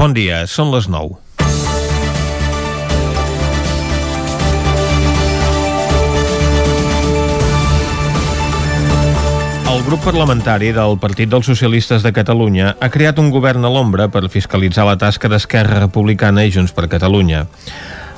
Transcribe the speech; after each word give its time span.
Bon 0.00 0.14
dia, 0.16 0.46
són 0.48 0.70
les 0.72 0.86
9. 0.88 1.18
El 9.68 9.84
grup 9.84 10.00
parlamentari 10.00 10.70
del 10.72 10.96
Partit 11.02 11.28
dels 11.28 11.44
Socialistes 11.44 12.00
de 12.00 12.14
Catalunya 12.16 12.72
ha 12.80 12.88
creat 12.88 13.20
un 13.20 13.28
govern 13.28 13.68
a 13.68 13.74
l'ombra 13.74 14.08
per 14.08 14.30
fiscalitzar 14.32 14.88
la 14.88 14.96
tasca 14.96 15.28
d'Esquerra 15.28 15.84
Republicana 15.84 16.48
i 16.48 16.56
Junts 16.56 16.72
per 16.72 16.88
Catalunya. 16.88 17.44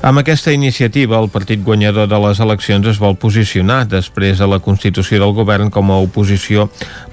Amb 0.02 0.18
aquesta 0.18 0.50
iniciativa, 0.50 1.20
el 1.22 1.28
partit 1.30 1.60
guanyador 1.62 2.08
de 2.10 2.18
les 2.18 2.40
eleccions 2.42 2.88
es 2.90 2.98
vol 2.98 3.14
posicionar 3.22 3.84
després 3.86 4.40
de 4.42 4.48
la 4.50 4.58
constitució 4.58 5.20
del 5.22 5.34
govern 5.36 5.70
com 5.70 5.92
a 5.94 6.00
oposició 6.02 6.64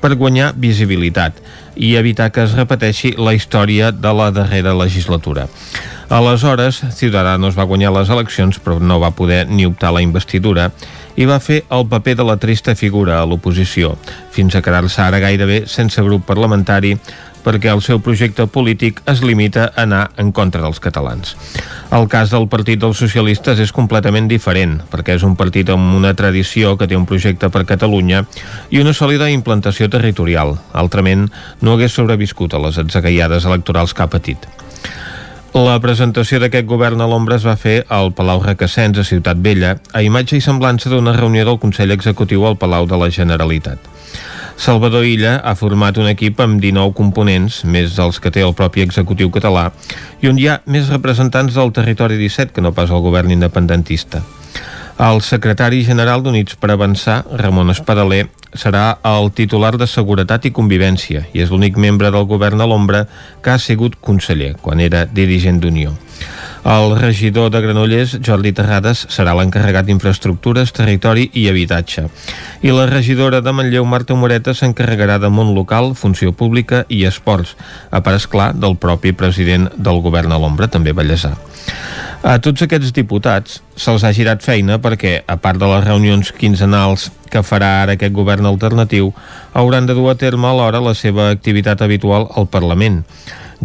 per 0.01 0.15
guanyar 0.17 0.55
visibilitat 0.57 1.38
i 1.77 1.93
evitar 2.02 2.31
que 2.33 2.47
es 2.47 2.55
repeteixi 2.57 3.13
la 3.21 3.35
història 3.38 3.91
de 3.93 4.13
la 4.17 4.31
darrera 4.33 4.73
legislatura. 4.73 5.45
Aleshores, 6.09 6.81
Ciudadanos 6.97 7.53
va 7.53 7.70
guanyar 7.70 7.94
les 7.94 8.09
eleccions 8.09 8.57
però 8.57 8.80
no 8.81 8.97
va 8.97 9.13
poder 9.13 9.44
ni 9.45 9.69
optar 9.69 9.91
a 9.91 9.99
la 9.99 10.02
investidura 10.02 10.71
i 11.13 11.27
va 11.30 11.38
fer 11.44 11.61
el 11.69 11.85
paper 11.91 12.16
de 12.17 12.25
la 12.25 12.39
trista 12.41 12.73
figura 12.73 13.19
a 13.19 13.25
l'oposició, 13.30 13.94
fins 14.33 14.55
a 14.55 14.63
quedar-se 14.66 15.02
ara 15.03 15.21
gairebé 15.21 15.66
sense 15.67 16.02
grup 16.02 16.25
parlamentari 16.25 16.95
perquè 17.45 17.71
el 17.71 17.81
seu 17.85 18.02
projecte 18.03 18.45
polític 18.48 19.02
es 19.09 19.23
limita 19.23 19.70
a 19.70 19.84
anar 19.85 20.09
en 20.17 20.31
contra 20.31 20.61
dels 20.61 20.80
catalans. 20.84 21.35
El 21.95 22.07
cas 22.11 22.30
del 22.34 22.47
Partit 22.52 22.81
dels 22.81 22.99
Socialistes 23.02 23.59
és 23.63 23.73
completament 23.75 24.27
diferent, 24.30 24.80
perquè 24.91 25.16
és 25.17 25.25
un 25.25 25.35
partit 25.39 25.70
amb 25.73 25.95
una 25.97 26.13
tradició 26.13 26.75
que 26.77 26.88
té 26.88 26.97
un 26.99 27.07
projecte 27.09 27.49
per 27.49 27.66
Catalunya 27.70 28.25
i 28.70 28.81
una 28.83 28.94
sòlida 28.94 29.31
implantació 29.33 29.89
territorial. 29.89 30.57
Altrament, 30.73 31.30
no 31.61 31.73
hagués 31.73 31.95
sobreviscut 31.97 32.53
a 32.53 32.63
les 32.66 32.77
atzagaiades 32.77 33.45
electorals 33.49 33.94
que 33.94 34.03
ha 34.05 34.11
patit. 34.11 34.49
La 35.58 35.80
presentació 35.81 36.38
d'aquest 36.38 36.67
govern 36.69 37.02
a 37.02 37.08
l'ombra 37.09 37.39
es 37.39 37.45
va 37.47 37.55
fer 37.58 37.80
al 37.89 38.11
Palau 38.13 38.44
Requesens, 38.44 38.99
a 39.02 39.03
Ciutat 39.03 39.39
Vella, 39.42 39.80
a 39.97 40.03
imatge 40.05 40.38
i 40.38 40.44
semblança 40.45 40.92
d'una 40.92 41.16
reunió 41.17 41.42
del 41.47 41.58
Consell 41.58 41.92
Executiu 41.95 42.45
al 42.45 42.59
Palau 42.61 42.86
de 42.86 42.99
la 43.02 43.09
Generalitat. 43.09 43.89
Salvador 44.59 45.05
Illa 45.07 45.38
ha 45.39 45.53
format 45.55 45.95
un 46.03 46.09
equip 46.11 46.41
amb 46.43 46.59
19 46.59 46.91
components, 46.91 47.61
més 47.63 47.93
dels 47.95 48.17
que 48.19 48.27
té 48.27 48.41
el 48.43 48.52
propi 48.52 48.83
executiu 48.83 49.29
català, 49.31 49.69
i 50.19 50.27
on 50.27 50.35
hi 50.35 50.49
ha 50.52 50.57
més 50.67 50.89
representants 50.91 51.55
del 51.55 51.71
territori 51.71 52.17
17 52.19 52.52
que 52.52 52.63
no 52.65 52.73
pas 52.75 52.91
el 52.91 52.99
govern 53.05 53.31
independentista. 53.31 54.19
El 54.99 55.23
secretari 55.23 55.80
general 55.87 56.25
d'Units 56.25 56.59
per 56.59 56.73
Avançar, 56.73 57.21
Ramon 57.39 57.71
Espadaler, 57.71 58.25
serà 58.52 58.97
el 59.07 59.31
titular 59.31 59.77
de 59.80 59.87
Seguretat 59.87 60.49
i 60.49 60.52
Convivència 60.52 61.23
i 61.31 61.39
és 61.39 61.55
l'únic 61.55 61.80
membre 61.80 62.11
del 62.11 62.27
govern 62.27 62.59
a 62.59 62.67
l'ombra 62.67 63.05
que 63.39 63.55
ha 63.55 63.63
sigut 63.63 63.95
conseller 64.03 64.57
quan 64.59 64.83
era 64.83 65.05
dirigent 65.07 65.63
d'Unió. 65.63 65.95
El 66.70 66.98
regidor 67.00 67.52
de 67.52 67.62
Granollers, 67.64 68.17
Jordi 68.25 68.52
Terrades, 68.52 69.06
serà 69.09 69.31
l'encarregat 69.38 69.88
d'Infraestructures, 69.88 70.73
Territori 70.76 71.30
i 71.39 71.48
Habitatge. 71.48 72.03
I 72.61 72.73
la 72.76 72.86
regidora 72.89 73.39
de 73.42 73.53
Manlleu, 73.56 73.86
Marta 73.88 74.17
Moreta, 74.20 74.53
s'encarregarà 74.53 75.17
de 75.23 75.31
món 75.31 75.53
local, 75.56 75.94
funció 75.95 76.34
pública 76.36 76.84
i 76.89 77.06
esports, 77.08 77.56
a 77.89 78.03
part, 78.03 78.20
esclar, 78.20 78.52
del 78.53 78.76
propi 78.76 79.16
president 79.16 79.70
del 79.78 80.03
govern 80.03 80.36
a 80.36 80.42
l'ombra, 80.42 80.67
també 80.67 80.92
Vallèsà. 80.92 81.38
A 82.20 82.36
tots 82.44 82.66
aquests 82.66 82.92
diputats 82.92 83.61
se'ls 83.80 84.04
ha 84.04 84.11
girat 84.11 84.44
feina 84.44 84.76
perquè, 84.83 85.22
a 85.23 85.38
part 85.39 85.61
de 85.61 85.67
les 85.72 85.86
reunions 85.86 86.33
quinzenals 86.36 87.08
que 87.31 87.45
farà 87.48 87.78
ara 87.86 87.95
aquest 87.95 88.11
govern 88.11 88.50
alternatiu, 88.50 89.14
hauran 89.56 89.88
de 89.88 89.95
dur 89.95 90.09
a 90.11 90.17
terme 90.20 90.50
alhora 90.50 90.83
la 90.83 90.94
seva 90.94 91.30
activitat 91.31 91.81
habitual 91.86 92.28
al 92.36 92.50
Parlament 92.52 93.06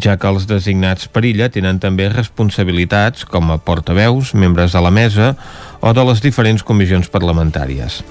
ja 0.00 0.16
que 0.18 0.30
els 0.30 0.48
designats 0.50 1.06
per 1.08 1.24
illa 1.28 1.50
tenen 1.52 1.78
també 1.82 2.08
responsabilitats 2.10 3.24
com 3.28 3.52
a 3.52 3.58
portaveus, 3.58 4.34
membres 4.34 4.74
de 4.74 4.82
la 4.82 4.92
mesa 4.94 5.34
o 5.80 5.94
de 5.94 6.04
les 6.10 6.22
diferents 6.24 6.62
comissions 6.62 7.10
parlamentàries. 7.12 8.02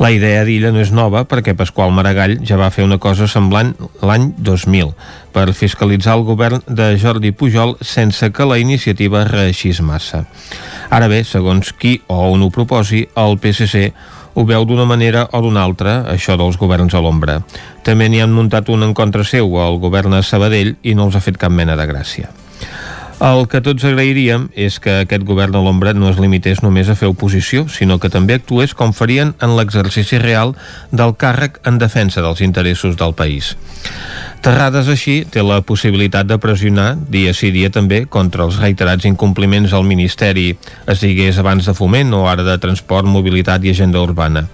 La 0.00 0.10
idea 0.10 0.42
d'Illa 0.44 0.72
no 0.72 0.80
és 0.82 0.90
nova 0.94 1.22
perquè 1.28 1.52
Pasqual 1.54 1.92
Maragall 1.94 2.38
ja 2.48 2.56
va 2.58 2.70
fer 2.74 2.86
una 2.86 2.98
cosa 2.98 3.28
semblant 3.28 3.74
l'any 4.02 4.30
2000 4.38 4.94
per 5.34 5.52
fiscalitzar 5.56 6.16
el 6.16 6.24
govern 6.26 6.62
de 6.66 6.94
Jordi 6.98 7.32
Pujol 7.36 7.76
sense 7.80 8.32
que 8.32 8.48
la 8.48 8.58
iniciativa 8.58 9.26
reeixís 9.28 9.82
massa. 9.84 10.24
Ara 10.90 11.08
bé, 11.12 11.22
segons 11.24 11.72
qui 11.76 11.98
o 12.08 12.18
on 12.32 12.42
ho 12.42 12.50
proposi, 12.50 13.04
el 13.16 13.38
PSC 13.38 13.92
ho 14.34 14.44
veu 14.48 14.64
d'una 14.64 14.86
manera 14.88 15.26
o 15.32 15.42
d'una 15.44 15.64
altra, 15.64 16.02
això 16.12 16.38
dels 16.40 16.58
governs 16.60 16.94
a 16.94 17.02
l'ombra. 17.04 17.40
També 17.84 18.08
n'hi 18.08 18.22
han 18.24 18.32
muntat 18.32 18.70
un 18.72 18.82
en 18.86 18.94
contra 18.94 19.24
seu 19.24 19.58
al 19.60 19.80
govern 19.82 20.14
a 20.14 20.22
Sabadell 20.22 20.76
i 20.82 20.94
no 20.94 21.08
els 21.08 21.16
ha 21.16 21.24
fet 21.24 21.40
cap 21.40 21.52
mena 21.52 21.76
de 21.76 21.88
gràcia. 21.88 22.32
El 23.22 23.44
que 23.46 23.60
tots 23.62 23.84
agrairíem 23.86 24.48
és 24.58 24.80
que 24.82 24.96
aquest 25.04 25.22
govern 25.22 25.54
a 25.54 25.60
l'ombra 25.62 25.92
no 25.94 26.08
es 26.10 26.18
limités 26.18 26.58
només 26.64 26.88
a 26.90 26.96
fer 26.98 27.06
oposició, 27.12 27.68
sinó 27.70 28.00
que 28.02 28.10
també 28.10 28.34
actués 28.34 28.74
com 28.74 28.90
farien 28.90 29.36
en 29.38 29.54
l'exercici 29.54 30.18
real 30.18 30.56
del 30.90 31.14
càrrec 31.14 31.60
en 31.62 31.78
defensa 31.78 32.24
dels 32.24 32.42
interessos 32.42 32.96
del 32.98 33.14
país. 33.14 33.52
Terrades 34.42 34.88
així 34.90 35.20
té 35.30 35.38
la 35.46 35.60
possibilitat 35.62 36.26
de 36.26 36.34
pressionar 36.42 36.96
dia 37.14 37.30
sí 37.30 37.52
dia 37.54 37.68
també 37.70 38.00
contra 38.10 38.42
els 38.42 38.56
reiterats 38.58 39.06
incompliments 39.06 39.70
al 39.70 39.84
Ministeri, 39.86 40.48
es 40.90 41.04
digués 41.04 41.38
abans 41.38 41.68
de 41.68 41.74
foment 41.78 42.10
o 42.18 42.24
ara 42.26 42.42
de 42.42 42.56
transport, 42.58 43.06
mobilitat 43.06 43.62
i 43.62 43.70
agenda 43.70 44.02
urbana. 44.02 44.48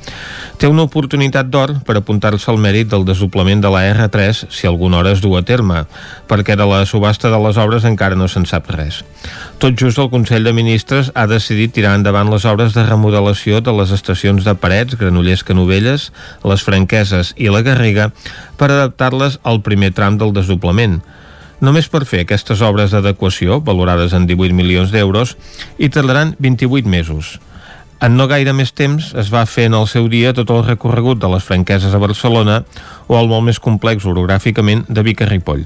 Té 0.60 0.68
una 0.68 0.84
oportunitat 0.84 1.48
d'or 1.48 1.72
per 1.86 1.96
apuntar-se 1.96 2.50
al 2.52 2.60
mèrit 2.60 2.90
del 2.90 3.06
desdoblament 3.08 3.62
de 3.64 3.70
la 3.72 3.86
R3 3.94 4.42
si 4.52 4.68
alguna 4.68 4.98
hora 4.98 5.14
es 5.16 5.22
du 5.24 5.32
a 5.38 5.42
terme, 5.46 5.86
perquè 6.28 6.58
de 6.58 6.66
la 6.68 6.82
subhasta 6.84 7.30
de 7.32 7.40
les 7.46 7.56
obres 7.56 7.86
encara 7.88 8.18
no 8.18 8.28
se'n 8.28 8.44
sap 8.44 8.68
res. 8.74 9.00
Tot 9.62 9.78
just 9.78 10.02
el 10.02 10.10
Consell 10.10 10.44
de 10.44 10.52
Ministres 10.52 11.12
ha 11.14 11.24
decidit 11.30 11.72
tirar 11.72 11.94
endavant 11.96 12.28
les 12.28 12.44
obres 12.44 12.76
de 12.76 12.84
remodelació 12.84 13.62
de 13.64 13.72
les 13.72 13.94
estacions 13.94 14.44
de 14.44 14.54
Parets, 14.58 14.98
Granollers, 15.00 15.46
Canovelles, 15.48 16.10
les 16.44 16.66
Franqueses 16.66 17.32
i 17.38 17.48
la 17.48 17.64
Garriga 17.64 18.10
per 18.58 18.72
adaptar-les 18.74 19.38
al 19.46 19.62
primer 19.62 19.77
tram 19.94 20.18
del 20.18 20.34
desdoblament. 20.36 21.00
Només 21.64 21.88
per 21.90 22.04
fer 22.06 22.22
aquestes 22.22 22.60
obres 22.62 22.92
d'adequació, 22.94 23.58
valorades 23.66 24.14
en 24.14 24.28
18 24.30 24.54
milions 24.54 24.92
d'euros, 24.94 25.34
hi 25.78 25.88
tardaran 25.90 26.36
28 26.38 26.86
mesos. 26.88 27.38
En 27.98 28.14
no 28.14 28.28
gaire 28.30 28.52
més 28.54 28.70
temps 28.78 29.08
es 29.18 29.30
va 29.34 29.42
fer 29.50 29.64
en 29.66 29.74
el 29.74 29.88
seu 29.90 30.06
dia 30.10 30.30
tot 30.34 30.52
el 30.54 30.62
recorregut 30.62 31.18
de 31.18 31.30
les 31.32 31.42
franqueses 31.42 31.94
a 31.94 31.98
Barcelona 31.98 32.60
o 33.08 33.18
el 33.18 33.26
molt 33.26 33.48
més 33.48 33.58
complex 33.58 34.06
orogràficament 34.06 34.84
de 34.86 35.02
Vic 35.02 35.24
a 35.24 35.26
Ripoll. 35.26 35.64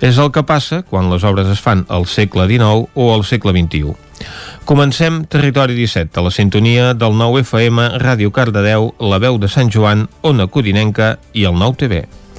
És 0.00 0.16
el 0.16 0.30
que 0.32 0.46
passa 0.48 0.80
quan 0.88 1.10
les 1.12 1.26
obres 1.28 1.50
es 1.52 1.60
fan 1.60 1.84
al 1.92 2.06
segle 2.08 2.46
XIX 2.48 2.88
o 2.94 3.10
al 3.12 3.26
segle 3.28 3.52
XXI. 3.52 3.92
Comencem 4.64 5.22
Territori 5.28 5.76
17, 5.76 6.16
a 6.16 6.24
la 6.24 6.32
sintonia 6.32 6.94
del 6.94 7.18
9 7.18 7.42
FM, 7.44 7.90
Ràdio 8.00 8.32
Cardedeu, 8.32 8.94
La 9.00 9.20
Veu 9.20 9.36
de 9.38 9.52
Sant 9.52 9.68
Joan, 9.74 10.06
Ona 10.22 10.48
Codinenca 10.48 11.18
i 11.32 11.44
el 11.44 11.58
9 11.58 11.76
TV. 11.84 12.02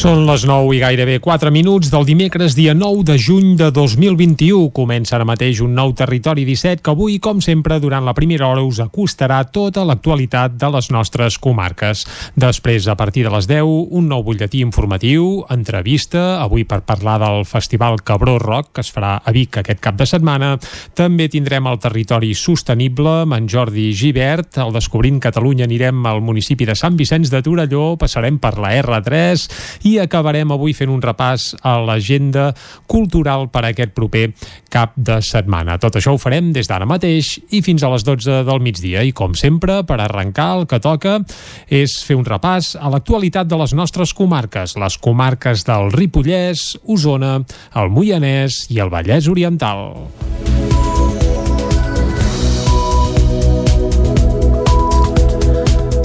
Són 0.00 0.22
les 0.24 0.46
9 0.48 0.70
i 0.72 0.78
gairebé 0.80 1.18
4 1.20 1.50
minuts 1.52 1.90
del 1.92 2.06
dimecres, 2.08 2.54
dia 2.56 2.72
9 2.72 3.02
de 3.04 3.18
juny 3.20 3.50
de 3.60 3.66
2021. 3.68 4.70
Comença 4.72 5.18
ara 5.18 5.26
mateix 5.28 5.58
un 5.60 5.74
nou 5.76 5.90
Territori 5.92 6.46
17 6.48 6.80
que 6.80 6.94
avui, 6.94 7.18
com 7.20 7.42
sempre, 7.44 7.76
durant 7.82 8.06
la 8.08 8.14
primera 8.16 8.46
hora 8.48 8.62
us 8.64 8.78
acostarà 8.80 9.42
tota 9.52 9.84
l'actualitat 9.84 10.54
de 10.56 10.70
les 10.72 10.88
nostres 10.88 11.36
comarques. 11.36 12.06
Després, 12.32 12.86
a 12.88 12.94
partir 12.96 13.26
de 13.26 13.32
les 13.34 13.44
10, 13.50 13.68
un 13.92 14.08
nou 14.08 14.24
butlletí 14.24 14.62
informatiu, 14.64 15.42
entrevista, 15.52 16.40
avui 16.40 16.64
per 16.64 16.80
parlar 16.88 17.18
del 17.20 17.44
Festival 17.44 18.00
Cabró 18.00 18.38
Rock, 18.40 18.72
que 18.78 18.86
es 18.86 18.88
farà 18.96 19.18
a 19.20 19.36
Vic 19.36 19.60
aquest 19.60 19.84
cap 19.84 20.00
de 20.00 20.08
setmana. 20.08 20.54
També 20.96 21.28
tindrem 21.28 21.68
el 21.68 21.76
Territori 21.84 22.32
Sostenible 22.32 23.26
amb 23.26 23.36
en 23.36 23.52
Jordi 23.52 23.90
Givert. 23.92 24.62
Al 24.64 24.72
Descobrint 24.72 25.20
Catalunya 25.20 25.68
anirem 25.68 26.00
al 26.08 26.24
municipi 26.24 26.64
de 26.64 26.78
Sant 26.78 26.96
Vicenç 26.96 27.28
de 27.28 27.44
Torelló, 27.44 27.98
passarem 28.00 28.40
per 28.40 28.56
la 28.56 28.72
R3 28.80 29.89
i 29.89 29.89
i 29.90 29.98
acabarem 30.02 30.52
avui 30.54 30.74
fent 30.76 30.92
un 30.92 31.02
repàs 31.02 31.50
a 31.66 31.76
l'agenda 31.82 32.50
cultural 32.90 33.48
per 33.50 33.64
a 33.64 33.72
aquest 33.72 33.94
proper 33.96 34.28
cap 34.70 34.94
de 34.96 35.18
setmana. 35.24 35.78
Tot 35.82 35.98
això 35.98 36.14
ho 36.14 36.20
farem 36.20 36.52
des 36.54 36.70
d'ara 36.70 36.88
mateix 36.88 37.32
i 37.50 37.62
fins 37.66 37.82
a 37.82 37.90
les 37.92 38.06
12 38.06 38.42
del 38.46 38.62
migdia 38.62 39.04
i 39.06 39.14
com 39.16 39.34
sempre, 39.38 39.80
per 39.86 40.00
arrencar 40.00 40.50
el 40.58 40.68
que 40.70 40.80
toca 40.82 41.18
és 41.66 41.98
fer 42.06 42.18
un 42.18 42.26
repàs 42.28 42.74
a 42.78 42.92
l'actualitat 42.92 43.50
de 43.50 43.58
les 43.60 43.74
nostres 43.74 44.14
comarques, 44.14 44.76
les 44.78 44.98
comarques 44.98 45.66
del 45.66 45.90
Ripollès, 45.96 46.76
Osona, 46.86 47.38
el 47.74 47.92
Moianès 47.94 48.66
i 48.70 48.82
el 48.82 48.92
Vallès 48.92 49.30
Oriental. 49.30 50.49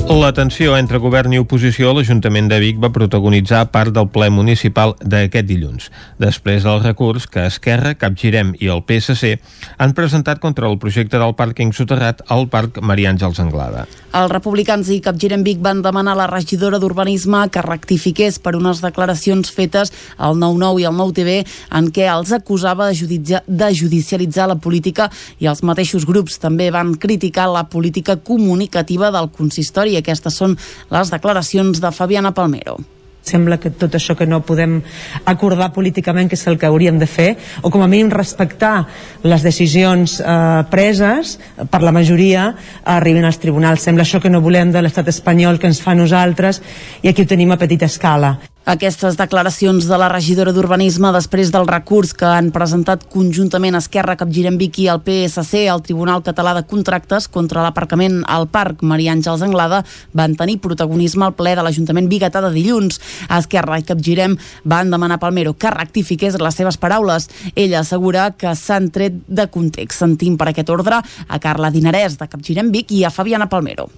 La 0.06 0.30
tensió 0.38 0.76
entre 0.78 1.00
govern 1.02 1.34
i 1.34 1.40
oposició 1.42 1.90
a 1.90 1.96
l'Ajuntament 1.98 2.46
de 2.46 2.60
Vic 2.62 2.78
va 2.82 2.92
protagonitzar 2.94 3.64
part 3.74 3.90
del 3.90 4.06
ple 4.14 4.28
municipal 4.30 4.94
d'aquest 5.02 5.48
dilluns, 5.50 5.88
després 6.22 6.62
del 6.62 6.78
recurs 6.84 7.26
que 7.26 7.48
Esquerra, 7.50 7.96
Capgirem 7.98 8.52
i 8.62 8.70
el 8.70 8.84
PSC 8.86 9.34
han 9.82 9.96
presentat 9.98 10.38
contra 10.44 10.70
el 10.70 10.78
projecte 10.78 11.18
del 11.18 11.34
pàrquing 11.34 11.74
soterrat 11.74 12.22
al 12.30 12.46
Parc 12.54 12.78
Maria 12.86 13.10
Àngels 13.16 13.42
Anglada. 13.42 13.88
Els 14.16 14.32
republicans 14.32 14.92
i 14.94 15.00
Capgirem 15.04 15.42
Vic 15.44 15.58
van 15.66 15.82
demanar 15.82 16.14
a 16.14 16.20
la 16.22 16.30
regidora 16.30 16.78
d'Urbanisme 16.80 17.42
que 17.50 17.66
rectifiqués 17.66 18.38
per 18.40 18.54
unes 18.56 18.84
declaracions 18.86 19.50
fetes 19.52 19.92
al 20.18 20.38
9-9 20.38 20.86
i 20.86 20.88
al 20.88 20.96
9-TV 21.02 21.40
en 21.82 21.90
què 21.90 22.06
els 22.14 22.32
acusava 22.38 22.92
de 22.94 23.74
judicialitzar 23.82 24.48
la 24.54 24.60
política 24.62 25.10
i 25.42 25.50
els 25.50 25.66
mateixos 25.66 26.06
grups 26.06 26.38
també 26.40 26.70
van 26.72 26.94
criticar 26.94 27.50
la 27.52 27.66
política 27.68 28.16
comunicativa 28.22 29.10
del 29.12 29.34
consistori 29.34 29.95
i 29.96 30.04
aquestes 30.04 30.36
són 30.36 30.58
les 30.92 31.14
declaracions 31.14 31.82
de 31.82 31.96
Fabiana 31.96 32.36
Palmero. 32.36 32.78
Sembla 33.26 33.58
que 33.58 33.72
tot 33.74 33.96
això 33.98 34.14
que 34.14 34.28
no 34.30 34.44
podem 34.46 34.78
acordar 35.26 35.72
políticament 35.74 36.30
que 36.30 36.38
és 36.38 36.46
el 36.46 36.60
que 36.62 36.70
hauríem 36.70 37.00
de 37.02 37.08
fer 37.10 37.32
o 37.66 37.72
com 37.74 37.82
a 37.82 37.90
mínim 37.90 38.12
respectar 38.14 38.86
les 39.26 39.42
decisions 39.42 40.20
eh, 40.22 40.62
preses 40.70 41.40
per 41.72 41.82
la 41.82 41.96
majoria 41.96 42.52
arribin 42.86 43.26
als 43.26 43.42
tribunals. 43.42 43.82
Sembla 43.82 44.06
això 44.06 44.22
que 44.22 44.30
no 44.30 44.46
volem 44.46 44.70
de 44.76 44.84
l'estat 44.86 45.10
espanyol 45.10 45.58
que 45.58 45.74
ens 45.74 45.82
fa 45.82 45.98
nosaltres 45.98 46.62
i 47.02 47.10
aquí 47.10 47.26
ho 47.26 47.34
tenim 47.34 47.56
a 47.56 47.58
petita 47.58 47.90
escala 47.90 48.36
aquestes 48.66 49.14
declaracions 49.18 49.86
de 49.86 49.98
la 50.02 50.08
regidora 50.10 50.50
d'Urbanisme 50.50 51.12
després 51.14 51.52
del 51.54 51.68
recurs 51.70 52.16
que 52.18 52.26
han 52.26 52.48
presentat 52.54 53.04
conjuntament 53.14 53.78
Esquerra, 53.78 54.16
Capgirem 54.18 54.58
Vic 54.58 54.80
i 54.82 54.88
el 54.90 55.04
PSC 55.06 55.68
al 55.70 55.84
Tribunal 55.86 56.24
Català 56.26 56.56
de 56.58 56.64
Contractes 56.66 57.28
contra 57.30 57.62
l'aparcament 57.62 58.24
al 58.26 58.48
Parc 58.50 58.82
Maria 58.82 59.14
Àngels 59.14 59.44
Anglada 59.46 59.84
van 60.18 60.34
tenir 60.40 60.58
protagonisme 60.64 61.28
al 61.28 61.36
ple 61.38 61.54
de 61.54 61.66
l'Ajuntament 61.66 62.10
Bigatà 62.10 62.42
de 62.42 62.50
dilluns. 62.56 62.98
Esquerra 63.38 63.78
i 63.78 63.86
Capgirem 63.86 64.34
van 64.64 64.90
demanar 64.90 65.20
a 65.20 65.22
Palmero 65.22 65.54
que 65.54 65.70
rectifiqués 65.70 66.40
les 66.42 66.58
seves 66.58 66.80
paraules. 66.82 67.30
Ella 67.54 67.84
assegura 67.84 68.32
que 68.34 68.56
s'han 68.58 68.90
tret 68.90 69.20
de 69.28 69.46
context. 69.54 70.02
Sentim 70.02 70.40
per 70.42 70.50
aquest 70.50 70.72
ordre 70.74 71.04
a 71.04 71.40
Carla 71.44 71.70
Dinarès 71.70 72.18
de 72.18 72.28
Capgirem 72.32 72.74
Vic 72.74 72.96
i 72.98 73.04
a 73.06 73.14
Fabiana 73.14 73.46
Palmero. 73.46 73.92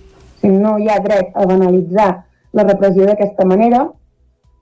No 0.43 0.75
hi 0.75 0.91
ha 0.91 0.99
dret 1.07 1.31
a 1.35 1.47
banalitzar 1.47 2.09
la 2.51 2.67
repressió 2.67 3.07
d'aquesta 3.07 3.47
manera, 3.47 3.85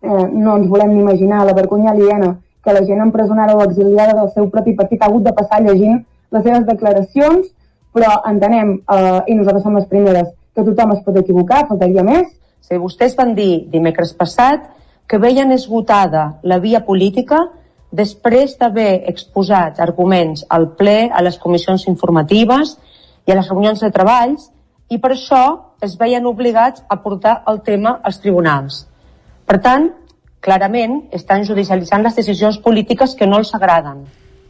eh, 0.05 0.27
no 0.31 0.57
ens 0.59 0.69
volem 0.69 0.93
ni 0.93 1.01
imaginar 1.01 1.43
la 1.45 1.57
vergonya 1.57 1.91
aliena 1.91 2.35
que 2.63 2.73
la 2.73 2.85
gent 2.85 3.01
empresonada 3.01 3.55
o 3.55 3.63
exiliada 3.63 4.13
del 4.13 4.31
seu 4.33 4.49
propi 4.49 4.73
partit 4.73 5.01
ha 5.01 5.09
hagut 5.09 5.23
de 5.25 5.33
passar 5.33 5.61
llegint 5.61 6.03
les 6.31 6.43
seves 6.43 6.65
declaracions, 6.65 7.51
però 7.93 8.21
entenem, 8.29 8.79
eh, 8.91 9.19
i 9.27 9.35
nosaltres 9.35 9.63
som 9.63 9.75
les 9.77 9.85
primeres, 9.91 10.31
que 10.55 10.63
tothom 10.63 10.95
es 10.95 11.03
pot 11.05 11.17
equivocar, 11.19 11.67
faltaria 11.67 12.03
més. 12.03 12.31
Si 12.61 12.79
vostès 12.81 13.15
van 13.15 13.35
dir 13.35 13.67
dimecres 13.69 14.13
passat 14.17 14.71
que 15.07 15.19
veien 15.21 15.51
esgotada 15.51 16.39
la 16.43 16.57
via 16.59 16.81
política 16.85 17.45
després 17.95 18.57
d'haver 18.59 19.05
exposat 19.11 19.79
arguments 19.79 20.43
al 20.49 20.71
ple, 20.79 21.11
a 21.13 21.21
les 21.21 21.37
comissions 21.37 21.85
informatives 21.87 22.75
i 23.27 23.31
a 23.31 23.37
les 23.37 23.49
reunions 23.49 23.79
de 23.79 23.91
treballs, 23.93 24.49
i 24.89 24.97
per 25.01 25.13
això 25.13 25.43
es 25.85 25.95
veien 25.97 26.25
obligats 26.25 26.83
a 26.89 26.97
portar 27.01 27.41
el 27.47 27.61
tema 27.61 27.99
als 28.03 28.19
tribunals. 28.21 28.85
Per 29.45 29.61
tant, 29.61 29.89
clarament 30.45 31.01
estan 31.13 31.45
judicialitzant 31.45 32.05
les 32.05 32.15
decisions 32.17 32.57
polítiques 32.61 33.15
que 33.17 33.27
no 33.29 33.41
els 33.41 33.53
agraden. 33.57 34.05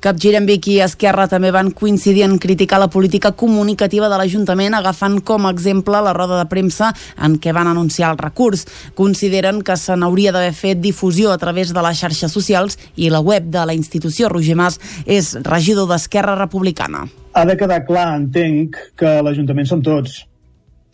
Capgirem 0.06 0.46
Vic 0.46 0.68
i 0.70 0.76
Esquerra 0.86 1.24
també 1.26 1.50
van 1.50 1.72
coincidir 1.74 2.28
en 2.28 2.36
criticar 2.38 2.78
la 2.78 2.92
política 2.94 3.32
comunicativa 3.34 4.06
de 4.12 4.20
l'Ajuntament 4.20 4.76
agafant 4.78 5.16
com 5.26 5.48
a 5.48 5.54
exemple 5.56 5.98
la 6.06 6.14
roda 6.14 6.38
de 6.38 6.46
premsa 6.52 6.92
en 7.18 7.40
què 7.42 7.56
van 7.58 7.72
anunciar 7.72 8.12
el 8.14 8.20
recurs. 8.20 8.68
Consideren 8.94 9.64
que 9.66 9.74
se 9.82 9.98
n'hauria 9.98 10.36
d'haver 10.36 10.54
fet 10.54 10.84
difusió 10.84 11.32
a 11.34 11.40
través 11.42 11.74
de 11.74 11.82
les 11.82 11.98
xarxes 11.98 12.38
socials 12.38 12.78
i 12.96 13.10
la 13.10 13.24
web 13.24 13.50
de 13.50 13.66
la 13.66 13.74
institució. 13.74 14.30
Roger 14.30 14.60
Mas 14.60 14.78
és 15.08 15.34
regidor 15.42 15.90
d'Esquerra 15.90 16.38
Republicana. 16.38 17.08
Ha 17.34 17.46
de 17.50 17.58
quedar 17.58 17.82
clar, 17.88 18.12
entenc, 18.20 18.78
que 19.00 19.20
l'Ajuntament 19.26 19.74
som 19.74 19.82
tots 19.82 20.22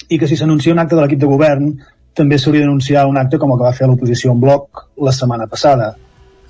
i 0.07 0.17
que 0.19 0.27
si 0.27 0.39
s'anuncia 0.39 0.71
un 0.71 0.79
acte 0.79 0.95
de 0.95 1.03
l'equip 1.03 1.19
de 1.19 1.27
govern 1.27 1.73
també 2.13 2.37
s'hauria 2.37 2.65
d'anunciar 2.65 3.07
un 3.07 3.17
acte 3.17 3.39
com 3.39 3.51
el 3.51 3.59
que 3.59 3.67
va 3.67 3.75
fer 3.77 3.87
l'oposició 3.87 4.31
en 4.31 4.41
bloc 4.41 4.87
la 4.99 5.13
setmana 5.15 5.47
passada. 5.47 5.93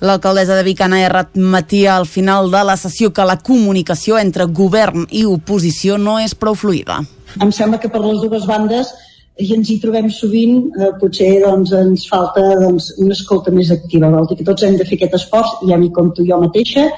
L'alcaldessa 0.02 0.56
de 0.58 0.64
Vicana 0.66 0.98
ha 1.06 1.10
remetia 1.12 1.96
al 1.96 2.08
final 2.10 2.50
de 2.50 2.64
la 2.66 2.74
sessió 2.76 3.12
que 3.14 3.26
la 3.28 3.38
comunicació 3.38 4.18
entre 4.18 4.48
govern 4.50 5.06
i 5.10 5.22
oposició 5.24 5.98
no 5.98 6.16
és 6.18 6.34
prou 6.34 6.58
fluida. 6.58 6.98
Em 7.38 7.52
sembla 7.54 7.78
que 7.78 7.88
per 7.88 8.02
les 8.02 8.18
dues 8.24 8.48
bandes 8.50 8.90
i 9.40 9.46
ens 9.54 9.70
hi 9.70 9.78
trobem 9.80 10.10
sovint, 10.12 10.58
eh, 10.74 10.90
potser 11.00 11.30
doncs, 11.44 11.70
ens 11.72 12.08
falta 12.10 12.42
doncs, 12.60 12.90
una 12.98 13.14
escolta 13.14 13.54
més 13.54 13.70
activa. 13.70 14.10
Vol 14.10 14.26
dir 14.28 14.40
que 14.40 14.48
tots 14.50 14.66
hem 14.66 14.76
de 14.76 14.84
fer 14.84 14.98
aquest 14.98 15.14
esforç, 15.20 15.54
ja 15.70 15.78
m'hi 15.78 15.92
compto 15.94 16.26
jo 16.26 16.40
mateixa, 16.42 16.88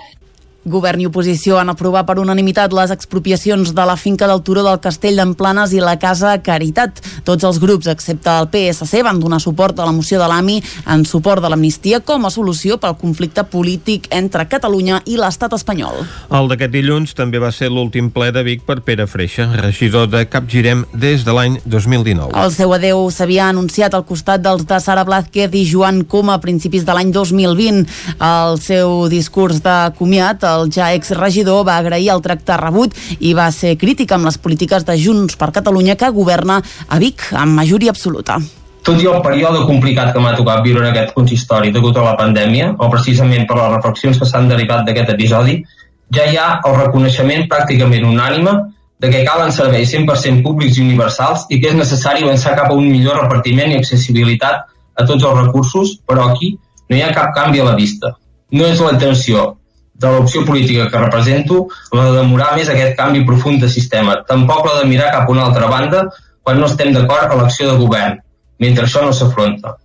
Govern 0.64 1.02
i 1.02 1.06
oposició 1.08 1.58
han 1.60 1.68
aprovat 1.68 2.06
per 2.08 2.18
unanimitat 2.22 2.72
les 2.72 2.92
expropiacions 2.94 3.74
de 3.76 3.84
la 3.84 3.96
finca 4.00 4.28
del 4.30 4.42
Turó 4.42 4.62
del 4.64 4.80
Castell 4.80 5.20
d'Emplanes 5.20 5.74
i 5.76 5.82
la 5.84 5.98
Casa 6.00 6.36
Caritat. 6.42 7.02
Tots 7.24 7.44
els 7.44 7.60
grups, 7.60 7.88
excepte 7.92 8.32
el 8.32 8.48
PSC, 8.48 9.02
van 9.04 9.20
donar 9.20 9.40
suport 9.44 9.78
a 9.78 9.84
la 9.84 9.92
moció 9.92 10.20
de 10.20 10.28
l'AMI 10.30 10.60
en 10.94 11.04
suport 11.04 11.42
de 11.44 11.50
l'amnistia 11.52 12.00
com 12.00 12.24
a 12.24 12.32
solució 12.32 12.78
pel 12.80 12.96
conflicte 13.00 13.44
polític 13.44 14.08
entre 14.14 14.46
Catalunya 14.48 15.02
i 15.04 15.18
l'estat 15.20 15.52
espanyol. 15.56 16.04
El 16.32 16.48
d'aquest 16.48 16.72
dilluns 16.72 17.14
també 17.18 17.42
va 17.42 17.52
ser 17.52 17.70
l'últim 17.72 18.08
ple 18.14 18.30
de 18.32 18.44
Vic 18.46 18.64
per 18.64 18.80
Pere 18.86 19.06
Freixa, 19.10 19.50
regidor 19.60 20.08
de 20.12 20.24
Capgirem 20.30 20.86
des 20.92 21.24
de 21.26 21.34
l'any 21.36 21.58
2019. 21.64 22.32
El 22.32 22.52
seu 22.54 22.72
adeu 22.72 23.04
s'havia 23.12 23.50
anunciat 23.50 23.94
al 23.94 24.06
costat 24.08 24.42
dels 24.44 24.64
de 24.68 24.80
Sara 24.80 25.04
Blázquez 25.04 25.52
i 25.54 25.64
Joan 25.68 26.04
Coma 26.08 26.38
a 26.38 26.42
principis 26.42 26.84
de 26.86 26.96
l'any 26.96 27.12
2020. 27.12 27.84
El 28.24 28.58
seu 28.62 29.08
discurs 29.12 29.60
de 29.64 29.76
comiat, 29.98 30.44
el 30.56 30.72
ja 30.74 30.92
exregidor 30.96 31.64
va 31.66 31.78
agrair 31.78 32.10
el 32.14 32.22
tracte 32.24 32.56
rebut 32.60 32.96
i 33.20 33.34
va 33.34 33.50
ser 33.52 33.76
crític 33.78 34.12
amb 34.12 34.30
les 34.30 34.38
polítiques 34.38 34.86
de 34.88 34.98
Junts 34.98 35.38
per 35.40 35.52
Catalunya 35.52 35.96
que 35.96 36.12
governa 36.14 36.60
a 36.88 37.00
Vic 37.02 37.30
amb 37.32 37.58
majoria 37.60 37.94
absoluta 37.94 38.38
tot 38.84 39.00
i 39.00 39.06
el 39.08 39.22
període 39.24 39.62
complicat 39.64 40.12
que 40.12 40.20
m'ha 40.20 40.34
tocat 40.36 40.60
viure 40.64 40.82
en 40.82 40.90
aquest 40.90 41.14
consistori 41.16 41.70
degut 41.72 41.96
a 41.96 42.02
la 42.04 42.18
pandèmia, 42.18 42.74
o 42.76 42.90
precisament 42.92 43.46
per 43.48 43.56
les 43.56 43.70
reflexions 43.72 44.18
que 44.20 44.28
s'han 44.28 44.50
derivat 44.50 44.84
d'aquest 44.84 45.14
episodi, 45.14 45.54
ja 46.12 46.26
hi 46.28 46.36
ha 46.36 46.48
el 46.68 46.76
reconeixement 46.82 47.46
pràcticament 47.48 48.04
unànime 48.04 48.52
de 49.00 49.10
que 49.10 49.24
calen 49.24 49.52
serveis 49.52 49.94
100% 49.94 50.44
públics 50.44 50.76
i 50.76 50.84
universals 50.84 51.46
i 51.48 51.62
que 51.62 51.72
és 51.72 51.78
necessari 51.78 52.26
avançar 52.26 52.54
cap 52.58 52.70
a 52.70 52.76
un 52.76 52.90
millor 52.90 53.22
repartiment 53.22 53.72
i 53.72 53.80
accessibilitat 53.80 54.68
a 55.00 55.08
tots 55.08 55.24
els 55.24 55.40
recursos, 55.40 55.96
però 56.06 56.28
aquí 56.28 56.54
no 56.88 56.96
hi 56.96 57.02
ha 57.02 57.12
cap 57.16 57.32
canvi 57.34 57.64
a 57.64 57.70
la 57.70 57.74
vista. 57.80 58.12
No 58.52 58.68
és 58.68 58.84
la 58.84 58.92
intenció 58.98 59.54
de 59.94 60.10
l'opció 60.10 60.44
política 60.44 60.88
que 60.90 60.98
represento 60.98 61.68
la 61.92 62.08
de 62.10 62.18
demorar 62.18 62.54
més 62.58 62.68
aquest 62.68 62.96
canvi 62.98 63.24
profund 63.26 63.62
de 63.62 63.70
sistema, 63.70 64.18
tampoc 64.28 64.66
la 64.66 64.80
de 64.82 64.90
mirar 64.90 65.12
cap 65.14 65.28
a 65.28 65.32
una 65.32 65.46
altra 65.46 65.70
banda 65.70 66.04
quan 66.42 66.60
no 66.60 66.66
estem 66.66 66.92
d'acord 66.92 67.30
a 67.30 67.38
l'acció 67.38 67.70
de 67.70 67.78
govern, 67.80 68.18
mentre 68.60 68.84
això 68.84 69.04
no 69.04 69.14
s'afronta. 69.14 69.76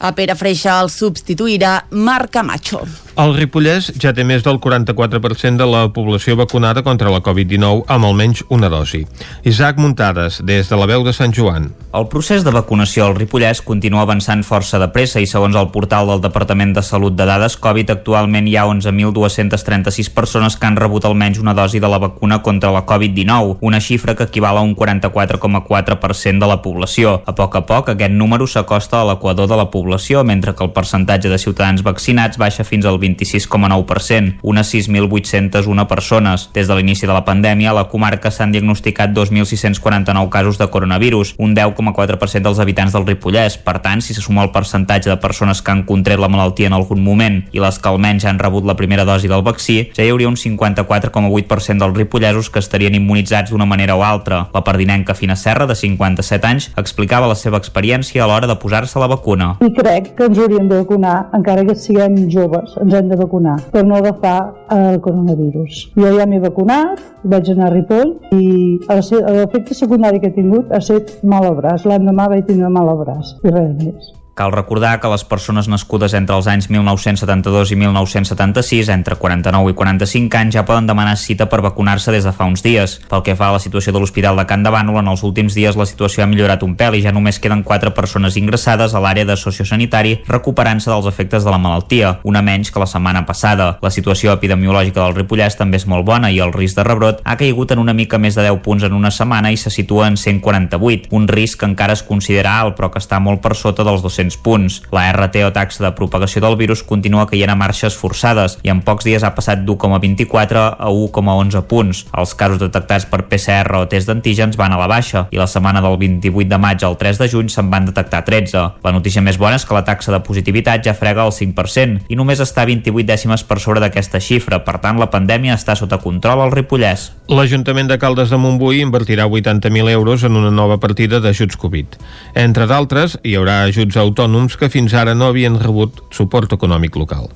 A 0.00 0.14
Pere 0.16 0.34
Freixa 0.34 0.78
el 0.80 0.88
substituirà 0.88 1.74
Marc 1.92 2.32
Camacho. 2.32 2.80
El 3.18 3.32
Ripollès 3.34 3.88
ja 3.98 4.12
té 4.14 4.22
més 4.22 4.44
del 4.46 4.60
44% 4.62 5.58
de 5.58 5.66
la 5.66 5.88
població 5.90 6.36
vacunada 6.38 6.84
contra 6.86 7.10
la 7.10 7.18
Covid-19 7.26 7.82
amb 7.90 8.06
almenys 8.06 8.44
una 8.54 8.70
dosi. 8.70 9.02
Isaac 9.42 9.80
Muntades, 9.82 10.38
des 10.46 10.70
de 10.70 10.78
la 10.78 10.86
veu 10.86 11.02
de 11.02 11.12
Sant 11.12 11.34
Joan. 11.34 11.72
El 11.90 12.06
procés 12.06 12.44
de 12.46 12.52
vacunació 12.54 13.08
al 13.08 13.16
Ripollès 13.16 13.64
continua 13.66 14.04
avançant 14.06 14.44
força 14.46 14.78
de 14.78 14.86
pressa 14.94 15.18
i 15.18 15.26
segons 15.26 15.56
el 15.58 15.72
portal 15.74 16.06
del 16.06 16.20
Departament 16.22 16.70
de 16.76 16.84
Salut 16.86 17.16
de 17.18 17.26
Dades 17.26 17.56
Covid 17.58 17.90
actualment 17.96 18.46
hi 18.46 18.54
ha 18.54 18.68
11.236 18.70 20.12
persones 20.14 20.54
que 20.54 20.68
han 20.68 20.78
rebut 20.78 21.08
almenys 21.08 21.40
una 21.42 21.56
dosi 21.58 21.82
de 21.82 21.90
la 21.90 21.98
vacuna 21.98 22.38
contra 22.46 22.70
la 22.70 22.84
Covid-19, 22.86 23.56
una 23.60 23.80
xifra 23.82 24.14
que 24.14 24.28
equival 24.30 24.60
a 24.60 24.62
un 24.62 24.76
44,4% 24.76 26.38
de 26.38 26.52
la 26.52 26.60
població. 26.62 27.16
A 27.26 27.34
poc 27.34 27.58
a 27.58 27.64
poc 27.66 27.90
aquest 27.90 28.14
número 28.14 28.46
s'acosta 28.46 29.00
a 29.00 29.10
l'equador 29.10 29.50
de 29.50 29.58
la 29.58 29.66
població 29.74 30.22
mentre 30.22 30.54
que 30.54 30.62
el 30.62 30.70
percentatge 30.70 31.28
de 31.28 31.42
ciutadans 31.42 31.82
vaccinats 31.82 32.38
baixa 32.38 32.62
fins 32.62 32.86
al 32.86 32.99
26,9%, 33.00 34.38
unes 34.42 34.74
6.801 34.74 35.86
persones. 35.88 36.48
Des 36.54 36.68
de 36.68 36.76
l'inici 36.76 37.06
de 37.06 37.12
la 37.12 37.24
pandèmia, 37.24 37.70
a 37.70 37.76
la 37.76 37.88
comarca 37.88 38.30
s'han 38.30 38.52
diagnosticat 38.52 39.14
2.649 39.16 40.28
casos 40.28 40.58
de 40.58 40.68
coronavirus, 40.70 41.34
un 41.38 41.54
10,4% 41.56 42.44
dels 42.44 42.60
habitants 42.60 42.92
del 42.92 43.06
Ripollès. 43.06 43.58
Per 43.58 43.78
tant, 43.80 44.02
si 44.04 44.14
se 44.14 44.22
suma 44.22 44.44
el 44.44 44.52
percentatge 44.52 45.10
de 45.10 45.18
persones 45.20 45.62
que 45.62 45.72
han 45.72 45.84
contret 45.88 46.20
la 46.20 46.28
malaltia 46.28 46.68
en 46.68 46.76
algun 46.76 47.02
moment 47.02 47.40
i 47.52 47.62
les 47.62 47.78
que 47.78 47.88
almenys 47.88 48.26
han 48.28 48.38
rebut 48.38 48.66
la 48.68 48.76
primera 48.76 49.06
dosi 49.08 49.28
del 49.30 49.44
vaccí, 49.46 49.78
ja 49.96 50.04
hi 50.04 50.12
hauria 50.12 50.28
un 50.28 50.36
54,8% 50.36 51.78
dels 51.80 51.96
ripollesos 51.96 52.50
que 52.50 52.60
estarien 52.62 52.94
immunitzats 52.94 53.50
d'una 53.50 53.66
manera 53.66 53.96
o 53.96 54.04
altra. 54.04 54.46
La 54.54 54.64
pardinenca 54.64 55.14
Fina 55.14 55.36
Serra, 55.36 55.66
de 55.66 55.74
57 55.74 56.46
anys, 56.46 56.70
explicava 56.76 57.30
la 57.30 57.38
seva 57.38 57.58
experiència 57.60 58.24
a 58.24 58.28
l'hora 58.30 58.50
de 58.50 58.58
posar-se 58.60 58.98
la 59.00 59.08
vacuna. 59.10 59.54
I 59.64 59.72
crec 59.76 60.14
que 60.18 60.28
ens 60.28 60.38
hauríem 60.38 60.68
de 60.68 60.82
vacunar 60.82 61.30
encara 61.36 61.64
que 61.66 61.76
siguem 61.76 62.16
joves. 62.32 62.76
Ens 62.90 62.98
hem 62.98 63.08
de 63.08 63.16
vacunar 63.16 63.56
per 63.70 63.84
no 63.86 63.96
agafar 63.96 64.38
el 64.74 65.00
coronavirus. 65.00 65.80
Jo 65.94 66.12
ja 66.18 66.26
m'he 66.26 66.40
vacunat, 66.42 67.02
vaig 67.22 67.50
anar 67.54 67.68
a 67.70 67.74
Ripoll 67.74 68.16
i 68.34 68.78
l'efecte 68.90 69.78
secundari 69.78 70.20
que 70.20 70.32
he 70.32 70.38
tingut 70.38 70.72
ha 70.72 70.82
estat 70.82 71.20
mal 71.22 71.46
al 71.46 71.60
braç. 71.62 71.86
L'endemà 71.86 72.28
vaig 72.34 72.48
tindre 72.50 72.72
mal 72.72 72.90
al 72.90 73.04
braç 73.04 73.36
i 73.44 73.54
res 73.54 73.76
més. 73.78 74.10
Cal 74.34 74.52
recordar 74.52 75.00
que 75.00 75.08
les 75.10 75.24
persones 75.24 75.68
nascudes 75.68 76.14
entre 76.14 76.36
els 76.38 76.46
anys 76.48 76.70
1972 76.70 77.72
i 77.74 77.76
1976, 77.76 78.88
entre 78.94 79.16
49 79.16 79.72
i 79.72 79.74
45 79.74 80.38
anys, 80.38 80.54
ja 80.54 80.64
poden 80.64 80.86
demanar 80.86 81.16
cita 81.18 81.48
per 81.50 81.60
vacunar-se 81.60 82.12
des 82.14 82.24
de 82.24 82.32
fa 82.32 82.46
uns 82.48 82.62
dies. 82.62 83.00
Pel 83.10 83.24
que 83.26 83.34
fa 83.36 83.50
a 83.50 83.56
la 83.56 83.60
situació 83.60 83.92
de 83.92 84.00
l'Hospital 84.00 84.38
de 84.38 84.46
Can 84.46 84.62
de 84.62 84.70
Bànol, 84.70 85.00
en 85.02 85.10
els 85.10 85.24
últims 85.26 85.54
dies 85.58 85.76
la 85.76 85.86
situació 85.86 86.22
ha 86.22 86.28
millorat 86.30 86.62
un 86.62 86.76
pèl 86.78 86.96
i 86.96 87.02
ja 87.02 87.12
només 87.12 87.40
queden 87.42 87.64
4 87.66 87.92
persones 87.96 88.38
ingressades 88.38 88.94
a 88.94 89.02
l'àrea 89.02 89.26
de 89.26 89.36
sociosanitari 89.36 90.20
recuperant-se 90.28 90.90
dels 90.90 91.10
efectes 91.10 91.44
de 91.44 91.50
la 91.50 91.58
malaltia, 91.58 92.20
una 92.22 92.42
menys 92.42 92.70
que 92.70 92.80
la 92.80 92.88
setmana 92.88 93.26
passada. 93.26 93.78
La 93.82 93.90
situació 93.90 94.32
epidemiològica 94.32 95.02
del 95.02 95.18
Ripollès 95.18 95.58
també 95.58 95.80
és 95.82 95.88
molt 95.90 96.06
bona 96.06 96.30
i 96.30 96.38
el 96.40 96.54
risc 96.54 96.78
de 96.78 96.86
rebrot 96.86 97.20
ha 97.24 97.36
caigut 97.36 97.72
en 97.74 97.82
una 97.82 97.94
mica 97.94 98.18
més 98.18 98.38
de 98.38 98.46
10 98.46 98.62
punts 98.62 98.86
en 98.86 98.94
una 98.94 99.10
setmana 99.10 99.50
i 99.50 99.58
se 99.58 99.70
situa 99.74 100.06
en 100.08 100.16
148, 100.16 101.10
un 101.10 101.28
risc 101.28 101.60
que 101.60 101.68
encara 101.68 101.98
es 101.98 102.06
considera 102.06 102.60
alt 102.60 102.78
però 102.78 102.92
que 102.92 103.02
està 103.02 103.18
molt 103.20 103.42
per 103.42 103.56
sota 103.58 103.84
dels 103.84 104.02
200 104.02 104.19
200 104.20 104.36
punts. 104.42 104.82
La 104.92 105.08
RT 105.12 105.44
o 105.46 105.52
taxa 105.52 105.84
de 105.84 105.92
propagació 105.96 106.42
del 106.44 106.56
virus 106.60 106.82
continua 106.84 107.26
caient 107.30 107.50
a 107.50 107.56
marxes 107.56 107.96
forçades 107.96 108.58
i 108.62 108.70
en 108.72 108.82
pocs 108.84 109.06
dies 109.08 109.24
ha 109.24 109.32
passat 109.34 109.64
d'1,24 109.64 110.64
a 110.76 110.90
1,11 110.90 111.64
punts. 111.70 112.04
Els 112.12 112.34
casos 112.34 112.60
detectats 112.60 113.06
per 113.10 113.24
PCR 113.30 113.80
o 113.80 113.86
test 113.88 114.10
d'antígens 114.10 114.58
van 114.60 114.74
a 114.74 114.80
la 114.80 114.88
baixa 114.90 115.26
i 115.30 115.40
la 115.40 115.48
setmana 115.50 115.82
del 115.84 115.96
28 116.00 116.48
de 116.50 116.58
maig 116.60 116.84
al 116.84 116.98
3 117.00 117.20
de 117.22 117.28
juny 117.32 117.48
se'n 117.52 117.70
van 117.72 117.88
detectar 117.88 118.22
13. 118.26 118.66
La 118.84 118.94
notícia 118.94 119.22
més 119.24 119.38
bona 119.40 119.56
és 119.56 119.66
que 119.66 119.76
la 119.76 119.84
taxa 119.86 120.12
de 120.12 120.22
positivitat 120.26 120.84
ja 120.84 120.96
frega 120.96 121.24
el 121.24 121.34
5% 121.34 122.10
i 122.10 122.18
només 122.18 122.42
està 122.42 122.66
28 122.68 123.06
dècimes 123.08 123.44
per 123.46 123.60
sobre 123.60 123.80
d'aquesta 123.80 124.20
xifra. 124.20 124.60
Per 124.64 124.76
tant, 124.82 125.00
la 125.00 125.10
pandèmia 125.10 125.56
està 125.56 125.76
sota 125.78 126.00
control 126.02 126.44
al 126.44 126.54
Ripollès. 126.54 127.10
L'Ajuntament 127.30 127.88
de 127.88 127.98
Caldes 128.02 128.30
de 128.30 128.38
Montbui 128.40 128.80
invertirà 128.82 129.26
80.000 129.30 129.90
euros 129.94 130.24
en 130.26 130.36
una 130.36 130.50
nova 130.50 130.80
partida 130.82 131.20
d'ajuts 131.22 131.56
Covid. 131.60 131.96
Entre 132.34 132.66
d'altres, 132.66 133.16
hi 133.22 133.36
haurà 133.38 133.60
ajuts 133.68 133.96
a 133.96 134.04
autònoms 134.10 134.58
que 134.60 134.70
fins 134.72 134.94
ara 134.94 135.16
no 135.16 135.30
havien 135.30 135.58
rebut 135.60 136.02
suport 136.14 136.52
econòmic 136.58 136.98
local. 137.00 137.30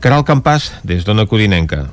Caral 0.00 0.24
Campàs, 0.24 0.72
des 0.86 1.04
d'Ona 1.04 1.26
Codinenca. 1.26 1.88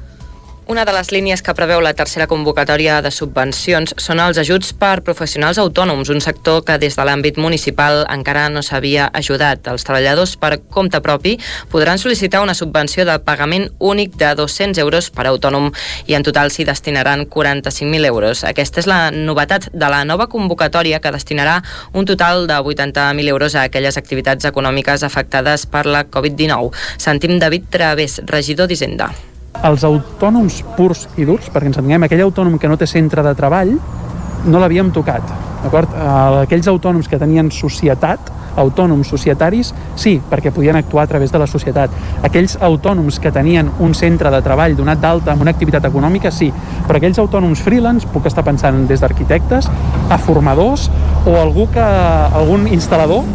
Una 0.68 0.84
de 0.84 0.92
les 0.92 1.14
línies 1.16 1.40
que 1.40 1.54
preveu 1.56 1.80
la 1.80 1.94
tercera 1.96 2.26
convocatòria 2.28 2.98
de 3.00 3.08
subvencions 3.16 3.94
són 4.04 4.20
els 4.20 4.36
ajuts 4.42 4.74
per 4.76 5.00
professionals 5.00 5.62
autònoms, 5.64 6.10
un 6.12 6.20
sector 6.20 6.66
que 6.68 6.76
des 6.82 6.98
de 7.00 7.06
l'àmbit 7.08 7.38
municipal 7.40 8.02
encara 8.12 8.50
no 8.52 8.60
s'havia 8.60 9.06
ajudat. 9.16 9.70
Els 9.72 9.88
treballadors 9.88 10.34
per 10.36 10.58
compte 10.68 11.00
propi 11.06 11.38
podran 11.72 12.02
sol·licitar 12.02 12.42
una 12.44 12.56
subvenció 12.60 13.06
de 13.08 13.16
pagament 13.24 13.70
únic 13.80 14.18
de 14.20 14.34
200 14.36 14.84
euros 14.84 15.08
per 15.08 15.30
autònom 15.32 15.70
i 16.12 16.20
en 16.20 16.28
total 16.28 16.52
s'hi 16.52 16.68
destinaran 16.68 17.24
45.000 17.32 18.12
euros. 18.12 18.44
Aquesta 18.44 18.84
és 18.84 18.92
la 18.92 19.00
novetat 19.16 19.70
de 19.72 19.94
la 19.96 20.04
nova 20.04 20.28
convocatòria 20.28 21.00
que 21.00 21.16
destinarà 21.16 21.62
un 21.94 22.04
total 22.04 22.44
de 22.52 22.60
80.000 22.60 23.32
euros 23.32 23.56
a 23.56 23.64
aquelles 23.72 23.96
activitats 23.96 24.52
econòmiques 24.52 25.08
afectades 25.08 25.64
per 25.64 25.88
la 25.88 26.04
Covid-19. 26.12 26.76
Sentim 27.00 27.40
David 27.40 27.72
Través, 27.72 28.20
regidor 28.28 28.68
d'Hisenda 28.68 29.14
els 29.66 29.84
autònoms 29.88 30.62
purs 30.78 31.08
i 31.18 31.26
durs, 31.26 31.50
perquè 31.50 31.72
ens 31.72 31.80
entenguem, 31.80 32.06
aquell 32.06 32.26
autònom 32.28 32.58
que 32.62 32.70
no 32.70 32.78
té 32.78 32.88
centre 32.90 33.24
de 33.26 33.34
treball, 33.38 33.74
no 34.48 34.60
l'havíem 34.62 34.92
tocat. 34.94 35.24
D'acord? 35.64 35.94
Aquells 36.44 36.68
autònoms 36.70 37.10
que 37.10 37.20
tenien 37.20 37.50
societat, 37.52 38.32
autònoms 38.58 39.10
societaris, 39.10 39.74
sí, 39.98 40.16
perquè 40.30 40.52
podien 40.54 40.78
actuar 40.78 41.06
a 41.06 41.10
través 41.10 41.32
de 41.34 41.42
la 41.42 41.48
societat. 41.50 41.94
Aquells 42.26 42.58
autònoms 42.62 43.20
que 43.22 43.32
tenien 43.34 43.70
un 43.84 43.94
centre 43.98 44.32
de 44.34 44.42
treball 44.46 44.78
donat 44.78 45.02
d'alta 45.02 45.34
amb 45.34 45.46
una 45.46 45.54
activitat 45.54 45.86
econòmica, 45.90 46.32
sí, 46.34 46.50
però 46.88 46.98
aquells 46.98 47.20
autònoms 47.22 47.62
freelance, 47.66 48.10
puc 48.14 48.30
estar 48.30 48.46
pensant 48.46 48.86
des 48.90 49.02
d'arquitectes, 49.04 49.70
a 50.10 50.18
formadors 50.22 50.88
o 51.26 51.38
algú 51.42 51.68
que, 51.74 51.84
algun 51.84 52.66
instal·lador 52.72 53.26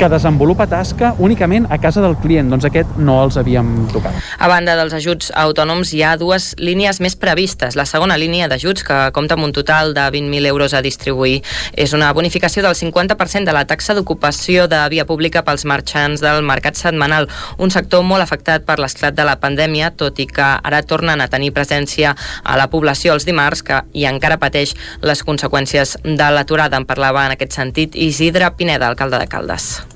que 0.00 0.08
desenvolupa 0.08 0.64
tasca 0.64 1.10
únicament 1.20 1.66
a 1.68 1.76
casa 1.76 2.00
del 2.00 2.14
client. 2.16 2.48
Doncs 2.48 2.64
aquest 2.64 2.94
no 2.96 3.18
els 3.20 3.36
havíem 3.36 3.68
tocat. 3.92 4.14
A 4.40 4.46
banda 4.48 4.72
dels 4.78 4.94
ajuts 4.96 5.28
autònoms, 5.36 5.90
hi 5.92 6.00
ha 6.00 6.14
dues 6.16 6.54
línies 6.56 7.02
més 7.04 7.18
previstes. 7.20 7.76
La 7.76 7.84
segona 7.84 8.16
línia 8.16 8.48
d'ajuts, 8.48 8.80
que 8.86 9.00
compta 9.12 9.36
amb 9.36 9.44
un 9.44 9.52
total 9.52 9.92
de 9.92 10.06
20.000 10.14 10.48
euros 10.48 10.72
a 10.72 10.80
distribuir, 10.80 11.42
és 11.76 11.92
una 11.92 12.08
bonificació 12.16 12.64
del 12.64 12.78
50% 12.78 13.44
de 13.44 13.52
la 13.52 13.66
taxa 13.68 13.92
d'ocupació 13.92 14.64
de 14.72 14.80
via 14.88 15.04
pública 15.04 15.44
pels 15.44 15.66
marxants 15.68 16.24
del 16.24 16.40
mercat 16.48 16.80
setmanal, 16.80 17.28
un 17.60 17.68
sector 17.68 18.00
molt 18.00 18.24
afectat 18.24 18.64
per 18.64 18.78
l'esclat 18.80 19.12
de 19.12 19.28
la 19.28 19.36
pandèmia, 19.36 19.92
tot 19.92 20.16
i 20.16 20.24
que 20.24 20.48
ara 20.56 20.80
tornen 20.80 21.20
a 21.20 21.28
tenir 21.28 21.52
presència 21.52 22.16
a 22.16 22.56
la 22.56 22.70
població 22.72 23.12
els 23.12 23.28
dimarts 23.28 23.60
que, 23.60 23.84
i 23.92 24.08
encara 24.08 24.40
pateix 24.40 24.72
les 25.04 25.20
conseqüències 25.20 25.98
de 26.08 26.32
l'aturada. 26.32 26.80
En 26.80 26.88
parlava 26.88 27.28
en 27.28 27.36
aquest 27.36 27.52
sentit 27.60 28.00
Isidre 28.00 28.48
Pineda, 28.56 28.88
alcalde 28.88 29.20
de 29.20 29.28
Caldes. 29.28 29.89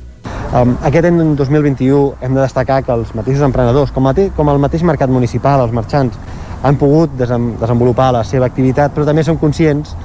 Um, 0.54 0.76
aquest 0.86 1.08
any 1.08 1.16
2021 1.34 2.12
hem 2.22 2.36
de 2.36 2.38
destacar 2.38 2.76
que 2.86 2.92
els 2.94 3.08
mateixos 3.18 3.42
emprenedors, 3.42 3.90
com, 3.90 4.04
mate 4.06 4.28
com 4.36 4.46
el 4.52 4.60
mateix 4.62 4.84
mercat 4.86 5.10
municipal, 5.10 5.64
els 5.64 5.72
marxants, 5.74 6.14
han 6.62 6.76
pogut 6.78 7.16
desem 7.18 7.56
desenvolupar 7.58 8.12
la 8.14 8.20
seva 8.22 8.46
activitat, 8.46 8.94
però 8.94 9.02
també 9.08 9.24
som 9.26 9.40
conscients 9.40 9.96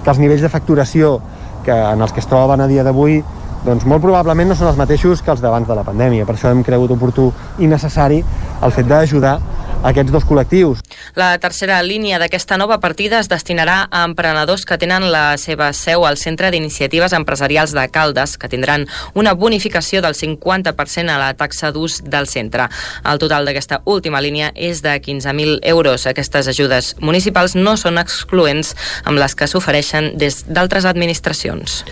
que 0.00 0.08
els 0.08 0.22
nivells 0.22 0.46
de 0.46 0.48
facturació 0.48 1.18
que, 1.66 1.76
en 1.76 2.00
els 2.00 2.16
que 2.16 2.24
es 2.24 2.30
troben 2.30 2.64
a 2.64 2.70
dia 2.70 2.86
d'avui 2.86 3.18
doncs 3.66 3.84
molt 3.84 4.00
probablement 4.00 4.48
no 4.48 4.56
són 4.56 4.70
els 4.70 4.80
mateixos 4.80 5.20
que 5.20 5.34
els 5.34 5.44
d'abans 5.44 5.68
de 5.68 5.76
la 5.76 5.84
pandèmia. 5.84 6.24
Per 6.24 6.38
això 6.38 6.54
hem 6.54 6.64
cregut 6.64 6.96
oportú 6.96 7.28
i 7.60 7.68
necessari 7.68 8.22
el 8.64 8.72
fet 8.72 8.88
d'ajudar 8.88 9.36
aquests 9.82 10.12
dos 10.12 10.24
col·lectius. 10.26 10.80
La 11.18 11.36
tercera 11.38 11.78
línia 11.82 12.18
d'aquesta 12.18 12.56
nova 12.58 12.78
partida 12.80 13.20
es 13.20 13.28
destinarà 13.30 13.86
a 13.90 14.04
emprenedors 14.06 14.64
que 14.66 14.78
tenen 14.78 15.08
la 15.12 15.36
seva 15.38 15.70
seu 15.72 16.06
al 16.06 16.18
Centre 16.18 16.50
d'Iniciatives 16.50 17.14
Empresarials 17.14 17.74
de 17.76 17.86
Caldes, 17.92 18.36
que 18.38 18.48
tindran 18.48 18.86
una 19.14 19.34
bonificació 19.34 20.02
del 20.02 20.14
50% 20.18 21.14
a 21.14 21.18
la 21.20 21.32
taxa 21.38 21.70
d'ús 21.72 22.00
del 22.04 22.26
centre. 22.26 22.68
El 23.04 23.20
total 23.22 23.46
d'aquesta 23.46 23.82
última 23.84 24.20
línia 24.20 24.50
és 24.54 24.82
de 24.82 24.96
15.000 25.00 25.60
euros. 25.62 26.06
Aquestes 26.06 26.48
ajudes 26.48 26.94
municipals 27.00 27.54
no 27.54 27.76
són 27.76 27.98
excloents 27.98 28.74
amb 29.04 29.18
les 29.18 29.34
que 29.38 29.46
s'ofereixen 29.46 30.12
des 30.18 30.42
d'altres 30.48 30.88
administracions. 30.88 31.84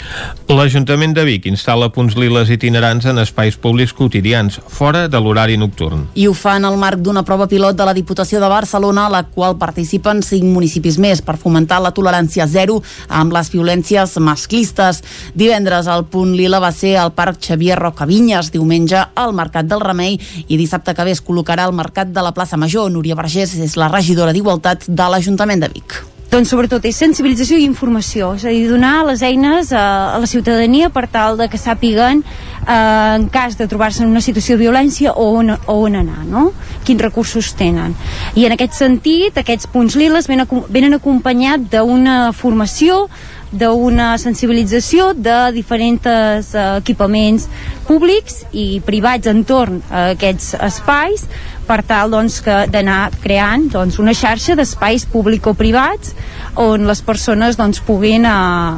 L'Ajuntament 0.49 1.15
de 1.15 1.27
Vic 1.29 1.47
instal·la 1.47 1.91
punts 1.95 2.17
liles 2.19 2.51
itinerants 2.51 3.07
en 3.07 3.21
espais 3.23 3.57
públics 3.57 3.95
quotidians, 3.95 4.59
fora 4.69 5.07
de 5.09 5.21
l'horari 5.21 5.57
nocturn. 5.61 6.09
I 6.15 6.27
ho 6.27 6.35
fa 6.35 6.57
en 6.59 6.67
el 6.67 6.79
marc 6.81 7.03
d'una 7.05 7.23
prova 7.27 7.47
pilot 7.51 7.76
de 7.77 7.85
la 7.87 7.95
Diputació 7.95 8.41
de 8.41 8.49
Barcelona, 8.51 9.07
la 9.13 9.23
qual 9.29 9.59
participen 9.61 10.23
cinc 10.25 10.49
municipis 10.49 10.99
més 11.03 11.23
per 11.23 11.37
fomentar 11.41 11.79
la 11.85 11.93
tolerància 11.97 12.49
zero 12.51 12.81
amb 13.09 13.37
les 13.37 13.53
violències 13.53 14.17
masclistes. 14.19 15.03
Divendres 15.35 15.87
el 15.93 16.07
punt 16.11 16.35
lila 16.37 16.61
va 16.63 16.73
ser 16.73 16.97
al 17.01 17.15
Parc 17.17 17.41
Xavier 17.45 17.79
Rocavinyes, 17.79 18.51
diumenge 18.55 19.05
al 19.15 19.37
Mercat 19.37 19.69
del 19.71 19.85
Remei 19.85 20.19
i 20.49 20.57
dissabte 20.57 20.97
que 20.97 21.07
ve 21.07 21.15
es 21.17 21.23
col·locarà 21.23 21.69
al 21.69 21.77
Mercat 21.77 22.13
de 22.13 22.25
la 22.25 22.35
plaça 22.35 22.57
Major. 22.57 22.91
Núria 22.91 23.19
Vergés 23.19 23.55
és 23.61 23.77
la 23.77 23.93
regidora 23.93 24.33
d'Igualtat 24.33 24.89
de 24.89 25.11
l'Ajuntament 25.13 25.67
de 25.67 25.75
Vic. 25.77 26.16
Doncs 26.37 26.51
sobretot 26.53 26.85
és 26.85 26.99
sensibilització 27.01 27.57
i 27.57 27.63
informació, 27.65 28.35
és 28.37 28.43
a 28.45 28.51
dir, 28.53 28.67
donar 28.69 29.07
les 29.09 29.23
eines 29.25 29.71
a, 29.73 29.85
a 30.13 30.19
la 30.21 30.27
ciutadania 30.29 30.91
per 30.93 31.07
tal 31.09 31.39
de 31.41 31.47
que 31.49 31.57
sàpiguen 31.57 32.21
eh, 32.21 32.75
en 32.75 33.25
cas 33.33 33.57
de 33.57 33.65
trobar-se 33.65 34.03
en 34.05 34.11
una 34.13 34.21
situació 34.21 34.59
de 34.59 34.67
violència 34.67 35.15
o 35.17 35.31
on, 35.39 35.55
o 35.57 35.77
on 35.87 35.97
anar, 35.97 36.27
no? 36.29 36.51
quins 36.85 37.01
recursos 37.01 37.55
tenen. 37.57 37.97
I 38.37 38.45
en 38.51 38.53
aquest 38.53 38.77
sentit, 38.77 39.41
aquests 39.41 39.71
punts 39.73 39.97
liles 39.97 40.29
venen, 40.29 40.45
venen 40.69 40.99
acompanyat 40.99 41.71
d'una 41.73 42.19
formació 42.37 43.07
d'una 43.53 44.17
sensibilització 44.19 45.13
de 45.15 45.37
diferents 45.55 46.07
eh, 46.07 46.65
equipaments 46.81 47.47
públics 47.87 48.43
i 48.53 48.81
privats 48.87 49.31
entorn 49.31 49.83
a 49.91 50.11
aquests 50.15 50.55
espais 50.67 51.27
per 51.67 51.81
tal 51.87 52.13
doncs, 52.15 52.41
d'anar 52.71 53.11
creant 53.23 53.69
doncs, 53.73 53.99
una 54.03 54.15
xarxa 54.15 54.55
d'espais 54.59 55.07
público-privats 55.11 56.15
on 56.63 56.87
les 56.89 57.03
persones 57.03 57.59
doncs, 57.59 57.83
puguin, 57.87 58.25
eh, 58.25 58.33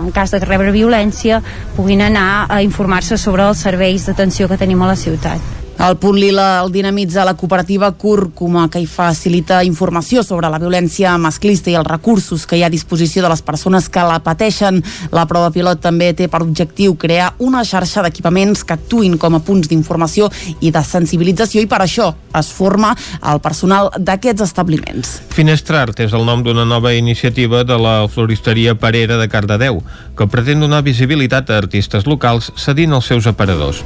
en 0.08 0.12
cas 0.12 0.32
de 0.32 0.42
rebre 0.44 0.72
violència, 0.72 1.42
puguin 1.76 2.02
anar 2.08 2.46
a 2.48 2.62
informar-se 2.64 3.18
sobre 3.20 3.48
els 3.48 3.64
serveis 3.64 4.08
d'atenció 4.08 4.48
que 4.48 4.60
tenim 4.60 4.82
a 4.82 4.92
la 4.92 4.96
ciutat. 4.96 5.67
El 5.78 5.94
punt 5.96 6.16
lila 6.18 6.60
el 6.60 6.72
dinamitza 6.72 7.24
la 7.24 7.34
cooperativa 7.34 7.92
Cúrcuma, 7.92 8.64
que 8.68 8.80
hi 8.82 8.86
facilita 8.90 9.60
informació 9.62 10.24
sobre 10.26 10.48
la 10.50 10.58
violència 10.58 11.12
masclista 11.22 11.70
i 11.70 11.76
els 11.78 11.86
recursos 11.86 12.48
que 12.50 12.58
hi 12.58 12.64
ha 12.64 12.66
a 12.66 12.72
disposició 12.72 13.22
de 13.22 13.30
les 13.30 13.44
persones 13.46 13.86
que 13.86 14.02
la 14.02 14.18
pateixen. 14.18 14.80
La 15.14 15.28
prova 15.30 15.52
pilot 15.54 15.78
també 15.78 16.10
té 16.18 16.26
per 16.26 16.40
objectiu 16.42 16.96
crear 16.98 17.28
una 17.38 17.62
xarxa 17.62 18.02
d'equipaments 18.02 18.64
que 18.66 18.74
actuïn 18.74 19.14
com 19.22 19.38
a 19.38 19.40
punts 19.46 19.70
d'informació 19.70 20.26
i 20.58 20.72
de 20.74 20.82
sensibilització 20.82 21.62
i 21.62 21.70
per 21.70 21.84
això 21.86 22.10
es 22.34 22.50
forma 22.50 22.90
el 23.22 23.38
personal 23.38 23.92
d'aquests 23.94 24.48
establiments. 24.48 25.14
Finestrart 25.30 26.02
és 26.02 26.12
el 26.12 26.26
nom 26.26 26.42
d'una 26.42 26.66
nova 26.66 26.90
iniciativa 26.98 27.62
de 27.62 27.78
la 27.78 27.96
floristeria 28.10 28.74
Parera 28.74 29.16
de 29.22 29.30
Cardedeu, 29.30 29.78
que 30.18 30.26
pretén 30.26 30.58
donar 30.58 30.82
visibilitat 30.82 31.48
a 31.48 31.62
artistes 31.62 32.10
locals 32.10 32.50
cedint 32.58 32.92
els 32.98 33.06
seus 33.06 33.30
aparadors. 33.30 33.84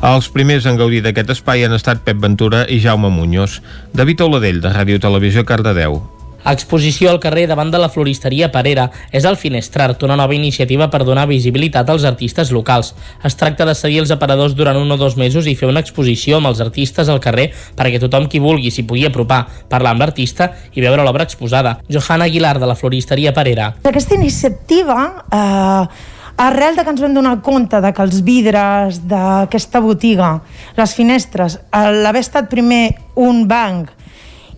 Els 0.00 0.32
primers 0.32 0.64
en 0.64 0.80
gaudir 0.80 1.04
d'aquest 1.04 1.36
espai 1.36 1.68
han 1.68 1.76
estat 1.76 2.02
Pep 2.02 2.18
Ventura 2.24 2.64
i 2.64 2.80
Jaume 2.80 3.12
Muñoz. 3.12 3.60
David 3.92 4.24
Oladell, 4.24 4.64
de 4.64 4.72
Ràdio 4.72 4.98
Televisió 4.98 5.44
Cardedeu. 5.44 6.00
Exposició 6.44 7.08
al 7.10 7.20
carrer 7.20 7.46
davant 7.48 7.70
de 7.72 7.80
la 7.80 7.88
floristeria 7.88 8.50
Parera 8.52 8.90
és 9.10 9.24
el 9.24 9.38
Finestrart, 9.40 10.02
una 10.04 10.16
nova 10.20 10.34
iniciativa 10.36 10.90
per 10.92 11.00
donar 11.08 11.24
visibilitat 11.30 11.88
als 11.88 12.04
artistes 12.04 12.52
locals. 12.52 12.92
Es 13.24 13.38
tracta 13.40 13.64
de 13.64 13.74
cedir 13.74 14.02
els 14.02 14.12
aparadors 14.12 14.52
durant 14.54 14.76
un 14.76 14.92
o 14.92 14.98
dos 15.00 15.16
mesos 15.16 15.48
i 15.48 15.56
fer 15.56 15.70
una 15.70 15.80
exposició 15.80 16.38
amb 16.38 16.52
els 16.52 16.60
artistes 16.60 17.08
al 17.08 17.22
carrer 17.24 17.50
perquè 17.78 18.00
tothom 18.02 18.28
qui 18.28 18.42
vulgui 18.44 18.70
s'hi 18.70 18.84
pugui 18.84 19.06
apropar, 19.08 19.46
parlar 19.72 19.94
amb 19.94 20.04
l'artista 20.04 20.50
i 20.74 20.84
veure 20.84 21.04
l'obra 21.06 21.24
exposada. 21.24 21.78
Johanna 21.88 22.28
Aguilar, 22.28 22.58
de 22.60 22.68
la 22.68 22.76
floristeria 22.76 23.32
Parera. 23.32 23.72
Aquesta 23.88 24.14
iniciativa 24.14 24.98
eh, 25.32 26.12
arrel 26.36 26.76
de 26.76 26.84
que 26.84 26.92
ens 26.92 27.00
vam 27.00 27.14
donar 27.14 27.38
compte 27.42 27.80
de 27.80 27.92
que 27.94 28.04
els 28.04 28.20
vidres 28.26 29.00
d'aquesta 29.08 29.80
botiga, 29.80 30.36
les 30.76 30.94
finestres, 30.94 31.60
l'haver 31.72 32.24
estat 32.24 32.50
primer 32.52 32.90
un 33.16 33.46
banc 33.48 33.92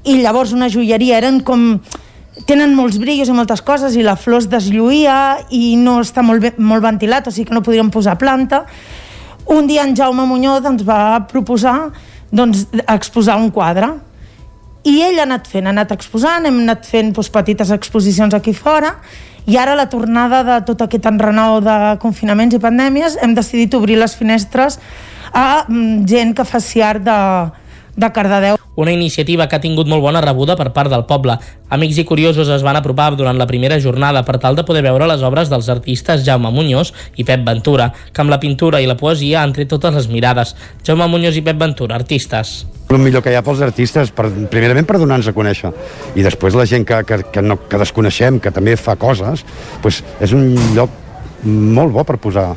i 0.07 0.21
llavors 0.23 0.55
una 0.55 0.71
joieria 0.71 1.19
eren 1.19 1.41
com 1.47 1.81
tenen 2.47 2.75
molts 2.77 2.99
brillos 3.03 3.31
i 3.31 3.35
moltes 3.35 3.63
coses 3.65 3.97
i 3.97 4.05
la 4.05 4.17
flor 4.21 4.45
es 4.45 4.49
deslluïa 4.53 5.47
i 5.51 5.75
no 5.81 5.99
està 6.05 6.23
molt, 6.23 6.43
bé, 6.45 6.53
molt 6.59 6.85
ventilat, 6.85 7.27
o 7.27 7.35
sigui 7.35 7.49
que 7.51 7.57
no 7.57 7.65
podríem 7.65 7.91
posar 7.91 8.19
planta. 8.21 8.65
Un 9.51 9.67
dia 9.67 9.87
en 9.87 9.97
Jaume 9.97 10.27
Muñoz 10.29 10.67
ens 10.69 10.85
va 10.87 11.27
proposar 11.31 11.91
doncs, 12.31 12.67
exposar 12.87 13.39
un 13.41 13.51
quadre 13.55 13.95
i 14.87 15.01
ell 15.03 15.19
ha 15.19 15.27
anat 15.27 15.49
fent, 15.51 15.67
ha 15.67 15.75
anat 15.75 15.95
exposant, 15.95 16.47
hem 16.47 16.61
anat 16.63 16.87
fent 16.87 17.13
doncs, 17.15 17.31
petites 17.35 17.73
exposicions 17.75 18.35
aquí 18.37 18.55
fora 18.55 18.95
i 19.47 19.57
ara 19.59 19.77
la 19.79 19.89
tornada 19.91 20.43
de 20.47 20.61
tot 20.67 20.83
aquest 20.83 21.07
enrenou 21.07 21.61
de 21.63 21.77
confinaments 22.03 22.55
i 22.55 22.63
pandèmies 22.63 23.19
hem 23.23 23.35
decidit 23.35 23.75
obrir 23.79 23.99
les 23.99 24.15
finestres 24.19 24.79
a 25.33 25.65
mm, 25.67 26.05
gent 26.07 26.35
que 26.35 26.47
fa 26.47 26.61
art 26.87 27.03
de, 27.07 27.19
de 27.97 28.13
Cardedeu. 28.13 28.57
Una 28.77 28.93
iniciativa 28.93 29.49
que 29.49 29.57
ha 29.57 29.61
tingut 29.61 29.89
molt 29.89 30.05
bona 30.05 30.21
rebuda 30.21 30.55
per 30.57 30.69
part 30.77 30.93
del 30.93 31.07
poble. 31.09 31.39
Amics 31.73 31.99
i 31.99 32.05
curiosos 32.05 32.51
es 32.53 32.63
van 32.63 32.77
apropar 32.77 33.15
durant 33.17 33.39
la 33.41 33.49
primera 33.49 33.81
jornada 33.81 34.23
per 34.23 34.37
tal 34.39 34.55
de 34.55 34.67
poder 34.69 34.85
veure 34.85 35.09
les 35.09 35.25
obres 35.25 35.49
dels 35.49 35.71
artistes 35.73 36.25
Jaume 36.27 36.53
Muñoz 36.53 36.93
i 37.17 37.25
Pep 37.25 37.43
Ventura, 37.47 37.89
que 38.13 38.21
amb 38.21 38.31
la 38.31 38.39
pintura 38.39 38.83
i 38.85 38.87
la 38.87 38.99
poesia 39.01 39.43
han 39.43 39.57
tret 39.57 39.73
totes 39.73 39.97
les 39.97 40.11
mirades. 40.13 40.55
Jaume 40.85 41.09
Muñoz 41.09 41.41
i 41.41 41.43
Pep 41.43 41.59
Ventura, 41.59 41.97
artistes. 41.97 42.67
El 42.93 43.01
millor 43.03 43.25
que 43.25 43.33
hi 43.33 43.39
ha 43.41 43.43
pels 43.43 43.65
artistes, 43.65 44.13
per, 44.15 44.29
primerament 44.53 44.87
per 44.87 45.01
donar-nos 45.01 45.33
a 45.33 45.35
conèixer, 45.35 45.73
i 46.15 46.23
després 46.23 46.55
la 46.55 46.69
gent 46.69 46.85
que, 46.87 47.01
que, 47.09 47.23
que, 47.33 47.43
no, 47.43 47.57
que 47.67 47.81
desconeixem, 47.81 48.39
que 48.39 48.53
també 48.55 48.77
fa 48.79 48.95
coses, 49.01 49.43
pues 49.83 50.05
és 50.23 50.37
un 50.37 50.53
lloc 50.77 51.06
molt 51.47 51.95
bo 51.95 52.05
per 52.07 52.19
posar 52.23 52.51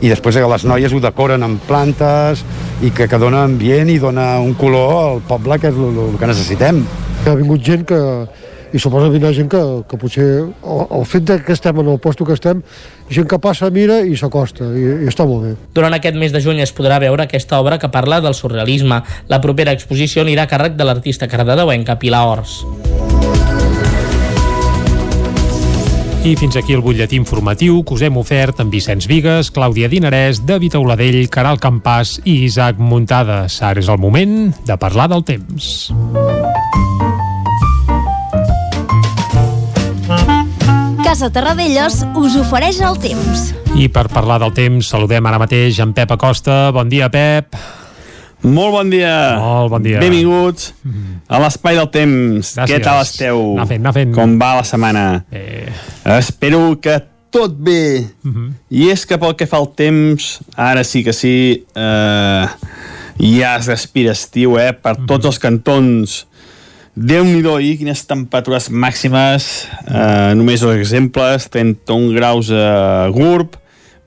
i 0.00 0.10
després 0.12 0.36
que 0.36 0.48
les 0.50 0.64
noies 0.68 0.92
ho 0.92 1.00
decoren 1.00 1.44
amb 1.46 1.62
plantes 1.68 2.42
i 2.84 2.90
que, 2.92 3.08
que 3.08 3.20
dona 3.20 3.44
ambient 3.46 3.90
i 3.92 4.00
dona 4.02 4.34
un 4.44 4.52
color 4.58 4.96
al 4.98 5.22
poble 5.28 5.58
que 5.60 5.70
és 5.72 5.78
el, 5.78 6.02
el 6.10 6.18
que 6.20 6.28
necessitem. 6.28 6.82
Ha 7.26 7.34
vingut 7.38 7.64
gent 7.64 7.86
que, 7.88 8.00
i 8.76 8.82
suposa 8.82 9.08
vindrà 9.12 9.32
gent 9.34 9.48
que, 9.52 9.62
que 9.88 9.98
potser 10.00 10.26
el, 10.44 10.84
el 10.98 11.08
fet 11.08 11.26
de 11.30 11.38
que 11.46 11.56
estem 11.56 11.80
en 11.80 11.88
el 11.94 11.96
lloc 11.96 12.22
que 12.26 12.36
estem 12.36 12.62
gent 13.10 13.28
que 13.30 13.40
passa, 13.40 13.70
mira 13.72 14.00
i 14.04 14.16
s'acosta 14.18 14.68
i, 14.76 14.86
i 15.06 15.10
està 15.10 15.26
molt 15.28 15.46
bé. 15.46 15.54
Durant 15.76 15.96
aquest 15.96 16.18
mes 16.20 16.34
de 16.34 16.42
juny 16.44 16.60
es 16.64 16.74
podrà 16.76 17.00
veure 17.02 17.24
aquesta 17.24 17.60
obra 17.62 17.80
que 17.80 17.92
parla 17.92 18.20
del 18.20 18.36
surrealisme. 18.36 19.02
La 19.32 19.40
propera 19.40 19.72
exposició 19.76 20.26
anirà 20.26 20.44
a 20.44 20.52
càrrec 20.52 20.76
de 20.76 20.88
l'artista 20.88 21.30
cardedeuenca 21.30 22.00
Pilar 22.02 22.26
Ors. 22.36 22.60
I 26.26 26.34
fins 26.34 26.56
aquí 26.58 26.74
el 26.74 26.80
butlletí 26.82 27.14
informatiu 27.20 27.84
que 27.86 27.94
us 27.94 28.00
hem 28.02 28.16
ofert 28.18 28.58
amb 28.58 28.72
Vicenç 28.74 29.04
Vigues, 29.06 29.46
Clàudia 29.54 29.86
Dinarès, 29.86 30.40
David 30.42 30.74
Auladell, 30.74 31.20
Caral 31.30 31.60
Campàs 31.62 32.16
i 32.24 32.40
Isaac 32.48 32.80
Muntades. 32.82 33.60
Ara 33.62 33.78
és 33.78 33.86
el 33.86 34.00
moment 34.02 34.50
de 34.66 34.74
parlar 34.74 35.06
del 35.14 35.22
temps. 35.22 35.70
Casa 41.06 41.30
Terradellos 41.30 42.02
us 42.18 42.42
ofereix 42.42 42.82
el 42.82 42.98
temps. 42.98 43.52
I 43.78 43.86
per 43.86 44.08
parlar 44.10 44.42
del 44.42 44.50
temps 44.50 44.90
saludem 44.90 45.30
ara 45.30 45.38
mateix 45.38 45.78
en 45.78 45.94
Pep 45.94 46.18
Acosta. 46.18 46.72
Bon 46.74 46.90
dia, 46.90 47.06
Pep. 47.06 47.54
Molt 48.44 48.72
bon 48.74 48.90
dia. 48.92 49.38
Molt 49.40 49.70
bon 49.72 49.82
dia. 49.82 50.00
Benvinguts 50.02 50.72
a 51.28 51.40
l'Espai 51.42 51.78
del 51.78 51.88
Temps. 51.90 52.52
Gràcies. 52.58 52.70
Què 52.70 52.82
tal 52.84 53.02
esteu? 53.02 53.42
Anar 53.56 53.68
fent, 53.70 53.82
anar 53.82 53.94
fent. 53.96 54.14
Com 54.14 54.36
va 54.40 54.54
la 54.58 54.64
setmana? 54.68 55.04
Eh. 55.32 55.72
Espero 56.18 56.76
que 56.80 57.00
tot 57.30 57.56
bé. 57.56 58.06
Uh 58.24 58.32
-huh. 58.32 58.52
I 58.70 58.90
és 58.90 59.06
que 59.06 59.18
pel 59.18 59.34
que 59.34 59.46
fa 59.46 59.56
al 59.56 59.74
temps, 59.74 60.40
ara 60.54 60.84
sí 60.84 61.02
que 61.04 61.12
sí, 61.12 61.64
eh, 61.74 62.46
ja 63.18 63.56
es 63.56 63.66
respira 63.66 64.12
estiu, 64.12 64.58
eh? 64.58 64.72
Per 64.72 64.96
tots 65.06 65.26
els 65.26 65.38
cantons. 65.38 66.26
Déu-n'hi-do, 66.94 67.58
i 67.60 67.76
quines 67.76 68.06
temperatures 68.06 68.70
màximes. 68.70 69.66
Eh, 69.88 70.34
només 70.34 70.60
dos 70.60 70.76
exemples. 70.76 71.48
31 71.48 72.14
graus 72.14 72.50
a 72.50 73.08
Gurb, 73.08 73.56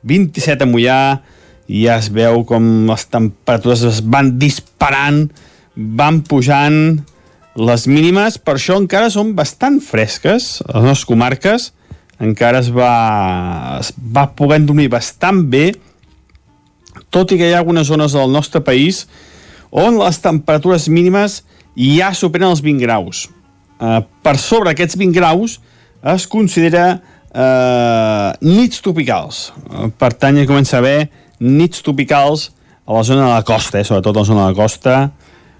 27 0.01 0.63
a 0.63 0.65
Mollà, 0.65 1.21
i 1.69 1.85
ja 1.85 1.99
es 2.01 2.09
veu 2.09 2.41
com 2.49 2.63
les 2.89 3.05
temperatures 3.13 3.85
es 3.85 4.01
van 4.01 4.33
disparant, 4.41 5.27
van 5.75 6.23
pujant 6.25 6.79
les 7.59 7.85
mínimes, 7.89 8.39
per 8.41 8.57
això 8.57 8.79
encara 8.81 9.11
són 9.13 9.35
bastant 9.37 9.77
fresques, 9.83 10.57
les 10.65 10.85
nostres 10.85 11.05
comarques, 11.09 11.69
encara 12.19 12.63
es 12.63 12.71
va, 12.73 12.93
es 13.79 13.93
va 13.95 14.25
podent 14.35 14.65
dormir 14.67 14.89
bastant 14.91 15.43
bé, 15.51 15.69
tot 17.13 17.31
i 17.31 17.39
que 17.39 17.49
hi 17.49 17.53
ha 17.53 17.61
algunes 17.61 17.89
zones 17.89 18.17
del 18.17 18.33
nostre 18.33 18.61
país 18.65 19.05
on 19.69 19.97
les 20.01 20.19
temperatures 20.21 20.89
mínimes 20.89 21.43
ja 21.77 22.11
superen 22.17 22.49
els 22.49 22.63
20 22.65 22.81
graus. 22.83 23.27
Uh, 23.79 24.01
per 24.25 24.35
sobre 24.41 24.73
aquests 24.73 24.97
20 24.99 25.15
graus 25.15 25.59
es 26.13 26.25
considera 26.27 26.99
uh, 26.99 28.35
nits 28.43 28.81
tropicals. 28.83 29.49
Uh, 29.69 29.87
per 29.95 30.11
tant, 30.17 30.37
ja 30.37 30.49
comença 30.49 30.77
a 30.77 30.83
haver 30.83 31.09
nits 31.39 31.83
tropicals 31.85 32.49
a 32.85 32.93
la 32.95 33.03
zona 33.03 33.27
de 33.27 33.33
la 33.33 33.45
costa, 33.47 33.79
eh, 33.79 33.87
sobretot 33.87 34.15
a 34.15 34.19
la 34.19 34.25
zona 34.25 34.45
de 34.47 34.53
la 34.53 34.57
costa, 34.57 34.95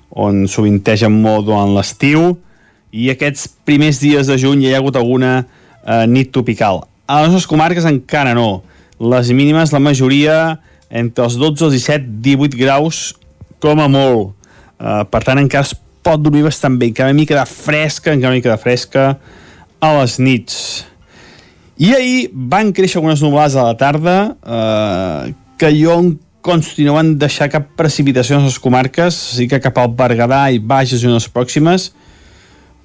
on 0.10 0.48
sovintegen 0.50 1.14
molt 1.14 1.46
durant 1.48 1.76
l'estiu, 1.76 2.38
i 2.92 3.10
aquests 3.14 3.48
primers 3.68 4.00
dies 4.02 4.30
de 4.30 4.38
juny 4.42 4.66
hi 4.66 4.74
ha 4.74 4.80
hagut 4.82 4.98
alguna 4.98 5.34
eh, 5.86 6.06
nit 6.10 6.32
tropical. 6.34 6.84
A 7.06 7.22
les 7.22 7.34
nostres 7.34 7.50
comarques 7.50 7.86
encara 7.86 8.34
no. 8.38 8.64
Les 9.00 9.30
mínimes, 9.32 9.72
la 9.74 9.82
majoria, 9.82 10.60
entre 10.90 11.28
els 11.28 11.38
12, 11.38 11.70
els 11.70 11.78
17, 11.78 12.10
18 12.26 12.58
graus, 12.60 13.14
com 13.62 13.80
a 13.82 13.88
molt. 13.92 14.34
Eh, 14.80 15.04
per 15.12 15.22
tant, 15.26 15.40
encara 15.42 15.68
es 15.68 15.76
pot 16.04 16.22
dormir 16.22 16.46
bastant 16.48 16.80
bé, 16.80 16.90
encara 16.90 17.12
una 17.12 17.20
mica 17.20 17.38
de 17.38 17.46
fresca, 17.50 18.14
encara 18.14 18.34
una 18.34 18.40
mica 18.40 18.54
de 18.54 18.62
fresca 18.62 19.10
a 19.80 19.92
les 20.00 20.18
nits. 20.20 20.58
I 21.80 21.94
ahir 21.96 22.30
van 22.34 22.74
créixer 22.76 23.00
algunes 23.00 23.22
nuvolades 23.24 23.56
a 23.56 23.70
la 23.70 23.78
tarda, 23.80 24.18
eh, 24.44 25.34
que 25.60 25.72
jo 25.76 25.98
em 26.00 26.14
consti 26.42 26.86
no 26.88 26.96
van 26.96 27.18
deixar 27.20 27.50
cap 27.52 27.68
precipitació 27.78 28.40
en 28.40 28.48
les 28.48 28.60
comarques, 28.64 29.16
sí 29.36 29.48
que 29.52 29.60
cap 29.62 29.78
al 29.78 29.92
Berguedà 29.96 30.46
i 30.56 30.62
baixes 30.64 31.04
zones 31.04 31.28
pròximes, 31.32 31.92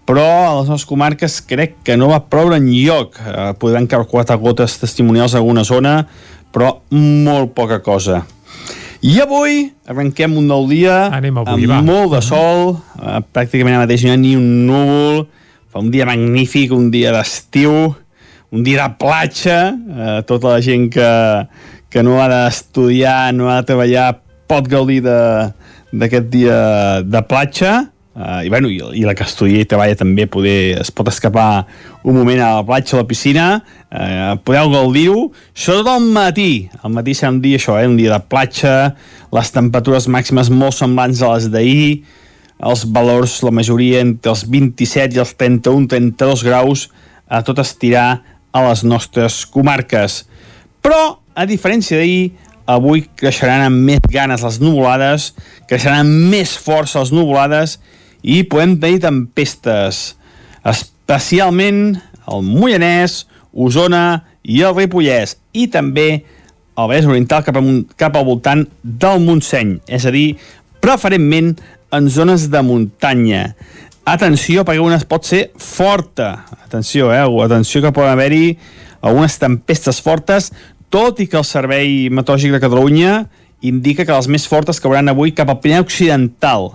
però 0.05 0.25
a 0.25 0.53
les 0.59 0.69
nostres 0.69 0.89
comarques 0.89 1.39
crec 1.49 1.79
que 1.87 1.97
no 1.97 2.11
va 2.11 2.25
ploure 2.29 2.59
en 2.61 2.69
lloc. 2.69 3.17
Eh, 3.23 3.53
podran 3.61 3.89
caure 3.89 4.11
quatre 4.11 4.37
gotes 4.43 4.77
testimonials 4.83 5.35
a 5.35 5.41
alguna 5.41 5.65
zona, 5.65 6.03
però 6.53 6.81
molt 6.93 7.55
poca 7.57 7.81
cosa. 7.83 8.25
I 9.05 9.19
avui 9.21 9.67
arrenquem 9.89 10.37
un 10.41 10.47
nou 10.49 10.65
dia 10.69 11.11
Anem 11.13 11.43
avui, 11.43 11.67
amb 11.67 11.73
va. 11.75 11.81
molt 11.85 12.15
de 12.17 12.23
sol, 12.25 12.77
eh, 13.01 13.21
pràcticament 13.33 13.77
ara 13.77 13.85
mateix 13.85 14.05
no 14.05 14.13
hi 14.13 14.15
ha 14.15 14.21
ni 14.21 14.37
un 14.37 14.67
núvol, 14.69 15.27
fa 15.73 15.83
un 15.83 15.91
dia 15.93 16.07
magnífic, 16.09 16.73
un 16.73 16.91
dia 16.91 17.13
d'estiu, 17.13 17.95
un 18.55 18.63
dia 18.63 18.85
de 18.87 18.97
platja, 18.97 19.59
eh, 19.75 20.23
tota 20.29 20.55
la 20.55 20.61
gent 20.65 20.89
que, 20.95 21.11
que 21.95 22.03
no 22.03 22.19
ha 22.19 22.27
d'estudiar, 22.27 23.31
no 23.39 23.47
ha 23.53 23.61
de 23.61 23.69
treballar, 23.69 24.09
pot 24.51 24.67
gaudir 24.67 24.99
d'aquest 25.07 26.27
dia 26.33 26.57
de 27.07 27.21
platja, 27.31 27.85
uh, 28.19 28.41
i, 28.43 28.51
bueno, 28.51 28.67
i, 28.67 28.81
i 28.99 29.05
la 29.07 29.15
que 29.15 29.23
estudia 29.23 29.63
i 29.63 29.69
treballa 29.71 29.95
també 30.01 30.27
poder, 30.27 30.81
es 30.83 30.91
pot 30.91 31.07
escapar 31.13 31.69
un 32.03 32.19
moment 32.19 32.43
a 32.43 32.51
la 32.57 32.67
platja, 32.67 32.97
a 32.99 33.05
la 33.05 33.07
piscina, 33.07 33.47
uh, 33.95 34.35
podeu 34.43 34.75
gaudir-ho, 34.75 35.29
sobretot 35.55 35.93
al 35.95 36.11
matí. 36.19 36.67
Al 36.83 36.99
matí 36.99 37.15
serà 37.15 37.31
un 37.31 37.39
dia 37.47 37.63
això, 37.63 37.79
eh, 37.79 37.87
un 37.87 37.95
dia 38.01 38.11
de 38.17 38.21
platja, 38.27 38.75
les 39.39 39.55
temperatures 39.55 40.11
màximes 40.11 40.51
molt 40.51 40.75
semblants 40.75 41.23
a 41.23 41.31
les 41.37 41.47
d'ahir, 41.55 41.89
els 42.59 42.87
valors, 42.91 43.39
la 43.47 43.55
majoria, 43.55 44.03
entre 44.03 44.35
els 44.35 44.49
27 44.51 45.15
i 45.15 45.23
els 45.23 45.39
31-32 45.39 46.43
graus, 46.43 46.89
a 47.31 47.47
tot 47.47 47.63
estirar 47.63 48.09
a 48.51 48.67
les 48.67 48.83
nostres 48.83 49.45
comarques. 49.47 50.25
Però, 50.83 51.24
a 51.35 51.47
diferència 51.51 51.99
d'ahir, 51.99 52.33
avui 52.67 53.05
creixeran 53.19 53.67
amb 53.67 53.83
més 53.91 54.01
ganes 54.09 54.45
les 54.47 54.61
nuvolades, 54.63 55.33
creixeran 55.69 56.05
amb 56.05 56.31
més 56.33 56.55
força 56.57 57.03
les 57.03 57.13
nuvolades 57.13 57.79
i 58.25 58.43
podem 58.49 58.79
tenir 58.81 59.03
tempestes, 59.05 60.15
especialment 60.65 61.99
al 62.25 62.45
Moianès, 62.47 63.25
Osona 63.53 64.25
i 64.43 64.63
el 64.65 64.75
Ripollès, 64.77 65.37
i 65.53 65.69
també 65.73 66.09
el 66.75 66.89
Vallès 66.91 67.07
Oriental 67.07 67.45
cap, 67.47 67.59
amunt, 67.61 67.85
cap 68.01 68.17
al 68.17 68.27
voltant 68.27 68.65
del 68.83 69.21
Montseny, 69.23 69.77
és 69.87 70.07
a 70.09 70.13
dir, 70.15 70.35
preferentment 70.83 71.53
en 71.95 72.09
zones 72.11 72.49
de 72.51 72.63
muntanya. 72.67 73.51
Atenció, 74.05 74.65
perquè 74.67 74.83
una 74.83 74.99
pot 75.09 75.25
ser 75.25 75.47
forta. 75.57 76.45
Atenció, 76.65 77.13
eh? 77.15 77.23
Atenció 77.45 77.81
que 77.81 77.93
poden 77.95 78.13
haver-hi 78.13 78.57
algunes 79.05 79.39
tempestes 79.39 80.01
fortes, 80.03 80.51
tot 80.95 81.19
i 81.19 81.27
que 81.27 81.41
el 81.41 81.43
Servei 81.43 82.07
Meteorològic 82.07 82.53
de 82.55 82.61
Catalunya 82.63 83.13
indica 83.67 84.05
que 84.07 84.15
les 84.15 84.29
més 84.31 84.45
fortes 84.47 84.79
cauran 84.79 85.11
avui 85.11 85.33
cap 85.35 85.49
al 85.51 85.59
Pirineu 85.59 85.83
Occidental. 85.83 86.69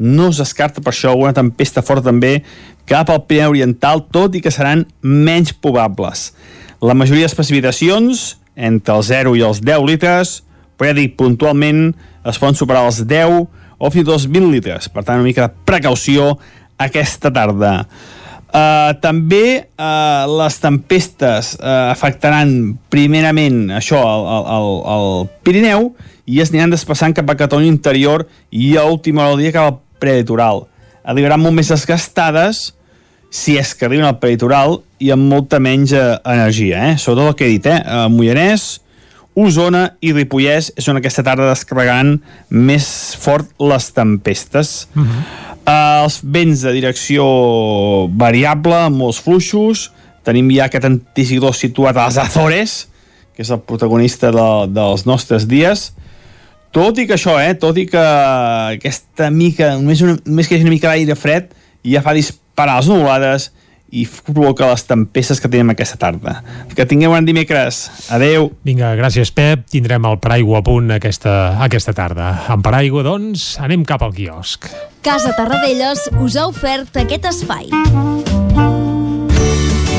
No 0.00 0.30
es 0.32 0.38
descarta 0.40 0.80
per 0.80 0.94
això 0.94 1.10
alguna 1.12 1.34
tempesta 1.36 1.82
forta 1.84 2.06
també 2.06 2.38
cap 2.88 3.12
al 3.12 3.26
Pirineu 3.28 3.52
Oriental, 3.52 4.06
tot 4.08 4.38
i 4.38 4.40
que 4.40 4.54
seran 4.54 4.86
menys 5.04 5.52
probables. 5.52 6.30
La 6.80 6.96
majoria 6.96 7.28
de 7.28 7.36
precipitacions, 7.36 8.38
entre 8.56 8.96
els 8.96 9.12
0 9.12 9.36
i 9.36 9.44
els 9.44 9.60
10 9.60 9.84
litres, 9.84 10.38
però 10.80 10.94
ja 10.94 10.96
dic, 11.02 11.18
puntualment 11.20 11.90
es 12.24 12.40
poden 12.40 12.56
superar 12.56 12.86
els 12.88 13.02
10 13.04 13.36
o 13.36 13.90
fins 13.92 14.00
i 14.00 14.08
tot 14.08 14.16
els 14.16 14.30
20 14.32 14.54
litres. 14.54 14.88
Per 14.88 15.04
tant, 15.04 15.20
una 15.20 15.28
mica 15.28 15.50
de 15.50 15.66
precaució 15.68 16.38
aquesta 16.80 17.28
tarda. 17.34 17.82
Uh, 18.58 18.94
també 19.02 19.60
uh, 19.60 20.24
les 20.40 20.56
tempestes 20.62 21.52
uh, 21.58 21.90
afectaran 21.92 22.50
primerament 22.90 23.68
això, 23.76 23.98
el, 24.00 24.48
el, 24.56 24.68
el 24.94 25.28
Pirineu 25.44 25.90
i 26.26 26.40
es 26.42 26.50
aniran 26.50 26.72
desplaçant 26.72 27.14
cap 27.14 27.28
a 27.28 27.36
Catalunya 27.38 27.70
interior 27.70 28.24
i 28.50 28.72
a 28.80 28.86
última 28.88 29.26
hora 29.26 29.36
del 29.36 29.44
dia 29.44 29.54
cap 29.54 29.68
al 29.68 29.78
prelitoral. 30.00 30.64
Arribaran 31.04 31.44
molt 31.44 31.58
més 31.58 31.70
desgastades 31.70 32.70
si 33.30 33.58
és 33.60 33.74
que 33.76 33.86
arriben 33.86 34.08
al 34.08 34.18
prelitoral 34.18 34.80
i 34.98 35.12
amb 35.14 35.28
molta 35.28 35.60
menys 35.62 35.92
energia, 35.94 36.88
eh? 36.88 36.98
sobretot 36.98 37.34
el 37.34 37.38
que 37.38 37.46
he 37.46 37.54
dit, 37.58 37.68
eh? 37.68 38.08
Moianès, 38.10 38.68
Osona 39.38 39.84
i 40.02 40.12
Ripollès 40.12 40.72
és 40.78 40.88
on 40.90 40.98
aquesta 40.98 41.22
tarda 41.26 41.50
descarregaran 41.50 42.16
més 42.50 42.88
fort 43.20 43.50
les 43.60 43.90
tempestes. 43.94 44.88
Uh 44.94 45.02
-huh. 45.02 45.22
Uh, 45.68 46.04
els 46.04 46.20
vents 46.22 46.60
de 46.64 46.72
direcció 46.72 47.24
variable, 48.08 48.74
amb 48.74 48.96
molts 48.96 49.20
fluixos. 49.20 49.90
Tenim 50.24 50.50
ja 50.50 50.64
aquest 50.64 50.84
anticicló 50.84 51.52
situat 51.52 51.96
a 51.96 52.06
les 52.06 52.16
Azores, 52.16 52.88
que 53.34 53.42
és 53.42 53.50
el 53.50 53.60
protagonista 53.60 54.30
de, 54.30 54.66
dels 54.72 55.04
nostres 55.04 55.46
dies. 55.46 55.92
Tot 56.70 56.98
i 56.98 57.06
que 57.06 57.14
això, 57.14 57.38
eh, 57.40 57.54
tot 57.54 57.76
i 57.76 57.86
que 57.86 58.04
aquesta 58.76 59.30
mica, 59.30 59.76
només, 59.76 60.00
una, 60.00 60.18
només 60.24 60.48
que 60.48 60.54
hagi 60.54 60.64
una 60.64 60.74
mica 60.74 60.88
d'aire 60.88 61.14
fred, 61.14 61.54
ja 61.84 62.02
fa 62.02 62.12
disparar 62.12 62.76
les 62.76 62.88
nuvolades 62.88 63.52
i 63.90 64.04
provoca 64.06 64.68
les 64.70 64.84
tempestes 64.88 65.40
que 65.40 65.50
tenim 65.50 65.72
aquesta 65.72 65.98
tarda. 66.00 66.38
Que 66.76 66.86
tingueu 66.88 67.14
un 67.16 67.28
dimecres. 67.28 67.86
Adeu. 68.12 68.50
Vinga, 68.66 68.92
gràcies, 68.98 69.32
Pep. 69.34 69.66
Tindrem 69.72 70.04
el 70.08 70.18
paraigua 70.22 70.60
a 70.60 70.66
punt 70.66 70.92
aquesta, 70.98 71.34
aquesta 71.64 71.96
tarda. 71.96 72.30
Amb 72.52 72.64
paraigua, 72.64 73.04
doncs, 73.06 73.54
anem 73.64 73.86
cap 73.88 74.04
al 74.04 74.16
quiosc. 74.16 74.68
Casa 75.02 75.32
Tarradellas 75.36 76.10
us 76.20 76.36
ha 76.36 76.48
ofert 76.50 77.00
aquest 77.00 77.30
espai. 77.32 77.70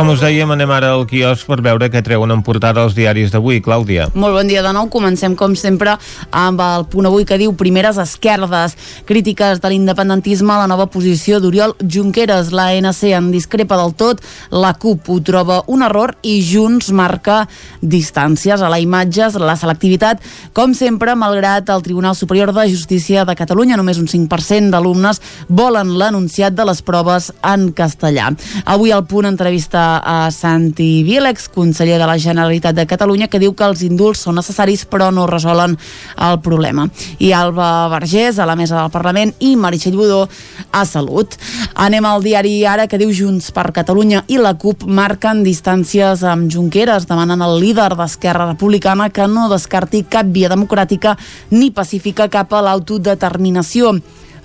Com 0.00 0.08
us 0.08 0.22
dèiem, 0.24 0.48
anem 0.48 0.70
ara 0.72 0.94
al 0.94 1.02
quiosc 1.04 1.44
per 1.44 1.58
veure 1.60 1.90
què 1.92 2.00
treuen 2.00 2.30
en 2.32 2.40
portada 2.40 2.80
els 2.86 2.94
diaris 2.96 3.34
d'avui. 3.34 3.58
Clàudia. 3.60 4.06
Molt 4.16 4.32
bon 4.32 4.48
dia 4.48 4.62
de 4.64 4.70
nou. 4.72 4.86
Comencem, 4.88 5.34
com 5.36 5.52
sempre, 5.52 5.98
amb 6.32 6.62
el 6.64 6.86
punt 6.88 7.04
avui 7.04 7.26
que 7.28 7.36
diu 7.36 7.52
primeres 7.52 7.98
esquerdes. 8.00 8.78
Crítiques 9.04 9.60
de 9.60 9.68
l'independentisme 9.68 10.54
a 10.54 10.62
la 10.62 10.70
nova 10.72 10.86
posició 10.88 11.36
d'Oriol 11.44 11.74
Junqueras. 11.84 12.48
La 12.56 12.70
ANC 12.72 13.10
en 13.10 13.28
discrepa 13.28 13.76
del 13.76 13.92
tot, 13.92 14.22
la 14.48 14.70
CUP 14.72 15.10
ho 15.12 15.18
troba 15.20 15.58
un 15.68 15.84
error 15.84 16.14
i 16.24 16.38
Junts 16.48 16.88
marca 16.96 17.42
distàncies 17.84 18.64
a 18.64 18.72
la 18.72 18.80
imatge, 18.80 19.28
la 19.36 19.58
selectivitat, 19.60 20.24
com 20.56 20.72
sempre, 20.72 21.12
malgrat 21.12 21.68
el 21.76 21.84
Tribunal 21.84 22.16
Superior 22.16 22.54
de 22.56 22.70
Justícia 22.72 23.26
de 23.28 23.36
Catalunya, 23.36 23.76
només 23.76 24.00
un 24.00 24.08
5% 24.08 24.72
d'alumnes 24.72 25.20
volen 25.52 25.92
l'anunciat 26.00 26.56
de 26.56 26.70
les 26.72 26.80
proves 26.80 27.34
en 27.44 27.68
castellà. 27.76 28.32
Avui 28.64 28.96
el 28.96 29.04
punt 29.04 29.28
entrevista 29.28 29.89
a 29.98 30.30
Santi 30.30 31.02
Vílex, 31.02 31.48
conseller 31.50 31.98
de 31.98 32.06
la 32.06 32.18
Generalitat 32.18 32.76
de 32.76 32.86
Catalunya, 32.86 33.28
que 33.28 33.40
diu 33.42 33.54
que 33.58 33.66
els 33.66 33.82
indults 33.82 34.22
són 34.26 34.38
necessaris 34.38 34.86
però 34.86 35.10
no 35.10 35.26
resolen 35.26 35.76
el 36.16 36.38
problema. 36.44 36.86
I 37.18 37.32
Alba 37.34 37.88
Vergés, 37.90 38.38
a 38.38 38.46
la 38.46 38.56
mesa 38.56 38.78
del 38.78 38.92
Parlament, 38.94 39.34
i 39.40 39.56
Meritxell 39.56 39.98
Budó, 39.98 40.28
a 40.72 40.84
Salut. 40.86 41.34
Anem 41.74 42.06
al 42.06 42.22
diari 42.22 42.54
Ara, 42.64 42.86
que 42.86 43.00
diu 43.00 43.12
Junts 43.14 43.50
per 43.56 43.70
Catalunya 43.76 44.24
i 44.28 44.38
la 44.38 44.54
CUP 44.54 44.86
marquen 44.86 45.42
distàncies 45.46 46.22
amb 46.22 46.50
Junqueras, 46.52 47.08
demanen 47.10 47.42
al 47.42 47.58
líder 47.60 47.92
d'Esquerra 47.98 48.50
Republicana 48.52 49.10
que 49.10 49.26
no 49.26 49.48
descarti 49.50 50.04
cap 50.08 50.30
via 50.30 50.50
democràtica 50.52 51.16
ni 51.50 51.70
pacífica 51.74 52.28
cap 52.28 52.52
a 52.54 52.64
l'autodeterminació. 52.66 53.96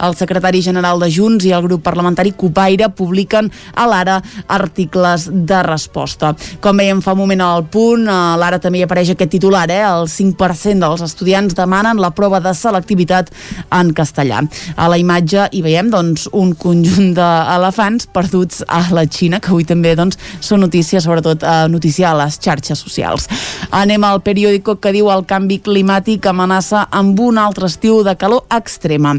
El 0.04 0.16
secretari 0.18 0.62
general 0.66 1.00
de 1.00 1.10
Junts 1.12 1.46
i 1.46 1.54
el 1.56 1.64
grup 1.66 1.84
parlamentari 1.86 2.34
Copaire 2.36 2.90
publiquen 2.90 3.52
a 3.76 3.88
l'Ara 3.90 4.20
articles 4.48 5.28
de 5.32 5.62
resposta. 5.64 6.34
Com 6.62 6.78
veiem 6.82 7.02
fa 7.06 7.14
un 7.16 7.22
moment 7.24 7.44
al 7.46 7.66
punt, 7.72 8.08
a 8.10 8.36
l'Ara 8.40 8.60
també 8.62 8.82
hi 8.82 8.86
apareix 8.86 9.14
aquest 9.14 9.32
titular, 9.36 9.66
eh? 9.72 9.82
el 9.86 10.10
5% 10.12 10.82
dels 10.84 11.04
estudiants 11.06 11.56
demanen 11.58 12.02
la 12.02 12.12
prova 12.16 12.42
de 12.44 12.54
selectivitat 12.56 13.32
en 13.74 13.94
castellà. 13.96 14.42
A 14.76 14.90
la 14.92 15.00
imatge 15.02 15.48
hi 15.52 15.64
veiem 15.66 15.92
doncs, 15.94 16.28
un 16.34 16.54
conjunt 16.60 17.14
d'elefants 17.18 18.10
perduts 18.16 18.64
a 18.68 18.84
la 18.96 19.06
Xina, 19.06 19.40
que 19.40 19.54
avui 19.54 19.68
també 19.68 19.96
doncs, 19.98 20.20
són 20.44 20.64
notícies, 20.66 21.06
sobretot 21.06 21.44
eh, 21.44 21.56
notícia 21.72 22.12
a 22.12 22.18
les 22.24 22.40
xarxes 22.42 22.82
socials. 22.82 23.30
Anem 23.72 24.04
al 24.04 24.22
periòdico 24.26 24.80
que 24.82 24.94
diu 24.96 25.12
el 25.14 25.26
canvi 25.30 25.62
climàtic 25.66 26.28
amenaça 26.30 26.88
amb 26.92 27.20
un 27.20 27.42
altre 27.42 27.72
estiu 27.72 28.04
de 28.06 28.16
calor 28.20 28.46
extrema. 28.54 29.16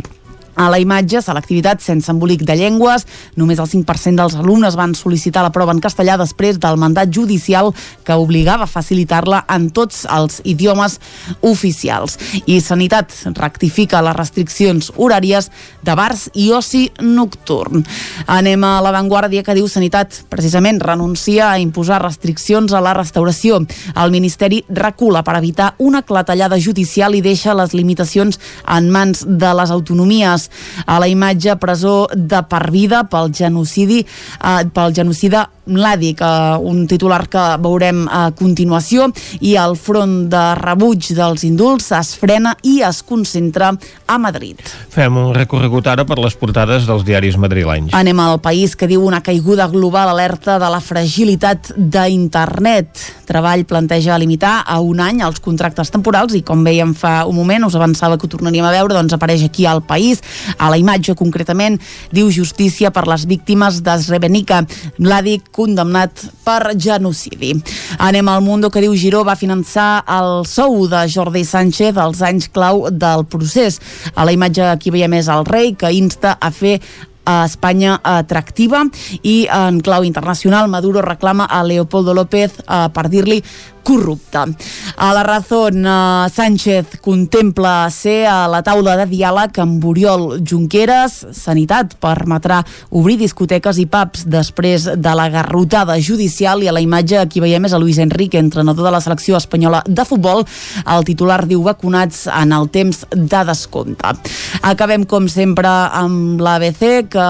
A 0.57 0.71
la 0.73 0.79
imatge, 0.81 1.21
selectivitat 1.21 1.83
sense 1.85 2.09
embolic 2.09 2.41
de 2.49 2.55
llengües. 2.57 3.05
Només 3.37 3.59
el 3.61 3.69
5% 3.69 4.17
dels 4.17 4.37
alumnes 4.41 4.77
van 4.79 4.95
sol·licitar 4.97 5.43
la 5.45 5.53
prova 5.53 5.75
en 5.77 5.83
castellà 5.85 6.17
després 6.17 6.57
del 6.57 6.79
mandat 6.81 7.13
judicial 7.13 7.75
que 8.07 8.17
obligava 8.17 8.65
a 8.65 8.71
facilitar-la 8.71 9.43
en 9.53 9.69
tots 9.77 10.07
els 10.09 10.41
idiomes 10.49 10.97
oficials. 11.45 12.17
I 12.49 12.63
Sanitat 12.65 13.13
rectifica 13.37 14.01
les 14.01 14.17
restriccions 14.17 14.89
horàries 14.97 15.51
de 15.85 15.97
bars 15.99 16.31
i 16.33 16.49
oci 16.57 16.87
nocturn. 17.05 17.85
Anem 18.27 18.65
a 18.65 18.79
l'avantguàrdia 18.81 19.45
que 19.45 19.59
diu 19.59 19.69
Sanitat 19.69 20.23
precisament 20.33 20.81
renuncia 20.81 21.51
a 21.51 21.61
imposar 21.61 22.01
restriccions 22.01 22.73
a 22.73 22.81
la 22.81 22.97
restauració. 22.97 23.61
El 23.93 24.17
Ministeri 24.17 24.63
recula 24.73 25.21
per 25.21 25.37
evitar 25.37 25.75
una 25.85 26.01
clatellada 26.01 26.57
judicial 26.57 27.15
i 27.15 27.21
deixa 27.21 27.53
les 27.53 27.77
limitacions 27.77 28.41
en 28.65 28.89
mans 28.89 29.27
de 29.29 29.53
les 29.61 29.71
autonomies 29.71 30.46
a 30.87 30.99
la 31.03 31.09
imatge 31.09 31.57
presó 31.61 32.07
de 32.15 32.43
per 32.49 32.71
vida 32.71 33.05
pel 33.11 33.33
genocidi 33.35 34.03
eh, 34.03 34.65
pel 34.73 34.95
genocida 34.95 35.47
Mladic, 35.67 36.21
eh, 36.21 36.57
un 36.61 36.87
titular 36.87 37.27
que 37.29 37.45
veurem 37.63 38.07
a 38.09 38.31
continuació 38.37 39.09
i 39.41 39.57
el 39.59 39.77
front 39.77 40.29
de 40.31 40.43
rebuig 40.61 41.11
dels 41.17 41.45
indults 41.47 41.91
es 41.99 42.15
frena 42.19 42.55
i 42.63 42.81
es 42.87 43.03
concentra 43.07 43.73
a 44.07 44.19
Madrid. 44.19 44.61
Fem 44.91 45.17
un 45.19 45.35
recorregut 45.35 45.87
ara 45.91 46.07
per 46.07 46.19
les 46.23 46.37
portades 46.39 46.87
dels 46.87 47.05
diaris 47.07 47.37
madrilenys. 47.41 47.95
Anem 47.97 48.21
al 48.23 48.41
país 48.41 48.77
que 48.79 48.89
diu 48.89 49.05
una 49.05 49.23
caiguda 49.27 49.67
global 49.73 50.11
alerta 50.13 50.59
de 50.63 50.71
la 50.71 50.81
fragilitat 50.81 51.73
d'internet. 51.77 53.03
Treball 53.27 53.67
planteja 53.67 54.19
limitar 54.19 54.61
a 54.67 54.79
un 54.81 55.01
any 55.03 55.21
els 55.27 55.41
contractes 55.43 55.91
temporals 55.91 56.37
i 56.39 56.45
com 56.47 56.63
veiem 56.65 56.95
fa 56.95 57.25
un 57.27 57.37
moment, 57.37 57.67
us 57.67 57.75
avançava 57.75 58.17
que 58.17 58.29
ho 58.29 58.31
tornaríem 58.31 58.67
a 58.67 58.73
veure, 58.75 58.95
doncs 58.95 59.17
apareix 59.17 59.43
aquí 59.47 59.67
al 59.67 59.83
país, 59.83 60.23
a 60.59 60.71
la 60.71 60.79
imatge 60.79 61.17
concretament, 61.19 61.81
diu 62.15 62.31
justícia 62.31 62.93
per 62.95 63.07
les 63.11 63.27
víctimes 63.27 63.83
de 63.83 63.99
Srebrenica. 64.03 64.63
Condemnat 65.57 66.27
per 66.45 66.75
genocidi. 66.77 67.55
Anem 67.99 68.29
al 68.29 68.45
Mundo 68.45 68.71
que 68.71 68.85
diu 68.85 68.95
Giró 68.95 69.25
va 69.25 69.39
finançar 69.41 70.05
el 70.19 70.45
sou 70.45 70.85
de 70.93 71.07
Jordi 71.09 71.45
Sánchez 71.49 71.97
als 71.97 72.23
anys 72.23 72.51
clau 72.53 72.87
del 72.93 73.25
procés. 73.25 73.81
A 74.15 74.29
la 74.29 74.37
imatge 74.37 74.69
aquí 74.69 74.93
veiem 74.93 75.17
és 75.17 75.33
el 75.33 75.49
rei 75.49 75.73
que 75.75 75.93
insta 75.97 76.37
a 76.37 76.53
fer 76.53 76.79
a 77.27 77.43
Espanya 77.45 77.99
atractiva 78.07 78.85
i 79.27 79.49
en 79.51 79.81
clau 79.83 80.07
internacional 80.07 80.71
Maduro 80.71 81.03
reclama 81.03 81.45
a 81.45 81.65
Leopoldo 81.67 82.15
López 82.15 82.61
eh, 82.63 82.87
per 82.95 83.09
dir-li 83.11 83.43
corrupte. 83.87 84.39
A 84.97 85.15
la 85.15 85.23
Razón, 85.23 85.87
eh, 85.87 86.27
Sánchez 86.35 86.99
contempla 87.01 87.89
ser 87.91 88.27
a 88.27 88.49
la 88.49 88.63
taula 88.67 88.97
de 88.99 89.07
diàleg 89.07 89.61
amb 89.63 89.85
Oriol 89.85 90.41
Junqueras. 90.43 91.21
Sanitat 91.31 91.95
permetrà 92.03 92.65
obrir 92.91 93.15
discoteques 93.21 93.79
i 93.79 93.87
pubs 93.87 94.25
després 94.27 94.89
de 94.97 95.13
la 95.15 95.29
garrotada 95.31 95.95
judicial 96.01 96.65
i 96.65 96.69
a 96.69 96.75
la 96.75 96.83
imatge 96.83 97.21
aquí 97.21 97.39
veiem 97.41 97.65
és 97.69 97.77
a 97.77 97.79
Luis 97.79 98.01
Enrique, 98.03 98.41
entrenador 98.43 98.89
de 98.89 98.91
la 98.91 99.01
selecció 99.01 99.37
espanyola 99.39 99.85
de 99.87 100.05
futbol. 100.05 100.43
El 100.83 101.07
titular 101.07 101.47
diu 101.47 101.63
vacunats 101.63 102.27
en 102.27 102.53
el 102.53 102.69
temps 102.75 103.05
de 103.13 103.45
descompte. 103.47 104.17
Acabem, 104.63 105.07
com 105.07 105.29
sempre, 105.29 105.69
amb 105.69 106.43
l'ABC, 106.43 107.07
que 107.13 107.29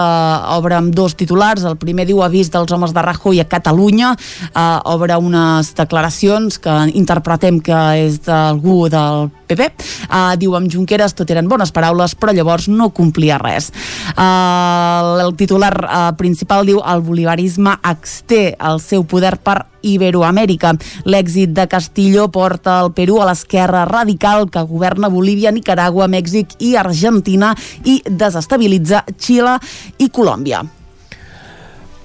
obre 0.56 0.80
amb 0.80 0.94
dos 0.94 1.18
titulars. 1.20 1.68
El 1.68 1.76
primer 1.76 2.08
diu 2.08 2.24
avís 2.24 2.48
dels 2.48 2.72
homes 2.72 2.96
de 2.96 3.04
Rajoy 3.04 3.44
a 3.44 3.44
Catalunya. 3.44 4.14
Uh, 4.54 4.80
obre 4.96 5.20
unes 5.20 5.74
declaracions 5.76 6.45
que 6.62 6.74
interpretem 6.94 7.58
que 7.60 7.78
és 8.06 8.20
d'algú 8.24 8.86
del 8.92 9.28
PP. 9.50 9.66
Uh, 10.06 10.34
diu 10.38 10.54
amb 10.58 10.70
Junqueras 10.70 11.14
tot 11.18 11.30
eren 11.34 11.50
bones 11.50 11.72
paraules, 11.74 12.14
però 12.18 12.34
llavors 12.34 12.68
no 12.70 12.92
complia 12.94 13.38
res. 13.42 13.72
Uh, 14.14 15.18
el 15.26 15.34
titular 15.38 15.74
uh, 15.82 16.12
principal 16.18 16.66
diu 16.66 16.78
el 16.82 17.02
bolivarisme 17.06 17.76
exté 17.90 18.54
el 18.56 18.80
seu 18.82 19.04
poder 19.04 19.36
per 19.42 19.64
Iberoamèrica. 19.86 20.74
L'èxit 21.06 21.52
de 21.54 21.66
Castillo 21.70 22.30
porta 22.34 22.80
el 22.84 22.92
Perú 22.96 23.20
a 23.20 23.28
l'esquerra 23.28 23.84
radical 23.90 24.48
que 24.50 24.64
governa 24.66 25.10
Bolívia, 25.12 25.54
Nicaragua, 25.54 26.08
Mèxic 26.10 26.56
i 26.58 26.74
Argentina 26.80 27.52
i 27.84 28.00
desestabilitza 28.06 29.04
Xile 29.18 29.58
i 29.98 30.10
Colòmbia. 30.10 30.64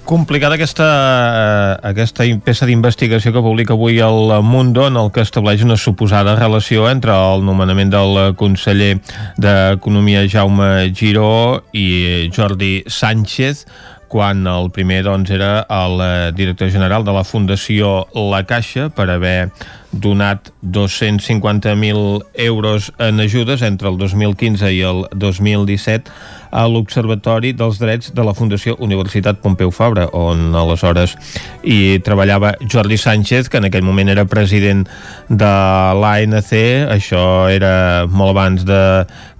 Complicada 0.04 0.56
aquesta, 0.58 0.84
eh, 0.84 1.88
aquesta 1.92 2.24
peça 2.42 2.66
d'investigació 2.66 3.30
que 3.32 3.42
publica 3.44 3.76
avui 3.76 4.00
el 4.02 4.32
Mundo 4.42 4.88
en 4.88 4.96
el 4.98 5.12
que 5.14 5.22
estableix 5.22 5.62
una 5.62 5.76
suposada 5.76 6.34
relació 6.34 6.88
entre 6.90 7.14
el 7.14 7.44
nomenament 7.46 7.92
del 7.94 8.34
conseller 8.36 8.96
d'Economia 9.38 10.26
Jaume 10.28 10.90
Giró 10.92 11.62
i 11.72 12.28
Jordi 12.34 12.82
Sánchez 12.88 13.66
quan 14.12 14.44
el 14.46 14.68
primer 14.76 15.00
doncs, 15.06 15.30
era 15.32 15.62
el 15.72 16.00
eh, 16.04 16.32
director 16.36 16.68
general 16.70 17.04
de 17.04 17.14
la 17.16 17.24
Fundació 17.24 18.02
La 18.12 18.42
Caixa 18.44 18.90
per 18.92 19.08
haver 19.08 19.48
donat 19.92 20.50
250.000 20.60 22.26
euros 22.44 22.92
en 22.98 23.20
ajudes 23.20 23.62
entre 23.62 23.88
el 23.88 23.96
2015 23.96 24.68
i 24.72 24.80
el 24.84 25.04
2017 25.16 26.12
a 26.52 26.66
l'Observatori 26.68 27.54
dels 27.56 27.80
Drets 27.80 28.12
de 28.12 28.24
la 28.24 28.34
Fundació 28.36 28.76
Universitat 28.84 29.40
Pompeu 29.40 29.72
Fabra, 29.72 30.06
on 30.12 30.52
aleshores 30.56 31.16
hi 31.64 31.98
treballava 32.04 32.54
Jordi 32.68 33.00
Sánchez, 33.00 33.48
que 33.48 33.60
en 33.60 33.68
aquell 33.68 33.84
moment 33.84 34.12
era 34.12 34.28
president 34.28 34.84
de 35.28 35.52
l'ANC, 35.96 36.52
això 36.92 37.48
era 37.48 38.04
molt 38.08 38.36
abans 38.36 38.68
de 38.68 38.82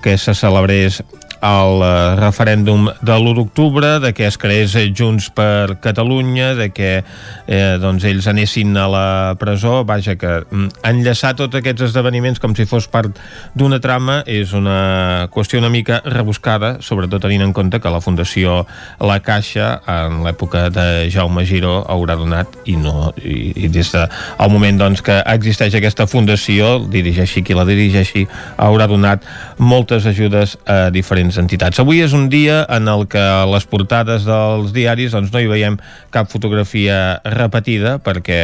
que 0.03 0.17
se 0.17 0.35
celebrés 0.35 1.03
el 1.43 1.83
eh, 1.83 2.15
referèndum 2.21 2.87
de 3.03 3.15
l'1 3.19 3.35
d'octubre, 3.35 3.99
de 4.01 4.13
que 4.15 4.29
es 4.31 4.39
creés 4.39 4.77
Junts 4.95 5.29
per 5.35 5.79
Catalunya, 5.83 6.55
de 6.55 6.71
que 6.71 6.91
eh, 7.03 7.79
doncs 7.83 8.07
ells 8.07 8.29
anessin 8.31 8.77
a 8.79 8.87
la 8.89 9.07
presó, 9.39 9.83
vaja, 9.85 10.15
que 10.17 10.45
mm, 10.45 10.69
enllaçar 10.87 11.35
tots 11.39 11.59
aquests 11.59 11.89
esdeveniments 11.89 12.39
com 12.43 12.55
si 12.55 12.67
fos 12.71 12.87
part 12.87 13.19
d'una 13.59 13.81
trama 13.83 14.21
és 14.31 14.55
una 14.55 15.27
qüestió 15.35 15.59
una 15.59 15.73
mica 15.73 16.01
rebuscada, 16.07 16.77
sobretot 16.81 17.27
tenint 17.27 17.43
en 17.43 17.53
compte 17.57 17.81
que 17.83 17.91
la 17.91 18.01
Fundació 18.01 18.63
La 19.03 19.19
Caixa, 19.23 19.81
en 19.91 20.23
l'època 20.23 20.69
de 20.71 21.09
Jaume 21.11 21.45
Giró, 21.49 21.81
haurà 21.91 22.17
donat, 22.19 22.55
i, 22.71 22.77
no, 22.79 23.11
i, 23.19 23.67
i 23.67 23.73
des 23.73 23.91
del 23.93 24.07
de, 24.07 24.49
moment 24.53 24.79
doncs, 24.79 25.03
que 25.03 25.19
existeix 25.35 25.75
aquesta 25.79 26.07
fundació, 26.07 26.77
dirigeixi 26.93 27.43
qui 27.43 27.59
la 27.59 27.67
dirigeixi, 27.67 28.29
haurà 28.63 28.87
donat 28.87 29.27
moltes 29.59 30.07
ajudes 30.07 30.57
a 30.71 30.87
diferents 30.95 31.32
entitats. 31.41 31.81
Avui 31.83 32.03
és 32.05 32.15
un 32.17 32.29
dia 32.33 32.63
en 32.73 32.89
el 32.91 33.07
que 33.11 33.23
les 33.51 33.67
portades 33.69 34.27
dels 34.29 34.73
diaris 34.75 35.15
doncs, 35.15 35.33
no 35.33 35.43
hi 35.43 35.51
veiem 35.51 35.79
cap 36.15 36.31
fotografia 36.33 37.21
repetida 37.25 37.99
perquè 38.03 38.41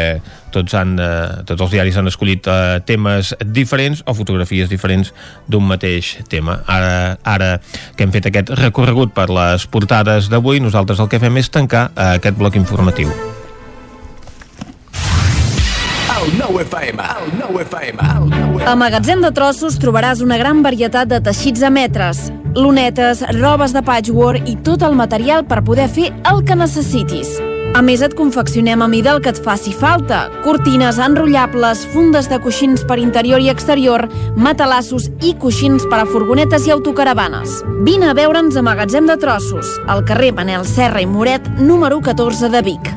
tots, 0.54 0.74
han, 0.78 0.96
eh, 1.00 1.42
tots 1.48 1.66
els 1.66 1.74
diaris 1.74 1.98
han 2.00 2.10
escollit 2.10 2.48
eh, 2.48 2.78
temes 2.88 3.34
diferents 3.44 4.04
o 4.06 4.14
fotografies 4.18 4.70
diferents 4.70 5.12
d'un 5.48 5.66
mateix 5.68 6.16
tema. 6.28 6.60
Ara, 6.66 7.18
ara 7.24 7.56
que 7.96 8.06
hem 8.06 8.14
fet 8.14 8.30
aquest 8.30 8.54
recorregut 8.58 9.14
per 9.16 9.28
les 9.32 9.66
portades 9.66 10.30
d'avui, 10.32 10.62
nosaltres 10.64 11.00
el 11.00 11.10
que 11.12 11.20
fem 11.22 11.42
és 11.42 11.52
tancar 11.52 11.90
eh, 11.94 12.14
aquest 12.16 12.40
bloc 12.40 12.56
informatiu. 12.60 13.12
A 18.66 18.74
Magatzem 18.74 19.20
de 19.22 19.28
Trossos 19.30 19.76
trobaràs 19.78 20.18
una 20.24 20.38
gran 20.40 20.64
varietat 20.64 21.06
de 21.12 21.20
teixits 21.22 21.62
a 21.62 21.70
metres, 21.70 22.24
lunetes, 22.58 23.22
robes 23.38 23.74
de 23.76 23.82
patchwork 23.86 24.48
i 24.50 24.56
tot 24.66 24.82
el 24.82 24.98
material 24.98 25.46
per 25.46 25.62
poder 25.62 25.86
fer 25.86 26.10
el 26.26 26.42
que 26.42 26.58
necessitis. 26.58 27.36
A 27.78 27.84
més, 27.84 28.02
et 28.02 28.16
confeccionem 28.18 28.82
a 28.82 28.88
mida 28.90 29.12
el 29.14 29.22
que 29.22 29.30
et 29.30 29.38
faci 29.44 29.70
falta. 29.70 30.24
Cortines 30.42 30.98
enrotllables, 30.98 31.84
fundes 31.94 32.26
de 32.26 32.40
coixins 32.42 32.82
per 32.88 32.98
interior 32.98 33.38
i 33.44 33.52
exterior, 33.52 34.08
matalassos 34.34 35.10
i 35.22 35.36
coixins 35.38 35.86
per 35.86 36.02
a 36.02 36.06
furgonetes 36.08 36.66
i 36.66 36.74
autocaravanes. 36.74 37.60
Vine 37.86 38.10
a 38.10 38.16
veure'ns 38.18 38.58
a 38.58 38.64
Magatzem 38.66 39.06
de 39.06 39.20
Trossos, 39.22 39.76
al 39.86 40.02
carrer 40.08 40.32
Manel 40.34 40.66
Serra 40.66 41.04
i 41.04 41.06
Moret, 41.06 41.46
número 41.60 42.00
14 42.02 42.50
de 42.50 42.64
Vic. 42.72 42.96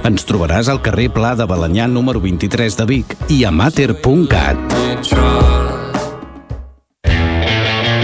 Ens 0.00 0.24
trobaràs 0.24 0.70
al 0.72 0.80
carrer 0.80 1.10
Pla 1.12 1.34
de 1.36 1.44
Balanyà 1.44 1.84
número 1.90 2.22
23 2.24 2.76
de 2.78 2.84
Vic 2.88 3.12
i 3.28 3.42
a 3.44 3.50
mater.cat. 3.52 4.76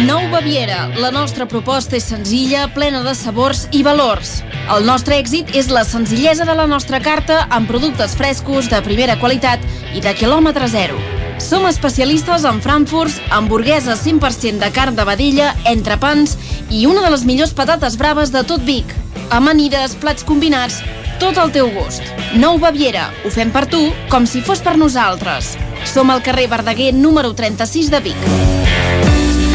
Nou 0.05 0.27
Baviera. 0.31 0.91
La 1.01 1.09
nostra 1.11 1.47
proposta 1.49 1.97
és 1.97 2.05
senzilla, 2.05 2.67
plena 2.75 3.01
de 3.03 3.15
sabors 3.17 3.65
i 3.73 3.81
valors. 3.87 4.43
El 4.77 4.85
nostre 4.85 5.17
èxit 5.17 5.55
és 5.57 5.71
la 5.73 5.87
senzillesa 5.89 6.45
de 6.45 6.57
la 6.59 6.67
nostra 6.69 7.01
carta 7.01 7.47
amb 7.49 7.71
productes 7.71 8.17
frescos, 8.19 8.69
de 8.69 8.83
primera 8.85 9.17
qualitat 9.17 9.65
i 9.97 10.05
de 10.05 10.13
quilòmetre 10.19 10.69
zero. 10.69 11.01
Som 11.41 11.65
especialistes 11.69 12.45
en 12.49 12.61
frankfurts, 12.65 13.19
hamburgueses 13.33 14.05
100% 14.05 14.61
de 14.61 14.71
carn 14.73 14.97
de 14.97 15.05
vedella, 15.09 15.55
entrepans 15.65 16.37
i 16.69 16.85
una 16.89 17.01
de 17.05 17.13
les 17.17 17.25
millors 17.25 17.57
patates 17.57 17.97
braves 17.97 18.33
de 18.33 18.45
tot 18.45 18.65
Vic. 18.69 18.93
Amanides, 19.33 19.97
plats 20.01 20.25
combinats, 20.25 20.83
tot 21.21 21.39
al 21.39 21.53
teu 21.55 21.71
gust. 21.73 22.05
Nou 22.37 22.61
Baviera. 22.63 23.09
Ho 23.25 23.33
fem 23.33 23.53
per 23.55 23.67
tu, 23.71 23.83
com 24.13 24.29
si 24.29 24.45
fos 24.45 24.63
per 24.65 24.77
nosaltres. 24.81 25.55
Som 25.89 26.13
al 26.13 26.25
carrer 26.27 26.49
Verdaguer 26.53 26.93
número 26.95 27.35
36 27.35 27.93
de 27.95 28.05
Vic. 28.11 28.66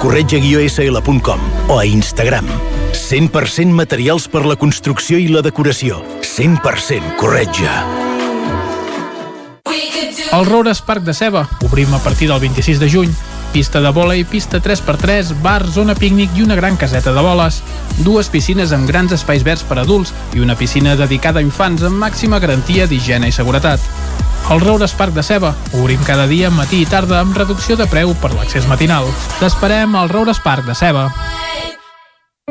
corretja-sl.com 0.00 1.40
o 1.68 1.78
a 1.78 1.86
Instagram. 1.86 2.46
100% 2.90 3.70
materials 3.70 4.26
per 4.26 4.46
la 4.48 4.56
construcció 4.56 5.20
i 5.20 5.28
la 5.28 5.44
decoració. 5.46 6.00
100% 6.24 7.16
corretja. 7.20 7.84
El 10.32 10.46
Roures 10.46 10.80
Parc 10.80 11.04
de 11.04 11.12
Ceba. 11.14 11.48
Obrim 11.66 11.92
a 11.94 11.98
partir 11.98 12.28
del 12.30 12.40
26 12.40 12.80
de 12.80 12.90
juny. 12.90 13.14
pista 13.50 13.80
de 13.80 13.90
bola 13.90 14.14
i 14.14 14.22
pista 14.22 14.60
3x3, 14.62 15.32
bar, 15.42 15.64
zona 15.66 15.96
pícnic 15.98 16.36
i 16.38 16.44
una 16.44 16.54
gran 16.54 16.76
caseta 16.78 17.12
de 17.12 17.20
boles. 17.20 17.60
Dues 17.98 18.30
piscines 18.30 18.70
amb 18.72 18.86
grans 18.86 19.10
espais 19.12 19.42
verds 19.42 19.64
per 19.66 19.80
adults 19.82 20.14
i 20.38 20.40
una 20.40 20.54
piscina 20.54 20.94
dedicada 20.94 21.40
a 21.40 21.42
infants 21.42 21.82
amb 21.82 21.98
màxima 21.98 22.38
garantia 22.38 22.86
d'higiene 22.86 23.26
i 23.28 23.34
seguretat. 23.34 23.82
El 24.50 24.60
Roures 24.64 24.94
Parc 24.98 25.14
de 25.14 25.22
Ceba. 25.22 25.54
Obrim 25.78 26.00
cada 26.06 26.26
dia, 26.26 26.50
matí 26.50 26.82
i 26.82 26.88
tarda, 26.88 27.20
amb 27.20 27.36
reducció 27.36 27.76
de 27.76 27.86
preu 27.90 28.14
per 28.22 28.32
l'accés 28.34 28.66
matinal. 28.70 29.06
T'esperem 29.38 29.94
al 29.94 30.10
Roures 30.10 30.40
Parc 30.42 30.66
de 30.66 30.74
Ceba. 30.74 31.10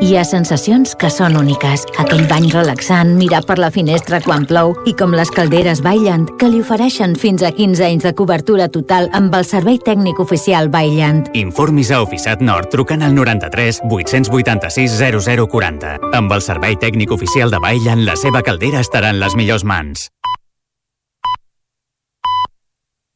Hi 0.00 0.14
ha 0.16 0.22
sensacions 0.24 0.94
que 0.96 1.10
són 1.12 1.34
úniques. 1.36 1.82
Aquell 2.00 2.22
bany 2.28 2.46
relaxant, 2.54 3.10
mirar 3.18 3.42
per 3.44 3.58
la 3.60 3.68
finestra 3.74 4.22
quan 4.24 4.46
plou 4.48 4.72
i 4.88 4.94
com 4.96 5.12
les 5.12 5.28
calderes 5.28 5.82
Bailand, 5.84 6.30
que 6.40 6.48
li 6.48 6.62
ofereixen 6.64 7.12
fins 7.20 7.44
a 7.44 7.50
15 7.52 7.84
anys 7.84 8.06
de 8.08 8.14
cobertura 8.16 8.70
total 8.72 9.10
amb 9.12 9.36
el 9.36 9.44
servei 9.44 9.76
tècnic 9.76 10.22
oficial 10.24 10.70
Bailand. 10.72 11.28
Informis 11.36 11.92
a 11.92 12.00
Oficiat 12.00 12.40
Nord 12.40 12.72
trucant 12.72 13.04
al 13.04 13.12
93 13.12 13.82
886 13.90 14.96
0040. 15.44 15.98
Amb 16.16 16.32
el 16.32 16.40
servei 16.48 16.80
tècnic 16.80 17.12
oficial 17.12 17.52
de 17.52 17.60
Bailand, 17.60 18.08
la 18.08 18.16
seva 18.16 18.40
caldera 18.40 18.80
estarà 18.80 19.12
en 19.12 19.20
les 19.20 19.36
millors 19.36 19.68
mans. 19.68 20.08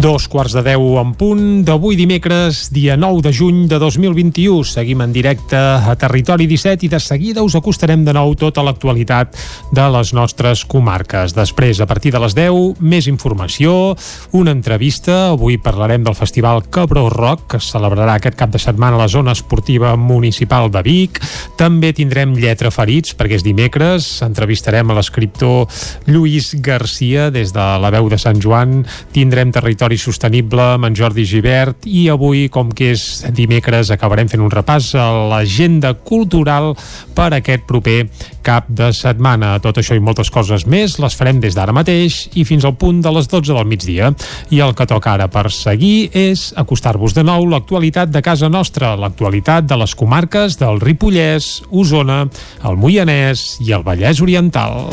Dos 0.00 0.30
quarts 0.32 0.54
de 0.56 0.62
deu 0.64 0.94
en 0.96 1.10
punt 1.12 1.60
d'avui 1.68 1.92
dimecres, 1.92 2.70
dia 2.72 2.94
9 2.96 3.20
de 3.20 3.32
juny 3.36 3.66
de 3.68 3.76
2021. 3.76 4.62
Seguim 4.64 5.02
en 5.04 5.12
directe 5.12 5.58
a 5.60 5.92
Territori 6.00 6.46
17 6.48 6.86
i 6.86 6.88
de 6.88 7.00
seguida 7.04 7.42
us 7.44 7.52
acostarem 7.58 8.00
de 8.06 8.14
nou 8.16 8.32
tota 8.32 8.64
l'actualitat 8.64 9.36
de 9.76 9.84
les 9.92 10.14
nostres 10.16 10.62
comarques. 10.64 11.34
Després, 11.36 11.82
a 11.84 11.88
partir 11.90 12.14
de 12.14 12.22
les 12.24 12.32
10, 12.38 12.80
més 12.80 13.10
informació, 13.12 13.92
una 14.32 14.54
entrevista. 14.56 15.34
Avui 15.34 15.58
parlarem 15.60 16.00
del 16.08 16.16
Festival 16.16 16.64
Cabró 16.72 17.10
Rock, 17.12 17.44
que 17.50 17.60
es 17.60 17.68
celebrarà 17.68 18.16
aquest 18.16 18.40
cap 18.40 18.56
de 18.56 18.62
setmana 18.62 18.96
a 18.96 19.02
la 19.04 19.10
zona 19.12 19.36
esportiva 19.36 19.92
municipal 20.00 20.72
de 20.72 20.80
Vic. 20.80 21.20
També 21.60 21.92
tindrem 21.92 22.32
Lletra 22.40 22.72
Ferits, 22.72 23.12
perquè 23.12 23.36
és 23.36 23.44
dimecres. 23.44 24.08
Entrevistarem 24.24 24.88
a 24.88 24.96
l'escriptor 24.96 25.68
Lluís 26.08 26.54
Garcia 26.56 27.28
des 27.28 27.52
de 27.52 27.68
la 27.84 27.92
veu 27.92 28.08
de 28.08 28.16
Sant 28.16 28.40
Joan. 28.40 28.86
Tindrem 29.12 29.52
Territori 29.52 29.89
Territori 29.90 29.98
Sostenible 29.98 30.62
amb 30.76 30.86
en 30.86 30.94
Jordi 30.94 31.24
Givert 31.26 31.86
i 31.90 32.04
avui, 32.12 32.44
com 32.52 32.68
que 32.70 32.92
és 32.94 33.24
dimecres, 33.34 33.90
acabarem 33.90 34.28
fent 34.30 34.42
un 34.44 34.52
repàs 34.52 34.92
a 34.94 35.08
l'agenda 35.32 35.90
cultural 36.06 36.76
per 37.16 37.32
aquest 37.34 37.66
proper 37.66 38.04
cap 38.46 38.68
de 38.70 38.92
setmana. 38.94 39.56
Tot 39.58 39.80
això 39.82 39.98
i 39.98 40.04
moltes 40.04 40.30
coses 40.30 40.62
més 40.70 40.94
les 41.02 41.18
farem 41.18 41.42
des 41.42 41.58
d'ara 41.58 41.74
mateix 41.74 42.28
i 42.38 42.46
fins 42.46 42.64
al 42.64 42.76
punt 42.78 43.02
de 43.02 43.10
les 43.10 43.26
12 43.26 43.50
del 43.50 43.66
migdia. 43.66 44.12
I 44.54 44.62
el 44.62 44.76
que 44.78 44.86
toca 44.86 45.16
ara 45.16 45.26
per 45.26 45.48
seguir 45.50 46.10
és 46.14 46.52
acostar-vos 46.54 47.16
de 47.16 47.26
nou 47.26 47.50
l'actualitat 47.50 48.14
de 48.14 48.22
casa 48.22 48.48
nostra, 48.48 48.94
l'actualitat 48.94 49.66
de 49.66 49.82
les 49.82 49.98
comarques 49.98 50.60
del 50.60 50.78
Ripollès, 50.78 51.64
Osona, 51.70 52.28
el 52.62 52.78
Moianès 52.78 53.56
i 53.66 53.74
el 53.74 53.82
Vallès 53.82 54.22
Oriental. 54.22 54.86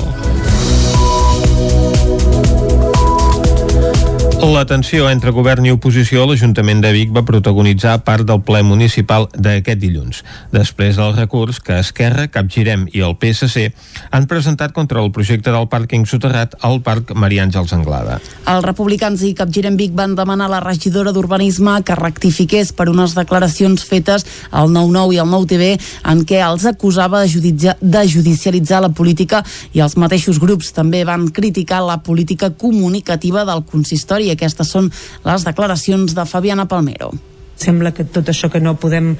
La 4.37 4.67
tensió 4.69 5.07
entre 5.09 5.31
govern 5.33 5.65
i 5.65 5.71
oposició 5.73 6.21
a 6.21 6.27
l'Ajuntament 6.29 6.77
de 6.83 6.91
Vic 6.93 7.09
va 7.13 7.23
protagonitzar 7.25 7.95
part 8.05 8.21
del 8.29 8.43
ple 8.45 8.59
municipal 8.61 9.25
d'aquest 9.33 9.79
dilluns, 9.81 10.19
després 10.53 10.99
del 10.99 11.15
recurs 11.15 11.57
que 11.57 11.79
Esquerra, 11.81 12.27
Capgirem 12.29 12.83
i 12.93 13.01
el 13.01 13.15
PSC 13.17 13.71
han 14.13 14.27
presentat 14.29 14.75
contra 14.75 15.01
el 15.01 15.09
projecte 15.15 15.49
del 15.53 15.65
pàrquing 15.71 16.05
soterrat 16.05 16.53
al 16.61 16.77
Parc 16.85 17.15
Maria 17.17 17.47
Àngels 17.47 17.73
Anglada. 17.73 18.19
Els 18.45 18.65
republicans 18.65 19.23
i 19.25 19.33
Capgirem 19.37 19.79
Vic 19.79 19.95
van 19.97 20.13
demanar 20.13 20.45
a 20.51 20.53
la 20.53 20.61
regidora 20.61 21.15
d'Urbanisme 21.17 21.79
que 21.81 21.97
rectifiqués 21.97 22.75
per 22.77 22.87
unes 22.93 23.17
declaracions 23.17 23.87
fetes 23.89 24.27
al 24.51 24.69
9-9 24.69 25.17
i 25.17 25.21
al 25.23 25.33
9-TV 25.33 25.71
en 26.13 26.23
què 26.29 26.43
els 26.45 26.69
acusava 26.69 27.23
de, 27.25 27.33
judicia 27.33 27.73
de 27.81 28.05
judicialitzar 28.05 28.85
la 28.85 28.93
política 28.93 29.41
i 29.73 29.81
els 29.81 29.97
mateixos 29.97 30.37
grups 30.37 30.69
també 30.77 31.01
van 31.09 31.25
criticar 31.33 31.81
la 31.81 32.03
política 32.05 32.53
comunicativa 32.53 33.41
del 33.49 33.65
consistori 33.65 34.26
i 34.27 34.35
aquestes 34.35 34.75
són 34.75 34.91
les 35.25 35.47
declaracions 35.47 36.15
de 36.17 36.27
Fabiana 36.27 36.67
Palmero. 36.67 37.11
Sembla 37.57 37.89
que 37.89 38.05
tot 38.05 38.27
això 38.29 38.51
que 38.53 38.61
no 38.61 38.75
podem 38.77 39.15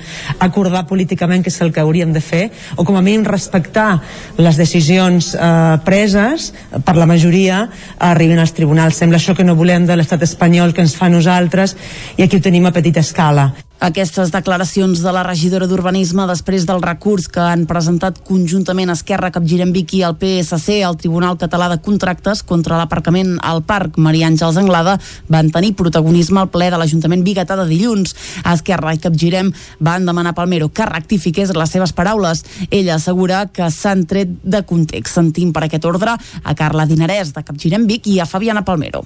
acordar 0.46 0.84
políticament 0.86 1.42
que 1.42 1.50
és 1.50 1.58
el 1.66 1.72
que 1.74 1.82
hauríem 1.82 2.14
de 2.14 2.22
fer 2.22 2.44
o 2.78 2.86
com 2.86 2.96
a 2.96 3.02
mínim 3.02 3.26
respectar 3.26 3.98
les 4.38 4.60
decisions 4.62 5.34
eh, 5.34 5.78
preses 5.86 6.52
per 6.86 6.96
la 7.00 7.10
majoria 7.10 7.64
arriben 7.98 8.38
als 8.40 8.54
tribunals. 8.54 9.02
Sembla 9.02 9.18
això 9.18 9.34
que 9.34 9.48
no 9.48 9.58
volem 9.58 9.90
de 9.90 9.98
l'estat 9.98 10.22
espanyol 10.30 10.76
que 10.76 10.86
ens 10.86 10.94
fa 10.96 11.10
nosaltres 11.10 11.74
i 12.18 12.28
aquí 12.28 12.38
ho 12.38 12.46
tenim 12.46 12.70
a 12.70 12.76
petita 12.76 13.02
escala 13.02 13.50
aquestes 13.80 14.32
declaracions 14.34 15.04
de 15.04 15.12
la 15.14 15.22
regidora 15.22 15.68
d'Urbanisme 15.70 16.26
després 16.26 16.66
del 16.66 16.82
recurs 16.82 17.28
que 17.30 17.44
han 17.44 17.68
presentat 17.70 18.18
conjuntament 18.26 18.90
Esquerra, 18.90 19.30
Capgirem 19.32 19.70
Vic 19.76 19.94
i 19.94 20.02
el 20.08 20.16
PSC 20.18 20.80
al 20.82 20.98
Tribunal 20.98 21.38
Català 21.38 21.68
de 21.70 21.78
Contractes 21.86 22.42
contra 22.42 22.80
l'aparcament 22.80 23.36
al 23.46 23.62
Parc 23.68 24.00
Maria 24.02 24.32
Àngels 24.32 24.58
Anglada 24.58 24.98
van 25.30 25.52
tenir 25.54 25.76
protagonisme 25.78 26.42
al 26.42 26.50
ple 26.50 26.72
de 26.74 26.80
l'Ajuntament 26.82 27.22
Biguetà 27.26 27.58
de 27.60 27.68
dilluns. 27.70 28.16
Esquerra 28.50 28.96
i 28.98 29.02
Capgirem 29.04 29.52
van 29.80 30.08
demanar 30.10 30.34
a 30.34 30.38
Palmero 30.40 30.70
que 30.70 30.88
rectifiqués 30.90 31.54
les 31.54 31.74
seves 31.74 31.94
paraules. 31.94 32.44
Ella 32.72 32.96
assegura 32.96 33.46
que 33.54 33.70
s'han 33.70 34.08
tret 34.10 34.32
de 34.42 34.64
context. 34.66 35.14
Sentim 35.14 35.52
per 35.54 35.68
aquest 35.68 35.86
ordre 35.86 36.16
a 36.18 36.56
Carla 36.58 36.88
Dinarès 36.90 37.36
de 37.36 37.46
Capgirem 37.46 37.86
Vic 37.86 38.10
i 38.10 38.18
a 38.20 38.26
Fabiana 38.26 38.66
Palmero. 38.66 39.06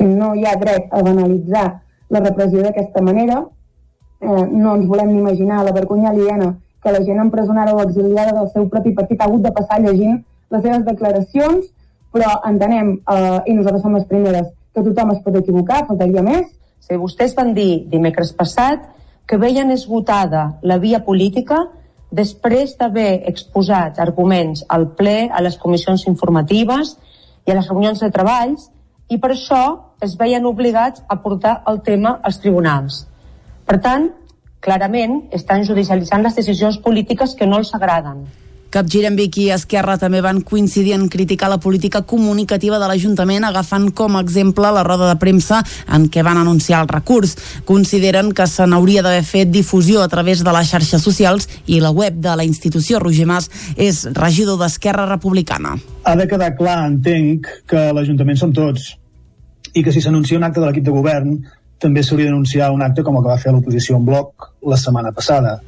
No 0.00 0.34
hi 0.36 0.44
ha 0.44 0.58
dret 0.60 0.92
a 0.92 1.00
banalitzar 1.04 1.64
la 2.10 2.20
repressió 2.20 2.62
d'aquesta 2.64 3.02
manera, 3.06 3.40
eh, 4.20 4.46
no 4.52 4.76
ens 4.76 4.86
volem 4.86 5.12
ni 5.12 5.18
imaginar 5.18 5.64
la 5.64 5.72
vergonya 5.72 6.10
aliena 6.10 6.54
que 6.82 6.92
la 6.92 7.02
gent 7.04 7.20
empresonada 7.20 7.74
o 7.74 7.82
exiliada 7.82 8.32
del 8.32 8.48
seu 8.52 8.68
propi 8.68 8.92
partit 8.96 9.20
ha 9.20 9.28
hagut 9.28 9.42
de 9.42 9.52
passar 9.52 9.80
llegint 9.80 10.22
les 10.50 10.62
seves 10.62 10.84
declaracions, 10.84 11.66
però 12.10 12.30
entenem, 12.46 12.96
eh, 13.06 13.40
i 13.46 13.54
nosaltres 13.54 13.82
som 13.82 13.94
les 13.94 14.06
primeres, 14.06 14.48
que 14.74 14.82
tothom 14.82 15.12
es 15.12 15.20
pot 15.22 15.36
equivocar, 15.36 15.84
faltaria 15.86 16.22
més. 16.22 16.48
Si 16.80 16.96
vostès 16.96 17.34
van 17.36 17.52
dir 17.54 17.84
dimecres 17.90 18.32
passat 18.32 18.88
que 19.26 19.38
veien 19.38 19.70
esgotada 19.70 20.58
la 20.62 20.78
via 20.78 21.04
política 21.04 21.68
després 22.10 22.74
d'haver 22.78 23.22
exposat 23.30 24.00
arguments 24.02 24.64
al 24.68 24.88
ple, 24.98 25.28
a 25.30 25.40
les 25.42 25.56
comissions 25.56 26.06
informatives 26.10 26.96
i 27.46 27.52
a 27.52 27.54
les 27.54 27.68
reunions 27.68 28.00
de 28.02 28.10
treballs, 28.10 28.70
i 29.08 29.18
per 29.18 29.32
això 29.34 29.62
es 30.02 30.16
veien 30.18 30.46
obligats 30.46 31.02
a 31.06 31.20
portar 31.22 31.60
el 31.70 31.80
tema 31.86 32.18
als 32.22 32.40
tribunals. 32.42 33.04
Per 33.70 33.76
tant, 33.78 34.08
clarament 34.66 35.28
estan 35.36 35.62
judicialitzant 35.62 36.24
les 36.26 36.34
decisions 36.34 36.80
polítiques 36.82 37.36
que 37.38 37.46
no 37.46 37.60
els 37.62 37.68
agraden. 37.76 38.24
Capgirem 38.74 39.14
Vic 39.14 39.36
i 39.42 39.44
Esquerra 39.54 39.94
també 39.98 40.18
van 40.22 40.40
coincidir 40.46 40.96
en 40.96 41.04
criticar 41.10 41.46
la 41.52 41.60
política 41.62 42.00
comunicativa 42.02 42.80
de 42.82 42.88
l'Ajuntament 42.90 43.46
agafant 43.46 43.86
com 43.94 44.18
a 44.18 44.24
exemple 44.26 44.72
la 44.74 44.82
roda 44.86 45.06
de 45.12 45.16
premsa 45.22 45.60
en 45.86 46.08
què 46.10 46.24
van 46.26 46.40
anunciar 46.42 46.80
el 46.82 46.90
recurs. 46.90 47.36
Consideren 47.66 48.32
que 48.34 48.48
se 48.50 48.66
n'hauria 48.66 49.06
d'haver 49.06 49.22
fet 49.26 49.54
difusió 49.54 50.02
a 50.02 50.10
través 50.10 50.42
de 50.42 50.54
les 50.54 50.70
xarxes 50.74 51.06
socials 51.06 51.46
i 51.66 51.78
la 51.78 51.94
web 51.94 52.18
de 52.18 52.34
la 52.34 52.46
institució. 52.46 52.98
Roger 52.98 53.28
Mas 53.30 53.50
és 53.76 54.02
regidor 54.18 54.58
d'Esquerra 54.58 55.06
Republicana. 55.06 55.76
Ha 56.02 56.16
de 56.18 56.26
quedar 56.26 56.56
clar, 56.58 56.80
entenc, 56.90 57.46
que 57.70 57.92
l'Ajuntament 57.94 58.42
som 58.42 58.50
tots 58.50 58.96
i 59.74 59.84
que 59.86 59.92
si 59.94 60.02
s'anuncia 60.02 60.38
un 60.38 60.42
acte 60.42 60.58
de 60.58 60.66
l'equip 60.66 60.86
de 60.86 60.94
govern 60.94 61.36
també 61.80 62.04
s'hauria 62.04 62.28
d'anunciar 62.28 62.70
un 62.74 62.84
acte 62.84 63.02
com 63.02 63.16
el 63.16 63.24
que 63.24 63.32
va 63.32 63.40
fer 63.40 63.52
l'oposició 63.54 63.96
en 63.96 64.06
bloc 64.06 64.50
la 64.62 64.78
setmana 64.80 65.12
passada. 65.16 65.58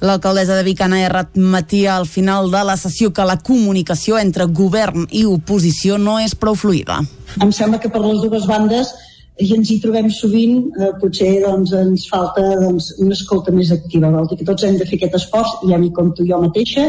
L'alcaldessa 0.00 0.56
de 0.58 0.62
Vic, 0.62 0.80
Anna 0.84 1.00
R. 1.06 1.22
admetia 1.24 1.96
al 1.96 2.06
final 2.06 2.50
de 2.52 2.62
la 2.68 2.76
sessió 2.76 3.12
que 3.16 3.24
la 3.24 3.38
comunicació 3.40 4.18
entre 4.20 4.44
govern 4.44 5.06
i 5.10 5.24
oposició 5.24 5.96
no 5.98 6.18
és 6.20 6.36
prou 6.36 6.54
fluida. 6.54 7.00
Em 7.40 7.52
sembla 7.52 7.80
que 7.80 7.88
per 7.88 8.02
les 8.04 8.20
dues 8.20 8.44
bandes 8.46 8.92
i 9.40 9.50
ens 9.56 9.70
hi 9.72 9.78
trobem 9.80 10.08
sovint, 10.12 10.68
eh, 10.80 10.92
potser 11.00 11.42
doncs, 11.42 11.72
ens 11.72 12.06
falta 12.12 12.44
doncs, 12.60 12.92
una 13.00 13.16
escolta 13.16 13.52
més 13.52 13.72
activa. 13.72 14.12
Vol 14.12 14.28
dir 14.28 14.38
que 14.40 14.48
tots 14.48 14.64
hem 14.64 14.76
de 14.76 14.86
fer 14.88 15.00
aquest 15.00 15.16
esforç, 15.20 15.58
i 15.68 15.74
a 15.74 15.80
mi 15.80 15.90
compto 15.92 16.24
jo 16.28 16.40
mateixa, 16.40 16.88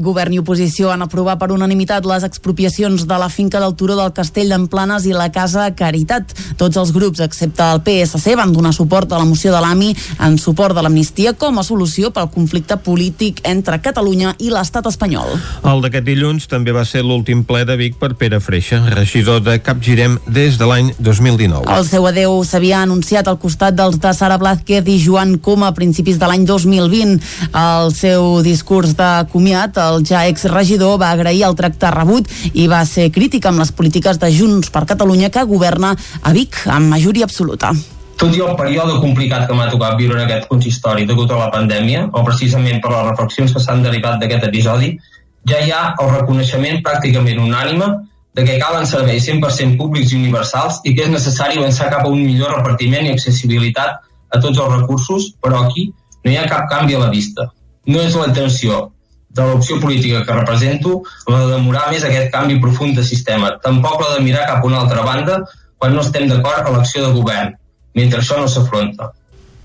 Govern 0.00 0.32
i 0.34 0.40
oposició 0.40 0.90
han 0.90 1.04
aprovat 1.04 1.38
per 1.40 1.50
unanimitat 1.52 2.06
les 2.08 2.24
expropiacions 2.26 3.06
de 3.08 3.18
la 3.20 3.28
finca 3.28 3.60
del 3.60 3.74
Turó 3.76 3.96
del 3.98 4.12
Castell 4.16 4.52
d'Emplanes 4.52 5.06
i 5.06 5.14
la 5.16 5.28
Casa 5.32 5.68
Caritat. 5.76 6.32
Tots 6.60 6.80
els 6.80 6.92
grups, 6.96 7.20
excepte 7.24 7.64
el 7.64 7.82
PSC, 7.84 8.34
van 8.38 8.54
donar 8.56 8.72
suport 8.76 9.12
a 9.12 9.20
la 9.20 9.28
moció 9.28 9.52
de 9.52 9.60
l'AMI 9.60 9.90
en 10.26 10.38
suport 10.38 10.76
de 10.76 10.84
l'amnistia 10.84 11.34
com 11.38 11.58
a 11.60 11.64
solució 11.66 12.10
pel 12.14 12.30
conflicte 12.32 12.78
polític 12.80 13.42
entre 13.48 13.80
Catalunya 13.82 14.34
i 14.38 14.50
l'estat 14.52 14.88
espanyol. 14.88 15.36
El 15.66 15.84
d'aquest 15.84 16.06
dilluns 16.06 16.48
també 16.50 16.72
va 16.72 16.86
ser 16.88 17.04
l'últim 17.04 17.44
ple 17.44 17.64
de 17.68 17.76
Vic 17.80 17.98
per 18.00 18.14
Pere 18.20 18.40
Freixa, 18.40 18.80
regidor 18.94 19.42
de 19.44 19.58
Capgirem 19.60 20.18
des 20.26 20.56
de 20.60 20.68
l'any 20.70 20.92
2019. 20.98 21.66
El 21.68 21.86
seu 21.88 22.06
adeu 22.08 22.38
s'havia 22.46 22.82
anunciat 22.86 23.28
al 23.28 23.40
costat 23.42 23.76
dels 23.76 23.98
de 24.00 24.14
Sara 24.16 24.38
Blázquez 24.40 24.86
i 24.88 24.98
Joan 25.02 25.36
Coma 25.42 25.70
a 25.70 25.76
principis 25.76 26.18
de 26.20 26.28
l'any 26.30 26.46
2020. 26.48 27.18
El 27.60 27.92
seu 27.96 28.40
discurs 28.46 28.94
de 28.96 29.10
comiat 29.32 29.76
el 29.80 29.89
ja 30.06 30.26
exregidor 30.30 30.98
va 31.00 31.10
agrair 31.10 31.44
el 31.48 31.56
tracte 31.58 31.90
rebut 31.94 32.28
i 32.52 32.66
va 32.70 32.84
ser 32.88 33.10
crític 33.14 33.46
amb 33.46 33.62
les 33.62 33.72
polítiques 33.72 34.20
de 34.22 34.30
Junts 34.32 34.70
per 34.70 34.86
Catalunya 34.86 35.30
que 35.30 35.46
governa 35.48 35.94
a 36.22 36.34
Vic 36.36 36.62
amb 36.66 36.92
majoria 36.94 37.26
absoluta 37.26 37.74
tot 38.20 38.34
i 38.36 38.42
el 38.44 38.52
període 38.56 38.98
complicat 39.00 39.46
que 39.48 39.54
m'ha 39.56 39.70
tocat 39.72 39.94
viure 39.96 40.18
en 40.18 40.26
aquest 40.26 40.44
consistori 40.50 41.06
degut 41.08 41.30
a 41.32 41.38
la 41.40 41.48
pandèmia, 41.54 42.02
o 42.12 42.20
precisament 42.26 42.82
per 42.84 42.90
les 42.92 43.06
reflexions 43.06 43.54
que 43.54 43.62
s'han 43.64 43.80
derivat 43.86 44.18
d'aquest 44.20 44.44
episodi, 44.50 44.90
ja 45.48 45.60
hi 45.64 45.72
ha 45.72 45.94
el 46.02 46.10
reconeixement 46.18 46.82
pràcticament 46.84 47.40
unànime 47.40 47.88
de 48.36 48.44
que 48.44 48.58
calen 48.60 48.84
serveis 48.86 49.24
100% 49.24 49.78
públics 49.80 50.12
i 50.12 50.18
universals 50.20 50.82
i 50.84 50.92
que 50.94 51.06
és 51.06 51.14
necessari 51.14 51.56
avançar 51.58 51.88
cap 51.94 52.04
a 52.04 52.12
un 52.12 52.20
millor 52.20 52.52
repartiment 52.58 53.08
i 53.08 53.14
accessibilitat 53.14 54.04
a 54.30 54.38
tots 54.38 54.58
els 54.58 54.76
recursos, 54.76 55.32
però 55.40 55.64
aquí 55.64 55.88
no 56.24 56.30
hi 56.30 56.36
ha 56.36 56.46
cap 56.50 56.68
canvi 56.70 56.94
a 56.98 57.02
la 57.06 57.10
vista. 57.10 57.48
No 57.88 58.04
és 58.04 58.14
la 58.20 58.28
intenció 58.28 58.90
de 59.30 59.46
l'opció 59.46 59.78
política 59.80 60.24
que 60.26 60.36
represento 60.36 61.00
la 61.28 61.44
de 61.44 61.52
demorar 61.54 61.86
més 61.92 62.04
aquest 62.06 62.32
canvi 62.34 62.58
profund 62.62 62.98
de 62.98 63.06
sistema, 63.06 63.54
tampoc 63.62 64.02
la 64.02 64.16
de 64.16 64.24
mirar 64.26 64.48
cap 64.48 64.64
a 64.64 64.70
una 64.70 64.80
altra 64.82 65.06
banda 65.06 65.40
quan 65.78 65.94
no 65.94 66.02
estem 66.04 66.28
d'acord 66.28 66.66
a 66.66 66.74
l'acció 66.74 67.06
de 67.06 67.14
govern, 67.14 67.54
mentre 67.94 68.20
això 68.20 68.40
no 68.40 68.50
s'afronta. 68.50 69.12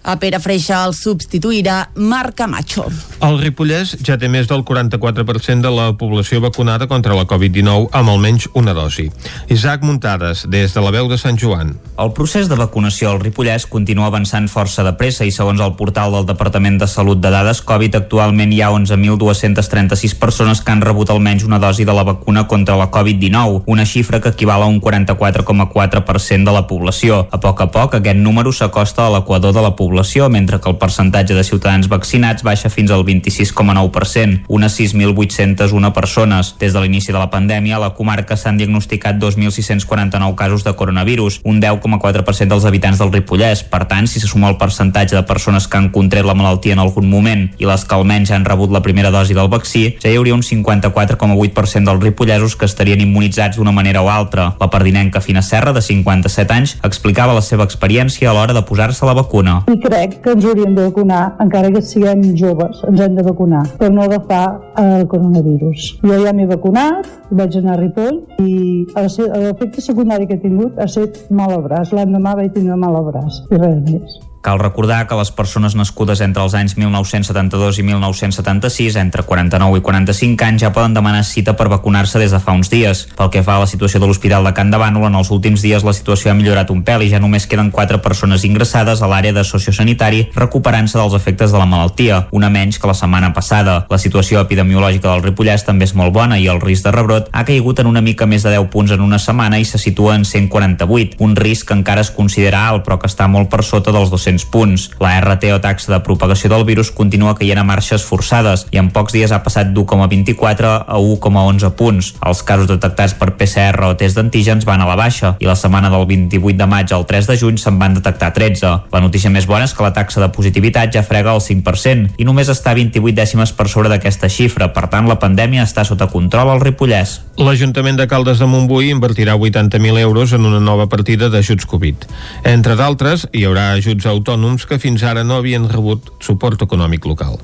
A 0.05 0.19
Pere 0.21 0.37
Freixa 0.37 0.83
el 0.85 0.91
substituirà 0.93 1.87
Marc 1.97 2.35
Camacho. 2.37 2.83
El 3.25 3.39
Ripollès 3.41 3.95
ja 4.05 4.19
té 4.21 4.27
més 4.29 4.45
del 4.45 4.61
44% 4.61 5.65
de 5.65 5.71
la 5.73 5.87
població 5.97 6.37
vacunada 6.43 6.85
contra 6.85 7.15
la 7.17 7.23
Covid-19 7.25 7.87
amb 7.89 8.11
almenys 8.13 8.45
una 8.53 8.75
dosi. 8.77 9.07
Isaac 9.49 9.81
Muntades, 9.81 10.43
des 10.45 10.75
de 10.75 10.83
la 10.85 10.91
veu 10.93 11.09
de 11.09 11.17
Sant 11.17 11.39
Joan. 11.41 11.73
El 11.97 12.11
procés 12.13 12.51
de 12.51 12.57
vacunació 12.59 13.09
al 13.09 13.17
Ripollès 13.23 13.65
continua 13.65 14.11
avançant 14.11 14.45
força 14.51 14.85
de 14.85 14.91
pressa 14.99 15.25
i 15.25 15.33
segons 15.33 15.63
el 15.65 15.73
portal 15.79 16.13
del 16.13 16.29
Departament 16.29 16.77
de 16.77 16.89
Salut 16.91 17.23
de 17.23 17.33
Dades 17.33 17.63
Covid 17.65 17.97
actualment 18.03 18.53
hi 18.53 18.61
ha 18.61 18.69
11.236 18.75 20.13
persones 20.21 20.61
que 20.61 20.75
han 20.75 20.85
rebut 20.85 21.09
almenys 21.09 21.47
una 21.49 21.57
dosi 21.57 21.81
de 21.81 21.97
la 21.97 22.05
vacuna 22.05 22.45
contra 22.45 22.77
la 22.77 22.91
Covid-19, 22.93 23.63
una 23.65 23.87
xifra 23.89 24.21
que 24.21 24.35
equival 24.35 24.67
a 24.67 24.69
un 24.69 24.77
44,4% 24.85 26.45
de 26.45 26.53
la 26.59 26.67
població. 26.69 27.23
A 27.31 27.41
poc 27.41 27.65
a 27.65 27.71
poc 27.73 27.97
aquest 27.97 28.21
número 28.21 28.53
s'acosta 28.53 29.07
a 29.07 29.11
l'equador 29.17 29.55
de 29.55 29.65
la 29.65 29.73
població 29.73 29.94
població, 29.95 30.29
mentre 30.29 30.59
que 30.59 30.67
el 30.67 30.75
percentatge 30.75 31.33
de 31.33 31.43
ciutadans 31.47 31.87
vaccinats 31.87 32.43
baixa 32.43 32.67
fins 32.69 32.91
al 32.91 33.05
26,9%, 33.07 34.43
unes 34.51 34.73
6.801 34.75 35.91
persones. 35.93 36.55
Des 36.59 36.73
de 36.73 36.81
l'inici 36.83 37.13
de 37.13 37.19
la 37.19 37.29
pandèmia, 37.31 37.77
a 37.77 37.79
la 37.79 37.93
comarca 37.95 38.35
s'han 38.35 38.57
diagnosticat 38.59 39.15
2.649 39.15 40.35
casos 40.35 40.65
de 40.65 40.73
coronavirus, 40.75 41.39
un 41.45 41.61
10,4% 41.61 42.51
dels 42.51 42.65
habitants 42.65 42.99
del 42.99 43.13
Ripollès. 43.13 43.63
Per 43.63 43.85
tant, 43.87 44.07
si 44.07 44.19
se 44.19 44.27
suma 44.27 44.49
el 44.51 44.57
percentatge 44.59 45.15
de 45.15 45.23
persones 45.23 45.69
que 45.69 45.77
han 45.79 45.87
contret 45.95 46.27
la 46.27 46.35
malaltia 46.35 46.75
en 46.75 46.83
algun 46.83 47.07
moment 47.07 47.47
i 47.57 47.69
les 47.69 47.87
que 47.87 47.95
almenys 47.95 48.33
han 48.35 48.43
rebut 48.43 48.75
la 48.75 48.83
primera 48.83 49.13
dosi 49.15 49.33
del 49.33 49.47
vaccí, 49.47 49.85
ja 50.03 50.11
hi 50.11 50.19
hauria 50.19 50.35
un 50.35 50.43
54,8% 50.43 51.87
dels 51.87 52.03
ripollesos 52.03 52.57
que 52.59 52.67
estarien 52.67 52.99
immunitzats 52.99 53.55
d'una 53.55 53.71
manera 53.71 54.03
o 54.03 54.11
altra. 54.11 54.51
La 54.59 54.69
pardinenca 54.69 55.23
Fina 55.23 55.41
Serra, 55.41 55.71
de 55.71 55.81
57 55.81 56.51
anys, 56.51 56.75
explicava 56.83 57.37
la 57.37 57.45
seva 57.45 57.63
experiència 57.63 58.29
a 58.29 58.35
l'hora 58.35 58.51
de 58.51 58.65
posar-se 58.67 59.07
la 59.07 59.15
vacuna. 59.15 59.61
Crec 59.85 60.15
que 60.23 60.31
ens 60.33 60.45
hauríem 60.49 60.73
de 60.73 60.81
vacunar, 60.87 61.35
encara 61.43 61.69
que 61.69 61.81
siguem 61.85 62.23
joves, 62.33 62.79
ens 62.89 63.03
hem 63.05 63.13
de 63.13 63.25
vacunar 63.27 63.61
per 63.77 63.91
no 63.93 64.01
agafar 64.01 64.47
el 64.81 65.05
coronavirus. 65.11 65.91
Jo 66.01 66.17
ja 66.23 66.33
m'he 66.33 66.47
vacunat, 66.49 67.05
vaig 67.29 67.59
anar 67.61 67.75
a 67.77 67.81
Ripoll 67.83 68.17
i 68.41 68.55
l'efecte 68.97 69.85
secundari 69.85 70.25
que 70.25 70.39
he 70.39 70.45
tingut 70.47 70.79
ha 70.81 70.89
estat 70.89 71.27
mal 71.29 71.53
al 71.53 71.67
braç. 71.69 71.93
L'endemà 71.93 72.33
vaig 72.41 72.55
tenir 72.57 72.79
mal 72.81 72.97
al 72.97 73.11
braç 73.11 73.43
i 73.51 73.61
res 73.61 73.83
més. 73.91 74.17
Cal 74.45 74.59
recordar 74.59 75.07
que 75.09 75.15
les 75.17 75.31
persones 75.33 75.73
nascudes 75.73 76.19
entre 76.21 76.43
els 76.45 76.53
anys 76.53 76.75
1972 76.77 77.79
i 77.81 77.83
1976, 77.87 78.93
entre 79.01 79.23
49 79.25 79.79
i 79.79 79.81
45 79.81 80.45
anys, 80.45 80.61
ja 80.61 80.69
poden 80.69 80.93
demanar 80.93 81.23
cita 81.25 81.55
per 81.57 81.65
vacunar-se 81.65 82.19
des 82.21 82.29
de 82.29 82.37
fa 82.37 82.53
uns 82.53 82.69
dies. 82.69 83.07
Pel 83.17 83.31
que 83.33 83.41
fa 83.41 83.55
a 83.55 83.63
la 83.63 83.65
situació 83.65 83.97
de 83.97 84.05
l'Hospital 84.05 84.45
de 84.45 84.51
Can 84.53 84.69
de 84.69 84.77
Bànol, 84.77 85.07
en 85.07 85.17
els 85.17 85.31
últims 85.33 85.63
dies 85.65 85.81
la 85.81 85.95
situació 85.97 86.29
ha 86.29 86.35
millorat 86.37 86.69
un 86.69 86.83
pèl 86.85 87.01
i 87.01 87.09
ja 87.09 87.17
només 87.23 87.47
queden 87.49 87.71
4 87.73 88.03
persones 88.05 88.45
ingressades 88.45 89.01
a 89.01 89.09
l'àrea 89.09 89.33
de 89.33 89.41
sociosanitari 89.41 90.27
recuperant-se 90.35 90.99
dels 91.01 91.17
efectes 91.17 91.49
de 91.49 91.57
la 91.57 91.65
malaltia, 91.65 92.27
una 92.29 92.51
menys 92.53 92.77
que 92.77 92.85
la 92.85 92.93
setmana 92.93 93.33
passada. 93.33 93.87
La 93.89 93.97
situació 93.97 94.45
epidemiològica 94.45 95.09
del 95.09 95.25
Ripollès 95.25 95.65
també 95.65 95.89
és 95.89 95.95
molt 95.97 96.13
bona 96.13 96.37
i 96.37 96.45
el 96.53 96.61
risc 96.61 96.85
de 96.85 96.93
rebrot 96.93 97.33
ha 97.33 97.47
caigut 97.49 97.81
en 97.81 97.89
una 97.89 98.05
mica 98.05 98.29
més 98.29 98.45
de 98.45 98.53
10 98.53 98.69
punts 98.69 98.93
en 98.93 99.01
una 99.01 99.17
setmana 99.17 99.57
i 99.57 99.65
se 99.65 99.81
situa 99.81 100.13
en 100.13 100.21
148, 100.21 101.17
un 101.17 101.33
risc 101.35 101.71
que 101.71 101.79
encara 101.81 102.05
es 102.05 102.13
considera 102.13 102.67
alt 102.69 102.85
però 102.85 103.01
que 103.01 103.09
està 103.09 103.25
molt 103.25 103.49
per 103.49 103.65
sota 103.65 103.89
dels 103.89 104.13
200 104.13 104.34
200 104.35 104.45
punts. 104.51 104.89
La 104.99 105.19
RT 105.21 105.51
o 105.55 105.59
taxa 105.61 105.91
de 105.93 105.99
propagació 106.03 106.49
del 106.51 106.65
virus 106.67 106.91
continua 106.91 107.35
caient 107.35 107.59
a 107.59 107.65
marxes 107.67 108.03
forçades 108.03 108.65
i 108.71 108.79
en 108.81 108.91
pocs 108.93 109.15
dies 109.15 109.31
ha 109.31 109.41
passat 109.43 109.71
d'1,24 109.73 110.71
a 110.85 110.99
1,11 110.99 111.71
punts. 111.79 112.13
Els 112.25 112.43
casos 112.43 112.67
detectats 112.69 113.15
per 113.15 113.33
PCR 113.39 113.87
o 113.87 113.95
test 113.97 114.19
d'antígens 114.19 114.65
van 114.67 114.83
a 114.83 114.89
la 114.89 114.97
baixa 114.99 115.35
i 115.39 115.47
la 115.47 115.55
setmana 115.55 115.89
del 115.93 116.05
28 116.09 116.57
de 116.59 116.67
maig 116.69 116.91
al 116.93 117.05
3 117.07 117.29
de 117.31 117.37
juny 117.39 117.59
se'n 117.61 117.79
van 117.79 117.95
detectar 117.97 118.33
13. 118.35 118.73
La 118.91 119.03
notícia 119.03 119.31
més 119.31 119.47
bona 119.47 119.65
és 119.65 119.73
que 119.73 119.85
la 119.85 119.93
taxa 119.95 120.21
de 120.21 120.31
positivitat 120.35 120.93
ja 120.93 121.05
frega 121.05 121.33
el 121.35 121.43
5% 121.43 122.19
i 122.19 122.27
només 122.27 122.51
està 122.51 122.75
28 122.75 123.15
dècimes 123.15 123.53
per 123.55 123.69
sobre 123.71 123.89
d'aquesta 123.91 124.29
xifra. 124.29 124.71
Per 124.75 124.87
tant, 124.91 125.07
la 125.09 125.19
pandèmia 125.21 125.63
està 125.63 125.85
sota 125.87 126.09
control 126.11 126.51
al 126.51 126.63
Ripollès. 126.63 127.19
L'Ajuntament 127.35 127.97
de 127.99 128.07
Caldes 128.07 128.39
de 128.39 128.47
Montbui 128.47 128.89
invertirà 128.93 129.35
80.000 129.35 129.99
euros 129.99 130.31
en 130.33 130.45
una 130.47 130.61
nova 130.63 130.87
partida 130.87 131.29
d'ajuts 131.29 131.67
Covid. 131.67 132.05
Entre 132.47 132.75
d'altres, 132.79 133.27
hi 133.33 133.43
haurà 133.45 133.71
ajuts 133.75 134.05
a 134.05 134.13
autònoms 134.25 134.65
que 134.65 134.81
fins 134.81 135.03
ara 135.05 135.23
no 135.23 135.37
havien 135.37 135.69
rebut 135.69 136.09
suport 136.25 136.61
econòmic 136.65 137.05
local. 137.05 137.37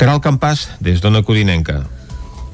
Caral 0.00 0.24
Campàs, 0.24 0.70
des 0.80 1.04
d'Ona 1.04 1.20
Corinenca. 1.22 1.82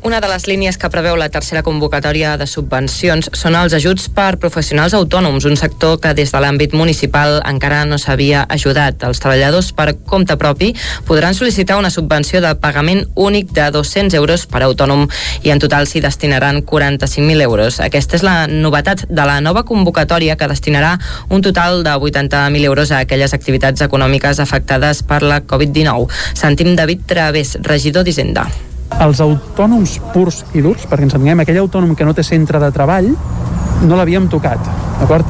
Una 0.00 0.20
de 0.20 0.28
les 0.30 0.46
línies 0.46 0.76
que 0.78 0.88
preveu 0.94 1.16
la 1.18 1.26
tercera 1.28 1.64
convocatòria 1.66 2.36
de 2.38 2.46
subvencions 2.46 3.26
són 3.34 3.56
els 3.58 3.72
ajuts 3.74 4.04
per 4.14 4.36
professionals 4.38 4.94
autònoms, 4.94 5.42
un 5.50 5.58
sector 5.58 5.96
que 5.98 6.12
des 6.14 6.30
de 6.30 6.38
l'àmbit 6.38 6.76
municipal 6.78 7.40
encara 7.42 7.80
no 7.84 7.98
s'havia 7.98 8.44
ajudat. 8.48 9.02
Els 9.08 9.18
treballadors 9.18 9.72
per 9.74 9.96
compte 10.06 10.36
propi 10.38 10.70
podran 11.08 11.34
sol·licitar 11.34 11.80
una 11.82 11.90
subvenció 11.90 12.38
de 12.40 12.54
pagament 12.62 13.02
únic 13.16 13.50
de 13.50 13.66
200 13.74 14.14
euros 14.20 14.46
per 14.46 14.62
autònom 14.68 15.08
i 15.42 15.50
en 15.50 15.58
total 15.58 15.90
s'hi 15.90 16.04
destinaran 16.06 16.62
45.000 16.62 17.42
euros. 17.48 17.80
Aquesta 17.82 18.16
és 18.20 18.22
la 18.22 18.46
novetat 18.46 19.02
de 19.10 19.26
la 19.26 19.40
nova 19.42 19.66
convocatòria 19.66 20.38
que 20.38 20.48
destinarà 20.48 20.94
un 21.28 21.42
total 21.42 21.82
de 21.82 21.98
80.000 21.98 22.70
euros 22.70 22.94
a 22.94 23.02
aquelles 23.02 23.34
activitats 23.34 23.82
econòmiques 23.82 24.38
afectades 24.38 25.02
per 25.02 25.24
la 25.26 25.42
Covid-19. 25.42 26.06
Sentim 26.38 26.76
David 26.78 27.04
Través, 27.10 27.58
regidor 27.66 28.06
d'Hisenda 28.06 28.46
els 29.04 29.20
autònoms 29.22 29.98
purs 30.14 30.42
i 30.54 30.62
durs, 30.64 30.86
perquè 30.88 31.06
ens 31.06 31.14
entenguem, 31.14 31.44
aquell 31.44 31.60
autònom 31.62 31.94
que 31.96 32.06
no 32.08 32.16
té 32.16 32.24
centre 32.26 32.60
de 32.62 32.70
treball, 32.74 33.12
no 33.86 33.94
l'havíem 33.94 34.26
tocat, 34.30 34.58
d'acord? 34.98 35.28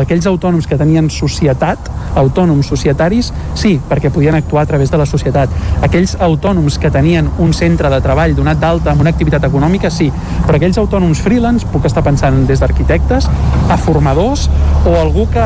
Aquells 0.00 0.26
autònoms 0.30 0.66
que 0.66 0.78
tenien 0.80 1.10
societat, 1.12 1.90
autònoms 2.16 2.70
societaris, 2.72 3.28
sí, 3.54 3.74
perquè 3.90 4.10
podien 4.10 4.34
actuar 4.38 4.64
a 4.64 4.70
través 4.70 4.90
de 4.90 4.98
la 4.98 5.06
societat. 5.06 5.52
Aquells 5.84 6.16
autònoms 6.18 6.78
que 6.80 6.90
tenien 6.90 7.28
un 7.38 7.52
centre 7.54 7.90
de 7.92 8.00
treball 8.00 8.34
donat 8.34 8.58
d'alta 8.62 8.94
amb 8.94 9.04
una 9.04 9.12
activitat 9.12 9.44
econòmica, 9.50 9.92
sí, 9.92 10.08
però 10.46 10.56
aquells 10.56 10.80
autònoms 10.80 11.20
freelance, 11.20 11.68
puc 11.70 11.86
estar 11.90 12.02
pensant 12.06 12.46
des 12.48 12.62
d'arquitectes, 12.62 13.28
a 13.68 13.76
formadors 13.76 14.48
o 14.86 14.96
algú 14.96 15.28
que, 15.30 15.44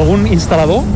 algun 0.00 0.26
instal·lador 0.30 0.86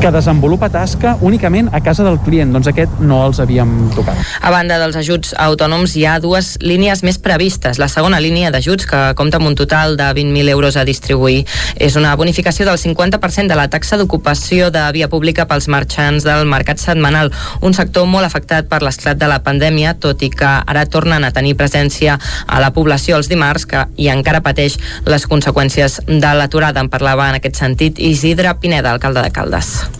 que 0.00 0.10
desenvolupa 0.12 0.68
tasca 0.70 1.16
únicament 1.20 1.68
a 1.72 1.80
casa 1.80 2.04
del 2.04 2.18
client. 2.20 2.52
Doncs 2.54 2.68
aquest 2.70 2.98
no 3.00 3.18
els 3.26 3.38
havíem 3.42 3.70
tocat. 3.94 4.18
A 4.40 4.50
banda 4.52 4.78
dels 4.80 4.96
ajuts 4.98 5.32
autònoms, 5.40 5.94
hi 5.96 6.04
ha 6.06 6.18
dues 6.20 6.54
línies 6.60 7.02
més 7.06 7.18
previstes. 7.22 7.80
La 7.82 7.88
segona 7.92 8.20
línia 8.20 8.50
d'ajuts, 8.54 8.86
que 8.88 9.00
compta 9.18 9.40
amb 9.40 9.48
un 9.48 9.56
total 9.58 9.96
de 9.96 10.08
20.000 10.16 10.52
euros 10.52 10.76
a 10.76 10.84
distribuir, 10.84 11.44
és 11.76 11.96
una 11.96 12.14
bonificació 12.16 12.66
del 12.68 12.78
50% 12.78 13.48
de 13.48 13.58
la 13.58 13.68
taxa 13.72 13.96
d'ocupació 13.96 14.70
de 14.70 14.84
via 14.92 15.08
pública 15.08 15.46
pels 15.48 15.68
marxants 15.72 16.26
del 16.26 16.46
mercat 16.46 16.82
setmanal, 16.82 17.32
un 17.60 17.74
sector 17.74 18.06
molt 18.06 18.28
afectat 18.28 18.68
per 18.70 18.82
l'esclat 18.82 19.18
de 19.18 19.30
la 19.30 19.42
pandèmia, 19.46 19.96
tot 20.00 20.22
i 20.22 20.30
que 20.30 20.52
ara 20.66 20.86
tornen 20.86 21.24
a 21.24 21.32
tenir 21.32 21.56
presència 21.56 22.18
a 22.46 22.60
la 22.60 22.72
població 22.76 23.16
els 23.16 23.30
dimarts 23.32 23.66
que, 23.66 23.86
i 23.96 24.10
encara 24.12 24.44
pateix 24.44 24.78
les 25.06 25.26
conseqüències 25.26 26.02
de 26.06 26.34
l'aturada. 26.38 26.80
En 26.80 26.92
parlava 26.92 27.30
en 27.30 27.40
aquest 27.40 27.62
sentit 27.62 27.98
Isidre 27.98 28.58
Pineda, 28.60 28.92
alcalde 28.92 29.22
de 29.22 29.32
Caldes. 29.32 29.95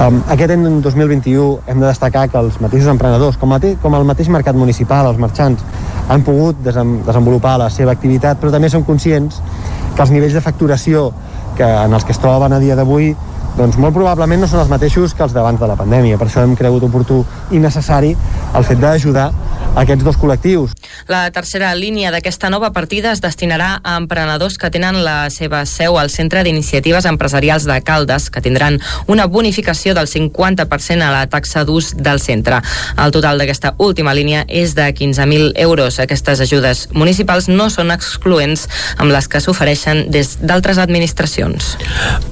Um, 0.00 0.22
aquest 0.32 0.54
any 0.54 0.64
2021 0.82 1.68
hem 1.68 1.82
de 1.82 1.86
destacar 1.86 2.24
que 2.32 2.40
els 2.40 2.56
mateixos 2.64 2.88
emprenedors, 2.90 3.36
com, 3.38 3.50
mate 3.52 3.74
com 3.82 3.94
el 3.94 4.06
mateix 4.08 4.30
mercat 4.32 4.56
municipal, 4.56 5.06
els 5.10 5.20
marxants, 5.20 5.60
han 6.08 6.24
pogut 6.26 6.58
desenvolupar 6.64 7.58
la 7.60 7.68
seva 7.70 7.92
activitat, 7.92 8.40
però 8.40 8.50
també 8.54 8.70
som 8.72 8.86
conscients 8.88 9.42
que 9.94 10.02
els 10.02 10.10
nivells 10.10 10.34
de 10.34 10.42
facturació 10.42 11.10
que, 11.58 11.68
en 11.68 11.92
els 11.92 12.08
que 12.08 12.16
es 12.16 12.22
troben 12.22 12.56
a 12.56 12.60
dia 12.62 12.74
d'avui 12.78 13.12
doncs 13.56 13.76
molt 13.76 13.92
probablement 13.92 14.40
no 14.40 14.48
són 14.48 14.62
els 14.62 14.70
mateixos 14.72 15.12
que 15.12 15.22
els 15.26 15.34
d'abans 15.36 15.60
de 15.60 15.68
la 15.68 15.76
pandèmia. 15.76 16.16
Per 16.18 16.26
això 16.26 16.40
hem 16.42 16.56
cregut 16.56 16.86
oportú 16.88 17.20
i 17.52 17.60
necessari 17.60 18.14
el 18.56 18.64
fet 18.64 18.80
d'ajudar 18.80 19.28
aquests 19.74 20.04
dos 20.04 20.18
col·lectius. 20.20 20.74
La 21.08 21.30
tercera 21.32 21.72
línia 21.74 22.10
d'aquesta 22.12 22.50
nova 22.52 22.72
partida 22.72 23.12
es 23.12 23.22
destinarà 23.24 23.80
a 23.82 23.96
emprenedors 23.96 24.58
que 24.60 24.70
tenen 24.70 25.00
la 25.04 25.30
seva 25.32 25.64
seu 25.66 25.98
al 25.98 26.10
Centre 26.12 26.42
d'Iniciatives 26.44 27.06
Empresarials 27.08 27.64
de 27.68 27.78
Caldes, 27.84 28.28
que 28.30 28.42
tindran 28.44 28.78
una 29.06 29.26
bonificació 29.26 29.94
del 29.94 30.08
50% 30.10 31.02
a 31.02 31.12
la 31.14 31.26
taxa 31.32 31.64
d'ús 31.64 31.92
del 31.96 32.20
centre. 32.20 32.60
El 33.00 33.14
total 33.14 33.40
d'aquesta 33.40 33.74
última 33.78 34.14
línia 34.14 34.44
és 34.48 34.74
de 34.76 34.88
15.000 34.92 35.52
euros. 35.64 35.98
Aquestes 36.02 36.40
ajudes 36.44 36.88
municipals 36.92 37.48
no 37.48 37.70
són 37.70 37.90
excloents 37.94 38.68
amb 38.98 39.12
les 39.12 39.28
que 39.28 39.40
s'ofereixen 39.40 40.04
des 40.12 40.36
d'altres 40.42 40.78
administracions. 40.82 41.76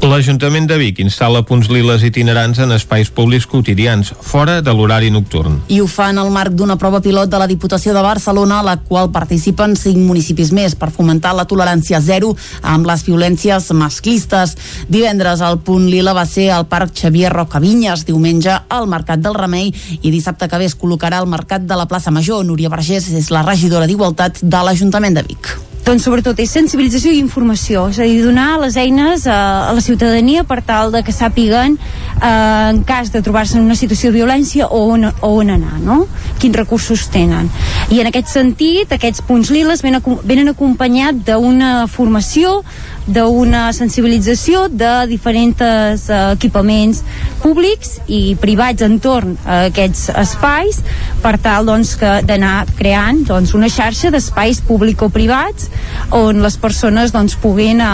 L'Ajuntament 0.05 0.69
de 0.69 0.77
Vic 0.81 1.01
instal·la 1.01 1.43
punts 1.49 1.71
liles 1.73 2.05
itinerants 2.05 2.61
en 2.61 2.73
espais 2.77 3.11
públics 3.11 3.47
quotidians, 3.49 4.13
fora 4.21 4.61
de 4.61 4.75
l'horari 4.75 5.11
nocturn. 5.11 5.61
I 5.69 5.81
ho 5.81 5.89
fa 5.89 6.11
en 6.13 6.21
el 6.21 6.31
marc 6.35 6.53
d'una 6.57 6.77
prova 6.81 7.01
pilot 7.01 7.30
de 7.31 7.39
la 7.41 7.47
Diputació 7.47 7.95
de 7.95 8.03
Barcelona, 8.03 8.61
la 8.67 8.77
qual 8.83 9.11
participen 9.15 9.77
cinc 9.79 10.03
municipis 10.03 10.51
més 10.57 10.75
per 10.75 10.91
fomentar 10.91 11.33
la 11.39 11.47
tolerància 11.49 12.03
zero 12.05 12.35
amb 12.61 12.89
les 12.91 13.07
violències 13.07 13.71
masclistes. 13.77 14.57
Divendres 14.91 15.41
el 15.47 15.61
punt 15.65 15.89
lila 15.91 16.15
va 16.17 16.27
ser 16.27 16.51
al 16.51 16.67
Parc 16.69 16.93
Xavier 16.99 17.33
Rocavinyes, 17.33 18.05
diumenge 18.11 18.59
al 18.69 18.91
Mercat 18.91 19.23
del 19.23 19.39
Remei 19.39 19.73
i 20.01 20.11
dissabte 20.11 20.51
que 20.51 20.61
ve 20.61 20.69
es 20.69 20.77
col·locarà 20.77 21.23
al 21.23 21.31
Mercat 21.31 21.65
de 21.65 21.79
la 21.79 21.87
plaça 21.87 22.11
Major. 22.11 22.45
Núria 22.45 22.73
Vergés 22.73 23.09
és 23.15 23.31
la 23.31 23.47
regidora 23.47 23.87
d'Igualtat 23.87 24.43
de 24.43 24.65
l'Ajuntament 24.67 25.21
de 25.21 25.29
Vic. 25.31 25.70
Doncs 25.91 26.05
sobretot 26.07 26.39
és 26.39 26.53
sensibilització 26.55 27.11
i 27.11 27.19
informació, 27.19 27.89
és 27.91 27.97
a 27.99 28.05
dir, 28.07 28.21
donar 28.23 28.61
les 28.63 28.77
eines 28.79 29.25
a, 29.27 29.39
a 29.67 29.73
la 29.75 29.83
ciutadania 29.83 30.45
per 30.47 30.61
tal 30.63 30.93
de 30.95 31.01
que 31.03 31.11
sàpiguen 31.11 31.75
eh, 31.75 32.29
en 32.29 32.79
cas 32.87 33.11
de 33.11 33.19
trobar-se 33.27 33.57
en 33.59 33.65
una 33.65 33.75
situació 33.75 34.13
de 34.13 34.21
violència 34.21 34.69
o 34.71 34.85
on, 34.93 35.09
o 35.11 35.31
on 35.41 35.51
anar, 35.51 35.81
no? 35.83 36.05
Quins 36.39 36.55
recursos 36.61 37.09
tenen. 37.11 37.51
I 37.91 38.05
en 38.05 38.11
aquest 38.13 38.31
sentit, 38.31 38.95
aquests 38.95 39.25
punts 39.27 39.51
liles 39.51 39.83
venen, 39.83 40.23
venen 40.23 40.53
acompanyat 40.55 41.25
d'una 41.27 41.73
formació, 41.91 42.61
d'una 43.07 43.71
sensibilització 43.77 44.67
de 44.69 45.07
diferents 45.11 45.63
eh, 46.11 46.19
equipaments 46.35 47.03
públics 47.43 47.97
i 48.07 48.37
privats 48.41 48.85
entorn 48.87 49.37
a 49.45 49.63
aquests 49.71 50.11
espais 50.21 50.81
per 51.23 51.37
tal 51.43 51.69
doncs, 51.69 51.97
d'anar 52.27 52.67
creant 52.79 53.25
doncs, 53.29 53.55
una 53.57 53.71
xarxa 53.73 54.13
d'espais 54.13 54.61
público-privats 54.67 55.71
on 56.17 56.43
les 56.45 56.59
persones 56.61 57.15
doncs, 57.15 57.39
puguin, 57.41 57.81
eh, 57.81 57.89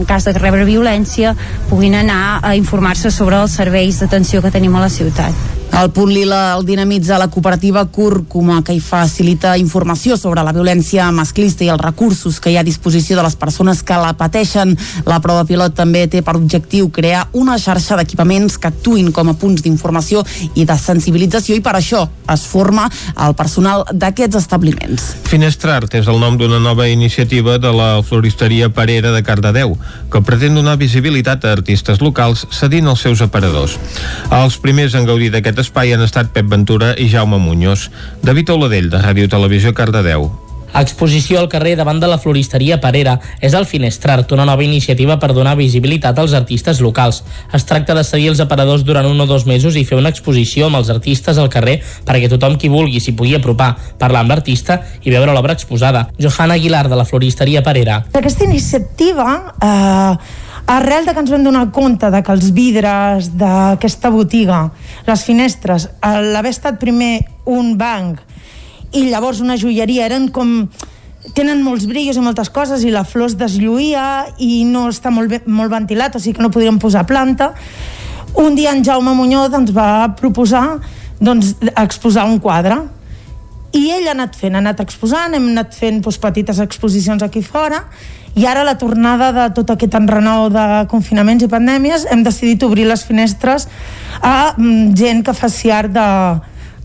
en 0.00 0.04
cas 0.08 0.28
de 0.28 0.36
rebre 0.38 0.66
violència, 0.68 1.34
puguin 1.70 1.96
anar 2.02 2.40
a 2.42 2.54
informar-se 2.58 3.10
sobre 3.10 3.40
els 3.40 3.56
serveis 3.56 4.00
d'atenció 4.00 4.42
que 4.42 4.54
tenim 4.54 4.76
a 4.76 4.86
la 4.86 4.92
ciutat. 4.92 5.59
El 5.70 5.90
punt 5.94 6.10
lila 6.12 6.56
el 6.56 6.66
dinamitza 6.66 7.16
la 7.18 7.28
cooperativa 7.28 7.86
Cúrcuma, 7.86 8.58
que 8.64 8.74
hi 8.74 8.80
facilita 8.80 9.54
informació 9.56 10.16
sobre 10.18 10.42
la 10.44 10.52
violència 10.52 11.06
masclista 11.14 11.64
i 11.64 11.70
els 11.72 11.80
recursos 11.80 12.40
que 12.42 12.50
hi 12.50 12.56
ha 12.58 12.64
a 12.64 12.66
disposició 12.66 13.16
de 13.16 13.22
les 13.24 13.36
persones 13.38 13.82
que 13.86 13.96
la 13.96 14.12
pateixen. 14.18 14.74
La 15.06 15.20
prova 15.24 15.46
pilot 15.48 15.76
també 15.78 16.04
té 16.10 16.20
per 16.26 16.34
objectiu 16.36 16.90
crear 16.92 17.28
una 17.38 17.56
xarxa 17.58 17.96
d'equipaments 17.96 18.58
que 18.58 18.68
actuin 18.68 19.12
com 19.14 19.30
a 19.30 19.36
punts 19.38 19.62
d'informació 19.64 20.24
i 20.54 20.66
de 20.66 20.76
sensibilització 20.76 21.56
i 21.56 21.62
per 21.64 21.76
això 21.78 22.02
es 22.30 22.44
forma 22.50 22.88
el 23.16 23.36
personal 23.38 23.86
d'aquests 23.92 24.40
establiments. 24.42 25.06
Finestrart 25.30 25.94
és 25.96 26.10
el 26.10 26.20
nom 26.20 26.36
d'una 26.36 26.60
nova 26.60 26.88
iniciativa 26.90 27.56
de 27.62 27.72
la 27.72 28.02
floristeria 28.02 28.68
Parera 28.74 29.14
de 29.14 29.22
Cardedeu, 29.22 29.78
que 30.10 30.24
pretén 30.26 30.58
donar 30.58 30.76
visibilitat 30.82 31.46
a 31.46 31.54
artistes 31.56 32.02
locals 32.02 32.44
cedint 32.50 32.90
els 32.90 33.06
seus 33.06 33.22
aparadors. 33.24 33.78
Els 34.34 34.58
primers 34.60 34.98
en 34.98 35.06
gaudir 35.08 35.30
d'aquest 35.30 35.59
espai 35.60 35.94
han 35.94 36.04
estat 36.04 36.34
Pep 36.34 36.48
Ventura 36.50 36.94
i 36.98 37.08
Jaume 37.12 37.38
Muñoz. 37.38 37.90
David 38.22 38.54
Oladell, 38.56 38.90
de 38.90 39.00
Ràdio 39.00 39.28
Televisió 39.28 39.74
Cardedeu. 39.74 40.30
Exposició 40.74 41.40
al 41.40 41.48
carrer 41.50 41.74
davant 41.76 41.98
de 41.98 42.06
la 42.06 42.18
floristeria 42.22 42.78
Parera 42.80 43.16
és 43.42 43.54
el 43.58 43.66
Finestrart, 43.66 44.30
una 44.32 44.46
nova 44.46 44.62
iniciativa 44.62 45.16
per 45.18 45.32
donar 45.34 45.56
visibilitat 45.58 46.18
als 46.18 46.34
artistes 46.38 46.80
locals. 46.80 47.24
Es 47.52 47.66
tracta 47.66 47.94
de 47.96 48.04
seguir 48.06 48.30
els 48.30 48.42
aparadors 48.42 48.84
durant 48.86 49.08
un 49.08 49.20
o 49.20 49.26
dos 49.26 49.46
mesos 49.50 49.76
i 49.76 49.84
fer 49.84 49.98
una 49.98 50.12
exposició 50.14 50.68
amb 50.68 50.78
els 50.78 50.90
artistes 50.94 51.38
al 51.38 51.50
carrer 51.50 51.80
perquè 52.06 52.30
tothom 52.30 52.56
qui 52.60 52.70
vulgui 52.70 53.02
s'hi 53.02 53.16
pugui 53.18 53.34
apropar, 53.34 53.72
parlar 53.98 54.22
amb 54.22 54.34
l'artista 54.34 54.80
i 55.02 55.10
veure 55.10 55.34
l'obra 55.34 55.56
exposada. 55.58 56.06
Johanna 56.20 56.54
Aguilar, 56.54 56.86
de 56.88 57.00
la 57.00 57.08
floristeria 57.08 57.64
Parera. 57.66 58.04
Aquesta 58.14 58.46
iniciativa 58.46 59.56
eh, 59.58 60.39
arrel 60.66 61.06
de 61.06 61.14
que 61.14 61.22
ens 61.22 61.30
vam 61.32 61.44
donar 61.44 61.70
compte 61.72 62.10
de 62.10 62.22
que 62.22 62.32
els 62.32 62.50
vidres 62.56 63.30
d'aquesta 63.38 64.10
botiga, 64.10 64.68
les 65.06 65.24
finestres, 65.26 65.88
l'haver 66.02 66.52
estat 66.54 66.80
primer 66.80 67.20
un 67.46 67.76
banc 67.78 68.20
i 68.92 69.06
llavors 69.10 69.40
una 69.40 69.58
joieria, 69.60 70.06
eren 70.06 70.28
com 70.34 70.68
tenen 71.36 71.62
molts 71.62 71.86
brillos 71.86 72.16
i 72.16 72.24
moltes 72.24 72.50
coses 72.50 72.84
i 72.84 72.92
la 72.92 73.04
flor 73.04 73.30
es 73.30 73.36
deslluïa 73.38 74.04
i 74.38 74.64
no 74.64 74.88
està 74.90 75.12
molt, 75.14 75.30
bé, 75.30 75.42
molt 75.46 75.70
ventilat, 75.72 76.16
o 76.16 76.22
sigui 76.22 76.38
que 76.38 76.44
no 76.44 76.52
podríem 76.52 76.80
posar 76.80 77.06
planta. 77.06 77.52
Un 78.40 78.56
dia 78.56 78.72
en 78.72 78.84
Jaume 78.86 79.14
Muñoz 79.14 79.54
ens 79.54 79.74
va 79.74 80.14
proposar 80.18 80.80
doncs, 81.20 81.56
exposar 81.76 82.24
un 82.30 82.38
quadre 82.40 82.78
i 83.76 83.90
ell 83.94 84.08
ha 84.08 84.14
anat 84.16 84.36
fent, 84.36 84.56
ha 84.56 84.62
anat 84.62 84.80
exposant, 84.82 85.34
hem 85.36 85.50
anat 85.52 85.76
fent 85.76 86.00
doncs, 86.02 86.18
petites 86.22 86.58
exposicions 86.62 87.22
aquí 87.22 87.42
fora 87.42 87.84
i 88.38 88.46
ara 88.46 88.62
la 88.66 88.76
tornada 88.78 89.30
de 89.34 89.46
tot 89.54 89.72
aquest 89.74 89.94
enrenou 89.98 90.48
de 90.54 90.64
confinaments 90.90 91.42
i 91.42 91.50
pandèmies 91.50 92.06
hem 92.10 92.22
decidit 92.26 92.62
obrir 92.66 92.86
les 92.86 93.02
finestres 93.06 93.66
a 94.22 94.54
mm, 94.56 94.92
gent 94.98 95.24
que 95.26 95.34
faci 95.34 95.72
art 95.74 95.90
de, 95.94 96.06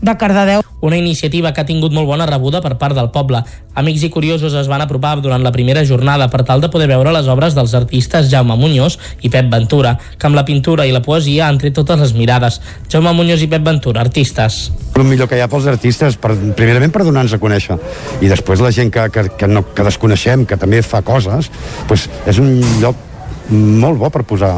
de 0.00 0.16
Cardedeu. 0.16 0.62
Una 0.80 0.98
iniciativa 0.98 1.52
que 1.52 1.62
ha 1.62 1.66
tingut 1.66 1.92
molt 1.92 2.06
bona 2.06 2.26
rebuda 2.28 2.60
per 2.62 2.76
part 2.78 2.94
del 2.94 3.08
poble. 3.10 3.40
Amics 3.74 4.04
i 4.06 4.10
curiosos 4.12 4.54
es 4.54 4.68
van 4.68 4.82
apropar 4.84 5.14
durant 5.24 5.42
la 5.42 5.52
primera 5.52 5.84
jornada 5.88 6.28
per 6.32 6.42
tal 6.44 6.60
de 6.60 6.68
poder 6.72 6.88
veure 6.90 7.14
les 7.16 7.28
obres 7.32 7.56
dels 7.56 7.74
artistes 7.74 8.28
Jaume 8.30 8.56
Muñoz 8.60 8.98
i 9.22 9.30
Pep 9.32 9.48
Ventura, 9.52 9.96
que 10.18 10.28
amb 10.28 10.36
la 10.36 10.44
pintura 10.44 10.86
i 10.86 10.92
la 10.92 11.02
poesia 11.02 11.48
han 11.48 11.58
tret 11.58 11.74
totes 11.74 12.00
les 12.00 12.12
mirades. 12.14 12.60
Jaume 12.92 13.14
Muñoz 13.16 13.42
i 13.42 13.48
Pep 13.48 13.64
Ventura, 13.64 14.04
artistes. 14.04 14.70
El 14.94 15.08
millor 15.08 15.28
que 15.28 15.40
hi 15.40 15.44
ha 15.44 15.48
pels 15.48 15.66
artistes, 15.72 16.20
per, 16.20 16.36
primerament 16.56 16.92
per 16.92 17.04
donar-nos 17.08 17.36
a 17.36 17.40
conèixer, 17.40 17.80
i 18.20 18.30
després 18.32 18.62
la 18.64 18.72
gent 18.72 18.92
que, 18.92 19.08
que, 19.12 19.28
que, 19.36 19.48
no, 19.48 19.64
que 19.74 19.84
desconeixem, 19.84 20.44
que 20.46 20.60
també 20.60 20.84
fa 20.84 21.02
coses, 21.04 21.50
pues 21.88 22.08
és 22.28 22.40
un 22.42 22.60
lloc 22.80 23.05
molt 23.50 24.00
bo 24.00 24.10
per 24.10 24.24
posar 24.26 24.56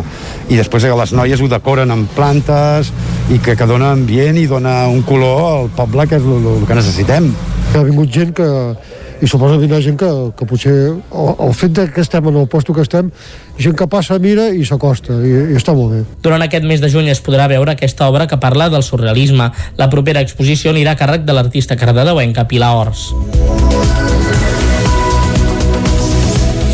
i 0.49 0.57
després 0.57 0.87
que 0.89 1.01
les 1.01 1.13
noies 1.17 1.41
ho 1.41 1.49
decoren 1.51 1.91
amb 1.93 2.11
plantes 2.17 2.93
i 3.33 3.41
que, 3.43 3.57
que 3.57 3.69
dona 3.69 3.93
ambient 3.97 4.39
i 4.41 4.47
dona 4.49 4.87
un 4.89 5.03
color 5.07 5.43
al 5.49 5.73
poble 5.77 6.09
que 6.09 6.21
és 6.21 6.25
el, 6.25 6.47
el 6.55 6.65
que 6.69 6.79
necessitem 6.79 7.29
ha 7.77 7.85
vingut 7.85 8.09
gent 8.13 8.33
que 8.37 8.49
i 9.21 9.27
suposa 9.27 9.57
que 9.57 9.65
vindrà 9.65 9.81
gent 9.83 9.99
que, 9.99 10.09
que 10.39 10.47
potser 10.47 10.75
el, 10.95 11.31
el 11.43 11.55
fet 11.59 11.75
de 11.75 11.87
que 11.95 12.03
estem 12.05 12.29
en 12.31 12.39
el 12.39 12.47
posto 12.51 12.75
que 12.75 12.85
estem 12.87 13.11
gent 13.59 13.77
que 13.79 13.89
passa, 13.91 14.19
mira 14.23 14.49
i 14.55 14.65
s'acosta 14.69 15.19
i, 15.27 15.35
i 15.53 15.59
està 15.59 15.75
molt 15.75 15.95
bé. 15.95 16.03
Durant 16.23 16.45
aquest 16.45 16.67
mes 16.69 16.83
de 16.83 16.91
juny 16.93 17.11
es 17.11 17.23
podrà 17.25 17.49
veure 17.51 17.75
aquesta 17.75 18.09
obra 18.09 18.29
que 18.31 18.39
parla 18.39 18.71
del 18.71 18.87
surrealisme. 18.87 19.51
La 19.81 19.91
propera 19.91 20.23
exposició 20.23 20.75
anirà 20.75 20.95
a 20.95 21.01
càrrec 21.01 21.27
de 21.27 21.35
l'artista 21.35 21.79
cardedeuenca 21.79 22.47
Pilar 22.51 22.75
Ors. 22.79 23.09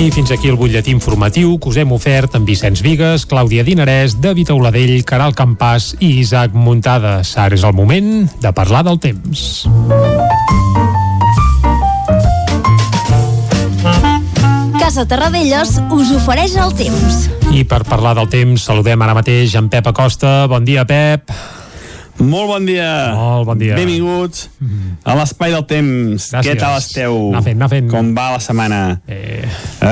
I 0.00 0.10
fins 0.10 0.32
aquí 0.34 0.50
el 0.50 0.56
butlletí 0.58 0.90
informatiu 0.90 1.54
que 1.62 1.70
us 1.70 1.76
hem 1.78 1.92
ofert 1.94 2.34
amb 2.34 2.48
Vicenç 2.50 2.82
Vigues, 2.82 3.24
Clàudia 3.30 3.62
Dinarès, 3.64 4.16
David 4.18 4.50
Auladell, 4.50 4.96
Caral 5.06 5.36
Campàs 5.38 5.92
i 6.00 6.18
Isaac 6.18 6.52
Muntades. 6.52 7.36
Ara 7.38 7.54
és 7.54 7.62
el 7.62 7.72
moment 7.78 8.26
de 8.42 8.52
parlar 8.52 8.82
del 8.84 8.98
temps. 8.98 9.64
Casa 14.80 15.06
Terradellos 15.08 15.78
us 15.94 16.14
ofereix 16.18 16.58
el 16.60 16.74
temps. 16.76 17.28
I 17.54 17.62
per 17.64 17.84
parlar 17.86 18.16
del 18.18 18.28
temps 18.28 18.66
saludem 18.66 19.00
ara 19.06 19.14
mateix 19.16 19.54
en 19.56 19.70
Pep 19.70 19.94
Acosta. 19.94 20.42
Bon 20.50 20.66
dia, 20.66 20.84
Pep. 20.84 21.30
Molt 22.18 22.48
bon 22.48 22.66
dia. 22.66 22.90
Molt 23.16 23.46
bon 23.48 23.58
dia. 23.58 23.74
Benvinguts 23.78 24.48
a 25.02 25.16
l'Espai 25.18 25.54
del 25.54 25.64
Temps. 25.66 26.30
Gràcies. 26.30 26.46
Què 26.46 26.56
tal 26.60 26.78
esteu? 26.78 27.16
Anar 27.32 27.42
fent, 27.42 27.58
anar 27.58 27.70
fent. 27.72 27.90
Com 27.90 28.12
va 28.16 28.30
la 28.36 28.42
setmana? 28.42 28.80
Eh. 29.10 29.42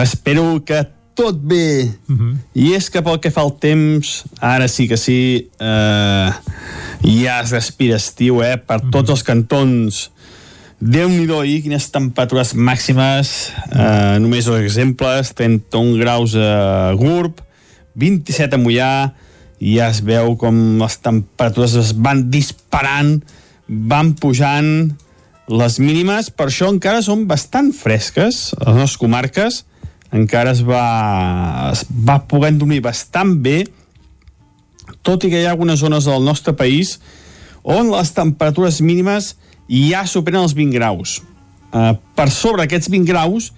Espero 0.02 0.46
que 0.64 0.84
tot 1.14 1.36
bé. 1.36 1.90
Uh 2.08 2.16
-huh. 2.16 2.36
I 2.54 2.74
és 2.74 2.88
que 2.90 3.02
pel 3.02 3.18
que 3.20 3.30
fa 3.30 3.42
al 3.42 3.58
temps, 3.58 4.24
ara 4.40 4.68
sí 4.68 4.88
que 4.88 4.96
sí, 4.96 5.50
eh, 5.58 6.30
ja 7.02 7.40
es 7.42 7.50
respira 7.50 7.96
estiu, 7.96 8.42
eh? 8.42 8.56
Per 8.56 8.80
tots 8.90 9.10
els 9.10 9.22
cantons. 9.22 10.10
Déu-n'hi-do, 10.78 11.44
i 11.44 11.62
quines 11.62 11.90
temperatures 11.90 12.54
màximes. 12.54 13.52
Eh, 13.70 14.18
només 14.18 14.44
dos 14.44 14.60
exemples. 14.60 15.34
31 15.34 15.98
graus 15.98 16.34
a 16.34 16.92
Gurb, 16.94 17.40
27 17.94 18.54
a 18.54 18.58
Mollà, 18.58 19.12
i 19.62 19.76
ja 19.78 19.88
es 19.92 20.00
veu 20.02 20.34
com 20.40 20.56
les 20.80 20.98
temperatures 20.98 21.76
es 21.78 21.92
van 21.94 22.24
disparant, 22.32 23.20
van 23.68 24.12
pujant 24.18 24.90
les 25.52 25.78
mínimes, 25.82 26.32
per 26.34 26.48
això 26.48 26.70
encara 26.72 27.02
són 27.04 27.28
bastant 27.30 27.70
fresques, 27.76 28.48
les 28.58 28.74
nostres 28.74 28.98
comarques, 28.98 29.62
encara 30.12 30.52
es 30.52 30.64
va, 30.66 30.82
es 31.70 31.84
va 31.86 32.18
podent 32.28 32.58
dormir 32.58 32.80
bastant 32.84 33.36
bé, 33.44 33.62
tot 35.06 35.22
i 35.24 35.30
que 35.30 35.40
hi 35.40 35.46
ha 35.46 35.54
algunes 35.54 35.80
zones 35.82 36.06
del 36.10 36.26
nostre 36.26 36.54
país 36.58 36.98
on 37.62 37.90
les 37.90 38.10
temperatures 38.14 38.80
mínimes 38.82 39.36
ja 39.70 40.02
superen 40.10 40.42
els 40.42 40.54
20 40.58 40.74
graus. 40.74 41.20
eh, 41.72 41.94
per 42.14 42.28
sobre 42.30 42.66
aquests 42.66 42.90
20 42.90 43.08
graus 43.08 43.52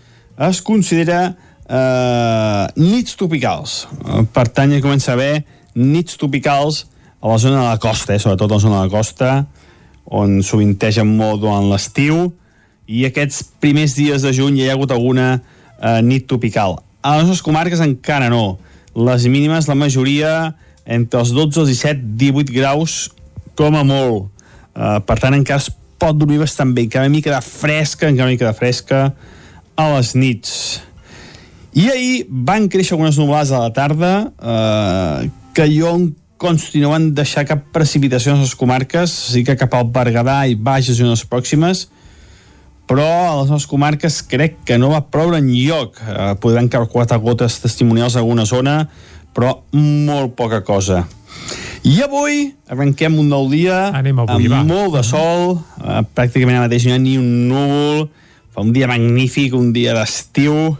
es 0.48 0.60
considera 0.62 1.34
eh, 1.66 2.66
nits 2.76 3.16
tropicals. 3.18 3.84
Eh, 4.04 4.22
per 4.32 4.46
tant, 4.48 4.70
ja 4.70 4.82
comença 4.84 5.12
a 5.12 5.16
haver 5.18 5.44
nits 5.74 6.18
tropicals 6.20 6.84
a 7.20 7.28
la 7.30 7.38
zona 7.38 7.60
de 7.62 7.68
la 7.68 7.80
costa, 7.82 8.14
eh, 8.14 8.20
sobretot 8.22 8.50
a 8.50 8.54
la 8.54 8.60
zona 8.60 8.80
de 8.80 8.88
la 8.88 8.92
costa, 8.92 9.46
on 10.04 10.42
sovintegen 10.44 11.08
molt 11.16 11.40
durant 11.42 11.70
l'estiu, 11.70 12.32
i 12.86 13.06
aquests 13.08 13.42
primers 13.62 13.94
dies 13.96 14.24
de 14.24 14.32
juny 14.36 14.60
hi 14.60 14.68
ha 14.68 14.74
hagut 14.76 14.92
alguna 14.92 15.28
eh, 15.38 16.00
nit 16.04 16.28
tropical. 16.28 16.78
A 17.02 17.16
les 17.18 17.28
nostres 17.28 17.44
comarques 17.44 17.80
encara 17.84 18.28
no. 18.32 18.58
Les 18.94 19.26
mínimes, 19.26 19.68
la 19.68 19.76
majoria, 19.76 20.54
entre 20.84 21.20
els 21.20 21.32
12, 21.32 21.64
els 21.64 21.72
17, 21.72 22.04
18 22.20 22.52
graus, 22.54 23.08
com 23.56 23.76
a 23.76 23.84
molt. 23.86 24.30
Uh, 24.74 24.98
per 25.06 25.16
tant, 25.22 25.34
encara 25.36 25.62
es 25.62 25.70
pot 26.00 26.16
dormir 26.18 26.40
bastant 26.42 26.72
bé, 26.74 26.86
encara 26.86 27.06
una 27.06 27.14
mica 27.14 27.32
de 27.32 27.40
fresca, 27.44 28.08
encara 28.08 28.28
una 28.28 28.34
mica 28.34 28.48
de 28.50 28.58
fresca 28.58 29.04
a 29.76 29.86
les 29.94 30.14
nits. 30.18 30.52
I 31.74 31.88
ahir 31.90 32.26
van 32.28 32.68
créixer 32.70 32.94
algunes 32.94 33.18
nuvolades 33.18 33.50
a 33.54 33.64
la 33.64 33.72
tarda 33.74 34.10
eh, 34.38 35.30
que 35.54 35.68
jo 35.70 35.94
van 36.90 37.12
deixar 37.14 37.46
cap 37.48 37.62
precipitació 37.72 38.34
en 38.34 38.42
les 38.42 38.54
comarques, 38.58 39.10
sí 39.32 39.44
que 39.46 39.56
cap 39.56 39.74
al 39.74 39.88
Berguedà 39.94 40.42
i 40.50 40.56
baixes 40.58 40.98
zones 40.98 41.24
pròximes, 41.24 41.86
però 42.90 43.06
a 43.06 43.34
les 43.40 43.48
nostres 43.48 43.70
comarques 43.70 44.20
crec 44.28 44.58
que 44.68 44.76
no 44.78 44.90
va 44.92 45.06
ploure 45.08 45.38
en 45.40 45.48
lloc. 45.48 45.96
Eh, 46.02 46.34
podran 46.42 46.68
caure 46.68 46.90
quatre 46.92 47.16
gotes 47.22 47.60
testimonials 47.62 48.16
a 48.16 48.20
alguna 48.20 48.44
zona, 48.44 48.82
però 49.34 49.62
molt 49.72 50.34
poca 50.36 50.60
cosa. 50.66 51.04
I 51.84 51.98
avui 52.04 52.46
arrenquem 52.72 53.16
un 53.20 53.28
nou 53.28 53.48
dia 53.52 53.90
Anem 53.92 54.22
avui, 54.22 54.46
amb 54.46 54.52
va. 54.54 54.62
molt 54.64 54.94
de 54.98 55.02
sol, 55.04 55.58
eh, 55.80 56.00
pràcticament 56.16 56.58
ara 56.58 56.68
mateix 56.68 56.86
no 56.86 56.92
hi 56.92 56.96
ha 56.96 57.02
ni 57.02 57.18
un 57.20 57.48
núvol, 57.48 58.08
fa 58.54 58.64
un 58.64 58.72
dia 58.72 58.88
magnífic, 58.88 59.54
un 59.54 59.72
dia 59.72 59.94
d'estiu, 59.96 60.76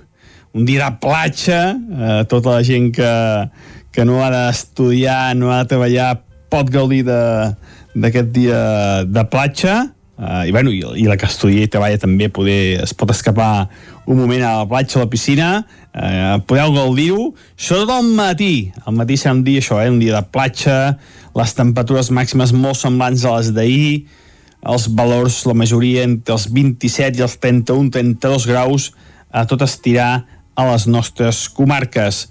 un 0.55 0.65
dia 0.65 0.87
de 0.87 0.97
platja, 1.03 1.61
eh, 1.75 2.25
tota 2.31 2.57
la 2.57 2.63
gent 2.63 2.93
que, 2.95 3.11
que 3.95 4.05
no 4.05 4.21
ha 4.25 4.31
d'estudiar, 4.33 5.35
no 5.39 5.53
ha 5.53 5.63
de 5.63 5.71
treballar, 5.71 6.09
pot 6.51 6.71
gaudir 6.71 7.05
d'aquest 7.07 8.33
dia 8.35 8.59
de 9.07 9.25
platja, 9.31 9.77
eh, 10.19 10.49
i, 10.49 10.53
bueno, 10.55 10.73
i, 10.75 10.83
i 11.01 11.07
la 11.07 11.17
que 11.19 11.29
estudia 11.31 11.65
i 11.65 11.71
treballa 11.71 12.01
també 12.03 12.29
poder, 12.33 12.83
es 12.83 12.95
pot 12.95 13.11
escapar 13.15 13.69
un 14.11 14.19
moment 14.19 14.43
a 14.45 14.57
la 14.61 14.69
platja 14.69 14.99
o 14.99 15.03
a 15.03 15.07
la 15.07 15.13
piscina, 15.13 15.49
eh, 15.95 16.37
podeu 16.49 16.75
gaudir-ho, 16.75 17.31
sobretot 17.57 17.95
al 17.95 18.11
matí. 18.19 18.73
Al 18.85 18.99
matí 18.99 19.19
serà 19.21 19.35
un 19.39 19.45
dia 19.47 19.63
això, 19.63 19.81
eh, 19.83 19.91
un 19.91 20.03
dia 20.03 20.19
de 20.19 20.27
platja, 20.35 20.99
les 21.35 21.55
temperatures 21.55 22.11
màximes 22.15 22.53
molt 22.53 22.79
semblants 22.79 23.25
a 23.25 23.39
les 23.39 23.55
d'ahir, 23.55 24.07
els 24.65 24.89
valors, 24.97 25.43
la 25.47 25.55
majoria, 25.55 26.05
entre 26.07 26.35
els 26.35 26.47
27 26.53 27.21
i 27.21 27.25
els 27.27 27.37
31-32 27.41 28.47
graus, 28.49 28.93
a 29.31 29.45
tot 29.51 29.65
estirar 29.67 30.25
a 30.55 30.65
les 30.71 30.87
nostres 30.87 31.49
comarques. 31.53 32.29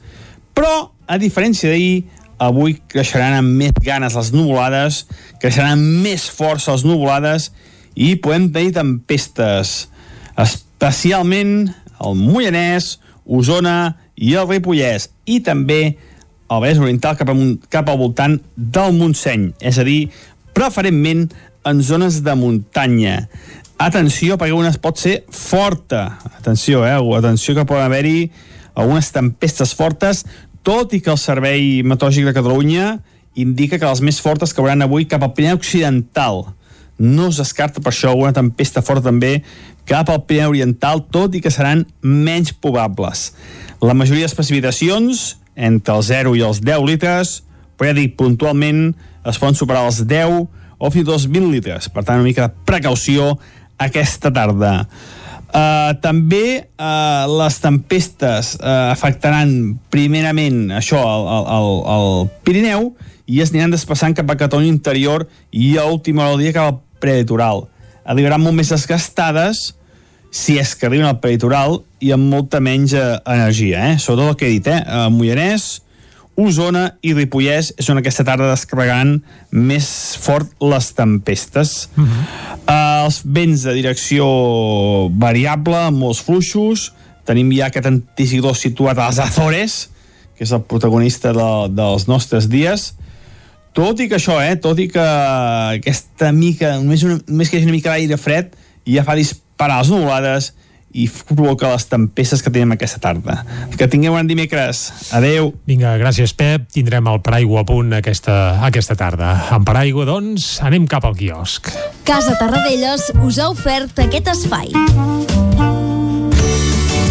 Però, 0.56 0.93
a 1.08 1.18
diferència 1.22 1.72
d'ahir, 1.72 2.04
avui 2.44 2.78
creixeran 2.92 3.38
amb 3.38 3.60
més 3.60 3.76
ganes 3.84 4.16
les 4.18 4.32
nuvolades, 4.36 5.04
creixeran 5.42 5.78
amb 5.78 6.04
més 6.06 6.26
força 6.32 6.74
les 6.74 6.86
nuvolades 6.88 7.52
i 7.96 8.16
podem 8.22 8.50
tenir 8.54 8.74
tempestes, 8.76 9.74
especialment 10.40 11.72
al 12.04 12.18
Moianès, 12.20 12.98
Osona 13.24 13.96
i 14.20 14.34
el 14.36 14.50
Ripollès, 14.50 15.10
i 15.26 15.40
també 15.46 15.96
al 16.50 16.62
Vallès 16.62 16.82
Oriental 16.82 17.18
cap, 17.18 17.32
amunt, 17.32 17.58
cap 17.72 17.90
al 17.90 18.00
voltant 18.02 18.38
del 18.56 18.96
Montseny, 18.98 19.52
és 19.64 19.80
a 19.80 19.86
dir, 19.88 20.10
preferentment 20.54 21.30
en 21.66 21.82
zones 21.82 22.20
de 22.26 22.36
muntanya. 22.36 23.28
Atenció, 23.82 24.38
perquè 24.38 24.56
una 24.56 24.74
pot 24.82 25.00
ser 25.00 25.24
forta. 25.34 26.20
Atenció, 26.38 26.84
eh? 26.86 26.98
Atenció 27.18 27.56
que 27.56 27.66
poden 27.66 27.88
haver-hi 27.88 28.28
algunes 28.76 29.12
tempestes 29.16 29.74
fortes, 29.78 30.26
tot 30.64 30.96
i 30.96 31.02
que 31.04 31.12
el 31.12 31.20
Servei 31.20 31.84
Meteorològic 31.84 32.30
de 32.30 32.36
Catalunya 32.36 32.88
indica 33.36 33.80
que 33.80 33.90
les 33.90 34.02
més 34.06 34.20
fortes 34.24 34.54
cauran 34.56 34.86
avui 34.86 35.06
cap 35.10 35.24
al 35.26 35.34
Pirineu 35.36 35.60
Occidental. 35.60 36.46
No 36.98 37.28
es 37.28 37.40
descarta 37.42 37.82
per 37.84 37.92
això 37.92 38.14
una 38.16 38.34
tempesta 38.36 38.84
forta 38.86 39.10
també 39.10 39.42
cap 39.90 40.10
al 40.10 40.24
Pirineu 40.24 40.54
Oriental, 40.54 41.04
tot 41.12 41.36
i 41.36 41.42
que 41.44 41.52
seran 41.52 41.84
menys 42.02 42.54
probables. 42.54 43.32
La 43.84 43.96
majoria 43.98 44.30
de 44.30 44.38
precipitacions, 44.38 45.34
entre 45.56 45.98
els 45.98 46.08
0 46.08 46.38
i 46.40 46.46
els 46.46 46.62
10 46.64 46.86
litres, 46.88 47.42
però 47.76 47.92
ja 47.92 47.98
dic, 47.98 48.16
puntualment 48.16 48.94
es 49.28 49.40
poden 49.42 49.58
superar 49.60 49.84
els 49.90 50.04
10 50.08 50.46
o 50.80 50.92
fins 50.92 51.04
i 51.04 51.08
tot 51.10 51.18
els 51.18 51.28
20 51.28 51.52
litres. 51.52 51.90
Per 51.92 52.06
tant, 52.06 52.22
una 52.22 52.30
mica 52.30 52.48
de 52.48 52.64
precaució 52.68 53.34
aquesta 53.84 54.32
tarda. 54.32 54.86
Uh, 55.54 55.94
també 56.02 56.66
uh, 56.82 57.30
les 57.30 57.60
tempestes 57.62 58.56
uh, 58.58 58.90
afectaran 58.90 59.76
primerament 59.94 60.72
això 60.74 60.98
al, 60.98 61.28
al, 61.30 61.68
al, 61.94 62.08
Pirineu 62.42 62.88
i 63.30 63.38
es 63.44 63.52
aniran 63.54 63.76
desplaçant 63.76 64.18
cap 64.18 64.34
a 64.34 64.38
Catalunya 64.40 64.74
interior 64.74 65.28
i 65.54 65.76
a 65.78 65.86
última 65.86 66.24
hora 66.24 66.34
del 66.34 66.48
dia 66.48 66.56
cap 66.58 66.72
al 66.72 66.80
prelitoral. 67.04 67.68
Arribaran 68.02 68.42
molt 68.42 68.58
més 68.58 68.74
desgastades 68.74 69.62
si 70.34 70.58
és 70.58 70.74
que 70.74 70.90
arriben 70.90 71.06
al 71.06 71.22
prelitoral 71.22 71.84
i 72.02 72.10
amb 72.18 72.34
molta 72.34 72.58
menys 72.58 72.98
energia, 72.98 73.92
eh? 73.92 74.02
Sobretot 74.02 74.34
el 74.34 74.40
que 74.40 74.50
he 74.50 74.56
dit, 74.58 74.72
eh? 74.74 74.82
Mollanès, 75.14 75.68
Osona 76.40 76.88
i 77.06 77.14
Ripollès 77.14 77.74
és 77.78 77.90
on 77.94 78.00
aquesta 78.00 78.26
tarda 78.26 78.50
descarregaran 78.50 79.20
més 79.54 79.88
fort 80.22 80.50
les 80.62 80.90
tempestes. 80.98 81.90
Uh 81.96 82.04
-huh. 82.04 82.24
uh, 82.66 83.06
els 83.06 83.22
vents 83.24 83.62
de 83.62 83.74
direcció 83.74 84.26
variable, 85.10 85.76
amb 85.76 85.98
molts 85.98 86.22
fluixos. 86.22 86.92
Tenim 87.26 87.52
ja 87.52 87.68
aquest 87.68 87.86
anticidor 87.86 88.56
situat 88.56 88.98
a 88.98 89.08
les 89.08 89.20
Azores, 89.20 89.90
que 90.36 90.44
és 90.44 90.52
el 90.52 90.62
protagonista 90.62 91.34
de, 91.34 91.70
dels 91.70 92.08
nostres 92.08 92.50
dies. 92.50 92.96
Tot 93.74 94.00
i 94.00 94.08
que 94.08 94.16
això, 94.16 94.42
eh, 94.42 94.56
tot 94.56 94.80
i 94.80 94.88
que 94.88 95.00
aquesta 95.00 96.32
mica, 96.32 96.78
només, 96.78 97.04
una, 97.04 97.20
només 97.28 97.50
que 97.50 97.58
hi 97.58 97.60
hagi 97.60 97.66
una 97.66 97.78
mica 97.78 97.90
d'aire 97.90 98.18
fred, 98.18 98.54
ja 98.86 99.04
fa 99.04 99.16
disparar 99.16 99.80
les 99.80 99.90
nuvolades 99.90 100.54
i 100.94 101.08
provoca 101.10 101.72
les 101.74 101.88
tempestes 101.90 102.44
que 102.44 102.54
tenim 102.54 102.76
aquesta 102.76 103.02
tarda. 103.04 103.42
Que 103.78 103.90
tingueu 103.90 104.16
un 104.18 104.30
dimecres. 104.30 104.86
Adeu. 105.16 105.52
Vinga, 105.70 105.96
gràcies, 106.02 106.36
Pep. 106.38 106.70
Tindrem 106.74 107.10
el 107.10 107.22
paraigua 107.26 107.64
a 107.64 107.68
punt 107.68 107.98
aquesta, 107.98 108.60
aquesta 108.70 108.98
tarda. 109.00 109.34
Amb 109.58 109.68
paraigua, 109.68 110.08
doncs, 110.10 110.58
anem 110.64 110.88
cap 110.90 111.06
al 111.10 111.18
quiosc. 111.20 111.74
Casa 112.08 112.38
Tarradellas 112.40 113.12
us 113.26 113.40
ha 113.42 113.50
ofert 113.54 114.06
aquest 114.06 114.34
espai. 114.38 115.73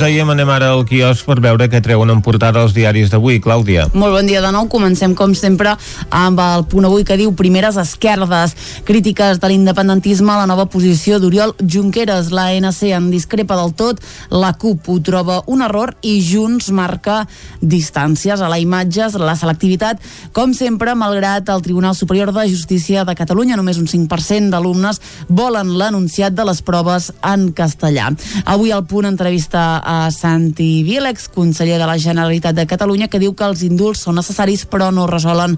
Com 0.00 0.06
us 0.06 0.14
dèiem, 0.14 0.30
anem 0.32 0.48
ara 0.48 0.70
al 0.72 0.86
quiosc 0.88 1.26
per 1.28 1.34
veure 1.44 1.66
què 1.68 1.76
treuen 1.84 2.08
en 2.08 2.22
portada 2.24 2.62
els 2.64 2.72
diaris 2.72 3.10
d'avui. 3.12 3.36
Clàudia. 3.44 3.82
Molt 3.92 4.14
bon 4.14 4.24
dia 4.24 4.40
de 4.40 4.48
nou. 4.48 4.64
Comencem, 4.72 5.12
com 5.12 5.34
sempre, 5.36 5.74
amb 6.08 6.38
el 6.40 6.62
punt 6.72 6.86
avui 6.88 7.04
que 7.04 7.18
diu 7.20 7.34
primeres 7.36 7.76
esquerdes. 7.76 8.54
Crítiques 8.88 9.42
de 9.42 9.50
l'independentisme 9.52 10.32
a 10.32 10.38
la 10.38 10.46
nova 10.48 10.64
posició 10.72 11.18
d'Oriol 11.20 11.52
Junqueras. 11.60 12.30
La 12.32 12.46
ANC 12.54 12.94
en 12.96 13.10
discrepa 13.12 13.58
del 13.60 13.74
tot, 13.76 14.00
la 14.32 14.54
CUP 14.56 14.88
ho 14.88 14.96
troba 15.04 15.42
un 15.52 15.60
error 15.66 15.92
i 16.00 16.14
Junts 16.24 16.70
marca 16.72 17.26
distàncies 17.60 18.40
a 18.40 18.48
la 18.48 18.56
imatge, 18.56 19.10
la 19.20 19.36
selectivitat, 19.36 20.00
com 20.32 20.56
sempre, 20.56 20.96
malgrat 20.96 21.52
el 21.52 21.60
Tribunal 21.60 21.92
Superior 21.98 22.32
de 22.32 22.46
Justícia 22.48 23.04
de 23.04 23.18
Catalunya, 23.20 23.60
només 23.60 23.76
un 23.76 23.90
5% 23.90 24.48
d'alumnes 24.48 25.02
volen 25.28 25.76
l'anunciat 25.76 26.32
de 26.32 26.48
les 26.48 26.64
proves 26.64 27.12
en 27.20 27.50
castellà. 27.52 28.08
Avui 28.48 28.72
el 28.72 28.88
punt 28.88 29.12
entrevista 29.12 29.68
a 29.90 30.10
Santi 30.14 30.84
Vílex, 30.86 31.26
conseller 31.28 31.78
de 31.78 31.86
la 31.86 31.98
Generalitat 31.98 32.54
de 32.54 32.66
Catalunya, 32.66 33.08
que 33.10 33.18
diu 33.18 33.34
que 33.34 33.42
els 33.42 33.64
indults 33.66 34.04
són 34.06 34.14
necessaris 34.20 34.62
però 34.70 34.92
no 34.94 35.08
resolen 35.10 35.56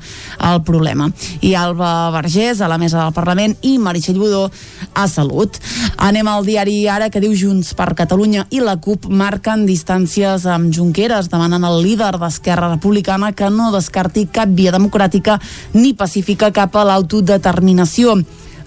el 0.48 0.62
problema. 0.64 1.10
I 1.44 1.52
Alba 1.58 2.08
Vergés, 2.14 2.62
a 2.62 2.70
la 2.72 2.78
mesa 2.80 3.02
del 3.02 3.12
Parlament, 3.12 3.58
i 3.60 3.76
Meritxell 3.76 4.20
Budó, 4.22 4.46
a 4.94 5.04
Salut. 5.08 5.58
Anem 6.00 6.30
al 6.32 6.48
diari 6.48 6.78
Ara, 6.88 7.10
que 7.12 7.20
diu 7.20 7.34
Junts 7.36 7.74
per 7.76 7.92
Catalunya 7.98 8.46
i 8.48 8.62
la 8.64 8.78
CUP 8.80 9.10
marquen 9.12 9.66
distàncies 9.68 10.46
amb 10.48 10.72
Junqueras, 10.72 11.28
demanen 11.28 11.68
al 11.68 11.82
líder 11.84 12.14
d'Esquerra 12.16 12.72
Republicana 12.72 13.34
que 13.36 13.50
no 13.52 13.68
descarti 13.74 14.24
cap 14.32 14.48
via 14.48 14.72
democràtica 14.72 15.36
ni 15.76 15.92
pacífica 15.92 16.54
cap 16.56 16.80
a 16.80 16.86
l'autodeterminació. 16.88 18.16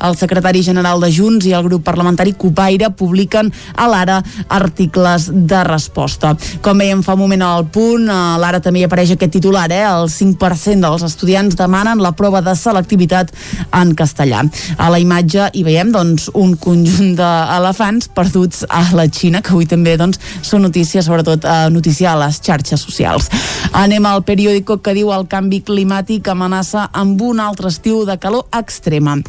El 0.03 0.17
secretari 0.19 0.63
general 0.65 1.01
de 1.03 1.11
Junts 1.13 1.45
i 1.47 1.53
el 1.55 1.65
grup 1.67 1.83
parlamentari 1.85 2.33
Copaire 2.33 2.91
publiquen 2.97 3.51
a 3.75 3.87
l'Ara 3.91 4.21
articles 4.49 5.29
de 5.31 5.63
resposta. 5.67 6.35
Com 6.65 6.81
veiem 6.81 7.03
fa 7.05 7.15
un 7.15 7.23
moment 7.23 7.45
al 7.45 7.67
punt, 7.71 8.09
a 8.09 8.37
l'Ara 8.41 8.61
també 8.63 8.81
hi 8.81 8.87
apareix 8.87 9.15
aquest 9.15 9.35
titular, 9.37 9.67
eh? 9.71 9.83
el 9.85 10.09
5% 10.11 10.83
dels 10.85 11.05
estudiants 11.07 11.57
demanen 11.59 12.01
la 12.03 12.13
prova 12.17 12.41
de 12.45 12.55
selectivitat 12.57 13.31
en 13.75 13.93
castellà. 13.97 14.43
A 14.77 14.89
la 14.93 14.99
imatge 15.01 15.49
hi 15.53 15.63
veiem 15.65 15.91
doncs, 15.95 16.29
un 16.33 16.55
conjunt 16.61 17.15
d'elefants 17.19 18.09
perduts 18.15 18.65
a 18.69 18.83
la 18.97 19.07
Xina, 19.07 19.41
que 19.41 19.53
avui 19.53 19.69
també 19.69 19.95
doncs, 19.99 20.19
són 20.45 20.65
notícies, 20.65 21.05
sobretot 21.05 21.45
eh, 21.45 21.69
notícia 21.73 22.13
a 22.13 22.19
les 22.25 22.41
xarxes 22.43 22.83
socials. 22.85 23.29
Anem 23.75 24.05
al 24.09 24.23
periòdico 24.27 24.79
que 24.81 24.95
diu 24.97 25.13
el 25.15 25.27
canvi 25.31 25.61
climàtic 25.65 26.29
amenaça 26.31 26.89
amb 26.93 27.21
un 27.21 27.41
altre 27.43 27.71
estiu 27.73 28.05
de 28.07 28.19
calor 28.21 28.47
extrema. 28.55 29.19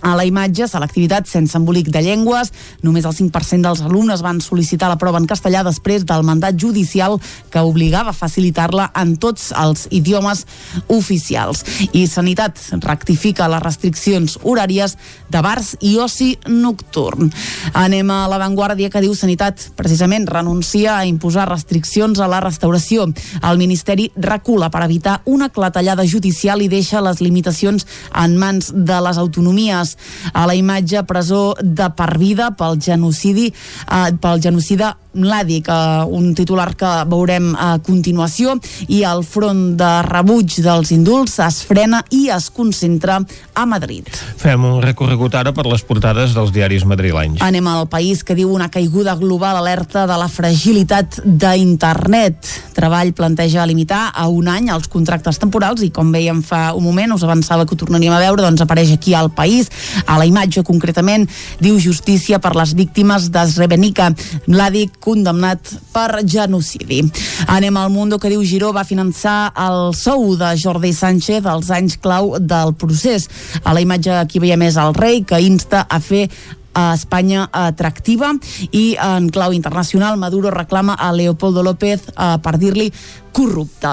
A 0.00 0.14
la 0.16 0.24
imatge, 0.24 0.68
selectivitat 0.68 1.28
sense 1.28 1.56
embolic 1.58 1.90
de 1.92 2.00
llengües. 2.04 2.52
Només 2.86 3.04
el 3.04 3.14
5% 3.16 3.66
dels 3.66 3.82
alumnes 3.84 4.22
van 4.24 4.40
sol·licitar 4.40 4.88
la 4.88 4.98
prova 5.00 5.20
en 5.20 5.28
castellà 5.28 5.62
després 5.66 6.06
del 6.08 6.24
mandat 6.24 6.56
judicial 6.60 7.18
que 7.52 7.64
obligava 7.64 8.14
a 8.14 8.16
facilitar-la 8.16 8.90
en 8.96 9.16
tots 9.20 9.50
els 9.52 9.86
idiomes 9.90 10.46
oficials. 10.88 11.64
I 11.92 12.06
Sanitat 12.08 12.58
rectifica 12.80 13.48
les 13.52 13.62
restriccions 13.62 14.38
horàries 14.42 14.96
de 15.30 15.42
bars 15.44 15.74
i 15.80 15.96
oci 16.00 16.32
nocturn. 16.48 17.30
Anem 17.76 18.10
a 18.10 18.22
l'avantguàrdia 18.30 18.90
que 18.90 19.04
diu 19.04 19.14
Sanitat 19.14 19.68
precisament 19.76 20.26
renuncia 20.30 20.96
a 20.96 21.06
imposar 21.06 21.48
restriccions 21.50 22.20
a 22.20 22.28
la 22.30 22.40
restauració. 22.40 23.10
El 23.44 23.60
Ministeri 23.60 24.10
recula 24.16 24.70
per 24.72 24.84
evitar 24.86 25.20
una 25.26 25.50
clatellada 25.52 26.06
judicial 26.08 26.62
i 26.62 26.70
deixa 26.72 27.04
les 27.04 27.20
limitacions 27.20 27.86
en 28.16 28.36
mans 28.40 28.72
de 28.74 29.00
les 29.04 29.20
autonomies 29.20 29.89
a 30.32 30.46
la 30.46 30.56
imatge 30.58 31.04
presó 31.08 31.54
de 31.60 31.90
per 31.96 32.16
vida 32.18 32.50
pel 32.56 32.80
genocidi 32.80 33.50
eh, 33.50 34.10
pel 34.20 34.42
genocida 34.42 34.96
Mladic, 35.12 35.68
eh, 35.68 36.04
un 36.06 36.34
titular 36.34 36.74
que 36.76 36.90
veurem 37.10 37.50
a 37.58 37.78
continuació, 37.82 38.54
i 38.88 39.02
el 39.06 39.24
front 39.26 39.74
de 39.78 39.90
rebuig 40.06 40.60
dels 40.62 40.92
indults 40.94 41.38
es 41.42 41.60
frena 41.66 42.02
i 42.14 42.28
es 42.30 42.50
concentra 42.54 43.18
a 43.54 43.66
Madrid. 43.66 44.06
Fem 44.38 44.64
un 44.64 44.80
recorregut 44.82 45.34
ara 45.34 45.52
per 45.56 45.66
les 45.66 45.82
portades 45.86 46.34
dels 46.36 46.52
diaris 46.54 46.86
madrilenys. 46.86 47.42
Anem 47.42 47.66
al 47.70 47.88
país 47.90 48.22
que 48.24 48.36
diu 48.38 48.52
una 48.54 48.70
caiguda 48.70 49.16
global 49.18 49.58
alerta 49.58 50.06
de 50.06 50.18
la 50.20 50.28
fragilitat 50.30 51.20
d'internet. 51.24 52.52
Treball 52.76 53.12
planteja 53.16 53.66
limitar 53.66 54.10
a 54.14 54.28
un 54.30 54.48
any 54.48 54.70
els 54.70 54.88
contractes 54.88 55.40
temporals 55.42 55.82
i 55.82 55.90
com 55.90 56.12
veiem 56.14 56.42
fa 56.46 56.70
un 56.76 56.86
moment, 56.86 57.16
us 57.16 57.26
avançava 57.26 57.66
que 57.66 57.74
ho 57.74 57.80
tornaríem 57.80 58.14
a 58.14 58.22
veure, 58.22 58.44
doncs 58.46 58.62
apareix 58.62 58.94
aquí 58.94 59.14
al 59.14 59.32
país. 59.34 59.70
A 60.06 60.18
la 60.20 60.26
imatge 60.28 60.64
concretament 60.66 61.26
diu 61.60 61.78
justícia 61.82 62.40
per 62.42 62.54
les 62.58 62.74
víctimes 62.76 63.30
de 63.32 63.44
Srebrenica. 63.50 64.10
Mladic 64.46 65.00
condemnat 65.02 65.72
per 65.94 66.22
genocidi. 66.24 67.02
Anem 67.48 67.76
al 67.76 67.90
Mundo 67.90 68.18
que 68.18 68.30
diu 68.32 68.44
Giró 68.44 68.72
va 68.76 68.86
finançar 68.86 69.52
el 69.58 69.92
sou 69.98 70.36
de 70.40 70.54
Jordi 70.60 70.92
Sánchez 70.96 71.46
als 71.46 71.70
anys 71.74 71.98
clau 72.00 72.36
del 72.38 72.74
procés. 72.74 73.28
A 73.64 73.74
la 73.74 73.82
imatge 73.84 74.14
aquí 74.16 74.40
veiem 74.42 74.68
és 74.68 74.80
el 74.80 74.94
rei 74.94 75.24
que 75.26 75.40
insta 75.42 75.86
a 75.88 76.00
fer 76.00 76.28
a 76.74 76.94
Espanya 76.94 77.48
atractiva 77.52 78.30
i 78.70 78.94
en 78.94 79.28
clau 79.34 79.52
internacional 79.52 80.18
Maduro 80.18 80.50
reclama 80.50 80.94
a 80.94 81.12
Leopoldo 81.12 81.62
López 81.62 82.06
eh, 82.14 82.36
per 82.42 82.58
dir-li 82.58 82.90
corrupte. 83.32 83.88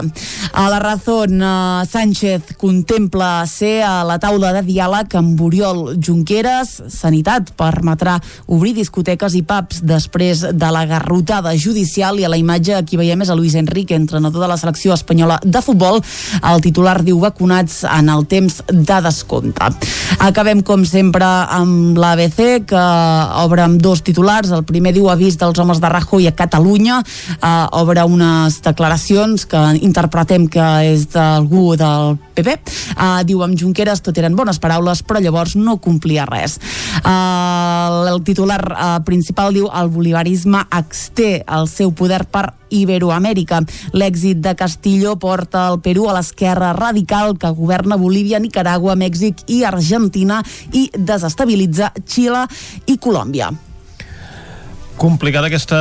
A 0.54 0.70
la 0.70 0.80
Razón, 0.80 1.42
eh, 1.42 1.86
Sánchez 1.90 2.56
contempla 2.58 3.46
ser 3.48 3.84
a 3.84 4.04
la 4.04 4.18
taula 4.20 4.54
de 4.54 4.64
diàleg 4.66 5.16
amb 5.16 5.42
Oriol 5.42 5.98
Junqueras. 6.00 6.84
Sanitat 6.90 7.52
permetrà 7.58 8.18
obrir 8.48 8.74
discoteques 8.74 9.36
i 9.36 9.44
pubs 9.44 9.82
després 9.84 10.46
de 10.54 10.72
la 10.72 10.86
garrotada 10.86 11.56
judicial 11.58 12.20
i 12.20 12.26
a 12.26 12.30
la 12.30 12.38
imatge 12.38 12.76
aquí 12.76 12.98
veiem 12.98 13.22
és 13.22 13.30
a 13.30 13.36
Luis 13.36 13.56
Enrique, 13.56 13.96
entrenador 13.96 14.42
de 14.42 14.48
la 14.48 14.58
selecció 14.58 14.94
espanyola 14.94 15.40
de 15.44 15.62
futbol. 15.62 16.02
El 16.44 16.62
titular 16.62 17.04
diu 17.04 17.20
vacunats 17.20 17.84
en 17.84 18.10
el 18.10 18.26
temps 18.28 18.62
de 18.68 19.02
descompte. 19.02 19.72
Acabem, 20.20 20.62
com 20.66 20.86
sempre, 20.86 21.26
amb 21.26 21.98
l'ABC, 21.98 22.66
que 22.68 22.84
obre 23.44 23.62
amb 23.62 23.82
dos 23.82 24.02
titulars. 24.02 24.52
El 24.52 24.66
primer 24.66 24.94
diu 24.96 25.10
avís 25.12 25.38
dels 25.38 25.60
homes 25.60 25.82
de 25.84 25.90
Rajoy 25.90 26.28
a 26.28 26.36
Catalunya. 26.36 27.02
Eh, 27.38 27.66
obre 27.78 28.04
unes 28.08 28.62
declaracions 28.66 29.26
que 29.49 29.59
interpretem 29.84 30.47
que 30.47 30.65
és 30.88 31.07
d'algú 31.11 31.75
del 31.80 32.15
PP. 32.38 32.55
Uh, 32.95 33.19
diu 33.28 33.43
amb 33.43 33.57
Junqueras 33.59 34.01
tot 34.05 34.17
eren 34.17 34.38
bones 34.38 34.61
paraules, 34.63 35.03
però 35.03 35.19
llavors 35.23 35.57
no 35.59 35.78
complia 35.84 36.25
res. 36.30 36.57
Uh, 37.03 38.07
el 38.13 38.23
titular 38.23 38.61
uh, 38.71 38.88
principal 39.05 39.53
diu 39.57 39.67
el 39.67 39.91
bolivarisme 39.91 40.63
exté 40.80 41.43
el 41.43 41.67
seu 41.71 41.91
poder 41.91 42.23
per 42.32 42.47
Iberoamèrica. 42.71 43.61
L'èxit 43.97 44.41
de 44.43 44.55
Castillo 44.55 45.17
porta 45.19 45.67
el 45.71 45.82
Perú 45.84 46.07
a 46.07 46.17
l'esquerra 46.17 46.73
radical 46.78 47.36
que 47.38 47.53
governa 47.55 47.99
Bolívia, 47.99 48.39
Nicaragua, 48.39 48.95
Mèxic 48.95 49.45
i 49.51 49.63
Argentina 49.67 50.41
i 50.71 50.88
desestabilitza 50.95 51.93
Xile 52.05 52.47
i 52.88 52.99
Colòmbia 53.01 53.51
complicada 54.98 55.48
aquesta, 55.48 55.78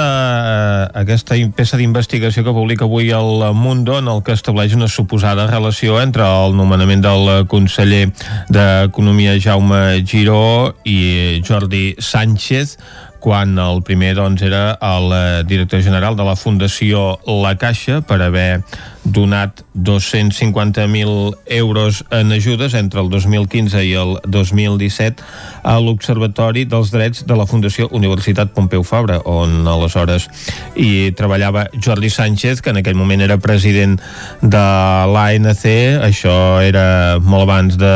aquesta 0.94 1.34
peça 1.56 1.78
d'investigació 1.80 2.44
que 2.44 2.52
publica 2.54 2.84
avui 2.84 3.10
el 3.16 3.42
Mundo 3.56 3.96
en 3.98 4.10
el 4.12 4.22
que 4.22 4.36
estableix 4.36 4.76
una 4.76 4.88
suposada 4.92 5.48
relació 5.48 5.96
entre 6.02 6.22
el 6.22 6.54
nomenament 6.56 7.02
del 7.04 7.46
conseller 7.48 8.10
d'Economia 8.52 9.38
Jaume 9.40 10.04
Giró 10.06 10.76
i 10.84 11.40
Jordi 11.46 11.96
Sánchez 11.98 12.76
quan 13.26 13.58
el 13.58 13.80
primer 13.82 14.12
doncs, 14.14 14.38
era 14.46 14.78
el 14.78 15.10
eh, 15.10 15.42
director 15.50 15.82
general 15.82 16.14
de 16.14 16.22
la 16.22 16.36
Fundació 16.38 17.16
La 17.26 17.56
Caixa 17.58 17.98
per 18.06 18.20
haver 18.22 18.60
donat 19.02 19.64
250.000 19.74 21.34
euros 21.58 22.04
en 22.14 22.30
ajudes 22.30 22.74
entre 22.78 23.02
el 23.02 23.10
2015 23.10 23.82
i 23.82 23.92
el 23.98 24.14
2017 24.30 25.26
a 25.66 25.74
l'Observatori 25.82 26.68
dels 26.70 26.94
Drets 26.94 27.26
de 27.26 27.34
la 27.34 27.50
Fundació 27.50 27.90
Universitat 27.90 28.54
Pompeu 28.54 28.86
Fabra, 28.86 29.18
on 29.26 29.66
aleshores 29.66 30.30
hi 30.78 31.10
treballava 31.18 31.66
Jordi 31.74 32.10
Sánchez, 32.10 32.62
que 32.62 32.70
en 32.70 32.78
aquell 32.78 32.98
moment 32.98 33.26
era 33.26 33.42
president 33.42 33.98
de 34.42 34.66
l'ANC, 35.10 35.66
això 36.06 36.62
era 36.62 37.18
molt 37.18 37.50
abans 37.50 37.78
de 37.78 37.94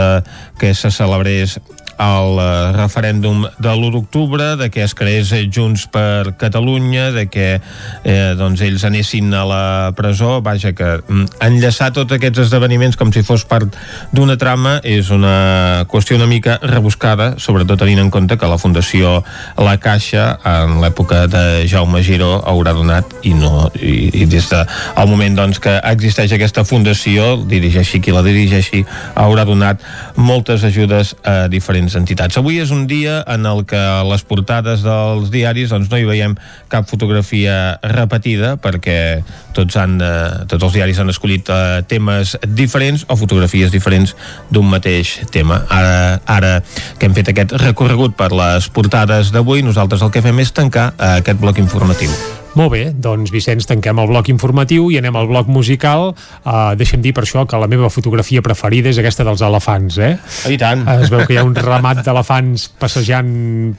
que 0.59 0.74
se 0.74 0.91
celebrés 0.91 1.61
el 2.01 2.38
eh, 2.40 2.72
referèndum 2.72 3.44
de 3.61 3.72
l'1 3.74 3.92
d'octubre, 3.92 4.57
de 4.57 4.70
que 4.72 4.82
es 4.86 4.94
creés 4.96 5.32
Junts 5.53 5.86
per 5.92 6.34
Catalunya, 6.40 7.11
de 7.12 7.26
que 7.28 7.61
eh, 7.61 8.32
doncs 8.38 8.62
ells 8.64 8.84
anessin 8.88 9.28
a 9.36 9.44
la 9.44 9.64
presó, 9.96 10.40
vaja 10.40 10.72
que 10.72 10.88
mm, 11.01 11.40
enllaçar 11.44 11.90
tots 11.92 12.16
aquests 12.16 12.46
esdeveniments 12.46 12.96
com 12.96 13.12
si 13.12 13.22
fos 13.26 13.44
part 13.44 13.76
d'una 14.16 14.38
trama 14.40 14.78
és 14.86 15.11
una 15.12 15.84
qüestió 15.90 16.16
una 16.16 16.28
mica 16.30 16.57
rebuscada, 16.62 17.34
sobretot 17.38 17.80
tenint 17.80 18.01
en 18.01 18.11
compte 18.11 18.38
que 18.40 18.48
la 18.48 18.59
Fundació 18.61 19.20
La 19.61 19.76
Caixa 19.80 20.38
en 20.46 20.80
l'època 20.80 21.26
de 21.30 21.66
Jaume 21.68 22.03
Giró 22.07 22.40
haurà 22.48 22.72
donat 22.76 23.12
i 23.28 23.34
no 23.36 23.68
i, 23.76 24.22
i 24.22 24.26
des 24.30 24.48
del 24.51 24.64
de, 24.64 25.07
moment 25.11 25.36
doncs, 25.36 25.61
que 25.61 25.76
existeix 25.92 26.32
aquesta 26.32 26.64
fundació, 26.64 27.34
dirigeixi 27.51 28.01
qui 28.01 28.14
la 28.14 28.24
dirigeixi, 28.24 28.84
haurà 29.18 29.44
donat 29.48 29.84
moltes 30.16 30.64
ajudes 30.64 31.14
a 31.24 31.44
diferents 31.53 31.89
diferents 31.91 31.99
entitats. 31.99 32.38
Avui 32.38 32.61
és 32.61 32.70
un 32.70 32.86
dia 32.86 33.24
en 33.26 33.47
el 33.47 33.64
que 33.66 33.80
les 34.07 34.22
portades 34.22 34.82
dels 34.82 35.30
diaris 35.30 35.70
doncs, 35.70 35.91
no 35.91 35.99
hi 35.99 36.07
veiem 36.07 36.36
cap 36.70 36.88
fotografia 36.88 37.78
repetida 37.82 38.57
perquè 38.61 39.22
tots, 39.55 39.76
han, 39.76 40.01
eh, 40.01 40.47
tots 40.47 40.64
els 40.64 40.74
diaris 40.74 40.99
han 40.99 41.11
escollit 41.11 41.49
eh, 41.51 41.82
temes 41.88 42.36
diferents 42.47 43.07
o 43.09 43.16
fotografies 43.16 43.72
diferents 43.72 44.14
d'un 44.51 44.68
mateix 44.70 45.20
tema. 45.30 45.64
Ara, 45.68 46.20
ara 46.26 46.61
que 46.99 47.07
hem 47.07 47.16
fet 47.16 47.32
aquest 47.32 47.57
recorregut 47.61 48.16
per 48.16 48.30
les 48.32 48.68
portades 48.68 49.32
d'avui, 49.32 49.62
nosaltres 49.62 50.03
el 50.03 50.12
que 50.14 50.22
fem 50.22 50.38
és 50.41 50.55
tancar 50.55 50.93
eh, 50.97 51.18
aquest 51.20 51.41
bloc 51.41 51.59
informatiu. 51.59 52.39
Molt 52.59 52.72
bé, 52.72 52.80
doncs 52.90 53.30
Vicenç, 53.30 53.66
tanquem 53.68 54.01
el 54.03 54.09
bloc 54.11 54.28
informatiu 54.32 54.88
i 54.90 54.98
anem 54.98 55.14
al 55.16 55.28
bloc 55.30 55.46
musical. 55.53 56.11
Uh, 56.42 56.72
deixa'm 56.78 57.03
dir 57.05 57.12
per 57.14 57.22
això 57.22 57.44
que 57.46 57.59
la 57.61 57.68
meva 57.70 57.90
fotografia 57.92 58.42
preferida 58.42 58.90
és 58.90 58.98
aquesta 58.98 59.26
dels 59.26 59.44
elefants, 59.46 60.01
eh? 60.03 60.16
I 60.51 60.59
tant. 60.59 60.82
Uh, 60.82 61.05
es 61.05 61.12
veu 61.12 61.22
que 61.28 61.36
hi 61.36 61.38
ha 61.38 61.46
un 61.46 61.55
ramat 61.55 62.03
d'elefants 62.07 62.66
passejant 62.80 63.30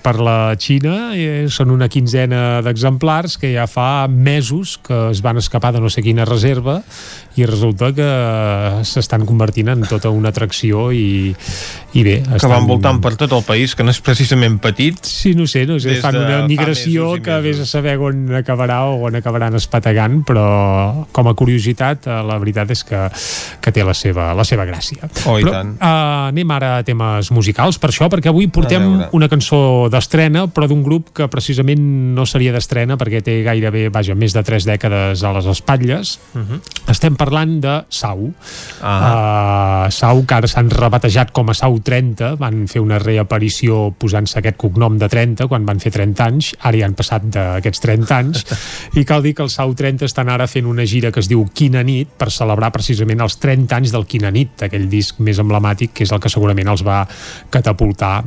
per 0.04 0.16
la 0.24 0.38
Xina, 0.56 1.12
i 1.20 1.50
són 1.52 1.74
una 1.76 1.90
quinzena 1.92 2.62
d'exemplars 2.64 3.36
que 3.42 3.52
ja 3.58 3.68
fa 3.68 4.08
mesos 4.08 4.78
que 4.86 5.10
es 5.12 5.20
van 5.26 5.42
escapar 5.42 5.74
de 5.76 5.84
no 5.84 5.92
sé 5.92 6.04
quina 6.06 6.28
reserva 6.30 6.80
i 7.40 7.46
resulta 7.48 7.92
que 7.96 8.08
s'estan 8.88 9.24
convertint 9.28 9.72
en 9.72 9.86
tota 9.88 10.12
una 10.12 10.32
atracció 10.34 10.90
i, 10.92 11.32
i 11.96 12.04
bé... 12.04 12.18
Que 12.28 12.50
van 12.52 12.68
voltant 12.68 13.00
per 13.04 13.14
tot 13.20 13.32
el 13.38 13.44
país, 13.48 13.76
que 13.76 13.86
no 13.88 13.94
és 13.94 14.02
precisament 14.04 14.58
petit. 14.64 15.00
Sí, 15.08 15.34
no 15.38 15.48
sé, 15.48 15.64
no 15.70 15.80
sé, 15.80 15.98
fan 16.04 16.18
una 16.20 16.42
fa 16.42 16.50
migració 16.50 17.14
i 17.16 17.24
que 17.24 17.38
vés 17.44 17.62
a 17.64 17.68
saber 17.70 17.96
on 18.04 18.26
acabarà 18.42 18.82
o 18.90 18.98
on 19.08 19.16
acabaran 19.20 19.56
espategant, 19.60 20.22
però 20.28 21.08
com 21.16 21.30
a 21.32 21.36
curiositat, 21.38 22.10
eh, 22.10 22.20
la 22.28 22.40
veritat 22.42 22.74
és 22.76 22.84
que, 22.88 23.06
que 23.64 23.74
té 23.76 23.86
la 23.88 23.96
seva, 23.98 24.32
la 24.38 24.46
seva 24.48 24.68
gràcia. 24.68 25.08
Oh, 25.26 25.38
i 25.40 25.48
però 25.48 25.56
tant. 25.56 25.74
Uh, 25.80 26.28
anem 26.32 26.56
ara 26.58 26.74
a 26.80 26.86
temes 26.88 27.32
musicals, 27.32 27.80
per 27.82 27.94
això, 27.94 28.12
perquè 28.12 28.32
avui 28.32 28.50
portem 28.52 28.90
una 29.16 29.32
cançó 29.32 29.88
d'estrena, 29.92 30.48
però 30.52 30.68
d'un 30.68 30.84
grup 30.84 31.14
que 31.16 31.30
precisament 31.32 31.88
no 32.16 32.28
seria 32.28 32.52
d'estrena 32.56 33.00
perquè 33.00 33.24
té 33.24 33.40
gairebé, 33.48 33.88
vaja, 33.94 34.16
més 34.20 34.36
de 34.36 34.44
tres 34.48 34.68
dècades 34.68 35.24
a 35.24 35.34
les 35.38 35.48
espatlles. 35.56 36.18
Uh 36.36 36.44
-huh. 36.44 36.62
Estem 36.92 37.16
parlant 37.22 37.54
de 37.62 37.76
Sau. 37.94 38.26
Ah. 38.82 38.98
Uh, 39.86 39.92
Sau, 39.94 40.24
que 40.26 40.38
ara 40.40 40.50
s'han 40.50 40.72
rebatejat 40.74 41.32
com 41.36 41.52
a 41.52 41.56
Sau 41.58 41.78
30, 41.86 42.34
van 42.42 42.66
fer 42.72 42.82
una 42.82 43.00
reaparició 43.02 43.92
posant-se 44.02 44.40
aquest 44.42 44.58
cognom 44.62 44.98
de 45.02 45.10
30 45.12 45.48
quan 45.52 45.68
van 45.68 45.82
fer 45.84 45.94
30 45.94 46.26
anys, 46.26 46.52
ara 46.60 46.82
ja 46.82 46.90
han 46.90 46.98
passat 46.98 47.28
d'aquests 47.34 47.86
30 47.86 48.18
anys, 48.18 48.46
i 49.00 49.06
cal 49.08 49.24
dir 49.26 49.36
que 49.38 49.46
els 49.46 49.58
Sau 49.60 49.76
30 49.78 50.10
estan 50.10 50.32
ara 50.34 50.50
fent 50.50 50.70
una 50.70 50.88
gira 50.90 51.14
que 51.14 51.22
es 51.22 51.30
diu 51.32 51.46
Quina 51.54 51.86
nit, 51.86 52.16
per 52.18 52.32
celebrar 52.34 52.72
precisament 52.74 53.22
els 53.22 53.38
30 53.42 53.78
anys 53.78 53.96
del 53.96 54.08
Quina 54.10 54.34
nit, 54.34 54.66
aquell 54.68 54.90
disc 54.92 55.22
més 55.22 55.42
emblemàtic 55.42 55.94
que 55.94 56.08
és 56.08 56.14
el 56.14 56.22
que 56.24 56.32
segurament 56.32 56.72
els 56.72 56.86
va 56.88 57.04
catapultar 57.54 58.22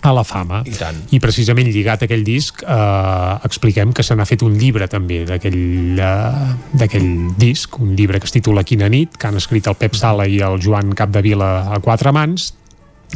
a 0.00 0.12
la 0.14 0.24
fama. 0.24 0.62
I 0.66 0.74
tant. 0.78 1.00
I 1.14 1.18
precisament 1.22 1.70
lligat 1.72 2.04
a 2.04 2.08
aquell 2.08 2.22
disc 2.26 2.62
eh, 2.62 3.32
expliquem 3.48 3.92
que 3.92 4.04
se 4.06 4.14
n'ha 4.14 4.26
fet 4.28 4.44
un 4.46 4.54
llibre 4.58 4.86
també 4.90 5.24
d'aquell 5.26 5.98
eh, 5.98 7.00
disc, 7.38 7.80
un 7.82 7.96
llibre 7.98 8.20
que 8.20 8.30
es 8.30 8.34
titula 8.34 8.64
Quina 8.64 8.88
nit, 8.88 9.18
que 9.18 9.28
han 9.28 9.40
escrit 9.40 9.66
el 9.66 9.78
Pep 9.78 9.98
Sala 9.98 10.28
i 10.30 10.38
el 10.44 10.62
Joan 10.62 10.94
Capdevila 10.94 11.74
a 11.74 11.82
quatre 11.82 12.14
mans, 12.14 12.52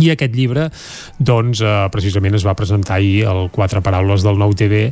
i 0.01 0.09
aquest 0.13 0.33
llibre 0.33 0.69
doncs 1.21 1.61
eh, 1.61 1.73
precisament 1.93 2.37
es 2.39 2.47
va 2.47 2.55
presentar 2.57 2.97
ahir 2.97 3.27
el 3.29 3.51
Quatre 3.53 3.83
Paraules 3.85 4.25
del 4.25 4.39
Nou 4.41 4.55
TV 4.57 4.87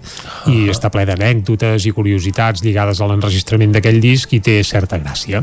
i 0.52 0.66
està 0.72 0.90
ple 0.92 1.06
d'anècdotes 1.08 1.86
i 1.88 1.94
curiositats 1.96 2.64
lligades 2.64 3.00
a 3.00 3.08
l'enregistrament 3.08 3.72
d'aquell 3.72 4.00
disc 4.02 4.32
i 4.36 4.42
té 4.44 4.58
certa 4.66 5.00
gràcia 5.00 5.40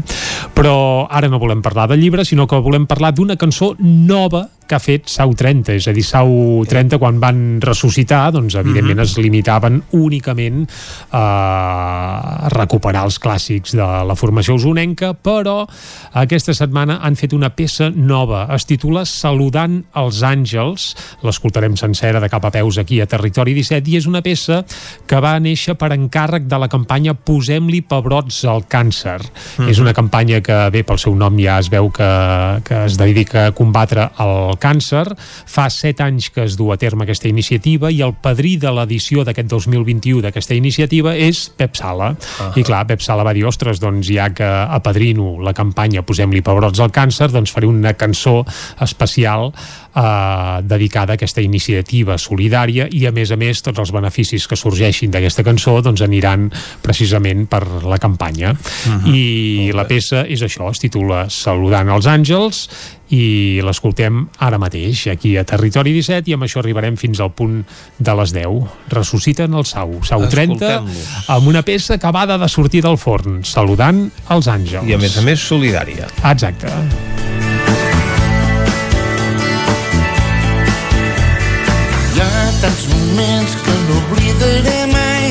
però 0.54 1.08
ara 1.10 1.32
no 1.32 1.42
volem 1.42 1.64
parlar 1.66 1.88
del 1.90 2.04
llibre 2.04 2.26
sinó 2.26 2.46
que 2.46 2.62
volem 2.62 2.86
parlar 2.86 3.16
d'una 3.18 3.38
cançó 3.40 3.74
nova 3.80 4.46
que 4.68 4.76
ha 4.78 4.84
fet 4.84 5.08
Sau 5.12 5.34
30, 5.38 5.78
és 5.80 5.88
a 5.88 5.94
dir, 5.96 6.04
Sau 6.06 6.64
30 6.68 7.00
quan 7.02 7.22
van 7.24 7.42
ressuscitar, 7.64 8.28
doncs 8.36 8.58
evidentment 8.60 9.02
es 9.04 9.16
limitaven 9.18 9.82
únicament 9.98 10.66
a 11.16 12.50
recuperar 12.54 13.06
els 13.08 13.20
clàssics 13.24 13.76
de 13.78 13.88
la 14.08 14.16
formació 14.20 14.58
usonenca, 14.58 15.14
però 15.14 15.62
aquesta 16.18 16.56
setmana 16.58 17.00
han 17.06 17.18
fet 17.20 17.34
una 17.38 17.52
peça 17.56 17.90
nova, 17.94 18.46
es 18.56 18.68
titula 18.68 19.06
Saludant 19.08 19.80
els 19.98 20.22
àngels, 20.26 20.90
l'escoltarem 21.26 21.78
sencera 21.80 22.22
de 22.24 22.30
cap 22.30 22.46
a 22.46 22.52
peus 22.54 22.78
aquí 22.82 23.00
a 23.02 23.08
Territori 23.10 23.56
17, 23.58 23.92
i 23.92 23.98
és 24.00 24.08
una 24.10 24.22
peça 24.26 24.64
que 25.08 25.22
va 25.24 25.38
néixer 25.40 25.78
per 25.80 25.94
encàrrec 25.96 26.48
de 26.50 26.60
la 26.60 26.70
campanya 26.72 27.16
Posem-li 27.28 27.82
pebrots 27.88 28.44
al 28.46 28.66
càncer. 28.70 29.20
Mhm. 29.58 29.70
És 29.70 29.80
una 29.80 29.94
campanya 29.94 30.42
que, 30.42 30.58
bé, 30.72 30.84
pel 30.84 31.00
seu 31.00 31.16
nom 31.16 31.38
ja 31.40 31.58
es 31.60 31.70
veu 31.70 31.90
que, 31.92 32.10
que 32.64 32.86
es 32.86 32.98
dedica 32.98 33.48
a 33.48 33.52
combatre 33.56 34.10
el 34.20 34.57
càncer. 34.62 35.06
Fa 35.48 35.68
set 35.74 36.02
anys 36.04 36.30
que 36.34 36.46
es 36.48 36.58
du 36.60 36.72
a 36.74 36.78
terme 36.78 37.06
aquesta 37.06 37.30
iniciativa 37.30 37.92
i 37.94 38.02
el 38.06 38.16
padrí 38.22 38.56
de 38.62 38.72
l'edició 38.74 39.24
d'aquest 39.28 39.50
2021 39.52 40.22
d'aquesta 40.26 40.58
iniciativa 40.58 41.16
és 41.16 41.48
Pep 41.50 41.78
Sala. 41.78 42.14
Ah. 42.42 42.52
I 42.58 42.66
clar, 42.68 42.86
Pep 42.90 43.04
Sala 43.06 43.26
va 43.28 43.36
dir, 43.38 43.46
ostres, 43.48 43.82
doncs 43.84 44.10
ja 44.12 44.30
que 44.34 44.48
apadrino 44.48 45.38
la 45.44 45.56
campanya 45.58 46.06
Posem-li 46.08 46.42
pebrots 46.46 46.80
al 46.84 46.94
càncer, 46.96 47.30
doncs 47.34 47.52
faré 47.54 47.68
una 47.68 47.94
cançó 47.98 48.42
especial 48.84 49.52
eh, 49.98 50.62
dedicada 50.64 51.14
a 51.14 51.18
aquesta 51.18 51.42
iniciativa 51.42 52.18
solidària 52.22 52.86
i 52.94 53.08
a 53.10 53.12
més 53.12 53.32
a 53.34 53.38
més 53.42 53.64
tots 53.66 53.80
els 53.82 53.92
beneficis 53.96 54.46
que 54.48 54.56
sorgeixin 54.60 55.10
d'aquesta 55.12 55.44
cançó 55.48 55.80
doncs 55.82 56.04
aniran 56.06 56.52
precisament 56.86 57.48
per 57.50 57.64
la 57.84 57.98
campanya 57.98 58.54
Mhm. 58.54 59.08
i 59.10 59.72
la 59.74 59.88
peça 59.88 60.22
és 60.28 60.42
això, 60.46 60.70
es 60.72 60.80
titula 60.80 61.26
Saludant 61.30 61.90
els 61.90 62.06
àngels 62.06 62.68
i 63.10 63.62
l'escoltem 63.64 64.28
ara 64.44 64.58
mateix 64.60 65.06
aquí 65.08 65.38
a 65.40 65.44
Territori 65.48 65.94
17 65.96 66.30
i 66.30 66.34
amb 66.36 66.44
això 66.44 66.60
arribarem 66.60 66.98
fins 67.00 67.20
al 67.24 67.32
punt 67.32 67.62
de 68.00 68.16
les 68.20 68.34
10 68.36 68.68
ressusciten 68.92 69.54
el 69.56 69.66
Sau, 69.66 70.00
Sau 70.04 70.28
30 70.28 70.54
Escoltem-los. 70.78 71.30
amb 71.30 71.48
una 71.48 71.62
peça 71.64 71.96
acabada 71.96 72.38
de 72.38 72.50
sortir 72.50 72.82
del 72.84 72.98
forn 72.98 73.44
Saludant 73.48 74.12
els 74.30 74.48
àngels 74.48 74.88
I 74.88 74.94
a 74.94 74.98
més 74.98 75.18
a 75.18 75.22
més 75.22 75.40
solidària. 75.40 76.08
Exacte. 76.24 76.68
Hi 82.18 82.22
ha 82.24 82.46
tants 82.62 82.88
moments 82.90 83.52
que 83.62 83.74
no 83.88 83.96
oblidaré 84.02 84.78
mai. 84.90 85.26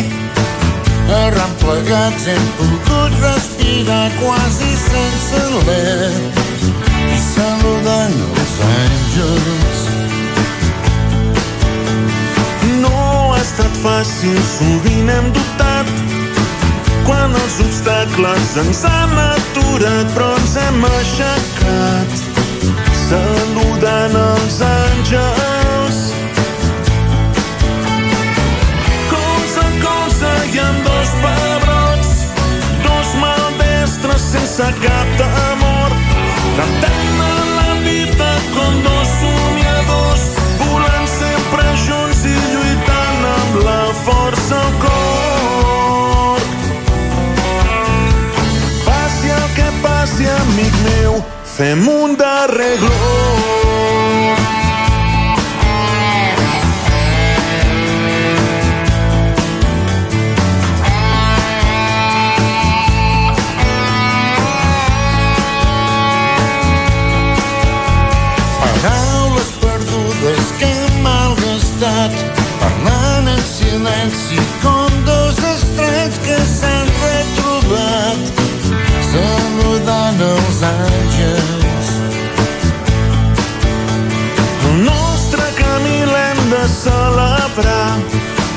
Arran 1.16 1.54
plegats 1.58 2.26
hem 2.30 2.44
pogut 2.58 3.16
respirar 3.24 4.12
quasi 4.20 4.68
sense 4.82 5.40
alè 5.46 6.12
i 7.10 7.18
saludant 7.24 8.14
els 8.28 8.54
àngels. 8.68 9.80
No 12.84 12.94
ha 13.32 13.40
estat 13.40 13.82
fàcil, 13.82 14.38
sovint 14.52 15.10
hem 15.16 15.34
dubtat 15.40 15.90
quan 17.10 17.34
els 17.42 17.58
obstacles 17.66 18.54
ens 18.62 18.84
han 18.92 19.18
aturat, 19.24 20.14
però 20.14 20.30
ens 20.38 20.56
hem 20.62 20.88
aixecat 20.92 22.24
saludant 23.08 24.18
els 24.22 24.62
àngels. 24.70 25.55
Ha 30.58 30.72
dos 30.72 31.08
pebrots, 31.22 32.10
dos 32.84 33.08
maldestres 33.20 34.20
sense 34.20 34.62
cap 34.62 35.08
temor. 35.18 35.90
Cantant 36.56 37.20
a 37.20 37.34
la 37.58 37.74
vida 37.84 38.30
com 38.54 38.80
dos 38.86 39.08
somiadors, 39.20 40.24
volant 40.62 41.08
sempre 41.12 41.64
junts 41.86 42.24
i 42.24 42.36
lluitant 42.52 43.26
amb 43.32 43.58
la 43.66 43.80
força 44.04 44.60
al 44.60 44.76
cor. 44.84 46.44
Passi 48.86 49.34
el 49.38 49.48
que 49.58 49.72
passi, 49.82 50.30
amic 50.40 50.78
meu, 50.90 51.20
fem 51.56 51.88
un 51.88 52.16
darrer 52.16 52.76
glop. 52.84 54.65
Silenci 74.16 74.36
com 74.62 74.88
dos 75.04 75.36
estrets 75.38 76.18
que 76.18 76.36
s'han 76.44 76.88
retrobat 77.02 78.18
Saludant 79.10 80.20
els 80.20 80.62
àngels. 80.68 81.90
El 84.68 84.80
nostre 84.84 85.46
camí 85.60 85.98
l'hem 86.12 86.42
de 86.52 86.64
celebrar 86.72 87.92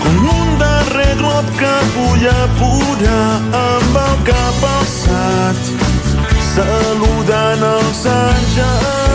com 0.03 0.24
un 0.36 0.57
darrer 0.64 1.14
glop 1.22 1.53
que 1.60 1.76
vull 1.97 2.26
apurar 2.34 3.30
amb 3.66 4.01
el 4.05 4.18
cap 4.32 4.66
alçat 4.74 5.72
saludant 6.55 7.70
els 7.76 8.03
àngels 8.16 9.09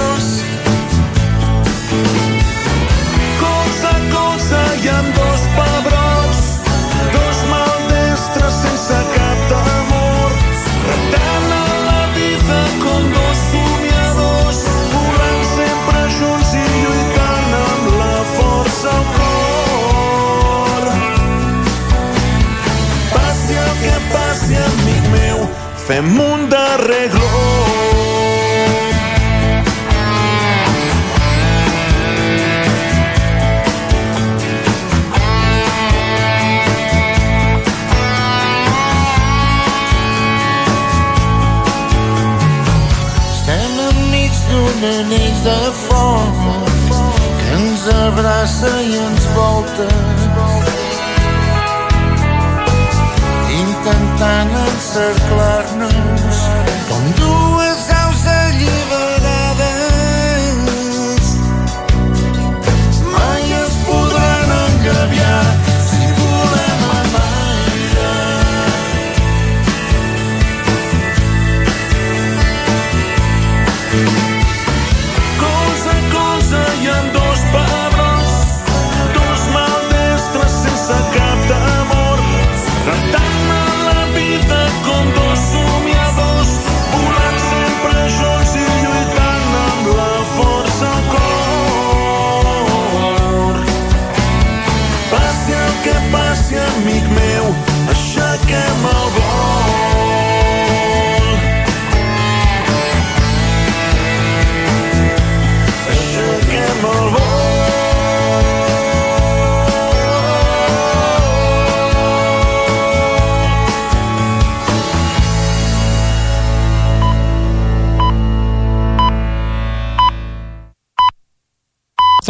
sense 8.65 8.99
cap 9.15 9.39
temor 9.51 10.31
reptant 10.89 11.51
a 11.57 11.67
la 11.89 12.03
vida 12.17 12.61
com 12.85 13.09
dos 13.17 13.43
somiadors 13.51 14.61
volant 14.93 15.43
sempre 15.53 16.05
junts 16.19 16.53
i 16.61 16.65
lluitant 16.77 17.57
amb 17.61 17.91
la 17.99 18.17
força 18.37 18.95
al 18.95 19.07
cor. 19.19 20.83
Passi 23.17 23.61
el 23.67 23.75
que 23.83 23.99
passi 24.15 24.63
amic 24.69 25.11
meu 25.19 25.45
fem 25.89 26.17
un 26.29 26.49
darrer 26.57 27.05
glor 27.19 27.54
de 45.45 45.71
foc 45.77 46.37
que 47.39 47.49
ens 47.57 47.83
abraça 48.07 48.71
i 48.81 48.95
ens 48.97 49.25
volta. 49.37 49.89
Intentant 53.61 54.55
encerclar-nos 54.67 56.39
com 56.89 57.11
dues 57.21 57.54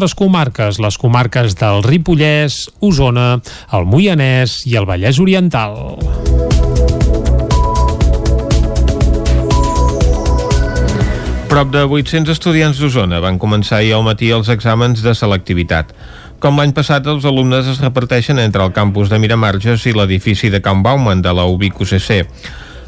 Altres 0.04 0.20
comarques, 0.20 0.78
les 0.84 0.96
comarques 1.00 1.54
del 1.56 1.78
Ripollès, 1.80 2.58
Osona, 2.84 3.38
el 3.72 3.86
Moianès 3.88 4.58
i 4.68 4.74
el 4.76 4.84
Vallès 4.84 5.16
Oriental. 5.16 5.78
Prop 11.48 11.72
de 11.72 11.86
800 11.88 12.34
estudiants 12.34 12.82
d'Osona 12.82 13.22
van 13.24 13.40
començar 13.40 13.78
ahir 13.78 13.94
al 13.96 14.04
matí 14.04 14.28
els 14.28 14.52
exàmens 14.52 15.00
de 15.00 15.16
selectivitat. 15.16 15.96
Com 16.36 16.60
l'any 16.60 16.76
passat, 16.76 17.08
els 17.08 17.24
alumnes 17.24 17.72
es 17.72 17.80
reparteixen 17.80 18.42
entre 18.44 18.60
el 18.60 18.76
campus 18.76 19.08
de 19.08 19.22
Miramarges 19.22 19.88
i 19.88 19.96
l'edifici 19.96 20.52
de 20.52 20.60
Can 20.60 20.84
Bauman 20.84 21.24
de 21.24 21.32
la 21.32 21.48
UBIC 21.48 21.80
UCC. 21.80 22.28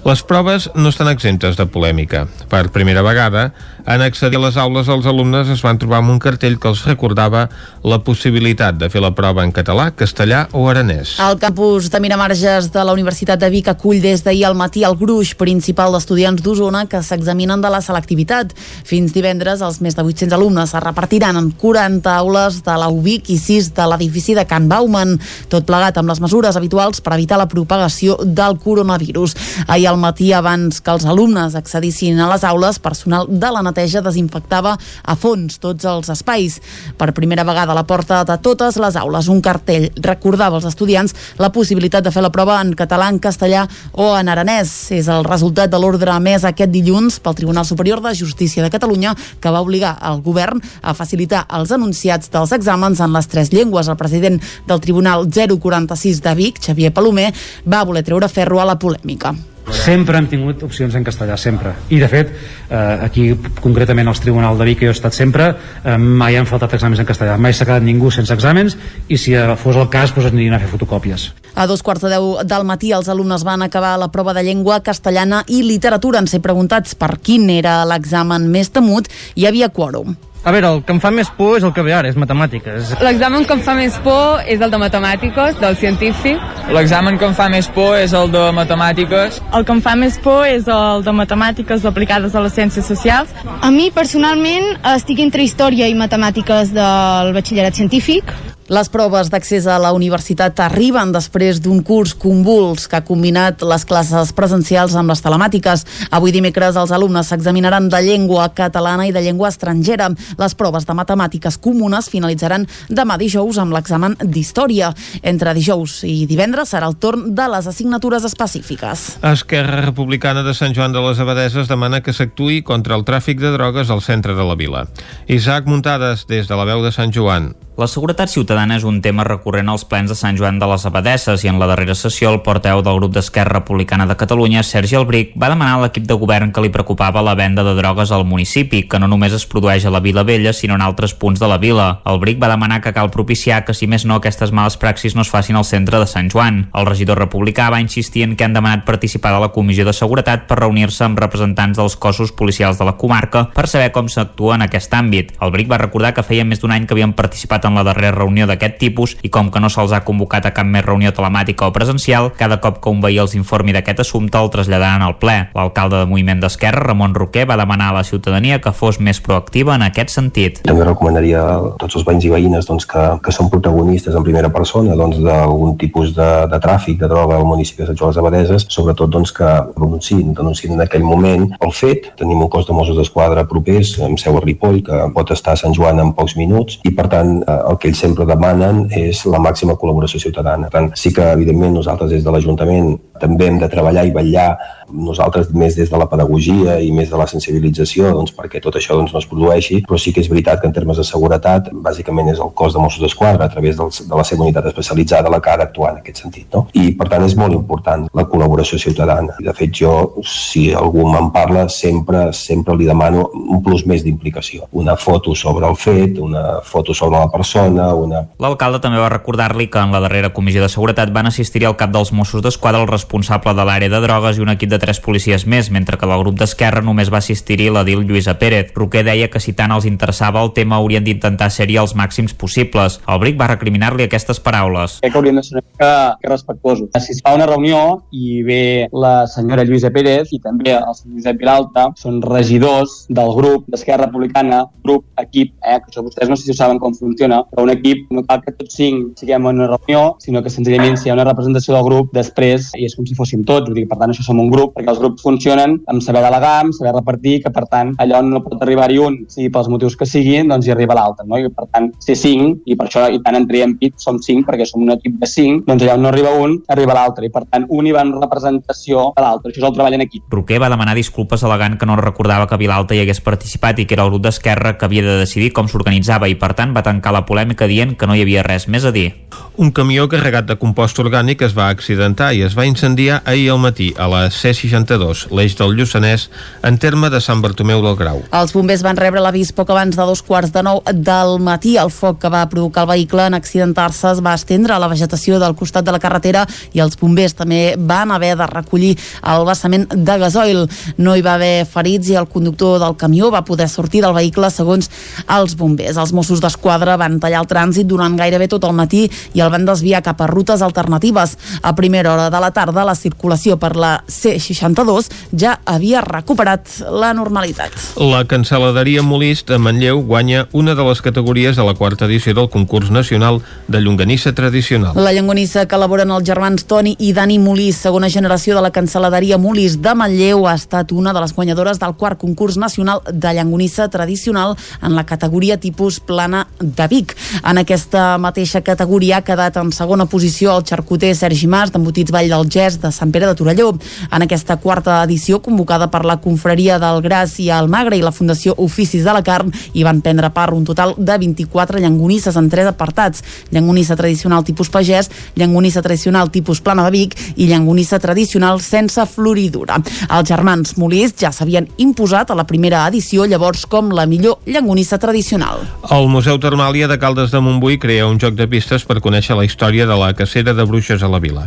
Les 0.06 0.20
proves 0.22 0.68
no 0.78 0.92
estan 0.92 1.08
exemptes 1.10 1.56
de 1.58 1.64
polèmica. 1.66 2.28
Per 2.46 2.68
primera 2.70 3.02
vegada, 3.02 3.48
en 3.90 4.04
accedir 4.04 4.38
a 4.38 4.42
les 4.44 4.56
aules, 4.62 4.86
els 4.86 5.06
alumnes 5.10 5.48
es 5.50 5.64
van 5.66 5.80
trobar 5.82 5.98
amb 5.98 6.12
un 6.12 6.20
cartell 6.22 6.60
que 6.62 6.68
els 6.70 6.84
recordava 6.86 7.48
la 7.82 7.98
possibilitat 8.06 8.78
de 8.78 8.86
fer 8.86 9.02
la 9.02 9.10
prova 9.18 9.42
en 9.42 9.50
català, 9.54 9.88
castellà 9.98 10.44
o 10.54 10.68
aranès. 10.70 11.16
El 11.22 11.40
campus 11.42 11.88
de 11.90 12.00
Miramarges 12.04 12.68
de 12.70 12.84
la 12.86 12.94
Universitat 12.94 13.42
de 13.42 13.48
Vic 13.50 13.72
acull 13.72 13.98
des 14.04 14.22
d'ahir 14.22 14.44
al 14.46 14.54
matí 14.54 14.84
el 14.86 14.94
gruix 15.00 15.32
principal 15.34 15.90
d'estudiants 15.96 16.42
d'Osona 16.42 16.84
que 16.86 17.02
s'examinen 17.02 17.62
de 17.62 17.74
la 17.74 17.82
selectivitat. 17.82 18.54
Fins 18.86 19.10
divendres, 19.10 19.58
els 19.58 19.80
més 19.82 19.98
de 19.98 20.06
800 20.06 20.38
alumnes 20.38 20.70
es 20.70 20.86
repartiran 20.86 21.34
en 21.42 21.50
40 21.50 22.14
aules 22.14 22.60
de 22.62 22.78
la 22.78 22.92
UBIC 22.94 23.32
i 23.34 23.40
6 23.42 23.72
de 23.74 23.90
l'edifici 23.90 24.38
de 24.38 24.46
Can 24.46 24.70
Bauman, 24.70 25.18
tot 25.50 25.66
plegat 25.66 25.98
amb 25.98 26.14
les 26.14 26.22
mesures 26.22 26.54
habituals 26.54 27.02
per 27.02 27.18
evitar 27.18 27.42
la 27.42 27.50
propagació 27.50 28.20
del 28.22 28.60
coronavirus. 28.62 29.34
Ahir 29.66 29.90
al 29.90 29.95
matí, 29.96 30.32
abans 30.32 30.80
que 30.80 30.92
els 30.92 31.04
alumnes 31.08 31.54
accedissin 31.58 32.20
a 32.20 32.28
les 32.30 32.44
aules, 32.44 32.78
personal 32.78 33.26
de 33.28 33.50
la 33.52 33.62
neteja 33.66 34.02
desinfectava 34.04 34.76
a 34.76 35.16
fons 35.16 35.58
tots 35.62 35.86
els 35.88 36.10
espais. 36.12 36.60
Per 36.98 37.12
primera 37.16 37.44
vegada 37.44 37.72
a 37.72 37.78
la 37.78 37.86
porta 37.86 38.22
de 38.28 38.36
totes 38.42 38.78
les 38.82 38.96
aules, 38.96 39.30
un 39.32 39.40
cartell 39.44 39.88
recordava 40.04 40.60
als 40.60 40.68
estudiants 40.68 41.14
la 41.38 41.50
possibilitat 41.52 42.04
de 42.04 42.12
fer 42.14 42.22
la 42.24 42.32
prova 42.34 42.60
en 42.60 42.74
català, 42.78 43.08
en 43.10 43.18
castellà 43.22 43.66
o 43.92 44.12
en 44.16 44.28
aranès. 44.32 44.74
És 44.94 45.08
el 45.12 45.26
resultat 45.26 45.72
de 45.72 45.80
l'ordre 45.80 46.14
emès 46.14 46.44
aquest 46.44 46.72
dilluns 46.72 47.18
pel 47.20 47.36
Tribunal 47.38 47.66
Superior 47.68 48.02
de 48.04 48.14
Justícia 48.14 48.62
de 48.62 48.70
Catalunya 48.70 49.14
que 49.40 49.52
va 49.52 49.64
obligar 49.64 49.96
el 50.10 50.22
govern 50.22 50.62
a 50.82 50.94
facilitar 50.94 51.46
els 51.58 51.72
anunciats 51.74 52.30
dels 52.32 52.54
exàmens 52.56 53.02
en 53.02 53.12
les 53.16 53.28
tres 53.32 53.52
llengües. 53.52 53.88
El 53.88 54.00
president 54.00 54.40
del 54.68 54.80
Tribunal 54.80 55.28
046 55.30 56.22
de 56.22 56.34
Vic, 56.34 56.62
Xavier 56.62 56.92
Palomer, 56.92 57.32
va 57.66 57.84
voler 57.84 58.04
treure 58.06 58.28
ferro 58.28 58.60
a 58.60 58.68
la 58.68 58.78
polèmica. 58.78 59.34
Sempre 59.72 60.18
hem 60.18 60.28
tingut 60.30 60.62
opcions 60.62 60.94
en 60.94 61.04
castellà, 61.04 61.36
sempre. 61.36 61.72
I, 61.90 61.98
de 61.98 62.08
fet, 62.10 62.30
eh, 62.70 62.76
aquí, 63.02 63.24
concretament, 63.60 64.06
als 64.06 64.20
Tribunal 64.22 64.58
de 64.58 64.64
Vic, 64.68 64.78
que 64.78 64.86
jo 64.86 64.92
he 64.92 64.94
estat 64.94 65.14
sempre, 65.14 65.48
eh, 65.82 65.96
mai 65.98 66.36
han 66.36 66.46
faltat 66.46 66.76
exàmens 66.78 67.00
en 67.02 67.06
castellà. 67.06 67.36
Mai 67.36 67.52
s'ha 67.52 67.66
quedat 67.66 67.82
ningú 67.82 68.10
sense 68.10 68.32
exàmens 68.32 68.76
i, 69.08 69.18
si 69.18 69.34
eh, 69.34 69.56
fos 69.56 69.76
el 69.76 69.88
cas, 69.90 70.14
doncs 70.14 70.30
anirien 70.30 70.54
a 70.54 70.60
fer 70.62 70.70
fotocòpies. 70.70 71.32
A 71.56 71.66
dos 71.66 71.82
quarts 71.82 72.04
de 72.04 72.12
deu 72.14 72.36
del 72.44 72.64
matí 72.68 72.92
els 72.92 73.08
alumnes 73.08 73.42
van 73.42 73.62
acabar 73.62 73.96
la 73.98 74.12
prova 74.12 74.34
de 74.34 74.44
llengua 74.46 74.82
castellana 74.86 75.42
i 75.48 75.62
literatura. 75.62 76.20
En 76.20 76.30
ser 76.30 76.40
preguntats 76.44 76.94
per 76.94 77.16
quin 77.18 77.50
era 77.50 77.84
l'examen 77.84 78.46
més 78.50 78.70
temut, 78.70 79.10
hi 79.34 79.46
havia 79.46 79.72
quòrum. 79.72 80.14
A 80.46 80.52
veure, 80.54 80.68
el 80.76 80.84
que 80.86 80.94
em 80.94 81.00
fa 81.02 81.10
més 81.10 81.26
por 81.34 81.56
és 81.58 81.64
el 81.66 81.72
que 81.74 81.82
ve 81.82 81.90
ara, 81.90 82.06
és 82.06 82.14
matemàtiques. 82.22 82.92
L'examen 83.02 83.42
que 83.48 83.56
em 83.56 83.62
fa 83.66 83.74
més 83.74 83.96
por 84.04 84.44
és 84.46 84.62
el 84.62 84.70
de 84.70 84.78
matemàtiques, 84.78 85.58
del 85.58 85.74
científic. 85.80 86.38
L'examen 86.70 87.18
que 87.18 87.26
em 87.26 87.34
fa 87.34 87.48
més 87.50 87.66
por 87.74 87.98
és 87.98 88.14
el 88.14 88.30
de 88.30 88.44
matemàtiques. 88.54 89.40
El 89.58 89.66
que 89.66 89.74
em 89.74 89.82
fa 89.82 89.96
més 89.98 90.20
por 90.22 90.46
és 90.46 90.70
el 90.70 91.02
de 91.02 91.18
matemàtiques 91.18 91.82
aplicades 91.90 92.38
a 92.38 92.46
les 92.46 92.54
ciències 92.54 92.86
socials. 92.86 93.34
A 93.42 93.72
mi, 93.74 93.90
personalment, 93.90 94.76
estic 94.94 95.26
entre 95.26 95.42
història 95.42 95.90
i 95.90 95.98
matemàtiques 95.98 96.70
del 96.78 97.34
batxillerat 97.34 97.74
científic. 97.74 98.30
Les 98.66 98.88
proves 98.90 99.28
d'accés 99.30 99.68
a 99.70 99.76
la 99.78 99.92
universitat 99.94 100.58
arriben 100.64 101.12
després 101.14 101.60
d'un 101.62 101.84
curs 101.86 102.16
convuls 102.18 102.88
que 102.90 102.98
ha 102.98 103.04
combinat 103.06 103.60
les 103.62 103.84
classes 103.86 104.32
presencials 104.34 104.96
amb 104.98 105.12
les 105.12 105.20
telemàtiques. 105.22 105.84
Avui 106.10 106.32
dimecres 106.34 106.74
els 106.74 106.90
alumnes 106.90 107.30
s'examinaran 107.30 107.86
de 107.92 108.00
llengua 108.02 108.48
catalana 108.58 109.06
i 109.06 109.12
de 109.14 109.22
llengua 109.22 109.52
estrangera. 109.54 110.08
Les 110.40 110.56
proves 110.58 110.86
de 110.88 110.96
matemàtiques 110.98 111.60
comunes 111.62 112.10
finalitzaran 112.10 112.66
demà 112.90 113.14
dijous 113.22 113.60
amb 113.62 113.76
l'examen 113.76 114.16
d'història. 114.24 114.90
Entre 115.22 115.54
dijous 115.54 116.00
i 116.02 116.24
divendres 116.26 116.74
serà 116.74 116.88
el 116.90 116.98
torn 116.98 117.36
de 117.38 117.46
les 117.52 117.68
assignatures 117.70 118.26
específiques. 118.26 119.04
Esquerra 119.22 119.84
Republicana 119.86 120.42
de 120.42 120.56
Sant 120.58 120.74
Joan 120.74 120.90
de 120.96 121.04
les 121.06 121.22
Abadeses 121.22 121.70
demana 121.70 122.02
que 122.02 122.16
s'actuï 122.16 122.64
contra 122.66 122.98
el 122.98 123.06
tràfic 123.06 123.38
de 123.38 123.54
drogues 123.54 123.94
al 123.94 124.02
centre 124.02 124.34
de 124.34 124.48
la 124.50 124.58
vila. 124.58 124.88
Isaac 125.30 125.70
Muntades, 125.70 126.26
des 126.26 126.50
de 126.50 126.58
la 126.58 126.66
veu 126.66 126.82
de 126.82 126.90
Sant 126.90 127.14
Joan. 127.14 127.54
La 127.76 127.84
seguretat 127.84 128.30
ciutadana 128.32 128.78
és 128.78 128.84
un 128.88 129.02
tema 129.04 129.24
recurrent 129.26 129.68
als 129.68 129.82
plens 129.84 130.08
de 130.08 130.14
Sant 130.16 130.38
Joan 130.40 130.56
de 130.56 130.64
les 130.64 130.86
Abadesses 130.88 131.42
i 131.44 131.50
en 131.50 131.58
la 131.60 131.66
darrera 131.68 131.92
sessió 131.92 132.30
el 132.32 132.38
porteu 132.40 132.78
del 132.80 132.96
grup 132.96 133.12
d'Esquerra 133.12 133.58
Republicana 133.58 134.06
de 134.08 134.14
Catalunya, 134.16 134.62
Sergi 134.64 134.96
Albric, 134.96 135.34
va 135.36 135.50
demanar 135.52 135.74
a 135.74 135.82
l'equip 135.82 136.06
de 136.08 136.16
govern 136.16 136.54
que 136.56 136.62
li 136.64 136.70
preocupava 136.72 137.20
la 137.20 137.34
venda 137.36 137.60
de 137.66 137.74
drogues 137.76 138.14
al 138.16 138.24
municipi, 138.24 138.86
que 138.88 138.96
no 138.96 139.10
només 139.12 139.34
es 139.36 139.44
produeix 139.44 139.84
a 139.84 139.92
la 139.92 140.00
Vila 140.00 140.24
Vella, 140.24 140.54
sinó 140.56 140.78
en 140.80 140.84
altres 140.86 141.12
punts 141.12 141.36
de 141.42 141.50
la 141.52 141.58
vila. 141.60 142.00
Albric 142.08 142.40
va 142.40 142.48
demanar 142.48 142.80
que 142.80 142.94
cal 142.96 143.10
propiciar 143.12 143.66
que, 143.66 143.76
si 143.76 143.84
més 143.84 144.08
no, 144.08 144.16
aquestes 144.22 144.54
males 144.56 144.80
praxis 144.80 145.12
no 145.12 145.20
es 145.20 145.34
facin 145.34 145.60
al 145.60 145.68
centre 145.68 146.00
de 146.00 146.08
Sant 146.08 146.32
Joan. 146.32 146.70
El 146.72 146.88
regidor 146.88 147.20
republicà 147.20 147.68
va 147.68 147.82
insistir 147.84 148.24
en 148.24 148.38
que 148.40 148.48
han 148.48 148.56
demanat 148.56 148.86
participar 148.88 149.34
de 149.36 149.42
la 149.44 149.52
Comissió 149.52 149.84
de 149.84 149.92
Seguretat 149.92 150.48
per 150.48 150.62
reunir-se 150.62 151.04
amb 151.04 151.20
representants 151.20 151.76
dels 151.76 152.00
cossos 152.00 152.32
policials 152.32 152.80
de 152.80 152.88
la 152.88 152.96
comarca 152.96 153.50
per 153.52 153.68
saber 153.68 153.92
com 153.92 154.08
s'actua 154.08 154.56
en 154.56 154.64
aquest 154.64 154.96
àmbit. 154.96 155.36
Albric 155.44 155.68
va 155.68 155.82
recordar 155.84 156.16
que 156.16 156.24
feia 156.24 156.48
més 156.48 156.64
d'un 156.64 156.72
any 156.72 156.88
que 156.88 156.96
havien 156.96 157.12
participat 157.12 157.65
en 157.68 157.76
la 157.78 157.84
darrera 157.86 158.14
reunió 158.16 158.46
d'aquest 158.48 158.78
tipus 158.80 159.16
i 159.22 159.30
com 159.30 159.50
que 159.52 159.60
no 159.62 159.70
se'ls 159.70 159.92
ha 159.92 160.02
convocat 160.06 160.48
a 160.48 160.54
cap 160.56 160.66
més 160.66 160.84
reunió 160.84 161.12
telemàtica 161.14 161.68
o 161.68 161.74
presencial, 161.76 162.32
cada 162.38 162.58
cop 162.64 162.80
que 162.82 162.90
un 162.90 163.02
veí 163.04 163.20
els 163.22 163.36
informi 163.38 163.74
d'aquest 163.76 164.02
assumpte 164.06 164.40
el 164.40 164.50
traslladaran 164.50 165.04
al 165.06 165.18
ple. 165.22 165.36
L'alcalde 165.54 166.02
de 166.02 166.10
Moviment 166.10 166.42
d'Esquerra, 166.42 166.82
Ramon 166.88 167.14
Roquer, 167.14 167.46
va 167.48 167.58
demanar 167.60 167.92
a 167.92 167.98
la 168.00 168.04
ciutadania 168.04 168.60
que 168.60 168.72
fos 168.72 168.98
més 169.00 169.20
proactiva 169.20 169.76
en 169.76 169.86
aquest 169.86 170.14
sentit. 170.16 170.62
També 170.66 170.84
recomanaria 170.86 171.42
a 171.42 171.56
tots 171.80 172.00
els 172.00 172.06
veïns 172.06 172.26
i 172.26 172.32
veïnes 172.32 172.66
doncs, 172.68 172.88
que, 172.90 173.06
que 173.22 173.34
són 173.34 173.50
protagonistes 173.52 174.14
en 174.16 174.26
primera 174.26 174.50
persona 174.52 174.96
doncs, 174.98 175.20
d'algun 175.22 175.76
tipus 175.80 176.14
de, 176.16 176.30
de 176.50 176.60
tràfic 176.62 176.98
de 177.00 177.10
droga 177.10 177.38
al 177.38 177.46
municipi 177.48 177.84
de 177.84 177.90
Sant 177.90 178.00
Joan 178.00 178.14
les 178.16 178.20
Abadeses, 178.22 178.66
sobretot 178.72 179.10
doncs, 179.12 179.32
que 179.36 179.48
denunciïn, 179.76 180.32
denunciïn 180.36 180.76
en 180.76 180.84
aquell 180.84 181.04
moment 181.04 181.48
el 181.60 181.72
fet. 181.76 182.10
Tenim 182.18 182.42
un 182.42 182.50
cos 182.52 182.66
de 182.68 182.76
Mossos 182.76 182.98
d'Esquadra 182.98 183.46
propers, 183.48 183.96
amb 184.06 184.20
seu 184.20 184.38
a 184.38 184.42
Ripoll, 184.44 184.82
que 184.86 185.00
pot 185.14 185.32
estar 185.34 185.54
a 185.54 185.60
Sant 185.60 185.74
Joan 185.76 186.00
en 186.02 186.12
pocs 186.16 186.36
minuts, 186.38 186.80
i 186.86 186.92
per 186.96 187.08
tant 187.12 187.36
eh, 187.42 187.55
el 187.70 187.78
que 187.80 187.90
ells 187.90 188.02
sempre 188.04 188.26
demanen 188.28 188.84
és 188.96 189.24
la 189.30 189.40
màxima 189.42 189.76
col·laboració 189.80 190.20
ciutadana. 190.22 190.70
Per 190.70 190.74
tant, 190.78 190.90
sí 190.98 191.12
que 191.14 191.26
evidentment 191.32 191.74
nosaltres 191.76 192.12
des 192.12 192.24
de 192.24 192.34
l'Ajuntament 192.34 192.94
també 193.20 193.50
hem 193.50 193.60
de 193.62 193.70
treballar 193.72 194.06
i 194.06 194.14
vetllar 194.14 194.50
nosaltres 194.92 195.50
més 195.50 195.74
des 195.74 195.90
de 195.90 195.98
la 195.98 196.06
pedagogia 196.10 196.76
i 196.80 196.92
més 196.94 197.10
de 197.10 197.18
la 197.18 197.26
sensibilització 197.26 198.12
doncs, 198.14 198.32
perquè 198.36 198.60
tot 198.62 198.76
això 198.78 198.94
doncs, 198.98 199.12
no 199.12 199.22
es 199.22 199.26
produeixi, 199.26 199.80
però 199.86 199.98
sí 199.98 200.12
que 200.14 200.22
és 200.22 200.30
veritat 200.30 200.60
que 200.60 200.70
en 200.70 200.74
termes 200.76 201.00
de 201.00 201.06
seguretat 201.06 201.72
bàsicament 201.72 202.30
és 202.32 202.42
el 202.42 202.52
cos 202.54 202.76
de 202.76 202.82
Mossos 202.82 203.02
d'Esquadra 203.02 203.46
a 203.46 203.52
través 203.52 203.76
dels, 203.78 204.04
de 204.06 204.16
la 204.16 204.24
seva 204.24 204.46
unitat 204.46 204.68
especialitzada 204.70 205.32
la 205.32 205.40
que 205.42 205.50
ha 205.50 205.58
d'actuar 205.62 205.92
en 205.94 206.02
aquest 206.02 206.22
sentit. 206.22 206.46
No? 206.54 206.66
I 206.78 206.92
per 206.98 207.08
tant 207.10 207.26
és 207.26 207.36
molt 207.38 207.54
important 207.56 208.06
la 208.14 208.26
col·laboració 208.30 208.78
ciutadana. 208.80 209.36
De 209.42 209.54
fet 209.56 209.74
jo, 209.74 209.92
si 210.26 210.68
algú 210.74 211.06
me'n 211.10 211.32
parla, 211.34 211.66
sempre 211.72 212.28
sempre 212.32 212.76
li 212.76 212.86
demano 212.86 213.26
un 213.34 213.62
plus 213.64 213.84
més 213.86 214.04
d'implicació. 214.04 214.68
Una 214.72 214.96
foto 214.96 215.34
sobre 215.34 215.66
el 215.68 215.76
fet, 215.76 216.18
una 216.22 216.60
foto 216.64 216.94
sobre 216.94 217.18
la 217.18 217.30
persona, 217.32 217.88
una... 217.94 218.22
L'alcalde 218.42 218.80
també 218.84 219.00
va 219.02 219.10
recordar-li 219.12 219.68
que 219.72 219.82
en 219.82 219.94
la 219.94 220.00
darrera 220.04 220.32
comissió 220.36 220.62
de 220.62 220.70
seguretat 220.72 221.12
van 221.14 221.30
assistir-hi 221.30 221.68
el 221.68 221.76
cap 221.80 221.92
dels 221.94 222.12
Mossos 222.16 222.44
d'Esquadra, 222.44 222.82
el 222.82 222.90
responsable 223.06 223.54
de 223.54 223.64
l'àrea 223.64 223.88
de 223.88 224.00
drogues 224.02 224.36
i 224.36 224.42
un 224.42 224.50
equip 224.50 224.70
de 224.70 224.80
tres 224.82 224.98
policies 225.00 225.46
més, 225.46 225.70
mentre 225.70 225.96
que 225.96 226.06
del 226.10 226.22
grup 226.24 226.36
d'Esquerra 226.40 226.82
només 226.82 227.10
va 227.12 227.20
assistir-hi 227.22 227.68
la 227.70 227.84
DIL 227.86 228.02
Lluïsa 228.02 228.34
Pérez. 228.40 228.72
Roquer 228.74 229.04
deia 229.06 229.30
que 229.30 229.38
si 229.40 229.54
tant 229.54 229.70
els 229.70 229.86
interessava 229.86 230.42
el 230.42 230.50
tema 230.56 230.80
haurien 230.80 231.04
d'intentar 231.06 231.50
ser-hi 231.54 231.78
els 231.78 231.94
màxims 231.94 232.34
possibles. 232.34 232.98
El 233.06 233.20
Bric 233.22 233.38
va 233.38 233.46
recriminar-li 233.52 234.06
aquestes 234.06 234.42
paraules. 234.42 234.98
Crec 235.04 235.14
que 235.14 235.20
hauríem 235.20 235.38
de 235.38 235.44
ser 235.46 235.62
mica 235.62 235.90
que 236.20 236.28
respectuosos. 236.28 236.90
Si 237.06 237.14
es 237.14 237.22
fa 237.22 237.36
una 237.36 237.46
reunió 237.46 238.02
i 238.10 238.42
ve 238.42 238.88
la 238.90 239.28
senyora 239.30 239.62
Lluïsa 239.62 239.92
Pérez 239.94 240.32
i 240.34 240.40
també 240.42 240.74
el 240.74 240.94
senyor 240.98 241.20
Josep 241.20 241.38
Vilalta, 241.38 241.86
són 242.00 242.18
regidors 242.24 243.04
del 243.08 243.32
grup 243.38 243.70
d'Esquerra 243.70 244.08
Republicana, 244.08 244.64
grup, 244.82 245.06
equip, 245.22 245.54
eh, 245.62 245.78
que 245.78 245.92
això 245.92 246.02
vostès 246.02 246.28
no 246.28 246.36
sé 246.36 246.48
si 246.48 246.56
ho 246.56 246.58
saben 246.58 246.82
com 246.82 246.94
funciona, 246.96 247.44
però 247.52 247.68
un 247.68 247.74
equip 247.76 248.10
no 248.10 248.26
cal 248.26 248.42
que 248.42 248.56
tots 248.56 248.74
cinc 248.80 249.14
siguem 249.20 249.46
en 249.46 249.62
una 249.62 249.70
reunió, 249.70 250.16
sinó 250.24 250.42
que 250.42 250.50
senzillament 250.50 250.98
si 250.98 251.06
hi 251.06 251.14
ha 251.14 251.18
una 251.18 251.28
representació 251.28 251.76
del 251.76 251.86
grup 251.86 252.10
després 252.16 252.72
i 252.74 252.88
és 252.96 252.98
com 252.98 253.06
si 253.06 253.14
fóssim 253.14 253.44
tots, 253.44 253.68
vull 253.68 253.76
dir, 253.76 253.86
per 253.88 253.98
tant 254.00 254.12
això 254.12 254.24
som 254.24 254.40
un 254.40 254.48
grup, 254.50 254.72
perquè 254.76 254.90
els 254.92 255.00
grups 255.02 255.22
funcionen 255.24 255.76
amb 255.90 256.02
saber 256.02 256.22
delegar, 256.24 256.54
amb 256.64 256.74
saber 256.76 256.94
repartir, 256.96 257.42
que 257.44 257.52
per 257.52 257.66
tant 257.68 257.92
allò 258.02 258.22
no 258.24 258.42
pot 258.44 258.62
arribar-hi 258.64 258.98
un, 259.02 259.18
si 259.28 259.50
pels 259.52 259.68
motius 259.68 259.96
que 259.96 260.08
siguin, 260.08 260.48
doncs 260.48 260.66
hi 260.66 260.72
arriba 260.72 260.96
l'altre, 260.96 261.26
no? 261.28 261.38
I 261.38 261.50
per 261.52 261.68
tant 261.72 261.90
ser 262.02 262.16
cinc, 262.16 262.62
i 262.64 262.76
per 262.78 262.88
això 262.88 263.06
i 263.12 263.20
tant 263.24 263.36
en 263.36 263.46
triem 263.48 263.76
pit 263.80 263.98
som 264.00 264.20
cinc, 264.22 264.46
perquè 264.48 264.66
som 264.68 264.82
un 264.82 264.94
equip 264.96 265.18
de 265.20 265.28
cinc, 265.28 265.66
doncs 265.68 265.84
allà 265.84 265.98
on 265.98 266.06
no 266.06 266.12
arriba 266.12 266.32
un, 266.40 266.58
arriba 266.72 266.96
l'altre, 266.96 267.28
i 267.28 267.32
per 267.32 267.44
tant 267.50 267.66
un 267.68 267.86
hi 267.86 267.94
va 267.94 268.04
en 268.06 268.14
representació 268.16 269.10
de 269.16 269.24
l'altre, 269.24 269.52
això 269.52 269.62
és 269.62 269.68
el 269.68 269.76
treball 269.76 269.98
en 269.98 270.06
equip. 270.06 270.24
Roquer 270.32 270.60
va 270.62 270.72
demanar 270.72 270.96
disculpes 270.96 271.44
al·legant 271.44 271.76
que 271.80 271.88
no 271.88 271.98
recordava 272.00 272.48
que 272.48 272.60
Vilalta 272.60 272.96
hi 272.96 273.02
hagués 273.04 273.20
participat 273.24 273.82
i 273.82 273.86
que 273.86 273.96
era 273.98 274.06
el 274.06 274.12
grup 274.14 274.24
d'Esquerra 274.26 274.76
que 274.78 274.88
havia 274.88 275.04
de 275.04 275.18
decidir 275.20 275.52
com 275.56 275.68
s'organitzava 275.68 276.30
i 276.30 276.38
per 276.40 276.54
tant 276.56 276.72
va 276.76 276.84
tancar 276.86 277.12
la 277.14 277.26
polèmica 277.28 277.68
dient 277.68 277.96
que 277.98 278.08
no 278.08 278.16
hi 278.16 278.24
havia 278.24 278.46
res 278.46 278.68
més 278.72 278.86
a 278.86 278.94
dir. 278.94 279.10
Un 279.56 279.72
camió 279.72 280.06
carregat 280.08 280.46
de 280.48 280.58
compost 280.60 280.98
orgànic 281.00 281.42
es 281.46 281.54
va 281.56 281.70
accidentar 281.72 282.32
i 282.36 282.42
es 282.44 282.56
va 282.56 282.66
incendiar 282.68 282.85
ahir 283.24 283.50
al 283.50 283.58
matí 283.58 283.94
a 283.98 284.06
la 284.06 284.28
C62, 284.30 285.26
l'eix 285.34 285.56
del 285.58 285.74
Lluçanès, 285.74 286.28
en 286.62 286.76
terme 286.78 287.08
de 287.10 287.20
Sant 287.20 287.40
Bartomeu 287.42 287.82
del 287.82 287.96
Grau. 287.96 288.20
Els 288.30 288.52
bombers 288.54 288.82
van 288.84 288.96
rebre 288.96 289.20
l'avís 289.20 289.50
poc 289.52 289.70
abans 289.70 289.96
de 289.96 290.04
dos 290.06 290.22
quarts 290.22 290.52
de 290.52 290.62
nou 290.62 290.82
del 290.92 291.38
matí. 291.42 291.76
El 291.76 291.90
foc 291.90 292.20
que 292.22 292.30
va 292.30 292.44
provocar 292.48 292.84
el 292.84 292.92
vehicle 292.92 293.26
en 293.26 293.34
accidentar-se 293.34 294.12
es 294.12 294.20
va 294.22 294.34
estendre 294.34 294.74
a 294.74 294.78
la 294.78 294.88
vegetació 294.88 295.40
del 295.42 295.56
costat 295.56 295.84
de 295.84 295.94
la 295.94 296.00
carretera 296.02 296.44
i 296.72 296.82
els 296.84 296.98
bombers 297.00 297.34
també 297.34 297.74
van 297.78 298.12
haver 298.14 298.34
de 298.36 298.46
recollir 298.46 298.92
el 299.24 299.46
vessament 299.48 299.88
de 299.90 300.18
gasoil. 300.22 300.66
No 300.98 301.16
hi 301.16 301.24
va 301.26 301.34
haver 301.34 301.66
ferits 301.66 302.12
i 302.12 302.18
el 302.20 302.28
conductor 302.28 302.78
del 302.82 302.96
camió 302.96 303.32
va 303.34 303.44
poder 303.44 303.68
sortir 303.68 304.04
del 304.04 304.14
vehicle 304.14 304.50
segons 304.50 304.90
els 305.26 305.56
bombers. 305.56 305.96
Els 305.96 306.12
Mossos 306.12 306.44
d'Esquadra 306.44 306.96
van 307.00 307.18
tallar 307.20 307.42
el 307.42 307.50
trànsit 307.50 307.88
durant 307.88 308.16
gairebé 308.16 308.48
tot 308.52 308.64
el 308.68 308.76
matí 308.76 309.06
i 309.34 309.42
el 309.42 309.50
van 309.50 309.66
desviar 309.66 310.04
cap 310.04 310.20
a 310.20 310.30
rutes 310.30 310.62
alternatives. 310.62 311.36
A 311.62 311.74
primera 311.74 312.12
hora 312.12 312.30
de 312.30 312.40
la 312.40 312.52
tarda, 312.52 312.75
la 312.84 312.94
circulació 312.94 313.56
per 313.56 313.76
la 313.76 314.02
C62 314.08 315.08
ja 315.32 315.60
havia 315.64 316.02
recuperat 316.04 316.68
la 316.90 317.12
normalitat. 317.14 317.72
La 317.96 318.24
cancel·laderia 318.28 319.02
Molís 319.06 319.44
de 319.46 319.58
Manlleu 319.58 320.02
guanya 320.02 320.46
una 320.52 320.74
de 320.74 320.84
les 320.84 321.00
categories 321.02 321.56
de 321.56 321.64
la 321.64 321.74
quarta 321.74 322.04
edició 322.04 322.34
del 322.34 322.50
concurs 322.50 322.90
nacional 322.90 323.40
de 323.68 323.80
llonganissa 323.80 324.34
tradicional. 324.34 324.92
La 324.96 325.12
llangonissa 325.12 325.66
que 325.66 325.76
elaboren 325.76 326.10
els 326.10 326.26
germans 326.26 326.66
Toni 326.66 326.96
i 326.98 327.12
Dani 327.16 327.38
Molís, 327.38 327.78
segona 327.80 328.10
generació 328.10 328.56
de 328.56 328.64
la 328.64 328.72
cancel·laderia 328.74 329.38
Molís 329.38 329.78
de 329.82 329.94
Manlleu, 329.94 330.46
ha 330.46 330.54
estat 330.58 330.92
una 330.92 331.12
de 331.12 331.22
les 331.22 331.34
guanyadores 331.34 331.80
del 331.80 331.96
quart 331.96 332.18
concurs 332.20 332.56
nacional 332.56 333.02
de 333.06 333.32
llangonissa 333.34 333.88
tradicional 333.88 334.56
en 334.82 334.94
la 334.96 335.06
categoria 335.06 335.58
tipus 335.60 336.00
plana 336.00 336.46
de 336.60 336.88
Vic. 336.88 337.16
En 337.44 337.58
aquesta 337.58 338.16
mateixa 338.18 338.62
categoria 338.62 339.18
ha 339.18 339.24
quedat 339.26 339.56
en 339.60 339.72
segona 339.72 340.06
posició 340.06 340.56
el 340.56 340.64
xarcuter 340.66 341.14
Sergi 341.14 341.46
Mas 341.46 341.72
d'Embotits 341.72 342.12
Vall 342.14 342.30
del 342.32 342.48
Gès 342.66 342.80
de 342.82 342.90
Sant 342.90 343.12
Pere 343.14 343.28
de 343.28 343.34
Torelló. 343.38 343.70
En 344.10 344.24
aquesta 344.24 344.56
quarta 344.58 344.98
edició, 345.04 345.38
convocada 345.42 345.86
per 345.92 346.02
la 346.04 346.18
Confraria 346.22 346.80
del 346.82 346.98
Gras 347.04 347.36
i 347.38 347.48
el 347.54 347.68
Magre 347.70 347.98
i 347.98 348.02
la 348.02 348.10
Fundació 348.10 348.56
Oficis 348.58 349.04
de 349.06 349.12
la 349.14 349.22
Carn, 349.22 349.52
hi 349.72 349.84
van 349.86 350.00
prendre 350.02 350.32
part 350.34 350.54
un 350.56 350.64
total 350.66 350.96
de 350.98 351.18
24 351.22 351.78
llangonisses 351.78 352.34
en 352.36 352.48
tres 352.50 352.66
apartats. 352.66 353.22
Llangonissa 353.54 353.94
tradicional 353.96 354.42
tipus 354.44 354.70
pagès, 354.72 355.10
llangonissa 355.36 355.82
tradicional 355.84 356.32
tipus 356.34 356.60
plana 356.60 356.88
de 356.88 356.94
Vic 356.96 357.14
i 357.36 357.46
llangonissa 357.46 358.00
tradicional 358.02 358.58
sense 358.64 359.06
floridura. 359.06 359.78
Els 360.08 360.26
germans 360.26 360.74
Molís 360.80 361.14
ja 361.20 361.30
s'havien 361.30 361.68
imposat 361.78 362.32
a 362.32 362.38
la 362.38 362.48
primera 362.50 362.82
edició, 362.90 363.28
llavors 363.30 363.62
com 363.70 363.92
la 363.94 364.08
millor 364.10 364.40
llangonissa 364.46 364.98
tradicional. 364.98 365.62
El 365.94 366.10
Museu 366.10 366.40
Termàlia 366.42 366.90
de 366.90 366.98
Caldes 366.98 367.30
de 367.30 367.40
Montbui 367.44 367.78
crea 367.78 368.10
un 368.10 368.18
joc 368.18 368.34
de 368.34 368.48
pistes 368.50 368.82
per 368.88 368.98
conèixer 369.04 369.38
la 369.38 369.46
història 369.46 369.86
de 369.86 370.00
la 370.02 370.10
cacera 370.18 370.56
de 370.56 370.66
bruixes 370.66 371.06
a 371.06 371.12
la 371.12 371.22
vila. 371.22 371.46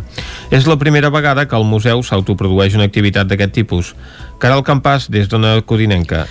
És 0.50 0.64
la 0.70 0.78
primera 1.10 1.34
vegada 1.34 1.48
que 1.48 1.56
el 1.56 1.64
museu 1.66 2.02
s'autoprodueix 2.02 2.76
una 2.78 2.86
activitat 2.86 3.26
d'aquest 3.26 3.52
tipus. 3.52 3.94
Caral 4.38 4.62
Campàs, 4.62 5.10
des 5.10 5.28
d'Ona 5.28 5.60
Codinenca. 5.66 6.26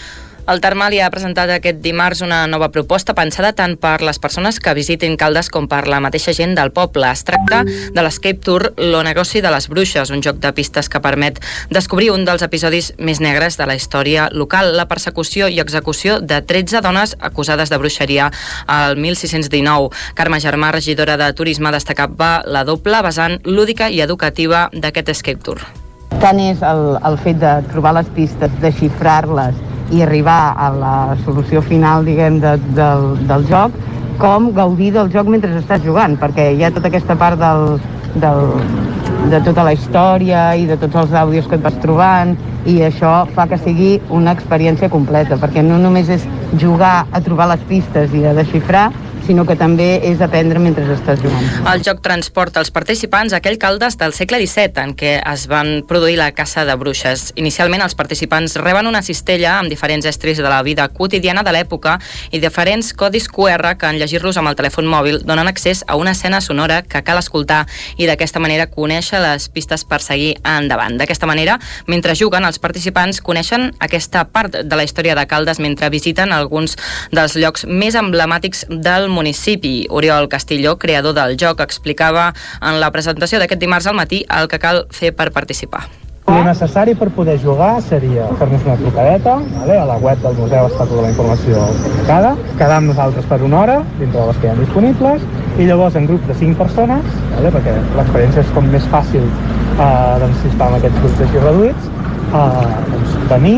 El 0.50 0.64
Termali 0.64 0.98
ha 0.98 1.12
presentat 1.14 1.52
aquest 1.54 1.78
dimarts 1.84 2.24
una 2.26 2.40
nova 2.50 2.72
proposta 2.74 3.14
pensada 3.14 3.52
tant 3.54 3.76
per 3.78 4.00
les 4.02 4.18
persones 4.18 4.58
que 4.58 4.72
visitin 4.74 5.14
Caldes 5.14 5.52
com 5.54 5.68
per 5.70 5.84
la 5.86 6.00
mateixa 6.02 6.34
gent 6.34 6.56
del 6.58 6.72
poble. 6.74 7.06
Es 7.06 7.22
tracta 7.28 7.60
de 7.68 8.02
l'Escape 8.02 8.42
Tour 8.48 8.66
Lo 8.82 9.04
negoci 9.06 9.44
de 9.46 9.52
les 9.54 9.70
bruixes, 9.70 10.10
un 10.10 10.26
joc 10.26 10.42
de 10.42 10.50
pistes 10.58 10.90
que 10.90 11.04
permet 11.06 11.38
descobrir 11.70 12.10
un 12.16 12.26
dels 12.26 12.42
episodis 12.42 12.90
més 12.98 13.22
negres 13.22 13.60
de 13.62 13.70
la 13.70 13.78
història 13.78 14.26
local, 14.34 14.74
la 14.74 14.88
persecució 14.90 15.52
i 15.54 15.62
execució 15.62 16.18
de 16.18 16.42
13 16.42 16.82
dones 16.82 17.14
acusades 17.20 17.70
de 17.70 17.78
bruixeria 17.78 18.32
al 18.66 18.98
1619. 18.98 19.94
Carme 20.18 20.42
Germà, 20.42 20.74
regidora 20.74 21.22
de 21.22 21.30
Turisme, 21.38 21.70
destacava 21.78 22.40
la 22.48 22.66
doble 22.66 23.06
vessant 23.06 23.38
lúdica 23.46 23.94
i 23.94 24.02
educativa 24.02 24.72
d'aquest 24.74 25.14
Escape 25.14 25.46
Tour. 25.46 25.68
Tant 26.24 26.42
és 26.42 26.66
el, 26.66 26.96
el 27.06 27.22
fet 27.22 27.38
de 27.38 27.60
trobar 27.70 28.00
les 28.02 28.10
pistes, 28.18 28.64
de 28.64 28.74
xifrar-les 28.74 29.68
i 29.92 30.04
arribar 30.06 30.54
a 30.58 30.70
la 30.74 30.96
solució 31.26 31.62
final, 31.66 32.06
diguem, 32.06 32.40
de, 32.44 32.58
del, 32.78 33.08
del 33.30 33.48
joc, 33.50 33.76
com 34.20 34.52
gaudir 34.54 34.92
del 34.96 35.10
joc 35.14 35.30
mentre 35.32 35.56
estàs 35.58 35.82
jugant, 35.86 36.18
perquè 36.20 36.52
hi 36.54 36.64
ha 36.64 36.74
tota 36.76 36.92
aquesta 36.92 37.16
part 37.20 37.40
del, 37.40 37.80
del, 38.20 38.42
de 39.32 39.42
tota 39.46 39.64
la 39.64 39.74
història 39.74 40.44
i 40.60 40.66
de 40.70 40.78
tots 40.80 40.96
els 41.04 41.14
àudios 41.24 41.48
que 41.48 41.58
et 41.60 41.66
vas 41.66 41.78
trobant 41.84 42.36
i 42.70 42.80
això 42.86 43.14
fa 43.36 43.48
que 43.50 43.60
sigui 43.62 43.94
una 44.14 44.34
experiència 44.36 44.90
completa, 44.92 45.38
perquè 45.40 45.64
no 45.66 45.80
només 45.82 46.10
és 46.12 46.26
jugar 46.60 47.06
a 47.12 47.22
trobar 47.24 47.50
les 47.54 47.64
pistes 47.70 48.14
i 48.16 48.26
a 48.26 48.36
desxifrar, 48.38 48.90
sinó 49.30 49.46
que 49.46 49.54
també 49.54 50.00
és 50.10 50.22
aprendre 50.26 50.58
mentre 50.58 50.88
estàs 50.90 51.20
jugant. 51.22 51.44
El 51.70 51.84
joc 51.86 52.00
transporta 52.02 52.58
els 52.64 52.72
participants 52.74 53.36
a 53.36 53.38
aquell 53.38 53.60
caldes 53.62 53.94
del 54.00 54.16
segle 54.18 54.40
XVII 54.42 54.82
en 54.82 54.96
què 54.98 55.12
es 55.20 55.44
van 55.52 55.84
produir 55.86 56.16
la 56.18 56.32
caça 56.34 56.64
de 56.66 56.74
bruixes. 56.82 57.28
Inicialment 57.38 57.84
els 57.86 57.94
participants 58.00 58.58
reben 58.58 58.90
una 58.90 59.04
cistella 59.06 59.60
amb 59.60 59.70
diferents 59.70 60.08
estris 60.10 60.42
de 60.42 60.48
la 60.50 60.64
vida 60.66 60.88
quotidiana 60.90 61.44
de 61.46 61.54
l'època 61.54 62.00
i 62.34 62.42
diferents 62.42 62.90
codis 62.98 63.28
QR 63.30 63.76
que 63.78 63.92
en 63.92 64.00
llegir-los 64.02 64.40
amb 64.42 64.50
el 64.50 64.58
telèfon 64.58 64.90
mòbil 64.90 65.22
donen 65.22 65.52
accés 65.52 65.84
a 65.86 66.00
una 66.00 66.16
escena 66.18 66.42
sonora 66.42 66.82
que 66.82 67.04
cal 67.06 67.22
escoltar 67.22 67.60
i 68.02 68.10
d'aquesta 68.10 68.42
manera 68.42 68.66
conèixer 68.74 69.22
les 69.22 69.46
pistes 69.54 69.86
per 69.86 70.02
seguir 70.02 70.40
endavant. 70.42 70.98
D'aquesta 70.98 71.30
manera, 71.30 71.60
mentre 71.86 72.18
juguen, 72.18 72.50
els 72.50 72.58
participants 72.58 73.22
coneixen 73.22 73.70
aquesta 73.78 74.26
part 74.34 74.64
de 74.66 74.76
la 74.76 74.90
història 74.90 75.14
de 75.14 75.28
Caldes 75.30 75.62
mentre 75.62 75.94
visiten 75.94 76.34
alguns 76.34 76.80
dels 77.14 77.38
llocs 77.38 77.70
més 77.70 77.94
emblemàtics 77.94 78.66
del 78.74 79.10
municipi. 79.20 79.76
Oriol 79.90 80.30
Castilló, 80.32 80.78
creador 80.80 81.18
del 81.18 81.38
joc, 81.40 81.62
explicava 81.66 82.32
en 82.60 82.80
la 82.82 82.92
presentació 82.96 83.40
d'aquest 83.40 83.62
dimarts 83.62 83.88
al 83.92 84.00
matí 84.00 84.24
el 84.40 84.48
que 84.52 84.62
cal 84.64 84.86
fer 84.96 85.14
per 85.16 85.34
participar. 85.36 85.88
El 86.30 86.44
necessari 86.46 86.94
per 86.94 87.08
poder 87.16 87.40
jugar 87.42 87.80
seria 87.82 88.28
fer-nos 88.38 88.66
una 88.68 88.76
trucadeta, 88.78 89.40
vale? 89.56 89.78
a 89.82 89.86
la 89.90 89.96
web 89.98 90.20
del 90.22 90.36
museu 90.38 90.68
està 90.70 90.86
tota 90.86 91.02
la 91.02 91.10
informació 91.10 91.64
publicada, 91.80 92.36
quedar 92.60 92.78
amb 92.78 92.92
nosaltres 92.92 93.26
per 93.32 93.40
una 93.48 93.64
hora, 93.64 93.78
dintre 93.98 94.20
de 94.20 94.28
les 94.28 94.42
que 94.42 94.48
hi 94.48 94.52
ha 94.52 94.60
disponibles, 94.60 95.26
i 95.58 95.66
llavors 95.66 95.98
en 95.98 96.06
grups 96.12 96.30
de 96.30 96.38
5 96.44 96.60
persones, 96.62 97.10
vale? 97.34 97.54
perquè 97.56 97.74
l'experiència 97.98 98.46
és 98.46 98.54
com 98.54 98.70
més 98.76 98.86
fàcil 98.94 99.26
eh, 99.26 99.90
doncs, 100.22 100.44
si 100.44 100.52
es 100.52 100.60
fa 100.62 100.70
amb 100.70 100.78
aquests 100.78 101.02
grups 101.02 101.26
així 101.26 101.44
reduïts, 101.48 101.90
eh, 102.30 102.70
doncs, 102.94 103.18
venir, 103.34 103.58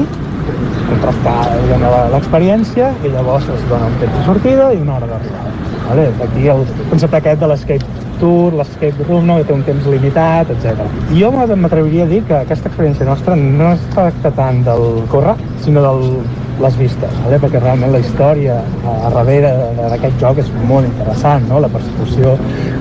contrastar 0.89 1.37
la- 1.81 2.09
l'experiència 2.13 2.91
i 3.05 3.09
llavors 3.13 3.47
es 3.49 3.63
dona 3.69 3.87
un 3.87 3.97
temps 4.01 4.17
de 4.17 4.25
sortida 4.25 4.73
i 4.73 4.81
una 4.81 4.95
hora 4.97 5.07
d'arribada. 5.07 5.49
Vale? 5.89 6.09
Aquí 6.23 6.47
el 6.47 6.65
concepte 6.89 7.17
aquest 7.17 7.39
de 7.41 7.47
l'escape 7.47 7.85
tour, 8.19 8.53
l'escape 8.53 9.03
room, 9.07 9.25
no? 9.25 9.37
que 9.37 9.43
té 9.49 9.53
un 9.53 9.63
temps 9.63 9.87
limitat, 9.87 10.49
etc. 10.53 10.77
Jo 11.17 11.31
m'atreviria 11.31 12.03
a 12.03 12.07
dir 12.07 12.21
que 12.27 12.35
aquesta 12.37 12.69
experiència 12.69 13.05
nostra 13.05 13.35
no 13.35 13.71
es 13.73 13.81
tracta 13.95 14.31
tant 14.31 14.63
del 14.63 15.03
córrer, 15.09 15.33
sinó 15.63 15.81
de 15.81 16.21
les 16.61 16.77
vistes, 16.77 17.09
vale? 17.25 17.39
perquè 17.41 17.59
realment 17.59 17.91
la 17.91 17.99
història 18.03 18.59
a, 18.85 19.07
a 19.07 19.09
darrere 19.09 19.51
d'aquest 19.89 20.19
joc 20.21 20.37
és 20.43 20.51
molt 20.69 20.85
interessant, 20.85 21.47
no? 21.49 21.59
la 21.59 21.67
persecució 21.73 22.35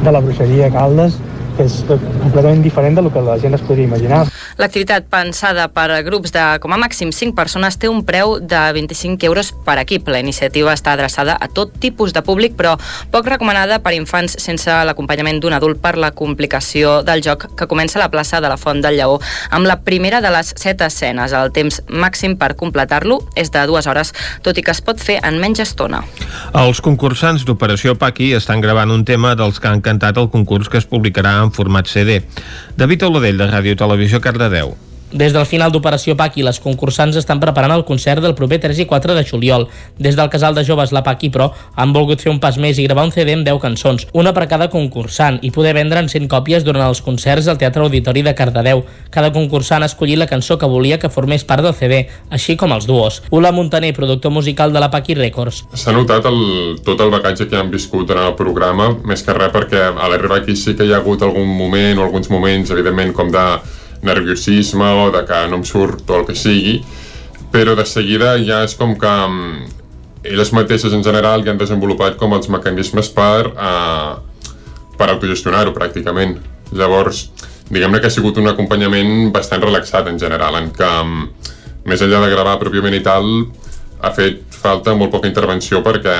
de 0.04 0.12
la 0.12 0.20
bruixeria 0.20 0.66
a 0.68 0.74
Caldes 0.74 1.16
que 1.60 1.66
és 1.68 1.80
completament 2.22 2.62
diferent 2.64 2.96
del 2.96 3.10
que 3.12 3.20
la 3.24 3.36
gent 3.40 3.54
es 3.56 3.62
podria 3.66 3.84
imaginar. 3.84 4.24
L'activitat 4.60 5.06
pensada 5.12 5.66
per 5.72 5.88
a 5.92 6.00
grups 6.06 6.32
de 6.32 6.44
com 6.62 6.72
a 6.72 6.78
màxim 6.80 7.12
5 7.12 7.36
persones 7.36 7.76
té 7.80 7.90
un 7.90 8.02
preu 8.08 8.38
de 8.40 8.60
25 8.76 9.28
euros 9.28 9.52
per 9.66 9.76
equip. 9.82 10.08
La 10.08 10.22
iniciativa 10.22 10.72
està 10.72 10.94
adreçada 10.96 11.36
a 11.36 11.48
tot 11.48 11.74
tipus 11.80 12.14
de 12.16 12.22
públic, 12.24 12.56
però 12.56 12.76
poc 13.12 13.28
recomanada 13.28 13.80
per 13.84 13.92
infants 13.96 14.38
sense 14.40 14.72
l'acompanyament 14.88 15.40
d'un 15.42 15.56
adult 15.56 15.80
per 15.82 15.96
la 16.00 16.12
complicació 16.16 17.00
del 17.04 17.22
joc 17.24 17.50
que 17.56 17.68
comença 17.68 17.98
a 17.98 18.04
la 18.04 18.10
plaça 18.12 18.40
de 18.40 18.48
la 18.48 18.58
Font 18.60 18.80
del 18.80 18.96
Lleó 18.96 19.20
amb 19.50 19.68
la 19.68 19.80
primera 19.84 20.20
de 20.24 20.32
les 20.32 20.54
set 20.56 20.80
escenes. 20.86 21.34
El 21.36 21.52
temps 21.52 21.82
màxim 21.88 22.36
per 22.40 22.54
completar-lo 22.56 23.20
és 23.36 23.52
de 23.52 23.66
dues 23.68 23.86
hores, 23.90 24.14
tot 24.42 24.56
i 24.56 24.64
que 24.64 24.72
es 24.72 24.80
pot 24.84 25.00
fer 25.00 25.20
en 25.26 25.40
menys 25.42 25.60
estona. 25.66 26.02
Els 26.56 26.80
concursants 26.80 27.44
d'Operació 27.44 27.96
Paqui 28.00 28.32
estan 28.36 28.64
gravant 28.64 28.90
un 28.90 29.04
tema 29.04 29.34
dels 29.36 29.60
que 29.60 29.68
han 29.68 29.84
cantat 29.84 30.16
el 30.20 30.30
concurs 30.32 30.68
que 30.68 30.80
es 30.80 30.88
publicarà 30.88 31.36
en 31.44 31.49
format 31.52 31.88
CD. 31.90 32.20
David 32.76 33.08
Oladell, 33.08 33.40
de 33.40 33.50
Ràdio 33.50 33.76
Televisió, 33.76 34.20
Cardedeu. 34.20 34.76
Des 35.10 35.32
del 35.34 35.46
final 35.46 35.72
d'Operació 35.74 36.14
Paqui, 36.14 36.44
les 36.46 36.60
concursants 36.62 37.16
estan 37.18 37.40
preparant 37.42 37.72
el 37.74 37.82
concert 37.84 38.22
del 38.22 38.36
proper 38.38 38.60
3 38.62 38.84
i 38.84 38.86
4 38.86 39.16
de 39.16 39.24
juliol. 39.26 39.66
Des 39.98 40.14
del 40.14 40.30
casal 40.30 40.54
de 40.54 40.62
joves 40.64 40.92
La 40.94 41.02
Paqui, 41.02 41.32
però, 41.34 41.48
han 41.74 41.92
volgut 41.92 42.22
fer 42.22 42.30
un 42.30 42.38
pas 42.38 42.54
més 42.62 42.78
i 42.78 42.86
gravar 42.86 43.08
un 43.08 43.10
CD 43.10 43.34
amb 43.34 43.46
10 43.46 43.58
cançons, 43.64 44.06
una 44.14 44.30
per 44.36 44.46
cada 44.46 44.68
concursant, 44.70 45.40
i 45.42 45.50
poder 45.50 45.74
vendre'n 45.74 46.06
100 46.08 46.30
còpies 46.30 46.62
durant 46.62 46.86
els 46.86 47.02
concerts 47.02 47.48
al 47.50 47.58
Teatre 47.58 47.82
Auditori 47.82 48.22
de 48.22 48.36
Cardedeu. 48.38 48.84
Cada 49.10 49.32
concursant 49.34 49.82
ha 49.82 49.90
escollit 49.90 50.20
la 50.20 50.30
cançó 50.30 50.58
que 50.58 50.70
volia 50.70 51.00
que 51.02 51.10
formés 51.10 51.42
part 51.42 51.66
del 51.66 51.74
CD, 51.74 52.04
així 52.30 52.54
com 52.56 52.70
els 52.70 52.86
duos. 52.86 53.22
Ula 53.34 53.50
Montaner, 53.50 53.90
productor 53.96 54.30
musical 54.30 54.70
de 54.72 54.78
La 54.78 54.92
Paqui 54.94 55.18
Records. 55.18 55.64
S'ha 55.74 55.96
notat 55.96 56.30
el, 56.30 56.78
tot 56.86 57.02
el 57.02 57.10
bagatge 57.10 57.48
que 57.50 57.58
han 57.58 57.74
viscut 57.74 58.06
durant 58.06 58.30
el 58.30 58.38
programa, 58.38 58.92
més 59.02 59.26
que 59.26 59.34
res 59.34 59.50
perquè 59.50 59.88
a 59.90 60.06
l'arribar 60.06 60.38
aquí 60.44 60.54
sí 60.54 60.78
que 60.78 60.86
hi 60.86 60.94
ha 60.94 61.02
hagut 61.02 61.26
algun 61.26 61.50
moment 61.50 61.98
o 61.98 62.06
alguns 62.06 62.30
moments, 62.30 62.70
evidentment, 62.70 63.10
com 63.16 63.34
de 63.34 63.46
nerviosisme 64.02 64.88
o 65.04 65.10
de 65.12 65.24
que 65.28 65.40
no 65.50 65.60
em 65.60 65.66
surt 65.66 66.08
o 66.10 66.20
el 66.20 66.26
que 66.28 66.36
sigui, 66.38 66.80
però 67.52 67.74
de 67.76 67.84
seguida 67.86 68.36
ja 68.46 68.62
és 68.64 68.76
com 68.78 68.94
que 68.98 69.12
um, 69.26 69.60
elles 70.24 70.52
mateixes 70.56 70.94
en 70.96 71.04
general 71.04 71.44
ja 71.44 71.52
han 71.52 71.60
desenvolupat 71.60 72.18
com 72.20 72.34
els 72.36 72.48
mecanismes 72.52 73.10
per, 73.14 73.50
uh, 73.52 74.20
per 74.96 75.08
autogestionar-ho 75.10 75.74
pràcticament. 75.76 76.38
Llavors, 76.76 77.26
diguem-ne 77.70 78.00
que 78.00 78.10
ha 78.10 78.14
sigut 78.14 78.38
un 78.38 78.50
acompanyament 78.52 79.32
bastant 79.34 79.64
relaxat 79.64 80.08
en 80.10 80.20
general, 80.22 80.60
en 80.60 80.70
què 80.76 80.92
um, 81.02 81.26
més 81.88 82.04
enllà 82.04 82.22
de 82.24 82.32
gravar 82.32 82.60
pròpiament 82.60 82.94
i 82.94 83.02
tal, 83.04 83.26
ha 84.00 84.12
fet 84.16 84.44
falta 84.60 84.94
molt 84.96 85.12
poca 85.12 85.28
intervenció 85.28 85.80
perquè 85.84 86.16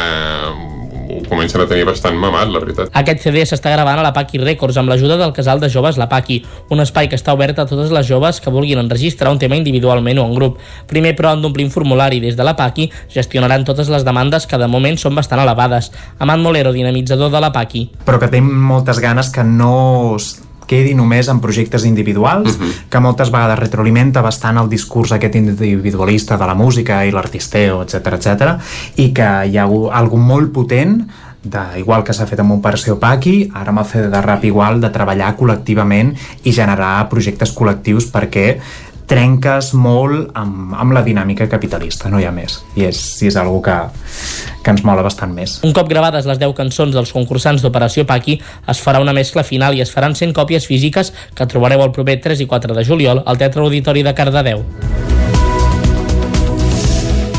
ho 1.19 1.23
comencen 1.28 1.61
a 1.61 1.66
tenir 1.66 1.85
bastant 1.89 2.16
mamat, 2.19 2.49
la 2.53 2.62
veritat. 2.62 2.91
Aquest 3.01 3.24
CD 3.24 3.43
s'està 3.49 3.73
gravant 3.74 3.99
a 4.01 4.05
la 4.07 4.12
Paqui 4.16 4.41
Records 4.43 4.78
amb 4.81 4.93
l'ajuda 4.93 5.16
del 5.20 5.32
casal 5.37 5.61
de 5.61 5.70
joves 5.73 5.99
La 6.01 6.09
Paqui, 6.09 6.41
un 6.70 6.81
espai 6.81 7.09
que 7.11 7.19
està 7.19 7.35
obert 7.37 7.59
a 7.59 7.66
totes 7.66 7.93
les 7.95 8.07
joves 8.07 8.41
que 8.41 8.53
vulguin 8.55 8.78
enregistrar 8.82 9.32
un 9.32 9.39
tema 9.39 9.59
individualment 9.59 10.19
o 10.23 10.27
en 10.28 10.35
grup. 10.35 10.59
Primer, 10.91 11.15
però, 11.19 11.35
han 11.35 11.43
d'omplir 11.43 11.66
un 11.66 11.74
formulari 11.74 12.20
des 12.20 12.37
de 12.37 12.47
la 12.47 12.57
Paqui, 12.57 12.91
gestionaran 13.12 13.65
totes 13.65 13.91
les 13.91 14.05
demandes 14.07 14.47
que 14.47 14.59
de 14.59 14.69
moment 14.70 14.99
són 14.99 15.15
bastant 15.19 15.43
elevades. 15.43 15.91
Amant 16.19 16.43
Molero, 16.43 16.73
dinamitzador 16.73 17.31
de 17.31 17.41
la 17.41 17.53
Paqui. 17.53 17.91
però 18.07 18.19
que 18.19 18.28
tenim 18.28 18.51
moltes 18.70 18.99
ganes 18.99 19.31
que 19.31 19.45
no 19.45 20.16
quedi 20.71 20.95
només 20.95 21.29
en 21.33 21.41
projectes 21.43 21.85
individuals, 21.89 22.55
uh 22.55 22.61
-huh. 22.61 22.73
que 22.89 23.01
moltes 23.01 23.31
vegades 23.31 23.59
retroalimenta 23.59 24.23
bastant 24.23 24.59
el 24.59 24.69
discurs 24.69 25.13
aquest 25.13 25.35
individualista 25.35 26.37
de 26.37 26.47
la 26.47 26.55
música 26.55 27.05
i 27.07 27.11
l'artisteo, 27.11 27.83
etc 27.83 27.95
etc, 28.15 28.61
i 28.97 29.13
que 29.13 29.29
hi 29.47 29.59
ha 29.59 29.67
algú 29.93 30.17
molt 30.17 30.53
potent 30.53 31.09
de, 31.43 31.61
igual 31.79 32.05
que 32.05 32.13
s'ha 32.13 32.27
fet 32.29 32.41
amb 32.43 32.53
Operació 32.53 32.99
Paqui, 33.01 33.51
ara 33.55 33.73
amb 33.73 33.81
el 33.81 33.87
CD 33.89 34.11
de 34.13 34.21
rap 34.21 34.45
igual, 34.45 34.81
de 34.81 34.91
treballar 34.93 35.37
col·lectivament 35.39 36.13
i 36.45 36.53
generar 36.53 37.09
projectes 37.09 37.55
col·lectius 37.57 38.11
perquè 38.13 38.61
trenques 39.11 39.73
molt 39.74 40.31
amb, 40.39 40.74
amb 40.78 40.95
la 40.95 41.03
dinàmica 41.03 41.49
capitalista, 41.51 42.11
no 42.12 42.20
hi 42.20 42.28
ha 42.28 42.32
més. 42.35 42.61
I 42.78 42.87
és, 42.87 43.01
i 43.24 43.31
és 43.31 43.39
algo 43.41 43.59
que, 43.65 43.77
que 44.62 44.74
ens 44.74 44.85
mola 44.87 45.03
bastant 45.07 45.35
més. 45.35 45.59
Un 45.66 45.74
cop 45.77 45.91
gravades 45.91 46.28
les 46.31 46.39
10 46.39 46.55
cançons 46.59 46.95
dels 46.95 47.11
concursants 47.16 47.65
d'Operació 47.65 48.07
Paqui, 48.07 48.39
es 48.70 48.82
farà 48.85 49.03
una 49.03 49.16
mescla 49.16 49.47
final 49.47 49.74
i 49.74 49.82
es 49.82 49.91
faran 49.91 50.15
100 50.15 50.37
còpies 50.37 50.69
físiques 50.70 51.12
que 51.35 51.49
trobareu 51.51 51.82
el 51.82 51.95
proper 51.97 52.20
3 52.23 52.47
i 52.47 52.51
4 52.51 52.78
de 52.78 52.87
juliol 52.87 53.24
al 53.27 53.43
Teatre 53.43 53.66
Auditori 53.66 54.07
de 54.07 54.15
Cardedeu. 54.15 54.62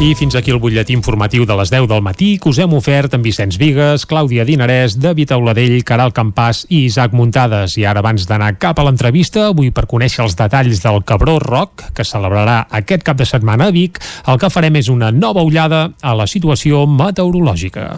I 0.01 0.15
fins 0.17 0.33
aquí 0.33 0.49
el 0.49 0.57
butlletí 0.57 0.95
informatiu 0.97 1.43
de 1.45 1.53
les 1.59 1.69
10 1.69 1.83
del 1.85 1.99
matí 2.01 2.31
que 2.41 2.49
us 2.49 2.57
hem 2.57 2.71
ofert 2.73 3.13
amb 3.13 3.27
Vicenç 3.27 3.59
Vigues, 3.61 4.07
Clàudia 4.09 4.41
Dinarès, 4.47 4.95
David 4.97 5.35
Auladell, 5.35 5.75
Caral 5.85 6.09
Campàs 6.09 6.63
i 6.73 6.87
Isaac 6.87 7.13
Muntades. 7.13 7.77
I 7.77 7.85
ara, 7.85 8.01
abans 8.01 8.25
d'anar 8.25 8.55
cap 8.57 8.81
a 8.81 8.87
l'entrevista, 8.87 9.51
avui 9.51 9.69
per 9.69 9.85
conèixer 9.85 10.25
els 10.25 10.33
detalls 10.39 10.81
del 10.81 11.03
Cabró 11.05 11.37
Rock, 11.37 11.91
que 11.93 12.01
celebrarà 12.01 12.63
aquest 12.81 13.05
cap 13.05 13.21
de 13.21 13.29
setmana 13.29 13.69
a 13.69 13.77
Vic, 13.77 14.01
el 14.25 14.41
que 14.41 14.49
farem 14.49 14.81
és 14.81 14.89
una 14.89 15.13
nova 15.13 15.45
ullada 15.45 15.91
a 16.01 16.17
la 16.17 16.25
situació 16.25 16.87
meteorològica. 16.89 17.91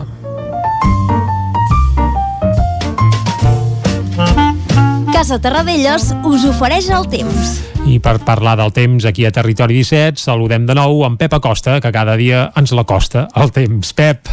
Casa 5.23 5.37
Terradellos 5.39 6.09
us 6.27 6.43
ofereix 6.43 6.89
el 6.91 7.05
temps. 7.07 7.51
I 7.87 7.93
per 8.03 8.17
parlar 8.27 8.57
del 8.59 8.73
temps 8.75 9.05
aquí 9.07 9.23
a 9.23 9.29
Territori 9.31 9.77
17, 9.77 10.19
saludem 10.19 10.65
de 10.67 10.75
nou 10.75 11.05
en 11.07 11.15
Pep 11.15 11.37
Acosta, 11.37 11.77
que 11.79 11.93
cada 11.95 12.17
dia 12.19 12.41
ens 12.59 12.73
l'acosta 12.75 13.29
el 13.39 13.53
temps. 13.55 13.93
Pep. 13.95 14.27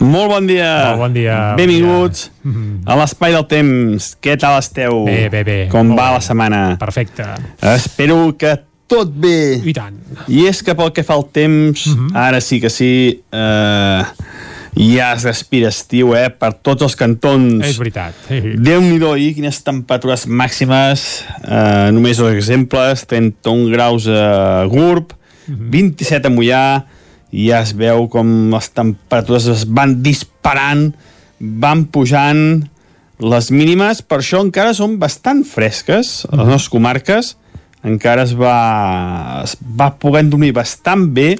Molt 0.00 0.32
bon 0.32 0.48
dia. 0.48 0.70
Molt 0.86 1.02
bon 1.02 1.18
dia. 1.18 1.36
Benvinguts 1.60 2.30
a 2.88 2.96
l'espai 3.02 3.36
del 3.36 3.44
temps. 3.52 4.14
Què 4.24 4.38
tal 4.40 4.56
esteu? 4.62 5.02
Bé, 5.04 5.26
bé, 5.28 5.44
bé. 5.44 5.58
Com 5.68 5.92
Molt 5.92 6.00
va 6.00 6.08
bé. 6.08 6.16
la 6.16 6.24
setmana? 6.24 6.62
Perfecte. 6.80 7.28
Espero 7.74 8.22
que 8.40 8.56
tot 8.88 9.12
bé. 9.12 9.60
I 9.60 9.76
tant. 9.76 10.00
I 10.32 10.46
és 10.48 10.64
que 10.64 10.72
pel 10.72 10.96
que 10.96 11.04
fa 11.04 11.20
al 11.20 11.28
temps, 11.36 11.84
ara 12.16 12.40
sí 12.40 12.62
que 12.64 12.72
sí, 12.72 12.94
eh, 13.28 14.02
ja 14.74 15.12
es 15.14 15.24
respira 15.24 15.68
estiu, 15.70 16.14
eh, 16.18 16.28
per 16.30 16.52
tots 16.54 16.82
els 16.82 16.96
cantons. 16.98 17.62
És 17.66 17.78
veritat. 17.78 18.16
Déu-n'hi-do, 18.28 19.14
i 19.16 19.32
quines 19.36 19.60
temperatures 19.62 20.26
màximes, 20.26 21.24
eh, 21.44 21.90
només 21.94 22.18
dos 22.18 22.32
exemples, 22.34 23.06
31 23.06 23.70
graus 23.70 24.08
a 24.08 24.64
Gurb, 24.70 25.14
27 25.46 26.26
a 26.26 26.30
Mollà, 26.30 26.84
i 27.34 27.48
ja 27.50 27.62
es 27.62 27.72
veu 27.76 28.08
com 28.08 28.50
les 28.50 28.68
temperatures 28.70 29.46
es 29.50 29.64
van 29.66 30.02
disparant, 30.02 30.92
van 31.38 31.84
pujant, 31.84 32.64
les 33.18 33.50
mínimes, 33.50 34.02
per 34.02 34.18
això 34.18 34.42
encara 34.42 34.74
són 34.74 34.98
bastant 34.98 35.44
fresques, 35.46 36.24
a 36.30 36.36
les 36.36 36.46
nostres 36.46 36.70
comarques, 36.72 37.36
encara 37.84 38.24
es 38.24 38.32
va, 38.34 39.42
es 39.44 39.56
va 39.60 39.92
podent 40.00 40.30
dormir 40.32 40.52
bastant 40.56 41.06
bé, 41.14 41.34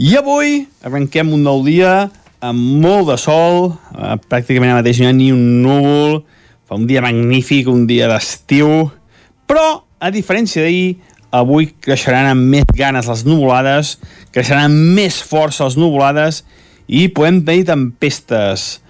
i 0.00 0.14
avui 0.16 0.64
arrenquem 0.86 1.34
un 1.36 1.42
nou 1.44 1.60
dia 1.66 2.08
amb 2.40 2.80
molt 2.82 3.10
de 3.10 3.16
sol, 3.20 3.74
eh, 3.94 4.16
pràcticament 4.28 4.72
ara 4.72 4.80
mateix 4.80 5.00
no 5.00 5.06
hi 5.06 5.10
ha 5.10 5.16
ni 5.16 5.30
un 5.32 5.62
núvol, 5.62 6.22
fa 6.66 6.78
un 6.78 6.86
dia 6.86 7.02
magnífic, 7.04 7.68
un 7.68 7.86
dia 7.86 8.08
d'estiu, 8.08 8.90
però, 9.46 9.82
a 10.00 10.10
diferència 10.10 10.64
d'ahir, 10.64 11.00
avui 11.30 11.68
creixeran 11.82 12.30
amb 12.32 12.48
més 12.50 12.66
ganes 12.74 13.06
les 13.10 13.24
nuvolades, 13.26 13.98
creixeran 14.34 14.70
amb 14.70 14.96
més 14.96 15.20
força 15.22 15.68
les 15.68 15.76
nuvolades 15.78 16.42
i 16.88 17.06
podem 17.14 17.42
tenir 17.46 17.68
tempestes, 17.68 18.80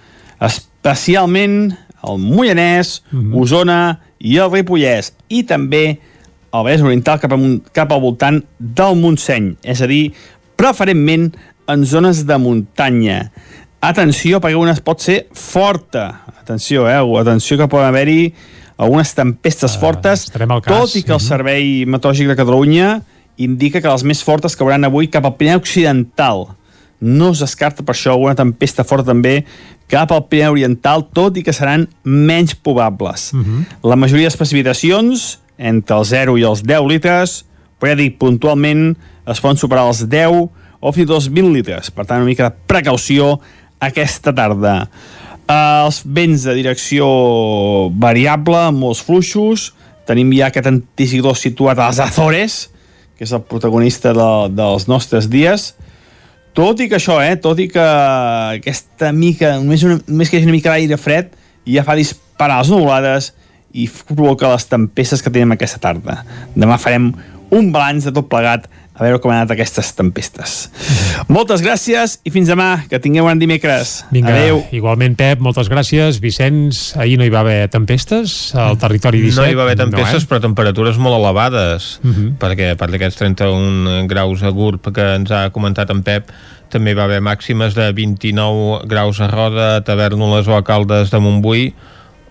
especialment 0.41 1.75
al 2.01 2.17
Moianès, 2.17 3.01
mm 3.11 3.19
-hmm. 3.19 3.41
Osona 3.41 3.99
i 4.19 4.37
el 4.37 4.51
Ripollès, 4.51 5.13
i 5.29 5.43
també 5.43 5.99
al 6.51 6.65
Vallès 6.65 6.81
Oriental 6.81 7.19
cap, 7.19 7.31
amunt, 7.31 7.61
cap 7.71 7.91
al 7.91 8.01
voltant 8.01 8.43
del 8.57 8.95
Montseny, 8.95 9.55
és 9.63 9.81
a 9.81 9.87
dir, 9.87 10.13
preferentment 10.55 11.31
en 11.67 11.85
zones 11.85 12.25
de 12.25 12.37
muntanya. 12.37 13.31
atenció, 13.81 14.39
perquè 14.39 14.55
una 14.55 14.75
pot 14.85 14.99
ser 15.01 15.27
forta. 15.33 16.21
Atenció, 16.39 16.87
eh? 16.89 16.99
Atenció 17.19 17.57
que 17.57 17.67
poden 17.67 17.87
haver-hi 17.87 18.33
algunes 18.77 19.13
tempestes 19.15 19.75
uh, 19.75 19.79
fortes, 19.79 20.27
cas. 20.61 20.77
tot 20.77 20.95
i 20.95 21.01
que 21.03 21.11
el 21.13 21.17
Mhm. 21.19 21.27
Servei 21.27 21.85
Meteorològic 21.87 22.27
de 22.27 22.35
Catalunya 22.35 23.01
indica 23.37 23.81
que 23.81 23.87
les 23.89 24.03
més 24.03 24.23
fortes 24.23 24.55
cauran 24.55 24.83
avui 24.85 25.07
cap 25.07 25.25
al 25.25 25.35
Pirineu 25.35 25.57
Occidental. 25.59 26.47
No 26.99 27.31
es 27.31 27.39
descarta 27.39 27.81
per 27.83 27.95
això 27.95 28.11
alguna 28.11 28.35
tempesta 28.35 28.83
forta 28.83 29.05
també 29.09 29.45
cap 29.89 30.11
al 30.11 30.27
Pirineu 30.27 30.51
Oriental, 30.53 31.07
tot 31.11 31.37
i 31.37 31.43
que 31.43 31.51
seran 31.53 31.87
menys 32.03 32.53
probables. 32.53 33.31
La 33.83 33.95
majoria 33.95 34.29
de 34.29 34.37
precipitacions, 34.37 35.39
entre 35.57 35.97
els 35.97 36.09
0 36.09 36.37
i 36.37 36.43
els 36.43 36.61
10 36.61 36.85
litres, 36.87 37.45
però 37.79 37.89
ja 37.89 37.95
dic, 37.95 38.19
puntualment 38.19 38.95
es 39.27 39.39
poden 39.41 39.57
superar 39.57 39.87
els 39.87 40.05
10 40.07 40.49
o 40.81 40.91
fins 40.91 41.05
i 41.05 41.09
tot 41.09 41.19
els 41.21 41.29
20 41.31 41.53
litres. 41.53 41.91
Per 41.93 42.05
tant, 42.05 42.23
una 42.23 42.29
mica 42.29 42.49
de 42.49 42.67
precaució 42.67 43.35
aquesta 43.81 44.33
tarda. 44.35 44.75
Els 45.51 46.01
vents 46.05 46.45
de 46.47 46.55
direcció 46.57 47.07
variable, 48.01 48.67
molts 48.75 49.03
fluixos. 49.05 49.71
Tenim 50.09 50.31
ja 50.35 50.49
aquest 50.49 50.69
anticicló 50.71 51.35
situat 51.37 51.79
a 51.79 51.91
les 51.91 52.01
Azores, 52.03 52.59
que 53.17 53.27
és 53.27 53.33
el 53.35 53.43
protagonista 53.45 54.15
de, 54.17 54.29
dels 54.57 54.87
nostres 54.89 55.29
dies. 55.29 55.71
Tot 56.57 56.81
i 56.83 56.89
que 56.91 56.97
això, 56.97 57.19
eh, 57.23 57.37
tot 57.39 57.59
i 57.63 57.69
que 57.71 57.83
aquesta 58.57 59.11
mica, 59.15 59.53
només, 59.61 59.85
una, 59.87 60.01
només 60.07 60.29
que 60.29 60.35
hi 60.35 60.41
hagi 60.41 60.49
una 60.49 60.57
mica 60.57 60.73
d'aire 60.73 60.97
fred, 60.99 61.29
ja 61.69 61.85
fa 61.87 61.95
disparar 61.95 62.59
les 62.59 62.71
nuvolades 62.73 63.31
i 63.71 63.85
provoca 64.09 64.49
les 64.51 64.65
tempestes 64.67 65.21
que 65.23 65.31
tenim 65.31 65.53
aquesta 65.55 65.79
tarda. 65.79 66.21
Demà 66.57 66.79
farem 66.81 67.11
un 67.55 67.69
balanç 67.71 68.07
de 68.07 68.15
tot 68.15 68.27
plegat 68.31 68.67
a 69.01 69.07
veure 69.07 69.17
com 69.17 69.31
han 69.33 69.39
anat 69.41 69.55
aquestes 69.55 69.87
tempestes. 69.97 70.51
Moltes 71.31 71.63
gràcies 71.65 72.19
i 72.21 72.29
fins 72.33 72.51
demà, 72.51 72.83
que 72.89 72.99
tingueu 73.01 73.25
un 73.25 73.39
dimecres. 73.41 74.03
Vinga, 74.13 74.29
Adéu. 74.35 74.59
igualment, 74.77 75.15
Pep, 75.17 75.41
moltes 75.41 75.71
gràcies. 75.71 76.19
Vicenç, 76.21 76.91
ahir 77.01 77.17
no 77.17 77.25
hi 77.25 77.33
va 77.33 77.41
haver 77.41 77.65
tempestes 77.73 78.53
al 78.53 78.77
territori 78.77 79.23
17? 79.23 79.41
No 79.41 79.49
hi 79.49 79.57
va 79.57 79.65
haver 79.65 79.79
tempestes, 79.79 80.21
no, 80.21 80.27
eh? 80.27 80.29
però 80.29 80.41
temperatures 80.45 81.01
molt 81.01 81.17
elevades, 81.17 81.99
Uh 82.03 82.11
-huh. 82.13 82.29
perquè 82.37 82.71
a 82.71 82.75
part 82.77 82.91
d'aquests 82.91 83.17
31 83.17 84.07
graus 84.07 84.43
a 84.43 84.49
Gurb 84.49 84.93
que 84.93 85.15
ens 85.15 85.31
ha 85.31 85.49
comentat 85.49 85.89
en 85.89 86.03
Pep, 86.03 86.29
també 86.69 86.91
hi 86.91 86.93
va 86.93 87.03
haver 87.03 87.21
màximes 87.21 87.73
de 87.73 87.91
29 87.91 88.85
graus 88.87 89.19
a 89.19 89.27
Roda, 89.27 89.77
a 89.77 89.81
Tavernoles 89.81 90.47
o 90.47 90.55
a 90.55 90.63
Caldes 90.63 91.09
de 91.09 91.19
Montbui, 91.19 91.73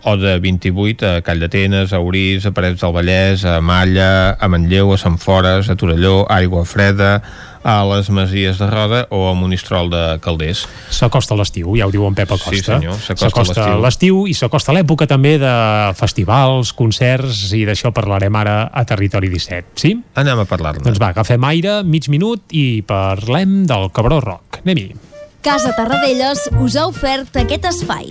o 0.02 0.16
de 0.16 0.38
28 0.40 1.06
a 1.06 1.20
Call 1.22 1.40
d'Atenes, 1.42 1.92
a 1.92 2.00
Orís, 2.00 2.46
a 2.46 2.54
Parets 2.56 2.80
del 2.80 2.94
Vallès, 2.94 3.44
a 3.44 3.60
Malla, 3.60 4.36
a 4.40 4.48
Manlleu, 4.48 4.94
a 4.94 4.98
Sant 4.98 5.18
Fores, 5.20 5.68
a 5.68 5.76
Torelló, 5.76 6.24
a 6.28 6.40
Aigua 6.40 6.64
Freda, 6.64 7.20
a 7.62 7.84
les 7.84 8.08
Masies 8.10 8.58
de 8.58 8.66
Roda 8.70 9.06
o 9.10 9.28
a 9.28 9.34
Monistrol 9.34 9.90
de 9.92 10.18
Calders. 10.24 10.64
S'acosta 10.90 11.36
l'estiu, 11.36 11.74
ja 11.76 11.86
ho 11.86 11.92
diu 11.92 12.06
en 12.08 12.16
Pep 12.16 12.32
Acosta. 12.32 12.54
Sí, 12.56 12.62
senyor, 12.64 12.96
s'acosta 13.04 13.66
l'estiu 13.80 14.24
i 14.30 14.34
s'acosta 14.36 14.74
l'època 14.76 15.08
també 15.10 15.36
de 15.40 15.52
festivals, 15.98 16.72
concerts 16.76 17.50
i 17.56 17.66
d'això 17.68 17.92
parlarem 17.96 18.40
ara 18.40 18.56
a 18.72 18.84
Territori 18.88 19.28
17, 19.32 19.76
sí? 19.76 19.94
Anem 20.20 20.40
a 20.44 20.48
parlar-ne. 20.48 20.84
Doncs 20.86 21.02
va, 21.02 21.12
agafem 21.12 21.44
aire, 21.50 21.80
mig 21.84 22.08
minut 22.08 22.48
i 22.56 22.82
parlem 22.86 23.62
del 23.68 23.90
Cabró 23.92 24.22
Rock. 24.24 24.62
Anem-hi. 24.64 24.90
Casa 25.44 25.72
Tarradellas 25.76 26.48
us 26.60 26.76
ha 26.76 26.88
ofert 26.88 27.36
aquest 27.40 27.68
espai. 27.72 28.10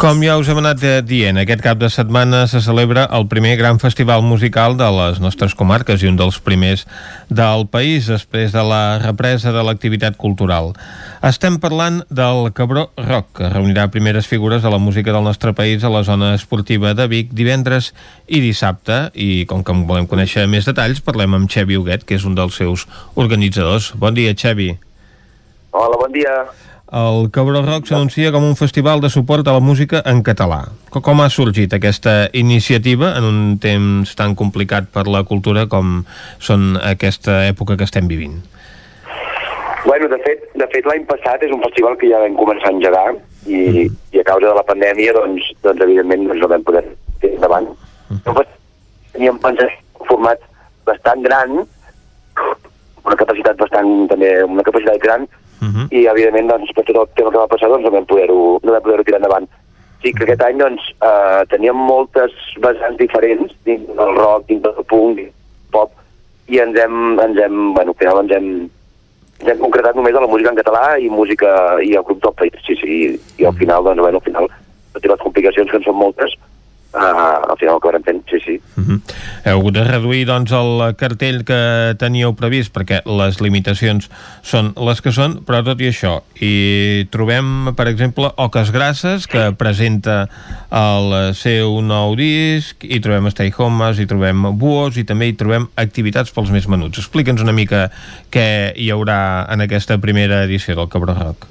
Com 0.00 0.22
ja 0.24 0.38
us 0.40 0.48
hem 0.48 0.56
anat 0.56 0.80
eh, 0.80 1.02
dient, 1.04 1.36
aquest 1.36 1.60
cap 1.60 1.76
de 1.76 1.90
setmana 1.92 2.46
se 2.48 2.62
celebra 2.64 3.02
el 3.12 3.26
primer 3.28 3.50
gran 3.60 3.76
festival 3.82 4.22
musical 4.24 4.78
de 4.78 4.86
les 4.96 5.18
nostres 5.20 5.52
comarques 5.52 6.00
i 6.00 6.08
un 6.08 6.16
dels 6.16 6.38
primers 6.40 6.86
del 7.28 7.66
país 7.68 8.08
després 8.08 8.54
de 8.54 8.62
la 8.64 8.96
represa 9.02 9.52
de 9.52 9.60
l'activitat 9.60 10.16
cultural. 10.16 10.70
Estem 11.20 11.58
parlant 11.60 12.00
del 12.08 12.48
Cabró 12.56 12.86
Rock, 12.96 13.42
que 13.42 13.50
reunirà 13.52 13.90
primeres 13.92 14.24
figures 14.30 14.64
de 14.64 14.72
la 14.72 14.80
música 14.80 15.12
del 15.12 15.28
nostre 15.28 15.52
país 15.52 15.84
a 15.84 15.92
la 15.92 16.00
zona 16.08 16.32
esportiva 16.38 16.94
de 16.96 17.04
Vic 17.04 17.36
divendres 17.36 17.92
i 18.24 18.40
dissabte, 18.40 19.10
i 19.12 19.44
com 19.52 19.60
que 19.60 19.76
volem 19.84 20.08
conèixer 20.08 20.48
més 20.48 20.64
detalls, 20.64 21.04
parlem 21.04 21.36
amb 21.36 21.52
Xevi 21.52 21.76
Huguet, 21.76 22.08
que 22.08 22.16
és 22.16 22.24
un 22.24 22.40
dels 22.40 22.56
seus 22.56 22.88
organitzadors. 23.20 23.92
Bon 24.00 24.16
dia, 24.16 24.32
Xevi. 24.32 24.72
Hola, 25.76 26.00
bon 26.00 26.16
dia. 26.16 26.40
El 26.92 27.28
Cabró 27.30 27.60
Rock 27.62 27.86
s'anuncia 27.86 28.32
com 28.34 28.42
un 28.42 28.56
festival 28.58 29.00
de 29.00 29.08
suport 29.14 29.46
a 29.46 29.52
la 29.54 29.60
música 29.62 30.02
en 30.10 30.22
català. 30.26 30.64
Co- 30.90 31.00
Com 31.06 31.20
ha 31.22 31.28
sorgit 31.30 31.72
aquesta 31.76 32.28
iniciativa 32.34 33.12
en 33.16 33.24
un 33.28 33.58
temps 33.62 34.16
tan 34.18 34.34
complicat 34.34 34.88
per 34.90 35.04
la 35.06 35.22
cultura 35.22 35.68
com 35.70 36.00
són 36.42 36.74
aquesta 36.82 37.44
època 37.46 37.76
que 37.78 37.86
estem 37.86 38.08
vivint? 38.10 38.40
Bueno, 39.86 40.08
de 40.10 40.18
fet, 40.24 40.42
de 40.58 40.66
fet 40.72 40.84
l'any 40.90 41.06
passat 41.06 41.42
és 41.46 41.52
un 41.54 41.62
festival 41.62 41.94
que 41.96 42.10
ja 42.10 42.18
vam 42.24 42.34
començar 42.36 42.68
a 42.68 42.74
engegar 42.74 43.06
i, 43.46 43.86
i 44.12 44.18
a 44.20 44.24
causa 44.26 44.48
de 44.50 44.54
la 44.58 44.66
pandèmia, 44.66 45.14
doncs, 45.14 45.46
doncs 45.62 45.80
evidentment, 45.86 46.26
doncs, 46.26 46.42
no 46.42 46.50
vam 46.50 46.64
poder 46.66 46.82
fer 47.22 47.30
endavant. 47.36 47.70
Llavors, 48.26 48.50
teníem 49.14 49.38
pensat 49.40 49.78
un 50.00 50.10
format 50.10 50.42
bastant 50.90 51.22
gran, 51.22 51.54
una 53.06 53.16
capacitat 53.16 53.56
bastant, 53.62 54.08
també, 54.10 54.34
una 54.44 54.66
capacitat 54.66 54.98
gran, 55.06 55.24
i 55.90 56.06
evidentment, 56.06 56.48
doncs, 56.48 56.72
per 56.76 56.84
tot 56.88 56.96
el 56.96 57.08
tema 57.16 57.30
que 57.30 57.42
va 57.42 57.50
passar, 57.50 57.68
doncs, 57.68 57.84
no 57.84 57.92
vam 57.94 58.06
poder-ho 58.06 58.58
no 58.62 58.72
vam 58.72 58.82
poder 58.82 59.04
tirar 59.04 59.20
endavant. 59.20 59.48
Sí 60.02 60.12
que 60.16 60.24
aquest 60.24 60.42
any, 60.42 60.58
doncs, 60.58 60.90
eh, 61.04 61.42
teníem 61.52 61.76
moltes 61.76 62.32
vessants 62.64 62.98
diferents 62.98 63.52
dins 63.68 63.86
del 63.86 64.14
rock, 64.16 64.46
dins 64.48 64.62
del 64.64 64.84
punk, 64.88 65.16
dins 65.16 65.32
del 65.32 65.72
pop, 65.76 65.92
i 66.48 66.58
ens 66.58 66.78
hem, 66.80 67.18
ens 67.20 67.38
hem, 67.44 67.74
bueno, 67.74 67.92
al 67.92 68.00
final 68.00 68.22
ens 68.24 68.32
hem, 68.32 68.48
ens 69.40 69.50
hem 69.52 69.60
concretat 69.60 69.96
només 69.96 70.16
a 70.16 70.24
la 70.24 70.30
música 70.30 70.50
en 70.50 70.60
català 70.62 70.84
i 70.98 71.10
música 71.12 71.52
i 71.84 71.92
el 71.94 72.06
grup 72.08 72.22
del 72.24 72.36
país, 72.40 72.56
sí, 72.66 72.78
sí, 72.80 72.88
i, 72.88 73.42
i 73.42 73.48
al 73.50 73.56
final, 73.60 73.84
doncs, 73.84 74.00
bueno, 74.00 74.22
al 74.22 74.28
final, 74.28 74.48
tot 74.94 75.04
i 75.04 75.12
les 75.12 75.26
complicacions 75.26 75.70
que 75.70 75.82
en 75.82 75.84
són 75.84 76.00
moltes, 76.00 76.34
uh, 76.94 77.50
al 77.50 77.56
final 77.58 77.74
ho 77.74 77.78
acabarem 77.78 78.02
fent, 78.04 78.22
sí, 78.30 78.40
sí. 78.44 78.60
Uh 78.76 78.84
-huh. 78.84 79.00
Heu 79.44 79.58
hagut 79.58 79.74
de 79.74 79.84
reduir 79.84 80.26
doncs, 80.26 80.52
el 80.52 80.94
cartell 80.96 81.44
que 81.44 81.94
teníeu 81.98 82.34
previst 82.34 82.74
perquè 82.74 83.02
les 83.04 83.40
limitacions 83.40 84.10
són 84.42 84.72
les 84.76 85.00
que 85.00 85.12
són, 85.12 85.44
però 85.44 85.64
tot 85.64 85.80
i 85.80 85.88
això 85.88 86.22
i 86.40 87.06
trobem, 87.10 87.74
per 87.76 87.88
exemple, 87.88 88.30
Oques 88.36 88.70
Grasses 88.72 89.26
que 89.26 89.52
presenta 89.52 90.28
el 90.70 91.34
seu 91.34 91.80
nou 91.82 92.16
disc 92.16 92.84
i 92.84 93.00
trobem 93.00 93.30
Stay 93.30 93.52
Homes, 93.56 93.98
i 93.98 94.06
trobem 94.06 94.58
Buos 94.58 94.96
i 94.96 95.04
també 95.04 95.26
hi 95.26 95.32
trobem 95.32 95.68
activitats 95.76 96.30
pels 96.30 96.50
més 96.50 96.68
menuts 96.68 96.98
explica'ns 96.98 97.42
una 97.42 97.52
mica 97.52 97.90
què 98.30 98.72
hi 98.76 98.90
haurà 98.90 99.46
en 99.50 99.60
aquesta 99.60 99.98
primera 99.98 100.44
edició 100.44 100.74
del 100.74 100.88
Cabró 100.88 101.14
Rock 101.14 101.46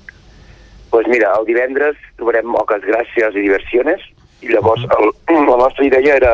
pues 0.90 1.08
mira, 1.08 1.32
el 1.40 1.46
divendres 1.46 1.98
trobarem 2.18 2.56
Oques 2.56 2.82
Gràcies 2.82 3.36
i 3.38 3.44
Diversiones, 3.46 4.02
i 4.42 4.52
llavors 4.52 4.84
el, 4.98 5.10
la 5.34 5.58
nostra 5.60 5.86
idea 5.86 6.16
era, 6.16 6.34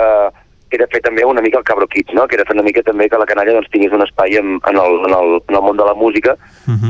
era 0.76 0.88
fer 0.91 1.02
també 1.06 1.26
una 1.26 1.41
mica 1.41 1.60
el 1.60 1.65
Cabro 1.68 1.88
Kids, 1.88 2.14
no? 2.14 2.27
que 2.27 2.38
era 2.38 2.45
fer 2.45 2.56
una 2.57 2.65
mica 2.65 2.84
també 2.86 3.07
que 3.10 3.19
la 3.22 3.27
canalla 3.30 3.56
doncs, 3.57 3.72
tingués 3.73 3.94
un 3.95 4.06
espai 4.06 4.38
en, 4.40 4.60
en, 4.60 4.80
el, 4.82 4.99
en, 5.07 5.15
el, 5.18 5.40
en 5.41 5.57
el 5.57 5.65
món 5.65 5.80
de 5.80 5.88
la 5.88 5.95
música, 5.98 6.36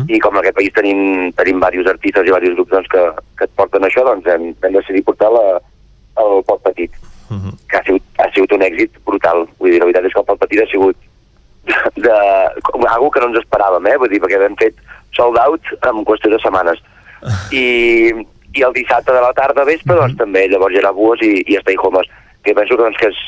i 0.08 0.20
com 0.24 0.36
en 0.36 0.42
aquest 0.42 0.58
país 0.60 0.76
tenim, 0.76 1.32
tenim 1.40 1.62
diversos 1.62 1.94
artistes 1.94 2.24
i 2.24 2.32
diversos 2.32 2.56
grups 2.60 2.76
doncs, 2.76 2.92
que, 2.92 3.06
que 3.40 3.48
et 3.48 3.56
porten 3.60 3.88
això, 3.88 4.06
doncs 4.08 4.28
hem, 4.32 4.52
hem 4.56 4.78
decidit 4.80 5.08
portar 5.08 5.32
la, 5.36 5.46
el 6.24 6.42
Pot 6.48 6.64
Petit, 6.68 6.96
que 7.70 7.80
ha 7.80 7.84
sigut, 7.84 8.04
ha 8.20 8.30
sigut 8.34 8.56
un 8.56 8.64
èxit 8.66 9.00
brutal. 9.08 9.46
Vull 9.60 9.74
dir, 9.74 9.82
la 9.82 9.90
veritat 9.90 10.08
és 10.08 10.14
que 10.14 10.22
el 10.22 10.30
Pot 10.30 10.42
Petit 10.44 10.64
ha 10.64 10.70
sigut 10.72 10.98
de, 11.66 12.12
de, 12.12 12.88
algo 12.92 13.10
que 13.12 13.24
no 13.24 13.32
ens 13.32 13.42
esperàvem, 13.42 13.90
eh? 13.90 13.98
Vull 14.02 14.14
dir, 14.14 14.22
perquè 14.24 14.40
hem 14.46 14.58
fet 14.60 14.78
sold 15.18 15.40
out 15.42 15.74
en 15.82 16.04
qüestió 16.06 16.32
de 16.32 16.40
setmanes. 16.44 16.82
I, 17.62 17.66
i 18.56 18.64
el 18.64 18.74
dissabte 18.76 19.14
de 19.14 19.22
la 19.22 19.34
tarda 19.38 19.66
vespre, 19.68 19.96
doncs 19.98 20.16
també, 20.20 20.46
llavors 20.52 20.76
hi 20.76 20.84
ha 20.84 20.94
Bues 20.96 21.22
i, 21.26 21.34
i 21.46 21.60
Stay 21.62 21.78
Homes, 21.82 22.08
que 22.44 22.56
penso 22.58 22.78
doncs, 22.80 22.98
que, 23.02 23.12
és, 23.12 23.20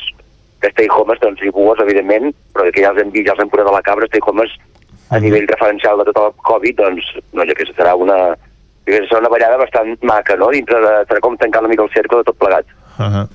que 0.64 0.72
Stay 0.74 0.90
Homes 0.94 1.20
doncs, 1.24 1.44
i 1.44 1.54
Bues, 1.54 1.82
evidentment, 1.84 2.32
però 2.56 2.70
que 2.72 2.84
ja 2.84 2.94
els 2.94 3.02
hem 3.04 3.12
vist, 3.12 3.28
ja 3.28 3.36
els 3.36 3.44
hem 3.44 3.52
posat 3.54 3.72
a 3.72 3.76
la 3.76 3.84
cabra, 3.86 4.10
Stay 4.12 4.24
Homes, 4.24 4.56
a 5.12 5.20
nivell 5.24 5.48
referencial 5.48 6.00
de 6.00 6.10
tot 6.12 6.24
el 6.24 6.34
Covid, 6.50 6.80
doncs, 6.80 7.14
no, 7.34 7.46
jo 7.48 7.56
que 7.56 7.68
serà 7.74 7.94
una, 8.00 8.18
que 8.88 9.04
serà 9.06 9.22
una 9.24 9.32
ballada 9.36 9.60
bastant 9.60 9.96
maca, 10.08 10.40
no?, 10.40 10.52
dintre 10.56 10.82
de, 10.84 10.96
serà 11.12 11.24
com 11.24 11.38
tancar 11.40 11.64
una 11.64 11.72
mica 11.72 11.88
el 11.88 11.96
cercle 11.96 12.22
de 12.22 12.30
tot 12.32 12.40
plegat. 12.40 12.76
Uh 12.98 13.12
-huh. 13.12 13.26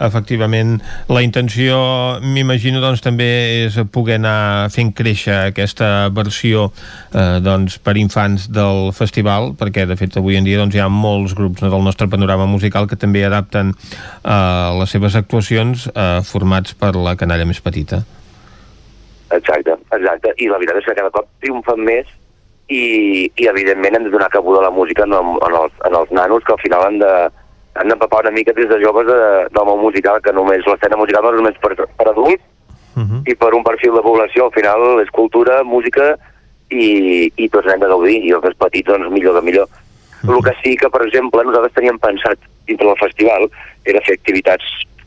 Efectivament 0.00 0.78
la 1.10 1.22
intenció 1.24 1.78
m'imagino 2.22 2.82
doncs 2.82 3.02
també 3.04 3.28
és 3.66 3.78
poder 3.92 4.18
anar 4.18 4.70
fent 4.74 4.92
créixer 4.96 5.38
aquesta 5.52 6.08
versió 6.14 6.68
eh, 7.12 7.38
doncs 7.44 7.78
per 7.82 7.96
infants 8.00 8.48
del 8.52 8.92
festival 8.96 9.52
perquè 9.58 9.86
de 9.88 9.96
fet 9.98 10.18
avui 10.20 10.38
en 10.38 10.46
dia 10.46 10.60
doncs 10.60 10.76
hi 10.76 10.84
ha 10.84 10.90
molts 10.92 11.34
grups 11.38 11.64
no, 11.64 11.72
del 11.72 11.84
nostre 11.84 12.08
panorama 12.10 12.46
musical 12.46 12.88
que 12.90 13.00
també 13.00 13.24
adapten 13.26 13.74
eh, 13.74 14.70
les 14.78 14.94
seves 14.94 15.18
actuacions 15.18 15.88
eh, 15.94 16.20
formats 16.24 16.74
per 16.78 16.94
la 16.96 17.16
canalla 17.18 17.48
més 17.48 17.60
petita 17.64 18.04
Exacte, 19.28 19.74
exacte. 19.92 20.32
I 20.40 20.48
la 20.48 20.56
veritat 20.56 20.78
és 20.80 20.86
que 20.88 20.96
cada 20.96 21.12
cop 21.12 21.26
triomfen 21.42 21.82
més 21.84 22.08
i, 22.68 23.28
i 23.28 23.48
evidentment 23.50 23.98
hem 23.98 24.06
de 24.06 24.12
donar 24.12 24.30
cabuda 24.32 24.62
a 24.62 24.68
la 24.68 24.74
música 24.74 25.04
en, 25.04 25.12
en, 25.12 25.58
els, 25.62 25.74
en 25.88 25.98
els 26.00 26.10
nanos 26.16 26.44
que 26.44 26.54
al 26.54 26.62
final 26.62 26.86
han 26.86 26.98
de 27.02 27.12
han 27.78 27.88
d'empapar 27.88 28.24
una 28.24 28.34
mica 28.34 28.52
des 28.52 28.68
de 28.68 28.80
joves 28.82 29.06
de, 29.06 29.18
del 29.54 29.66
món 29.66 29.80
musical, 29.80 30.20
que 30.22 30.32
només 30.34 30.66
l'escena 30.66 30.98
musical 30.98 31.22
no 31.22 31.32
és 31.32 31.38
només 31.38 31.60
per, 31.62 31.74
per 31.76 32.08
adults 32.10 32.42
uh 32.96 33.02
-huh. 33.02 33.20
i 33.26 33.34
per 33.34 33.54
un 33.54 33.62
perfil 33.62 33.94
de 33.94 34.02
població, 34.02 34.46
al 34.46 34.56
final 34.58 35.00
és 35.00 35.10
cultura, 35.10 35.62
música 35.62 36.16
i, 36.70 37.30
i 37.36 37.48
tots 37.48 37.66
hem 37.66 37.80
de 37.80 37.92
gaudir, 37.94 38.18
i 38.24 38.32
els 38.32 38.44
més 38.44 38.56
petits 38.58 38.88
doncs 38.88 39.10
millor 39.10 39.34
que 39.38 39.46
millor. 39.46 39.68
Uh 39.68 40.30
-huh. 40.30 40.36
El 40.36 40.42
que 40.44 40.54
sí 40.62 40.76
que, 40.76 40.90
per 40.90 41.02
exemple, 41.06 41.44
nosaltres 41.44 41.74
teníem 41.74 41.98
pensat 41.98 42.38
dintre 42.66 42.86
del 42.86 42.98
festival 42.98 43.48
era 43.84 44.00
fer 44.00 44.14
activitats 44.14 44.64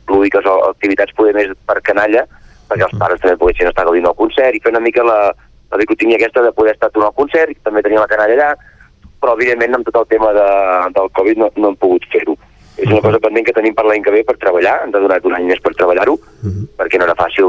lúdiques 0.08 0.46
o 0.46 0.70
activitats 0.70 1.14
poder 1.14 1.34
més 1.34 1.50
per 1.66 1.82
canalla, 1.82 2.26
perquè 2.70 2.84
els 2.88 3.00
pares 3.00 3.20
també 3.20 3.38
poguessin 3.38 3.68
estar 3.68 3.86
gaudint 3.86 4.06
del 4.08 4.16
concert 4.16 4.56
i 4.56 4.62
fer 4.64 4.72
una 4.72 4.86
mica 4.88 5.04
la, 5.04 5.34
la 5.72 5.78
dicotomia 5.78 6.16
aquesta 6.16 6.42
de 6.42 6.52
poder 6.52 6.74
estar 6.74 6.90
tornar 6.92 7.10
al 7.12 7.20
concert 7.22 7.52
i 7.52 7.58
també 7.64 7.82
tenia 7.82 8.00
la 8.00 8.08
canalla 8.08 8.34
allà, 8.34 8.56
però 9.22 9.36
evidentment 9.38 9.76
amb 9.76 9.86
tot 9.86 9.96
el 10.02 10.08
tema 10.08 10.32
de, 10.34 10.48
del 10.98 11.10
Covid 11.18 11.38
no, 11.38 11.52
no 11.56 11.72
hem 11.72 11.76
pogut 11.76 12.08
fer-ho. 12.14 12.38
És 12.82 12.90
una 12.90 13.02
cosa 13.04 13.20
pendent 13.22 13.46
que 13.46 13.54
tenim 13.54 13.76
per 13.78 13.86
l'any 13.86 14.02
que 14.02 14.14
ve 14.14 14.24
per 14.26 14.38
treballar, 14.42 14.80
ens 14.86 14.96
ha 14.98 15.04
donat 15.04 15.26
un 15.30 15.36
any 15.38 15.46
més 15.52 15.62
per 15.62 15.74
treballar-ho, 15.78 16.16
uh 16.18 16.50
-huh. 16.50 16.66
perquè 16.80 16.98
no 16.98 17.06
era 17.06 17.18
fàcil 17.20 17.48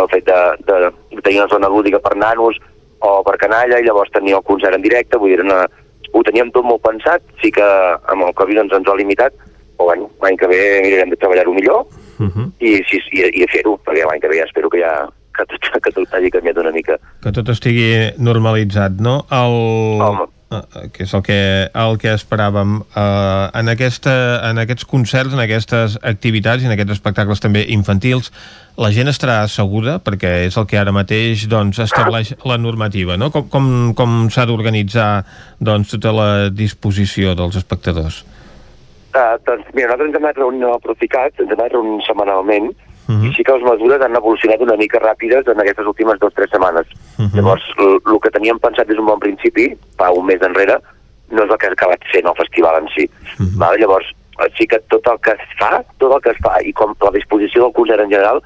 el 0.00 0.08
fet 0.10 0.24
de, 0.26 0.40
de, 0.66 0.90
de 1.14 1.22
tenir 1.22 1.40
una 1.40 1.52
zona 1.54 1.68
lúdica 1.68 1.98
per 1.98 2.16
nanos 2.16 2.58
o 2.98 3.22
per 3.22 3.36
canalla 3.36 3.78
i 3.78 3.84
llavors 3.84 4.10
tenir 4.10 4.34
el 4.34 4.42
concert 4.42 4.74
en 4.74 4.82
directe, 4.82 5.18
vull 5.18 5.30
dir, 5.30 5.40
una, 5.40 5.66
ho 6.12 6.22
teníem 6.22 6.50
tot 6.50 6.64
molt 6.64 6.82
pensat, 6.82 7.22
sí 7.42 7.50
que 7.50 7.64
amb 8.12 8.22
el 8.26 8.34
Covid 8.34 8.58
ens, 8.58 8.72
ens 8.72 8.88
ha 8.88 8.94
limitat, 8.94 9.32
però 9.76 9.84
bueno, 9.86 10.10
l'any 10.22 10.36
que 10.36 10.46
ve 10.46 10.60
mirarem 10.82 11.10
de 11.10 11.16
treballar-ho 11.16 11.52
millor 11.52 11.86
uh 12.18 12.26
-huh. 12.26 12.46
i, 12.58 12.82
sí, 12.88 12.98
i, 13.12 13.42
i 13.42 13.46
fer-ho, 13.48 13.78
perquè 13.84 14.04
l'any 14.06 14.20
que 14.20 14.28
ve 14.28 14.38
ja 14.38 14.44
espero 14.44 14.68
que 14.68 14.80
ja 14.80 15.08
que 15.32 15.44
tot, 15.48 15.82
que 15.82 15.92
tot 15.92 16.14
hagi 16.14 16.30
canviat 16.30 16.58
una 16.58 16.72
mica. 16.74 16.98
Que 17.22 17.32
tot 17.32 17.48
estigui 17.48 18.12
normalitzat, 18.18 19.00
no? 19.00 19.22
El... 19.30 19.56
Home, 20.04 20.28
que 20.92 21.04
és 21.06 21.12
el 21.14 21.22
que, 21.26 21.38
el 21.84 21.98
que 22.02 22.12
esperàvem. 22.16 22.78
Uh, 22.92 23.48
en, 23.58 23.70
aquesta, 23.72 24.14
en 24.48 24.60
aquests 24.62 24.86
concerts 24.88 25.34
en 25.36 25.42
aquestes 25.44 25.98
activitats 26.02 26.64
i 26.64 26.68
en 26.68 26.74
aquests 26.74 26.96
espectacles 26.98 27.42
també 27.42 27.64
infantils 27.74 28.32
la 28.80 28.90
gent 28.94 29.10
estarà 29.10 29.42
segura 29.52 29.98
perquè 30.04 30.46
és 30.46 30.56
el 30.56 30.66
que 30.68 30.78
ara 30.80 30.94
mateix 30.94 31.44
doncs, 31.50 31.80
estableix 31.84 32.32
la 32.48 32.56
normativa 32.60 33.18
no? 33.20 33.30
com, 33.34 33.48
com, 33.52 33.66
com 33.96 34.14
s'ha 34.32 34.46
d'organitzar 34.48 35.10
doncs, 35.60 35.92
tota 35.96 36.14
la 36.16 36.30
disposició 36.48 37.36
dels 37.38 37.58
espectadors? 37.60 38.22
Uh, 39.12 39.36
doncs 39.44 39.68
mira, 39.76 39.92
nosaltres 39.92 40.08
ens 40.08 40.16
hem 40.16 40.24
anat 40.24 40.40
reunint 40.40 40.68
amb 40.68 40.78
el 40.78 40.86
Proficat 40.86 41.36
ens 41.36 41.52
hem 41.52 41.60
anat 41.60 41.76
reunint 41.76 42.04
setmanalment 42.06 42.72
-huh. 43.12 43.26
i 43.26 43.34
sí 43.34 43.42
que 43.44 43.52
les 43.52 43.62
mesures 43.62 44.02
han 44.02 44.16
evolucionat 44.16 44.60
una 44.60 44.76
mica 44.76 44.98
ràpides 44.98 45.46
en 45.48 45.60
aquestes 45.60 45.86
últimes 45.86 46.18
dues 46.18 46.32
o 46.32 46.36
tres 46.36 46.50
setmanes. 46.50 46.86
Uh 47.18 47.24
-huh. 47.24 47.36
Llavors, 47.36 47.64
el 47.78 48.20
que 48.22 48.30
teníem 48.30 48.58
pensat 48.58 48.86
des 48.86 48.96
d'un 48.96 49.06
bon 49.06 49.18
principi, 49.18 49.76
fa 49.98 50.10
un 50.10 50.26
mes 50.26 50.40
enrere, 50.40 50.78
no 51.30 51.44
és 51.44 51.50
el 51.50 51.58
que 51.58 51.66
ha 51.66 51.72
acabat 51.72 52.00
sent 52.12 52.26
el 52.26 52.36
festival 52.36 52.82
en 52.82 52.88
si. 52.94 53.04
Uh 53.04 53.46
-huh. 53.46 53.58
Val? 53.58 53.78
Llavors, 53.78 54.06
sí 54.56 54.66
que 54.66 54.78
tot 54.88 55.06
el 55.06 55.18
que 55.20 55.32
es 55.32 55.44
fa, 55.58 55.84
tot 55.98 56.12
el 56.14 56.20
que 56.20 56.30
es 56.30 56.40
fa, 56.42 56.54
i 56.62 56.72
com 56.72 56.94
la 57.00 57.10
disposició 57.10 57.64
del 57.64 57.72
concert 57.72 58.00
en 58.00 58.10
general, 58.10 58.42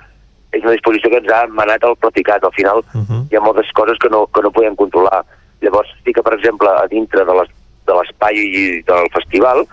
és 0.52 0.62
una 0.62 0.72
disposició 0.72 1.10
que 1.10 1.18
ens 1.18 1.32
ha 1.32 1.46
manat 1.48 1.82
el 1.84 1.96
Proficat. 1.96 2.44
Al 2.44 2.52
final, 2.52 2.78
uh 2.78 3.00
-huh. 3.00 3.22
hi 3.30 3.36
ha 3.36 3.40
moltes 3.40 3.70
coses 3.72 3.98
que 3.98 4.08
no, 4.08 4.26
que 4.26 4.42
no 4.42 4.50
podem 4.50 4.76
controlar. 4.76 5.24
Llavors, 5.60 5.88
sí 6.04 6.12
que, 6.12 6.22
per 6.22 6.34
exemple, 6.34 6.68
a 6.68 6.86
dintre 6.86 7.24
de 7.24 7.34
l'espai 7.94 8.34
del 8.86 9.10
festival, 9.12 9.66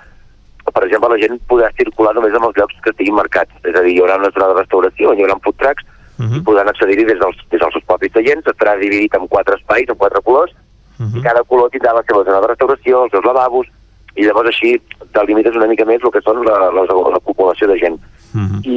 per 0.73 0.83
exemple, 0.87 1.09
la 1.13 1.21
gent 1.21 1.39
podrà 1.49 1.69
circular 1.77 2.13
només 2.17 2.33
en 2.33 2.45
els 2.47 2.57
llocs 2.57 2.79
que 2.81 2.89
estiguin 2.93 3.15
marcats. 3.15 3.53
És 3.63 3.75
a 3.75 3.83
dir, 3.85 3.93
hi 3.93 4.01
haurà 4.01 4.17
una 4.17 4.31
zona 4.33 4.49
de 4.51 4.59
restauració, 4.61 5.13
hi 5.13 5.23
haurà 5.23 5.37
food 5.43 5.57
trucks, 5.61 5.85
uh 5.85 6.25
-huh. 6.25 6.37
i 6.37 6.41
podran 6.47 6.69
accedir-hi 6.69 7.05
des, 7.05 7.19
dels, 7.19 7.37
des 7.51 7.59
dels 7.61 7.73
seus 7.73 7.85
propis 7.85 8.11
tallents, 8.11 8.47
estarà 8.47 8.77
dividit 8.79 9.13
en 9.15 9.27
quatre 9.27 9.55
espais, 9.55 9.87
en 9.89 9.95
quatre 9.95 10.21
colors, 10.21 10.51
uh 10.99 11.05
-huh. 11.05 11.17
i 11.17 11.21
cada 11.21 11.43
color 11.43 11.69
tindrà 11.69 11.93
la 11.93 12.03
seva 12.07 12.23
zona 12.23 12.41
de 12.41 12.47
restauració, 12.47 13.03
els 13.03 13.11
seus 13.11 13.25
lavabos, 13.25 13.67
i 14.15 14.25
llavors 14.25 14.49
així 14.49 14.81
delimites 15.13 15.55
una 15.55 15.67
mica 15.67 15.85
més 15.85 16.01
el 16.03 16.11
que 16.11 16.21
són 16.21 16.45
la, 16.45 16.71
la, 16.71 16.81
la 16.85 17.19
població 17.19 17.67
de 17.67 17.77
gent. 17.79 17.97
Uh 18.33 18.41
-huh. 18.41 18.59
I, 18.65 18.75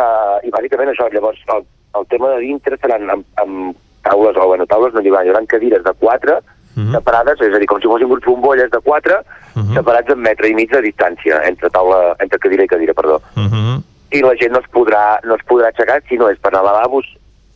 uh, 0.00 0.36
I 0.46 0.50
bàsicament 0.50 0.90
això, 0.90 1.08
llavors, 1.12 1.40
el, 1.54 1.62
el 1.98 2.06
tema 2.06 2.28
de 2.28 2.38
dintre 2.40 2.76
seran 2.80 3.10
amb, 3.10 3.24
amb 3.36 3.76
taules, 4.02 4.36
o 4.36 4.46
bueno, 4.46 4.66
taules 4.66 4.94
no 4.94 5.00
hi 5.00 5.08
haurà, 5.08 5.24
hi 5.24 5.28
haurà 5.28 5.46
cadires 5.46 5.82
de 5.84 5.92
quatre, 5.98 6.38
uh 6.76 6.82
-huh. 6.82 6.92
separades, 6.92 7.40
és 7.40 7.54
a 7.54 7.58
dir, 7.58 7.66
com 7.66 7.80
si 7.80 7.86
fossin 7.86 8.08
grups 8.08 8.26
bombolles 8.26 8.70
de 8.70 8.80
quatre, 8.80 9.14
uh 9.54 9.62
-huh. 9.62 9.74
separats 9.74 10.10
en 10.10 10.20
metre 10.20 10.48
i 10.48 10.54
mig 10.54 10.70
de 10.70 10.80
distància, 10.80 11.42
entre, 11.48 11.70
taula, 11.70 12.14
entre 12.18 12.38
cadira 12.38 12.64
i 12.64 12.68
cadira, 12.68 12.94
perdó. 12.94 13.20
Uh 13.36 13.42
-huh. 13.42 13.82
I 14.10 14.20
la 14.20 14.34
gent 14.36 14.52
no 14.52 14.60
es 14.60 14.70
podrà, 14.70 15.18
no 15.24 15.34
es 15.34 15.44
podrà 15.46 15.66
aixecar 15.68 16.02
si 16.08 16.16
no 16.16 16.28
és 16.30 16.38
per 16.38 16.48
anar 16.48 16.60
a 16.60 16.72
lavabos 16.72 17.06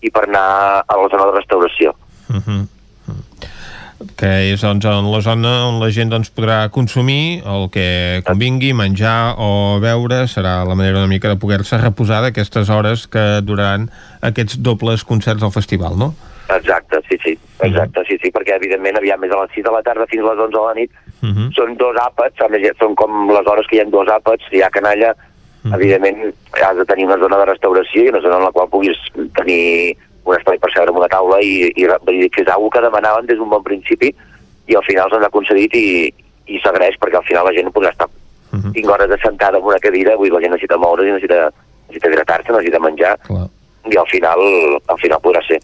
i 0.01 0.11
per 0.11 0.25
anar 0.25 0.85
a 0.87 0.97
la 0.97 1.09
zona 1.11 1.27
de 1.27 1.39
restauració. 1.39 1.95
Uh 2.31 2.37
-huh. 2.37 2.67
que 4.17 4.53
és 4.53 4.61
doncs, 4.61 4.85
en 4.85 5.11
la 5.11 5.21
zona 5.21 5.67
on 5.67 5.81
la 5.81 5.91
gent 5.91 6.11
doncs, 6.11 6.31
podrà 6.31 6.71
consumir 6.71 7.43
el 7.45 7.69
que 7.71 8.23
convingui, 8.25 8.73
menjar 8.73 9.35
o 9.39 9.81
beure, 9.81 10.29
serà 10.29 10.65
la 10.65 10.75
manera 10.75 10.99
una 10.99 11.07
mica 11.07 11.29
de 11.29 11.37
poder-se 11.37 11.79
reposar 11.79 12.23
d'aquestes 12.23 12.69
hores 12.69 13.09
que 13.09 13.41
duraran 13.43 13.91
aquests 14.21 14.63
dobles 14.63 15.05
concerts 15.05 15.43
al 15.43 15.51
festival, 15.51 15.99
no? 15.99 16.15
Exacte, 16.49 17.01
sí, 17.09 17.19
sí, 17.23 17.39
exacte, 17.61 18.05
sí, 18.09 18.17
sí, 18.23 18.31
perquè 18.33 18.55
evidentment 18.57 18.97
aviam 18.97 19.21
més 19.21 19.31
a 19.31 19.43
les 19.43 19.51
6 19.55 19.67
de 19.67 19.73
la 19.75 19.83
tarda 19.83 20.07
fins 20.09 20.25
a 20.25 20.33
les 20.33 20.45
11 20.47 20.57
de 20.57 20.65
la 20.65 20.75
nit 20.75 20.91
Uh 21.21 21.29
-huh. 21.29 21.53
són 21.53 21.77
dos 21.77 21.97
àpats, 21.97 22.41
a 22.45 22.49
més 22.49 22.63
són 22.79 22.95
com 22.95 23.29
les 23.31 23.47
hores 23.47 23.67
que 23.67 23.77
hi 23.77 23.81
ha 23.81 23.85
dos 23.85 24.07
àpats, 24.07 24.45
hi 24.53 24.63
ha 24.63 24.71
canalla, 24.71 25.11
uh 25.11 25.71
-huh. 25.71 25.75
evidentment 25.75 26.35
has 26.53 26.77
de 26.77 26.85
tenir 26.85 27.07
una 27.07 27.19
zona 27.19 27.39
de 27.39 27.45
restauració 27.45 28.05
i 28.05 28.09
una 28.09 28.21
zona 28.21 28.37
en 28.37 28.45
la 28.45 28.53
qual 28.53 28.69
puguis 28.69 28.97
tenir 29.35 29.97
un 30.25 30.37
espai 30.37 30.59
per 30.59 30.71
seure 30.73 30.91
en 30.91 30.97
una 30.97 31.09
taula 31.09 31.41
i, 31.41 31.73
i, 31.75 31.83
i 31.83 32.31
que 32.31 32.43
és 32.43 32.49
una 32.57 32.71
que 32.71 32.81
demanaven 32.81 33.27
des 33.27 33.37
d'un 33.37 33.51
bon 33.51 33.63
principi 33.63 34.15
i 34.67 34.75
al 34.77 34.85
final 34.85 35.11
s'han 35.11 35.25
aconseguit 35.25 35.75
i, 35.75 36.15
i 36.47 36.61
s'agraeix 36.61 36.97
perquè 37.01 37.17
al 37.17 37.25
final 37.25 37.45
la 37.47 37.53
gent 37.53 37.67
no 37.67 37.73
podrà 37.73 37.91
estar 37.91 38.07
uh 38.07 38.59
-huh. 38.59 38.73
5 38.73 38.93
hores 38.93 39.09
de 39.09 39.19
sentada 39.19 39.59
en 39.59 39.65
una 39.65 39.79
cadira, 39.79 40.17
vull 40.17 40.29
dir, 40.29 40.35
la 40.35 40.41
gent 40.41 40.53
necessita 40.53 40.77
moure's 40.77 41.09
i 41.09 41.13
necessita, 41.13 41.51
necessita 41.89 42.09
hidratar-se, 42.09 42.53
necessita 42.53 42.79
menjar 42.79 43.19
Clar. 43.27 43.49
i 43.91 43.97
al 43.97 44.09
final, 44.09 44.39
al 44.87 44.99
final 44.99 45.19
podrà 45.21 45.43
ser. 45.47 45.61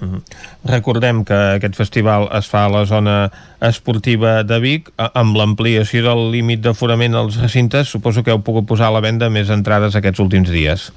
Uh 0.00 0.08
-huh. 0.08 0.20
Recordem 0.64 1.24
que 1.24 1.34
aquest 1.34 1.76
festival 1.76 2.28
es 2.32 2.48
fa 2.48 2.64
a 2.64 2.68
la 2.68 2.84
zona 2.84 3.30
esportiva 3.60 4.42
de 4.42 4.58
Vic 4.60 4.90
amb 4.96 5.36
l'ampliació 5.36 6.02
del 6.02 6.30
límit 6.30 6.60
d'aforament 6.60 7.14
als 7.14 7.40
recintes 7.40 7.88
suposo 7.88 8.22
que 8.22 8.30
heu 8.30 8.42
pogut 8.42 8.66
posar 8.66 8.88
a 8.88 8.96
la 8.96 9.00
venda 9.00 9.30
més 9.30 9.50
entrades 9.50 9.96
aquests 9.96 10.20
últims 10.20 10.50
dies 10.50 10.92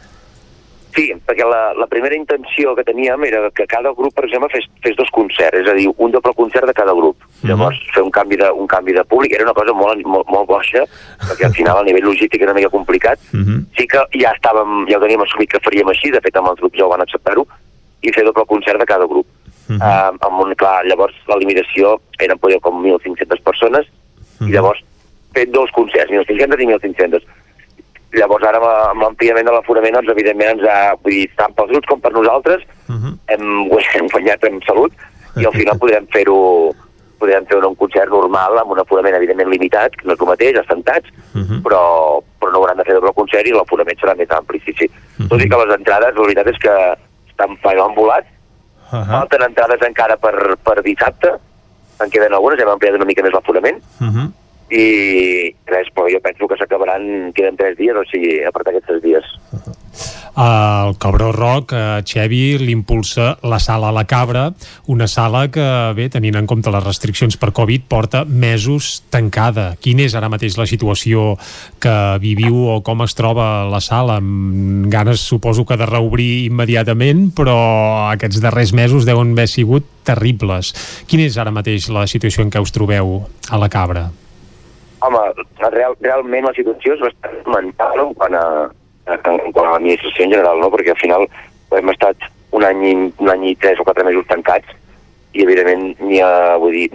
Sí, 0.98 1.12
perquè 1.14 1.46
la, 1.46 1.76
la 1.78 1.86
primera 1.86 2.16
intenció 2.18 2.74
que 2.74 2.84
teníem 2.84 3.22
era 3.28 3.52
que 3.54 3.68
cada 3.70 3.92
grup, 3.94 4.16
per 4.18 4.24
exemple, 4.26 4.50
fes, 4.50 4.66
fes 4.82 4.96
dos 4.98 5.12
concerts, 5.14 5.60
és 5.62 5.70
a 5.70 5.76
dir, 5.78 5.86
un 5.94 6.16
doble 6.16 6.34
concert 6.34 6.66
de 6.66 6.74
cada 6.74 6.96
grup. 6.98 7.18
Uh 7.22 7.28
-huh. 7.30 7.50
Llavors, 7.50 7.78
fer 7.94 8.02
un 8.02 8.10
canvi, 8.10 8.36
de, 8.42 8.50
un 8.50 8.66
canvi 8.66 8.94
de 8.94 9.04
públic 9.04 9.34
era 9.34 9.44
una 9.44 9.54
cosa 9.54 9.74
molt, 9.74 10.02
molt, 10.06 10.28
molt 10.28 10.48
boixa, 10.48 10.88
perquè 11.28 11.46
al 11.46 11.54
final 11.54 11.78
a 11.78 11.84
nivell 11.84 12.10
logístic 12.10 12.42
era 12.42 12.52
una 12.52 12.60
mica 12.60 12.70
complicat. 12.70 13.20
uh 13.32 13.40
-huh. 13.40 13.66
Sí 13.78 13.86
que 13.86 14.00
ja 14.22 14.34
estàvem, 14.34 14.90
ja 14.90 14.98
ho 14.98 15.02
teníem 15.02 15.22
assumit 15.22 15.52
que 15.52 15.60
faríem 15.60 15.88
així, 15.88 16.10
de 16.10 16.22
fet 16.22 16.36
amb 16.36 16.48
els 16.48 16.60
grups 16.60 16.78
ja 16.80 16.86
ho 16.86 16.90
van 16.90 17.02
acceptar-ho, 17.02 17.48
i 18.02 18.14
fer 18.14 18.24
doble 18.26 18.46
concert 18.46 18.80
de 18.80 18.86
cada 18.86 19.06
grup. 19.06 19.28
Uh 19.68 19.76
-huh. 19.76 19.82
uh, 19.84 20.28
amb 20.28 20.40
un, 20.42 20.56
clar, 20.56 20.86
llavors 20.86 21.16
la 21.28 21.38
limitació 21.38 22.00
eren 22.20 22.40
poder 22.40 22.60
com 22.62 22.84
1.500 22.84 23.42
persones, 23.44 23.86
uh 23.88 23.92
-huh. 24.40 24.50
i 24.50 24.52
llavors 24.52 24.84
fer 25.34 25.46
dos 25.52 25.70
concerts, 25.72 26.12
1.500 26.12 26.62
i 26.62 26.66
1.500 26.66 27.22
llavors 28.14 28.44
ara 28.44 28.60
amb 28.90 29.02
l'ampliament 29.02 29.46
de 29.46 29.52
l'aforament 29.52 29.94
doncs 29.94 30.10
evidentment 30.10 30.50
ens 30.50 30.64
ha, 30.70 30.96
vull 31.04 31.14
dir, 31.14 31.30
tant 31.36 31.54
pels 31.54 31.72
grups 31.72 31.88
com 31.88 32.00
per 32.00 32.14
nosaltres 32.14 32.64
uh 32.88 32.96
-huh. 32.96 33.14
hem, 33.28 33.44
hem 33.94 34.08
guanyat 34.08 34.44
en 34.44 34.62
salut 34.66 34.94
i 35.36 35.46
al 35.46 35.54
final 35.54 35.78
podrem 35.84 36.08
fer-ho 36.08 36.74
podrem 37.20 37.46
fer 37.50 37.58
un 37.66 37.76
concert 37.76 38.12
normal 38.14 38.60
amb 38.62 38.72
un 38.72 38.80
aforament 38.80 39.16
evidentment 39.18 39.50
limitat, 39.50 39.96
que 39.98 40.08
no 40.08 40.14
és 40.14 40.22
el 40.22 40.28
mateix, 40.32 40.60
assentats, 40.60 41.10
uh 41.34 41.42
-huh. 41.42 41.62
però, 41.66 41.82
però 42.40 42.52
no 42.52 42.60
hauran 42.62 42.78
de 42.78 42.84
fer 42.84 42.94
doble 42.94 43.14
concert 43.14 43.48
i 43.48 43.54
l'aforament 43.54 43.98
serà 44.00 44.16
més 44.16 44.30
ampli, 44.30 44.62
sí, 44.66 44.74
sí. 44.78 44.86
Uh 44.86 45.26
-huh. 45.26 45.30
Tot 45.30 45.42
i 45.42 45.50
que 45.50 45.58
les 45.58 45.76
entrades, 45.76 46.16
la 46.16 46.22
veritat 46.22 46.48
és 46.48 46.58
que 46.58 46.74
estan 47.38 47.58
pagant 47.62 47.94
volat, 47.96 48.26
uh 48.92 48.98
-huh. 48.98 49.06
falten 49.06 49.42
entrades 49.46 49.82
encara 49.82 50.18
per, 50.18 50.58
per 50.64 50.82
dissabte, 50.82 51.38
en 52.00 52.10
queden 52.10 52.34
algunes, 52.34 52.60
hem 52.60 52.70
ampliat 52.70 52.96
una 52.96 53.06
mica 53.06 53.24
més 53.24 53.34
l'aforament, 53.34 53.78
uh 54.02 54.08
-huh. 54.08 54.32
I 54.70 55.54
res, 55.68 55.92
però 55.96 56.10
jo 56.12 56.20
penso 56.24 56.48
que 56.48 56.58
s'acabaran, 56.60 57.32
queden 57.36 57.56
tres 57.60 57.78
dies, 57.80 57.96
o 57.96 58.04
sigui, 58.12 58.42
a 58.44 58.52
partir 58.52 58.74
d'aquests 58.74 58.90
tres 58.92 59.04
dies. 59.06 59.36
El 60.38 60.98
Cabró 61.00 61.32
Rock, 61.32 61.72
eh, 61.74 62.04
Xevi, 62.06 62.60
l'impulsa 62.60 63.40
la 63.42 63.58
sala 63.58 63.90
a 63.90 63.92
la 63.92 64.04
Cabra, 64.06 64.54
una 64.86 65.08
sala 65.08 65.48
que, 65.50 65.66
bé, 65.98 66.10
tenint 66.14 66.38
en 66.38 66.46
compte 66.46 66.70
les 66.70 66.84
restriccions 66.84 67.40
per 67.42 67.50
Covid, 67.58 67.88
porta 67.90 68.22
mesos 68.24 69.02
tancada. 69.10 69.72
Quina 69.82 70.06
és 70.06 70.14
ara 70.14 70.30
mateix 70.30 70.60
la 70.60 70.68
situació 70.70 71.40
que 71.82 71.96
viviu 72.22 72.68
o 72.70 72.78
com 72.86 73.02
es 73.02 73.18
troba 73.18 73.66
la 73.66 73.82
sala? 73.82 74.20
Amb 74.22 74.86
ganes, 74.94 75.26
suposo 75.26 75.66
que 75.66 75.80
de 75.80 75.90
reobrir 75.90 76.46
immediatament, 76.52 77.32
però 77.34 77.58
aquests 78.12 78.44
darrers 78.44 78.76
mesos 78.78 79.10
deuen 79.10 79.34
haver 79.34 79.48
sigut 79.50 79.90
terribles. 80.06 80.76
Quina 81.10 81.26
és 81.26 81.42
ara 81.42 81.56
mateix 81.56 81.90
la 81.90 82.06
situació 82.06 82.46
en 82.46 82.54
què 82.54 82.62
us 82.62 82.76
trobeu 82.76 83.24
a 83.50 83.58
la 83.58 83.74
Cabra? 83.74 84.12
Home, 85.06 85.22
real, 85.74 85.94
realment 86.02 86.48
la 86.48 86.56
situació 86.58 86.96
és 86.96 87.04
bastant 87.04 87.38
mental 87.54 88.14
quan 88.18 88.34
a, 88.38 88.46
en 89.14 89.52
quant 89.54 89.68
a 89.68 89.76
l'administració 89.76 90.26
en 90.26 90.34
general, 90.34 90.62
no? 90.64 90.72
perquè 90.74 90.94
al 90.94 91.02
final 91.02 91.28
hem 91.78 91.94
estat 91.94 92.26
un 92.58 92.66
any, 92.66 93.12
un 93.20 93.30
any 93.30 93.52
i 93.52 93.56
tres 93.62 93.80
o 93.80 93.86
quatre 93.86 94.06
mesos 94.08 94.26
tancats 94.30 94.74
i 95.38 95.44
evidentment 95.44 95.92
n'hi 96.02 96.22
ha, 96.24 96.32
vull 96.62 96.74
dir, 96.74 96.88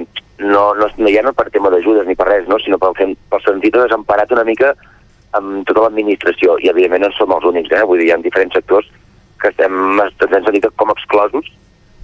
no, 0.43 0.73
no, 0.75 0.89
no, 0.89 1.13
ja 1.13 1.23
no 1.23 1.35
per 1.37 1.51
tema 1.55 1.71
d'ajudes 1.71 2.09
ni 2.09 2.17
per 2.19 2.27
res, 2.31 2.49
no? 2.51 2.59
sinó 2.59 2.81
pel, 2.83 3.15
pel 3.31 3.45
sentit 3.45 3.77
de 3.77 3.85
desemparat 3.85 4.35
una 4.35 4.47
mica 4.49 4.73
amb 5.39 5.63
tota 5.69 5.87
l'administració 5.87 6.59
i 6.61 6.71
evidentment 6.73 7.07
no 7.07 7.13
som 7.17 7.33
els 7.37 7.47
únics, 7.49 7.71
eh? 7.73 7.85
vull 7.89 8.03
dir, 8.03 8.11
hi 8.11 8.15
ha 8.17 8.21
diferents 8.25 8.59
sectors 8.59 8.89
que 9.41 9.51
estem, 9.53 10.01
estem 10.07 10.35
sentit 10.43 10.69
com 10.81 10.93
exclosos 10.93 11.49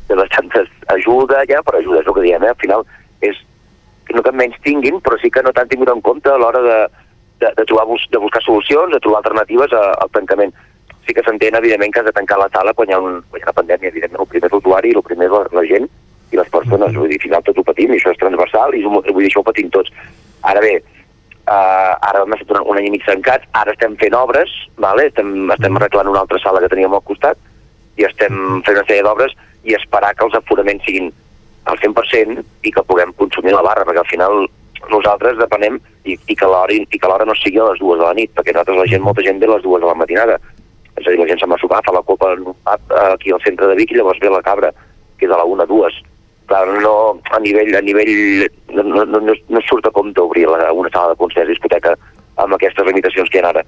de 0.09 0.17
bastantes 0.17 0.71
ajuda 0.95 1.43
ja, 1.51 1.61
per 1.65 1.77
ajuda, 1.79 2.01
és 2.01 2.09
el 2.09 2.17
que 2.17 2.27
diem, 2.29 2.47
eh? 2.47 2.55
al 2.55 2.63
final 2.63 2.87
és 4.09 4.17
no 4.17 4.25
que 4.25 4.33
menys 4.33 4.57
tinguin, 4.65 5.03
però 5.05 5.19
sí 5.21 5.31
que 5.31 5.43
no 5.45 5.53
t'han 5.53 5.69
tingut 5.69 5.91
en 5.93 6.01
compte 6.05 6.33
a 6.33 6.39
l'hora 6.41 6.63
de, 6.65 6.79
de, 7.45 7.53
de, 7.61 7.65
trobar, 7.69 7.87
de 8.11 8.19
buscar 8.19 8.43
solucions, 8.43 8.93
de 8.93 9.01
trobar 9.05 9.21
alternatives 9.23 9.73
a, 9.77 9.85
al 10.03 10.11
tancament. 10.15 10.55
Sí 11.07 11.15
que 11.17 11.25
s'entén, 11.25 11.57
evidentment, 11.57 11.93
que 11.93 12.01
has 12.01 12.09
de 12.09 12.17
tancar 12.17 12.39
la 12.41 12.51
sala 12.53 12.75
quan 12.77 12.89
hi 12.89 12.97
ha, 12.97 13.01
un, 13.01 13.21
quan 13.29 13.41
hi 13.41 13.45
ha 13.45 13.51
una 13.51 13.59
pandèmia. 13.61 13.93
Evidentment, 13.93 14.23
el 14.25 14.31
primer 14.33 14.49
és 14.49 14.57
l'usuari, 14.57 14.95
el 14.97 15.05
primer 15.05 15.29
és 15.29 15.35
la, 15.35 15.43
la 15.61 15.67
gent 15.69 15.89
i 16.33 16.41
les 16.41 16.53
persones. 16.53 16.97
Vull 16.97 17.13
dir, 17.13 17.21
al 17.21 17.27
final 17.27 17.45
tots 17.45 17.61
ho 17.61 17.67
patim, 17.69 17.93
i 17.93 18.01
això 18.01 18.13
és 18.13 18.23
transversal, 18.23 18.77
i 18.77 18.85
vull 18.85 19.05
dir, 19.05 19.29
això 19.29 19.45
ho 19.45 19.49
patim 19.49 19.69
tots. 19.73 19.93
Ara 20.49 20.65
bé, 20.65 20.75
uh, 21.45 21.93
ara 22.11 22.25
hem 22.25 22.37
estat 22.37 22.57
un, 22.57 22.65
un 22.65 22.81
any 22.81 22.89
i 22.89 22.95
mig 22.97 23.07
tancats, 23.07 23.49
ara 23.61 23.77
estem 23.77 23.97
fent 24.01 24.17
obres, 24.17 24.53
vale? 24.81 25.09
estem, 25.13 25.33
estem 25.57 25.81
arreglant 25.81 26.13
una 26.13 26.25
altra 26.25 26.41
sala 26.43 26.65
que 26.65 26.73
teníem 26.73 26.97
al 26.97 27.05
costat, 27.09 27.41
i 27.99 28.07
estem 28.07 28.61
fent 28.65 28.77
una 28.77 28.87
sèrie 28.87 29.05
d'obres 29.05 29.35
i 29.69 29.75
esperar 29.77 30.15
que 30.17 30.29
els 30.29 30.37
aforaments 30.39 30.85
siguin 30.87 31.11
al 31.69 31.79
100% 31.81 32.45
i 32.65 32.73
que 32.73 32.85
puguem 32.89 33.13
consumir 33.21 33.55
la 33.55 33.65
barra, 33.65 33.85
perquè 33.87 34.03
al 34.03 34.11
final 34.11 34.47
nosaltres 34.93 35.39
depenem 35.39 35.79
i, 36.05 36.17
i 36.17 36.37
que 36.37 36.49
l'hora 36.49 37.27
no 37.29 37.37
sigui 37.37 37.61
a 37.61 37.71
les 37.71 37.81
dues 37.83 37.99
de 38.01 38.07
la 38.07 38.15
nit, 38.17 38.33
perquè 38.37 38.55
nosaltres 38.55 38.79
la 38.81 38.89
gent, 38.91 39.05
molta 39.05 39.25
gent 39.27 39.41
ve 39.43 39.49
a 39.49 39.57
les 39.57 39.65
dues 39.65 39.83
de 39.83 39.89
la 39.89 39.97
matinada. 39.99 40.39
És 40.99 41.07
a 41.07 41.11
dir, 41.11 41.19
la 41.21 41.29
gent 41.31 41.43
se'n 41.43 41.53
va 41.53 41.59
sopar, 41.61 41.83
fa 41.87 41.95
la 41.95 42.05
copa 42.07 42.33
en 42.35 42.47
un 42.51 42.55
pub 42.55 42.95
aquí 43.05 43.35
al 43.35 43.43
centre 43.45 43.69
de 43.71 43.77
Vic 43.79 43.93
i 43.93 43.99
llavors 43.99 44.23
ve 44.23 44.31
la 44.33 44.45
cabra, 44.47 44.73
que 45.19 45.27
és 45.29 45.35
a 45.35 45.39
la 45.39 45.47
una, 45.47 45.67
dues. 45.69 46.01
Clar, 46.49 46.65
no, 46.81 46.95
a 47.31 47.41
nivell, 47.45 47.75
a 47.77 47.83
nivell 47.85 48.49
no, 48.73 48.87
no, 48.89 49.05
no, 49.05 49.21
no 49.37 49.61
surt 49.69 49.87
a 49.87 49.93
compte 49.93 50.23
obrir 50.25 50.47
la, 50.49 50.73
una 50.73 50.91
sala 50.95 51.13
de 51.13 51.21
concerts 51.21 51.53
discoteca 51.53 51.93
amb 52.41 52.57
aquestes 52.57 52.87
limitacions 52.87 53.29
que 53.29 53.39
hi 53.39 53.45
ha 53.45 53.51
ara. 53.53 53.65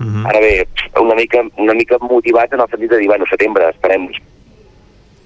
Uh 0.00 0.06
-huh. 0.06 0.26
Ara 0.30 0.40
bé, 0.40 0.66
una 0.98 1.14
mica, 1.14 1.42
una 1.56 1.74
mica 1.74 1.98
motivat 2.00 2.52
en 2.52 2.60
el 2.60 2.68
sentit 2.70 2.90
de 2.90 2.98
dir, 2.98 3.08
bueno, 3.08 3.26
setembre, 3.26 3.68
esperem 3.68 4.08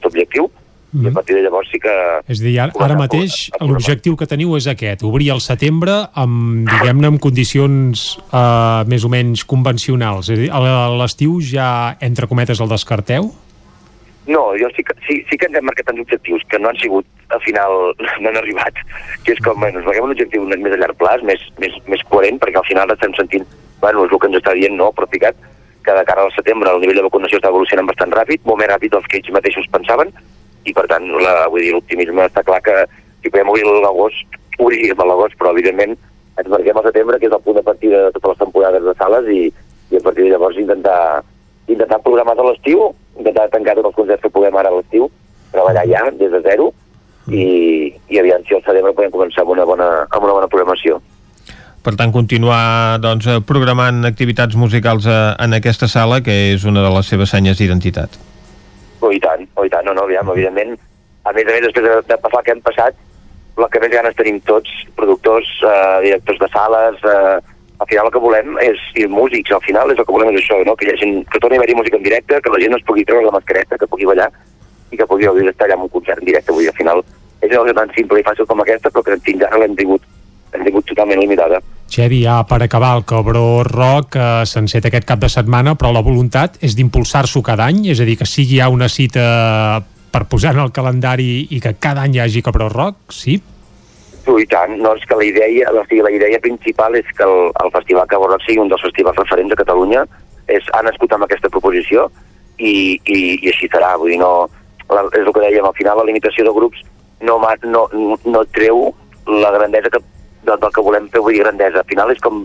l'objectiu, 0.02 0.50
mm. 0.96 1.04
i 1.04 1.10
a 1.12 1.14
partir 1.14 1.36
de 1.36 1.44
llavors 1.44 1.70
sí 1.70 1.80
que... 1.82 1.94
És 2.26 2.40
a 2.40 2.44
dir, 2.46 2.56
ara, 2.64 2.74
ara 2.86 2.98
mateix 2.98 3.38
l'objectiu 3.60 4.16
que 4.18 4.28
teniu 4.28 4.56
és 4.58 4.68
aquest, 4.72 5.04
obrir 5.06 5.30
el 5.36 5.42
setembre 5.44 5.98
amb, 6.18 6.66
diguem-ne, 6.68 7.12
amb 7.12 7.22
condicions 7.22 8.06
uh, 8.26 8.82
més 8.90 9.06
o 9.06 9.12
menys 9.12 9.46
convencionals. 9.48 10.30
És 10.32 10.38
a 10.38 10.42
dir, 10.42 10.52
a 10.52 10.86
l'estiu 10.96 11.40
ja, 11.44 11.68
entre 12.04 12.28
cometes, 12.30 12.62
el 12.62 12.72
descarteu? 12.72 13.30
No, 14.26 14.42
jo 14.58 14.68
sí 14.74 14.82
que, 14.82 14.94
sí, 15.06 15.20
sí 15.30 15.38
que 15.38 15.46
ens 15.46 15.54
hem 15.58 15.66
marcat 15.68 15.92
uns 15.92 16.02
objectius 16.02 16.42
que 16.50 16.58
no 16.58 16.72
han 16.72 16.78
sigut, 16.82 17.06
al 17.30 17.42
final, 17.44 17.92
no 18.22 18.30
han 18.30 18.40
arribat. 18.40 18.80
Que 19.24 19.36
és 19.36 19.42
com, 19.44 19.60
bueno, 19.62 19.78
ens 19.78 19.86
marquem 19.86 20.08
un 20.08 20.16
objectiu 20.16 20.46
més 20.50 20.72
a 20.74 20.80
llarg 20.80 20.98
plaç, 20.98 21.22
més, 21.28 21.42
més, 21.62 21.76
més 21.86 22.02
coherent, 22.10 22.40
perquè 22.42 22.58
al 22.58 22.66
final 22.68 22.90
estem 22.94 23.14
sentint, 23.18 23.46
bueno, 23.84 24.06
és 24.06 24.16
el 24.16 24.22
que 24.22 24.32
ens 24.32 24.40
està 24.40 24.56
dient, 24.58 24.74
no?, 24.80 24.90
però 24.96 25.06
ficat, 25.12 25.38
que 25.86 25.94
de 25.94 26.04
cara 26.04 26.24
al 26.26 26.34
setembre 26.34 26.72
el 26.74 26.82
nivell 26.82 26.98
de 26.98 27.06
vacunació 27.06 27.38
està 27.38 27.52
evolucionant 27.52 27.86
bastant 27.86 28.10
ràpid, 28.10 28.42
molt 28.48 28.58
més 28.58 28.72
ràpid 28.72 28.90
del 28.90 29.06
que 29.06 29.20
ells 29.20 29.30
mateixos 29.36 29.68
pensaven, 29.70 30.10
i 30.66 30.74
per 30.74 30.86
tant, 30.90 31.06
la, 31.22 31.46
vull 31.52 31.64
dir, 31.64 31.72
l'optimisme 31.74 32.26
està 32.26 32.42
clar 32.46 32.60
que 32.66 32.74
si 33.22 33.30
podem 33.30 33.52
obrir 33.52 33.64
l'agost, 33.66 34.38
obriríem 34.58 35.02
l'agost, 35.06 35.36
però 35.38 35.52
evidentment 35.54 35.94
ens 36.36 36.50
marquem 36.52 36.76
al 36.76 36.88
setembre, 36.88 37.18
que 37.20 37.30
és 37.30 37.34
el 37.34 37.44
punt 37.44 37.56
de 37.58 37.64
partida 37.66 38.06
de 38.06 38.14
totes 38.16 38.34
les 38.34 38.42
temporades 38.42 38.84
de 38.84 38.94
sales, 38.98 39.30
i, 39.32 39.42
i 39.92 40.00
a 40.00 40.04
partir 40.04 40.26
de 40.26 40.32
llavors 40.34 40.58
intentar, 40.60 41.22
intentar 41.70 42.02
programar 42.04 42.36
tot 42.36 42.50
l'estiu, 42.50 42.90
intentar 43.16 43.48
tancar 43.54 43.76
tots 43.78 43.92
els 43.92 43.98
concerts 43.98 44.26
que 44.26 44.32
puguem 44.34 44.58
ara 44.60 44.72
a 44.72 44.76
l'estiu, 44.76 45.08
treballar 45.54 45.86
ja 45.88 46.04
des 46.18 46.34
de 46.34 46.42
zero, 46.44 46.70
i, 47.32 47.46
i 48.12 48.20
aviam 48.20 48.44
si 48.46 48.54
al 48.54 48.62
setembre 48.66 48.94
podem 48.94 49.14
començar 49.14 49.42
amb 49.42 49.56
una 49.56 49.66
bona, 49.66 49.90
amb 50.10 50.26
una 50.26 50.36
bona 50.36 50.50
programació. 50.52 51.00
Per 51.86 51.94
tant, 51.94 52.10
continuar 52.10 52.98
doncs, 52.98 53.28
programant 53.46 54.02
activitats 54.08 54.58
musicals 54.58 55.06
a, 55.06 55.36
en 55.42 55.54
aquesta 55.54 55.86
sala, 55.90 56.18
que 56.26 56.34
és 56.52 56.66
una 56.66 56.82
de 56.82 56.90
les 56.90 57.12
seves 57.12 57.30
senyes 57.30 57.62
d'identitat. 57.62 58.18
Oh, 59.00 59.12
i 59.12 59.20
tant, 59.20 59.44
oh, 59.56 59.66
i 59.66 59.72
tant, 59.72 59.84
no, 59.86 59.94
no, 59.96 60.06
aviam, 60.06 60.30
evidentment, 60.32 60.76
a 61.26 61.34
més 61.36 61.44
a 61.44 61.52
més, 61.52 61.66
després 61.66 61.84
de, 61.84 61.98
de 62.08 62.16
passar 62.22 62.40
el 62.40 62.46
que 62.46 62.54
hem 62.54 62.62
passat, 62.64 62.96
el 63.56 63.68
que 63.72 63.82
més 63.82 63.92
ganes 63.92 64.16
tenim 64.16 64.40
tots, 64.48 64.72
productors, 64.96 65.50
eh, 65.64 66.00
directors 66.06 66.40
de 66.40 66.48
sales, 66.52 67.04
eh, 67.04 67.36
al 67.76 67.88
final 67.90 68.08
el 68.08 68.12
que 68.14 68.22
volem 68.24 68.56
és, 68.64 68.80
i 68.96 69.06
músics, 69.10 69.52
al 69.52 69.64
final 69.64 69.92
és 69.92 70.00
el 70.00 70.06
que 70.08 70.16
volem 70.16 70.32
és 70.32 70.40
això, 70.40 70.58
no? 70.64 70.76
que 70.76 70.88
hi 70.88 70.92
ha 70.94 70.98
gent, 71.00 71.18
que 71.32 71.40
torni 71.42 71.58
a 71.58 71.60
haver-hi 71.60 71.76
música 71.76 72.00
en 72.00 72.06
directe, 72.06 72.40
que 72.40 72.52
la 72.52 72.60
gent 72.62 72.72
no 72.72 72.80
es 72.80 72.86
pugui 72.88 73.04
treure 73.04 73.28
la 73.28 73.36
mascareta, 73.36 73.78
que 73.80 73.88
pugui 73.90 74.08
ballar, 74.08 74.30
i 74.90 74.96
que 74.96 75.08
pugui 75.08 75.28
estar 75.28 75.66
allà 75.66 75.76
en 75.76 75.86
un 75.86 75.92
concert 75.92 76.22
en 76.22 76.28
directe, 76.30 76.52
vull 76.52 76.64
dir, 76.64 76.72
al 76.72 76.80
final 76.80 77.04
és 77.42 77.50
una 77.50 77.62
cosa 77.64 77.74
tan 77.80 77.92
simple 77.96 78.20
i 78.20 78.26
fàcil 78.26 78.48
com 78.48 78.62
aquesta, 78.62 78.92
però 78.92 79.04
que 79.04 79.18
fins 79.26 79.44
ara 79.44 79.60
l'hem 79.60 79.76
tingut 79.76 80.04
hem 80.52 80.64
tingut 80.66 80.86
totalment 80.88 81.20
limitada. 81.22 81.60
Xevi, 81.90 82.22
ja 82.24 82.40
per 82.48 82.60
acabar 82.64 82.96
el 82.98 83.04
Cabró 83.06 83.62
Rock 83.66 84.16
eh, 84.18 84.44
s'enceta 84.48 84.90
aquest 84.90 85.06
cap 85.08 85.20
de 85.22 85.30
setmana, 85.30 85.76
però 85.78 85.92
la 85.94 86.02
voluntat 86.02 86.58
és 86.66 86.74
d'impulsar-s'ho 86.78 87.42
cada 87.46 87.68
any, 87.70 87.86
és 87.92 88.00
a 88.02 88.06
dir, 88.08 88.16
que 88.18 88.26
sigui 88.26 88.58
ja 88.60 88.70
una 88.72 88.88
cita 88.90 89.82
per 90.12 90.24
posar 90.30 90.54
en 90.56 90.64
el 90.64 90.72
calendari 90.72 91.46
i 91.52 91.60
que 91.60 91.76
cada 91.78 92.02
any 92.06 92.16
hi 92.16 92.24
hagi 92.24 92.42
Cabró 92.42 92.68
Rock, 92.72 93.12
sí? 93.12 93.38
Sí, 94.26 94.34
i 94.42 94.46
tant. 94.50 94.74
No, 94.82 94.96
és 94.98 95.04
que 95.06 95.18
la 95.18 95.26
idea, 95.26 95.70
la, 95.70 95.84
la 95.86 96.10
idea 96.10 96.40
principal 96.42 96.96
és 96.98 97.06
que 97.14 97.26
el, 97.26 97.50
el 97.62 97.72
Festival 97.74 98.08
Cabró 98.10 98.32
Rock 98.32 98.46
sigui 98.46 98.64
un 98.64 98.72
dels 98.72 98.82
festivals 98.82 99.18
referents 99.20 99.54
a 99.54 99.60
Catalunya. 99.62 100.06
És, 100.50 100.66
ha 100.74 100.82
nascut 100.86 101.12
amb 101.14 101.26
aquesta 101.26 101.50
proposició 101.50 102.08
i, 102.58 102.98
i, 103.04 103.18
i 103.42 103.52
així 103.52 103.70
serà. 103.70 103.94
Vull 104.00 104.14
dir, 104.14 104.20
no, 104.22 104.48
la, 104.90 105.06
és 105.12 105.22
el 105.22 105.32
que 105.32 105.44
dèiem, 105.44 105.66
al 105.66 105.76
final 105.78 106.00
la 106.00 106.06
limitació 106.08 106.46
de 106.46 106.54
grups 106.54 106.82
no, 107.26 107.38
no, 107.64 107.86
no 108.24 108.44
treu 108.54 108.88
la 109.26 109.50
grandesa 109.54 109.90
que 109.90 110.02
del, 110.46 110.60
del 110.62 110.72
que 110.72 110.84
volem 110.86 111.10
fer, 111.12 111.22
vull 111.24 111.36
dir, 111.36 111.42
grandesa. 111.44 111.82
Al 111.82 111.90
final 111.90 112.12
és 112.14 112.22
com 112.24 112.44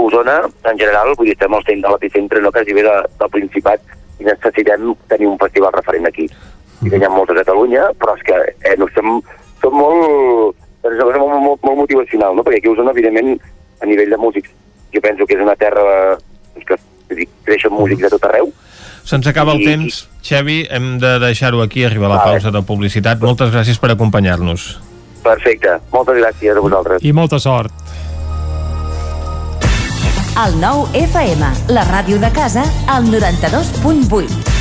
Osona, 0.00 0.38
en 0.70 0.78
general, 0.80 1.12
vull 1.18 1.28
dir, 1.28 1.36
estem 1.36 1.56
al 1.56 1.66
centre 1.66 1.88
de 1.88 1.94
l'epicentre, 1.94 2.40
no 2.40 2.52
quasi 2.54 2.76
bé 2.76 2.84
de, 2.86 2.94
del 3.20 3.32
Principat, 3.34 3.92
i 4.20 4.28
necessitem 4.28 4.94
tenir 5.12 5.28
un 5.28 5.38
festival 5.40 5.74
referent 5.76 6.08
aquí. 6.08 6.28
I 6.80 6.88
que 6.88 7.00
hi 7.00 7.04
ha 7.04 7.12
molts 7.12 7.34
a 7.34 7.38
Catalunya, 7.40 7.90
però 8.00 8.16
és 8.16 8.24
que 8.24 8.38
eh, 8.38 8.76
no, 8.80 8.88
som, 8.94 9.20
som 9.60 9.76
molt, 9.76 10.56
és 10.88 10.96
molt, 11.04 11.20
molt, 11.20 11.60
molt 11.66 11.82
motivacional, 11.82 12.36
no? 12.36 12.46
perquè 12.46 12.62
aquí 12.62 12.70
a 12.70 12.74
Osona, 12.76 12.96
evidentment, 12.96 13.36
a 13.80 13.88
nivell 13.88 14.16
de 14.16 14.20
músics, 14.20 14.52
jo 14.94 15.04
penso 15.04 15.28
que 15.28 15.36
és 15.36 15.44
una 15.44 15.56
terra 15.60 15.84
doncs, 16.16 16.66
que 16.68 17.26
creixen 17.44 17.72
músics 17.74 18.06
de 18.06 18.12
tot 18.16 18.28
arreu, 18.30 18.52
Se'ns 19.10 19.26
acaba 19.26 19.54
el 19.56 19.64
temps, 19.64 20.04
Xavi, 20.22 20.66
hem 20.70 20.98
de 21.00 21.14
deixar-ho 21.22 21.62
aquí, 21.64 21.82
arribar 21.88 22.10
a 22.10 22.14
la 22.14 22.20
pausa 22.22 22.52
de 22.54 22.60
publicitat. 22.62 23.18
Moltes 23.24 23.48
gràcies 23.50 23.80
per 23.80 23.90
acompanyar-nos. 23.94 24.74
Perfecte, 25.22 25.78
moltes 25.92 26.20
gràcies 26.20 26.56
a 26.56 26.64
vosaltres. 26.64 27.04
I 27.04 27.12
molta 27.12 27.40
sort. 27.42 27.72
El 30.40 30.54
nou 30.62 30.86
FM, 30.96 31.50
la 31.74 31.84
ràdio 31.90 32.20
de 32.22 32.30
casa, 32.32 32.64
al 32.88 33.10
92.8. 33.10 34.59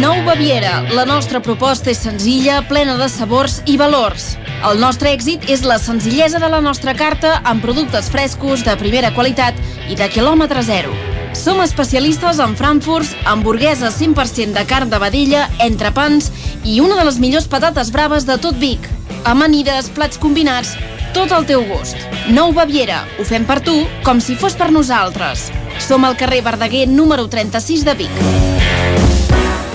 Nou 0.00 0.22
Baviera. 0.24 0.80
La 0.94 1.04
nostra 1.04 1.40
proposta 1.42 1.90
és 1.92 2.00
senzilla, 2.00 2.60
plena 2.68 2.94
de 3.00 3.08
sabors 3.10 3.60
i 3.66 3.76
valors. 3.80 4.36
El 4.68 4.78
nostre 4.80 5.10
èxit 5.10 5.48
és 5.50 5.64
la 5.66 5.78
senzillesa 5.82 6.38
de 6.42 6.48
la 6.52 6.60
nostra 6.64 6.94
carta 6.94 7.40
amb 7.48 7.64
productes 7.64 8.10
frescos, 8.12 8.62
de 8.64 8.76
primera 8.78 9.12
qualitat 9.16 9.58
i 9.90 9.98
de 9.98 10.08
quilòmetre 10.12 10.62
zero. 10.62 10.94
Som 11.36 11.62
especialistes 11.64 12.38
en 12.44 12.56
frankfurts, 12.56 13.14
hamburgueses 13.26 13.96
100% 13.98 14.54
de 14.54 14.64
carn 14.68 14.92
de 14.92 15.00
vedella, 15.02 15.48
entrepans 15.64 16.30
i 16.64 16.78
una 16.84 16.98
de 17.00 17.06
les 17.08 17.18
millors 17.18 17.48
patates 17.48 17.90
braves 17.90 18.28
de 18.28 18.38
tot 18.38 18.58
Vic. 18.60 18.88
Amanides, 19.24 19.90
plats 19.96 20.20
combinats, 20.20 20.76
tot 21.12 21.32
al 21.32 21.44
teu 21.48 21.64
gust. 21.68 21.98
Nou 22.32 22.52
Baviera. 22.56 23.02
Ho 23.18 23.26
fem 23.28 23.44
per 23.48 23.60
tu, 23.64 23.74
com 24.06 24.20
si 24.20 24.36
fos 24.38 24.56
per 24.56 24.70
nosaltres. 24.72 25.50
Som 25.82 26.06
al 26.08 26.16
carrer 26.16 26.42
Verdaguer 26.46 26.86
número 26.88 27.28
36 27.28 27.84
de 27.88 27.98
Vic. 28.04 28.22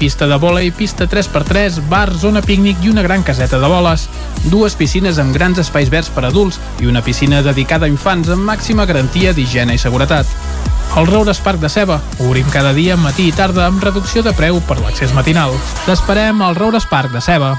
Pista 0.00 0.24
de 0.24 0.38
vòlei, 0.40 0.70
pista 0.72 1.04
3x3, 1.04 1.82
bar, 1.90 2.08
zona 2.16 2.40
pícnic 2.40 2.78
i 2.80 2.88
una 2.88 3.02
gran 3.04 3.20
caseta 3.20 3.58
de 3.60 3.68
boles. 3.68 4.06
Dues 4.48 4.72
piscines 4.72 5.20
amb 5.20 5.36
grans 5.36 5.60
espais 5.60 5.90
verds 5.92 6.08
per 6.14 6.24
adults 6.24 6.56
i 6.80 6.88
una 6.88 7.02
piscina 7.04 7.42
dedicada 7.44 7.84
a 7.84 7.92
infants 7.92 8.32
amb 8.32 8.48
màxima 8.48 8.88
garantia 8.88 9.34
d'higiene 9.36 9.76
i 9.76 9.82
seguretat. 9.82 10.24
El 10.96 11.04
Roures 11.06 11.44
Parc 11.44 11.60
de 11.60 11.68
Ceba. 11.68 12.00
Obrim 12.24 12.48
cada 12.48 12.72
dia, 12.72 12.96
matí 12.96 13.28
i 13.28 13.36
tarda, 13.36 13.68
amb 13.68 13.84
reducció 13.84 14.24
de 14.24 14.32
preu 14.32 14.64
per 14.64 14.80
l'accés 14.80 15.12
matinal. 15.12 15.52
T'esperem 15.84 16.40
al 16.40 16.56
Roures 16.56 16.88
Parc 16.88 17.12
de 17.12 17.20
Ceba. 17.20 17.58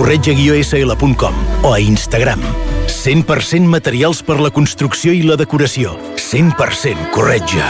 corretja-sl.com 0.00 1.34
o 1.62 1.74
a 1.74 1.80
Instagram. 1.80 2.40
100% 2.88 3.68
materials 3.68 4.22
per 4.24 4.40
la 4.40 4.48
construcció 4.48 5.12
i 5.12 5.20
la 5.28 5.36
decoració. 5.36 5.92
100% 6.16 7.10
corretja. 7.12 7.66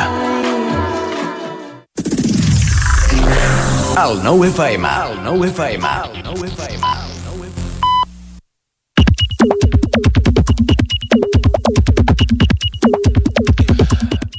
El 3.98 4.22
9 4.22 4.48
FM. 4.54 4.86
El 5.10 5.18
9 5.26 5.50
FM. 5.50 5.90
El 6.06 6.22
9 6.30 6.46
FM. 6.54 6.86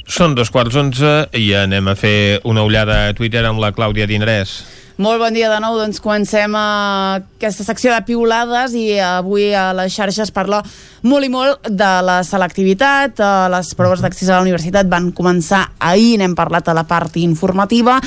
Són 0.08 0.32
dos 0.38 0.48
quarts 0.54 0.80
onze 0.80 1.28
i 1.36 1.52
anem 1.60 1.92
a 1.92 1.96
fer 1.98 2.40
una 2.48 2.64
ullada 2.64 3.08
a 3.10 3.12
Twitter 3.16 3.44
amb 3.44 3.60
la 3.60 3.74
Clàudia 3.76 4.08
Dinarès. 4.08 4.81
Molt 5.00 5.22
bon 5.22 5.32
dia 5.32 5.48
de 5.48 5.56
nou, 5.56 5.78
doncs 5.80 6.02
comencem 6.04 6.52
a 6.52 7.16
aquesta 7.16 7.64
secció 7.64 7.94
de 7.94 8.04
piulades 8.04 8.74
i 8.76 8.98
avui 9.00 9.46
a 9.56 9.70
les 9.72 9.94
xarxes 9.94 10.28
parla 10.36 10.58
molt 11.08 11.24
i 11.24 11.30
molt 11.32 11.64
de 11.72 11.88
la 12.04 12.18
selectivitat, 12.22 13.16
eh, 13.16 13.30
les 13.50 13.70
proves 13.74 14.02
d'accés 14.04 14.28
a 14.28 14.36
la 14.36 14.44
universitat 14.44 14.90
van 14.92 15.08
començar 15.16 15.62
ahir, 15.80 16.18
n'hem 16.20 16.34
parlat 16.36 16.68
a 16.68 16.74
la 16.76 16.84
part 16.84 17.16
informativa, 17.16 17.98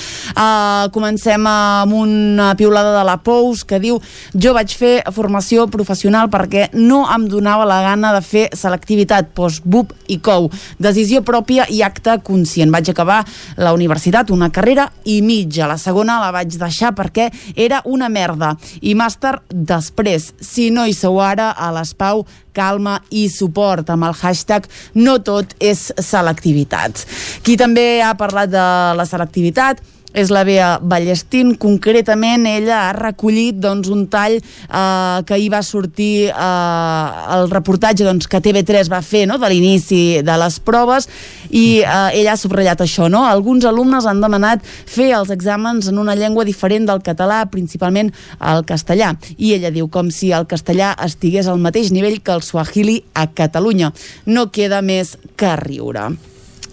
comencem 0.93 1.47
amb 1.47 1.93
una 1.93 2.53
piulada 2.55 2.93
de 2.99 3.03
la 3.07 3.17
Pous 3.17 3.63
que 3.65 3.79
diu 3.79 3.97
jo 4.33 4.53
vaig 4.53 4.71
fer 4.77 5.01
formació 5.15 5.65
professional 5.71 6.29
perquè 6.29 6.69
no 6.73 7.05
em 7.11 7.27
donava 7.27 7.65
la 7.65 7.81
gana 7.81 8.13
de 8.13 8.21
fer 8.21 8.45
selectivitat, 8.53 9.33
post, 9.33 9.65
BUP 9.65 9.93
i 10.07 10.19
COU, 10.19 10.49
decisió 10.79 11.23
pròpia 11.25 11.65
i 11.69 11.81
acte 11.81 12.19
conscient. 12.23 12.71
Vaig 12.71 12.89
acabar 12.91 13.23
la 13.57 13.73
universitat, 13.73 14.29
una 14.29 14.51
carrera 14.53 14.91
i 15.05 15.21
mitja, 15.25 15.67
la 15.67 15.79
segona 15.81 16.19
la 16.21 16.31
vaig 16.35 16.53
deixar 16.59 16.74
perquè 16.95 17.29
era 17.55 17.81
una 17.85 18.09
merda 18.09 18.55
i 18.81 18.95
màster 18.97 19.37
després, 19.49 20.33
si 20.41 20.69
no 20.71 20.85
hi 20.85 20.93
sou 20.93 21.21
ara 21.23 21.51
a 21.51 21.71
l'Espau 21.75 22.25
calma 22.55 22.99
i 23.11 23.27
suport 23.29 23.89
amb 23.91 24.07
el 24.07 24.15
hashtag 24.15 24.67
no 24.95 25.17
tot 25.23 25.55
és 25.59 25.89
selectivitat. 25.99 27.03
Qui 27.43 27.57
també 27.59 28.01
ha 28.03 28.15
parlat 28.19 28.51
de 28.53 28.65
la 28.95 29.05
selectivitat 29.07 29.83
és 30.15 30.31
la 30.31 30.43
Bea 30.47 30.79
Ballestín. 30.81 31.53
Concretament, 31.59 32.47
ella 32.47 32.87
ha 32.87 32.93
recollit 32.95 33.59
doncs, 33.61 33.89
un 33.91 34.07
tall 34.11 34.37
eh, 34.39 35.19
que 35.27 35.37
hi 35.37 35.49
va 35.51 35.61
sortir 35.65 36.29
eh, 36.31 37.35
el 37.35 37.49
reportatge 37.51 38.07
doncs, 38.07 38.29
que 38.31 38.41
TV3 38.41 38.89
va 38.91 39.01
fer 39.05 39.25
no?, 39.29 39.37
de 39.41 39.51
l'inici 39.51 40.01
de 40.25 40.37
les 40.39 40.59
proves 40.63 41.09
i 41.51 41.81
eh, 41.81 42.19
ella 42.21 42.33
ha 42.33 42.39
subratllat 42.39 42.85
això. 42.85 43.09
No? 43.11 43.25
Alguns 43.27 43.67
alumnes 43.67 44.07
han 44.07 44.23
demanat 44.23 44.63
fer 44.65 45.11
els 45.19 45.33
exàmens 45.35 45.91
en 45.91 45.99
una 46.01 46.15
llengua 46.15 46.47
diferent 46.47 46.87
del 46.87 47.03
català, 47.05 47.43
principalment 47.51 48.13
el 48.39 48.63
castellà. 48.67 49.13
I 49.37 49.55
ella 49.59 49.73
diu 49.75 49.89
com 49.91 50.11
si 50.13 50.31
el 50.35 50.47
castellà 50.49 50.93
estigués 51.05 51.51
al 51.51 51.59
mateix 51.61 51.91
nivell 51.95 52.21
que 52.23 52.35
el 52.35 52.45
swahili 52.45 53.01
a 53.13 53.27
Catalunya. 53.35 53.91
No 54.25 54.47
queda 54.55 54.81
més 54.85 55.17
que 55.35 55.51
riure 55.59 56.13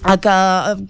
a 0.02 0.16
que 0.18 0.34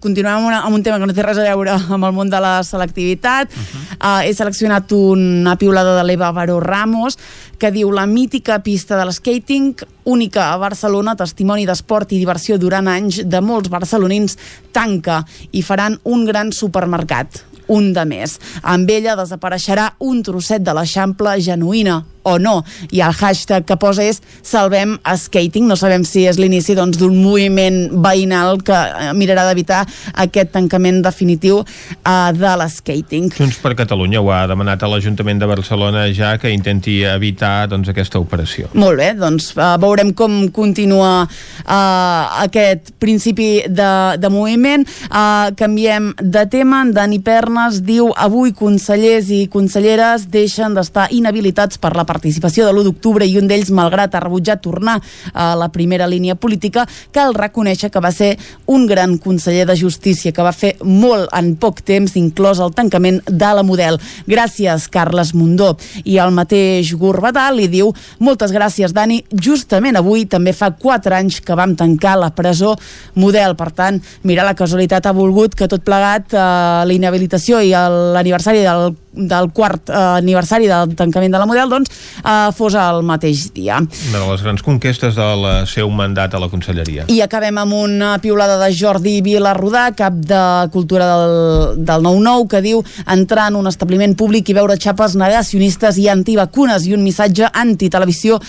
continuem 0.00 0.38
amb, 0.38 0.48
una, 0.48 0.60
amb 0.64 0.76
un 0.76 0.82
tema 0.82 0.98
que 0.98 1.08
no 1.08 1.14
té 1.16 1.24
res 1.24 1.38
a 1.38 1.46
veure 1.46 1.74
amb 1.96 2.08
el 2.08 2.14
món 2.16 2.30
de 2.32 2.40
la 2.40 2.62
selectivitat. 2.64 3.50
Uh 3.52 3.62
-huh. 3.62 3.96
uh, 4.00 4.20
he 4.26 4.34
seleccionat 4.34 4.92
una 4.92 5.56
piulada 5.56 5.96
de 5.96 6.04
l'Eva 6.04 6.32
Baró 6.32 6.60
Ramos 6.60 7.18
que 7.58 7.70
diu 7.70 7.92
la 7.92 8.06
mítica 8.06 8.62
pista 8.62 8.96
de 8.96 9.04
l'escating 9.04 9.76
única 10.04 10.52
a 10.52 10.56
Barcelona, 10.56 11.14
testimoni 11.14 11.66
d'esport 11.66 12.10
i 12.12 12.18
diversió 12.18 12.58
durant 12.58 12.88
anys 12.88 13.22
de 13.24 13.40
molts 13.40 13.68
barcelonins, 13.68 14.36
tanca 14.72 15.24
i 15.52 15.62
faran 15.62 16.00
un 16.02 16.24
gran 16.24 16.52
supermercat 16.52 17.52
un 17.72 17.92
de 17.92 18.04
més. 18.04 18.38
Amb 18.62 18.90
ella 18.90 19.16
desapareixerà 19.16 19.92
un 20.04 20.22
trosset 20.22 20.64
de 20.64 20.74
l'Eixample 20.74 21.38
genuïna, 21.40 22.02
o 22.22 22.38
no. 22.38 22.62
I 22.90 23.02
el 23.04 23.14
hashtag 23.14 23.66
que 23.68 23.76
posa 23.80 24.04
és 24.06 24.22
Salvem 24.42 24.98
Skating. 25.02 25.66
No 25.68 25.76
sabem 25.78 26.04
si 26.08 26.26
és 26.28 26.38
l'inici 26.40 26.76
doncs, 26.78 26.98
d'un 27.00 27.12
doncs, 27.12 27.22
moviment 27.22 27.78
veïnal 28.04 28.60
que 28.64 28.76
eh, 28.76 29.10
mirarà 29.16 29.46
d'evitar 29.48 29.82
aquest 30.24 30.52
tancament 30.54 31.02
definitiu 31.04 31.62
uh, 31.62 32.30
de 32.36 32.54
l'escating. 32.60 33.30
Junts 33.36 33.58
per 33.62 33.74
Catalunya 33.78 34.22
ho 34.22 34.30
ha 34.32 34.44
demanat 34.50 34.82
a 34.82 34.90
l'Ajuntament 34.90 35.40
de 35.42 35.48
Barcelona 35.50 36.06
ja 36.14 36.34
que 36.40 36.52
intenti 36.52 37.00
evitar 37.08 37.68
doncs, 37.70 37.90
aquesta 37.92 38.20
operació. 38.22 38.70
Molt 38.78 39.00
bé, 39.00 39.12
doncs 39.18 39.52
uh, 39.56 39.74
veurem 39.82 40.12
com 40.16 40.48
continua 40.54 41.12
uh, 41.24 42.42
aquest 42.42 42.94
principi 43.02 43.64
de, 43.68 43.90
de 44.20 44.32
moviment. 44.32 44.86
Uh, 45.08 45.52
canviem 45.58 46.12
de 46.20 46.46
tema. 46.50 46.82
En 46.82 46.92
Dani 46.94 47.20
Pernes 47.22 47.80
diu 47.84 48.10
avui 48.16 48.54
consellers 48.56 49.30
i 49.32 49.44
conselleres 49.52 50.26
deixen 50.32 50.74
d'estar 50.76 51.08
inhabilitats 51.14 51.78
per 51.82 51.94
la 51.96 52.06
participació 52.12 52.66
de 52.66 52.74
l'1 52.74 52.86
d'octubre 52.90 53.26
i 53.26 53.38
un 53.40 53.48
d'ells, 53.48 53.72
malgrat 53.74 54.14
ha 54.14 54.22
rebutjat 54.24 54.62
tornar 54.62 54.98
a 55.32 55.52
la 55.58 55.70
primera 55.72 56.06
línia 56.10 56.36
política, 56.36 56.86
cal 57.12 57.34
reconèixer 57.34 57.90
que 57.92 58.02
va 58.02 58.12
ser 58.12 58.34
un 58.66 58.86
gran 58.86 59.16
conseller 59.22 59.66
de 59.68 59.76
Justícia, 59.78 60.32
que 60.32 60.44
va 60.44 60.52
fer 60.52 60.74
molt 60.82 61.30
en 61.36 61.54
poc 61.60 61.82
temps, 61.86 62.16
inclòs 62.18 62.60
el 62.62 62.74
tancament 62.76 63.20
de 63.28 63.52
la 63.56 63.64
Model. 63.66 63.98
Gràcies, 64.28 64.88
Carles 64.92 65.32
Mundó. 65.34 65.72
I 66.04 66.18
el 66.22 66.34
mateix 66.36 66.92
Gurbatà 66.98 67.48
li 67.54 67.68
diu 67.72 67.92
moltes 68.22 68.52
gràcies, 68.54 68.94
Dani. 68.94 69.22
Justament 69.32 69.98
avui 69.98 70.26
també 70.26 70.54
fa 70.56 70.72
4 70.76 71.16
anys 71.18 71.40
que 71.44 71.56
vam 71.58 71.76
tancar 71.78 72.18
la 72.20 72.32
presó 72.34 72.74
Model. 73.14 73.56
Per 73.56 73.70
tant, 73.76 74.00
mira, 74.28 74.46
la 74.46 74.56
casualitat 74.58 75.06
ha 75.06 75.16
volgut 75.16 75.56
que 75.56 75.70
tot 75.70 75.84
plegat, 75.84 76.32
eh, 76.34 76.38
la 76.86 76.92
inhabilitació 76.96 77.62
i 77.62 77.72
l'aniversari 77.72 78.62
del 78.64 78.96
del 79.12 79.50
quart 79.52 79.90
eh, 79.90 79.96
aniversari 80.22 80.68
del 80.70 80.94
tancament 80.96 81.32
de 81.32 81.40
la 81.40 81.46
Model 81.48 81.70
doncs, 81.72 81.92
eh, 82.22 82.50
fos 82.56 82.76
el 82.78 83.02
mateix 83.06 83.48
dia. 83.54 83.78
Una 83.78 84.18
de 84.18 84.26
les 84.30 84.44
grans 84.44 84.64
conquestes 84.64 85.16
del 85.18 85.46
seu 85.70 85.90
mandat 85.90 86.34
a 86.34 86.40
la 86.42 86.48
conselleria. 86.52 87.06
I 87.12 87.20
acabem 87.24 87.58
amb 87.60 87.76
una 87.76 88.16
piulada 88.22 88.58
de 88.62 88.72
Jordi 88.76 89.20
Vilarrodà, 89.24 89.90
cap 89.96 90.16
de 90.16 90.42
Cultura 90.72 91.08
del, 91.12 91.84
del 91.84 92.04
9-9, 92.08 92.48
que 92.50 92.62
diu 92.64 92.82
entrar 93.06 93.50
en 93.52 93.60
un 93.60 93.70
establiment 93.70 94.16
públic 94.18 94.48
i 94.48 94.56
veure 94.56 94.78
xapes 94.80 95.16
negacionistes 95.18 95.98
i 96.00 96.08
antivacunes 96.12 96.86
i 96.88 96.96
un 96.96 97.04
missatge 97.04 97.50
antitelevisió 97.52 98.40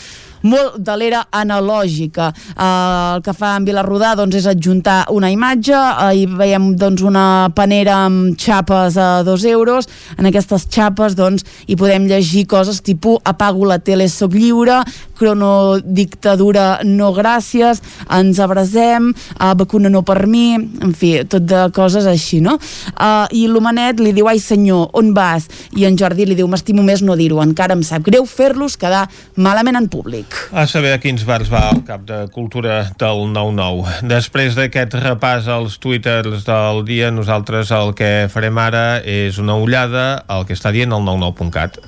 molt 0.43 0.77
de 0.77 0.95
l'era 0.99 1.23
analògica. 1.31 2.29
Eh, 2.53 3.15
el 3.15 3.23
que 3.25 3.33
fa 3.35 3.55
en 3.57 3.67
Vilarrodà 3.67 4.13
doncs, 4.19 4.35
és 4.35 4.47
adjuntar 4.49 5.05
una 5.13 5.31
imatge, 5.31 5.75
eh, 5.75 6.11
hi 6.19 6.25
veiem 6.27 6.73
doncs, 6.79 7.01
una 7.01 7.49
panera 7.55 8.03
amb 8.05 8.37
xapes 8.39 8.97
a 8.97 9.23
dos 9.23 9.45
euros, 9.45 9.87
en 10.17 10.29
aquestes 10.29 10.67
xapes 10.69 11.15
doncs, 11.15 11.43
hi 11.67 11.75
podem 11.79 12.07
llegir 12.07 12.45
coses 12.47 12.81
tipus 12.81 13.19
apago 13.23 13.65
la 13.65 13.79
tele, 13.79 14.07
soc 14.09 14.33
lliure, 14.33 14.81
cronodictadura 15.17 16.81
no 16.83 17.13
gràcies, 17.15 17.81
ens 18.11 18.39
abrasem, 18.39 19.13
eh, 19.39 19.53
vacuna 19.55 19.89
no 19.89 20.03
per 20.03 20.27
mi, 20.27 20.53
en 20.55 20.93
fi, 20.93 21.23
tot 21.25 21.45
de 21.47 21.69
coses 21.73 22.05
així, 22.05 22.41
no? 22.41 22.57
Eh, 22.59 23.27
I 23.31 23.47
l'Homenet 23.47 23.99
li 23.99 24.13
diu, 24.13 24.27
ai 24.27 24.39
senyor, 24.39 24.89
on 24.93 25.13
vas? 25.13 25.47
I 25.77 25.85
en 25.85 25.97
Jordi 25.97 26.27
li 26.27 26.35
diu, 26.35 26.47
m'estimo 26.47 26.83
més 26.83 27.01
no 27.01 27.15
dir-ho, 27.15 27.41
encara 27.41 27.73
em 27.77 27.83
sap 27.83 28.03
greu 28.03 28.25
fer-los 28.25 28.77
quedar 28.77 29.07
malament 29.35 29.79
en 29.79 29.87
públic. 29.87 30.32
A 30.53 30.65
saber 30.69 30.93
a 30.93 30.99
quins 31.01 31.23
bars 31.25 31.49
va 31.51 31.67
el 31.71 31.81
cap 31.87 32.03
de 32.07 32.19
cultura 32.33 32.83
del 32.99 33.23
9-9. 33.33 34.03
Després 34.09 34.57
d'aquest 34.57 34.97
repàs 34.99 35.49
als 35.51 35.79
twitters 35.81 36.45
del 36.47 36.83
dia, 36.87 37.11
nosaltres 37.13 37.71
el 37.73 37.93
que 37.97 38.29
farem 38.33 38.59
ara 38.61 38.85
és 38.99 39.39
una 39.41 39.57
ullada 39.57 40.23
al 40.27 40.45
que 40.45 40.57
està 40.57 40.73
dient 40.75 40.93
el 40.93 41.05
99.cat. 41.07 41.81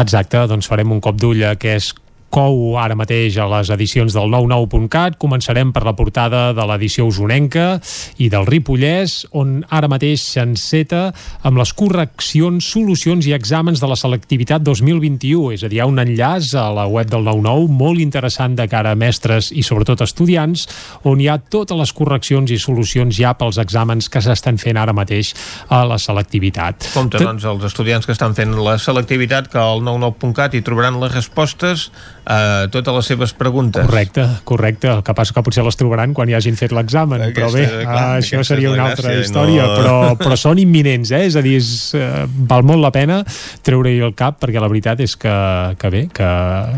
Exacte, 0.00 0.42
doncs 0.50 0.68
farem 0.68 0.92
un 0.92 1.00
cop 1.04 1.16
d'ull 1.20 1.44
a 1.46 1.54
què 1.60 1.76
és 1.80 1.92
cou 2.36 2.76
ara 2.76 2.96
mateix 2.98 3.38
a 3.40 3.46
les 3.48 3.70
edicions 3.72 4.12
del 4.12 4.28
99.cat. 4.28 5.16
Començarem 5.20 5.70
per 5.72 5.86
la 5.86 5.94
portada 5.96 6.50
de 6.56 6.64
l'edició 6.68 7.06
usonenca 7.08 7.78
i 8.20 8.28
del 8.32 8.44
Ripollès, 8.48 9.22
on 9.40 9.62
ara 9.72 9.88
mateix 9.88 10.26
s'enceta 10.34 11.06
amb 11.46 11.60
les 11.60 11.72
correccions, 11.76 12.68
solucions 12.74 13.24
i 13.24 13.32
exàmens 13.36 13.80
de 13.80 13.88
la 13.88 13.96
selectivitat 13.96 14.64
2021. 14.66 15.54
És 15.56 15.64
a 15.64 15.70
dir, 15.70 15.78
hi 15.78 15.82
ha 15.84 15.88
un 15.88 16.00
enllaç 16.02 16.52
a 16.60 16.66
la 16.76 16.86
web 16.92 17.08
del 17.12 17.24
99 17.24 17.72
molt 17.72 18.04
interessant 18.04 18.56
de 18.58 18.68
cara 18.68 18.92
a 18.92 18.98
mestres 18.98 19.48
i 19.52 19.64
sobretot 19.64 20.04
estudiants, 20.04 20.66
on 21.08 21.22
hi 21.22 21.30
ha 21.32 21.38
totes 21.40 21.78
les 21.78 21.94
correccions 21.96 22.52
i 22.52 22.60
solucions 22.60 23.16
ja 23.16 23.32
pels 23.38 23.60
exàmens 23.62 24.10
que 24.12 24.20
s'estan 24.24 24.60
fent 24.60 24.76
ara 24.80 24.92
mateix 24.96 25.32
a 25.72 25.82
la 25.88 25.96
selectivitat. 26.00 26.90
Compte, 26.92 27.22
doncs, 27.22 27.48
els 27.48 27.64
estudiants 27.70 28.04
que 28.04 28.12
estan 28.12 28.36
fent 28.36 28.52
la 28.60 28.76
selectivitat 28.82 29.48
que 29.52 29.62
al 29.62 29.80
99.cat 29.86 30.56
hi 30.56 30.64
trobaran 30.66 31.00
les 31.00 31.16
respostes 31.16 31.88
a 32.26 32.66
totes 32.74 32.94
les 32.94 33.08
seves 33.12 33.32
preguntes. 33.38 33.86
Correcte, 33.86 34.26
correcte. 34.44 34.90
El 34.90 35.02
que 35.06 35.14
passa 35.14 35.34
que 35.34 35.42
potser 35.46 35.62
les 35.66 35.78
trobaran 35.78 36.14
quan 36.16 36.28
hi 36.30 36.34
hagin 36.34 36.58
fet 36.58 36.74
l'examen, 36.74 37.22
però 37.36 37.52
bé, 37.54 37.64
clar, 37.84 38.18
això 38.18 38.42
seria 38.46 38.72
una 38.72 38.88
altra 38.90 39.12
gràcia, 39.12 39.28
història, 39.28 39.68
no... 39.68 39.76
però, 39.78 39.96
però 40.18 40.38
són 40.40 40.58
imminents, 40.62 41.14
eh? 41.14 41.22
és 41.30 41.38
a 41.38 41.44
dir, 41.44 41.56
és, 41.62 41.70
eh, 41.94 42.26
val 42.50 42.66
molt 42.66 42.82
la 42.82 42.90
pena 42.94 43.20
treure-hi 43.66 44.02
el 44.02 44.16
cap, 44.18 44.40
perquè 44.42 44.62
la 44.62 44.70
veritat 44.72 45.00
és 45.06 45.14
que, 45.20 45.36
que 45.78 45.92
bé, 45.94 46.02
que, 46.10 46.30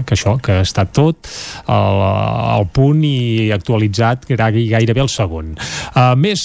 que 0.04 0.18
això, 0.18 0.36
que 0.42 0.60
està 0.66 0.84
tot 0.84 1.30
al, 1.66 2.02
al 2.58 2.68
punt 2.74 3.00
i 3.08 3.48
actualitzat 3.56 4.28
gairebé 4.28 5.00
el 5.00 5.12
segon. 5.12 5.54
Uh, 5.94 6.12
més 6.18 6.44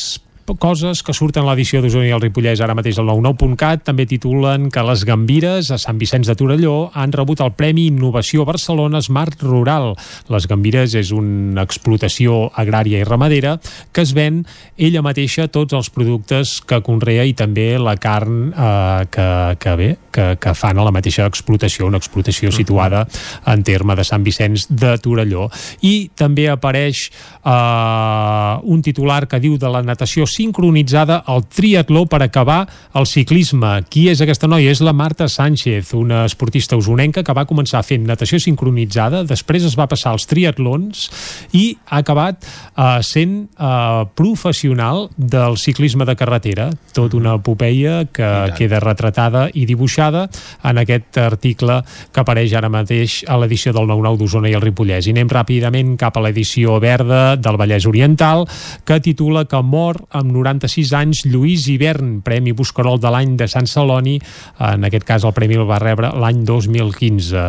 coses 0.59 1.01
que 1.03 1.13
surten 1.15 1.45
a 1.45 1.51
l'edició 1.51 1.79
d'Osona 1.81 2.07
i 2.09 2.13
el 2.15 2.21
Ripollès 2.21 2.61
ara 2.63 2.75
mateix 2.75 2.97
al 2.99 3.07
99.cat 3.07 3.85
també 3.87 4.05
titulen 4.09 4.69
que 4.73 4.83
les 4.83 5.05
Gambires 5.07 5.69
a 5.71 5.77
Sant 5.79 5.99
Vicenç 6.01 6.27
de 6.27 6.35
Torelló 6.35 6.89
han 6.93 7.13
rebut 7.15 7.39
el 7.45 7.53
Premi 7.55 7.87
Innovació 7.87 8.43
Barcelona 8.45 9.01
Smart 9.01 9.41
Rural. 9.43 9.93
Les 10.33 10.47
Gambires 10.49 10.95
és 10.99 11.13
una 11.15 11.63
explotació 11.63 12.49
agrària 12.59 12.99
i 12.99 13.07
ramadera 13.07 13.55
que 13.93 14.03
es 14.03 14.11
ven 14.17 14.41
ella 14.77 15.03
mateixa 15.05 15.47
tots 15.47 15.77
els 15.77 15.89
productes 15.93 16.57
que 16.67 16.81
conrea 16.83 17.23
i 17.23 17.33
també 17.37 17.77
la 17.79 17.95
carn 17.95 18.51
eh, 18.51 19.05
que, 19.13 19.29
que 19.63 19.75
bé, 19.79 19.89
que, 20.11 20.27
que 20.43 20.55
fan 20.57 20.79
a 20.79 20.87
la 20.87 20.93
mateixa 20.95 21.27
explotació, 21.29 21.87
una 21.87 22.01
explotació 22.01 22.51
situada 22.51 23.05
en 23.47 23.63
terme 23.63 23.95
de 23.95 24.03
Sant 24.07 24.25
Vicenç 24.27 24.67
de 24.69 24.97
Torelló. 24.99 25.47
I 25.87 26.09
també 26.19 26.49
apareix 26.51 27.07
eh, 27.07 28.59
un 28.63 28.83
titular 28.83 29.23
que 29.31 29.39
diu 29.39 29.57
de 29.57 29.71
la 29.71 29.83
natació 29.85 30.27
sincronitzada 30.33 31.21
al 31.29 31.45
triatló 31.47 32.05
per 32.09 32.23
acabar 32.25 32.63
el 32.97 33.07
ciclisme. 33.09 33.75
Qui 33.89 34.07
és 34.11 34.21
aquesta 34.23 34.49
noia? 34.49 34.71
És 34.73 34.81
la 34.83 34.93
Marta 34.93 35.27
Sánchez, 35.29 35.93
una 35.97 36.23
esportista 36.27 36.77
usonenca 36.79 37.23
que 37.23 37.35
va 37.35 37.45
començar 37.49 37.83
fent 37.85 38.07
natació 38.07 38.39
sincronitzada, 38.41 39.23
després 39.27 39.67
es 39.67 39.77
va 39.79 39.87
passar 39.91 40.13
als 40.13 40.27
triatlons 40.29 41.07
i 41.53 41.65
ha 41.89 42.01
acabat 42.01 42.43
uh, 42.43 42.99
sent 43.05 43.47
uh, 43.57 44.03
professional 44.17 45.07
del 45.17 45.57
ciclisme 45.61 46.07
de 46.09 46.17
carretera. 46.19 46.69
Tot 46.93 47.13
una 47.17 47.37
epopeia 47.39 48.03
que 48.11 48.29
queda 48.57 48.81
retratada 48.83 49.47
i 49.53 49.65
dibuixada 49.69 50.27
en 50.63 50.81
aquest 50.81 51.17
article 51.21 51.81
que 52.13 52.23
apareix 52.23 52.53
ara 52.57 52.71
mateix 52.73 53.21
a 53.29 53.37
l'edició 53.41 53.73
del 53.75 53.87
9-9 53.89 54.21
d'Osona 54.21 54.51
i 54.51 54.57
el 54.57 54.63
Ripollès. 54.63 55.07
I 55.07 55.15
anem 55.15 55.31
ràpidament 55.31 55.95
cap 55.99 56.17
a 56.17 56.23
l'edició 56.25 56.79
verda 56.83 57.35
del 57.35 57.59
Vallès 57.59 57.87
Oriental, 57.89 58.45
que 58.85 58.99
titula 59.03 59.45
que 59.49 59.61
mor 59.63 60.03
amb 60.23 60.33
96 60.33 60.93
anys 60.97 61.23
Lluís 61.27 61.67
Hivern, 61.69 62.21
Premi 62.25 62.53
Buscarol 62.55 62.99
de 63.01 63.11
l'any 63.13 63.35
de 63.39 63.47
Sant 63.51 63.67
Celoni, 63.69 64.15
en 64.63 64.87
aquest 64.87 65.05
cas 65.07 65.25
el 65.27 65.35
premi 65.35 65.59
el 65.59 65.67
va 65.69 65.79
rebre 65.83 66.09
l'any 66.19 66.43
2015. 66.47 67.45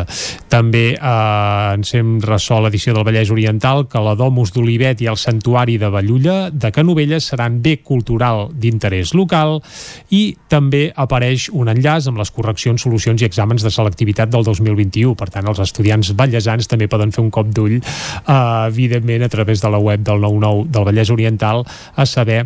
També 0.51 0.85
eh, 0.93 1.73
ens 1.75 1.93
hem 1.97 2.17
ressò 2.23 2.59
l'edició 2.61 2.95
del 2.95 3.07
Vallès 3.07 3.31
Oriental 3.33 3.85
que 3.91 4.01
la 4.03 4.15
Domus 4.19 4.53
d'Olivet 4.55 5.01
i 5.03 5.09
el 5.11 5.19
Santuari 5.19 5.77
de 5.81 5.89
Ballulla 5.93 6.37
de 6.51 6.71
Canovelles 6.75 7.31
seran 7.31 7.61
bé 7.63 7.77
cultural 7.83 8.49
d'interès 8.51 9.15
local 9.17 9.59
i 10.13 10.35
també 10.51 10.87
apareix 10.91 11.49
un 11.53 11.71
enllaç 11.71 12.09
amb 12.11 12.19
les 12.21 12.31
correccions, 12.35 12.81
solucions 12.81 13.21
i 13.21 13.27
exàmens 13.27 13.63
de 13.65 13.71
selectivitat 13.73 14.31
del 14.31 14.45
2021. 14.47 15.15
Per 15.15 15.29
tant, 15.31 15.47
els 15.49 15.61
estudiants 15.63 16.11
vallesans 16.17 16.69
també 16.71 16.89
poden 16.91 17.13
fer 17.15 17.23
un 17.23 17.31
cop 17.33 17.49
d'ull, 17.55 17.77
eh, 17.79 18.37
evidentment, 18.67 19.23
a 19.23 19.31
través 19.31 19.61
de 19.61 19.71
la 19.71 19.81
web 19.81 20.03
del 20.05 20.21
99 20.21 20.65
del 20.69 20.85
Vallès 20.85 21.11
Oriental, 21.11 21.63
a 21.95 22.05
saber 22.05 22.45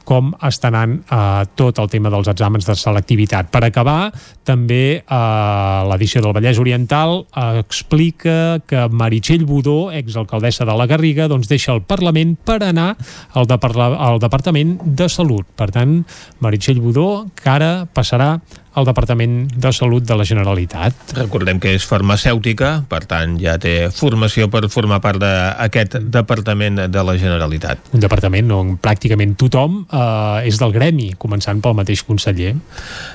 com 0.07 0.31
està 0.47 0.71
anant 0.71 0.97
eh, 1.01 1.43
tot 1.59 1.79
el 1.81 1.89
tema 1.91 2.11
dels 2.13 2.29
exàmens 2.31 2.67
de 2.67 2.75
selectivitat. 2.77 3.51
Per 3.53 3.63
acabar, 3.67 4.11
també 4.47 4.83
eh, 5.01 5.81
l'edició 5.91 6.23
del 6.23 6.35
Vallès 6.37 6.61
Oriental 6.61 7.21
eh, 7.23 7.61
explica 7.61 8.59
que 8.67 8.87
Meritxell 8.89 9.45
Budó, 9.45 9.91
exalcaldessa 9.91 10.67
de 10.67 10.77
la 10.77 10.87
Garriga, 10.89 11.29
doncs 11.31 11.49
deixa 11.51 11.75
el 11.75 11.83
Parlament 11.87 12.35
per 12.45 12.61
anar 12.65 12.95
al, 13.33 13.47
Depar 13.49 13.73
al 13.81 14.19
Departament 14.21 14.77
de 14.85 15.09
Salut. 15.09 15.47
Per 15.57 15.71
tant, 15.73 16.01
Meritxell 16.41 16.81
Budó, 16.81 17.27
que 17.35 17.49
ara 17.51 17.71
passarà 17.93 18.35
al 18.73 18.85
Departament 18.87 19.49
de 19.51 19.71
Salut 19.75 20.03
de 20.07 20.15
la 20.15 20.25
Generalitat. 20.27 21.15
Recordem 21.17 21.59
que 21.59 21.73
és 21.75 21.85
farmacèutica, 21.87 22.71
per 22.89 23.03
tant 23.09 23.35
ja 23.41 23.57
té 23.61 23.89
formació 23.91 24.47
per 24.51 24.63
formar 24.71 25.01
part 25.03 25.19
d'aquest 25.21 25.99
Departament 26.13 26.85
de 26.91 27.03
la 27.03 27.17
Generalitat. 27.19 27.91
Un 27.95 28.03
departament 28.03 28.51
on 28.55 28.75
pràcticament 28.81 29.35
tothom 29.39 29.81
eh, 29.91 30.47
és 30.49 30.59
del 30.61 30.73
gremi, 30.75 31.11
començant 31.21 31.61
pel 31.61 31.75
mateix 31.77 32.03
conseller. 32.07 32.53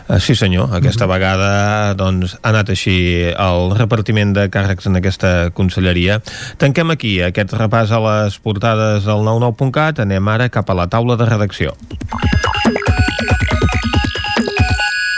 Uh, 0.07 0.19
sí 0.23 0.37
senyor, 0.39 0.71
aquesta 0.77 1.07
mm 1.07 1.11
-hmm. 1.11 1.15
vegada 1.15 1.95
doncs, 1.95 2.37
ha 2.43 2.49
anat 2.51 2.71
així 2.71 3.33
el 3.33 3.77
repartiment 3.77 4.33
de 4.33 4.49
càrrecs 4.51 4.87
en 4.87 4.97
aquesta 4.97 5.51
conselleria. 5.51 6.21
Tanquem 6.59 6.91
aquí 6.91 7.21
aquest 7.23 7.53
repàs 7.53 7.91
a 7.91 8.01
les 8.01 8.39
portades 8.39 9.05
del 9.05 9.25
99.cat, 9.25 10.01
anem 10.01 10.29
ara 10.29 10.49
cap 10.49 10.71
a 10.71 10.75
la 10.75 10.87
taula 10.87 11.17
de 11.17 11.27
redacció. 11.27 11.77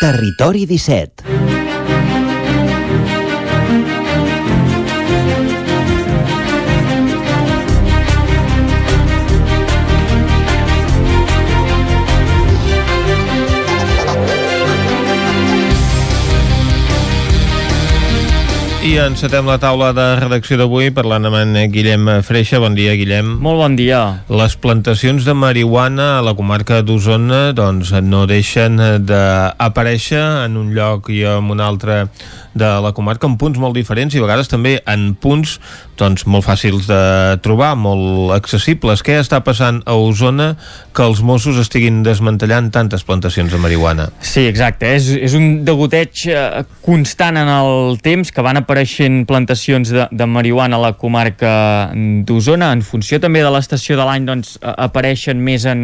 Territori 0.00 0.64
17 0.66 1.37
I 18.88 18.94
encetem 19.04 19.44
la 19.44 19.58
taula 19.60 19.90
de 19.92 20.04
redacció 20.16 20.56
d'avui 20.56 20.86
parlant 20.96 21.28
amb 21.28 21.36
en 21.36 21.56
Guillem 21.68 22.06
Freixa. 22.24 22.56
Bon 22.62 22.72
dia, 22.72 22.94
Guillem. 22.96 23.34
Molt 23.44 23.60
bon 23.60 23.74
dia. 23.76 23.98
Les 24.32 24.54
plantacions 24.56 25.26
de 25.28 25.34
marihuana 25.36 26.06
a 26.16 26.22
la 26.24 26.32
comarca 26.38 26.78
d'Osona 26.80 27.50
doncs, 27.52 27.92
no 28.00 28.22
deixen 28.30 28.80
d'aparèixer 29.04 30.22
en 30.46 30.56
un 30.56 30.72
lloc 30.72 31.12
i 31.12 31.20
en 31.28 31.52
un 31.52 31.60
altre 31.60 32.06
de 32.56 32.70
la 32.80 32.94
comarca 32.96 33.28
en 33.28 33.36
punts 33.36 33.60
molt 33.60 33.76
diferents 33.76 34.16
i 34.16 34.22
a 34.22 34.24
vegades 34.24 34.48
també 34.48 34.78
en 34.88 35.10
punts 35.20 35.58
doncs, 35.98 36.24
molt 36.30 36.46
fàcils 36.46 36.88
de 36.88 37.00
trobar, 37.44 37.74
molt 37.78 38.32
accessibles. 38.36 39.02
Què 39.04 39.18
està 39.20 39.40
passant 39.44 39.80
a 39.86 39.96
Osona 39.98 40.52
que 40.96 41.04
els 41.06 41.20
Mossos 41.26 41.58
estiguin 41.60 42.00
desmantellant 42.06 42.70
tantes 42.74 43.04
plantacions 43.06 43.52
de 43.52 43.60
marihuana? 43.60 44.08
Sí, 44.24 44.46
exacte. 44.48 44.90
És, 44.96 45.10
és 45.14 45.34
un 45.38 45.64
degoteig 45.66 46.24
eh, 46.30 46.62
constant 46.84 47.38
en 47.40 47.50
el 47.52 47.98
temps 48.04 48.32
que 48.34 48.44
van 48.44 48.60
apareixent 48.60 49.24
plantacions 49.28 49.92
de, 49.94 50.06
de 50.10 50.28
marihuana 50.30 50.78
a 50.78 50.84
la 50.88 50.92
comarca 50.98 51.52
d'Osona. 52.28 52.72
En 52.76 52.84
funció 52.86 53.20
també 53.22 53.42
de 53.44 53.52
l'estació 53.52 53.98
de 53.98 54.06
l'any 54.08 54.28
doncs, 54.28 54.56
apareixen 54.62 55.42
més 55.44 55.66
en, 55.68 55.82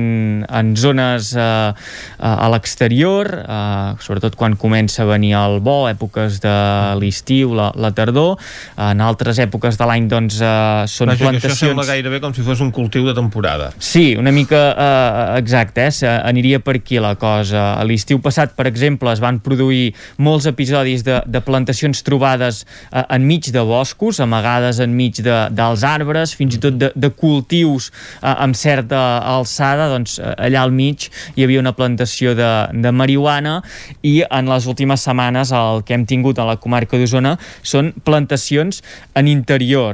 en 0.49 0.75
zones 0.79 1.33
eh, 1.37 1.71
a 2.19 2.51
l'exterior, 2.55 3.31
eh, 3.43 3.95
sobretot 4.05 4.39
quan 4.39 4.59
comença 4.61 5.03
a 5.05 5.11
venir 5.11 5.35
el 5.39 5.61
bo, 5.65 5.85
èpoques 5.91 6.41
de 6.45 6.57
l'estiu, 7.01 7.55
la, 7.59 7.71
la 7.77 7.93
tardor. 7.95 8.39
En 8.81 9.03
altres 9.05 9.41
èpoques 9.43 9.79
de 9.79 9.89
l'any 9.89 10.04
doncs, 10.11 10.41
eh, 10.41 10.85
són 10.91 11.13
Vaja, 11.13 11.25
plantacions... 11.27 11.55
això 11.55 11.71
sembla 11.71 11.87
gairebé 11.89 12.21
com 12.23 12.35
si 12.37 12.45
fos 12.47 12.63
un 12.65 12.73
cultiu 12.75 13.07
de 13.09 13.15
temporada. 13.17 13.71
Sí, 13.79 14.15
una 14.21 14.33
mica 14.35 14.63
eh, 14.73 15.39
exacte, 15.41 15.89
eh? 15.89 16.15
aniria 16.15 16.61
per 16.65 16.77
aquí 16.81 17.01
la 17.03 17.15
cosa. 17.21 17.75
A 17.79 17.85
l'estiu 17.87 18.21
passat, 18.25 18.55
per 18.57 18.67
exemple, 18.71 19.13
es 19.13 19.23
van 19.23 19.41
produir 19.45 19.93
molts 20.19 20.49
episodis 20.51 21.05
de, 21.07 21.21
de 21.27 21.43
plantacions 21.45 22.03
trobades 22.07 22.65
eh, 22.91 23.05
enmig 23.17 23.51
de 23.55 23.65
boscos, 23.67 24.21
amagades 24.21 24.81
enmig 24.85 25.23
de, 25.25 25.39
dels 25.55 25.85
arbres, 25.87 26.35
fins 26.37 26.59
i 26.59 26.63
tot 26.63 26.79
de, 26.81 26.91
de 26.95 27.11
cultius 27.11 27.91
eh, 27.91 28.31
amb 28.33 28.57
certa 28.59 29.03
alçada, 29.35 29.89
doncs 29.93 30.19
eh, 30.19 30.35
allà 30.49 30.65
al 30.65 30.75
mig 30.75 31.09
hi 31.35 31.45
havia 31.45 31.63
una 31.63 31.75
plantació 31.77 32.35
de, 32.39 32.51
de 32.73 32.93
marihuana 32.95 33.61
i 34.03 34.21
en 34.25 34.51
les 34.51 34.69
últimes 34.71 35.05
setmanes 35.05 35.53
el 35.55 35.83
que 35.87 35.97
hem 35.97 36.07
tingut 36.09 36.39
a 36.39 36.49
la 36.49 36.57
comarca 36.61 36.99
d'Osona 37.01 37.37
són 37.63 37.93
plantacions 38.07 38.83
en 39.19 39.31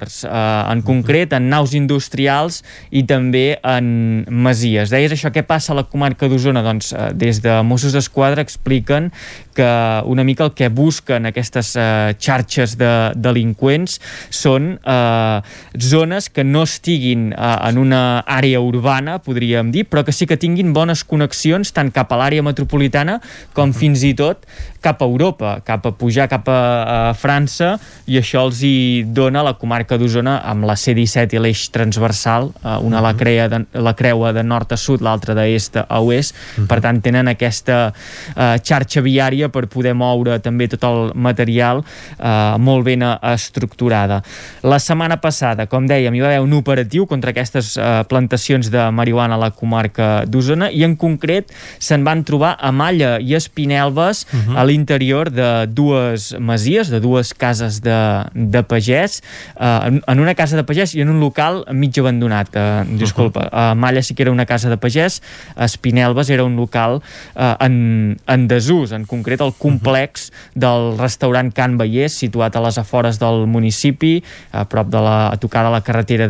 interiors, 0.00 0.24
eh, 0.24 0.72
en 0.72 0.82
concret 0.82 1.32
en 1.32 1.48
naus 1.48 1.74
industrials 1.74 2.62
i 2.90 3.04
també 3.04 3.58
en 3.62 4.24
masies. 4.28 4.90
Deies 4.90 5.12
això, 5.12 5.30
què 5.30 5.42
passa 5.42 5.72
a 5.72 5.76
la 5.76 5.84
comarca 5.84 6.28
d'Osona? 6.28 6.62
Doncs 6.62 6.92
eh, 6.92 7.12
des 7.14 7.40
de 7.40 7.62
Mossos 7.62 7.92
d'Esquadra 7.92 8.42
expliquen 8.42 9.10
que 9.54 10.02
una 10.06 10.24
mica 10.24 10.44
el 10.44 10.54
que 10.54 10.68
busquen 10.68 11.26
aquestes 11.26 11.74
eh, 11.76 12.14
xarxes 12.18 12.76
de 12.78 13.12
delinqüents 13.16 14.00
són 14.30 14.78
eh, 14.78 15.40
zones 15.76 16.30
que 16.30 16.44
no 16.44 16.62
estiguin 16.62 17.32
eh, 17.32 17.68
en 17.68 17.78
una 17.78 18.22
àrea 18.26 18.60
urbana, 18.60 19.18
podríem 19.18 19.70
dir, 19.70 19.86
però 19.90 20.04
que 20.04 20.12
sí 20.12 20.26
que 20.26 20.38
tinguin 20.40 20.72
bones 20.72 21.04
connexions 21.04 21.72
tant 21.72 21.90
cap 21.92 22.12
a 22.12 22.20
l'àrea 22.20 22.44
metropolitana 22.46 23.20
com 23.54 23.74
fins 23.76 24.04
i 24.06 24.14
tot 24.14 24.46
cap 24.80 25.02
a 25.02 25.08
Europa, 25.08 25.58
cap 25.64 25.84
a 25.86 25.92
pujar 25.92 26.28
cap 26.30 26.48
a, 26.48 26.60
a 27.10 27.14
França 27.18 27.74
i 28.08 28.16
això 28.20 28.46
els 28.46 28.62
hi 28.64 29.04
dona 29.04 29.42
la 29.44 29.56
comarca 29.58 29.89
d'Osona 29.98 30.40
amb 30.46 30.64
la 30.68 30.76
C-17 30.76 31.36
i 31.36 31.42
l'eix 31.42 31.66
transversal, 31.74 32.50
eh, 32.62 32.76
una 32.86 33.00
la, 33.00 33.14
crea 33.18 33.48
de, 33.48 33.64
la 33.72 33.94
creua 33.94 34.32
de 34.32 34.42
nord 34.42 34.72
a 34.72 34.76
sud, 34.76 35.02
l'altra 35.02 35.34
d'est 35.34 35.76
a 35.82 36.00
oest, 36.00 36.36
per 36.68 36.80
tant 36.84 37.00
tenen 37.02 37.30
aquesta 37.32 37.78
eh, 37.90 38.56
xarxa 38.62 39.02
viària 39.02 39.48
per 39.48 39.66
poder 39.72 39.94
moure 39.94 40.38
també 40.42 40.68
tot 40.70 40.84
el 40.88 41.12
material 41.14 41.82
eh, 41.82 42.56
molt 42.58 42.84
ben 42.86 43.04
estructurada. 43.04 44.20
La 44.62 44.78
setmana 44.82 45.20
passada, 45.20 45.66
com 45.70 45.86
dèiem, 45.88 46.14
hi 46.14 46.22
va 46.22 46.30
haver 46.32 46.44
un 46.44 46.54
operatiu 46.58 47.06
contra 47.10 47.34
aquestes 47.34 47.76
eh, 47.76 48.02
plantacions 48.10 48.70
de 48.70 48.86
marihuana 48.94 49.38
a 49.38 49.44
la 49.46 49.50
comarca 49.54 50.10
d'Osona 50.26 50.70
i 50.70 50.84
en 50.86 50.96
concret 51.00 51.50
se'n 51.78 52.04
van 52.06 52.24
trobar 52.26 52.56
a 52.60 52.72
Malla 52.74 53.16
i 53.20 53.34
Espinelves 53.38 54.26
uh 54.26 54.36
-huh. 54.36 54.58
a 54.58 54.64
l'interior 54.64 55.30
de 55.30 55.66
dues 55.66 56.34
masies, 56.38 56.90
de 56.90 57.00
dues 57.00 57.34
cases 57.34 57.80
de, 57.80 58.24
de 58.34 58.62
pagès, 58.62 59.20
eh, 59.58 59.79
en, 59.86 60.02
en 60.06 60.20
una 60.20 60.34
casa 60.34 60.56
de 60.56 60.64
pagès 60.64 60.94
i 60.94 61.04
en 61.04 61.10
un 61.12 61.20
local 61.20 61.64
mig 61.72 61.96
abandonat. 62.00 62.54
Eh, 62.54 62.84
disculpa, 63.00 63.48
a 63.52 63.74
Malla 63.74 64.02
sí 64.02 64.14
que 64.14 64.22
era 64.22 64.32
una 64.32 64.46
casa 64.46 64.70
de 64.70 64.76
pagès, 64.76 65.20
a 65.56 65.64
Espinelves 65.64 66.30
era 66.30 66.44
un 66.44 66.56
local 66.56 67.00
eh, 67.36 67.54
en, 67.60 68.18
en 68.26 68.48
desús, 68.48 68.92
en 68.92 69.06
concret 69.06 69.40
el 69.40 69.52
complex 69.58 70.30
del 70.54 70.96
restaurant 70.98 71.52
Can 71.54 71.78
Vallès, 71.80 72.16
situat 72.20 72.56
a 72.56 72.64
les 72.64 72.78
afores 72.78 73.18
del 73.20 73.46
municipi, 73.50 74.18
a 74.52 74.64
prop 74.70 74.90
de 74.92 75.02
la, 75.02 75.16
a 75.30 75.36
tocar 75.40 75.64
de 75.66 75.72
la 75.74 75.82
carretera 75.86 76.28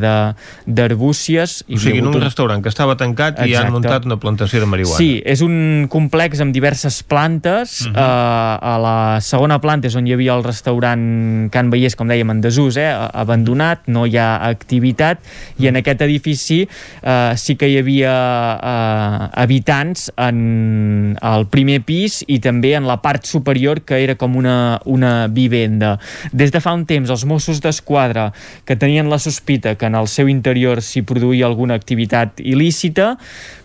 d'Arbúcies. 0.67 1.61
O 1.69 1.79
sigui, 1.81 2.01
en 2.01 2.11
un 2.11 2.21
restaurant 2.21 2.63
que 2.63 2.71
estava 2.73 2.97
tancat 3.01 3.39
Exacte. 3.39 3.51
i 3.51 3.57
han 3.59 3.73
muntat 3.75 4.07
una 4.09 4.19
plantació 4.23 4.63
de 4.63 4.69
marihuana. 4.71 4.99
Sí, 5.01 5.21
és 5.25 5.43
un 5.45 5.89
complex 5.93 6.41
amb 6.45 6.55
diverses 6.57 7.03
plantes. 7.03 7.81
Uh 7.87 7.93
-huh. 7.93 7.97
eh, 7.97 8.73
a 8.75 8.79
la 8.79 9.21
segona 9.21 9.61
planta 9.61 9.89
és 9.89 9.97
on 9.97 10.07
hi 10.07 10.13
havia 10.13 10.35
el 10.35 10.45
restaurant 10.45 11.51
Can 11.51 11.71
Vallès, 11.71 11.97
com 11.97 12.09
dèiem, 12.09 12.31
en 12.31 12.41
desús, 12.41 12.77
eh, 12.77 12.91
abandonat, 13.31 13.87
no 13.87 14.03
hi 14.11 14.19
ha 14.19 14.43
activitat, 14.51 15.23
i 15.63 15.71
en 15.71 15.79
aquest 15.79 16.03
edifici 16.03 16.65
eh, 16.67 17.33
sí 17.39 17.55
que 17.57 17.71
hi 17.71 17.79
havia 17.79 18.15
eh, 18.59 19.31
habitants 19.45 20.11
en 20.19 21.17
el 21.17 21.47
primer 21.53 21.81
pis 21.87 22.21
i 22.27 22.41
també 22.43 22.75
en 22.75 22.89
la 22.91 22.99
part 23.05 23.29
superior 23.29 23.85
que 23.87 24.03
era 24.03 24.17
com 24.19 24.37
una, 24.37 24.81
una 24.91 25.29
vivenda. 25.31 25.97
Des 26.33 26.51
de 26.51 26.61
fa 26.61 26.75
un 26.75 26.85
temps 26.91 27.11
els 27.11 27.25
Mossos 27.29 27.63
d'Esquadra 27.63 28.31
que 28.67 28.77
tenien 28.77 29.11
la 29.11 29.21
sospita 29.23 29.77
que 29.79 29.87
en 29.87 29.95
el 29.99 30.11
seu 30.11 30.29
interior 30.29 30.83
s'hi 30.83 31.05
produïa 31.07 31.47
alguna 31.47 31.79
activitat 31.79 32.41
il·lícita, 32.43 33.15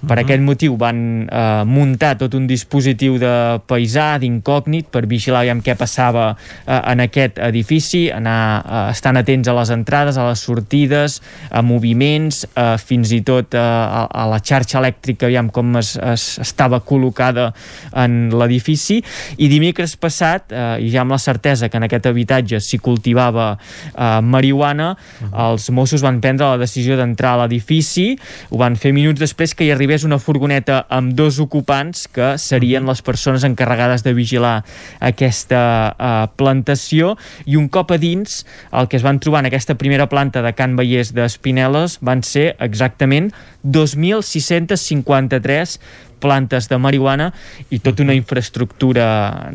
per 0.06 0.18
-huh. 0.18 0.24
aquest 0.24 0.42
motiu 0.42 0.76
van 0.78 1.28
eh, 1.32 1.64
muntar 1.66 2.16
tot 2.18 2.34
un 2.34 2.48
dispositiu 2.48 3.18
de 3.18 3.60
paisà, 3.68 4.18
d'incògnit, 4.22 4.90
per 4.92 5.06
vigilar 5.10 5.42
aviam 5.42 5.62
què 5.62 5.76
passava 5.76 6.36
eh, 6.36 6.82
en 6.92 7.04
aquest 7.06 7.40
edifici, 7.40 8.06
anar 8.14 8.40
eh, 8.62 8.92
estant 8.92 9.18
atents 9.22 9.48
a 9.48 9.55
les 9.56 9.72
entrades, 9.74 10.18
a 10.18 10.28
les 10.30 10.42
sortides, 10.46 11.20
a 11.50 11.62
moviments, 11.66 12.44
eh, 12.54 12.76
fins 12.82 13.12
i 13.16 13.22
tot 13.26 13.56
eh, 13.56 13.62
a, 13.62 14.06
a 14.06 14.26
la 14.30 14.40
xarxa 14.44 14.80
elèctrica, 14.82 15.28
aviam 15.30 15.50
com 15.54 15.76
es, 15.80 15.96
es 15.98 16.26
estava 16.44 16.82
col·locada 16.86 17.52
en 17.96 18.30
l'edifici, 18.36 19.02
i 19.38 19.50
dimecres 19.52 19.96
passat, 20.02 20.52
eh, 20.52 20.86
i 20.86 20.92
ja 20.94 21.04
amb 21.06 21.16
la 21.16 21.22
certesa 21.22 21.70
que 21.70 21.80
en 21.80 21.88
aquest 21.88 22.10
habitatge 22.12 22.60
s'hi 22.64 22.80
cultivava 22.84 23.54
eh, 23.56 24.22
marihuana, 24.22 24.92
uh 24.96 25.28
-huh. 25.28 25.52
els 25.52 25.70
Mossos 25.70 26.02
van 26.02 26.22
prendre 26.22 26.46
la 26.46 26.58
decisió 26.58 26.98
d'entrar 26.98 27.34
a 27.34 27.44
l'edifici, 27.44 28.18
ho 28.50 28.58
van 28.58 28.76
fer 28.76 28.94
minuts 28.94 29.20
després 29.20 29.56
que 29.56 29.66
hi 29.66 29.72
arribés 29.72 30.04
una 30.04 30.20
furgoneta 30.20 30.86
amb 30.90 31.14
dos 31.14 31.40
ocupants 31.40 32.08
que 32.08 32.38
serien 32.38 32.86
les 32.86 33.02
persones 33.02 33.44
encarregades 33.44 34.04
de 34.04 34.14
vigilar 34.14 34.64
aquesta 35.00 35.96
eh, 35.98 36.28
plantació, 36.36 37.16
i 37.46 37.56
un 37.56 37.70
cop 37.70 37.92
a 37.92 37.98
dins, 37.98 38.46
el 38.72 38.88
que 38.88 38.98
es 38.98 39.06
van 39.06 39.20
trobar 39.20 39.45
en 39.46 39.54
aquesta 39.54 39.78
primera 39.78 40.10
planta 40.10 40.42
de 40.42 40.50
Can 40.58 40.74
Vallès 40.74 41.12
d'Espineles 41.14 42.00
van 42.02 42.26
ser 42.26 42.58
exactament 42.66 43.30
2.653 43.62 45.78
plantes 46.26 46.66
de 46.72 46.80
marihuana 46.82 47.28
i 47.70 47.78
tota 47.84 48.02
una 48.02 48.16
infraestructura 48.18 49.06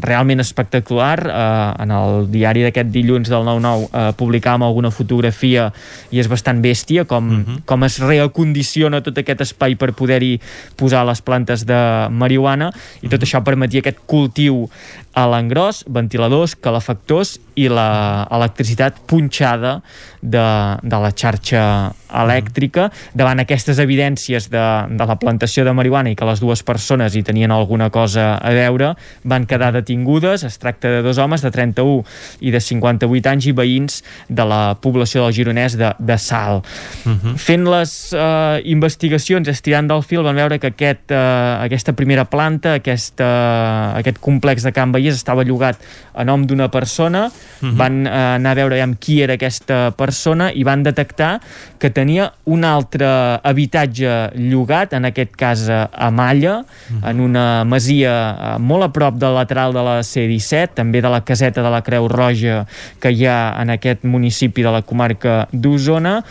realment 0.04 0.38
espectacular. 0.44 1.16
Eh, 1.26 1.82
en 1.82 1.90
el 1.96 2.28
diari 2.30 2.62
d'aquest 2.62 2.92
dilluns 2.94 3.26
del 3.32 3.42
9-9 3.48 3.88
eh, 3.88 4.12
publicàvem 4.20 4.62
alguna 4.68 4.92
fotografia 4.94 5.72
i 6.14 6.22
és 6.22 6.30
bastant 6.30 6.62
bèstia 6.62 7.02
com, 7.10 7.24
uh 7.26 7.34
-huh. 7.40 7.58
com 7.66 7.82
es 7.84 7.98
reacondiciona 7.98 9.02
tot 9.02 9.18
aquest 9.18 9.40
espai 9.40 9.74
per 9.74 9.92
poder-hi 9.92 10.40
posar 10.76 11.04
les 11.06 11.20
plantes 11.20 11.66
de 11.66 12.06
marihuana 12.10 12.70
i 13.02 13.08
tot 13.08 13.22
això 13.22 13.42
permetia 13.42 13.80
aquest 13.80 13.98
cultiu 14.06 14.70
a 15.12 15.26
l'engròs, 15.26 15.84
ventiladors, 15.88 16.54
calefactors 16.54 17.40
i 17.60 17.68
l'electricitat 17.68 19.02
punxada 19.10 19.80
de, 20.20 20.44
de 20.82 21.00
la 21.00 21.10
xarxa 21.16 21.62
elèctrica 22.10 22.88
davant 23.16 23.40
aquestes 23.42 23.78
evidències 23.82 24.48
de, 24.52 24.64
de 24.90 25.06
la 25.06 25.16
plantació 25.20 25.64
de 25.64 25.74
marihuana 25.76 26.12
i 26.12 26.16
que 26.18 26.28
les 26.28 26.42
dues 26.42 26.62
persones 26.66 27.14
hi 27.14 27.22
tenien 27.26 27.52
alguna 27.54 27.90
cosa 27.94 28.32
a 28.36 28.52
veure 28.56 28.92
van 29.24 29.46
quedar 29.48 29.72
detingudes, 29.76 30.44
es 30.44 30.58
tracta 30.58 30.90
de 30.90 31.02
dos 31.06 31.18
homes 31.18 31.44
de 31.44 31.52
31 31.54 32.04
i 32.40 32.52
de 32.54 32.60
58 32.60 33.30
anys 33.30 33.50
i 33.50 33.54
veïns 33.56 34.00
de 34.28 34.46
la 34.46 34.62
població 34.80 35.24
del 35.24 35.36
Gironès 35.36 35.76
de, 35.78 35.92
de 35.98 36.18
Sal. 36.18 36.62
Uh 37.04 37.12
-huh. 37.12 37.36
Fent 37.36 37.64
les 37.68 38.12
uh, 38.12 38.60
investigacions, 38.64 39.48
estirant 39.48 39.88
del 39.88 40.02
fil, 40.02 40.22
van 40.22 40.36
veure 40.36 40.58
que 40.58 40.68
aquest, 40.68 41.10
uh, 41.10 41.62
aquesta 41.62 41.92
primera 41.92 42.24
planta, 42.24 42.74
aquest, 42.74 43.20
uh, 43.20 43.96
aquest 43.98 44.18
complex 44.18 44.62
de 44.62 44.72
Can 44.72 44.92
Vallès 44.92 45.14
estava 45.14 45.44
llogat 45.44 45.76
a 46.14 46.24
nom 46.24 46.46
d'una 46.46 46.70
persona 46.70 47.30
-huh. 47.60 47.76
van 47.76 48.06
eh, 48.06 48.10
anar 48.10 48.52
a 48.52 48.54
veure 48.54 48.80
amb 48.82 48.98
qui 48.98 49.20
era 49.22 49.34
aquesta 49.34 49.90
persona 49.90 50.50
i 50.52 50.62
van 50.64 50.82
detectar 50.82 51.40
que 51.78 51.90
tenia 51.90 52.30
un 52.44 52.64
altre 52.64 53.06
habitatge 53.42 54.30
llogat, 54.36 54.92
en 54.92 55.04
aquest 55.04 55.36
cas 55.36 55.68
a 55.70 56.10
Malla, 56.10 56.60
uh 56.60 56.64
-huh. 56.64 57.10
en 57.10 57.20
una 57.20 57.64
masia 57.64 58.12
eh, 58.30 58.58
molt 58.58 58.82
a 58.82 58.88
prop 58.92 59.14
del 59.14 59.34
lateral 59.34 59.72
de 59.72 59.82
la 59.82 60.02
C-17, 60.02 60.74
també 60.74 61.00
de 61.00 61.08
la 61.08 61.24
caseta 61.24 61.62
de 61.62 61.70
la 61.70 61.82
Creu 61.82 62.08
Roja 62.08 62.66
que 63.00 63.10
hi 63.10 63.26
ha 63.26 63.56
en 63.60 63.70
aquest 63.70 64.04
municipi 64.04 64.62
de 64.62 64.70
la 64.70 64.82
comarca 64.82 65.48
d'Osona, 65.52 66.24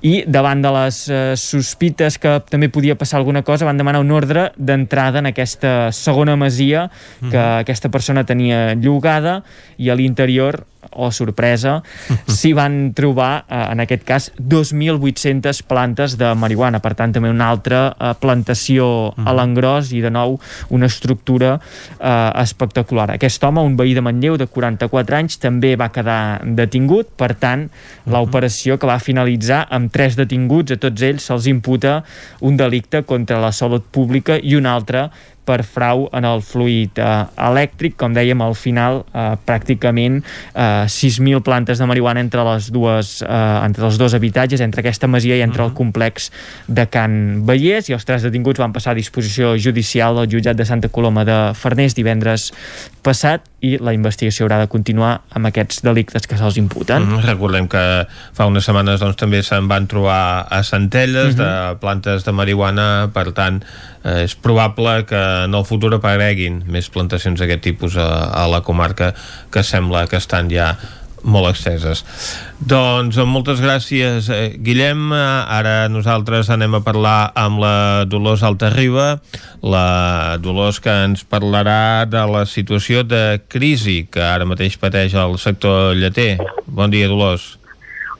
i 0.00 0.24
davant 0.26 0.62
de 0.64 0.70
les 0.72 0.98
eh, 1.12 1.20
sospites 1.36 2.16
que 2.20 2.38
també 2.48 2.70
podia 2.72 2.96
passar 2.96 3.18
alguna 3.20 3.42
cosa 3.44 3.68
van 3.68 3.80
demanar 3.80 4.00
un 4.00 4.10
ordre 4.16 4.50
d'entrada 4.56 5.20
en 5.20 5.28
aquesta 5.28 5.92
segona 5.92 6.36
masia 6.36 6.88
que 7.20 7.26
mm 7.26 7.30
-hmm. 7.30 7.60
aquesta 7.60 7.88
persona 7.90 8.24
tenia 8.24 8.74
llogada 8.74 9.42
i 9.76 9.90
a 9.90 9.94
l'interior 9.94 10.64
o 10.92 11.10
sorpresa, 11.14 11.80
s'hi 12.36 12.52
van 12.56 12.92
trobar, 12.96 13.44
eh, 13.48 13.60
en 13.72 13.84
aquest 13.84 14.04
cas, 14.06 14.30
2.800 14.38 15.62
plantes 15.68 16.16
de 16.20 16.32
marihuana. 16.34 16.80
Per 16.82 16.94
tant, 16.98 17.14
també 17.14 17.30
una 17.30 17.50
altra 17.52 17.82
eh, 17.90 18.12
plantació 18.20 19.12
a 19.18 19.34
l'engròs 19.36 19.92
i, 19.96 20.02
de 20.04 20.12
nou, 20.12 20.38
una 20.74 20.90
estructura 20.90 21.56
eh, 21.56 22.30
espectacular. 22.42 23.10
Aquest 23.16 23.44
home, 23.44 23.64
un 23.64 23.76
veí 23.78 23.94
de 23.96 24.04
Manlleu 24.04 24.38
de 24.40 24.48
44 24.50 25.20
anys, 25.20 25.38
també 25.42 25.74
va 25.80 25.90
quedar 25.94 26.40
detingut. 26.44 27.14
Per 27.20 27.32
tant, 27.40 27.68
l'operació 28.10 28.78
que 28.80 28.88
va 28.90 29.00
finalitzar 29.02 29.64
amb 29.70 29.92
tres 29.92 30.16
detinguts, 30.18 30.74
a 30.74 30.80
tots 30.80 31.06
ells 31.06 31.26
se'ls 31.28 31.50
imputa 31.50 32.00
un 32.46 32.56
delicte 32.58 33.04
contra 33.08 33.40
la 33.42 33.52
salut 33.52 33.86
pública 33.92 34.38
i 34.40 34.56
un 34.58 34.66
altre 34.66 35.08
per 35.50 35.64
frau 35.66 36.06
en 36.14 36.26
el 36.28 36.44
fluid 36.46 37.00
eh, 37.02 37.10
elèctric, 37.50 37.96
com 37.98 38.14
dèiem 38.14 38.40
al 38.44 38.54
final 38.58 39.02
eh, 39.10 39.34
pràcticament 39.46 40.20
eh, 40.22 40.86
6.000 40.86 41.42
plantes 41.46 41.82
de 41.82 41.88
marihuana 41.90 42.22
entre 42.22 42.44
les 42.46 42.70
dues 42.74 43.16
eh, 43.26 43.66
entre 43.66 43.88
els 43.88 43.98
dos 43.98 44.14
habitatges, 44.14 44.62
entre 44.62 44.84
aquesta 44.84 45.10
masia 45.10 45.36
i 45.36 45.42
entre 45.42 45.62
uh 45.62 45.66
-huh. 45.66 45.72
el 45.72 45.76
complex 45.76 46.30
de 46.68 46.86
Can 46.86 47.42
Vallès 47.46 47.90
i 47.90 47.96
els 47.96 48.04
tres 48.04 48.22
detinguts 48.22 48.60
van 48.60 48.72
passar 48.72 48.92
a 48.92 49.00
disposició 49.00 49.56
judicial 49.58 50.14
del 50.16 50.30
jutjat 50.30 50.56
de 50.56 50.64
Santa 50.64 50.88
Coloma 50.88 51.24
de 51.24 51.54
Farners 51.54 51.94
divendres 51.94 52.52
passat 53.02 53.42
i 53.60 53.76
la 53.78 53.92
investigació 53.92 54.46
haurà 54.46 54.58
de 54.62 54.68
continuar 54.72 55.20
amb 55.36 55.46
aquests 55.50 55.82
delictes 55.84 56.26
que 56.26 56.36
se'ls 56.36 56.56
imputen. 56.56 57.04
Mm, 57.04 57.24
recordem 57.26 57.68
que 57.68 57.84
fa 58.36 58.46
unes 58.46 58.64
setmanes 58.64 59.00
doncs, 59.00 59.16
també 59.20 59.42
se'n 59.42 59.68
van 59.68 59.86
trobar 59.90 60.46
a 60.48 60.62
Centelles 60.62 61.34
uh 61.34 61.40
-huh. 61.40 61.72
de 61.72 61.80
plantes 61.80 62.24
de 62.24 62.32
marihuana, 62.32 63.10
per 63.12 63.32
tant 63.32 63.62
eh, 64.04 64.24
és 64.24 64.36
probable 64.36 65.04
que 65.08 65.20
en 65.44 65.56
el 65.56 65.66
futur 65.68 65.92
apareguin 65.96 66.62
més 66.70 66.90
plantacions 66.92 67.40
d'aquest 67.40 67.66
tipus 67.66 67.98
a, 68.00 68.08
a 68.30 68.46
la 68.50 68.62
comarca 68.66 69.12
que 69.52 69.64
sembla 69.66 70.06
que 70.10 70.20
estan 70.20 70.50
ja 70.52 70.74
molt 71.24 71.50
exceses. 71.50 72.02
Doncs 72.60 73.18
moltes 73.28 73.60
gràcies, 73.60 74.28
eh, 74.32 74.56
Guillem. 74.56 75.12
Ara 75.12 75.88
nosaltres 75.88 76.50
anem 76.50 76.78
a 76.78 76.82
parlar 76.84 77.32
amb 77.34 77.60
la 77.60 78.04
Dolors 78.08 78.42
Altarriba, 78.42 79.20
la 79.62 80.36
Dolors 80.40 80.80
que 80.80 80.90
ens 81.04 81.24
parlarà 81.24 82.06
de 82.08 82.24
la 82.26 82.44
situació 82.46 83.04
de 83.04 83.40
crisi 83.48 84.06
que 84.10 84.22
ara 84.22 84.48
mateix 84.48 84.78
pateix 84.78 85.14
el 85.14 85.38
sector 85.38 85.94
lleter. 85.94 86.38
Bon 86.66 86.90
dia, 86.90 87.08
Dolors. 87.08 87.58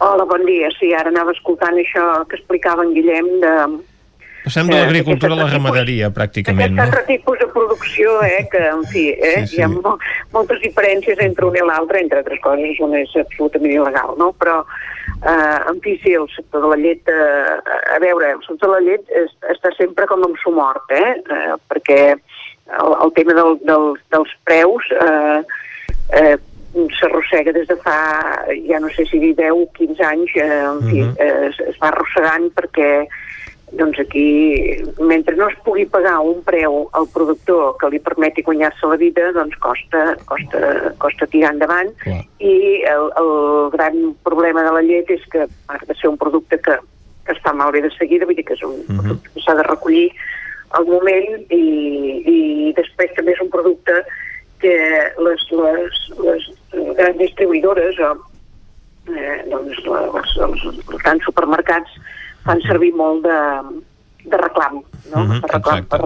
Hola, 0.01 0.25
bon 0.25 0.47
dia. 0.47 0.69
Sí, 0.79 0.95
ara 0.97 1.11
anava 1.13 1.33
escoltant 1.33 1.77
això 1.77 2.25
que 2.29 2.39
explicava 2.39 2.85
en 2.85 2.95
Guillem 2.97 3.27
de, 3.43 3.55
Passem 4.45 4.69
de 4.71 4.77
l'agricultura 4.79 5.35
a 5.35 5.39
la 5.43 5.49
ramaderia, 5.51 6.09
pràcticament, 6.17 6.73
no? 6.77 6.85
Aquest 6.87 7.07
tipus 7.11 7.39
de 7.43 7.49
producció, 7.53 8.15
eh, 8.25 8.47
que, 8.51 8.63
en 8.71 8.85
fi, 8.89 9.11
eh, 9.13 9.35
sí, 9.45 9.47
sí. 9.47 9.59
hi 9.59 9.65
ha 9.67 9.69
mo 9.69 9.97
moltes 10.33 10.63
diferències 10.65 11.21
entre 11.27 11.47
un 11.47 11.59
i 11.59 11.65
l'altre, 11.67 12.01
entre 12.01 12.23
altres 12.23 12.41
coses, 12.45 12.81
una 12.81 13.03
és 13.05 13.13
absolutament 13.21 13.75
il·legal, 13.77 14.17
no? 14.21 14.31
Però, 14.41 14.57
eh, 15.21 15.59
en 15.71 15.81
fi, 15.85 15.97
sí, 16.03 16.17
el 16.17 16.29
sector 16.35 16.65
de 16.65 16.73
la 16.73 16.81
llet, 16.81 17.13
eh, 17.13 17.57
a 17.97 18.01
veure, 18.01 18.33
el 18.39 18.45
sector 18.47 18.71
de 18.71 18.75
la 18.79 18.85
llet 18.89 19.17
es, 19.23 19.33
està 19.53 19.75
sempre 19.77 20.09
com 20.09 20.25
amb 20.25 20.41
sumort, 20.43 20.89
eh, 20.89 21.19
eh 21.21 21.59
perquè 21.69 22.01
el, 22.15 22.95
el 23.03 23.13
tema 23.17 23.35
del, 23.35 23.59
del, 23.67 23.91
dels 24.15 24.33
preus 24.49 24.87
eh, 24.95 25.43
eh, 26.17 26.37
s'arrossega 26.99 27.53
des 27.53 27.67
de 27.69 27.77
fa, 27.83 27.99
ja 28.69 28.79
no 28.81 28.89
sé 28.95 29.05
si 29.11 29.19
10 29.19 29.51
o 29.53 29.67
15 29.77 30.05
anys, 30.07 30.37
eh, 30.37 30.63
en 30.65 30.81
fi, 30.89 31.03
uh 31.03 31.09
-huh. 31.09 31.17
eh, 31.19 31.49
es, 31.51 31.61
es 31.61 31.77
va 31.83 31.89
arrossegant 31.89 32.51
perquè 32.55 33.07
doncs 33.73 33.99
aquí, 34.01 34.83
mentre 34.99 35.37
no 35.37 35.49
es 35.49 35.57
pugui 35.65 35.87
pagar 35.87 36.19
un 36.27 36.43
preu 36.43 36.89
al 36.93 37.07
productor 37.15 37.77
que 37.79 37.91
li 37.93 38.01
permeti 38.03 38.43
guanyar-se 38.43 38.89
la 38.91 38.99
vida, 38.99 39.31
doncs 39.37 39.57
costa, 39.63 40.17
costa, 40.27 40.93
costa 40.99 41.29
tirar 41.31 41.53
endavant. 41.55 41.93
Clar. 42.03 42.23
I 42.43 42.55
el, 42.91 43.11
el 43.21 43.33
gran 43.77 44.01
problema 44.27 44.65
de 44.67 44.75
la 44.75 44.83
llet 44.83 45.11
és 45.15 45.27
que, 45.31 45.47
ha 45.47 45.79
de 45.87 45.97
ser 46.01 46.11
un 46.11 46.19
producte 46.19 46.59
que, 46.65 46.79
que 47.27 47.37
està 47.37 47.55
malbé 47.55 47.85
de 47.87 47.93
seguida, 47.95 48.27
vull 48.27 48.39
dir 48.39 48.47
que 48.49 48.59
és 48.59 48.65
un 48.67 48.75
uh 48.75 48.77
mhm. 48.81 48.99
-huh. 48.99 49.03
producte 49.03 49.31
que 49.35 49.45
s'ha 49.47 49.55
de 49.55 49.69
recollir 49.69 50.11
al 50.71 50.87
moment 50.87 51.31
i, 51.51 51.65
i 52.27 52.39
després 52.77 53.15
també 53.15 53.33
és 53.33 53.41
un 53.41 53.51
producte 53.51 54.05
que 54.61 54.77
les, 55.19 55.41
les, 55.51 55.95
les 56.27 56.43
grans 56.97 57.19
distribuïdores 57.19 57.99
o 57.99 58.11
eh, 59.15 59.39
doncs, 59.51 59.79
les, 59.87 60.37
els, 60.47 60.65
els 60.67 61.03
grans 61.03 61.25
supermercats 61.25 61.91
fan 62.51 62.67
servir 62.67 62.93
molt 62.99 63.25
de, 63.25 63.39
de 64.27 64.43
reclam, 64.45 64.83
no? 64.83 65.17
Mm 65.23 65.31
-hmm, 65.31 65.41
de 65.41 65.53
reclam 65.55 65.87
per, 65.87 66.03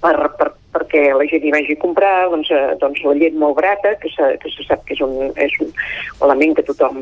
per, 0.00 0.16
per, 0.38 0.52
perquè 0.70 1.02
la 1.16 1.26
gent 1.26 1.44
hi 1.44 1.52
vagi 1.52 1.74
a 1.74 1.82
comprar 1.82 2.30
doncs, 2.30 2.50
eh, 2.54 2.76
doncs 2.80 3.02
la 3.02 3.14
llet 3.18 3.34
molt 3.34 3.56
barata, 3.58 3.94
que 4.02 4.10
se, 4.14 4.30
que 4.42 4.50
se 4.54 4.66
sap 4.68 4.84
que 4.86 4.94
és 4.94 5.02
un, 5.02 5.32
és 5.34 5.52
un 5.64 5.72
element 6.22 6.54
que 6.56 6.66
tothom 6.68 6.96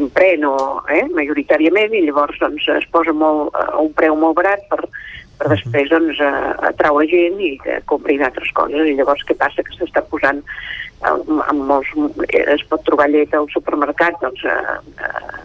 emprèn 0.00 0.44
o, 0.44 0.56
eh, 0.92 1.04
majoritàriament, 1.16 1.94
i 1.96 2.04
llavors 2.06 2.38
doncs, 2.42 2.68
es 2.76 2.88
posa 2.92 3.12
molt, 3.12 3.54
a 3.56 3.80
un 3.80 3.92
preu 3.96 4.16
molt 4.20 4.36
barat 4.36 4.60
per, 4.68 4.82
per 5.40 5.52
després 5.54 5.90
doncs, 5.92 6.20
atraure 6.70 7.08
gent 7.08 7.40
i 7.40 7.56
que 7.64 7.80
comprin 7.86 8.22
altres 8.22 8.52
coses. 8.52 8.84
I 8.84 8.96
llavors 9.00 9.24
què 9.24 9.36
passa? 9.40 9.64
Que 9.64 9.78
s'està 9.78 10.04
posant 10.12 10.44
amb, 11.08 11.42
amb 11.48 11.60
molts, 11.72 11.88
es 12.28 12.64
pot 12.68 12.84
trobar 12.84 13.08
llet 13.12 13.34
al 13.34 13.48
supermercat 13.52 14.20
doncs, 14.20 14.44
eh, 14.44 15.04
a 15.08 15.44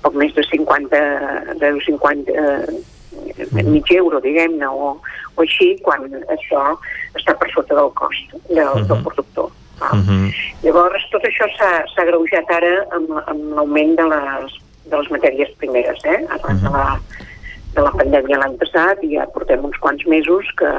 poc 0.00 0.14
més 0.18 0.34
de 0.34 0.44
50, 0.48 1.00
de 1.60 1.70
50 1.86 2.32
eh, 2.32 3.62
mig 3.68 3.90
euro, 3.92 4.20
diguem-ne, 4.24 4.68
o, 4.68 4.94
o 5.36 5.44
així, 5.44 5.74
quan 5.84 6.06
això 6.32 6.72
està 7.18 7.34
per 7.38 7.50
sota 7.52 7.76
del 7.78 7.92
cost 7.98 8.36
del, 8.48 8.58
uh 8.58 8.74
-huh. 8.74 8.86
del 8.88 9.02
productor. 9.02 9.50
Uh 9.80 9.98
-huh. 9.98 10.34
Llavors, 10.62 11.04
tot 11.10 11.22
això 11.24 11.46
s'ha 11.58 12.04
greujat 12.04 12.50
ara 12.50 12.86
amb, 12.90 13.10
amb 13.26 13.42
l'augment 13.56 13.96
de 13.96 14.06
les, 14.14 14.52
de 14.90 14.96
les 14.96 15.10
matèries 15.10 15.50
primeres, 15.58 15.98
eh? 16.04 16.20
Arran 16.28 16.56
uh 16.56 16.62
-huh. 16.62 16.64
de, 16.64 16.70
la, 16.70 17.00
de 17.74 17.82
la 17.82 17.90
pandèmia 17.90 18.38
l'any 18.38 18.56
passat, 18.56 19.02
i 19.02 19.16
ja 19.16 19.26
portem 19.26 19.64
uns 19.64 19.78
quants 19.78 20.04
mesos 20.06 20.44
que 20.56 20.70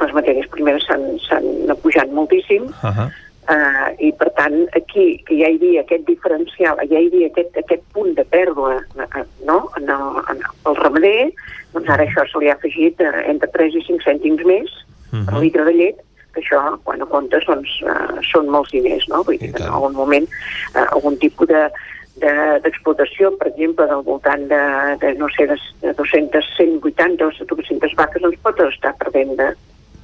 les 0.00 0.12
matèries 0.12 0.48
primeres 0.50 0.84
s'han 0.86 1.76
pujat 1.82 2.08
moltíssim, 2.10 2.62
uh 2.64 2.96
-huh 2.96 3.10
Uh, 3.44 3.90
I, 4.00 4.08
per 4.16 4.30
tant, 4.38 4.54
aquí, 4.72 5.18
que 5.28 5.36
ja 5.36 5.50
hi 5.52 5.58
havia 5.58 5.82
aquest 5.82 6.06
diferencial, 6.08 6.78
ja 6.88 6.96
hi 6.96 7.10
havia 7.10 7.26
aquest, 7.28 7.58
aquest 7.60 7.82
punt 7.92 8.14
de 8.16 8.24
pèrdua 8.32 8.78
uh, 8.80 9.24
no? 9.44 9.58
en, 9.76 9.90
el, 9.92 10.20
en 10.32 10.40
el 10.40 10.78
ramader, 10.78 11.28
doncs 11.74 11.90
ara 11.92 12.06
això 12.06 12.24
se 12.30 12.40
li 12.40 12.48
ha 12.48 12.54
afegit 12.56 13.02
uh, 13.04 13.10
entre 13.28 13.50
3 13.52 13.76
i 13.76 13.82
5 13.90 14.06
cèntims 14.06 14.46
més 14.48 14.72
uh 14.72 15.18
-huh. 15.18 15.26
per 15.28 15.42
litre 15.42 15.66
de 15.68 15.74
llet, 15.76 16.00
que 16.32 16.40
això, 16.40 16.62
quan 16.88 17.02
ho 17.02 17.06
comptes, 17.06 17.44
doncs, 17.44 17.68
uh, 17.84 18.16
són 18.32 18.48
molts 18.48 18.72
diners, 18.72 19.04
no? 19.12 19.20
Vull 19.22 19.36
dir 19.36 19.52
que 19.52 19.62
en 19.62 19.68
algun 19.68 19.92
moment 19.92 20.26
uh, 20.74 20.86
algun 20.96 21.18
tipus 21.18 21.48
de, 21.52 21.68
d'explotació, 22.64 23.30
de, 23.30 23.36
per 23.36 23.48
exemple, 23.52 23.86
del 23.86 24.02
voltant 24.08 24.48
de, 24.48 24.62
de 25.02 25.14
no 25.18 25.28
sé, 25.36 25.46
de 25.46 25.92
200, 25.92 26.44
180 26.56 27.26
o 27.26 27.30
200 27.56 27.94
vaques, 28.00 28.22
doncs 28.22 28.40
pot 28.42 28.60
estar 28.60 28.94
perdent 28.96 29.36
de 29.36 29.52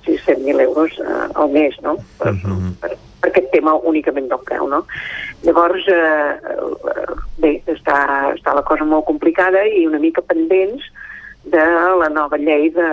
600.000 0.06 0.60
euros 0.60 0.98
uh, 0.98 1.28
al 1.34 1.50
mes, 1.50 1.76
no? 1.82 1.96
Per, 2.18 2.32
uh 2.32 2.38
-huh. 2.38 2.72
per, 2.80 2.96
per 3.20 3.30
aquest 3.30 3.50
tema 3.52 3.74
únicament 3.74 4.28
del 4.28 4.42
preu, 4.44 4.68
no? 4.68 4.84
Llavors, 5.42 5.86
eh, 5.88 6.40
bé, 7.38 7.62
està, 7.66 7.98
està 8.34 8.54
la 8.54 8.62
cosa 8.62 8.84
molt 8.84 9.06
complicada 9.06 9.64
i 9.66 9.86
una 9.86 9.98
mica 9.98 10.22
pendents 10.22 10.82
de 11.44 11.64
la 12.02 12.08
nova 12.08 12.36
llei 12.36 12.70
de 12.70 12.88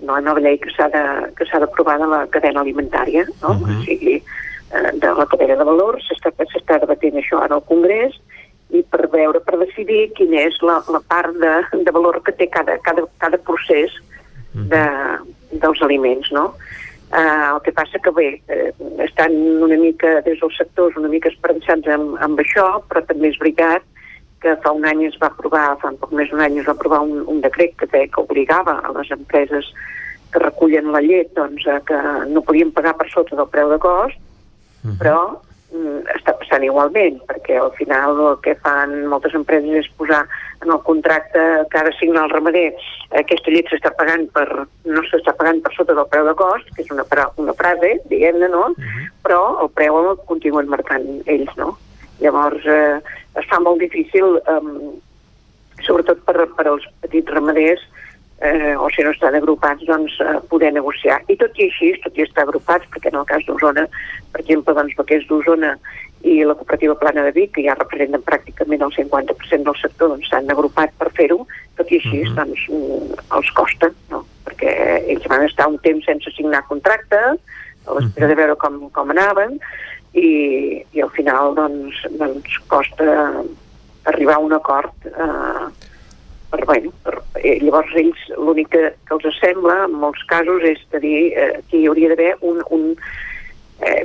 no, 0.00 0.12
la 0.12 0.20
nova 0.20 0.40
llei 0.40 0.58
que 0.58 0.70
s'ha 0.76 0.88
d'aprovar 0.88 1.98
de, 1.98 2.04
de 2.04 2.10
la 2.10 2.26
cadena 2.26 2.60
alimentària, 2.60 3.24
no? 3.42 3.48
Uh 3.48 3.60
-huh. 3.60 3.80
O 3.80 3.84
sigui, 3.84 4.16
eh, 4.16 4.90
de 4.94 5.10
la 5.18 5.26
cadena 5.26 5.56
de 5.56 5.64
valors, 5.64 6.04
s'està 6.22 6.80
debatent 6.80 7.16
això 7.16 7.42
ara 7.42 7.54
al 7.54 7.64
Congrés, 7.64 8.14
i 8.70 8.82
per 8.82 9.08
veure, 9.08 9.40
per 9.40 9.58
decidir 9.58 10.12
quina 10.18 10.40
és 10.40 10.60
la, 10.62 10.82
la 10.90 11.00
part 11.08 11.34
de, 11.38 11.82
de 11.84 11.90
valor 11.90 12.20
que 12.22 12.32
té 12.32 12.48
cada, 12.48 12.78
cada, 12.78 13.02
cada 13.18 13.38
procés 13.38 13.92
de, 14.52 14.84
dels 15.50 15.82
aliments, 15.82 16.32
no? 16.32 16.52
Uh, 17.06 17.54
el 17.54 17.60
que 17.62 17.72
passa 17.72 18.00
que 18.02 18.10
bé, 18.10 18.42
eh, 18.50 18.72
estan 19.04 19.34
una 19.62 19.76
mica 19.78 20.20
des 20.26 20.40
dels 20.40 20.56
sectors 20.58 20.96
una 20.98 21.08
mica 21.08 21.30
esperançats 21.30 21.86
amb, 21.94 22.16
amb 22.18 22.40
això, 22.42 22.64
però 22.90 23.04
també 23.06 23.30
és 23.30 23.38
veritat 23.38 23.86
que 24.42 24.56
fa 24.64 24.72
un 24.74 24.84
any 24.84 25.04
es 25.06 25.14
va 25.22 25.28
aprovar, 25.30 25.76
fa 25.78 25.92
un 25.94 26.00
poc 26.02 26.10
més 26.18 26.32
d'un 26.32 26.42
any 26.42 26.58
es 26.58 26.66
va 26.66 26.74
aprovar 26.74 27.04
un, 27.06 27.22
un 27.30 27.38
decret 27.44 27.76
que, 27.78 27.86
té, 27.86 28.08
que 28.10 28.24
obligava 28.24 28.80
a 28.82 28.90
les 28.98 29.12
empreses 29.14 29.70
que 30.34 30.42
recullen 30.42 30.90
la 30.90 31.00
llet 31.00 31.30
doncs, 31.38 31.68
a 31.70 31.78
que 31.86 32.02
no 32.26 32.42
podien 32.42 32.74
pagar 32.74 32.96
per 32.98 33.06
sota 33.14 33.38
del 33.38 33.52
preu 33.54 33.70
de 33.70 33.78
cost 33.78 34.18
-huh. 34.86 34.96
però 34.98 35.18
està 36.14 36.34
passant 36.38 36.64
igualment, 36.64 37.18
perquè 37.28 37.56
al 37.60 37.72
final 37.78 38.20
el 38.30 38.36
que 38.44 38.56
fan 38.64 39.06
moltes 39.10 39.34
empreses 39.38 39.84
és 39.84 39.88
posar 39.98 40.24
en 40.62 40.72
el 40.72 40.80
contracte 40.86 41.40
que 41.70 41.78
ha 41.78 41.84
de 41.84 41.92
signar 41.98 42.24
el 42.24 42.32
ramader 42.32 42.68
aquesta 43.20 43.52
llet 43.52 43.68
s'està 43.70 43.92
pagant 43.98 44.26
per, 44.34 44.46
no 44.84 45.02
s'està 45.06 45.34
pagant 45.38 45.60
per 45.62 45.72
sota 45.76 45.94
del 45.94 46.08
preu 46.12 46.26
de 46.26 46.34
cost, 46.38 46.70
que 46.74 46.82
és 46.84 46.92
una, 46.94 47.04
una 47.42 47.54
frase, 47.58 47.96
diguem-ne, 48.10 48.48
no? 48.48 48.70
Uh 48.72 48.76
-huh. 48.76 49.08
Però 49.22 49.40
el 49.62 49.70
preu 49.70 49.98
el 49.98 50.16
continuen 50.26 50.68
marcant 50.68 51.06
ells, 51.26 51.52
no? 51.56 51.76
Llavors 52.20 52.64
eh, 52.66 53.00
es 53.36 53.46
fa 53.46 53.60
molt 53.60 53.80
difícil, 53.80 54.40
eh, 54.46 55.80
sobretot 55.86 56.24
per, 56.24 56.48
per 56.56 56.66
als 56.66 56.84
petits 57.00 57.30
ramaders, 57.30 57.82
eh, 57.82 58.05
o 58.76 58.88
si 58.92 59.02
no 59.02 59.10
estan 59.14 59.34
agrupats, 59.34 59.84
doncs 59.88 60.18
eh, 60.20 60.40
poder 60.50 60.72
negociar. 60.72 61.22
I 61.32 61.36
tot 61.40 61.56
i 61.56 61.70
així, 61.70 61.94
tot 62.04 62.18
i 62.18 62.24
estar 62.26 62.44
agrupats, 62.44 62.84
perquè 62.92 63.08
en 63.08 63.20
el 63.22 63.28
cas 63.28 63.46
d'Osona, 63.46 63.86
per 64.32 64.42
exemple, 64.42 64.74
doncs 64.76 64.96
Bequers 64.98 65.24
d'Osona 65.30 65.72
i 66.26 66.42
la 66.44 66.56
cooperativa 66.58 66.96
Plana 67.00 67.24
de 67.24 67.32
Vic, 67.32 67.54
que 67.56 67.64
ja 67.64 67.76
representen 67.78 68.24
pràcticament 68.26 68.84
el 68.84 68.92
50% 68.92 69.70
del 69.70 69.80
sector, 69.80 70.12
doncs 70.12 70.28
s'han 70.28 70.52
agrupat 70.52 70.92
per 71.00 71.08
fer-ho, 71.16 71.46
tot 71.80 71.90
i 71.92 72.00
així, 72.00 72.24
-huh. 72.24 72.34
doncs, 72.36 72.68
mm, 72.68 73.14
els 73.38 73.50
costa, 73.56 73.90
no? 74.10 74.24
perquè 74.44 74.72
ells 75.08 75.26
van 75.28 75.44
estar 75.44 75.68
un 75.68 75.78
temps 75.78 76.04
sense 76.04 76.30
signar 76.36 76.66
contracte, 76.68 77.16
a 77.16 77.94
l'espera 77.94 78.26
uh 78.26 78.32
-huh. 78.32 78.34
de 78.34 78.34
veure 78.34 78.56
com, 78.56 78.90
com 78.90 79.10
anaven, 79.10 79.58
i, 80.12 80.84
i 80.92 81.00
al 81.00 81.10
final, 81.10 81.54
doncs, 81.54 81.94
doncs 82.10 82.58
costa 82.66 83.44
arribar 84.04 84.34
a 84.34 84.38
un 84.38 84.52
acord 84.52 84.94
eh, 85.06 85.66
per, 86.50 86.64
bueno, 86.64 86.92
per, 87.04 87.20
eh, 87.42 87.58
llavors 87.62 87.94
ells 87.94 88.26
l'únic 88.36 88.70
que, 88.74 88.90
que 89.06 89.16
els 89.16 89.40
sembla 89.40 89.84
en 89.86 89.96
molts 90.02 90.22
casos 90.30 90.62
és 90.62 90.82
dir 91.02 91.32
eh, 91.34 91.54
que 91.70 91.80
hi 91.80 91.86
hauria 91.90 92.12
d'haver 92.12 92.34
un, 92.40 92.62
un, 92.70 92.84
eh, 93.80 94.04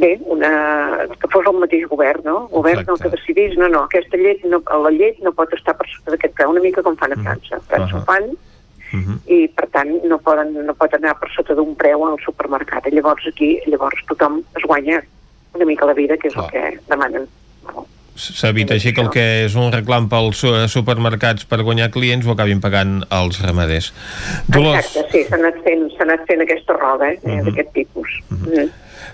bé, 0.00 0.18
una, 0.26 1.06
que 1.20 1.30
fos 1.32 1.46
el 1.46 1.58
mateix 1.60 1.86
govern, 1.90 2.22
no? 2.24 2.36
El 2.48 2.56
govern 2.60 2.94
el 2.94 3.00
que 3.02 3.12
decidís, 3.12 3.56
no, 3.60 3.68
no, 3.68 3.84
aquesta 3.88 4.20
llet, 4.20 4.44
no, 4.44 4.62
la 4.84 4.94
llet 4.94 5.20
no 5.24 5.34
pot 5.36 5.52
estar 5.56 5.76
per 5.78 5.88
sota 5.90 6.14
d'aquest 6.14 6.36
preu, 6.38 6.54
una 6.54 6.64
mica 6.64 6.84
com 6.86 6.96
fan 7.00 7.16
a 7.16 7.18
mm. 7.18 7.26
França. 7.26 7.58
A 7.58 7.66
França 7.72 7.96
uh 7.96 8.00
-huh. 8.00 8.06
fan, 8.06 8.30
uh 8.30 9.00
-huh. 9.00 9.18
i 9.26 9.48
per 9.48 9.68
tant 9.76 9.92
no, 10.04 10.18
poden, 10.18 10.54
no 10.66 10.74
pot 10.74 10.94
anar 10.94 11.18
per 11.18 11.30
sota 11.36 11.54
d'un 11.54 11.74
preu 11.76 12.04
al 12.04 12.18
supermercat. 12.24 12.86
I 12.86 12.94
llavors 12.94 13.26
aquí, 13.26 13.60
llavors 13.66 14.06
tothom 14.06 14.42
es 14.56 14.62
guanya 14.64 15.02
una 15.54 15.64
mica 15.64 15.86
la 15.86 15.94
vida, 15.94 16.16
que 16.16 16.28
és 16.28 16.34
Clar. 16.34 16.44
el 16.44 16.50
que 16.50 16.78
demanen. 16.88 17.28
S'evita 18.20 18.76
així 18.76 18.92
que 18.92 19.02
el 19.04 19.10
que 19.14 19.26
és 19.46 19.56
un 19.56 19.72
reclam 19.72 20.08
pels 20.12 20.44
supermercats 20.72 21.46
per 21.48 21.62
guanyar 21.64 21.90
clients 21.94 22.26
ho 22.26 22.34
acabin 22.34 22.60
pagant 22.60 23.00
els 23.08 23.40
ramaders. 23.44 23.92
Dolors... 24.48 24.84
Exacte, 24.84 25.06
sí, 25.12 25.24
s'ha 25.28 25.38
anat, 25.40 25.60
fent, 25.64 25.86
anat 26.04 26.26
fent 26.28 26.44
aquesta 26.44 26.76
roda 26.76 27.12
eh, 27.12 27.18
uh 27.22 27.30
-huh. 27.30 27.44
d'aquest 27.48 27.72
tipus. 27.72 28.08
Uh 28.30 28.36
-huh. 28.36 28.64
Mm. 28.64 28.70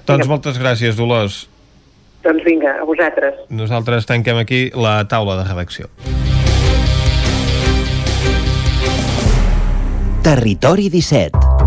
Doncs 0.06 0.26
moltes 0.26 0.58
gràcies, 0.58 0.96
Dolors. 0.96 1.48
Doncs 2.22 2.44
vinga, 2.44 2.80
a 2.80 2.84
vosaltres. 2.84 3.34
Nosaltres 3.48 4.06
tanquem 4.06 4.36
aquí 4.36 4.70
la 4.74 5.06
taula 5.08 5.36
de 5.36 5.44
redacció. 5.44 5.86
Territori 10.22 10.88
17 10.90 11.65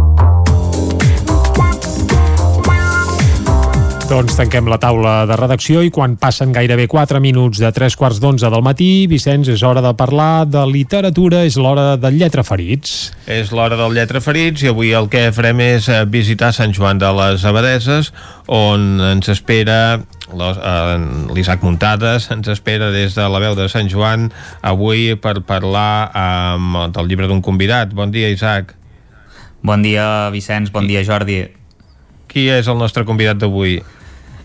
Doncs 4.10 4.34
tanquem 4.34 4.66
la 4.66 4.80
taula 4.82 5.28
de 5.30 5.36
redacció 5.38 5.84
i 5.86 5.92
quan 5.94 6.16
passen 6.18 6.50
gairebé 6.50 6.88
4 6.90 7.20
minuts 7.22 7.60
de 7.62 7.70
3 7.70 7.94
quarts 7.94 8.18
d'11 8.18 8.50
del 8.50 8.64
matí, 8.66 9.06
Vicenç, 9.06 9.52
és 9.54 9.62
hora 9.62 9.84
de 9.86 9.92
parlar 9.94 10.48
de 10.50 10.64
literatura, 10.66 11.44
és 11.46 11.60
l'hora 11.62 11.92
del 11.94 12.18
Lletra 12.18 12.42
Ferits. 12.42 13.12
És 13.30 13.52
l'hora 13.54 13.78
del 13.78 13.94
Lletra 13.94 14.18
Ferits 14.18 14.64
i 14.66 14.72
avui 14.72 14.96
el 14.98 15.12
que 15.14 15.28
farem 15.36 15.62
és 15.62 15.92
eh, 15.94 16.00
visitar 16.10 16.50
Sant 16.58 16.74
Joan 16.74 16.98
de 16.98 17.12
les 17.20 17.46
Abadeses, 17.46 18.10
on 18.50 18.98
ens 19.12 19.30
espera 19.30 19.78
eh, 20.02 20.98
l'Isaac 21.38 21.62
Muntades 21.62 22.32
ens 22.34 22.50
espera 22.50 22.90
des 22.90 23.14
de 23.14 23.30
la 23.30 23.44
veu 23.46 23.54
de 23.54 23.70
Sant 23.70 23.94
Joan 23.94 24.32
avui 24.66 25.14
per 25.22 25.36
parlar 25.46 26.10
um, 26.58 26.82
del 26.98 27.14
llibre 27.14 27.30
d'un 27.30 27.46
convidat. 27.46 27.94
Bon 27.94 28.10
dia, 28.10 28.34
Isaac. 28.34 28.74
Bon 29.62 29.86
dia, 29.86 30.32
Vicenç. 30.34 30.74
Bon 30.74 30.90
dia, 30.90 31.06
Jordi. 31.06 31.44
Qui 32.26 32.50
és 32.50 32.66
el 32.66 32.82
nostre 32.82 33.06
convidat 33.06 33.38
d'avui? 33.38 33.78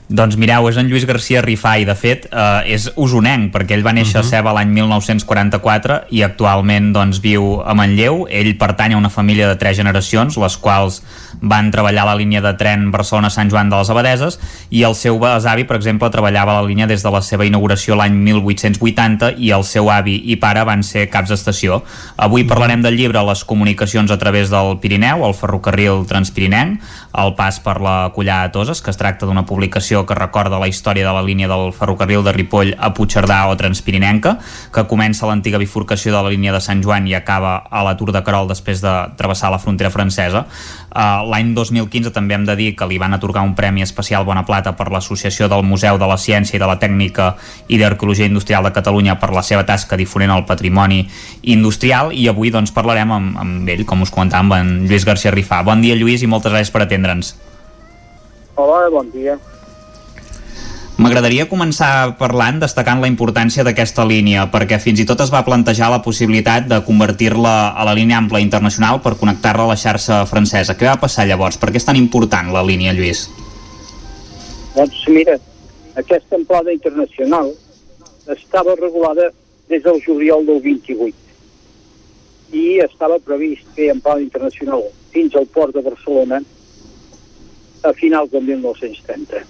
Doncs 0.05 0.37
mireu, 0.37 0.67
és 0.69 0.77
en 0.77 0.91
Lluís 0.91 1.07
García 1.09 1.41
Rifà 1.41 1.79
i 1.81 1.87
de 1.89 1.95
fet 1.97 2.27
eh, 2.29 2.75
és 2.77 2.91
usonenc 3.01 3.49
perquè 3.55 3.73
ell 3.73 3.85
va 3.87 3.95
néixer 3.97 4.19
uh 4.19 4.21
-huh. 4.21 4.27
a 4.27 4.29
Ceba 4.29 4.53
l'any 4.53 4.69
1944 4.69 6.05
i 6.11 6.21
actualment 6.23 6.93
doncs 6.93 7.23
viu 7.23 7.63
a 7.65 7.73
Manlleu. 7.73 8.27
Ell 8.29 8.55
pertany 8.59 8.93
a 8.93 8.99
una 8.99 9.09
família 9.09 9.49
de 9.49 9.57
tres 9.57 9.79
generacions, 9.79 10.37
les 10.37 10.57
quals 10.59 11.03
van 11.41 11.71
treballar 11.71 12.03
a 12.03 12.13
la 12.13 12.17
línia 12.17 12.43
de 12.43 12.53
tren 12.53 12.91
Barcelona-Sant 12.91 13.51
Joan 13.51 13.71
de 13.71 13.77
les 13.77 13.91
Abadeses 13.91 14.39
i 14.71 14.83
el 14.83 14.95
seu 14.95 15.19
besavi, 15.19 15.65
per 15.65 15.77
exemple, 15.77 16.11
treballava 16.11 16.53
a 16.53 16.61
la 16.61 16.69
línia 16.69 16.87
des 16.87 17.03
de 17.03 17.11
la 17.11 17.23
seva 17.23 17.47
inauguració 17.47 17.97
l'any 17.97 18.13
1880 18.13 19.35
i 19.39 19.51
el 19.51 19.65
seu 19.65 19.91
avi 19.91 20.21
i 20.27 20.37
pare 20.37 20.65
van 20.65 20.83
ser 20.83 21.09
caps 21.09 21.31
d'estació. 21.31 21.83
Avui 22.17 22.45
parlarem 22.45 22.83
del 22.83 22.97
llibre 22.97 23.23
Les 23.25 23.45
comunicacions 23.45 24.11
a 24.11 24.19
través 24.19 24.51
del 24.51 24.79
Pirineu, 24.81 25.25
el 25.25 25.35
ferrocarril 25.35 26.05
transpirinenc, 26.07 26.81
el 27.15 27.35
pas 27.39 27.61
per 27.63 27.79
la 27.81 28.11
Collada 28.15 28.49
de 28.49 28.53
Toses, 28.55 28.81
que 28.83 28.91
es 28.91 28.99
tracta 28.99 29.27
d'una 29.27 29.45
publicació 29.47 30.03
que 30.07 30.17
recorda 30.19 30.59
la 30.59 30.69
història 30.69 31.07
de 31.07 31.13
la 31.15 31.23
línia 31.23 31.49
del 31.49 31.73
ferrocarril 31.73 32.25
de 32.27 32.33
Ripoll 32.35 32.75
a 32.79 32.91
Puigcerdà 32.95 33.45
o 33.49 33.57
Transpirinenca, 33.57 34.37
que 34.75 34.87
comença 34.91 35.25
a 35.25 35.31
l'antiga 35.31 35.61
bifurcació 35.63 36.15
de 36.15 36.23
la 36.23 36.33
línia 36.33 36.53
de 36.53 36.63
Sant 36.65 36.83
Joan 36.83 37.07
i 37.07 37.15
acaba 37.15 37.57
a 37.71 37.85
la 37.87 37.95
Tour 37.97 38.13
de 38.13 38.25
Carol 38.27 38.51
després 38.51 38.83
de 38.83 38.95
travessar 39.17 39.53
la 39.55 39.61
frontera 39.63 39.93
francesa. 39.95 40.45
Uh, 40.95 41.23
L'any 41.31 41.55
2015 41.55 42.13
també 42.15 42.37
hem 42.37 42.45
de 42.47 42.55
dir 42.59 42.73
que 42.79 42.87
li 42.87 42.99
van 43.03 43.15
atorgar 43.15 43.43
un 43.43 43.55
premi 43.55 43.83
especial 43.83 44.27
Bona 44.27 44.45
Plata 44.47 44.75
per 44.79 44.91
l'Associació 44.95 45.49
del 45.51 45.65
Museu 45.67 45.99
de 45.99 46.07
la 46.07 46.19
Ciència 46.19 46.59
i 46.59 46.63
de 46.63 46.69
la 46.71 46.79
Tècnica 46.79 47.35
i 47.69 47.79
d'Arqueologia 47.79 48.31
Industrial 48.31 48.63
de 48.63 48.75
Catalunya 48.75 49.19
per 49.19 49.33
la 49.35 49.43
seva 49.43 49.65
tasca 49.67 49.99
difonent 49.99 50.31
el 50.35 50.47
patrimoni 50.47 51.05
industrial 51.43 52.13
i 52.15 52.29
avui 52.31 52.51
doncs 52.55 52.75
parlarem 52.75 53.11
amb, 53.15 53.39
amb 53.43 53.75
ell, 53.75 53.85
com 53.87 54.03
us 54.03 54.13
comentàvem, 54.15 54.53
en 54.55 54.87
Lluís 54.89 55.07
García 55.07 55.35
Rifà. 55.35 55.63
Bon 55.67 55.83
dia, 55.83 55.97
Lluís, 55.99 56.23
i 56.23 56.31
moltes 56.31 56.55
gràcies 56.55 56.73
per 56.75 56.85
atendre'ns. 57.05 57.37
Hola, 58.57 58.89
bon 58.91 59.11
dia. 59.13 59.39
M'agradaria 60.95 61.49
començar 61.51 62.15
parlant, 62.21 62.61
destacant 62.63 63.01
la 63.03 63.09
importància 63.11 63.65
d'aquesta 63.67 64.05
línia, 64.07 64.47
perquè 64.53 64.79
fins 64.79 65.01
i 65.03 65.07
tot 65.09 65.25
es 65.25 65.33
va 65.35 65.43
plantejar 65.43 65.89
la 65.91 65.99
possibilitat 66.05 66.69
de 66.71 66.79
convertir-la 66.87 67.75
a 67.75 67.85
la 67.85 67.97
línia 67.99 68.21
ampla 68.21 68.39
internacional 68.39 69.01
per 69.03 69.17
connectar-la 69.19 69.67
a 69.67 69.73
la 69.73 69.77
xarxa 69.77 70.23
francesa. 70.31 70.77
Què 70.79 70.87
va 70.87 71.01
passar 71.03 71.27
llavors? 71.27 71.59
Per 71.59 71.73
què 71.73 71.83
és 71.83 71.89
tan 71.89 71.99
important 71.99 72.53
la 72.55 72.63
línia, 72.63 72.95
Lluís? 72.95 73.27
Doncs 74.77 75.03
mira, 75.11 75.35
aquesta 75.99 76.39
amplada 76.39 76.71
internacional 76.73 77.51
estava 78.31 78.79
regulada 78.79 79.33
des 79.69 79.83
del 79.83 80.01
juliol 80.01 80.47
del 80.47 80.63
28 80.63 82.55
i 82.55 82.79
estava 82.85 83.19
previst 83.19 83.67
fer 83.75 83.91
amplada 83.91 84.23
internacional 84.23 84.87
fins 85.11 85.35
al 85.35 85.47
port 85.51 85.75
de 85.75 85.83
Barcelona 85.83 86.39
a 87.85 87.93
finals 87.93 88.31
del 88.33 88.43
1930 88.49 89.45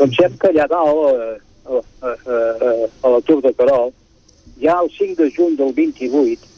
Pensem 0.00 0.36
que 0.40 0.48
allà 0.48 0.64
dalt, 0.70 1.40
a, 1.68 1.80
a, 2.08 2.10
a, 2.10 2.68
a 3.04 3.10
la 3.12 3.20
Tour 3.28 3.42
de 3.44 3.52
Carol, 3.52 3.90
ja 4.62 4.78
el 4.80 4.88
5 4.94 5.18
de 5.18 5.28
juny 5.34 5.58
del 5.58 5.74
28 5.76 6.48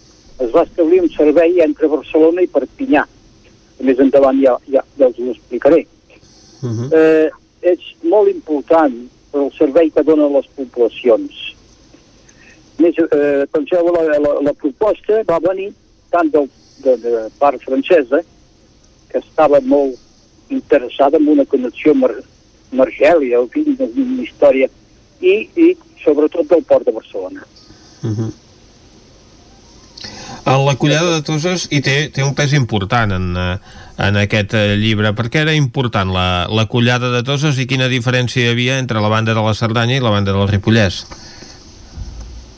es 0.46 0.52
va 0.54 0.62
establir 0.62 1.00
un 1.02 1.10
servei 1.10 1.58
entre 1.64 1.90
Barcelona 1.90 2.44
i 2.44 2.50
Perpinyà. 2.50 3.02
A 3.02 3.86
més 3.86 3.98
endavant 4.02 4.38
ja, 4.38 4.54
ja, 4.70 4.84
ja 4.98 5.08
els 5.08 5.18
ho 5.18 5.30
explicaré. 5.32 5.82
Uh 6.62 6.70
-huh. 6.70 6.88
eh, 6.94 7.30
és 7.62 7.80
molt 8.02 8.30
important 8.30 8.94
el 9.32 9.50
servei 9.58 9.90
que 9.90 10.02
donen 10.02 10.32
les 10.32 10.46
poblacions. 10.56 11.32
Més, 12.78 12.94
eh, 12.98 13.44
penseu, 13.50 13.90
la, 13.90 14.18
la, 14.18 14.32
la 14.40 14.52
proposta 14.52 15.22
va 15.26 15.38
venir 15.50 15.72
tant 16.10 16.30
del, 16.30 16.48
de, 16.84 16.96
de 16.96 17.28
part 17.38 17.60
francesa, 17.62 18.22
que 19.10 19.18
estava 19.18 19.60
molt 19.60 19.98
interessada 20.52 21.18
en 21.18 21.28
una 21.28 21.44
connexió 21.44 21.94
Margèlia, 22.72 23.40
el 23.40 23.48
fill 23.52 23.74
d'una 23.76 24.22
història, 24.22 24.68
i, 25.20 25.34
i 25.56 25.72
sobretot 26.04 26.48
del 26.50 26.64
port 26.68 26.86
de 26.86 26.92
Barcelona. 26.92 27.44
Uh. 28.02 28.08
-huh. 28.08 28.32
En 30.44 30.64
la 30.66 30.74
collada 30.74 31.14
de 31.14 31.22
Toses 31.22 31.68
hi 31.70 31.80
té, 31.80 32.08
té 32.10 32.24
un 32.24 32.34
pes 32.34 32.52
important 32.52 33.12
en, 33.14 33.36
eh, 33.36 33.58
en 33.98 34.16
aquest 34.16 34.54
eh, 34.58 34.76
llibre. 34.76 35.12
Per 35.14 35.28
què 35.30 35.44
era 35.44 35.54
important 35.54 36.10
la, 36.10 36.48
la 36.50 36.66
collada 36.66 37.12
de 37.12 37.22
Toses 37.22 37.60
i 37.62 37.66
quina 37.70 37.86
diferència 37.92 38.42
hi 38.42 38.50
havia 38.50 38.78
entre 38.82 39.00
la 39.00 39.08
banda 39.12 39.36
de 39.36 39.44
la 39.44 39.54
Cerdanya 39.54 39.96
i 39.96 40.02
la 40.02 40.10
banda 40.10 40.32
del 40.32 40.48
Ripollès? 40.48 41.06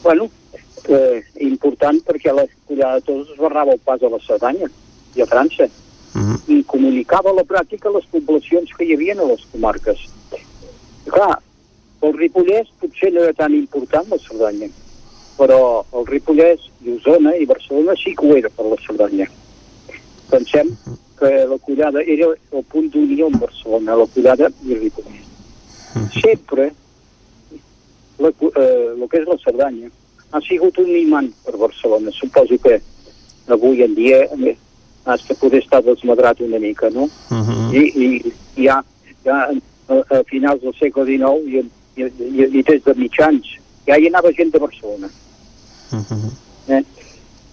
Bueno, 0.03 0.31
eh, 0.89 1.21
important 1.41 2.01
perquè 2.09 2.33
la 2.33 2.47
collada 2.65 2.95
de 2.95 3.07
Toses 3.11 3.37
barrava 3.37 3.77
el 3.77 3.83
pas 3.85 4.01
a 4.01 4.09
la 4.09 4.23
Cerdanya 4.27 4.71
i 5.15 5.21
a 5.21 5.29
França 5.29 5.69
uh 6.15 6.21
-huh. 6.21 6.39
i 6.47 6.65
comunicava 6.65 7.31
a 7.31 7.35
la 7.35 7.45
pràctica 7.45 7.93
les 7.93 8.07
poblacions 8.07 8.71
que 8.77 8.85
hi 8.85 8.95
havia 8.95 9.15
a 9.15 9.27
les 9.27 9.43
comarques. 9.53 9.99
I 11.07 11.11
clar, 11.11 11.39
el 12.03 12.13
Ripollès 12.19 12.69
potser 12.81 13.13
no 13.13 13.23
era 13.23 13.33
tan 13.33 13.55
important 13.55 14.09
la 14.11 14.19
Cerdanya, 14.19 14.69
però 15.39 15.85
el 15.93 16.07
Ripollès 16.07 16.61
i 16.85 16.93
Osona 16.97 17.37
i 17.37 17.47
Barcelona 17.47 17.95
sí 17.97 18.15
que 18.15 18.27
ho 18.27 18.37
era 18.37 18.51
per 18.51 18.67
la 18.67 18.77
Cerdanya. 18.87 19.27
Pensem 20.31 20.77
que 21.19 21.31
la 21.47 21.59
collada 21.59 22.03
era 22.03 22.27
el 22.53 22.65
punt 22.65 22.91
d'unió 22.91 23.27
amb 23.27 23.41
Barcelona, 23.41 23.97
la 23.97 24.07
collada 24.07 24.51
i 24.65 24.75
Ripoll. 24.75 25.13
Sempre 26.21 26.73
la, 28.19 28.29
eh, 28.29 28.95
el 28.95 29.09
que 29.09 29.21
és 29.21 29.29
la 29.29 29.39
Cerdanya 29.45 29.91
ha 30.35 30.41
sigut 30.43 30.79
un 30.83 30.91
imant 30.91 31.31
per 31.45 31.57
Barcelona. 31.57 32.11
Suposo 32.13 32.59
que 32.59 32.81
avui 33.55 33.83
en 33.83 33.95
dia 33.95 34.25
eh, 34.25 34.57
has 35.05 35.27
de 35.29 35.35
poder 35.35 35.63
estar 35.63 35.83
desmadrat 35.83 36.41
una 36.41 36.59
mica, 36.59 36.91
no? 36.91 37.05
Uh 37.31 37.43
-huh. 37.49 37.75
I, 37.75 37.83
i, 38.05 38.35
i 38.57 38.65
ja, 38.65 38.83
ja 39.25 39.51
a, 39.89 39.95
a 40.17 40.23
finals 40.25 40.61
del 40.63 40.75
segle 40.75 41.05
XIX 41.05 41.45
i, 41.47 41.59
i, 41.97 42.03
i, 42.03 42.59
i 42.59 42.63
des 42.63 42.83
de 42.85 42.95
mitjans 42.95 43.47
ja 43.87 43.99
hi 43.99 44.09
anava 44.09 44.33
gent 44.33 44.53
de 44.53 44.59
Barcelona. 44.59 45.09
Uh 45.93 45.99
-huh. 45.99 46.31
Eh? 46.69 46.83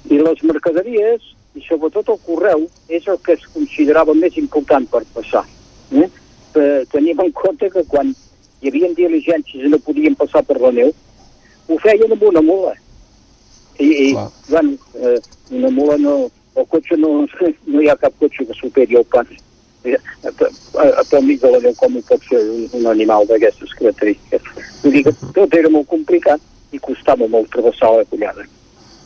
I 0.10 0.18
les 0.18 0.44
mercaderies, 0.44 1.22
i 1.54 1.62
sobretot 1.68 2.10
el 2.10 2.20
correu, 2.26 2.70
és 2.88 3.08
el 3.08 3.18
que 3.26 3.34
es 3.34 3.46
considerava 3.54 4.14
més 4.14 4.38
important 4.38 4.90
per 4.90 5.04
passar. 5.14 5.46
Eh? 5.92 6.10
Eh, 6.56 6.86
tenim 6.92 7.20
en 7.20 7.32
compte 7.32 7.70
que 7.70 7.84
quan 7.84 8.16
hi 8.62 8.68
havia 8.68 8.94
diligències 8.94 9.66
i 9.66 9.70
no 9.70 9.80
podien 9.80 10.16
passar 10.16 10.44
per 10.44 10.60
la 10.62 10.72
neu, 10.72 10.94
ho 11.68 11.78
feien 11.78 12.12
amb 12.12 12.24
una 12.24 12.42
mula. 12.42 12.74
I, 13.80 13.86
i 13.86 14.14
bueno, 14.50 14.78
eh, 14.96 15.20
una 15.50 15.70
mula 15.70 15.98
no... 15.98 16.32
El 16.56 16.68
cotxe 16.68 16.98
no, 17.00 17.12
no 17.68 17.82
hi 17.82 17.90
ha 17.90 17.98
cap 18.00 18.14
cotxe 18.20 18.46
que 18.48 18.58
superi 18.58 18.98
el 19.00 19.06
pas 19.12 19.28
eh, 19.84 19.98
pel 21.10 21.24
mig 21.26 21.40
de 21.42 21.52
la 21.52 21.62
neu 21.64 21.76
com 21.80 21.96
ho 21.96 22.02
pot 22.08 22.26
ser 22.28 22.42
un, 22.44 22.66
un 22.80 22.90
animal 22.92 23.28
d'aquestes 23.30 23.76
característiques. 23.80 24.66
Vull 24.84 24.98
dir 24.98 25.06
que 25.08 25.16
tot 25.38 25.56
era 25.58 25.72
molt 25.72 25.88
complicat 25.92 26.42
i 26.72 26.80
costava 26.80 27.28
molt 27.32 27.52
travessar 27.54 27.94
la 27.98 28.10
collada. 28.10 28.48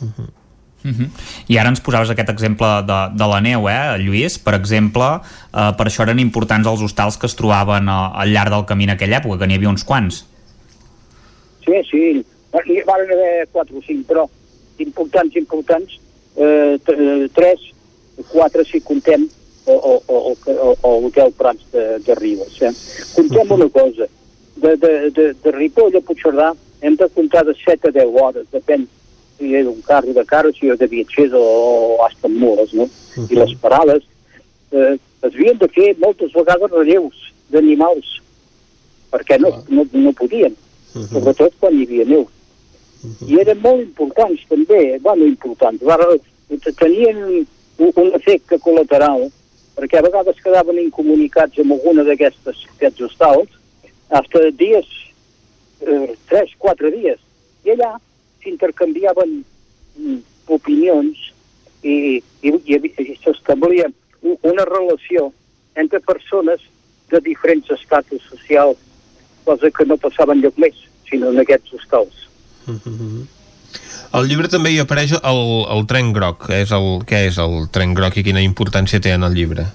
Uh 0.00 0.10
-huh. 0.18 0.30
I 1.48 1.58
ara 1.58 1.70
ens 1.72 1.80
posaves 1.80 2.10
aquest 2.10 2.30
exemple 2.30 2.68
de, 2.86 2.98
de 3.18 3.26
la 3.26 3.40
neu, 3.40 3.68
eh, 3.68 3.98
Lluís? 3.98 4.38
Per 4.38 4.54
exemple, 4.54 5.08
eh, 5.52 5.72
per 5.78 5.86
això 5.86 6.02
eren 6.02 6.22
importants 6.22 6.68
els 6.68 6.82
hostals 6.82 7.16
que 7.16 7.26
es 7.26 7.34
trobaven 7.34 7.88
a, 7.88 8.12
al 8.22 8.32
llarg 8.34 8.50
del 8.50 8.66
camí 8.66 8.84
en 8.84 8.94
aquella 8.94 9.18
època, 9.18 9.38
que 9.38 9.46
n'hi 9.46 9.58
havia 9.58 9.68
uns 9.68 9.84
quants. 9.84 10.24
Sí, 11.64 11.82
sí, 11.90 12.02
hi 12.66 12.82
van 12.86 13.00
haver 13.00 13.48
4 13.52 13.76
o 13.76 13.82
5, 13.82 14.04
però 14.06 14.28
importants, 14.78 15.36
importants, 15.36 15.98
eh, 16.36 17.28
tres, 17.34 17.60
quatre 18.30 18.64
si 18.64 18.80
contem 18.80 19.28
o, 19.66 19.72
o, 19.72 20.02
o, 20.06 20.76
o, 20.82 21.00
l'hotel 21.00 21.32
Prats 21.36 21.64
de, 21.72 21.98
de 22.06 22.14
Ribes. 22.14 22.60
Eh? 22.62 22.72
Contem 23.14 23.52
una 23.52 23.68
cosa, 23.68 24.08
de, 24.56 24.76
de, 24.76 25.10
de, 25.10 25.32
de 25.42 25.50
Ripoll 25.50 25.96
a 25.96 26.00
Puigcerdà 26.00 26.52
hem 26.80 26.96
de 26.96 27.08
comptar 27.14 27.44
de 27.44 27.54
7 27.54 27.88
a 27.88 27.92
10 27.92 28.20
hores, 28.20 28.46
depèn 28.52 28.86
si 29.36 29.52
és 29.56 29.66
un 29.68 29.80
carro 29.84 30.12
de 30.16 30.24
carro, 30.24 30.52
si 30.52 30.70
és 30.72 30.78
de 30.80 30.88
viatgers 30.88 31.34
o, 31.36 31.42
o 31.42 32.04
hasta 32.06 32.28
amb 32.28 32.38
mules, 32.40 32.72
no? 32.72 32.84
Uh 32.84 32.90
-huh. 33.16 33.32
I 33.32 33.34
les 33.36 33.54
parades 33.60 34.02
eh, 34.72 34.94
es 35.22 35.34
havien 35.34 35.58
de 35.58 35.68
fer 35.68 35.96
moltes 35.98 36.32
vegades 36.32 36.70
relleus 36.70 37.16
d'animals, 37.50 38.20
perquè 39.10 39.38
no, 39.40 39.50
no, 39.68 39.86
no 39.92 40.12
podien, 40.12 40.52
uh 40.52 41.02
-huh. 41.02 41.08
sobretot 41.12 41.52
quan 41.60 41.74
hi 41.74 41.84
havia 41.84 42.04
neu. 42.04 42.28
I 43.26 43.40
eren 43.42 43.60
molt 43.62 43.82
importants 43.82 44.42
també, 44.50 44.98
bueno, 45.02 45.26
importants, 45.26 45.82
tenien 46.78 47.18
un, 47.78 48.12
efecte 48.18 48.58
col·lateral, 48.62 49.28
perquè 49.76 50.00
a 50.00 50.06
vegades 50.06 50.40
quedaven 50.42 50.78
incomunicats 50.80 51.60
amb 51.62 51.76
alguna 51.76 52.04
aquests 52.16 53.04
hostals, 53.08 53.50
fins 54.20 54.50
dies, 54.56 54.88
eh, 55.82 56.14
3-4 56.30 56.92
dies, 56.94 57.20
i 57.66 57.74
allà 57.74 57.96
s'intercanviaven 58.42 59.40
mm, 59.98 60.18
opinions 60.54 61.30
i, 61.82 62.22
i, 62.42 62.54
i, 62.54 62.78
i 62.78 63.18
s'establia 63.22 63.90
una 64.22 64.64
relació 64.64 65.30
entre 65.76 66.00
persones 66.00 66.62
de 67.10 67.20
diferents 67.20 67.70
estatus 67.70 68.22
socials, 68.30 68.78
cosa 69.44 69.70
que 69.70 69.86
no 69.86 69.98
passaven 70.00 70.40
lloc 70.42 70.56
més, 70.58 70.78
sinó 71.10 71.30
en 71.30 71.42
aquests 71.42 71.76
hostals. 71.76 72.25
Mm 72.66 72.80
-hmm. 72.84 73.26
Al 74.16 74.28
llibre 74.28 74.48
també 74.48 74.70
hi 74.72 74.78
apareix 74.78 75.12
el, 75.18 75.40
el 75.74 75.86
tren 75.90 76.12
groc. 76.16 76.48
És 76.54 76.72
el, 76.76 77.02
què 77.08 77.26
és 77.30 77.38
el 77.42 77.68
tren 77.74 77.94
groc 77.94 78.16
i 78.16 78.24
quina 78.26 78.44
importància 78.44 79.00
té 79.00 79.12
en 79.16 79.26
el 79.26 79.34
llibre? 79.34 79.66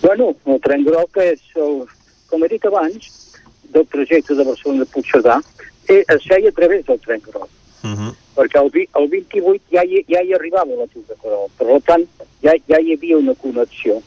Bueno, 0.00 0.34
el 0.46 0.60
tren 0.64 0.84
groc 0.86 1.20
és, 1.22 1.40
el, 1.56 1.82
com 2.30 2.44
he 2.44 2.48
dit 2.48 2.64
abans, 2.64 3.10
del 3.74 3.86
projecte 3.86 4.34
de 4.34 4.44
Barcelona 4.44 4.84
de 4.84 4.90
Puigcerdà, 4.94 5.40
eh, 5.88 6.02
es 6.14 6.26
feia 6.26 6.48
a 6.48 6.56
través 6.56 6.86
del 6.86 7.00
tren 7.04 7.20
groc. 7.26 7.48
Uh 7.82 7.90
-huh. 7.90 8.14
Perquè 8.36 8.58
el, 8.62 8.70
el 9.00 9.08
28 9.08 9.60
ja 9.72 9.82
hi, 9.84 10.04
ja 10.08 10.22
hi 10.22 10.34
arribava 10.34 10.76
la 10.76 10.86
de 10.86 11.16
Corol. 11.20 11.48
Per 11.58 11.82
tant, 11.84 12.06
ja, 12.42 12.52
ja 12.68 12.80
hi 12.80 12.92
havia 12.92 13.18
una 13.18 13.34
connexió. 13.34 14.00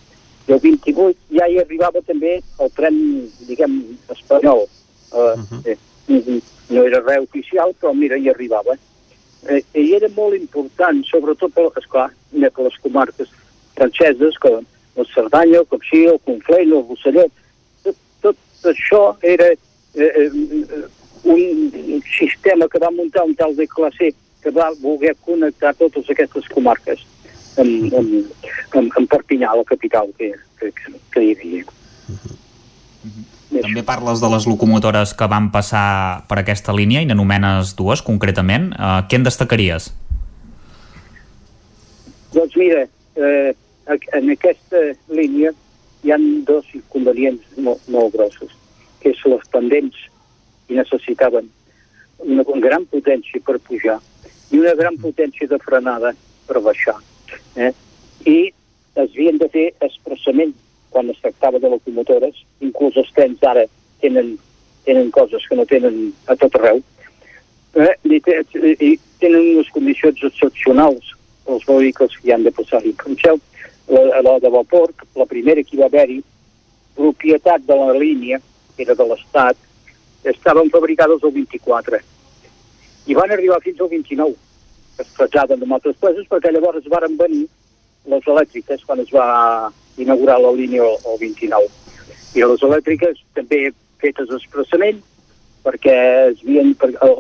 I 0.48 0.54
el 0.54 0.60
28 0.60 1.18
ja 1.38 1.48
hi 1.48 1.60
arribava 1.60 2.02
també 2.02 2.42
el 2.60 2.72
tren, 2.72 2.96
diguem, 3.48 3.98
espanyol. 4.10 4.68
Uh, 5.12 5.18
uh 5.18 5.38
-huh. 5.38 5.62
eh, 5.66 5.78
no 6.70 6.84
era 6.88 7.02
res 7.02 7.24
oficial, 7.28 7.74
però 7.80 7.94
mira, 7.94 8.18
hi 8.18 8.30
arribava. 8.30 8.76
Eh, 9.50 9.64
I 9.76 9.94
era 9.98 10.10
molt 10.16 10.38
important, 10.38 11.04
sobretot, 11.10 11.52
per, 11.54 11.70
esclar, 11.82 12.10
per 12.32 12.68
les 12.68 12.78
comarques 12.84 13.32
franceses, 13.76 14.38
com 14.40 14.64
la 14.96 15.06
Cerdanya, 15.14 15.60
el 15.60 15.70
Capcí, 15.72 16.04
el 16.08 16.20
Conflent, 16.26 16.72
el 16.72 16.84
Rossellet. 16.88 17.32
Tot, 17.84 17.98
tot 18.24 18.70
això 18.72 19.02
era 19.22 19.50
eh, 19.52 20.12
eh, 20.12 20.84
un 21.24 22.04
sistema 22.18 22.68
que 22.68 22.80
va 22.80 22.92
muntar 22.92 23.26
un 23.26 23.36
tal 23.36 23.56
de 23.56 23.68
classe 23.68 24.14
que 24.44 24.52
va 24.52 24.72
voler 24.82 25.16
connectar 25.26 25.74
totes 25.80 26.10
aquestes 26.12 26.48
comarques 26.52 27.04
amb, 27.58 27.94
amb, 27.96 28.48
amb, 28.76 28.96
amb 29.00 29.10
Perpinyà, 29.10 29.54
la 29.56 29.68
capital 29.68 30.12
que, 30.18 30.34
que, 30.60 30.72
que 31.14 31.24
hi 31.24 31.36
havia. 31.36 31.64
Uh 31.64 32.16
-huh. 32.16 32.43
També 33.62 33.84
parles 33.86 34.22
de 34.24 34.30
les 34.34 34.48
locomotores 34.50 35.14
que 35.18 35.28
van 35.30 35.52
passar 35.54 36.24
per 36.30 36.40
aquesta 36.42 36.74
línia 36.74 37.04
i 37.04 37.10
n'anomenes 37.10 37.76
dues 37.78 38.02
concretament. 38.02 38.72
Uh, 38.74 39.04
què 39.10 39.20
en 39.20 39.28
destacaries? 39.28 39.92
Doncs 42.34 42.56
mira, 42.58 42.88
eh, 43.16 43.54
en 44.18 44.32
aquesta 44.34 44.80
línia 45.14 45.52
hi 46.04 46.12
han 46.12 46.24
dos 46.48 46.66
inconvenients 46.74 47.44
molt, 47.58 47.84
molt 47.94 48.16
grossos, 48.16 48.56
que 49.02 49.14
és 49.14 49.22
les 49.30 49.46
pendents 49.54 50.00
i 50.72 50.80
necessitaven 50.80 51.52
una 52.24 52.44
gran 52.64 52.88
potència 52.90 53.42
per 53.46 53.60
pujar 53.68 54.00
i 54.52 54.60
una 54.60 54.74
gran 54.80 54.98
potència 54.98 55.48
de 55.50 55.60
frenada 55.62 56.14
per 56.48 56.62
baixar. 56.66 56.96
Eh? 57.56 57.72
I 58.26 58.38
es 58.50 59.10
havien 59.10 59.40
de 59.42 59.50
fer 59.54 59.68
expressament 59.82 60.54
quan 60.94 61.10
es 61.12 61.20
tractava 61.22 61.60
de 61.60 61.72
locomotores, 61.74 62.38
inclús 62.62 62.98
els 63.02 63.10
trens 63.18 63.42
ara 63.50 63.66
tenen, 64.04 64.36
tenen 64.86 65.10
coses 65.16 65.46
que 65.50 65.58
no 65.58 65.66
tenen 65.70 66.14
a 66.30 66.38
tot 66.40 66.56
arreu, 66.60 66.84
eh? 67.82 67.94
I, 68.06 68.22
i 68.78 68.92
tenen 69.20 69.56
unes 69.56 69.74
condicions 69.74 70.22
excepcionals 70.30 71.12
els 71.50 71.66
vehicles 71.68 72.16
que 72.20 72.30
hi 72.30 72.36
han 72.36 72.46
de 72.46 72.54
passar-hi. 72.56 72.94
Penseu, 73.02 73.42
la, 73.92 74.22
la 74.24 74.38
de 74.40 74.52
vapor, 74.54 74.94
la 75.20 75.28
primera 75.28 75.64
que 75.66 75.76
hi 75.76 75.82
va 75.82 75.90
haver-hi, 75.92 76.22
propietat 76.96 77.66
de 77.68 77.76
la 77.76 77.92
línia, 77.98 78.40
que 78.78 78.86
era 78.86 78.96
de 78.96 79.08
l'Estat, 79.10 79.58
estaven 80.24 80.70
fabricades 80.70 81.24
el 81.24 81.32
24 81.32 82.00
i 83.08 83.16
van 83.18 83.32
arribar 83.32 83.60
fins 83.64 83.82
al 83.82 83.90
29 83.92 84.36
es 85.04 85.10
traslladen 85.18 85.60
de 85.60 85.68
altres 85.76 85.98
places 86.00 86.28
perquè 86.30 86.52
llavors 86.54 86.88
varen 86.94 87.18
venir 87.20 87.44
les 88.12 88.28
elèctriques 88.36 88.84
quan 88.88 89.00
es 89.04 89.12
va 89.14 89.72
inaugurar 89.98 90.40
la 90.42 90.52
línia 90.52 90.84
el 90.84 91.18
29 91.22 91.70
i 92.36 92.46
les 92.50 92.64
elèctriques 92.68 93.20
també 93.38 93.66
fetes 94.02 94.32
expressament 94.36 95.02
perquè 95.64 95.98
es 96.30 96.42
havien, 96.44 96.74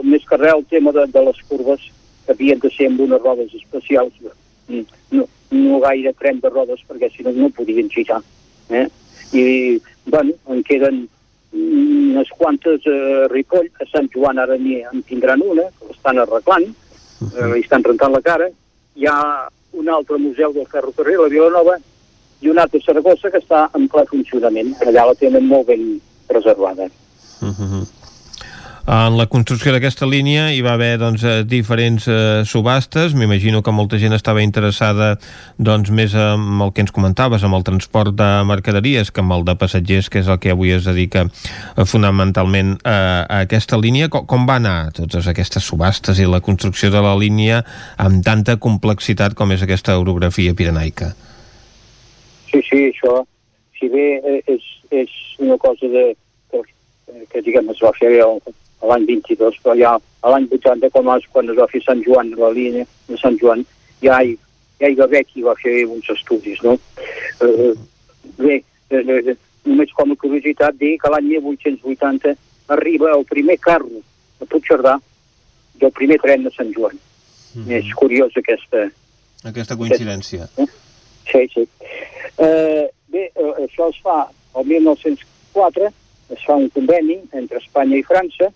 més 0.03 0.25
que 0.27 0.39
res 0.39 0.57
el 0.57 0.65
tema 0.71 0.91
de, 0.91 1.05
de 1.07 1.21
les 1.27 1.39
curves 1.47 1.85
havien 2.29 2.59
de 2.59 2.71
ser 2.73 2.89
amb 2.89 3.03
unes 3.03 3.21
rodes 3.21 3.53
especials. 3.55 4.13
No, 4.67 5.25
no 5.51 5.79
gaire 5.83 6.13
tren 6.19 6.39
de 6.43 6.49
rodes 6.51 6.83
perquè 6.87 7.09
si 7.13 7.23
no 7.23 7.33
no 7.35 7.49
podien 7.55 7.89
girar 7.91 8.21
eh? 8.69 8.87
i 9.33 9.43
bueno, 10.05 10.33
en 10.49 10.63
queden 10.63 11.03
unes 11.53 12.29
quantes 12.37 12.85
a 12.87 12.93
eh, 12.93 13.27
Ripoll, 13.29 13.69
a 13.81 13.85
Sant 13.91 14.09
Joan 14.13 14.39
ara 14.39 14.55
en 14.55 15.03
tindran 15.07 15.41
una, 15.45 15.67
l'estan 15.87 16.19
arreglant, 16.19 16.65
eh, 17.21 17.59
estan 17.59 17.83
rentant 17.83 18.13
la 18.13 18.21
cara, 18.21 18.49
hi 18.95 19.05
ha 19.05 19.17
un 19.73 19.89
altre 19.89 20.17
museu 20.21 20.53
del 20.53 20.69
ferrocarril 20.69 21.25
a 21.25 21.29
Vilanova 21.31 21.77
i 22.43 22.49
un 22.51 22.59
altre 22.59 22.79
a 22.81 22.85
Saragossa 22.85 23.31
que 23.31 23.41
està 23.41 23.65
en 23.77 23.87
ple 23.91 24.05
funcionament. 24.09 24.73
Allà 24.85 25.07
la 25.09 25.17
tenen 25.19 25.47
molt 25.47 25.67
ben 25.67 25.99
preservada. 26.27 26.89
Uh 27.41 27.51
-huh. 27.51 27.83
En 28.83 29.15
la 29.15 29.29
construcció 29.31 29.71
d'aquesta 29.71 30.03
línia 30.03 30.49
hi 30.51 30.57
va 30.59 30.73
haver 30.75 30.97
doncs, 30.99 31.21
eh, 31.23 31.45
diferents 31.47 32.03
eh, 32.11 32.43
subhastes. 32.43 33.13
M'imagino 33.15 33.61
que 33.63 33.71
molta 33.71 33.95
gent 33.95 34.11
estava 34.11 34.41
interessada 34.43 35.13
doncs, 35.55 35.87
més 35.87 36.11
amb 36.19 36.65
el 36.65 36.73
que 36.75 36.83
ens 36.83 36.91
comentaves, 36.91 37.45
amb 37.47 37.55
el 37.55 37.63
transport 37.63 38.11
de 38.19 38.27
mercaderies, 38.43 39.07
que 39.07 39.21
amb 39.23 39.31
el 39.37 39.45
de 39.47 39.55
passatgers, 39.55 40.09
que 40.11 40.19
és 40.19 40.27
el 40.27 40.35
que 40.43 40.51
avui 40.51 40.73
es 40.75 40.83
dedica 40.83 41.23
eh, 41.23 41.85
fonamentalment 41.87 42.73
a, 42.83 42.97
a 43.23 43.37
aquesta 43.47 43.79
línia. 43.79 44.09
Com, 44.11 44.25
com 44.27 44.43
va 44.49 44.57
anar 44.59 44.91
totes 44.97 45.29
aquestes 45.31 45.63
subhastes 45.63 46.19
i 46.19 46.27
la 46.27 46.41
construcció 46.43 46.91
de 46.91 47.03
la 47.05 47.13
línia 47.15 47.61
amb 47.95 48.19
tanta 48.25 48.57
complexitat 48.59 49.31
com 49.31 49.55
és 49.55 49.63
aquesta 49.63 49.95
orografia 49.95 50.51
pirenaica? 50.51 51.13
Sí, 52.51 52.59
sí, 52.67 52.81
això, 52.91 53.23
si 53.79 53.87
bé 53.87 54.09
eh, 54.19 54.43
és, 54.57 54.67
és 54.91 55.15
una 55.39 55.55
cosa 55.55 55.87
de, 55.87 56.03
que, 56.51 56.65
que 57.31 57.45
diguem, 57.47 57.71
es 57.71 57.79
va 57.79 57.95
fer 57.95 58.11
el, 58.19 58.43
l'any 58.87 59.05
22, 59.07 59.59
però 59.63 59.75
ja 59.79 59.93
a 59.95 60.31
l'any 60.31 60.47
80, 60.51 60.89
com 60.93 61.09
és 61.15 61.27
quan 61.31 61.49
es 61.51 61.57
va 61.59 61.67
fer 61.71 61.81
Sant 61.83 62.03
Joan, 62.05 62.31
la 62.39 62.51
línia 62.55 62.87
de 63.07 63.19
Sant 63.19 63.37
Joan, 63.41 63.63
ja 64.03 64.19
hi, 64.23 64.35
ja 64.81 64.89
hi 64.89 64.97
va 64.99 65.07
haver 65.07 65.23
qui 65.27 65.43
va 65.45 65.55
fer 65.59 65.83
uns 65.85 66.09
estudis, 66.13 66.61
no? 66.63 66.77
Eh, 67.43 67.73
bé, 68.39 68.61
eh, 68.89 69.03
eh, 69.03 69.35
només 69.67 69.91
com 69.97 70.11
a 70.11 70.19
curiositat 70.19 70.79
dir 70.79 70.97
que 71.01 71.11
l'any 71.11 71.29
1880 71.33 72.35
arriba 72.75 73.11
el 73.11 73.25
primer 73.29 73.57
carro 73.59 74.03
a 74.41 74.47
Puigcerdà 74.47 74.97
i 75.79 75.85
el 75.87 75.95
primer 75.95 76.19
tren 76.23 76.47
de 76.47 76.51
Sant 76.55 76.71
Joan. 76.75 76.99
Mm 77.53 77.63
-hmm. 77.63 77.71
És 77.79 77.93
curiós 77.93 78.31
aquesta... 78.37 78.89
Aquesta 79.43 79.75
coincidència. 79.75 80.47
Eh? 80.57 80.67
Sí, 81.31 81.47
sí. 81.53 81.67
Eh, 82.37 82.87
bé, 83.07 83.31
eh, 83.35 83.53
això 83.67 83.89
es 83.89 83.99
fa 84.01 84.29
el 84.55 84.65
1904, 84.65 85.91
es 86.29 86.45
fa 86.45 86.55
un 86.55 86.69
conveni 86.69 87.19
entre 87.31 87.57
Espanya 87.57 87.97
i 87.97 88.03
França 88.03 88.51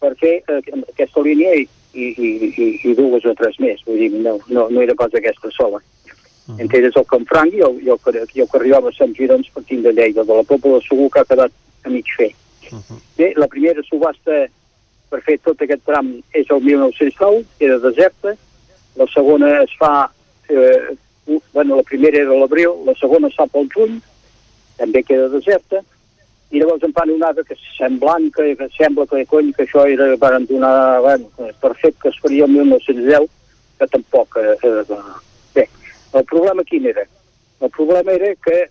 per 0.00 0.14
fer 0.20 0.36
eh, 0.42 0.60
aquesta 0.88 1.22
línia 1.24 1.54
i, 1.54 1.66
i, 1.92 2.06
i, 2.16 2.68
i 2.84 2.94
dues 2.98 3.24
o 3.24 3.34
tres 3.38 3.58
més. 3.62 3.82
Vull 3.86 4.00
dir, 4.00 4.10
no, 4.14 4.36
no, 4.48 4.68
no 4.70 4.82
era 4.82 4.94
pas 4.94 5.14
aquesta 5.14 5.50
sola. 5.56 5.78
Uh 5.78 6.54
-huh. 6.54 6.60
Entre 6.60 6.78
ells 6.78 6.96
el 6.96 7.06
Campfranc 7.06 7.54
i 7.54 7.62
el, 7.68 7.80
i 7.82 7.88
el, 7.90 7.98
i 8.34 8.40
el 8.40 8.48
Carrió 8.52 8.80
de 8.80 8.92
Sant 8.92 9.14
Girons 9.16 9.50
partint 9.50 9.82
de 9.82 9.92
Lleida, 9.92 10.24
de 10.24 10.34
la 10.34 10.42
Pobla 10.42 10.80
Segur 10.88 11.10
que 11.10 11.20
ha 11.20 11.24
quedat 11.24 11.52
a 11.84 11.88
mig 11.88 12.06
fer. 12.16 12.32
Uh 12.72 12.78
-huh. 12.78 13.00
Bé, 13.16 13.32
la 13.36 13.48
primera 13.48 13.82
subhasta 13.82 14.48
per 15.10 15.22
fer 15.22 15.38
tot 15.38 15.60
aquest 15.62 15.84
tram 15.84 16.22
és 16.32 16.46
el 16.50 16.60
1909, 16.62 17.44
era 17.58 17.78
deserta, 17.78 18.36
la 18.96 19.06
segona 19.06 19.62
es 19.62 19.70
fa 19.78 20.10
eh, 20.48 20.96
bueno, 21.52 21.76
la 21.76 21.82
primera 21.82 22.18
era 22.18 22.34
l'abril, 22.34 22.70
la 22.84 22.94
segona 22.94 23.28
es 23.28 23.34
fa 23.34 23.46
pel 23.46 23.68
juny, 23.74 24.00
també 24.78 25.02
queda 25.02 25.28
deserta, 25.28 25.82
i 26.50 26.60
llavors 26.60 26.84
em 26.86 26.92
fan 26.94 27.10
una 27.10 27.30
altra 27.32 27.44
que 27.44 27.56
semblant, 27.76 28.28
que, 28.34 28.54
que 28.56 28.68
sembla 28.76 29.06
que, 29.10 29.24
cony, 29.26 29.50
que 29.56 29.64
això 29.66 29.86
era, 29.90 30.12
van 30.20 30.46
donar, 30.46 31.00
bueno, 31.02 31.50
per 31.62 31.72
fet 31.80 31.98
que 32.02 32.12
es 32.12 32.20
faria 32.22 32.46
el 32.46 32.54
1910, 32.54 33.26
que 33.78 33.88
tampoc... 33.90 34.38
Eh, 34.38 34.54
eh, 34.62 35.00
bé, 35.54 35.66
el 36.14 36.24
problema 36.24 36.64
quin 36.64 36.86
era? 36.92 37.04
El 37.60 37.70
problema 37.70 38.12
era 38.12 38.32
que 38.44 38.70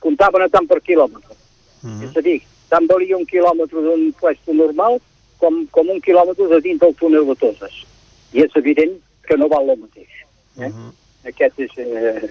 comptaven 0.00 0.46
a 0.46 0.48
tant 0.48 0.66
per 0.70 0.80
quilòmetre. 0.80 1.36
Uh 1.82 1.90
-huh. 1.90 2.04
És 2.08 2.16
a 2.16 2.22
dir, 2.22 2.40
tant 2.68 2.86
valia 2.86 3.16
un 3.16 3.26
quilòmetre 3.26 3.82
d'un 3.82 4.12
puesto 4.18 4.54
normal 4.54 5.00
com, 5.38 5.66
com 5.70 5.88
un 5.90 6.00
quilòmetre 6.00 6.48
de 6.48 6.60
dins 6.60 6.80
del 6.80 6.94
túnel 6.94 7.26
de 7.26 7.34
Toses. 7.36 7.84
I 8.32 8.42
és 8.42 8.56
evident 8.56 8.98
que 9.26 9.36
no 9.36 9.48
val 9.48 9.68
el 9.68 9.78
mateix. 9.78 10.12
Eh? 10.58 10.66
Uh 10.66 10.72
-huh. 10.72 10.92
Aquest 11.28 11.58
és 11.60 11.70
eh, 11.78 12.30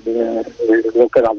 el, 0.70 1.10
que 1.14 1.22
va, 1.22 1.32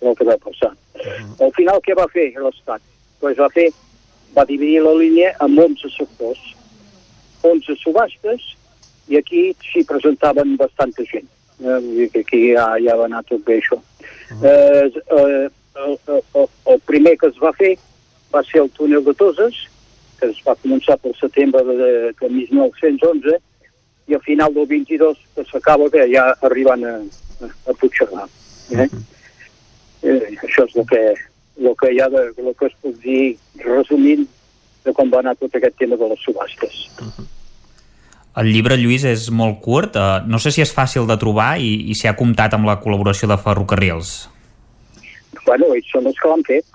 el 0.00 0.14
que 0.16 0.24
va 0.24 0.36
passar. 0.36 0.72
Uh 0.94 1.00
-huh. 1.00 1.44
Al 1.46 1.52
final, 1.52 1.80
què 1.80 1.94
va 1.96 2.08
fer 2.08 2.32
l'Estat? 2.36 2.82
Pues 3.20 3.38
va 3.38 3.48
fer, 3.48 3.70
va 4.36 4.44
dividir 4.44 4.82
la 4.82 4.94
línia 4.94 5.34
en 5.40 5.58
11 5.58 5.88
sectors, 5.96 6.40
11 7.42 7.76
subhastes, 7.76 8.56
i 9.08 9.16
aquí 9.16 9.54
s'hi 9.62 9.84
presentaven 9.84 10.56
bastanta 10.56 11.02
gent. 11.04 11.28
Eh, 11.60 12.10
aquí 12.20 12.52
ja, 12.52 12.76
ja 12.84 12.96
va 12.96 13.04
anar 13.04 13.22
tot 13.24 13.44
bé 13.44 13.58
això. 13.58 13.76
Uh 13.76 13.82
-huh. 14.30 14.46
eh, 14.46 14.92
eh, 15.18 15.50
el, 15.84 15.98
el, 16.34 16.48
el 16.66 16.80
primer 16.80 17.16
que 17.18 17.26
es 17.26 17.38
va 17.42 17.52
fer 17.52 17.78
va 18.34 18.42
ser 18.42 18.62
el 18.62 18.70
túnel 18.70 19.04
de 19.04 19.14
Toses, 19.14 19.54
que 20.18 20.26
es 20.26 20.38
va 20.46 20.56
començar 20.56 20.96
pel 20.98 21.14
setembre 21.20 21.62
de, 21.64 22.12
de 22.20 22.28
1911, 22.28 23.38
i 24.08 24.14
al 24.14 24.22
final 24.22 24.54
del 24.54 24.66
22 24.66 25.18
que 25.34 25.44
s'acaba 25.50 25.88
ja 26.12 26.24
arribant 26.42 26.84
a, 26.84 26.94
a, 27.42 27.46
a 27.70 27.72
Puigcerdà. 27.74 28.28
Eh? 28.70 28.76
Uh 28.76 28.80
-huh. 28.80 29.15
Eh, 30.02 30.36
això 30.42 30.66
és 30.66 30.76
el 30.76 30.86
que, 30.90 31.02
el 31.62 31.72
que 31.80 31.92
hi 31.92 32.00
ha 32.00 32.08
de, 32.12 32.26
el 32.36 32.52
que 32.58 32.68
es 32.68 32.76
pot 32.82 33.00
dir 33.04 33.36
resumint 33.64 34.26
de 34.86 34.94
com 34.94 35.10
va 35.10 35.22
anar 35.24 35.34
tot 35.40 35.54
aquest 35.56 35.76
tema 35.80 35.96
de 35.96 36.08
les 36.12 36.22
subhastes. 36.22 36.86
Uh 37.00 37.08
-huh. 37.08 37.26
El 38.36 38.52
llibre, 38.52 38.76
Lluís, 38.76 39.04
és 39.04 39.30
molt 39.30 39.62
curt. 39.64 39.96
Uh, 39.96 40.20
no 40.28 40.38
sé 40.38 40.50
si 40.52 40.60
és 40.60 40.72
fàcil 40.74 41.06
de 41.08 41.16
trobar 41.16 41.56
i, 41.58 41.90
i 41.90 41.94
si 41.94 42.06
ha 42.06 42.16
comptat 42.16 42.52
amb 42.52 42.66
la 42.68 42.76
col·laboració 42.82 43.28
de 43.30 43.38
ferrocarrils. 43.40 44.28
Bueno, 45.46 45.72
ells 45.72 45.88
són 45.92 46.06
els 46.10 46.18
que 46.20 46.28
l'han 46.28 46.44
fet. 46.44 46.66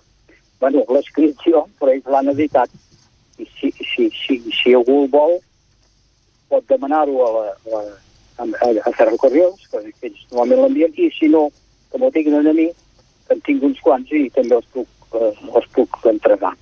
Bueno, 0.59 0.81
l'escrit 0.89 1.37
jo, 1.45 1.67
però 1.79 1.93
ells 1.93 2.09
l'han 2.09 2.31
editat. 2.33 2.69
I 3.37 3.45
si, 3.59 3.69
si, 3.91 4.09
si, 4.09 4.39
si 4.57 4.73
algú 4.73 5.07
vol, 5.13 5.37
pot 6.49 6.65
demanar-ho 6.67 7.21
a, 7.27 7.29
la, 7.37 7.81
a, 8.41 8.43
a, 8.43 8.71
a 8.89 8.91
Ferrocarrils, 8.97 9.67
que 9.69 9.83
ells 10.09 10.25
normalment 10.31 10.65
l'envien, 10.65 10.97
i 10.97 11.11
si 11.13 11.29
no, 11.29 11.47
que 11.91 12.01
m'ho 12.01 12.09
tinguin 12.15 12.41
a 12.41 12.55
mi, 12.57 12.71
en 13.31 13.41
tinc 13.47 13.63
uns 13.63 13.79
quants 13.85 14.11
i 14.15 14.27
també 14.35 14.57
els 14.57 14.67
puc, 14.75 14.87
eh, 15.17 15.33
els 15.55 15.67
puc 15.75 15.97
entregar. 16.11 16.53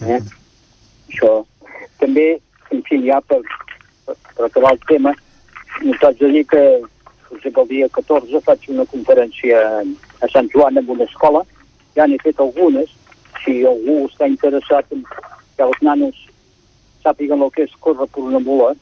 Eh? 0.00 0.18
Mm. 0.18 0.30
Això. 1.10 1.34
També, 2.00 2.26
en 2.74 2.80
fi, 2.88 2.98
ja 3.06 3.20
per, 3.28 3.40
per, 4.06 4.16
per 4.36 4.48
acabar 4.48 4.72
el 4.74 4.80
tema, 4.88 5.12
t'haig 6.00 6.18
de 6.18 6.30
dir 6.36 6.44
que, 6.50 6.62
exemple, 7.36 7.62
el 7.62 7.68
dia 7.70 7.88
14 7.94 8.42
faig 8.46 8.68
una 8.74 8.86
conferència 8.90 9.60
a 10.22 10.30
Sant 10.32 10.50
Joan 10.54 10.80
en 10.80 10.90
una 10.96 11.06
escola, 11.08 11.44
ja 11.96 12.06
n'he 12.06 12.18
fet 12.22 12.40
algunes, 12.40 12.90
si 13.42 13.62
algú 13.66 14.04
està 14.06 14.28
interessat 14.30 14.92
en 14.94 15.04
que 15.06 15.66
els 15.66 15.82
nanos 15.82 16.18
sàpiguen 17.02 17.42
el 17.42 17.50
que 17.54 17.66
és 17.66 17.78
córrer 17.84 18.06
per 18.14 18.24
una 18.24 18.40
mula, 18.42 18.72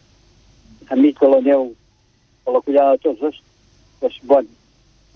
enmig 0.90 1.18
de 1.20 1.28
la 1.30 1.40
neu 1.44 1.70
a 2.46 2.54
la 2.56 2.60
collada 2.66 2.96
de 2.96 3.02
Toses, 3.04 3.40
doncs, 4.00 4.18
bueno, 4.28 4.48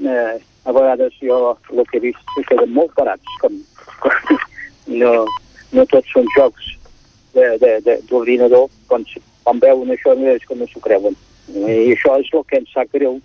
eh, 0.01 0.39
a 0.65 0.73
vegades 0.73 1.13
jo 1.21 1.57
el 1.71 1.87
que 1.91 1.99
he 1.99 2.07
vist 2.09 2.33
que 2.35 2.45
queden 2.51 2.73
molt 2.77 2.95
parats, 2.97 3.37
com, 3.43 3.57
com 4.01 4.39
no, 5.03 5.13
no 5.73 5.87
tots 5.93 6.11
són 6.13 6.29
jocs 6.37 6.73
d'ordinador, 7.35 8.69
quan, 8.89 9.05
quan 9.43 9.63
veuen 9.63 9.91
això 9.91 10.15
no 10.17 10.29
és 10.31 10.45
que 10.47 10.57
no 10.59 10.69
s'ho 10.71 10.83
creuen. 10.85 11.17
I 11.51 11.93
això 11.93 12.15
és 12.21 12.31
el 12.33 12.45
que 12.49 12.61
ens 12.63 12.71
sap 12.73 12.93
greu 12.95 13.19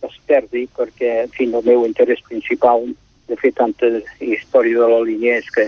que 0.00 0.08
es 0.08 0.20
perdi, 0.28 0.66
perquè, 0.76 1.10
en 1.24 1.34
fi, 1.34 1.48
el 1.50 1.66
meu 1.66 1.84
interès 1.88 2.22
principal 2.28 2.86
de 3.26 3.36
fer 3.40 3.52
tanta 3.58 3.90
història 4.22 4.84
de 4.84 4.88
la 4.92 5.02
línia 5.08 5.40
és 5.40 5.50
que, 5.52 5.66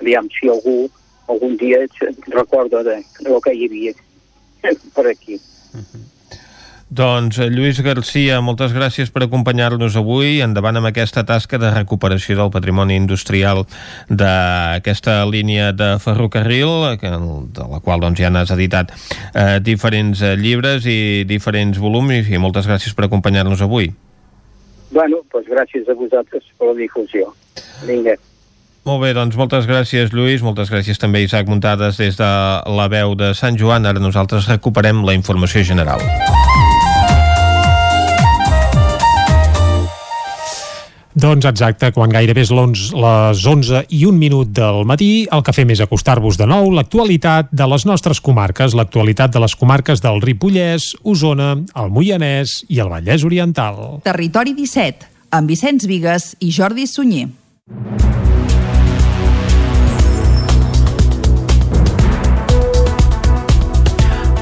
aviam, 0.00 0.30
si 0.36 0.48
algú 0.48 0.86
algun 1.30 1.56
dia 1.56 1.82
recorda 2.28 2.82
de, 2.82 2.96
de 3.20 3.34
el 3.34 3.42
que 3.44 3.54
hi 3.54 3.66
havia 3.68 3.92
per 4.94 5.06
aquí. 5.10 5.40
Uh 5.74 5.80
-huh. 5.80 6.19
Doncs 6.90 7.38
eh, 7.38 7.46
Lluís 7.46 7.78
Garcia, 7.86 8.40
moltes 8.42 8.72
gràcies 8.74 9.12
per 9.14 9.22
acompanyar-nos 9.22 9.94
avui. 10.00 10.40
Endavant 10.42 10.80
amb 10.80 10.90
aquesta 10.90 11.22
tasca 11.22 11.58
de 11.62 11.70
recuperació 11.70 12.34
del 12.40 12.50
patrimoni 12.50 12.96
industrial 12.98 13.62
d'aquesta 14.10 15.20
línia 15.30 15.70
de 15.70 15.92
ferrocarril, 16.02 16.98
que, 16.98 17.12
de 17.54 17.68
la 17.70 17.78
qual 17.84 18.02
doncs, 18.02 18.18
ja 18.18 18.32
n'has 18.34 18.50
editat 18.56 18.90
eh, 18.90 19.60
diferents 19.62 20.18
eh, 20.26 20.34
llibres 20.34 20.88
i 20.90 21.22
diferents 21.30 21.78
volums, 21.78 22.26
i 22.26 22.42
moltes 22.42 22.66
gràcies 22.66 22.96
per 22.98 23.06
acompanyar-nos 23.06 23.62
avui. 23.62 23.92
Bueno, 24.90 25.22
doncs 25.30 25.46
gràcies 25.46 25.86
a 25.86 25.94
vosaltres 25.94 26.42
per 26.58 26.72
la 26.72 26.74
difusió. 26.74 27.30
Vinga. 27.86 28.18
Molt 28.88 29.04
bé, 29.04 29.12
doncs 29.14 29.36
moltes 29.38 29.68
gràcies 29.70 30.10
Lluís, 30.10 30.42
moltes 30.42 30.72
gràcies 30.72 30.98
també 30.98 31.22
Isaac 31.22 31.46
Muntades 31.46 32.00
des 32.00 32.18
de 32.18 32.30
la 32.66 32.90
veu 32.90 33.14
de 33.14 33.30
Sant 33.38 33.60
Joan. 33.60 33.86
Ara 33.86 34.02
nosaltres 34.02 34.50
recuperem 34.50 35.04
la 35.06 35.14
informació 35.14 35.62
general. 35.62 36.02
Doncs 41.10 41.46
exacte, 41.48 41.90
quan 41.90 42.12
gairebé 42.12 42.44
és 42.44 42.52
les 42.54 43.40
11 43.50 43.82
i 43.90 44.04
un 44.06 44.18
minut 44.18 44.52
del 44.54 44.84
matí, 44.86 45.26
el 45.34 45.42
que 45.42 45.54
fem 45.56 45.72
és 45.74 45.82
acostar-vos 45.82 46.38
de 46.38 46.46
nou 46.46 46.70
l'actualitat 46.70 47.50
de 47.50 47.66
les 47.66 47.86
nostres 47.88 48.22
comarques, 48.22 48.76
l'actualitat 48.78 49.34
de 49.34 49.42
les 49.42 49.56
comarques 49.58 50.02
del 50.04 50.22
Ripollès, 50.22 50.92
Osona, 51.02 51.56
el 51.74 51.90
Moianès 51.90 52.60
i 52.70 52.78
el 52.78 52.92
Vallès 52.92 53.26
Oriental. 53.26 53.98
Territori 54.06 54.54
17, 54.54 55.10
amb 55.34 55.50
Vicenç 55.50 55.90
Vigues 55.90 56.36
i 56.38 56.54
Jordi 56.54 56.86
Sunyer. 56.86 57.26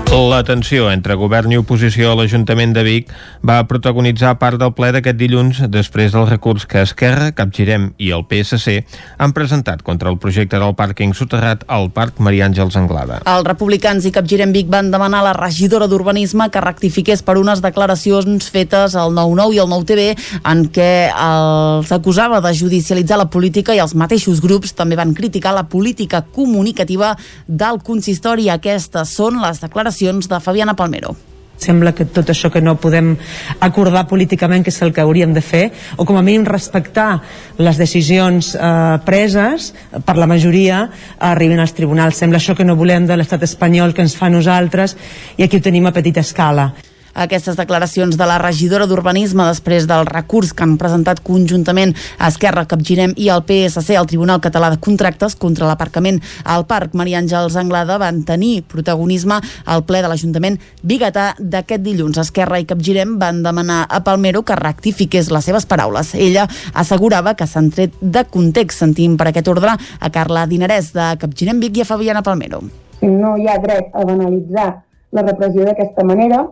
La 0.08 0.40
tensió 0.40 0.86
entre 0.88 1.18
govern 1.20 1.52
i 1.52 1.58
oposició 1.60 2.08
a 2.08 2.16
l'Ajuntament 2.16 2.70
de 2.72 2.80
Vic 2.86 3.10
va 3.44 3.58
protagonitzar 3.68 4.30
part 4.40 4.56
del 4.56 4.70
ple 4.72 4.88
d'aquest 4.94 5.18
dilluns 5.20 5.58
després 5.68 6.14
del 6.14 6.24
recurs 6.30 6.64
que 6.64 6.80
Esquerra, 6.80 7.26
Capgirem 7.36 7.90
i 8.00 8.08
el 8.16 8.24
PSC 8.24 8.78
han 9.20 9.34
presentat 9.36 9.82
contra 9.84 10.08
el 10.08 10.16
projecte 10.22 10.56
del 10.62 10.72
pàrquing 10.78 11.12
soterrat 11.12 11.66
al 11.68 11.90
Parc 11.92 12.22
Maria 12.24 12.46
Àngels 12.48 12.78
Anglada. 12.80 13.18
Els 13.28 13.44
republicans 13.44 14.06
i 14.08 14.12
Capgirem 14.14 14.54
Vic 14.56 14.70
van 14.72 14.88
demanar 14.94 15.20
a 15.20 15.26
la 15.28 15.34
regidora 15.36 15.90
d'Urbanisme 15.92 16.48
que 16.48 16.64
rectifiqués 16.64 17.20
per 17.20 17.36
unes 17.36 17.60
declaracions 17.60 18.48
fetes 18.48 18.96
al 18.96 19.12
9-9 19.12 19.58
i 19.58 19.62
al 19.64 19.68
9-TV 19.74 20.08
en 20.40 20.64
què 20.72 20.88
els 21.12 21.92
acusava 21.92 22.40
de 22.40 22.54
judicialitzar 22.56 23.20
la 23.20 23.28
política 23.28 23.76
i 23.76 23.84
els 23.84 23.92
mateixos 23.92 24.40
grups 24.40 24.72
també 24.72 24.96
van 24.96 25.12
criticar 25.12 25.52
la 25.52 25.68
política 25.68 26.24
comunicativa 26.24 27.12
del 27.44 27.84
consistori. 27.84 28.48
Aquestes 28.48 29.12
són 29.20 29.42
les 29.44 29.60
declaracions 29.60 29.97
declaracions 29.98 30.28
de 30.28 30.40
Fabiana 30.40 30.74
Palmero. 30.74 31.16
Sembla 31.58 31.90
que 31.90 32.04
tot 32.06 32.28
això 32.30 32.52
que 32.54 32.60
no 32.62 32.76
podem 32.78 33.16
acordar 33.60 34.06
políticament 34.06 34.62
que 34.62 34.70
és 34.70 34.78
el 34.82 34.92
que 34.94 35.02
hauríem 35.02 35.32
de 35.34 35.42
fer, 35.42 35.72
o 35.96 36.04
com 36.06 36.16
a 36.16 36.22
mínim 36.22 36.44
respectar 36.46 37.20
les 37.58 37.76
decisions 37.76 38.54
eh, 38.54 38.98
preses 39.04 39.72
per 40.06 40.16
la 40.16 40.28
majoria 40.30 40.88
arriben 41.18 41.58
als 41.58 41.74
tribunals. 41.74 42.14
Sembla 42.14 42.38
això 42.38 42.54
que 42.54 42.64
no 42.64 42.78
volem 42.78 43.08
de 43.10 43.16
l'estat 43.16 43.42
espanyol 43.42 43.92
que 43.92 44.06
ens 44.06 44.14
fa 44.14 44.30
nosaltres 44.30 44.94
i 45.36 45.42
aquí 45.42 45.58
ho 45.58 45.64
tenim 45.64 45.86
a 45.86 45.92
petita 45.92 46.22
escala. 46.22 46.70
Aquestes 47.18 47.56
declaracions 47.58 48.14
de 48.14 48.26
la 48.30 48.36
regidora 48.38 48.86
d'Urbanisme 48.86 49.42
després 49.48 49.88
del 49.90 50.06
recurs 50.06 50.52
que 50.54 50.62
han 50.62 50.76
presentat 50.78 51.18
conjuntament 51.26 51.90
a 52.14 52.28
Esquerra, 52.30 52.62
Capgirem 52.70 53.10
i 53.18 53.26
el 53.34 53.42
PSC 53.42 53.96
al 53.98 54.06
Tribunal 54.06 54.38
Català 54.44 54.68
de 54.70 54.78
Contractes 54.78 55.34
contra 55.34 55.66
l'aparcament 55.66 56.20
al 56.44 56.66
Parc 56.70 56.94
Maria 56.94 57.18
Àngels 57.18 57.56
Anglada 57.58 57.98
van 57.98 58.22
tenir 58.28 58.62
protagonisme 58.70 59.40
al 59.66 59.82
ple 59.88 60.04
de 60.04 60.12
l'Ajuntament 60.12 60.60
Bigatà 60.86 61.32
d'aquest 61.38 61.82
dilluns. 61.82 62.20
Esquerra 62.22 62.60
i 62.62 62.68
Capgirem 62.70 63.16
van 63.18 63.42
demanar 63.42 63.80
a 63.90 63.98
Palmero 64.06 64.44
que 64.46 64.54
rectifiqués 64.58 65.32
les 65.34 65.48
seves 65.50 65.66
paraules. 65.66 66.14
Ella 66.14 66.46
assegurava 66.72 67.34
que 67.34 67.48
s'han 67.50 67.72
tret 67.74 67.96
de 68.00 68.22
context. 68.30 68.78
Sentim 68.78 69.16
per 69.18 69.32
aquest 69.32 69.50
ordre 69.50 69.74
a 69.74 70.10
Carla 70.14 70.46
Dinarès 70.46 70.92
de 70.94 71.08
Capgirem 71.18 71.58
Vic 71.58 71.80
i 71.80 71.82
a 71.82 71.88
Fabiana 71.88 72.22
Palmero. 72.22 72.62
No 73.02 73.34
hi 73.34 73.50
ha 73.50 73.58
dret 73.62 73.90
a 73.90 74.06
banalitzar 74.06 74.68
la 75.10 75.24
repressió 75.24 75.64
d'aquesta 75.66 76.04
manera 76.06 76.44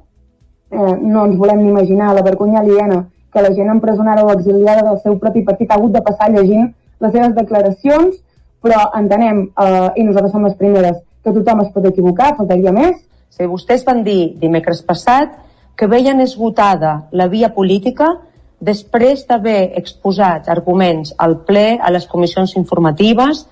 eh, 0.70 0.96
no 1.00 1.26
ens 1.26 1.36
volem 1.36 1.62
ni 1.62 1.70
imaginar 1.70 2.14
la 2.14 2.22
vergonya 2.22 2.60
aliena 2.60 3.06
que 3.32 3.42
la 3.42 3.52
gent 3.54 3.68
empresonada 3.70 4.24
o 4.24 4.32
exiliada 4.32 4.82
del 4.82 5.00
seu 5.00 5.18
propi 5.18 5.42
partit 5.44 5.70
ha 5.70 5.74
hagut 5.74 5.92
de 5.92 6.02
passar 6.02 6.30
llegint 6.32 6.70
les 7.00 7.12
seves 7.12 7.34
declaracions, 7.36 8.16
però 8.62 8.86
entenem, 8.96 9.42
eh, 9.52 9.90
i 9.96 10.04
nosaltres 10.04 10.32
som 10.32 10.44
les 10.44 10.54
primeres, 10.56 10.96
que 11.22 11.34
tothom 11.34 11.60
es 11.60 11.72
pot 11.74 11.84
equivocar, 11.84 12.36
faltaria 12.36 12.72
més. 12.72 12.96
Si 13.28 13.44
vostès 13.44 13.84
van 13.84 14.02
dir 14.06 14.38
dimecres 14.40 14.80
passat 14.82 15.34
que 15.76 15.86
veien 15.86 16.20
esgotada 16.20 17.08
la 17.12 17.26
via 17.28 17.52
política 17.52 18.14
després 18.60 19.26
d'haver 19.28 19.76
exposat 19.76 20.48
arguments 20.48 21.12
al 21.18 21.36
ple, 21.44 21.76
a 21.76 21.90
les 21.92 22.06
comissions 22.06 22.56
informatives 22.56 23.44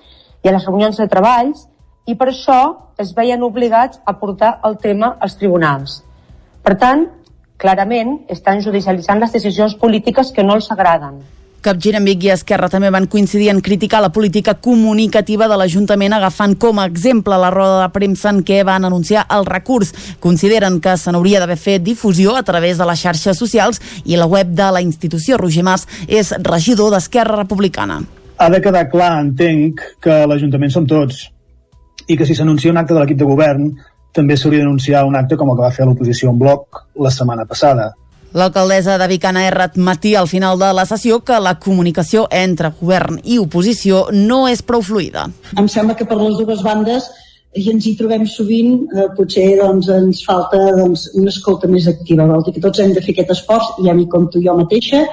i 0.43 0.49
a 0.49 0.55
les 0.57 0.65
reunions 0.65 0.97
de 0.97 1.09
treballs, 1.11 1.67
i 2.07 2.17
per 2.17 2.31
això 2.31 2.61
es 2.97 3.13
veien 3.13 3.43
obligats 3.43 4.01
a 4.05 4.17
portar 4.17 4.59
el 4.65 4.79
tema 4.79 5.17
als 5.21 5.37
tribunals. 5.37 6.03
Per 6.65 6.79
tant, 6.81 7.07
clarament 7.61 8.19
estan 8.33 8.63
judicialitzant 8.65 9.21
les 9.21 9.33
decisions 9.37 9.77
polítiques 9.77 10.33
que 10.33 10.45
no 10.45 10.57
els 10.57 10.71
agraden. 10.73 11.21
Capgirem-Vic 11.65 12.27
i 12.27 12.31
Esquerra 12.35 12.69
també 12.69 12.91
van 12.93 13.07
coincidir 13.09 13.47
en 13.49 13.63
criticar 13.65 14.03
la 14.05 14.11
política 14.13 14.53
comunicativa 14.67 15.47
de 15.49 15.57
l'Ajuntament 15.57 16.13
agafant 16.13 16.59
com 16.61 16.81
a 16.81 16.85
exemple 16.91 17.39
la 17.41 17.49
roda 17.53 17.79
de 17.83 17.93
premsa 17.95 18.35
en 18.35 18.43
què 18.45 18.59
van 18.69 18.85
anunciar 18.85 19.25
el 19.33 19.49
recurs. 19.49 19.95
Consideren 20.21 20.77
que 20.85 20.97
se 21.01 21.13
n'hauria 21.13 21.41
d'haver 21.41 21.57
fet 21.61 21.85
difusió 21.85 22.37
a 22.37 22.43
través 22.45 22.81
de 22.81 22.89
les 22.89 23.01
xarxes 23.01 23.41
socials 23.41 23.81
i 24.05 24.21
la 24.21 24.29
web 24.29 24.53
de 24.53 24.69
la 24.77 24.85
institució. 24.85 25.41
Roger 25.41 25.65
Mas 25.65 25.89
és 26.09 26.35
regidor 26.45 26.93
d'Esquerra 26.93 27.41
Republicana. 27.41 28.03
Ha 28.37 28.51
de 28.53 28.61
quedar 28.61 28.91
clar, 28.93 29.15
entenc, 29.23 29.81
que 30.05 30.21
l'Ajuntament 30.29 30.73
som 30.73 30.85
tots 30.85 31.31
i 32.09 32.19
que 32.21 32.27
si 32.29 32.37
s'anuncia 32.37 32.73
un 32.73 32.77
acte 32.77 32.93
de 32.93 33.01
l'equip 33.01 33.17
de 33.17 33.25
govern 33.25 33.71
també 34.15 34.39
s'hauria 34.39 34.63
d'anunciar 34.63 35.05
un 35.09 35.19
acte 35.19 35.37
com 35.37 35.51
el 35.51 35.59
que 35.59 35.67
va 35.67 35.75
fer 35.75 35.87
l'oposició 35.89 36.31
en 36.31 36.39
bloc 36.39 36.85
la 36.97 37.11
setmana 37.11 37.45
passada. 37.51 37.91
L'alcaldessa 38.35 38.97
de 38.99 39.07
Vic, 39.07 39.25
Anna 39.29 39.45
Errat, 39.47 39.77
matí 39.79 40.17
al 40.19 40.27
final 40.27 40.59
de 40.59 40.73
la 40.75 40.83
sessió 40.91 41.21
que 41.23 41.37
la 41.39 41.53
comunicació 41.63 42.25
entre 42.35 42.73
govern 42.81 43.21
i 43.23 43.39
oposició 43.39 44.09
no 44.13 44.49
és 44.51 44.63
prou 44.63 44.83
fluida. 44.83 45.29
Em 45.59 45.69
sembla 45.71 45.95
que 45.95 46.07
per 46.07 46.19
les 46.19 46.41
dues 46.41 46.65
bandes 46.67 47.07
i 47.55 47.69
ens 47.71 47.87
hi 47.87 47.95
trobem 47.95 48.25
sovint, 48.27 48.81
eh, 48.91 49.07
potser 49.15 49.47
doncs, 49.61 49.87
ens 49.95 50.25
falta 50.27 50.59
doncs, 50.75 51.07
una 51.15 51.31
escolta 51.31 51.71
més 51.71 51.87
activa. 51.87 52.27
Vol 52.27 52.43
dir 52.43 52.57
que 52.57 52.65
tots 52.65 52.83
hem 52.83 52.91
de 52.97 53.03
fer 53.05 53.15
aquest 53.15 53.31
esforç, 53.37 53.71
i 53.79 53.87
ja 53.87 53.95
m'hi 53.95 54.09
compto 54.11 54.43
jo 54.43 54.57
mateixa, 54.59 55.05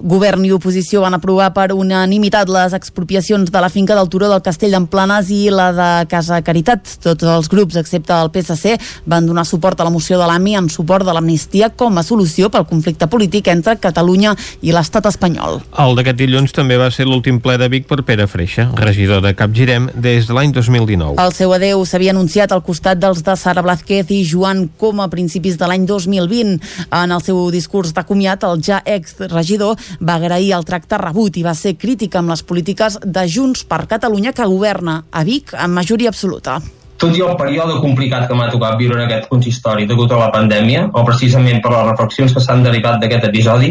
Govern 0.00 0.44
i 0.48 0.52
oposició 0.54 1.02
van 1.04 1.12
aprovar 1.16 1.50
per 1.52 1.70
unanimitat 1.76 2.48
les 2.48 2.72
expropiacions 2.76 3.50
de 3.52 3.60
la 3.60 3.68
finca 3.68 3.94
del 3.98 4.08
Turó 4.08 4.30
del 4.30 4.40
Castell 4.40 4.72
d'Emplanes 4.72 5.28
i 5.34 5.40
la 5.52 5.70
de 5.76 5.88
Casa 6.08 6.40
Caritat. 6.46 6.96
Tots 7.04 7.26
els 7.28 7.50
grups, 7.52 7.76
excepte 7.76 8.16
el 8.16 8.30
PSC, 8.32 8.78
van 9.04 9.28
donar 9.28 9.44
suport 9.44 9.80
a 9.80 9.84
la 9.84 9.92
moció 9.92 10.16
de 10.18 10.28
l'AMI 10.28 10.56
en 10.56 10.70
suport 10.72 11.04
de 11.04 11.12
l'amnistia 11.12 11.68
com 11.76 11.98
a 12.00 12.04
solució 12.06 12.48
pel 12.48 12.64
conflicte 12.70 13.10
polític 13.12 13.50
entre 13.52 13.76
Catalunya 13.76 14.32
i 14.64 14.72
l'estat 14.72 15.10
espanyol. 15.10 15.60
El 15.84 15.98
d'aquest 15.98 16.18
dilluns 16.22 16.56
també 16.56 16.80
va 16.80 16.88
ser 16.94 17.04
l'últim 17.08 17.42
ple 17.44 17.58
de 17.60 17.68
Vic 17.68 17.88
per 17.90 18.00
Pere 18.08 18.26
Freixa, 18.30 18.70
regidor 18.80 19.20
de 19.24 19.34
Capgirem 19.36 19.90
des 19.94 20.28
de 20.28 20.36
l'any 20.36 20.56
2019. 20.56 21.20
El 21.20 21.36
seu 21.36 21.52
adeu 21.52 21.84
s'havia 21.84 22.14
anunciat 22.16 22.56
al 22.56 22.64
costat 22.64 23.00
dels 23.02 23.20
de 23.26 23.36
Sara 23.36 23.64
Blázquez 23.66 24.08
i 24.16 24.22
Joan 24.24 24.68
Com 24.80 25.04
a 25.04 25.10
principis 25.12 25.58
de 25.60 25.68
l'any 25.68 25.84
2020. 25.84 26.56
En 26.88 27.12
el 27.12 27.22
seu 27.24 27.38
discurs 27.52 27.92
de 27.92 28.04
comiat, 28.08 28.48
el 28.48 28.64
ja 28.64 28.80
ex-regidor 28.86 29.76
va 29.98 30.18
agrair 30.18 30.52
el 30.56 30.66
tracte 30.68 30.98
rebut 30.98 31.36
i 31.36 31.46
va 31.46 31.54
ser 31.54 31.76
crític 31.76 32.16
amb 32.16 32.32
les 32.32 32.42
polítiques 32.42 32.98
de 33.04 33.24
Junts 33.28 33.64
per 33.64 33.86
Catalunya 33.90 34.32
que 34.32 34.46
governa 34.46 35.04
a 35.10 35.24
Vic 35.24 35.54
amb 35.54 35.74
majoria 35.80 36.12
absoluta 36.14 36.60
tot 37.00 37.16
i 37.16 37.22
el 37.24 37.36
període 37.40 37.78
complicat 37.80 38.26
que 38.28 38.36
m'ha 38.36 38.50
tocat 38.52 38.76
viure 38.76 38.98
en 38.98 39.06
aquest 39.06 39.30
consistori 39.30 39.86
degut 39.88 40.12
a 40.12 40.18
la 40.20 40.28
pandèmia, 40.34 40.90
o 40.92 41.04
precisament 41.06 41.62
per 41.64 41.72
les 41.72 41.86
reflexions 41.88 42.34
que 42.36 42.42
s'han 42.44 42.60
derivat 42.66 43.00
d'aquest 43.00 43.24
episodi, 43.30 43.70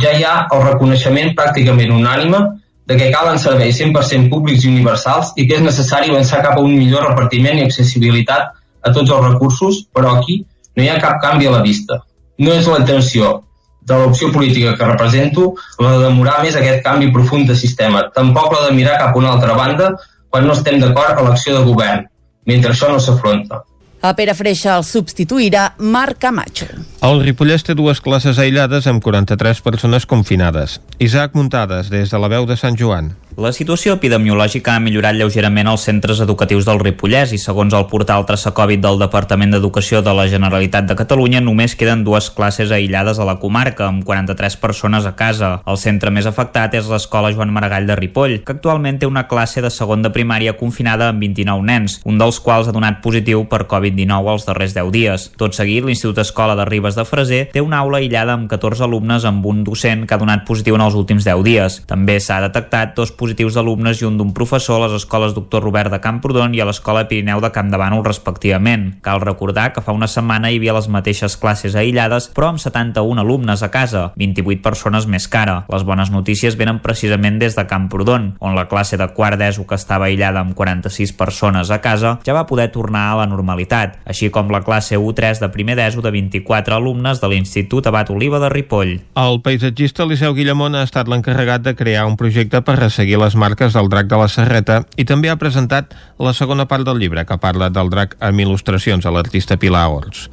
ja 0.00 0.14
hi 0.16 0.24
ha 0.24 0.46
el 0.56 0.62
reconeixement 0.70 1.34
pràcticament 1.36 1.92
unànime 1.92 2.40
de 2.88 2.96
que 2.96 3.10
calen 3.12 3.38
serveis 3.38 3.76
100% 3.80 4.30
públics 4.32 4.64
i 4.64 4.70
universals 4.72 5.34
i 5.36 5.46
que 5.46 5.58
és 5.58 5.66
necessari 5.66 6.10
avançar 6.10 6.40
cap 6.46 6.56
a 6.56 6.64
un 6.64 6.72
millor 6.78 7.04
repartiment 7.10 7.60
i 7.60 7.66
accessibilitat 7.66 8.56
a 8.82 8.90
tots 8.96 9.10
els 9.10 9.28
recursos, 9.28 9.84
però 9.92 10.16
aquí 10.16 10.40
no 10.76 10.82
hi 10.82 10.88
ha 10.88 11.00
cap 11.00 11.20
canvi 11.22 11.46
a 11.46 11.54
la 11.58 11.62
vista. 11.62 12.00
No 12.40 12.56
és 12.56 12.66
la 12.66 12.80
intenció 12.80 13.42
de 13.86 13.98
l'opció 13.98 14.30
política 14.32 14.76
que 14.78 14.88
represento 14.88 15.52
la 15.82 15.96
de 15.96 16.04
demorar 16.06 16.38
més 16.44 16.56
aquest 16.56 16.84
canvi 16.84 17.10
profund 17.12 17.50
de 17.50 17.56
sistema, 17.58 18.06
tampoc 18.14 18.52
la 18.54 18.68
de 18.68 18.76
mirar 18.76 18.98
cap 19.00 19.16
a 19.16 19.18
una 19.18 19.34
altra 19.34 19.58
banda 19.58 19.92
quan 20.30 20.46
no 20.46 20.54
estem 20.56 20.80
d'acord 20.80 21.18
a 21.18 21.26
l'acció 21.26 21.58
de 21.58 21.66
govern, 21.66 22.06
mentre 22.46 22.72
això 22.72 22.88
no 22.92 23.00
s'afronta. 23.02 23.62
A 24.02 24.16
Pere 24.18 24.34
Freixa 24.34 24.72
el 24.74 24.82
substituirà 24.82 25.76
Marc 25.78 26.18
Camacho. 26.24 26.66
El 27.06 27.20
Ripollès 27.22 27.62
té 27.62 27.76
dues 27.78 28.00
classes 28.02 28.40
aïllades 28.42 28.88
amb 28.90 29.02
43 29.04 29.60
persones 29.62 30.08
confinades. 30.10 30.80
Isaac 30.98 31.36
Muntades, 31.38 31.90
des 31.92 32.10
de 32.10 32.18
la 32.18 32.30
veu 32.32 32.48
de 32.48 32.56
Sant 32.58 32.74
Joan. 32.80 33.12
La 33.32 33.48
situació 33.48 33.94
epidemiològica 33.96 34.74
ha 34.76 34.80
millorat 34.84 35.16
lleugerament 35.16 35.70
als 35.70 35.86
centres 35.88 36.18
educatius 36.20 36.66
del 36.68 36.82
Ripollès 36.82 37.30
i 37.32 37.38
segons 37.40 37.72
el 37.72 37.86
portal 37.88 38.26
Traçacovid 38.28 38.82
del 38.84 38.98
Departament 39.00 39.54
d'Educació 39.54 40.02
de 40.04 40.12
la 40.12 40.26
Generalitat 40.28 40.84
de 40.84 40.96
Catalunya 40.98 41.40
només 41.40 41.72
queden 41.80 42.02
dues 42.04 42.28
classes 42.36 42.68
aïllades 42.76 43.16
a 43.16 43.24
la 43.24 43.38
comarca 43.40 43.86
amb 43.88 44.04
43 44.04 44.58
persones 44.60 45.06
a 45.08 45.14
casa. 45.16 45.62
El 45.64 45.78
centre 45.80 46.12
més 46.12 46.28
afectat 46.28 46.76
és 46.76 46.90
l'escola 46.92 47.30
Joan 47.32 47.54
Maragall 47.56 47.88
de 47.88 47.96
Ripoll, 47.96 48.34
que 48.44 48.52
actualment 48.52 49.00
té 49.00 49.08
una 49.08 49.24
classe 49.30 49.64
de 49.64 49.70
segon 49.72 50.04
de 50.04 50.12
primària 50.12 50.52
confinada 50.60 51.08
amb 51.08 51.24
29 51.24 51.64
nens, 51.64 51.96
un 52.04 52.20
dels 52.20 52.36
quals 52.36 52.68
ha 52.68 52.76
donat 52.76 53.00
positiu 53.00 53.46
per 53.48 53.64
Covid-19 53.64 54.36
els 54.36 54.46
darrers 54.50 54.76
10 54.76 54.92
dies. 54.92 55.26
Tot 55.40 55.56
seguit, 55.56 55.86
l'Institut 55.88 56.20
Escola 56.20 56.58
de 56.58 56.68
Ribes 56.68 57.00
de 57.00 57.08
Freser 57.08 57.40
té 57.56 57.64
una 57.64 57.80
aula 57.80 58.02
aïllada 58.04 58.36
amb 58.36 58.52
14 58.52 58.84
alumnes 58.84 59.24
amb 59.24 59.48
un 59.48 59.64
docent 59.64 60.04
que 60.04 60.18
ha 60.18 60.20
donat 60.20 60.44
positiu 60.44 60.76
en 60.76 60.84
els 60.84 61.00
últims 61.00 61.24
10 61.24 61.42
dies. 61.48 61.80
També 61.88 62.20
s'ha 62.20 62.42
detectat 62.44 62.92
dos 63.00 63.16
positius 63.22 63.54
d'alumnes 63.54 64.00
i 64.02 64.06
un 64.08 64.16
d'un 64.18 64.32
professor 64.34 64.80
a 64.80 64.86
les 64.88 64.96
escoles 64.98 65.34
Doctor 65.36 65.62
Robert 65.62 65.92
de 65.94 66.00
Camprodon 66.02 66.56
i 66.56 66.62
a 66.62 66.66
l'escola 66.66 67.04
Pirineu 67.06 67.38
de 67.42 67.52
Camp 67.54 67.70
de 67.70 67.78
Bànol 67.78 68.02
respectivament. 68.02 68.88
Cal 69.04 69.22
recordar 69.22 69.68
que 69.72 69.82
fa 69.84 69.94
una 69.94 70.08
setmana 70.10 70.50
hi 70.50 70.58
havia 70.58 70.74
les 70.74 70.88
mateixes 70.90 71.36
classes 71.38 71.76
aïllades 71.78 72.28
però 72.34 72.50
amb 72.50 72.58
71 72.62 73.22
alumnes 73.22 73.62
a 73.62 73.70
casa, 73.70 74.08
28 74.18 74.62
persones 74.64 75.06
més 75.06 75.28
cara. 75.30 75.60
Les 75.70 75.84
bones 75.86 76.10
notícies 76.10 76.56
venen 76.58 76.80
precisament 76.82 77.38
des 77.38 77.54
de 77.54 77.66
Camprodon, 77.70 78.32
on 78.42 78.56
la 78.58 78.66
classe 78.70 78.98
de 78.98 79.08
quart 79.14 79.38
d'ESO 79.38 79.68
que 79.70 79.78
estava 79.78 80.08
aïllada 80.10 80.42
amb 80.42 80.56
46 80.58 81.14
persones 81.14 81.70
a 81.70 81.78
casa 81.84 82.16
ja 82.26 82.34
va 82.34 82.46
poder 82.50 82.70
tornar 82.74 83.04
a 83.12 83.20
la 83.22 83.28
normalitat, 83.30 84.00
així 84.04 84.32
com 84.34 84.50
la 84.50 84.64
classe 84.66 84.98
U3 84.98 85.38
de 85.42 85.52
primer 85.54 85.78
d'ESO 85.78 86.02
de 86.02 86.10
24 86.10 86.74
alumnes 86.74 87.22
de 87.22 87.30
l'Institut 87.30 87.86
Abat 87.86 88.10
Oliva 88.10 88.42
de 88.42 88.50
Ripoll. 88.50 88.96
El 89.14 89.40
paisatgista 89.46 90.06
Liceu 90.08 90.34
Guillamont 90.34 90.74
ha 90.74 90.84
estat 90.88 91.10
l'encarregat 91.10 91.62
de 91.62 91.76
crear 91.78 92.08
un 92.08 92.18
projecte 92.18 92.62
per 92.66 92.78
resseguir 92.80 93.11
les 93.18 93.34
marques 93.36 93.72
del 93.74 93.88
drac 93.88 94.06
de 94.10 94.18
la 94.20 94.28
Serreta 94.28 94.82
i 94.96 95.04
també 95.08 95.30
ha 95.30 95.38
presentat 95.40 95.94
la 96.22 96.32
segona 96.36 96.66
part 96.70 96.86
del 96.86 97.00
llibre 97.00 97.24
que 97.26 97.38
parla 97.42 97.68
del 97.72 97.90
drac 97.90 98.14
amb 98.22 98.40
il·lustracions 98.44 99.06
a 99.06 99.12
l'artista 99.14 99.56
Pilar 99.58 99.88
Ors. 99.90 100.28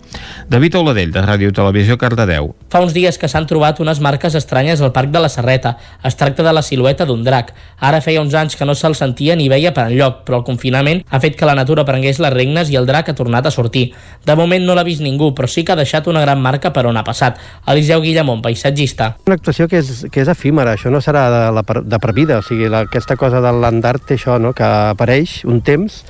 David 0.50 0.78
Oladell, 0.80 1.12
de 1.12 1.24
Ràdio 1.26 1.54
Televisió, 1.56 1.98
Cardedeu. 1.98 2.54
Fa 2.70 2.82
uns 2.86 2.94
dies 2.94 3.18
que 3.18 3.28
s'han 3.28 3.48
trobat 3.50 3.80
unes 3.82 4.00
marques 4.00 4.36
estranyes 4.38 4.82
al 4.82 4.94
Parc 4.94 5.12
de 5.12 5.24
la 5.24 5.30
Serreta. 5.30 5.76
Es 6.06 6.16
tracta 6.16 6.46
de 6.46 6.54
la 6.54 6.62
silueta 6.62 7.06
d'un 7.10 7.24
drac. 7.26 7.54
Ara 7.80 8.02
feia 8.06 8.22
uns 8.22 8.36
anys 8.38 8.56
que 8.56 8.68
no 8.70 8.76
se'l 8.78 8.96
sentia 8.96 9.36
ni 9.36 9.50
veia 9.50 9.74
per 9.74 9.88
enlloc, 9.90 10.24
però 10.28 10.40
el 10.40 10.48
confinament 10.48 11.04
ha 11.10 11.20
fet 11.20 11.36
que 11.40 11.50
la 11.50 11.58
natura 11.58 11.86
prengués 11.86 12.22
les 12.22 12.34
regnes 12.34 12.70
i 12.70 12.78
el 12.80 12.88
drac 12.90 13.10
ha 13.10 13.18
tornat 13.18 13.46
a 13.46 13.52
sortir. 13.52 13.90
De 14.26 14.36
moment 14.38 14.66
no 14.66 14.78
l'ha 14.78 14.86
vist 14.88 15.02
ningú, 15.02 15.34
però 15.36 15.50
sí 15.50 15.66
que 15.66 15.74
ha 15.74 15.80
deixat 15.80 16.08
una 16.08 16.22
gran 16.22 16.42
marca 16.42 16.72
per 16.74 16.86
on 16.88 16.98
ha 16.98 17.04
passat. 17.04 17.40
Eliseu 17.68 18.02
Guillamont, 18.02 18.42
paisatgista. 18.46 19.16
Una 19.28 19.40
actuació 19.40 19.68
que 19.68 19.82
és, 19.82 20.06
que 20.12 20.24
és 20.24 20.32
efímera, 20.32 20.78
això 20.78 20.94
no 20.94 21.02
serà 21.04 21.26
de, 21.34 21.44
la, 21.58 21.66
de 21.66 22.00
per 22.00 22.14
vida, 22.16 22.40
o 22.40 22.46
sigui, 22.46 22.69
la, 22.70 22.86
aquesta 22.88 23.18
cosa 23.20 23.42
de 23.44 23.52
l'andart 23.54 24.06
té 24.08 24.18
això, 24.20 24.38
no? 24.42 24.54
que 24.54 24.66
apareix 24.66 25.44
un 25.46 25.62
temps 25.66 26.04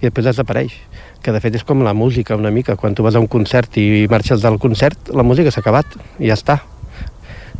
i 0.00 0.06
després 0.08 0.30
desapareix 0.30 0.76
que 1.24 1.32
de 1.32 1.40
fet 1.40 1.56
és 1.56 1.64
com 1.64 1.80
la 1.80 1.94
música 1.96 2.36
una 2.36 2.52
mica, 2.52 2.76
quan 2.76 2.94
tu 2.94 3.02
vas 3.02 3.16
a 3.16 3.22
un 3.22 3.30
concert 3.32 3.78
i 3.80 4.04
marxes 4.12 4.44
del 4.44 4.58
concert, 4.60 5.08
la 5.16 5.24
música 5.24 5.50
s'ha 5.50 5.62
acabat 5.64 5.96
i 6.20 6.28
ja 6.28 6.36
està. 6.36 6.58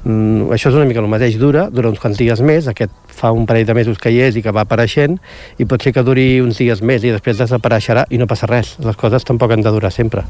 Mm, 0.05 0.53
això 0.53 0.69
és 0.69 0.77
una 0.77 0.85
mica 0.85 1.01
el 1.01 1.09
mateix, 1.09 1.39
dura, 1.41 1.71
dura 1.73 1.89
uns 1.89 2.03
quants 2.03 2.21
dies 2.21 2.43
més, 2.45 2.69
aquest 2.69 2.93
fa 3.09 3.33
un 3.33 3.49
parell 3.49 3.65
de 3.65 3.77
mesos 3.79 3.97
que 3.97 4.13
hi 4.13 4.21
és 4.27 4.37
i 4.37 4.45
que 4.45 4.53
va 4.53 4.67
apareixent, 4.69 5.17
i 5.57 5.65
pot 5.65 5.81
ser 5.81 5.95
que 5.97 6.05
duri 6.05 6.43
uns 6.45 6.61
dies 6.61 6.85
més 6.85 7.09
i 7.09 7.15
després 7.15 7.41
desapareixerà 7.41 8.05
i 8.13 8.21
no 8.21 8.29
passa 8.29 8.51
res. 8.51 8.77
Les 8.85 9.01
coses 9.01 9.25
tampoc 9.25 9.57
han 9.57 9.65
de 9.65 9.73
durar 9.73 9.95
sempre. 9.95 10.29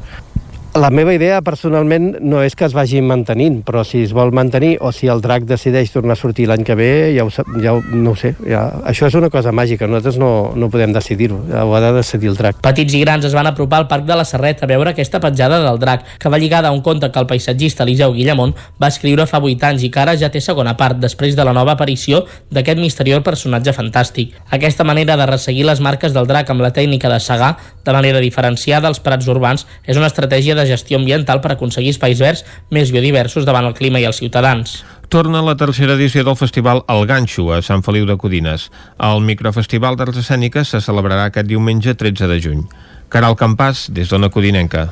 La 0.75 0.89
meva 0.91 1.13
idea, 1.15 1.37
personalment, 1.39 2.17
no 2.19 2.41
és 2.43 2.51
que 2.59 2.65
es 2.67 2.73
vagi 2.75 2.99
mantenint, 2.99 3.61
però 3.63 3.85
si 3.87 4.01
es 4.03 4.11
vol 4.11 4.33
mantenir 4.35 4.73
o 4.83 4.89
si 4.91 5.07
el 5.07 5.21
drac 5.23 5.45
decideix 5.47 5.93
tornar 5.93 6.17
a 6.17 6.19
sortir 6.19 6.49
l'any 6.49 6.65
que 6.67 6.75
ve, 6.75 6.87
ja, 7.15 7.23
ho, 7.23 7.31
ja 7.63 7.71
ho, 7.71 7.79
no 7.95 8.11
ho 8.11 8.15
sé. 8.19 8.33
Ja, 8.43 8.65
això 8.83 9.07
és 9.07 9.15
una 9.15 9.29
cosa 9.31 9.53
màgica, 9.55 9.87
nosaltres 9.87 10.17
no, 10.19 10.51
no 10.59 10.67
podem 10.73 10.91
decidir-ho, 10.91 11.37
ja 11.47 11.63
ho 11.63 11.71
ha 11.77 11.79
de 11.79 11.93
decidir 11.95 12.27
el 12.33 12.35
drac. 12.35 12.59
Petits 12.65 12.91
i 12.91 12.99
grans 13.05 13.23
es 13.23 13.37
van 13.37 13.47
apropar 13.47 13.79
al 13.79 13.87
Parc 13.87 14.03
de 14.09 14.17
la 14.19 14.25
Serret 14.27 14.65
a 14.65 14.67
veure 14.67 14.91
aquesta 14.91 15.21
petjada 15.23 15.61
del 15.63 15.79
drac, 15.79 16.03
que 16.19 16.33
va 16.33 16.41
lligada 16.43 16.67
a 16.67 16.75
un 16.75 16.83
conte 16.83 17.07
que 17.07 17.23
el 17.23 17.29
paisatgista 17.31 17.87
Eliseu 17.87 18.11
Guillamont 18.11 18.51
va 18.75 18.91
escriure 18.91 19.29
fa 19.31 19.39
8 19.39 19.69
anys 19.69 19.87
i 19.87 19.93
que 19.95 20.03
ara 20.03 20.17
ja 20.19 20.27
té 20.33 20.43
segona 20.43 20.75
part, 20.75 20.99
després 20.99 21.39
de 21.39 21.47
la 21.47 21.55
nova 21.55 21.77
aparició 21.79 22.25
d'aquest 22.51 22.83
misteriós 22.83 23.23
personatge 23.23 23.71
fantàstic. 23.79 24.35
Aquesta 24.51 24.83
manera 24.83 25.15
de 25.15 25.31
resseguir 25.31 25.63
les 25.71 25.79
marques 25.79 26.11
del 26.11 26.27
drac 26.27 26.51
amb 26.51 26.67
la 26.67 26.75
tècnica 26.75 27.07
de 27.15 27.23
segar, 27.23 27.55
de 27.85 27.95
manera 27.95 28.19
diferenciada 28.19 28.91
als 28.91 28.99
prats 28.99 29.31
urbans, 29.31 29.63
és 29.87 29.95
una 29.95 30.11
estratègia 30.11 30.51
de 30.51 30.64
gestió 30.67 30.99
ambiental 30.99 31.41
per 31.41 31.53
aconseguir 31.53 31.93
espais 31.93 32.19
verds 32.21 32.43
més 32.73 32.91
biodiversos 32.93 33.45
davant 33.45 33.67
el 33.69 33.77
clima 33.77 34.01
i 34.01 34.07
els 34.09 34.19
ciutadans. 34.21 34.81
Torna 35.09 35.43
la 35.45 35.55
tercera 35.55 35.93
edició 35.93 36.23
del 36.25 36.37
festival 36.39 36.81
El 36.89 37.05
Ganxo 37.05 37.51
a 37.53 37.61
Sant 37.61 37.85
Feliu 37.85 38.07
de 38.09 38.17
Codines. 38.17 38.71
El 38.97 39.21
microfestival 39.21 39.95
d'arts 39.99 40.23
escèniques 40.25 40.73
se 40.73 40.81
celebrarà 40.81 41.29
aquest 41.29 41.47
diumenge 41.47 41.93
13 41.93 42.29
de 42.31 42.41
juny. 42.41 42.67
Caral 43.13 43.37
Campàs, 43.37 43.87
des 43.93 44.09
d'Ona 44.09 44.31
Codinenca. 44.33 44.89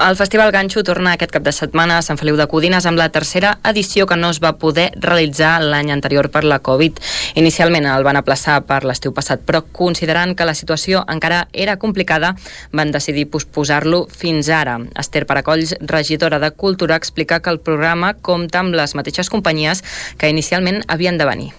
El 0.00 0.16
Festival 0.16 0.50
Ganxo 0.50 0.82
torna 0.82 1.12
aquest 1.12 1.30
cap 1.34 1.44
de 1.44 1.52
setmana 1.52 1.98
a 1.98 2.02
Sant 2.02 2.16
Feliu 2.18 2.34
de 2.40 2.46
Codines 2.48 2.86
amb 2.88 2.98
la 2.98 3.10
tercera 3.12 3.52
edició 3.68 4.06
que 4.08 4.16
no 4.16 4.30
es 4.32 4.40
va 4.42 4.54
poder 4.58 4.86
realitzar 4.96 5.52
l'any 5.60 5.92
anterior 5.92 6.30
per 6.32 6.42
la 6.48 6.58
Covid. 6.64 6.96
Inicialment 7.38 7.86
el 7.86 8.06
van 8.06 8.16
aplaçar 8.16 8.56
per 8.66 8.80
l'estiu 8.88 9.12
passat, 9.12 9.44
però 9.46 9.60
considerant 9.62 10.32
que 10.34 10.48
la 10.48 10.56
situació 10.58 11.04
encara 11.12 11.44
era 11.52 11.76
complicada, 11.76 12.32
van 12.72 12.90
decidir 12.90 13.28
posposar-lo 13.30 14.06
fins 14.08 14.48
ara. 14.48 14.78
Esther 14.98 15.26
Paracolls, 15.28 15.76
regidora 15.80 16.40
de 16.40 16.50
Cultura, 16.50 16.96
explica 16.96 17.40
que 17.40 17.52
el 17.52 17.60
programa 17.60 18.14
compta 18.14 18.64
amb 18.64 18.74
les 18.74 18.96
mateixes 18.96 19.30
companyies 19.30 19.84
que 20.18 20.32
inicialment 20.32 20.82
havien 20.88 21.20
de 21.20 21.28
venir. 21.28 21.52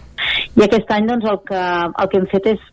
I 0.57 0.65
aquest 0.65 0.89
any 0.91 1.07
doncs, 1.07 1.29
el, 1.29 1.39
que, 1.47 1.63
el 2.01 2.09
que 2.09 2.19
hem 2.19 2.31
fet 2.33 2.55
és 2.57 2.72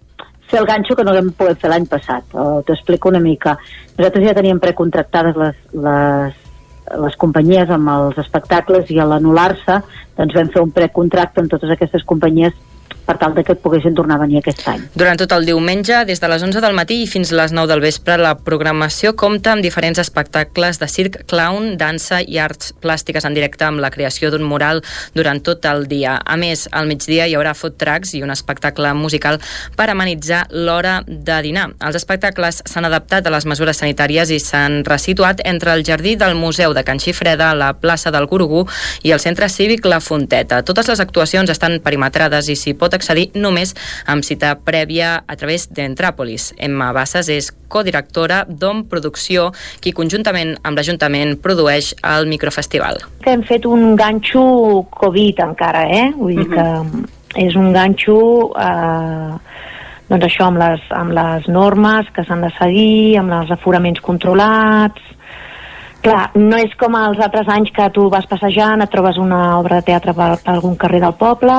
fer 0.51 0.61
el 0.61 0.69
ganxo 0.69 0.97
que 0.99 1.07
no 1.07 1.15
vam 1.15 1.33
poder 1.39 1.57
fer 1.61 1.71
l'any 1.73 1.87
passat. 1.91 2.37
T'explico 2.67 3.11
una 3.13 3.23
mica. 3.23 3.57
Nosaltres 3.97 4.27
ja 4.27 4.37
teníem 4.37 4.61
precontractades 4.63 5.39
les, 5.39 5.59
les, 5.87 6.41
les 7.05 7.17
companyies 7.21 7.71
amb 7.71 7.93
els 7.95 8.19
espectacles 8.23 8.91
i 8.91 8.99
a 8.99 9.07
l'anul·lar-se 9.09 9.81
doncs 10.19 10.37
vam 10.37 10.51
fer 10.53 10.65
un 10.65 10.75
precontracte 10.75 11.43
amb 11.43 11.53
totes 11.53 11.71
aquestes 11.73 12.05
companyies 12.09 12.57
per 13.07 13.17
tal 13.19 13.35
de 13.35 13.45
que 13.45 13.57
poguessin 13.59 13.95
tornar 13.95 14.19
a 14.19 14.25
venir 14.25 14.41
aquest 14.41 14.67
any. 14.71 14.83
Durant 14.95 15.19
tot 15.21 15.33
el 15.37 15.47
diumenge, 15.49 16.05
des 16.09 16.21
de 16.21 16.29
les 16.31 16.43
11 16.43 16.63
del 16.63 16.77
matí 16.77 17.01
i 17.05 17.09
fins 17.11 17.33
a 17.33 17.41
les 17.43 17.55
9 17.57 17.71
del 17.71 17.83
vespre, 17.85 18.19
la 18.21 18.37
programació 18.39 19.15
compta 19.19 19.55
amb 19.55 19.65
diferents 19.65 19.99
espectacles 20.03 20.81
de 20.81 20.89
circ, 20.89 21.21
clown, 21.31 21.77
dansa 21.81 22.21
i 22.23 22.39
arts 22.39 22.75
plàstiques 22.83 23.27
en 23.27 23.37
directe 23.37 23.67
amb 23.67 23.83
la 23.83 23.91
creació 23.91 24.31
d'un 24.31 24.45
mural 24.47 24.83
durant 25.15 25.43
tot 25.45 25.65
el 25.71 25.87
dia. 25.91 26.19
A 26.25 26.37
més, 26.41 26.67
al 26.73 26.89
migdia 26.91 27.27
hi 27.27 27.37
haurà 27.39 27.55
food 27.55 27.79
trucks 27.81 28.15
i 28.15 28.23
un 28.25 28.31
espectacle 28.31 28.93
musical 28.95 29.41
per 29.77 29.91
amenitzar 29.91 30.45
l'hora 30.51 31.01
de 31.07 31.41
dinar. 31.43 31.71
Els 31.81 31.99
espectacles 31.99 32.63
s'han 32.67 32.89
adaptat 32.89 33.27
a 33.27 33.35
les 33.35 33.47
mesures 33.47 33.83
sanitàries 33.83 34.31
i 34.31 34.41
s'han 34.43 34.83
resituat 34.87 35.43
entre 35.45 35.75
el 35.75 35.85
jardí 35.87 36.17
del 36.21 36.37
Museu 36.39 36.75
de 36.77 36.85
Can 36.85 37.01
Xifreda, 37.01 37.53
la 37.55 37.73
plaça 37.81 38.13
del 38.15 38.27
Gurugú 38.31 38.67
i 39.03 39.13
el 39.13 39.21
centre 39.21 39.49
cívic 39.49 39.87
La 39.87 40.01
Fonteta. 40.01 40.63
Totes 40.67 40.89
les 40.89 41.01
actuacions 41.01 41.51
estan 41.51 41.79
perimetrades 41.85 42.49
i 42.49 42.57
s'hi 42.59 42.75
pot 42.79 42.95
accedir 43.01 43.31
només 43.35 43.75
amb 44.07 44.27
cita 44.27 44.55
prèvia 44.65 45.17
a 45.27 45.37
través 45.41 45.67
d'Entràpolis. 45.73 46.53
Emma 46.61 46.93
Bassas 46.97 47.31
és 47.33 47.51
codirectora 47.71 48.45
d'OM 48.49 48.85
Producció, 48.91 49.51
qui 49.81 49.95
conjuntament 49.97 50.57
amb 50.63 50.79
l'Ajuntament 50.79 51.37
produeix 51.43 51.95
el 52.07 52.29
microfestival. 52.31 53.01
Hem 53.27 53.45
fet 53.49 53.67
un 53.69 53.95
ganxo 53.99 54.43
Covid 55.01 55.45
encara, 55.47 55.87
eh? 55.89 56.11
Vull 56.17 56.43
dir 56.43 56.49
que 56.53 56.67
és 57.41 57.57
un 57.57 57.71
ganxo 57.73 58.19
eh, 58.59 59.39
doncs 60.11 60.27
això 60.27 60.51
amb 60.51 60.59
les, 60.59 60.83
amb 60.97 61.15
les 61.15 61.47
normes 61.47 62.11
que 62.15 62.27
s'han 62.27 62.43
de 62.43 62.51
seguir, 62.59 63.17
amb 63.21 63.39
els 63.39 63.55
aforaments 63.55 64.03
controlats, 64.03 65.11
Clar, 66.01 66.31
no 66.41 66.57
és 66.57 66.73
com 66.81 66.95
els 66.97 67.19
altres 67.21 67.49
anys 67.53 67.69
que 67.77 67.91
tu 67.93 68.07
vas 68.13 68.25
passejant, 68.29 68.81
et 68.81 68.89
trobes 68.93 69.19
una 69.21 69.59
obra 69.59 69.81
de 69.81 69.89
teatre 69.91 70.15
per, 70.17 70.31
per 70.41 70.55
algun 70.55 70.79
carrer 70.81 71.03
del 71.03 71.13
poble, 71.21 71.57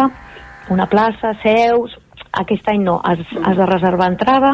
una 0.72 0.88
plaça, 0.92 1.36
seus... 1.44 1.98
Aquest 2.40 2.70
any 2.72 2.86
no, 2.86 2.94
has, 3.04 3.20
has 3.44 3.58
de 3.58 3.66
reservar 3.68 4.06
entrada, 4.08 4.54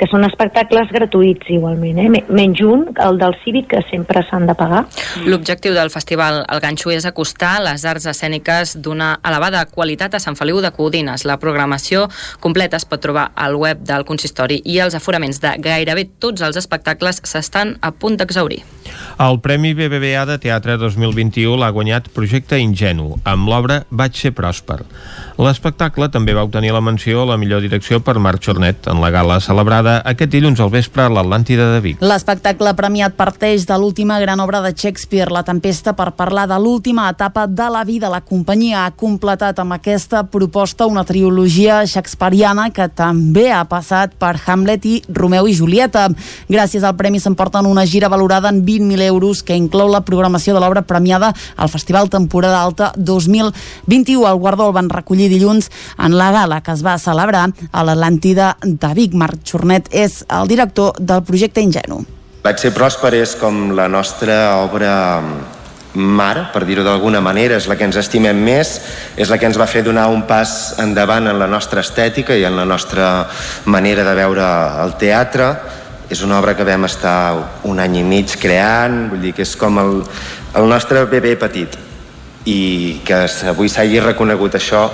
que 0.00 0.08
són 0.08 0.24
espectacles 0.24 0.88
gratuïts 0.94 1.50
igualment, 1.52 1.98
eh? 2.00 2.22
menys 2.32 2.62
un, 2.64 2.86
el 3.04 3.18
del 3.20 3.36
cívic, 3.44 3.68
que 3.74 3.82
sempre 3.90 4.22
s'han 4.24 4.46
de 4.48 4.56
pagar. 4.56 4.86
L'objectiu 5.28 5.74
del 5.76 5.92
festival 5.92 6.40
El 6.48 6.62
Ganxo 6.64 6.92
és 6.94 7.04
acostar 7.04 7.58
les 7.60 7.84
arts 7.84 8.08
escèniques 8.08 8.78
d'una 8.80 9.10
elevada 9.26 9.66
qualitat 9.68 10.16
a 10.16 10.22
Sant 10.22 10.38
Feliu 10.40 10.62
de 10.64 10.72
Codines. 10.72 11.26
La 11.28 11.36
programació 11.42 12.06
completa 12.40 12.80
es 12.80 12.88
pot 12.88 13.02
trobar 13.04 13.28
al 13.36 13.58
web 13.60 13.84
del 13.84 14.06
consistori 14.08 14.62
i 14.64 14.80
els 14.80 14.96
aforaments 14.96 15.42
de 15.44 15.52
gairebé 15.60 16.06
tots 16.18 16.40
els 16.48 16.56
espectacles 16.56 17.20
s'estan 17.28 17.76
a 17.84 17.92
punt 17.92 18.16
d'exaurir. 18.16 18.62
El 19.20 19.38
Premi 19.44 19.74
BBVA 19.76 20.24
de 20.26 20.38
Teatre 20.40 20.78
2021 20.80 21.60
l'ha 21.60 21.70
guanyat 21.76 22.08
Projecte 22.16 22.58
Ingenu, 22.58 23.12
amb 23.28 23.52
l'obra 23.52 23.82
Vaig 23.90 24.16
ser 24.16 24.32
pròsper. 24.32 24.80
L'espectacle 25.40 26.08
també 26.12 26.32
va 26.36 26.46
obtenir 26.48 26.72
la 26.72 26.82
menció 26.84 27.22
a 27.22 27.28
la 27.28 27.36
millor 27.40 27.60
direcció 27.64 28.00
per 28.04 28.18
Marc 28.18 28.42
Jornet 28.44 28.88
en 28.88 29.00
la 29.04 29.12
gala 29.12 29.38
celebrada 29.40 29.59
aquest 29.60 30.30
dilluns 30.30 30.60
al 30.60 30.70
vespre 30.70 31.02
a 31.04 31.10
l'Atlàntida 31.12 31.66
de 31.74 31.80
Vic. 31.80 32.00
L'espectacle 32.00 32.72
premiat 32.74 33.14
parteix 33.16 33.66
de 33.66 33.76
l'última 33.78 34.18
gran 34.20 34.40
obra 34.40 34.60
de 34.60 34.72
Shakespeare, 34.72 35.30
La 35.30 35.42
Tempesta, 35.42 35.92
per 35.92 36.12
parlar 36.16 36.46
de 36.48 36.58
l'última 36.58 37.08
etapa 37.10 37.46
de 37.46 37.68
la 37.70 37.84
vida. 37.84 38.08
La 38.10 38.20
companyia 38.20 38.84
ha 38.84 38.90
completat 38.90 39.58
amb 39.58 39.72
aquesta 39.76 40.24
proposta 40.24 40.86
una 40.86 41.04
trilogia 41.04 41.84
shakespeariana 41.86 42.70
que 42.70 42.88
també 42.88 43.50
ha 43.52 43.64
passat 43.64 44.14
per 44.18 44.36
Hamlet 44.46 44.86
i 44.86 45.02
Romeu 45.08 45.46
i 45.46 45.54
Julieta. 45.54 46.08
Gràcies 46.48 46.84
al 46.84 46.96
premi 46.96 47.20
s'emporten 47.20 47.66
una 47.66 47.86
gira 47.86 48.08
valorada 48.08 48.48
en 48.48 48.64
20.000 48.64 49.02
euros 49.08 49.42
que 49.42 49.56
inclou 49.56 49.90
la 49.90 50.02
programació 50.06 50.54
de 50.54 50.60
l'obra 50.60 50.82
premiada 50.82 51.32
al 51.56 51.68
Festival 51.68 52.10
Temporada 52.10 52.62
Alta 52.62 52.92
2021. 52.96 54.26
El 54.30 54.38
guardó 54.38 54.68
el 54.68 54.74
van 54.74 54.90
recollir 54.90 55.28
dilluns 55.28 55.70
en 55.98 56.16
la 56.16 56.30
gala 56.32 56.60
que 56.60 56.72
es 56.72 56.84
va 56.84 56.98
celebrar 56.98 57.48
a 57.72 57.84
l'Atlàntida 57.84 58.56
de 58.62 58.94
Vic. 58.94 59.14
Marc 59.14 59.42
Xornet 59.50 59.90
és 59.90 60.22
el 60.30 60.50
director 60.50 60.94
del 60.98 61.24
projecte 61.26 61.62
Ingenu. 61.64 62.04
Vaig 62.44 62.60
ser 62.62 62.70
pròsper 62.72 63.16
és 63.18 63.34
com 63.36 63.72
la 63.76 63.88
nostra 63.90 64.36
obra 64.62 64.94
mare, 65.94 66.46
per 66.54 66.62
dir-ho 66.64 66.84
d'alguna 66.86 67.20
manera, 67.20 67.56
és 67.58 67.66
la 67.66 67.76
que 67.76 67.84
ens 67.88 67.98
estimem 67.98 68.38
més, 68.46 68.76
és 69.18 69.28
la 69.28 69.38
que 69.38 69.48
ens 69.48 69.58
va 69.58 69.66
fer 69.66 69.82
donar 69.82 70.06
un 70.12 70.22
pas 70.28 70.78
endavant 70.78 71.26
en 71.26 71.38
la 71.38 71.50
nostra 71.50 71.82
estètica 71.82 72.36
i 72.38 72.46
en 72.46 72.56
la 72.56 72.64
nostra 72.64 73.26
manera 73.66 74.06
de 74.06 74.14
veure 74.14 74.46
el 74.84 74.96
teatre. 75.02 75.52
És 76.10 76.22
una 76.26 76.40
obra 76.40 76.56
que 76.58 76.66
vam 76.66 76.86
estar 76.88 77.60
un 77.70 77.78
any 77.78 78.00
i 78.00 78.06
mig 78.06 78.34
creant, 78.40 79.08
vull 79.10 79.22
dir 79.22 79.34
que 79.34 79.46
és 79.46 79.54
com 79.58 79.78
el, 79.82 79.96
el 80.58 80.70
nostre 80.70 81.04
bebè 81.10 81.36
petit 81.38 81.78
i 82.50 83.00
que 83.04 83.26
avui 83.52 83.68
s'hagi 83.68 84.00
reconegut 84.02 84.56
això 84.56 84.88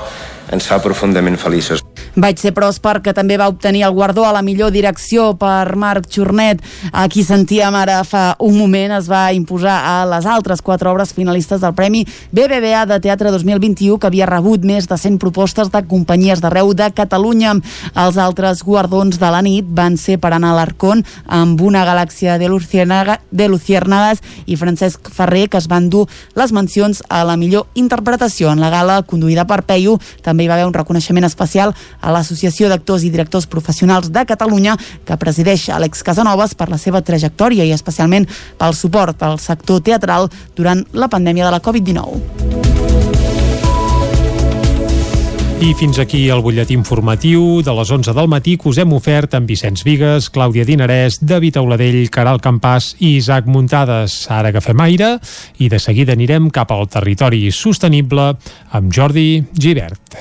ens 0.53 0.67
fa 0.67 0.83
profundament 0.83 1.39
feliços. 1.41 1.86
Vaig 2.17 2.39
ser 2.41 2.55
pròsper, 2.57 3.03
que 3.05 3.13
també 3.13 3.37
va 3.37 3.51
obtenir 3.51 3.83
el 3.85 3.93
guardó 3.93 4.25
a 4.25 4.33
la 4.33 4.41
millor 4.41 4.71
direcció 4.73 5.35
per 5.37 5.77
Marc 5.77 6.07
Xornet. 6.09 6.63
A 6.97 7.05
qui 7.13 7.21
sentíem 7.21 7.75
ara 7.77 7.99
fa 8.09 8.39
un 8.41 8.57
moment 8.57 8.95
es 8.97 9.11
va 9.11 9.35
imposar 9.37 9.75
a 9.85 9.97
les 10.09 10.25
altres 10.25 10.63
quatre 10.65 10.89
obres 10.89 11.13
finalistes 11.13 11.61
del 11.61 11.75
Premi 11.77 12.07
BBVA 12.33 12.87
de 12.89 12.99
Teatre 13.05 13.29
2021, 13.35 13.99
que 14.01 14.09
havia 14.09 14.29
rebut 14.31 14.65
més 14.65 14.89
de 14.89 14.97
100 14.97 15.19
propostes 15.21 15.69
de 15.75 15.83
companyies 15.85 16.41
d'arreu 16.41 16.73
de 16.73 16.89
Catalunya. 16.97 17.53
Els 17.93 18.17
altres 18.17 18.65
guardons 18.65 19.21
de 19.21 19.31
la 19.35 19.43
nit 19.45 19.69
van 19.69 20.01
ser 20.01 20.17
per 20.17 20.33
anar 20.33 20.55
a 20.55 20.59
l'Arcón 20.63 21.05
amb 21.29 21.61
una 21.61 21.85
galàxia 21.85 22.39
de, 22.41 22.49
Luciérnaga, 22.49 23.19
de 23.31 23.51
Luciérnagas 23.53 24.25
i 24.47 24.57
Francesc 24.57 25.13
Ferrer, 25.13 25.51
que 25.53 25.61
es 25.61 25.69
van 25.69 25.91
dur 25.93 26.07
les 26.33 26.57
mencions 26.57 27.05
a 27.13 27.27
la 27.29 27.37
millor 27.37 27.69
interpretació. 27.75 28.57
En 28.57 28.65
la 28.65 28.73
gala, 28.73 29.03
conduïda 29.05 29.45
per 29.45 29.67
Peyu, 29.69 29.99
també 30.25 30.47
hi 30.47 30.49
va 30.49 30.57
haver 30.57 30.71
un 30.73 30.75
reconeixement 30.81 31.29
especial 31.29 31.77
a 32.07 32.15
l'Associació 32.15 32.71
d'Actors 32.71 33.03
i 33.03 33.11
Directors 33.11 33.51
Professionals 33.51 34.13
de 34.15 34.23
Catalunya, 34.29 34.77
que 35.05 35.19
presideix 35.19 35.69
Àlex 35.75 36.07
Casanovas 36.07 36.55
per 36.55 36.71
la 36.71 36.79
seva 36.79 37.03
trajectòria 37.03 37.67
i 37.67 37.75
especialment 37.75 38.29
pel 38.59 38.79
suport 38.79 39.27
al 39.27 39.41
sector 39.43 39.83
teatral 39.83 40.31
durant 40.55 40.87
la 40.95 41.11
pandèmia 41.11 41.51
de 41.51 41.57
la 41.59 41.63
Covid-19. 41.63 42.65
I 45.57 45.71
fins 45.73 45.97
aquí 45.99 46.27
el 46.29 46.43
butlletí 46.45 46.75
informatiu 46.77 47.63
de 47.65 47.73
les 47.79 47.91
11 47.91 48.13
del 48.13 48.29
matí 48.29 48.59
que 48.61 48.69
us 48.69 48.77
hem 48.77 48.93
ofert 48.93 49.33
amb 49.39 49.49
Vicenç 49.49 49.87
Vigues, 49.89 50.29
Clàudia 50.29 50.67
Dinarès, 50.69 51.17
David 51.25 51.57
Auladell, 51.57 52.03
Caral 52.13 52.43
Campàs 52.45 52.91
i 53.01 53.15
Isaac 53.17 53.49
Muntades. 53.49 54.27
Ara 54.29 54.53
agafem 54.53 54.85
aire 54.85 55.15
i 55.57 55.71
de 55.73 55.81
seguida 55.81 56.13
anirem 56.13 56.51
cap 56.53 56.77
al 56.77 56.85
territori 56.93 57.49
sostenible 57.57 58.35
amb 58.77 58.93
Jordi 58.93 59.47
Givert. 59.57 60.21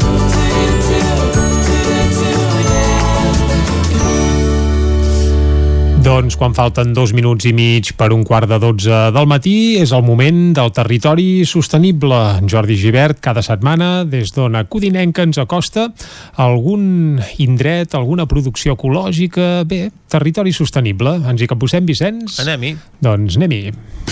Doncs 6.01 6.33
quan 6.33 6.55
falten 6.57 6.95
dos 6.97 7.11
minuts 7.13 7.45
i 7.45 7.51
mig 7.53 7.91
per 7.93 8.07
un 8.09 8.23
quart 8.25 8.49
de 8.49 8.57
dotze 8.57 9.01
del 9.13 9.27
matí 9.29 9.77
és 9.77 9.91
el 9.93 10.01
moment 10.01 10.39
del 10.57 10.71
territori 10.73 11.43
sostenible. 11.45 12.17
Jordi 12.49 12.73
Givert, 12.81 13.19
cada 13.21 13.43
setmana, 13.45 14.01
des 14.09 14.33
d'Ona 14.33 14.63
Codinenca 14.65 15.21
ens 15.27 15.37
acosta 15.37 15.91
algun 16.41 17.21
indret, 17.37 17.93
alguna 17.93 18.25
producció 18.25 18.73
ecològica... 18.79 19.61
Bé, 19.69 19.83
territori 20.09 20.55
sostenible. 20.57 21.19
Ens 21.21 21.45
hi 21.45 21.49
capbussem, 21.51 21.85
Vicenç? 21.85 22.39
Anem-hi. 22.41 22.73
Doncs 23.05 23.37
anem-hi. 23.37 24.10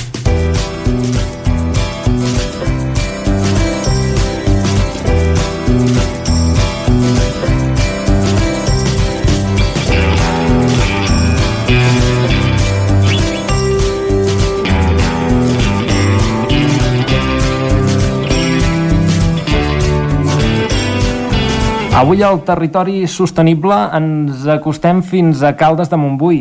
Avui 21.99 22.21
al 22.23 22.37
territori 22.47 23.01
sostenible 23.11 23.75
ens 23.97 24.45
acostem 24.47 25.01
fins 25.03 25.41
a 25.43 25.49
Caldes 25.59 25.89
de 25.91 25.97
Montbui. 25.99 26.37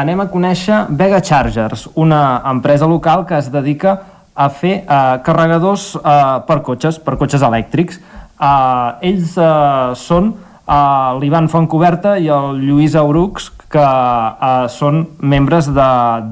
Anem 0.00 0.22
a 0.22 0.26
conèixer 0.32 0.78
Vega 0.96 1.18
Chargers, 1.20 1.82
una 2.00 2.40
empresa 2.48 2.88
local 2.88 3.26
que 3.28 3.36
es 3.36 3.50
dedica 3.52 3.92
a 4.32 4.46
fer 4.48 4.78
uh, 4.78 5.18
carregadors 5.26 5.90
uh, 5.98 6.40
per 6.48 6.62
cotxes, 6.64 6.96
per 7.04 7.18
cotxes 7.20 7.44
elèctrics. 7.44 8.00
Uh, 8.40 8.96
ells 9.04 9.36
uh, 9.36 9.92
són 9.92 10.32
uh, 10.32 11.20
l'Ivan 11.20 11.50
Fontcoberta 11.52 12.16
i 12.16 12.32
el 12.32 12.62
Lluís 12.64 12.96
Aurucs, 12.96 13.50
que 13.68 13.84
uh, 13.84 14.64
són 14.72 15.04
membres 15.20 15.68
de, 15.68 15.90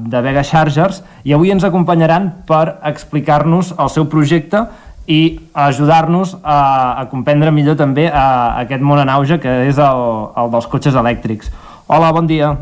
de 0.09 0.23
Vega 0.25 0.41
Chargers, 0.49 1.03
i 1.21 1.37
avui 1.37 1.53
ens 1.53 1.69
acompanyaran 1.69 2.31
per 2.49 2.79
explicar-nos 2.89 3.75
el 3.77 3.93
seu 3.93 4.09
projecte 4.09 4.65
i 5.07 5.39
ajudar-nos 5.53 6.37
a, 6.43 7.01
a 7.01 7.05
comprendre 7.11 7.51
millor 7.51 7.75
també 7.79 8.07
a, 8.07 8.23
a 8.23 8.63
aquest 8.63 8.83
món 8.83 9.01
en 9.01 9.11
auge 9.11 9.39
que 9.43 9.51
és 9.67 9.79
el, 9.81 10.03
el 10.39 10.51
dels 10.53 10.67
cotxes 10.71 10.95
elèctrics. 10.95 11.51
Hola, 11.87 12.13
bon 12.15 12.27
dia. 12.27 12.53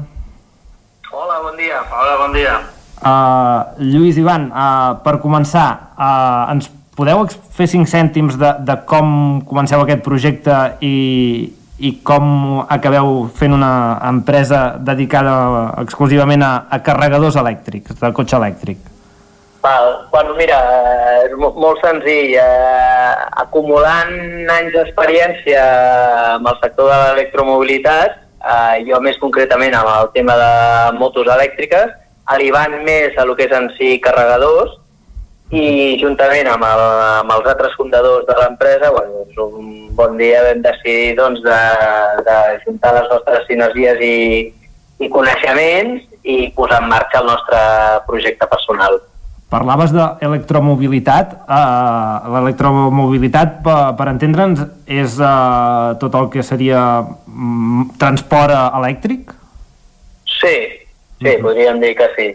Hola, 1.11 1.41
bon 1.43 1.57
dia. 1.59 1.81
Hola, 1.85 2.13
bon 2.23 2.33
dia. 2.33 2.59
Uh, 3.01 3.81
Lluís 3.81 4.17
Ivan, 4.21 4.49
uh, 4.53 4.97
per 5.05 5.17
començar, 5.21 5.67
uh, 5.97 6.51
ens 6.53 6.69
podeu 6.97 7.23
fer 7.53 7.65
cinc 7.69 7.89
cèntims 7.89 8.37
de, 8.37 8.51
de 8.65 8.75
com 8.89 9.41
comenceu 9.47 9.81
aquest 9.81 10.03
projecte 10.05 10.57
i, 10.85 10.95
i 11.81 11.93
com 12.05 12.61
acabeu 12.69 13.27
fent 13.37 13.57
una 13.57 13.73
empresa 14.09 14.77
dedicada 14.77 15.33
exclusivament 15.81 16.45
a, 16.45 16.53
a 16.69 16.81
carregadors 16.85 17.37
elèctrics, 17.41 17.97
de 18.01 18.13
cotxe 18.17 18.37
elèctric? 18.37 18.91
Val, 19.61 20.07
bueno, 20.11 20.33
mira, 20.35 20.57
eh, 20.57 21.25
és 21.27 21.33
mo- 21.37 21.53
molt 21.53 21.79
senzill. 21.85 22.33
Eh, 22.33 23.13
acumulant 23.43 24.49
anys 24.49 24.73
d'experiència 24.73 25.61
amb 26.35 26.47
el 26.49 26.57
sector 26.63 26.89
de 26.89 26.97
l'electromobilitat, 27.01 28.15
eh, 28.41 28.83
jo 28.89 28.99
més 28.99 29.17
concretament 29.21 29.75
amb 29.75 29.89
el 29.89 30.09
tema 30.13 30.35
de 30.35 30.97
motos 30.97 31.27
elèctriques, 31.27 31.91
l'Ivan 32.37 32.83
més 32.85 33.17
a 33.17 33.25
lo 33.25 33.35
que 33.35 33.43
és 33.45 33.51
en 33.51 33.69
si 33.77 33.99
carregadors, 33.99 34.77
i 35.51 35.99
juntament 36.01 36.47
amb, 36.47 36.63
el, 36.63 36.81
amb 37.19 37.31
els 37.35 37.45
altres 37.53 37.73
fundadors 37.75 38.25
de 38.25 38.33
l'empresa, 38.39 38.89
bueno, 38.89 39.25
doncs 39.35 39.37
un 39.59 39.95
bon 39.95 40.17
dia 40.17 40.41
vam 40.43 40.61
decidir 40.63 41.17
doncs, 41.17 41.41
de, 41.43 41.59
de 42.23 42.37
juntar 42.65 42.93
les 42.95 43.09
nostres 43.11 43.45
sinergies 43.47 43.99
i, 43.99 44.53
i 45.03 45.09
coneixements 45.09 46.07
i 46.23 46.49
posar 46.55 46.81
en 46.81 46.87
marxa 46.89 47.19
el 47.19 47.27
nostre 47.27 47.59
projecte 48.07 48.47
personal. 48.47 49.01
Parlaves 49.51 49.91
d'electromobilitat. 49.91 51.33
Uh, 51.43 52.29
L'electromobilitat, 52.37 53.57
per, 53.65 53.79
per 53.99 54.07
entendre'ns, 54.13 54.61
és 54.87 55.17
uh, 55.19 55.91
tot 55.99 56.15
el 56.15 56.29
que 56.31 56.45
seria 56.47 56.83
mm, 57.03 57.97
transport 57.99 58.55
elèctric? 58.79 59.33
Sí, 60.39 60.55
sí, 61.19 61.35
podríem 61.43 61.83
dir 61.83 61.91
que 61.99 62.07
sí. 62.15 62.29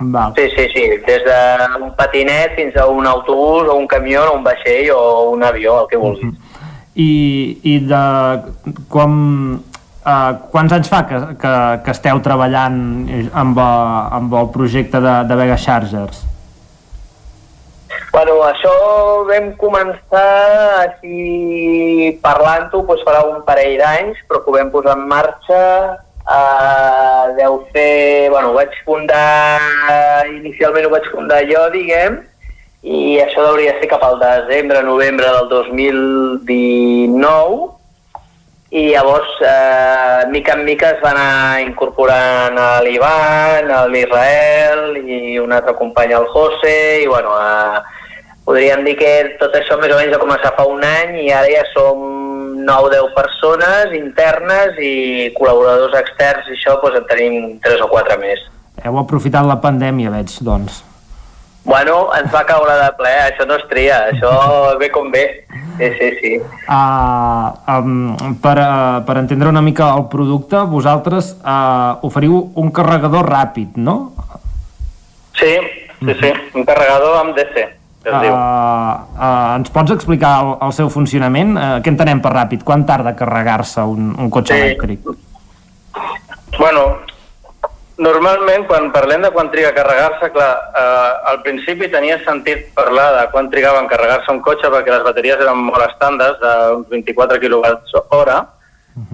Val. 0.00 0.32
Sí, 0.36 0.48
sí, 0.56 0.64
sí, 0.72 0.86
des 1.06 1.22
d'un 1.26 1.92
patinet 1.98 2.56
fins 2.56 2.76
a 2.80 2.86
un 2.90 3.06
autobús 3.06 3.68
o 3.68 3.76
un 3.76 3.86
camió 3.86 4.24
o 4.30 4.38
un 4.38 4.42
vaixell 4.44 4.90
o 4.96 5.02
un 5.30 5.44
avió, 5.44 5.82
el 5.82 5.90
que 5.90 6.00
vulguis. 6.00 6.32
I, 6.94 7.12
i 7.62 7.76
de 7.88 8.02
com, 8.92 9.14
uh, 10.04 10.34
quants 10.52 10.74
anys 10.76 10.90
fa 10.92 11.04
que, 11.08 11.22
que, 11.40 11.54
que 11.86 11.94
esteu 11.94 12.20
treballant 12.24 12.76
amb, 13.32 13.58
uh, 13.58 14.12
amb 14.18 14.36
el 14.42 14.52
projecte 14.54 15.00
de, 15.02 15.16
de 15.30 15.40
Vega 15.40 15.56
Chargers? 15.56 16.26
Bueno, 18.12 18.34
això 18.44 18.72
vam 19.24 19.54
començar 19.56 20.28
així 20.82 22.12
parlant-ho 22.24 22.82
doncs 22.84 23.04
farà 23.06 23.22
un 23.30 23.40
parell 23.46 23.78
d'anys, 23.80 24.20
però 24.28 24.42
que 24.42 24.52
ho 24.52 24.58
vam 24.58 24.72
posar 24.74 24.98
en 24.98 25.06
marxa 25.08 25.62
Uh, 26.22 27.34
deu 27.34 27.66
fer... 27.74 28.30
Bueno, 28.30 28.50
ho 28.50 28.54
vaig 28.54 28.70
fundar... 28.86 29.58
Inicialment 30.30 30.86
ho 30.86 30.90
vaig 30.92 31.02
fundar 31.10 31.42
jo, 31.48 31.70
diguem, 31.74 32.20
i 32.82 33.20
això 33.22 33.40
hauria 33.50 33.80
ser 33.80 33.88
cap 33.90 34.02
al 34.06 34.18
desembre, 34.20 34.82
novembre 34.86 35.26
del 35.26 35.48
2019, 35.50 37.68
i 38.72 38.86
llavors, 38.88 39.28
eh, 39.44 40.26
mica 40.30 40.54
en 40.56 40.64
mica 40.64 40.94
es 40.94 41.00
va 41.04 41.10
anar 41.10 41.60
incorporant 41.60 42.56
a 42.56 42.80
l'Ivan, 42.80 43.68
a 43.68 43.82
l'Israel 43.86 44.96
i 44.96 45.36
un 45.38 45.52
altre 45.52 45.74
company, 45.76 46.14
el 46.16 46.24
José, 46.32 47.02
i 47.02 47.06
bueno, 47.06 47.34
eh, 47.36 47.82
podríem 48.46 48.80
dir 48.86 48.94
que 48.96 49.10
tot 49.42 49.52
això 49.58 49.76
més 49.76 49.92
o 49.92 49.98
menys 50.00 50.14
va 50.16 50.22
començar 50.22 50.54
fa 50.56 50.64
un 50.64 50.80
any 50.88 51.18
i 51.20 51.28
ara 51.36 51.50
ja 51.52 51.66
som 51.74 52.00
9 52.64 52.88
o 52.88 52.92
10 52.94 53.12
persones 53.18 53.92
internes 53.98 54.80
i 54.80 54.94
col·laboradors 55.36 55.98
externs 56.00 56.48
i 56.48 56.56
això 56.56 56.78
doncs 56.80 57.02
en 57.02 57.10
tenim 57.12 57.58
3 57.60 57.84
o 57.84 57.90
4 57.92 58.16
més. 58.24 58.40
Heu 58.82 58.96
aprofitat 59.02 59.44
la 59.44 59.60
pandèmia, 59.60 60.14
veig, 60.16 60.32
doncs. 60.40 60.80
Bueno, 61.64 62.08
ens 62.18 62.32
va 62.34 62.42
caure 62.44 62.72
de 62.74 62.88
ple, 62.98 63.10
això 63.28 63.44
no 63.46 63.54
es 63.54 63.62
tria, 63.70 64.00
això 64.10 64.30
ve 64.80 64.88
com 64.90 65.10
ve. 65.12 65.22
Sí, 65.78 65.88
sí, 65.98 66.08
sí. 66.20 66.32
Uh, 66.68 67.52
um, 67.70 68.34
per, 68.42 68.56
uh, 68.58 68.98
per 69.06 69.16
entendre 69.20 69.48
una 69.48 69.62
mica 69.62 69.92
el 69.96 70.08
producte, 70.12 70.58
vosaltres 70.68 71.36
uh, 71.38 71.96
oferiu 72.04 72.40
un 72.60 72.72
carregador 72.74 73.30
ràpid, 73.30 73.78
no? 73.78 73.94
Sí, 75.38 75.54
sí, 76.02 76.14
sí, 76.20 76.32
un 76.58 76.66
carregador 76.68 77.16
amb 77.22 77.38
DC, 77.38 77.54
que 78.02 78.10
es 78.10 78.14
Uh, 78.14 78.20
diu. 78.26 78.34
uh, 78.34 79.54
ens 79.56 79.70
pots 79.70 79.94
explicar 79.94 80.34
el, 80.42 80.52
el 80.66 80.72
seu 80.76 80.90
funcionament? 80.90 81.54
Uh, 81.56 81.78
què 81.80 81.94
entenem 81.94 82.20
per 82.20 82.34
ràpid? 82.34 82.66
Quan 82.66 82.82
tarda 82.84 83.14
a 83.14 83.18
carregar-se 83.18 83.80
un, 83.86 84.12
un 84.18 84.30
cotxe 84.34 84.58
Sí. 84.58 84.60
elèctric? 84.66 85.06
Bueno, 86.58 86.98
normalment 88.02 88.64
quan 88.66 88.90
parlem 88.94 89.22
de 89.22 89.30
quan 89.34 89.50
triga 89.52 89.70
a 89.70 89.74
carregar-se, 89.76 90.30
clar, 90.34 90.52
eh, 90.76 91.12
al 91.30 91.38
principi 91.44 91.88
tenia 91.92 92.18
sentit 92.24 92.72
parlar 92.74 93.08
de 93.20 93.30
quan 93.32 93.50
trigava 93.50 93.80
a 93.80 93.86
carregar-se 93.88 94.32
un 94.32 94.40
cotxe 94.42 94.70
perquè 94.72 94.90
les 94.90 95.04
bateries 95.06 95.40
eren 95.40 95.56
molt 95.68 95.84
estàndards, 95.86 96.40
d'uns 96.42 96.88
24 96.90 97.38
kWh, 97.38 98.42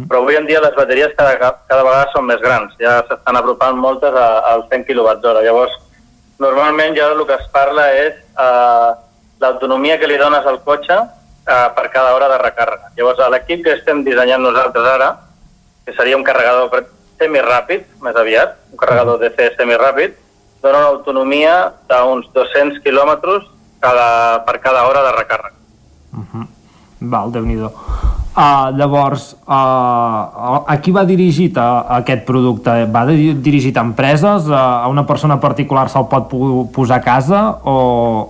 però 0.09 0.19
avui 0.23 0.35
en 0.37 0.47
dia 0.47 0.61
les 0.61 0.75
bateries 0.75 1.13
cada, 1.17 1.37
cada 1.69 1.85
vegada 1.85 2.09
són 2.13 2.25
més 2.27 2.41
grans, 2.41 2.73
ja 2.81 2.97
s'estan 3.07 3.37
apropant 3.39 3.77
moltes 3.79 4.15
a- 4.15 4.41
als 4.55 4.67
100 4.73 4.85
kWh. 4.89 5.43
Llavors, 5.45 5.77
normalment 6.39 6.97
ja 6.97 7.13
el 7.13 7.27
que 7.27 7.35
es 7.35 7.47
parla 7.53 7.93
és 7.95 8.15
eh, 8.39 8.91
l'autonomia 9.41 9.99
que 9.99 10.09
li 10.11 10.17
dones 10.19 10.45
al 10.47 10.59
cotxe 10.65 10.97
eh, 10.99 11.69
per 11.77 11.91
cada 11.95 12.15
hora 12.15 12.29
de 12.29 12.39
recàrrega. 12.43 12.91
Llavors, 12.97 13.23
l'equip 13.31 13.63
que 13.65 13.77
estem 13.79 14.03
dissenyant 14.03 14.43
nosaltres 14.43 14.85
ara, 14.97 15.13
que 15.87 15.95
seria 15.95 16.17
un 16.17 16.25
carregador 16.25 16.71
semiràpid, 17.19 17.87
més 18.05 18.17
aviat, 18.17 18.57
un 18.73 18.81
carregador 18.81 19.21
DC 19.23 19.53
semiràpid, 19.59 20.17
dona 20.63 20.79
una 20.79 20.93
autonomia 20.97 21.55
d'uns 21.91 22.31
200 22.35 22.83
quilòmetres 22.83 23.47
cada, 23.81 24.09
per 24.47 24.59
cada 24.63 24.87
hora 24.89 25.05
de 25.07 25.13
recàrrega. 25.19 26.47
Val, 27.01 27.31
déu 27.31 27.45
nhi 27.47 27.59
Uh, 28.39 28.71
llavors, 28.79 29.33
uh, 29.51 30.63
a 30.63 30.75
qui 30.79 30.93
va 30.95 31.03
dirigit 31.03 31.57
a, 31.59 31.65
a 31.81 31.97
aquest 32.05 32.21
producte? 32.23 32.71
Va 32.87 33.01
di- 33.09 33.35
dirigit 33.43 33.75
a 33.75 33.83
empreses? 33.83 34.47
A, 34.47 34.85
a 34.85 34.91
una 34.93 35.03
persona 35.09 35.41
particular 35.43 35.89
se'l 35.91 36.07
pot 36.07 36.29
posar 36.71 37.01
a 37.01 37.03
casa? 37.03 37.41
O, 37.67 37.75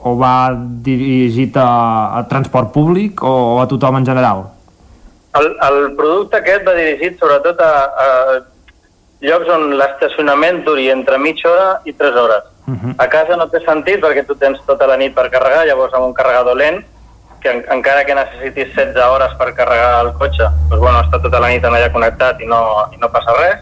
o 0.09 0.15
va 0.17 0.55
dirigit 0.57 1.59
a, 1.61 1.67
a 2.17 2.23
transport 2.31 2.73
públic? 2.73 3.21
O, 3.21 3.59
a 3.61 3.67
tothom 3.69 4.01
en 4.01 4.09
general? 4.09 4.47
El, 5.37 5.51
el 5.69 5.79
producte 5.99 6.41
aquest 6.41 6.65
va 6.65 6.73
dirigit 6.79 7.21
sobretot 7.21 7.61
a, 7.61 7.73
a 7.93 8.09
llocs 9.21 9.49
on 9.51 9.73
l'estacionament 9.79 10.63
duri 10.65 10.89
entre 10.91 11.19
mitja 11.19 11.51
hora 11.51 11.81
i 11.85 11.93
3 11.93 12.17
hores. 12.17 12.45
A 12.99 13.07
casa 13.09 13.37
no 13.37 13.49
té 13.49 13.59
sentit 13.65 14.01
perquè 14.03 14.27
tu 14.27 14.35
tens 14.37 14.61
tota 14.67 14.87
la 14.87 14.97
nit 15.01 15.15
per 15.15 15.31
carregar, 15.31 15.65
llavors 15.67 15.95
amb 15.95 16.05
un 16.11 16.15
carregador 16.15 16.57
lent, 16.57 16.83
que 17.41 17.49
en, 17.51 17.65
encara 17.71 18.05
que 18.05 18.15
necessitis 18.15 18.75
16 18.75 18.97
hores 19.09 19.33
per 19.39 19.55
carregar 19.55 20.05
el 20.05 20.13
cotxe, 20.19 20.45
doncs, 20.69 20.81
bueno, 20.83 21.01
està 21.01 21.21
tota 21.23 21.41
la 21.41 21.49
nit 21.49 21.65
en 21.65 21.75
allà 21.75 21.91
connectat 21.95 22.41
i 22.43 22.47
no, 22.47 22.61
i 22.93 22.99
no 22.99 23.09
passa 23.15 23.35
res. 23.39 23.61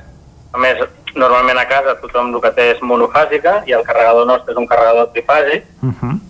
A 0.53 0.59
més, 0.59 0.81
normalment 1.15 1.59
a 1.59 1.67
casa 1.69 1.95
tothom 2.01 2.35
el 2.35 2.41
que 2.41 2.51
té 2.57 2.71
és 2.75 2.81
monofàsica 2.83 3.63
i 3.69 3.73
el 3.77 3.85
carregador 3.85 4.27
nostre 4.27 4.53
és 4.53 4.59
un 4.59 4.67
carregador 4.67 5.11
trifàsic 5.15 5.65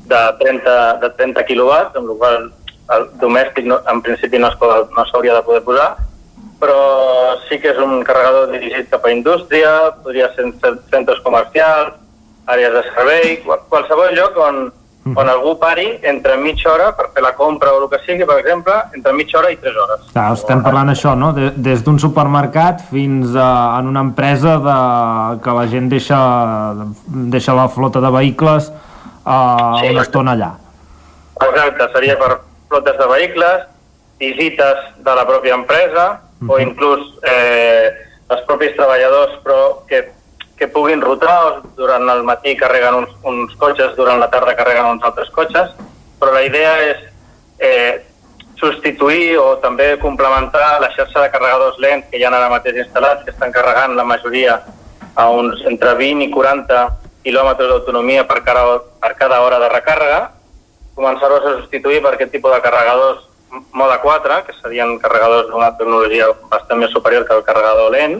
de 0.06 0.20
30, 0.40 0.74
de 1.02 1.10
30 1.18 1.44
quilowatts, 1.46 1.96
amb 1.96 2.08
la 2.10 2.14
qual 2.18 2.36
el 2.96 3.08
domèstic 3.22 3.64
no, 3.66 3.80
en 3.90 4.02
principi 4.02 4.38
no 4.38 4.50
pot- 4.60 4.90
no 4.96 5.04
s'hauria 5.06 5.34
de 5.34 5.42
poder 5.42 5.62
posar, 5.62 5.96
però 6.60 7.36
sí 7.48 7.58
que 7.60 7.70
és 7.74 7.78
un 7.82 8.02
carregador 8.06 8.50
dirigit 8.54 8.88
cap 8.90 9.04
a 9.04 9.12
indústria, 9.12 9.74
podria 10.02 10.30
ser 10.34 10.44
en 10.46 10.54
cen- 10.62 10.80
centres 10.90 11.20
comercials, 11.24 11.94
àrees 12.46 12.72
de 12.72 12.82
servei, 12.94 13.36
qual- 13.44 13.62
qualsevol 13.68 14.14
lloc 14.16 14.36
on, 14.38 14.60
on 15.14 15.28
algú 15.30 15.52
pari 15.60 15.98
entre 16.02 16.36
mitja 16.40 16.72
hora 16.72 16.88
per 16.96 17.10
fer 17.14 17.22
la 17.22 17.34
compra 17.38 17.70
o 17.74 17.82
el 17.84 17.88
que 17.92 18.00
sigui, 18.06 18.24
per 18.26 18.38
exemple, 18.40 18.74
entre 18.94 19.12
mitja 19.14 19.38
hora 19.38 19.50
i 19.52 19.56
3 19.60 19.76
hores. 19.82 20.08
Clar, 20.12 20.32
estem 20.34 20.62
parlant 20.64 20.90
això, 20.90 21.12
no? 21.18 21.32
De, 21.36 21.52
des 21.56 21.84
d'un 21.86 21.98
supermercat 22.02 22.82
fins 22.90 23.36
a 23.38 23.78
en 23.78 23.86
una 23.92 24.00
empresa 24.00 24.56
de, 24.64 24.78
que 25.44 25.54
la 25.60 25.66
gent 25.70 25.88
deixa, 25.92 26.18
deixa 27.06 27.54
la 27.54 27.68
flota 27.68 28.00
de 28.00 28.10
vehicles 28.10 28.70
uh, 28.72 29.78
Sí, 29.82 29.90
una 29.92 30.02
estona 30.02 30.32
allà. 30.34 30.50
Exacte, 31.36 31.86
seria 31.92 32.16
per 32.18 32.38
flotes 32.68 32.96
de 32.98 33.06
vehicles, 33.06 33.66
visites 34.18 34.78
de 35.04 35.14
la 35.14 35.26
pròpia 35.28 35.54
empresa 35.54 36.06
o 36.44 36.58
inclús 36.60 37.14
eh, 37.24 37.92
els 38.28 38.42
propis 38.48 38.74
treballadors 38.76 39.38
però 39.44 39.60
que, 39.88 40.02
que 40.58 40.68
puguin 40.68 41.00
rotar 41.00 41.62
durant 41.78 42.08
el 42.12 42.24
matí 42.26 42.56
carreguen 42.58 43.02
uns, 43.02 43.14
uns 43.24 43.54
cotxes, 43.60 43.94
durant 43.96 44.20
la 44.20 44.30
tarda 44.32 44.56
carreguen 44.58 44.96
uns 44.96 45.06
altres 45.06 45.30
cotxes, 45.30 45.72
però 46.20 46.34
la 46.34 46.44
idea 46.44 46.74
és 46.90 47.00
eh, 47.58 48.04
substituir 48.60 49.36
o 49.38 49.56
també 49.60 49.94
complementar 50.00 50.80
la 50.80 50.90
xarxa 50.94 51.24
de 51.24 51.32
carregadors 51.32 51.78
lents 51.82 52.08
que 52.10 52.18
hi 52.18 52.24
ha 52.24 52.32
ara 52.32 52.52
mateix 52.52 52.80
instal·lats, 52.84 53.24
que 53.24 53.34
estan 53.34 53.52
carregant 53.52 53.96
la 53.96 54.04
majoria 54.04 54.60
a 55.16 55.28
uns 55.32 55.62
entre 55.68 55.94
20 55.96 56.24
i 56.24 56.30
40 56.32 56.80
quilòmetres 57.24 57.68
d'autonomia 57.68 58.24
per, 58.28 58.42
cada, 58.44 58.78
per 59.00 59.12
cada 59.18 59.40
hora 59.44 59.58
de 59.60 59.68
recàrrega, 59.72 60.20
començar-los 60.96 61.44
a 61.44 61.54
substituir 61.60 62.00
per 62.04 62.14
aquest 62.14 62.32
tipus 62.32 62.54
de 62.54 62.60
carregadors 62.64 63.24
mode 63.50 63.98
4, 64.02 64.40
que 64.46 64.54
serien 64.60 64.96
carregadors 65.02 65.50
d'una 65.50 65.72
tecnologia 65.78 66.28
bastant 66.50 66.80
més 66.80 66.92
superior 66.94 67.26
que 67.26 67.36
el 67.36 67.44
carregador 67.46 67.92
lent, 67.94 68.18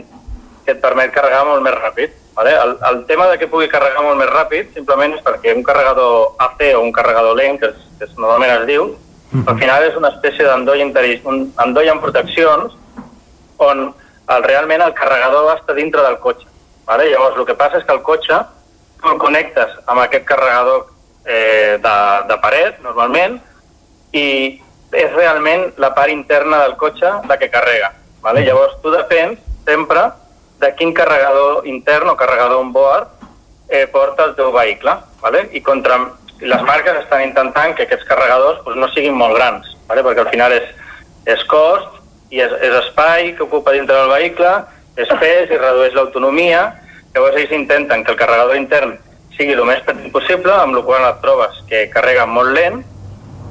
que 0.64 0.74
et 0.74 0.80
permet 0.82 1.12
carregar 1.14 1.44
molt 1.48 1.62
més 1.64 1.76
ràpid. 1.76 2.14
Vale? 2.36 2.52
El, 2.60 2.74
el 2.90 2.98
tema 3.08 3.28
de 3.30 3.38
que 3.40 3.48
pugui 3.48 3.68
carregar 3.72 4.02
molt 4.04 4.18
més 4.20 4.28
ràpid 4.28 4.74
simplement 4.76 5.14
és 5.16 5.22
perquè 5.24 5.54
un 5.56 5.64
carregador 5.64 6.34
AC 6.46 6.66
o 6.74 6.82
un 6.84 6.92
carregador 6.92 7.36
lent, 7.38 7.60
que, 7.60 7.70
és, 7.72 7.86
que 7.98 8.08
és, 8.08 8.16
normalment 8.18 8.52
es 8.58 8.66
diu, 8.68 8.90
al 9.46 9.56
final 9.58 9.84
és 9.84 9.96
una 9.98 10.12
espècie 10.14 10.46
d'endoll 10.46 10.82
un 11.26 11.40
endoll 11.64 11.88
amb 11.90 12.04
proteccions 12.04 12.76
on 13.58 13.88
el, 13.88 14.44
realment 14.44 14.84
el 14.84 14.94
carregador 14.94 15.50
està 15.56 15.74
dintre 15.74 16.04
del 16.04 16.20
cotxe. 16.22 16.46
Vale? 16.86 17.08
Llavors, 17.10 17.38
el 17.40 17.48
que 17.48 17.58
passa 17.58 17.80
és 17.80 17.86
que 17.88 17.96
el 17.96 18.04
cotxe 18.06 18.38
tu 19.00 19.10
el 19.12 19.18
connectes 19.18 19.72
amb 19.86 20.02
aquest 20.02 20.24
carregador 20.28 20.86
eh, 21.24 21.78
de, 21.82 21.96
de 22.28 22.38
paret, 22.42 22.78
normalment, 22.84 23.38
i 24.12 24.26
és 24.92 25.12
realment 25.12 25.72
la 25.82 25.92
part 25.94 26.12
interna 26.12 26.62
del 26.64 26.76
cotxe 26.76 27.10
la 27.28 27.38
que 27.38 27.50
carrega. 27.50 27.92
Vale? 28.22 28.44
Llavors, 28.46 28.78
tu 28.82 28.90
depens 28.90 29.38
sempre 29.66 30.08
de 30.60 30.72
quin 30.78 30.94
carregador 30.94 31.66
intern 31.66 32.08
o 32.10 32.16
carregador 32.16 32.60
on 32.60 32.72
board 32.72 33.08
eh, 33.68 33.86
porta 33.86 34.24
el 34.24 34.34
teu 34.38 34.52
vehicle. 34.52 34.94
Vale? 35.22 35.48
I 35.52 35.60
contra, 35.60 35.98
les 36.40 36.62
marques 36.62 37.02
estan 37.02 37.26
intentant 37.26 37.74
que 37.76 37.86
aquests 37.86 38.06
carregadors 38.08 38.62
doncs, 38.64 38.78
no 38.80 38.88
siguin 38.94 39.16
molt 39.16 39.36
grans, 39.36 39.76
vale? 39.88 40.04
perquè 40.06 40.24
al 40.24 40.32
final 40.32 40.54
és, 40.56 40.66
és 41.26 41.44
cost 41.50 42.00
i 42.30 42.42
és, 42.42 42.52
és 42.62 42.74
espai 42.82 43.34
que 43.36 43.46
ocupa 43.46 43.74
dintre 43.74 43.96
del 43.96 44.12
vehicle, 44.12 44.52
és 44.96 45.10
pes 45.20 45.50
i 45.52 45.60
redueix 45.60 45.94
l'autonomia. 45.94 46.68
Llavors 47.14 47.38
ells 47.40 47.52
intenten 47.54 48.04
que 48.04 48.12
el 48.12 48.18
carregador 48.18 48.56
intern 48.56 48.96
sigui 49.36 49.52
el 49.52 49.64
més 49.68 49.82
petit 49.84 50.12
possible, 50.12 50.52
amb 50.52 50.76
la 50.76 50.82
qual 50.82 51.02
cosa 51.04 51.12
et 51.12 51.22
trobes 51.24 51.58
que 51.70 51.86
carrega 51.92 52.26
molt 52.28 52.54
lent 52.56 52.82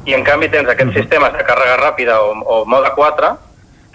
i 0.06 0.14
en 0.14 0.24
canvi 0.24 0.50
tens 0.54 0.70
aquests 0.70 0.94
sistemes 1.00 1.34
de 1.34 1.44
càrrega 1.46 1.78
ràpida 1.82 2.20
o, 2.22 2.34
o 2.46 2.64
mode 2.70 2.92
4 2.96 3.34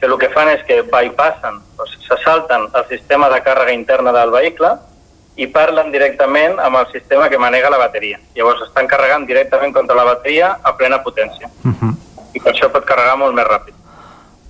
que 0.01 0.07
el 0.09 0.17
que 0.19 0.31
fan 0.33 0.49
és 0.49 0.63
que 0.65 0.81
bypassen, 0.89 1.59
o 1.77 1.87
sigui, 1.87 2.07
se 2.09 2.17
salten 2.25 2.65
el 2.73 2.87
sistema 2.89 3.29
de 3.29 3.43
càrrega 3.45 3.75
interna 3.77 4.15
del 4.17 4.33
vehicle 4.33 4.73
i 5.37 5.47
parlen 5.53 5.93
directament 5.93 6.57
amb 6.59 6.81
el 6.81 6.87
sistema 6.91 7.29
que 7.29 7.39
manega 7.39 7.71
la 7.71 7.79
bateria. 7.79 8.19
Llavors 8.37 8.65
estan 8.65 8.89
carregant 8.89 9.27
directament 9.29 9.75
contra 9.77 9.97
la 9.97 10.07
bateria 10.09 10.55
a 10.63 10.73
plena 10.77 11.03
potència. 11.05 11.51
I 12.35 12.41
per 12.41 12.53
això 12.55 12.71
pot 12.73 12.87
carregar 12.89 13.19
molt 13.21 13.37
més 13.37 13.47
ràpid. 13.47 13.77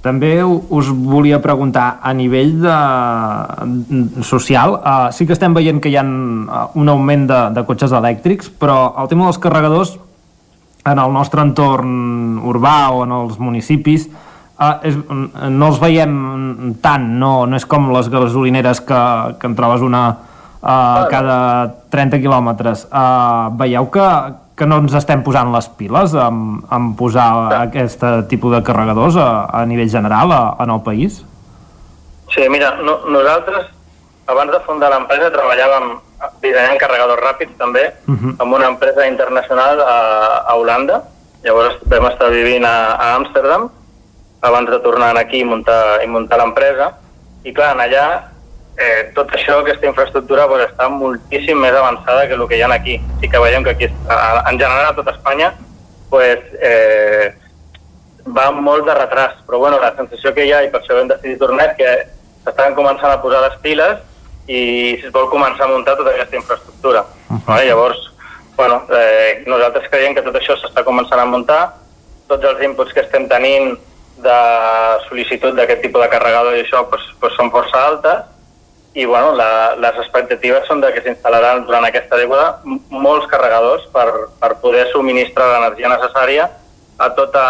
També 0.00 0.38
us 0.42 0.88
volia 0.88 1.42
preguntar, 1.44 1.98
a 2.00 2.14
nivell 2.16 2.54
de, 2.62 2.76
social, 4.24 4.78
uh, 4.80 5.10
sí 5.12 5.26
que 5.26 5.34
estem 5.36 5.52
veient 5.52 5.80
que 5.82 5.90
hi 5.92 5.98
ha 6.00 6.04
un 6.04 6.88
augment 6.88 7.26
de, 7.28 7.40
de 7.58 7.66
cotxes 7.68 7.92
elèctrics, 7.92 8.48
però 8.48 8.94
el 9.02 9.10
tema 9.12 9.26
dels 9.28 9.42
carregadors 9.42 9.98
en 10.86 10.98
el 10.98 11.12
nostre 11.12 11.42
entorn 11.44 12.40
urbà 12.48 12.90
o 12.94 13.04
en 13.04 13.12
els 13.12 13.38
municipis 13.42 14.06
uh, 14.08 14.78
és, 14.86 14.96
no 14.96 15.68
els 15.68 15.80
veiem 15.82 16.74
tant, 16.82 17.06
no, 17.20 17.32
no 17.46 17.58
és 17.58 17.66
com 17.68 17.90
les 17.94 18.08
gasolineres 18.12 18.82
que, 18.86 19.00
que 19.40 19.50
en 19.50 19.56
trobes 19.58 19.84
una 19.84 20.04
uh, 20.10 21.08
cada 21.12 21.38
30 21.92 22.20
quilòmetres. 22.22 22.86
Uh, 22.88 23.50
veieu 23.60 23.90
que, 23.92 24.06
que 24.56 24.68
no 24.68 24.80
ens 24.84 24.96
estem 24.96 25.24
posant 25.26 25.52
les 25.54 25.68
piles 25.76 26.14
en, 26.16 26.60
en 26.72 26.92
posar 26.98 27.30
aquest 27.62 28.04
tipus 28.32 28.56
de 28.56 28.62
carregadors 28.66 29.18
a, 29.20 29.30
a 29.52 29.64
nivell 29.68 29.90
general 29.92 30.32
a, 30.36 30.42
en 30.64 30.76
el 30.76 30.84
país? 30.86 31.22
Sí, 32.30 32.46
mira, 32.48 32.76
no, 32.86 33.00
nosaltres 33.10 33.72
abans 34.30 34.52
de 34.54 34.60
fundar 34.62 34.92
l'empresa 34.92 35.32
treballàvem 35.34 35.96
dissenyant 36.42 36.78
carregadors 36.80 37.22
ràpids 37.22 37.56
també 37.58 37.86
amb 38.38 38.52
una 38.52 38.68
empresa 38.68 39.06
internacional 39.08 39.80
a, 39.80 39.98
a 40.48 40.56
Holanda. 40.56 41.02
Llavors 41.44 41.78
vam 41.88 42.08
estar 42.10 42.30
vivint 42.32 42.64
a, 42.68 42.96
a 42.96 43.14
Amsterdam 43.16 43.70
abans 44.42 44.70
de 44.70 44.78
tornar 44.80 45.16
aquí 45.16 45.40
i 45.40 45.44
muntar, 45.44 46.02
i 46.04 46.08
muntar 46.08 46.38
l'empresa. 46.40 46.92
I 47.44 47.52
clar, 47.56 47.72
allà 47.80 48.04
eh, 48.76 49.12
tot 49.16 49.32
això, 49.36 49.60
aquesta 49.60 49.88
infraestructura, 49.88 50.46
pues, 50.48 50.66
està 50.68 50.88
moltíssim 50.92 51.60
més 51.60 51.76
avançada 51.76 52.26
que 52.28 52.36
el 52.36 52.46
que 52.48 52.58
hi 52.58 52.62
ha 52.64 52.72
aquí. 52.74 52.98
Sí 53.20 53.28
que 53.28 53.40
veiem 53.40 53.64
que 53.64 53.74
aquí, 53.76 53.88
en 53.88 54.58
general 54.58 54.90
a 54.90 54.94
tot 54.96 55.08
Espanya, 55.12 55.54
pues, 56.10 56.40
eh, 56.60 57.32
va 58.36 58.50
molt 58.52 58.86
de 58.86 58.94
retras, 58.94 59.40
però 59.46 59.58
bueno, 59.58 59.80
la 59.80 59.94
sensació 59.96 60.34
que 60.34 60.44
hi 60.46 60.52
ha, 60.52 60.62
i 60.64 60.70
per 60.70 60.80
això 60.80 60.96
vam 60.96 61.08
decidir 61.08 61.38
tornar, 61.40 61.70
és 61.70 61.76
que 61.76 61.90
s'estan 62.44 62.76
començant 62.76 63.12
a 63.12 63.20
posar 63.22 63.42
les 63.46 63.56
piles 63.64 63.98
i 64.50 64.62
es 64.98 65.12
vol 65.14 65.28
començar 65.30 65.66
a 65.66 65.70
muntar 65.70 65.94
tota 65.98 66.14
aquesta 66.14 66.38
infraestructura. 66.40 67.04
Vale? 67.46 67.68
Llavors, 67.68 68.00
bueno, 68.56 68.82
eh, 68.90 69.44
nosaltres 69.46 69.86
creiem 69.92 70.16
que 70.16 70.24
tot 70.26 70.34
això 70.36 70.56
s'està 70.58 70.82
començant 70.86 71.22
a 71.22 71.28
muntar, 71.30 71.60
tots 72.30 72.46
els 72.50 72.64
inputs 72.66 72.92
que 72.94 73.04
estem 73.04 73.28
tenint 73.30 73.76
de 74.20 74.38
sol·licitud 75.06 75.54
d'aquest 75.56 75.84
tipus 75.86 76.02
de 76.02 76.10
carregador 76.12 76.56
i 76.56 76.64
això 76.64 76.82
pues, 76.90 77.06
pues 77.22 77.34
són 77.38 77.50
força 77.54 77.78
altes 77.86 78.26
i 78.94 79.06
bueno, 79.06 79.32
la, 79.38 79.76
les 79.78 79.98
expectatives 80.02 80.66
són 80.66 80.82
de 80.82 80.90
que 80.92 81.02
s'instal·laran 81.04 81.62
durant 81.66 81.86
aquesta 81.86 82.18
dècada 82.18 82.58
molts 82.90 83.28
carregadors 83.30 83.86
per, 83.94 84.08
per 84.42 84.56
poder 84.62 84.88
subministrar 84.90 85.46
l'energia 85.52 85.92
necessària 85.92 86.48
a 87.00 87.08
tota, 87.16 87.44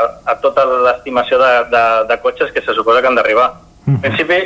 a, 0.00 0.06
a 0.32 0.36
tota 0.42 0.64
l'estimació 0.88 1.38
de, 1.38 1.50
de, 1.74 1.84
de 2.08 2.16
cotxes 2.24 2.50
que 2.56 2.64
se 2.64 2.74
suposa 2.74 3.04
que 3.04 3.12
han 3.12 3.20
d'arribar. 3.20 3.52
En 3.86 4.00
principi, 4.02 4.40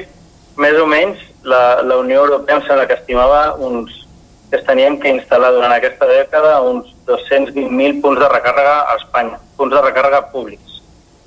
més 0.57 0.79
o 0.81 0.87
menys, 0.87 1.19
la, 1.45 1.83
la 1.83 1.97
Unió 2.03 2.25
Europea 2.27 2.57
em 2.59 2.63
sembla 2.67 2.87
que 2.87 2.95
estimava 2.99 3.55
uns, 3.59 4.07
que 4.51 4.59
es 4.61 4.67
tenien 4.67 4.99
que 5.01 5.11
instal·lar 5.11 5.53
durant 5.55 5.73
aquesta 5.73 6.07
dècada 6.07 6.61
uns 6.69 6.91
220.000 7.09 8.01
punts 8.03 8.21
de 8.21 8.29
recàrrega 8.29 8.77
a 8.93 8.97
Espanya, 9.01 9.39
punts 9.57 9.75
de 9.75 9.83
recàrrega 9.83 10.23
públics. 10.35 10.79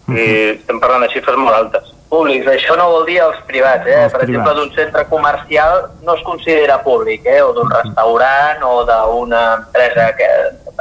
I 0.06 0.26
estem 0.54 0.78
parlant 0.80 1.02
de 1.02 1.10
xifres 1.10 1.38
molt 1.42 1.56
altes. 1.58 1.92
públics. 2.10 2.46
Això 2.48 2.76
no 2.78 2.86
vol 2.92 3.06
dir 3.08 3.18
els 3.20 3.40
privats, 3.48 3.88
eh? 3.90 4.04
Els 4.06 4.14
per 4.14 4.22
exemple, 4.22 4.52
privats. 4.54 4.60
d'un 4.60 4.76
centre 4.78 5.02
comercial 5.10 5.88
no 6.06 6.14
es 6.16 6.22
considera 6.24 6.78
públic, 6.84 7.26
eh? 7.26 7.42
o 7.42 7.50
d'un 7.52 7.68
restaurant 7.74 8.62
o 8.64 8.84
d'una 8.86 9.42
empresa 9.58 10.12
que... 10.16 10.28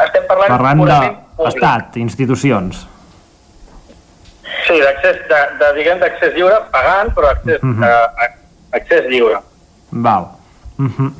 Estem 0.05 0.27
parlant, 0.29 0.51
Parlant 0.53 0.79
purament 0.85 1.17
públic. 1.37 1.55
d'estat, 1.55 1.97
institucions. 1.97 2.85
Sí, 4.67 4.77
d'accés, 4.81 5.23
de, 5.29 5.41
de, 5.61 5.71
diguem, 5.79 5.99
d'accés 6.01 6.35
lliure, 6.37 6.59
pagant, 6.73 7.13
però 7.17 7.31
accés, 7.33 7.61
uh. 7.63 7.69
-huh. 7.69 7.83
uh, 7.85 8.77
accés 8.77 9.09
lliure. 9.11 9.41
Val. 9.91 10.29
Uh 10.79 10.87
-huh. 10.87 11.11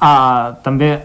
uh, 0.00 0.54
també, 0.62 1.00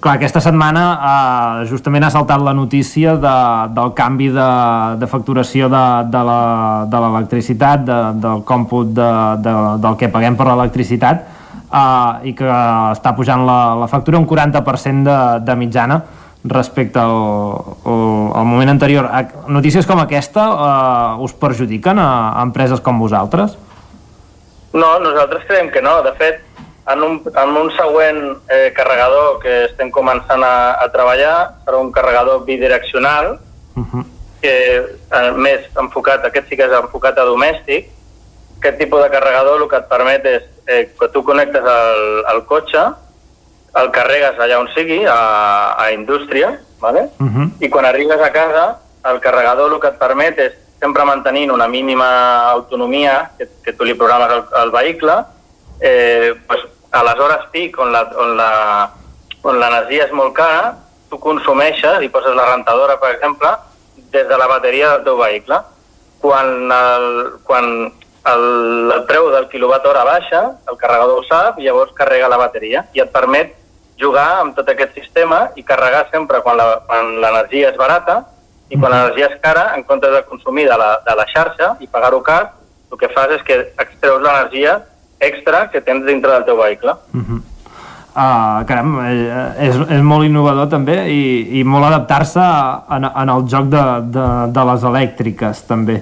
clar, 0.00 0.14
aquesta 0.14 0.40
setmana 0.40 0.82
uh, 0.92 1.66
justament 1.68 2.04
ha 2.04 2.10
saltat 2.10 2.40
la 2.40 2.52
notícia 2.52 3.16
de, 3.16 3.36
del 3.74 3.92
canvi 3.94 4.28
de, 4.28 4.50
de 4.98 5.06
facturació 5.06 5.68
de, 5.68 5.84
de 6.10 6.22
la- 6.24 6.84
de 6.88 6.96
l'electricitat, 6.96 7.84
de, 7.84 7.98
del 8.14 8.44
còmput 8.44 8.86
de, 8.94 9.10
de, 9.44 9.54
del 9.82 9.96
que 9.96 10.08
paguem 10.08 10.36
per 10.36 10.46
l'electricitat, 10.46 11.16
uh, 11.72 12.24
i 12.24 12.32
que 12.34 12.44
està 12.92 13.12
pujant 13.16 13.44
la, 13.46 13.74
la 13.74 13.86
factura 13.86 14.18
un 14.18 14.26
40% 14.26 15.02
de, 15.02 15.44
de 15.44 15.54
mitjana 15.56 16.02
respecte 16.44 16.98
al, 16.98 17.14
al, 17.84 18.44
moment 18.46 18.70
anterior. 18.70 19.08
Notícies 19.48 19.86
com 19.86 19.98
aquesta 20.00 20.44
uh, 20.52 21.24
us 21.24 21.34
perjudiquen 21.34 21.98
a, 21.98 22.10
a 22.38 22.44
empreses 22.46 22.80
com 22.80 23.00
vosaltres? 23.00 23.56
No, 24.72 24.98
nosaltres 25.02 25.46
creiem 25.48 25.72
que 25.74 25.82
no. 25.82 25.98
De 26.06 26.12
fet, 26.20 26.44
en 26.88 27.02
un, 27.02 27.18
en 27.26 27.56
un 27.56 27.70
següent 27.76 28.20
eh, 28.48 28.72
carregador 28.76 29.38
que 29.42 29.64
estem 29.66 29.90
començant 29.92 30.44
a, 30.44 30.78
a 30.80 30.88
treballar, 30.92 31.36
serà 31.64 31.80
un 31.82 31.90
carregador 31.92 32.44
bidireccional, 32.46 33.36
que 34.42 34.54
eh, 34.54 35.30
més 35.36 35.66
enfocat, 35.80 36.24
aquest 36.24 36.48
sí 36.48 36.56
que 36.56 36.68
és 36.68 36.76
enfocat 36.78 37.18
a 37.18 37.26
domèstic. 37.28 37.90
Aquest 38.58 38.78
tipus 38.80 39.02
de 39.04 39.10
carregador 39.12 39.60
el 39.60 39.68
que 39.70 39.78
et 39.78 39.90
permet 39.90 40.24
és 40.26 40.46
eh, 40.66 40.84
que 40.98 41.10
tu 41.14 41.22
connectes 41.26 41.68
el, 41.74 42.02
el 42.32 42.42
cotxe, 42.48 42.86
el 43.76 43.90
carregues 43.92 44.38
allà 44.40 44.58
on 44.60 44.68
sigui, 44.74 45.04
a, 45.06 45.74
a 45.78 45.92
indústria, 45.92 46.58
¿vale? 46.80 47.08
i 47.60 47.68
quan 47.68 47.84
arribes 47.84 48.20
a 48.20 48.32
casa, 48.32 48.78
el 49.04 49.20
carregador 49.20 49.72
el 49.72 49.80
que 49.80 49.88
et 49.88 49.98
permet 49.98 50.38
és 50.38 50.52
sempre 50.80 51.04
mantenint 51.04 51.50
una 51.50 51.66
mínima 51.68 52.50
autonomia 52.50 53.30
que, 53.38 53.48
que 53.64 53.72
tu 53.72 53.84
li 53.84 53.94
programes 53.94 54.30
al, 54.30 54.44
al 54.54 54.70
vehicle, 54.70 55.14
eh, 55.80 56.34
pues, 56.46 56.60
a 56.92 57.02
les 57.04 57.18
hores 57.20 57.46
pic 57.52 57.78
on 57.78 57.92
la- 57.92 58.10
on 58.16 58.36
la- 58.36 58.90
on 59.42 59.58
l'energia 59.60 60.04
és 60.06 60.12
molt 60.12 60.32
cara, 60.34 60.74
tu 61.10 61.18
consumeixes 61.18 62.02
i 62.02 62.08
poses 62.08 62.34
la 62.34 62.46
rentadora, 62.54 62.98
per 63.00 63.14
exemple, 63.14 63.48
des 64.10 64.26
de 64.28 64.36
la 64.38 64.46
bateria 64.46 64.90
del 64.96 65.04
teu 65.04 65.16
vehicle. 65.16 65.58
Quan 66.20 66.70
el, 66.72 67.06
quan 67.44 67.92
el, 68.26 68.90
el 68.92 69.04
preu 69.06 69.30
del 69.30 69.46
quilowatt 69.48 69.86
hora 69.86 70.02
baixa, 70.04 70.40
el 70.68 70.76
carregador 70.76 71.20
ho 71.20 71.24
sap 71.28 71.58
i 71.60 71.64
llavors 71.68 71.92
carrega 71.94 72.28
la 72.28 72.36
bateria 72.40 72.86
i 72.92 73.00
et 73.00 73.12
permet 73.14 73.54
jugar 73.98 74.28
amb 74.40 74.56
tot 74.56 74.68
aquest 74.70 74.94
sistema 74.94 75.48
i 75.56 75.64
carregar 75.66 76.06
sempre 76.12 76.40
quan 76.44 76.58
l'energia 76.58 77.72
és 77.72 77.78
barata 77.78 78.22
i 78.68 78.76
quan 78.76 78.92
l'energia 78.92 79.30
és 79.32 79.40
cara, 79.42 79.72
en 79.76 79.82
comptes 79.88 80.12
de 80.12 80.22
consumir 80.28 80.68
de 80.68 80.76
la, 80.78 80.90
de 81.04 81.14
la 81.16 81.26
xarxa 81.28 81.74
i 81.80 81.88
pagar-ho 81.88 82.20
car, 82.22 82.42
el 82.92 83.00
que 83.00 83.10
fas 83.14 83.32
és 83.38 83.44
que 83.44 83.58
extreus 83.80 84.22
l'energia 84.22 84.78
extra 85.20 85.66
que 85.72 85.80
tens 85.84 86.04
dintre 86.06 86.30
del 86.36 86.44
teu 86.46 86.58
vehicle. 86.60 86.94
Uh, 88.18 88.64
caram, 88.66 88.96
eh, 89.04 89.68
és, 89.68 89.76
és 89.94 90.00
molt 90.02 90.26
innovador 90.26 90.66
també 90.72 90.96
i, 91.12 91.60
i 91.60 91.64
molt 91.64 91.86
adaptar-se 91.86 92.42
en, 92.96 93.06
en 93.06 93.30
el 93.30 93.44
joc 93.50 93.68
de, 93.70 93.82
de, 94.14 94.28
de 94.54 94.64
les 94.72 94.86
elèctriques 94.90 95.60
també. 95.68 96.00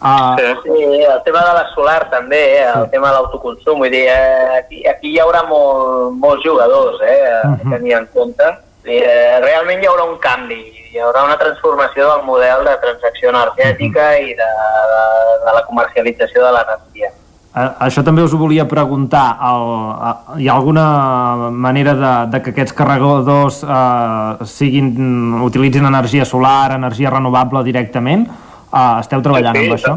Uh, 0.00 0.36
Sí, 0.62 1.02
el 1.02 1.22
tema 1.24 1.40
de 1.42 1.54
la 1.54 1.64
solar 1.74 2.08
també, 2.10 2.38
eh? 2.60 2.66
el 2.76 2.88
tema 2.90 3.08
de 3.10 3.14
l'autoconsum, 3.16 3.78
vull 3.82 3.90
dir, 3.90 4.04
eh, 4.06 4.58
aquí, 4.60 4.84
aquí 4.86 5.10
hi 5.10 5.18
haurà 5.18 5.42
molt, 5.48 6.14
molts 6.22 6.44
jugadors 6.46 7.00
eh, 7.02 7.40
a 7.42 7.48
Mhm. 7.48 7.70
tenir 7.72 7.92
en 7.98 8.06
compte. 8.14 8.44
I, 8.86 8.96
eh, 9.02 9.40
realment 9.42 9.82
hi 9.82 9.86
haurà 9.90 10.04
un 10.08 10.18
canvi, 10.18 10.60
hi 10.94 10.98
haurà 11.02 11.24
una 11.24 11.36
transformació 11.36 12.06
del 12.14 12.22
model 12.24 12.64
de 12.64 12.76
transacció 12.80 13.28
energètica 13.30 14.18
i 14.20 14.34
de, 14.38 14.48
de, 14.94 15.04
de 15.46 15.52
la 15.58 15.64
comercialització 15.66 16.44
de 16.46 16.52
l'energia. 16.52 17.10
això 17.80 18.04
també 18.04 18.22
us 18.22 18.32
ho 18.32 18.38
volia 18.38 18.68
preguntar. 18.68 19.36
El, 19.42 19.64
a, 19.98 20.16
hi 20.38 20.48
ha 20.48 20.54
alguna 20.54 21.50
manera 21.50 21.94
de, 21.94 22.30
de 22.30 22.42
que 22.42 22.50
aquests 22.50 22.72
carregadors 22.72 23.64
uh, 23.64 24.44
siguin, 24.46 25.40
utilitzin 25.42 25.84
energia 25.84 26.24
solar, 26.24 26.70
energia 26.72 27.10
renovable 27.10 27.64
directament? 27.64 28.28
Uh, 28.72 28.98
esteu 29.00 29.22
treballant 29.24 29.56
Sí, 29.56 29.64
sí, 29.64 29.68
amb 29.70 29.76
això? 29.78 29.94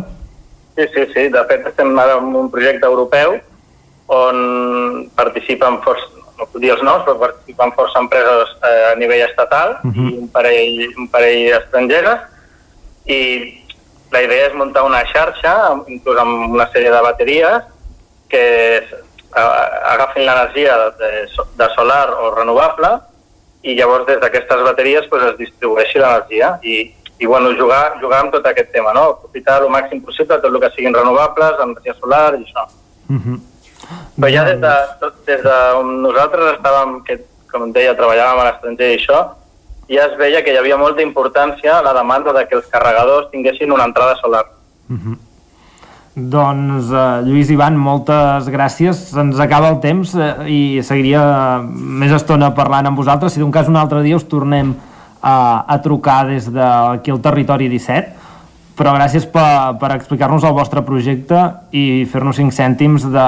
Sí, 0.78 0.86
sí, 0.94 1.06
sí. 1.14 1.28
De 1.34 1.44
fet, 1.50 1.66
estem 1.68 1.92
ara 2.00 2.18
en 2.22 2.36
un 2.36 2.50
projecte 2.54 2.88
europeu 2.88 3.36
on 4.12 5.10
participen 5.16 5.80
força, 5.86 6.08
no 6.40 6.48
puc 6.48 6.62
dir 6.64 6.72
els 6.74 6.82
noms, 6.84 7.04
però 7.06 7.18
participen 7.20 7.72
força 7.78 8.00
empreses 8.00 8.56
eh, 8.64 8.92
a 8.92 8.96
nivell 9.00 9.26
estatal 9.28 9.78
Mhm. 9.84 10.08
i 10.10 10.18
un 10.24 10.28
parell, 10.30 10.80
un 10.98 11.08
parell 11.08 11.52
estrangeres 11.60 12.20
i 13.06 13.20
la 14.12 14.22
idea 14.24 14.48
és 14.48 14.54
muntar 14.54 14.84
una 14.84 15.04
xarxa, 15.08 15.54
inclús 15.88 16.18
amb 16.20 16.52
una 16.52 16.68
sèrie 16.72 16.92
de 16.92 17.02
bateries, 17.02 17.64
que 18.28 18.84
a, 19.34 19.44
agafin 19.94 20.26
l'energia 20.26 20.76
de, 21.00 21.12
de 21.60 21.68
solar 21.76 22.10
o 22.20 22.34
renovable 22.36 22.90
i 23.64 23.76
llavors 23.78 24.06
des 24.08 24.20
d'aquestes 24.20 24.64
bateries 24.64 25.08
pues, 25.08 25.24
es 25.24 25.38
distribueixi 25.38 26.00
l'energia 26.00 26.58
i, 26.64 26.94
i 27.22 27.28
bueno, 27.30 27.52
jugar, 27.54 28.00
jugar 28.02 28.24
amb 28.24 28.34
tot 28.34 28.48
aquest 28.50 28.72
tema, 28.74 28.96
no? 28.98 29.04
aprofitar 29.14 29.60
el 29.62 29.70
màxim 29.70 30.02
possible 30.02 30.40
tot 30.42 30.50
el 30.50 30.58
que 30.64 30.72
siguin 30.74 30.96
renovables, 30.96 31.60
energia 31.62 31.94
solar 32.00 32.34
i 32.34 32.42
això. 32.42 32.66
Però 34.18 34.32
ja 34.34 34.46
des 34.48 34.58
de, 34.64 34.74
tot, 35.04 35.20
des 35.28 35.44
de 35.46 35.58
nosaltres 36.02 36.56
estàvem, 36.56 36.98
que, 37.06 37.20
com 37.54 37.68
em 37.68 37.76
deia, 37.78 37.94
treballàvem 38.00 38.42
a 38.42 38.48
l'estranger 38.50 38.90
i 38.90 38.98
això, 38.98 39.22
ja 39.92 40.10
es 40.10 40.18
veia 40.18 40.42
que 40.42 40.56
hi 40.56 40.58
havia 40.58 40.82
molta 40.82 41.06
importància 41.06 41.78
a 41.78 41.86
la 41.86 41.94
demanda 41.94 42.34
de 42.34 42.48
que 42.50 42.58
els 42.58 42.70
carregadors 42.74 43.30
tinguessin 43.30 43.72
una 43.72 43.86
entrada 43.92 44.18
solar. 44.24 44.48
Doncs, 46.16 46.90
uh, 46.92 47.22
Lluís 47.24 47.54
Ivan, 47.54 47.78
moltes 47.80 48.50
gràcies. 48.52 49.10
Se'ns 49.14 49.40
acaba 49.40 49.70
el 49.72 49.78
temps 49.84 50.16
uh, 50.18 50.42
i 50.44 50.82
seguiria 50.84 51.22
més 51.62 52.12
estona 52.18 52.50
parlant 52.58 52.90
amb 52.90 52.98
vosaltres. 52.98 53.36
Si 53.36 53.40
d'un 53.40 53.54
cas 53.54 53.70
un 53.70 53.78
altre 53.80 54.02
dia 54.04 54.18
us 54.18 54.26
tornem 54.28 54.74
uh, 55.24 55.62
a 55.68 55.78
trucar 55.84 56.26
des 56.30 56.50
d'aquí 56.52 57.12
al 57.14 57.22
Territori 57.22 57.70
17, 57.70 58.18
però 58.82 58.94
gràcies 58.96 59.26
per, 59.30 59.76
per 59.78 59.92
explicar-nos 59.94 60.44
el 60.48 60.54
vostre 60.58 60.82
projecte 60.82 61.38
i 61.76 62.06
fer-nos 62.10 62.38
cinc 62.40 62.54
cèntims 62.56 63.04
de, 63.14 63.26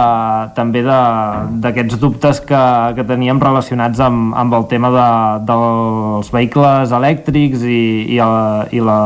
també 0.56 0.82
de- 0.82 1.60
d'aquests 1.62 2.00
dubtes 2.02 2.40
que, 2.42 2.62
que 2.98 3.04
teníem 3.06 3.42
relacionats 3.44 4.00
amb, 4.02 4.34
amb 4.40 4.56
el 4.58 4.66
tema 4.72 4.90
de, 4.96 5.08
dels 5.52 6.32
vehicles 6.34 6.92
elèctrics 6.98 7.62
i, 7.70 7.82
i, 8.16 8.18
el, 8.24 8.38
i 8.72 8.82
la, 8.82 8.98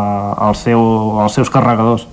el 0.48 0.56
seu, 0.56 0.80
els 1.26 1.36
seus 1.36 1.50
carregadors. 1.52 2.08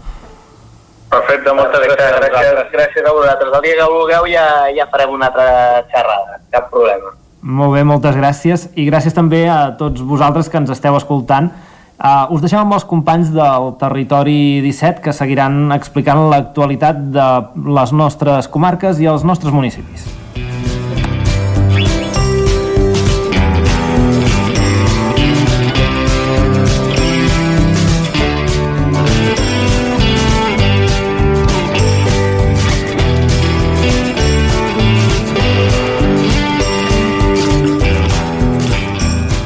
Perfecte, 1.14 1.52
moltes 1.54 1.84
gràcies. 1.84 2.16
a 2.16 2.24
gràcies, 2.26 2.72
gràcies 2.72 3.06
a 3.06 3.12
vosaltres. 3.14 3.52
El 3.54 3.62
dia 3.68 3.76
que 3.78 3.90
vulgueu 3.92 4.24
ja, 4.32 4.46
ja 4.74 4.88
farem 4.90 5.12
una 5.14 5.28
altra 5.30 5.84
xerrada, 5.92 6.40
cap 6.50 6.66
problema. 6.72 7.12
Molt 7.44 7.74
bé, 7.76 7.82
moltes 7.84 8.16
gràcies 8.16 8.70
i 8.72 8.86
gràcies 8.88 9.12
també 9.12 9.42
a 9.52 9.74
tots 9.76 10.00
vosaltres 10.00 10.48
que 10.48 10.56
ens 10.62 10.72
esteu 10.72 10.96
escoltant. 10.96 11.50
Uh, 11.94 12.32
us 12.32 12.40
deixem 12.40 12.62
amb 12.62 12.72
els 12.72 12.88
companys 12.88 13.28
del 13.36 13.74
Territori 13.78 14.62
17 14.64 15.04
que 15.04 15.12
seguiran 15.12 15.68
explicant 15.76 16.24
l'actualitat 16.32 17.04
de 17.14 17.30
les 17.76 17.92
nostres 17.92 18.48
comarques 18.48 18.98
i 18.98 19.12
els 19.12 19.28
nostres 19.28 19.52
municipis. 19.52 20.23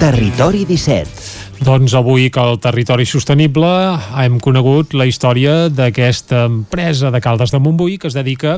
Territori 0.08 0.62
17. 0.64 1.60
Doncs 1.66 1.92
avui 1.98 2.30
que 2.32 2.40
al 2.40 2.56
Territori 2.64 3.04
Sostenible 3.04 3.68
hem 4.16 4.38
conegut 4.40 4.94
la 4.96 5.04
història 5.04 5.66
d'aquesta 5.68 6.46
empresa 6.48 7.10
de 7.12 7.20
Caldes 7.20 7.52
de 7.52 7.60
Montbui 7.60 7.98
que 8.00 8.08
es 8.08 8.16
dedica 8.16 8.54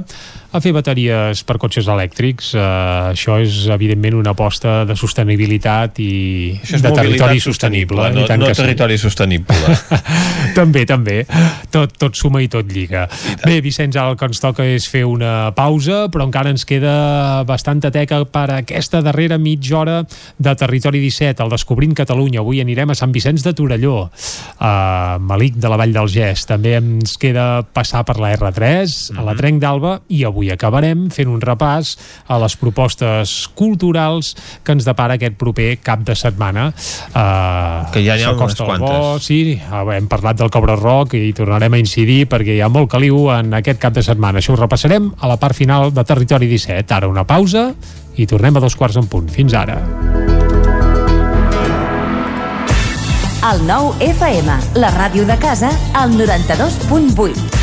a 0.51 0.61
fer 0.63 0.73
bateries 0.75 1.45
per 1.47 1.57
cotxes 1.63 1.87
elèctrics. 1.91 2.53
Uh, 2.57 3.11
això 3.13 3.39
és, 3.43 3.63
evidentment, 3.71 4.17
una 4.19 4.33
aposta 4.35 4.83
de 4.89 4.97
sostenibilitat 4.99 6.01
i 6.03 6.59
de 6.59 6.91
territori 6.91 7.41
sostenible. 7.43 8.09
no, 8.15 8.25
i 8.25 8.29
tant 8.29 8.43
no 8.43 8.49
que 8.49 8.57
sí. 8.57 8.63
territori 8.65 8.99
sostenible. 8.99 9.77
també, 10.59 10.85
també. 10.89 11.23
Tot, 11.71 11.95
tot 12.01 12.19
suma 12.19 12.43
i 12.43 12.49
tot 12.51 12.67
lliga. 12.67 13.07
Bé, 13.45 13.61
Vicenç, 13.63 13.99
el 14.01 14.19
que 14.19 14.31
ens 14.31 14.43
toca 14.43 14.67
és 14.67 14.89
fer 14.91 15.05
una 15.07 15.53
pausa, 15.57 16.09
però 16.11 16.27
encara 16.27 16.51
ens 16.51 16.67
queda 16.67 17.45
bastanta 17.47 17.93
teca 17.95 18.23
per 18.27 18.49
aquesta 18.59 19.05
darrera 19.07 19.39
mitja 19.39 19.79
hora 19.79 19.97
de 20.03 20.57
Territori 20.59 21.01
17, 21.05 21.45
el 21.45 21.55
Descobrint 21.55 21.95
Catalunya. 21.95 22.43
Avui 22.43 22.63
anirem 22.65 22.91
a 22.91 22.99
Sant 22.99 23.15
Vicenç 23.15 23.45
de 23.47 23.55
Torelló, 23.55 24.09
a 24.59 25.19
Malic 25.23 25.61
de 25.63 25.71
la 25.71 25.79
Vall 25.79 25.95
del 25.95 26.11
Gès. 26.11 26.47
També 26.51 26.75
ens 26.81 27.15
queda 27.21 27.63
passar 27.77 28.03
per 28.09 28.19
la 28.19 28.35
R3, 28.35 28.99
a 29.15 29.27
la 29.27 29.37
Trenc 29.39 29.63
d'Alba, 29.63 29.99
i 30.11 30.25
avui 30.27 30.40
acabarem 30.49 31.11
fent 31.13 31.29
un 31.29 31.43
repàs 31.45 31.93
a 32.27 32.39
les 32.41 32.57
propostes 32.57 33.51
culturals 33.55 34.33
que 34.65 34.73
ens 34.73 34.89
depara 34.89 35.19
aquest 35.19 35.37
proper 35.37 35.75
cap 35.85 36.01
de 36.09 36.17
setmana. 36.17 36.71
Uh, 37.13 37.93
Que 37.93 38.01
ja 38.07 38.17
n'hi 38.17 38.25
ha 38.25 38.33
unes 38.33 38.57
quantes. 38.57 38.81
bo, 38.81 39.19
sí, 39.21 39.61
hem 39.61 40.09
parlat 40.09 40.41
del 40.41 40.49
Cobra 40.51 40.77
Rock 40.81 41.19
i 41.19 41.27
hi 41.29 41.33
tornarem 41.37 41.77
a 41.77 41.79
incidir 41.83 42.25
perquè 42.31 42.57
hi 42.57 42.63
ha 42.65 42.73
molt 42.73 42.89
caliu 42.91 43.29
en 43.35 43.53
aquest 43.61 43.79
cap 43.83 43.93
de 43.93 44.03
setmana. 44.03 44.41
Això 44.41 44.55
ho 44.55 44.61
repassarem 44.61 45.13
a 45.21 45.29
la 45.29 45.37
part 45.37 45.55
final 45.55 45.93
de 45.93 46.05
Territori 46.05 46.49
17. 46.49 46.95
Ara 46.95 47.09
una 47.11 47.27
pausa 47.27 47.75
i 48.17 48.27
tornem 48.27 48.57
a 48.57 48.61
dos 48.65 48.77
quarts 48.77 48.97
en 48.97 49.07
punt. 49.11 49.29
Fins 49.29 49.53
ara. 49.55 49.81
El 53.41 53.63
nou 53.65 53.95
FM, 54.05 54.59
la 54.77 54.91
ràdio 54.93 55.25
de 55.27 55.39
casa, 55.41 55.73
al 55.97 56.13
92.8. 56.13 57.60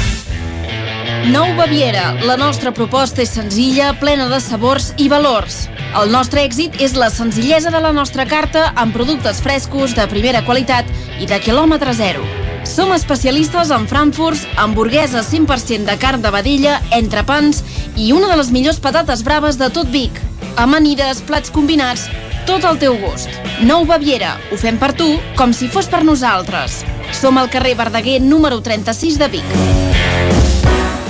Nou 1.26 1.56
Baviera. 1.58 2.14
La 2.24 2.38
nostra 2.38 2.72
proposta 2.72 3.24
és 3.24 3.32
senzilla, 3.34 3.90
plena 4.00 4.28
de 4.30 4.38
sabors 4.40 4.92
i 5.02 5.08
valors. 5.10 5.66
El 5.98 6.12
nostre 6.14 6.44
èxit 6.46 6.78
és 6.84 6.94
la 6.96 7.10
senzillesa 7.10 7.72
de 7.74 7.82
la 7.82 7.92
nostra 7.92 8.26
carta 8.30 8.68
amb 8.76 8.94
productes 8.94 9.42
frescos, 9.42 9.96
de 9.98 10.06
primera 10.12 10.44
qualitat 10.46 10.86
i 11.20 11.26
de 11.26 11.40
quilòmetre 11.42 11.96
zero. 11.98 12.24
Som 12.68 12.94
especialistes 12.94 13.72
en 13.74 13.88
frankfurts, 13.90 14.46
hamburgueses 14.62 15.32
100% 15.34 15.90
de 15.90 15.98
carn 15.98 16.22
de 16.22 16.32
vedella, 16.32 16.78
entrepans 16.96 17.64
i 17.96 18.12
una 18.14 18.30
de 18.32 18.38
les 18.38 18.52
millors 18.54 18.80
patates 18.84 19.24
braves 19.26 19.58
de 19.58 19.72
tot 19.74 19.90
Vic. 19.90 20.22
Amanides, 20.58 21.24
plats 21.26 21.54
combinats, 21.54 22.08
tot 22.48 22.64
al 22.64 22.80
teu 22.80 22.96
gust. 23.02 23.32
Nou 23.66 23.86
Baviera. 23.90 24.38
Ho 24.52 24.60
fem 24.60 24.78
per 24.80 24.94
tu, 24.96 25.10
com 25.36 25.54
si 25.54 25.68
fos 25.68 25.90
per 25.92 26.06
nosaltres. 26.08 26.84
Som 27.12 27.40
al 27.42 27.50
carrer 27.50 27.76
Verdaguer 27.80 28.22
número 28.22 28.62
36 28.62 29.18
de 29.20 29.32
Vic. 29.40 29.58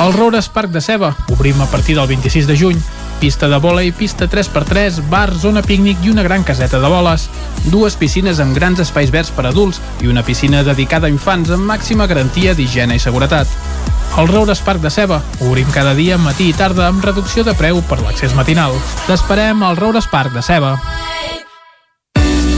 El 0.00 0.12
Roures 0.12 0.48
Parc 0.48 0.70
de 0.70 0.80
Ceba. 0.80 1.16
Obrim 1.28 1.60
a 1.60 1.66
partir 1.66 1.96
del 1.96 2.06
26 2.06 2.46
de 2.46 2.56
juny. 2.56 2.78
Pista 3.18 3.48
de 3.50 3.58
vòlei, 3.58 3.90
pista 3.90 4.28
3x3, 4.30 5.00
bar, 5.10 5.32
zona 5.34 5.62
pícnic 5.62 6.04
i 6.06 6.12
una 6.12 6.22
gran 6.22 6.44
caseta 6.46 6.78
de 6.78 6.86
boles. 6.86 7.26
Dues 7.66 7.96
piscines 7.98 8.38
amb 8.38 8.54
grans 8.54 8.78
espais 8.78 9.10
verds 9.10 9.32
per 9.34 9.48
adults 9.50 9.80
i 10.00 10.06
una 10.06 10.22
piscina 10.22 10.62
dedicada 10.62 11.08
a 11.08 11.10
infants 11.10 11.50
amb 11.50 11.66
màxima 11.66 12.06
garantia 12.06 12.54
d'higiene 12.54 12.94
i 12.94 13.02
seguretat. 13.02 13.50
El 14.18 14.30
Roures 14.30 14.62
Parc 14.62 14.80
de 14.86 14.94
Ceba. 14.94 15.18
Obrim 15.42 15.66
cada 15.74 15.96
dia, 15.98 16.16
matí 16.18 16.48
i 16.52 16.54
tarda, 16.54 16.86
amb 16.86 17.02
reducció 17.04 17.42
de 17.42 17.58
preu 17.58 17.82
per 17.90 17.98
l'accés 18.04 18.38
matinal. 18.38 18.78
T'esperem 19.10 19.66
al 19.66 19.76
Roures 19.82 20.06
Parc 20.06 20.32
de 20.38 20.46
Ceba. 20.46 20.76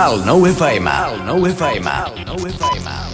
El 0.00 0.24
9 0.24 0.50
FM. 0.50 0.90
El 1.12 1.26
9 1.26 1.50
FM. 1.50 1.90
El 2.16 2.24
9 2.24 2.50
FM. 2.50 2.90
El 2.90 3.10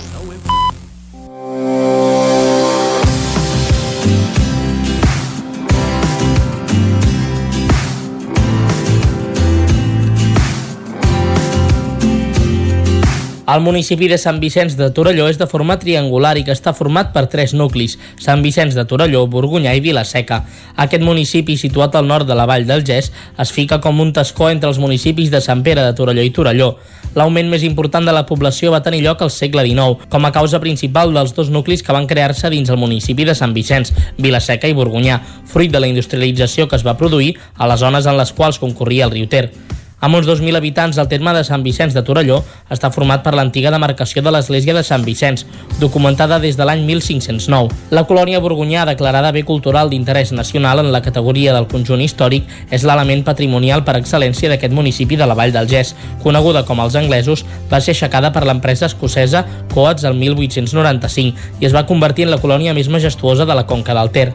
municipi 13.62 14.08
de 14.10 14.16
Sant 14.18 14.40
Vicenç 14.42 14.74
de 14.74 14.88
Torelló 14.90 15.28
és 15.30 15.36
de 15.38 15.46
forma 15.46 15.76
triangular 15.78 16.32
i 16.34 16.42
que 16.42 16.50
està 16.50 16.72
format 16.74 17.12
per 17.14 17.28
tres 17.30 17.52
nuclis, 17.54 17.92
Sant 18.18 18.42
Vicenç 18.42 18.74
de 18.74 18.82
Torelló, 18.90 19.20
Borgunyà 19.30 19.70
i 19.78 19.82
Vilaseca. 19.84 20.40
Aquest 20.82 21.04
municipi, 21.06 21.54
situat 21.54 21.94
al 21.94 22.10
nord 22.10 22.26
de 22.26 22.34
la 22.34 22.48
vall 22.50 22.66
del 22.66 22.82
Gès, 22.82 23.12
es 23.38 23.52
fica 23.54 23.78
com 23.80 24.02
un 24.02 24.10
tascó 24.12 24.50
entre 24.50 24.72
els 24.72 24.82
municipis 24.82 25.30
de 25.30 25.38
Sant 25.40 25.62
Pere 25.62 25.86
de 25.86 25.94
Torelló 25.94 26.26
i 26.26 26.34
Torelló. 26.34 26.72
L'augment 27.14 27.46
més 27.46 27.62
important 27.62 28.02
de 28.02 28.16
la 28.18 28.26
població 28.26 28.74
va 28.74 28.82
tenir 28.82 29.04
lloc 29.06 29.22
al 29.22 29.30
segle 29.30 29.62
XIX, 29.62 30.10
com 30.10 30.26
a 30.26 30.34
causa 30.34 30.58
principal 30.58 31.14
dels 31.14 31.30
dos 31.38 31.54
nuclis 31.54 31.86
que 31.86 31.94
van 31.94 32.10
crear-se 32.10 32.50
dins 32.50 32.74
el 32.74 32.82
municipi 32.82 33.30
de 33.30 33.38
Sant 33.38 33.54
Vicenç, 33.54 33.94
Vilaseca 34.18 34.66
i 34.66 34.74
Borgunyà, 34.74 35.22
fruit 35.46 35.70
de 35.70 35.78
la 35.78 35.86
industrialització 35.86 36.66
que 36.66 36.74
es 36.74 36.84
va 36.84 36.98
produir 36.98 37.36
a 37.54 37.70
les 37.70 37.78
zones 37.78 38.10
en 38.10 38.18
les 38.18 38.34
quals 38.34 38.58
concorria 38.58 39.06
el 39.06 39.14
riu 39.14 39.30
Ter. 39.30 39.52
Amb 39.98 40.14
uns 40.14 40.26
2.000 40.28 40.54
habitants, 40.58 40.98
el 41.00 41.08
terme 41.08 41.32
de 41.32 41.40
Sant 41.40 41.62
Vicenç 41.64 41.94
de 41.96 42.02
Torelló 42.04 42.42
està 42.68 42.90
format 42.92 43.22
per 43.24 43.32
l'antiga 43.32 43.70
demarcació 43.72 44.20
de 44.20 44.28
l'església 44.34 44.74
de 44.76 44.82
Sant 44.84 45.06
Vicenç, 45.06 45.46
documentada 45.80 46.36
des 46.38 46.58
de 46.58 46.66
l'any 46.68 46.82
1509. 46.84 47.72
La 47.96 48.02
colònia 48.04 48.42
borgonyà, 48.44 48.84
declarada 48.84 49.30
bé 49.32 49.46
cultural 49.48 49.88
d'interès 49.88 50.34
nacional 50.36 50.82
en 50.82 50.90
la 50.92 51.00
categoria 51.00 51.54
del 51.56 51.68
conjunt 51.70 52.04
històric, 52.04 52.44
és 52.68 52.84
l'element 52.84 53.24
patrimonial 53.24 53.86
per 53.88 53.96
excel·lència 53.96 54.52
d'aquest 54.52 54.76
municipi 54.76 55.16
de 55.16 55.24
la 55.24 55.38
Vall 55.38 55.56
del 55.56 55.70
Gès. 55.72 55.94
Coneguda 56.20 56.66
com 56.68 56.84
els 56.84 57.00
anglesos, 57.00 57.46
va 57.72 57.80
ser 57.80 57.96
aixecada 57.96 58.34
per 58.36 58.44
l'empresa 58.44 58.90
escocesa 58.92 59.46
Coats 59.72 60.04
el 60.04 60.20
1895 60.20 61.56
i 61.62 61.70
es 61.70 61.72
va 61.72 61.86
convertir 61.88 62.28
en 62.28 62.36
la 62.36 62.42
colònia 62.44 62.76
més 62.76 62.92
majestuosa 62.92 63.48
de 63.48 63.56
la 63.56 63.64
conca 63.64 63.96
del 63.96 64.12
Ter. 64.12 64.28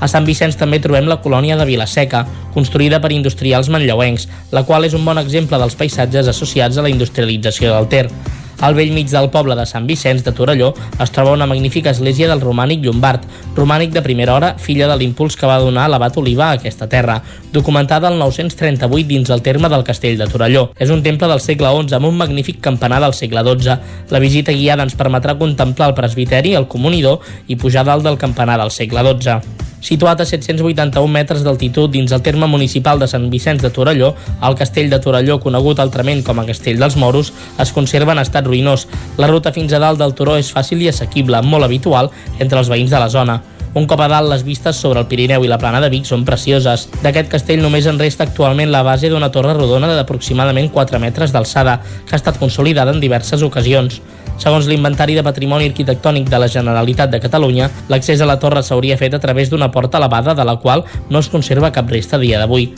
A 0.00 0.08
Sant 0.10 0.26
Vicenç 0.28 0.58
també 0.58 0.78
trobem 0.82 1.08
la 1.10 1.18
colònia 1.22 1.56
de 1.58 1.66
Vilaseca, 1.66 2.24
construïda 2.54 3.02
per 3.02 3.12
industrials 3.14 3.70
manlleuencs, 3.72 4.28
la 4.54 4.64
qual 4.64 4.86
és 4.86 4.94
un 4.94 5.04
bon 5.04 5.18
exemple 5.18 5.58
dels 5.58 5.78
paisatges 5.78 6.30
associats 6.30 6.78
a 6.78 6.84
la 6.86 6.92
industrialització 6.92 7.74
del 7.74 7.88
Ter. 7.90 8.06
Al 8.58 8.74
vell 8.74 8.90
mig 8.90 9.06
del 9.06 9.28
poble 9.30 9.54
de 9.54 9.64
Sant 9.70 9.84
Vicenç 9.86 10.24
de 10.26 10.32
Torelló 10.34 10.72
es 10.98 11.12
troba 11.14 11.30
una 11.36 11.46
magnífica 11.46 11.92
església 11.94 12.26
del 12.26 12.40
romànic 12.42 12.80
llombard, 12.82 13.22
romànic 13.54 13.92
de 13.94 14.02
primera 14.02 14.34
hora, 14.34 14.48
filla 14.58 14.88
de 14.90 14.96
l'impuls 14.98 15.36
que 15.38 15.46
va 15.46 15.60
donar 15.62 15.86
l'abat 15.86 16.18
Oliva 16.18 16.48
a 16.48 16.56
aquesta 16.58 16.88
terra, 16.90 17.20
documentada 17.54 18.10
al 18.10 18.18
938 18.18 19.06
dins 19.06 19.30
el 19.30 19.44
terme 19.46 19.70
del 19.70 19.86
castell 19.86 20.18
de 20.18 20.26
Torelló. 20.26 20.72
És 20.74 20.90
un 20.90 21.04
temple 21.06 21.30
del 21.30 21.44
segle 21.44 21.70
XI 21.70 22.00
amb 22.00 22.10
un 22.10 22.18
magnífic 22.18 22.58
campanar 22.60 22.98
del 23.04 23.14
segle 23.14 23.46
XII. 23.46 23.78
La 24.10 24.18
visita 24.18 24.52
guiada 24.52 24.82
ens 24.82 24.98
permetrà 24.98 25.38
contemplar 25.38 25.92
el 25.92 25.94
presbiteri, 25.94 26.56
el 26.58 26.66
comunidor 26.66 27.22
i 27.46 27.56
pujar 27.56 27.86
dalt 27.86 28.02
del 28.02 28.18
campanar 28.18 28.58
del 28.58 28.74
segle 28.74 29.06
XII. 29.06 29.66
Situat 29.80 30.20
a 30.20 30.26
781 30.26 31.12
metres 31.12 31.44
d'altitud 31.46 31.92
dins 31.92 32.12
el 32.12 32.22
terme 32.22 32.48
municipal 32.50 32.98
de 32.98 33.06
Sant 33.10 33.28
Vicenç 33.30 33.62
de 33.62 33.70
Torelló, 33.74 34.14
el 34.42 34.56
castell 34.58 34.90
de 34.90 34.98
Torelló, 35.02 35.38
conegut 35.42 35.78
altrament 35.78 36.24
com 36.26 36.40
a 36.40 36.46
Castell 36.48 36.80
dels 36.82 36.96
Moros, 36.96 37.32
es 37.62 37.74
conserva 37.76 38.16
en 38.16 38.24
estat 38.24 38.46
ruïnós. 38.46 38.88
La 39.18 39.30
ruta 39.30 39.54
fins 39.54 39.72
a 39.72 39.82
dalt 39.82 40.02
del 40.02 40.16
turó 40.18 40.38
és 40.38 40.50
fàcil 40.54 40.82
i 40.82 40.90
assequible, 40.90 41.42
molt 41.42 41.68
habitual 41.68 42.10
entre 42.38 42.58
els 42.58 42.72
veïns 42.72 42.90
de 42.90 43.00
la 43.02 43.12
zona. 43.12 43.40
Un 43.74 43.86
cop 43.86 44.00
a 44.00 44.08
dalt, 44.08 44.30
les 44.32 44.42
vistes 44.46 44.78
sobre 44.80 45.02
el 45.02 45.08
Pirineu 45.10 45.44
i 45.44 45.48
la 45.50 45.58
plana 45.60 45.80
de 45.84 45.90
Vic 45.92 46.06
són 46.08 46.24
precioses. 46.24 46.86
D'aquest 47.02 47.28
castell 47.34 47.60
només 47.60 47.86
en 47.86 47.98
resta 48.00 48.24
actualment 48.24 48.72
la 48.72 48.80
base 48.82 49.10
d'una 49.12 49.28
torre 49.34 49.52
rodona 49.54 49.90
d'aproximadament 49.92 50.70
4 50.72 51.00
metres 51.02 51.34
d'alçada, 51.34 51.78
que 52.06 52.16
ha 52.16 52.20
estat 52.20 52.40
consolidada 52.40 52.94
en 52.96 53.00
diverses 53.00 53.44
ocasions. 53.44 54.00
Segons 54.38 54.68
l'Inventari 54.70 55.18
de 55.18 55.24
Patrimoni 55.26 55.68
Arquitectònic 55.68 56.30
de 56.30 56.38
la 56.40 56.48
Generalitat 56.48 57.10
de 57.12 57.20
Catalunya, 57.20 57.68
l'accés 57.92 58.22
a 58.22 58.28
la 58.30 58.38
torre 58.40 58.62
s'hauria 58.62 58.96
fet 58.96 59.14
a 59.14 59.20
través 59.20 59.50
d'una 59.50 59.70
porta 59.74 59.98
elevada 59.98 60.34
de 60.34 60.46
la 60.46 60.56
qual 60.62 60.86
no 61.10 61.18
es 61.18 61.28
conserva 61.28 61.72
cap 61.74 61.90
resta 61.90 62.18
dia 62.22 62.38
d'avui. 62.38 62.70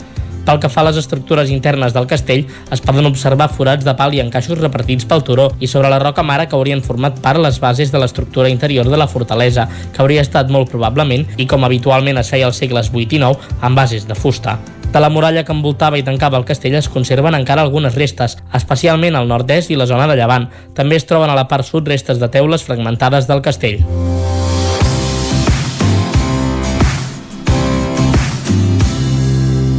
Pel 0.45 0.59
que 0.59 0.69
fa 0.73 0.81
a 0.81 0.87
les 0.89 0.97
estructures 0.97 1.51
internes 1.53 1.93
del 1.93 2.07
castell, 2.09 2.47
es 2.73 2.81
poden 2.81 3.05
observar 3.05 3.51
forats 3.53 3.85
de 3.85 3.93
pal 3.97 4.15
i 4.17 4.21
encaixos 4.23 4.59
repartits 4.59 5.05
pel 5.05 5.23
turó 5.27 5.47
i 5.59 5.69
sobre 5.69 5.91
la 5.93 6.01
roca 6.01 6.25
mare 6.25 6.47
que 6.49 6.57
haurien 6.57 6.81
format 6.81 7.21
part 7.21 7.41
les 7.41 7.59
bases 7.61 7.93
de 7.93 8.01
l'estructura 8.01 8.49
interior 8.49 8.89
de 8.89 8.97
la 8.97 9.07
fortalesa, 9.07 9.67
que 9.93 10.01
hauria 10.01 10.25
estat 10.25 10.49
molt 10.49 10.71
probablement, 10.73 11.27
i 11.37 11.47
com 11.47 11.63
habitualment 11.63 12.17
es 12.21 12.33
feia 12.33 12.49
als 12.49 12.61
segles 12.63 12.89
8 12.93 13.17
i 13.17 13.21
9, 13.21 13.57
amb 13.61 13.77
bases 13.77 14.07
de 14.09 14.17
fusta. 14.17 14.57
De 14.91 14.99
la 14.99 15.09
muralla 15.09 15.45
que 15.47 15.53
envoltava 15.55 15.99
i 16.01 16.03
tancava 16.03 16.35
el 16.41 16.43
castell 16.49 16.75
es 16.75 16.89
conserven 16.91 17.37
encara 17.37 17.63
algunes 17.63 17.95
restes, 17.95 18.35
especialment 18.57 19.15
al 19.15 19.29
nord-est 19.29 19.71
i 19.71 19.79
la 19.79 19.87
zona 19.87 20.09
de 20.09 20.19
llevant. 20.19 20.49
També 20.75 20.99
es 20.99 21.07
troben 21.07 21.31
a 21.31 21.37
la 21.37 21.47
part 21.47 21.63
sud 21.63 21.87
restes 21.87 22.19
de 22.19 22.27
teules 22.33 22.67
fragmentades 22.67 23.29
del 23.31 23.45
castell. 23.45 23.85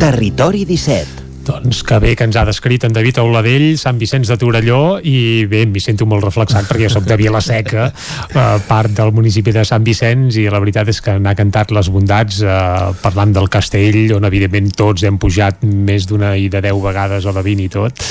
Territori 0.03 0.65
17 0.67 1.21
doncs 1.47 1.85
que 1.87 1.99
bé 2.03 2.17
que 2.19 2.27
ens 2.27 2.35
ha 2.35 2.43
descrit 2.47 2.83
en 2.87 2.95
David 2.95 3.21
Auladell, 3.23 3.77
Sant 3.79 4.01
Vicenç 4.01 4.27
de 4.31 4.37
Torelló 4.39 4.99
i 4.99 5.45
bé, 5.51 5.61
m'hi 5.71 5.83
sento 5.83 6.09
molt 6.11 6.27
reflexat 6.27 6.67
perquè 6.67 6.89
jo 6.89 6.91
soc 6.91 7.07
de 7.07 7.19
Vilaseca, 7.21 7.85
eh, 8.41 8.57
part 8.67 8.91
del 8.99 9.15
municipi 9.15 9.55
de 9.55 9.63
Sant 9.67 9.87
Vicenç 9.87 10.41
i 10.43 10.49
la 10.51 10.59
veritat 10.63 10.91
és 10.91 10.99
que 11.03 11.15
n'ha 11.23 11.37
cantat 11.39 11.71
les 11.75 11.91
bondats 11.95 12.43
eh, 12.43 12.59
parlant 13.03 13.35
del 13.35 13.47
castell 13.47 14.17
on 14.19 14.27
evidentment 14.27 14.75
tots 14.75 15.07
hem 15.07 15.23
pujat 15.23 15.63
més 15.63 16.11
d'una 16.11 16.35
i 16.35 16.51
de 16.51 16.65
10 16.67 16.83
vegades 16.83 17.31
o 17.31 17.39
de 17.39 17.47
20 17.47 17.67
i 17.67 17.73
tot 17.79 18.07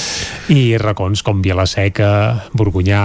i 0.55 0.63
racons 0.79 1.27
com 1.27 1.43
Vilaseca, 1.43 2.11
Borgunyà 2.55 3.03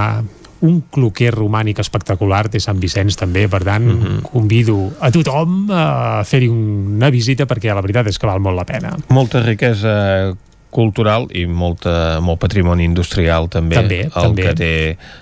un 0.67 0.83
cloquer 0.91 1.33
romànic 1.35 1.81
espectacular 1.83 2.47
té 2.53 2.61
Sant 2.63 2.81
Vicenç 2.83 3.19
també, 3.21 3.47
per 3.49 3.63
tant 3.65 3.85
mm 3.85 4.01
-hmm. 4.03 4.23
convido 4.33 4.93
a 5.01 5.11
tothom 5.11 5.71
a 5.71 6.23
fer-hi 6.25 6.49
una 6.49 7.11
visita 7.11 7.47
perquè 7.47 7.75
la 7.75 7.81
veritat 7.83 8.07
és 8.07 8.19
que 8.19 8.27
val 8.27 8.41
molt 8.41 8.57
la 8.57 8.65
pena. 8.65 8.97
Molta 9.09 9.43
riquesa 9.43 10.35
cultural 10.77 11.27
i 11.33 11.47
molta, 11.49 12.19
molt 12.25 12.41
patrimoni 12.43 12.85
industrial 12.87 13.49
també, 13.53 13.79
també 13.81 14.01
el 14.07 14.13
també. 14.13 14.45
que 14.45 14.55
té 14.61 14.73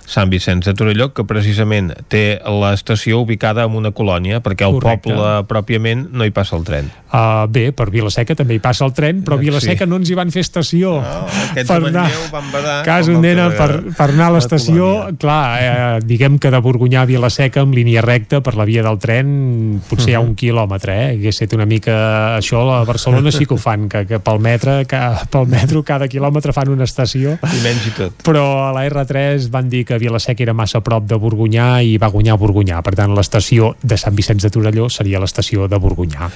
Sant 0.05 0.29
Vicenç 0.33 0.67
de 0.67 0.75
Torelló 0.77 1.09
que 1.15 1.25
precisament 1.27 1.93
té 2.11 2.25
l'estació 2.43 3.23
ubicada 3.23 3.65
en 3.65 3.79
una 3.79 3.93
colònia 3.95 4.43
perquè 4.45 4.67
al 4.67 4.77
poble 4.83 5.31
pròpiament 5.49 6.09
no 6.11 6.27
hi 6.27 6.35
passa 6.35 6.59
el 6.59 6.67
tren 6.67 6.91
Uh, 7.15 7.45
bé, 7.47 7.69
per 7.71 7.85
Vilaseca 7.93 8.35
també 8.35 8.57
hi 8.57 8.59
passa 8.59 8.83
el 8.83 8.91
tren, 8.91 9.21
però 9.23 9.37
a 9.37 9.39
Vilaseca 9.39 9.85
Sí. 9.85 9.89
no 9.89 9.95
ens 10.01 10.09
hi 10.09 10.15
van 10.17 10.31
fer 10.33 10.41
estació. 10.43 10.97
no, 10.99 11.63
per 11.63 11.77
anar, 11.77 12.09
van 12.31 12.49
badar 12.51 12.73
cas 12.83 13.07
on 13.07 13.21
per, 13.21 13.69
per 13.95 14.07
anar 14.09 14.25
a 14.27 14.33
l'estació, 14.35 14.87
clar, 15.21 15.43
eh, 15.61 15.99
diguem 16.03 16.37
que 16.39 16.51
de 16.51 16.59
Borgunyà 16.59 17.03
a 17.03 17.05
Vilaseca 17.05 17.61
amb 17.61 17.73
línia 17.77 18.01
recta 18.01 18.41
per 18.41 18.55
la 18.59 18.65
via 18.65 18.83
del 18.83 18.99
tren 18.99 19.81
potser 19.87 20.11
hi 20.11 20.15
ha 20.15 20.19
un 20.19 20.33
quilòmetre, 20.39 20.95
eh? 20.95 21.07
Hagués 21.15 21.35
estat 21.37 21.55
una 21.55 21.65
mica... 21.69 21.95
Això 22.35 22.65
a 22.73 22.83
Barcelona 22.83 23.31
sí 23.31 23.45
que 23.45 23.53
ho 23.55 23.61
fan, 23.61 23.87
que, 23.87 24.03
que 24.09 24.19
pel, 24.19 24.41
metre, 24.43 24.81
que, 24.89 24.99
pel 25.31 25.44
metro 25.49 25.83
cada 25.85 26.09
quilòmetre 26.11 26.53
fan 26.55 26.73
una 26.73 26.87
estació 26.87 27.37
i 27.41 27.61
menys 27.63 27.89
i 27.89 27.95
tot 27.97 28.25
però 28.25 28.45
a 28.67 28.71
la 28.75 28.85
R3 28.89 29.49
van 29.53 29.69
dir 29.69 29.83
que 29.85 29.99
Vilaseca 30.01 30.43
era 30.45 30.53
massa 30.57 30.81
prop 30.85 31.05
de 31.09 31.19
Borgunyà 31.21 31.69
i 31.85 31.97
va 32.01 32.11
guanyar 32.13 32.37
Borgunyà. 32.41 32.81
Per 32.85 32.95
tant, 32.97 33.13
l'estació 33.17 33.73
de 33.83 33.97
Sant 33.99 34.15
Vicenç 34.17 34.45
de 34.45 34.51
Torelló 34.53 34.89
seria 34.89 35.21
l'estació 35.23 35.69
de 35.71 35.79
Borgunyà. 35.81 36.31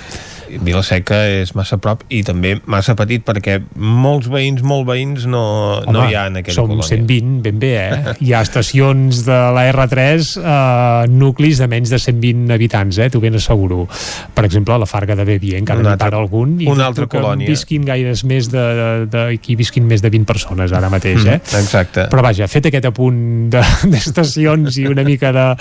Vilaseca 0.64 1.20
és 1.30 1.52
massa 1.56 1.78
prop 1.82 2.02
i 2.10 2.22
també 2.26 2.56
massa 2.70 2.96
petit 2.98 3.22
perquè 3.26 3.60
molts 3.76 4.28
veïns, 4.32 4.64
molt 4.66 4.88
veïns 4.90 5.26
no, 5.30 5.44
no 5.86 6.06
hi 6.10 6.16
ha 6.18 6.26
en 6.32 6.40
aquella 6.42 6.56
som 6.56 6.68
colònia 6.72 6.88
120, 6.88 7.42
ben 7.46 7.60
bé, 7.62 7.72
eh? 7.78 8.14
Hi 8.26 8.34
ha 8.34 8.42
estacions 8.46 9.24
de 9.28 9.38
la 9.56 9.66
R3, 9.72 10.30
eh, 10.42 11.08
nuclis 11.12 11.60
de 11.62 11.68
menys 11.72 11.94
de 11.94 12.00
120 12.02 12.54
habitants, 12.56 12.98
eh? 12.98 13.10
T'ho 13.14 13.22
ben 13.22 13.36
asseguro. 13.38 13.86
Per 14.34 14.46
exemple, 14.48 14.78
la 14.82 14.88
Farga 14.90 15.16
de 15.16 15.26
Bebi, 15.28 15.54
encara 15.60 15.84
n'hi 15.86 15.96
para 16.00 16.18
algun. 16.18 16.58
I 16.62 16.68
una 16.72 16.88
altra 16.90 17.06
que 17.08 17.18
colònia. 17.20 17.48
visquin 17.50 17.86
gaires 17.86 18.24
més 18.26 18.50
de, 18.52 18.58
de, 18.80 18.90
de, 19.14 19.26
aquí 19.38 19.56
visquin 19.60 19.86
més 19.88 20.02
de 20.02 20.10
20 20.10 20.26
persones 20.30 20.74
ara 20.74 20.90
mateix, 20.90 21.26
eh? 21.26 21.38
Mm, 21.40 21.62
exacte. 21.64 22.08
Però 22.12 22.24
vaja, 22.26 22.48
fet 22.50 22.66
aquest 22.72 22.90
apunt 22.90 23.50
de- 23.54 23.64
d'estacions 23.94 24.78
i 24.82 24.88
una 24.90 25.04
mica 25.08 25.32
de- 25.36 25.54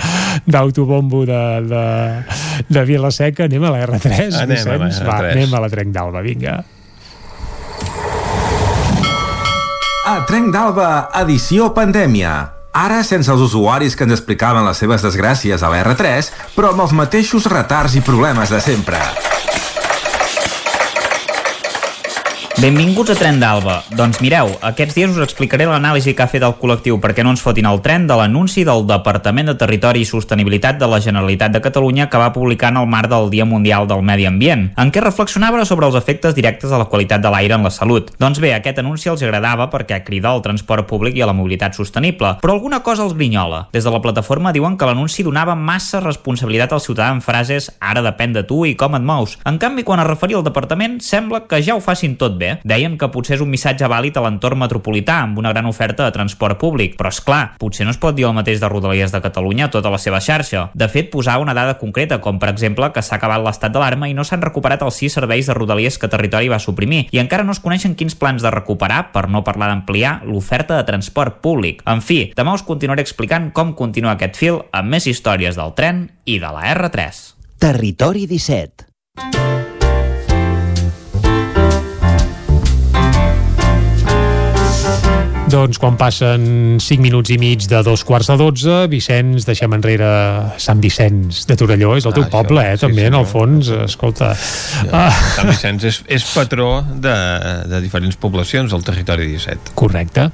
d'autobombo 0.47 1.25
de, 1.25 1.41
de, 1.69 1.83
de 2.69 2.85
Vilaseca, 2.85 3.45
anem 3.49 3.63
a 3.67 3.71
la 3.75 3.85
R3, 3.87 4.39
Anem 4.43 4.78
Vicenç? 4.87 5.07
Va, 5.07 5.17
R3. 5.19 5.33
anem 5.35 5.53
a 5.53 5.63
la 5.65 5.69
Trenc 5.71 5.95
d'Alba, 5.95 6.21
vinga. 6.25 6.55
A 10.09 10.15
Trenc 10.25 10.53
d'Alba, 10.55 10.87
edició 11.21 11.73
pandèmia. 11.75 12.37
Ara 12.79 13.01
sense 13.03 13.31
els 13.33 13.41
usuaris 13.41 13.95
que 13.97 14.05
ens 14.05 14.13
explicaven 14.15 14.65
les 14.65 14.77
seves 14.77 15.03
desgràcies 15.05 15.63
a 15.65 15.71
la 15.73 15.81
R3, 15.83 16.29
però 16.55 16.73
amb 16.73 16.85
els 16.85 16.93
mateixos 16.97 17.49
retards 17.49 17.97
i 17.97 18.01
problemes 18.05 18.53
de 18.53 18.61
sempre. 18.61 19.01
Benvinguts 22.59 23.13
a 23.13 23.15
Tren 23.15 23.37
d'Alba. 23.39 23.77
Doncs 23.95 24.17
mireu, 24.19 24.49
aquests 24.67 24.97
dies 24.97 25.13
us 25.13 25.23
explicaré 25.23 25.63
l'anàlisi 25.63 26.11
que 26.11 26.25
ha 26.25 26.27
fet 26.27 26.43
el 26.43 26.57
col·lectiu 26.59 26.97
perquè 26.99 27.23
no 27.23 27.31
ens 27.31 27.39
fotin 27.39 27.69
el 27.69 27.77
tren 27.79 28.03
de 28.03 28.17
l'anunci 28.19 28.65
del 28.67 28.81
Departament 28.83 29.47
de 29.47 29.53
Territori 29.55 30.01
i 30.03 30.07
Sostenibilitat 30.09 30.75
de 30.75 30.89
la 30.91 30.99
Generalitat 30.99 31.53
de 31.53 31.61
Catalunya 31.63 32.09
que 32.11 32.19
va 32.19 32.33
publicar 32.35 32.73
en 32.73 32.81
el 32.81 32.89
marc 32.91 33.07
del 33.13 33.29
Dia 33.31 33.45
Mundial 33.47 33.87
del 33.87 34.03
Medi 34.03 34.25
Ambient, 34.27 34.65
en 34.75 34.91
què 34.91 34.99
reflexionava 34.99 35.63
sobre 35.63 35.87
els 35.87 35.95
efectes 35.95 36.35
directes 36.35 36.67
de 36.67 36.81
la 36.81 36.89
qualitat 36.91 37.23
de 37.23 37.31
l'aire 37.31 37.55
en 37.55 37.63
la 37.63 37.71
salut. 37.71 38.11
Doncs 38.19 38.43
bé, 38.43 38.51
aquest 38.57 38.83
anunci 38.83 39.07
els 39.07 39.23
agradava 39.23 39.69
perquè 39.71 40.01
crida 40.03 40.35
al 40.35 40.43
transport 40.43 40.83
públic 40.91 41.15
i 41.15 41.23
a 41.23 41.31
la 41.31 41.37
mobilitat 41.39 41.79
sostenible, 41.79 42.33
però 42.43 42.57
alguna 42.57 42.81
cosa 42.83 43.07
els 43.07 43.15
grinyola. 43.15 43.69
Des 43.71 43.87
de 43.87 43.95
la 43.95 44.03
plataforma 44.03 44.51
diuen 44.51 44.75
que 44.75 44.91
l'anunci 44.91 45.23
donava 45.23 45.55
massa 45.55 46.03
responsabilitat 46.03 46.75
al 46.75 46.83
ciutadà 46.83 47.07
en 47.15 47.23
frases 47.23 47.71
ara 47.79 48.03
depèn 48.03 48.35
de 48.35 48.43
tu 48.43 48.65
i 48.67 48.75
com 48.75 48.99
et 48.99 49.09
mous. 49.15 49.39
En 49.47 49.63
canvi, 49.63 49.87
quan 49.87 50.03
es 50.03 50.11
referia 50.11 50.43
al 50.43 50.47
departament, 50.51 50.99
sembla 50.99 51.45
que 51.47 51.63
ja 51.63 51.79
ho 51.79 51.87
facin 51.87 52.19
tot 52.19 52.35
bé. 52.35 52.48
Deien 52.63 52.97
que 52.99 53.09
potser 53.13 53.37
és 53.37 53.43
un 53.43 53.51
missatge 53.51 53.87
vàlid 53.89 54.17
a 54.17 54.23
l'entorn 54.25 54.59
metropolità 54.59 55.19
amb 55.23 55.39
una 55.41 55.51
gran 55.53 55.67
oferta 55.69 56.05
de 56.05 56.15
transport 56.15 56.59
públic, 56.61 56.95
però 56.99 57.11
és 57.13 57.21
clar, 57.25 57.41
potser 57.61 57.87
no 57.87 57.93
es 57.93 57.99
pot 58.01 58.17
dir 58.17 58.27
el 58.27 58.35
mateix 58.37 58.61
de 58.61 58.69
Rodalies 58.71 59.13
de 59.13 59.21
Catalunya 59.23 59.67
a 59.67 59.73
tota 59.73 59.91
la 59.93 60.01
seva 60.01 60.21
xarxa. 60.23 60.69
De 60.73 60.89
fet, 60.91 61.11
posava 61.13 61.43
una 61.43 61.55
dada 61.57 61.77
concreta, 61.81 62.19
com 62.23 62.39
per 62.39 62.51
exemple 62.53 62.91
que 62.95 63.03
s'ha 63.05 63.17
acabat 63.19 63.43
l'estat 63.45 63.73
d'alarma 63.73 64.09
i 64.09 64.17
no 64.17 64.25
s'han 64.27 64.43
recuperat 64.45 64.83
els 64.85 64.99
sis 65.01 65.13
serveis 65.13 65.47
de 65.47 65.57
Rodalies 65.57 65.99
que 65.99 66.11
Territori 66.11 66.51
va 66.51 66.59
suprimir, 66.59 67.05
i 67.11 67.21
encara 67.21 67.45
no 67.45 67.55
es 67.55 67.63
coneixen 67.63 67.95
quins 67.99 68.17
plans 68.19 68.43
de 68.43 68.53
recuperar, 68.53 69.11
per 69.13 69.27
no 69.29 69.43
parlar 69.47 69.71
d'ampliar, 69.71 70.19
l'oferta 70.25 70.77
de 70.77 70.87
transport 70.87 71.41
públic. 71.43 71.83
En 71.87 72.03
fi, 72.05 72.21
demà 72.35 72.57
us 72.57 72.65
continuaré 72.67 73.05
explicant 73.05 73.51
com 73.55 73.73
continua 73.77 74.17
aquest 74.17 74.39
fil 74.39 74.61
amb 74.71 74.95
més 74.95 75.07
històries 75.07 75.59
del 75.59 75.75
tren 75.77 76.07
i 76.25 76.39
de 76.41 76.53
la 76.53 76.69
R3. 76.75 77.25
Territori 77.59 78.25
17 78.27 78.89
Doncs 85.49 85.79
quan 85.81 85.95
passen 85.97 86.77
5 86.77 87.01
minuts 87.01 87.31
i 87.33 87.37
mig 87.41 87.63
de 87.71 87.79
dos 87.81 88.03
quarts 88.05 88.27
de 88.29 88.35
12, 88.37 88.73
Vicenç, 88.91 89.47
deixem 89.47 89.71
enrere 89.73 90.09
Sant 90.61 90.77
Vicenç 90.83 91.39
de 91.49 91.55
Torelló, 91.57 91.95
és 91.97 92.05
el 92.05 92.13
teu 92.13 92.25
Ah, 92.27 92.29
poble, 92.29 92.61
eh, 92.61 92.75
sí, 92.77 92.83
també, 92.83 93.01
sí, 93.01 93.07
en 93.09 93.15
el 93.17 93.25
fons, 93.25 93.69
escolta. 93.87 94.27
Ja, 94.91 95.07
Sant 95.33 95.49
Vicenç 95.49 95.85
és, 95.89 95.97
és 96.05 96.25
patró 96.35 96.67
de, 96.83 97.15
de 97.71 97.79
diferents 97.81 98.19
poblacions 98.21 98.69
del 98.69 98.83
territori 98.85 99.25
17. 99.31 99.73
Correcte. 99.79 100.27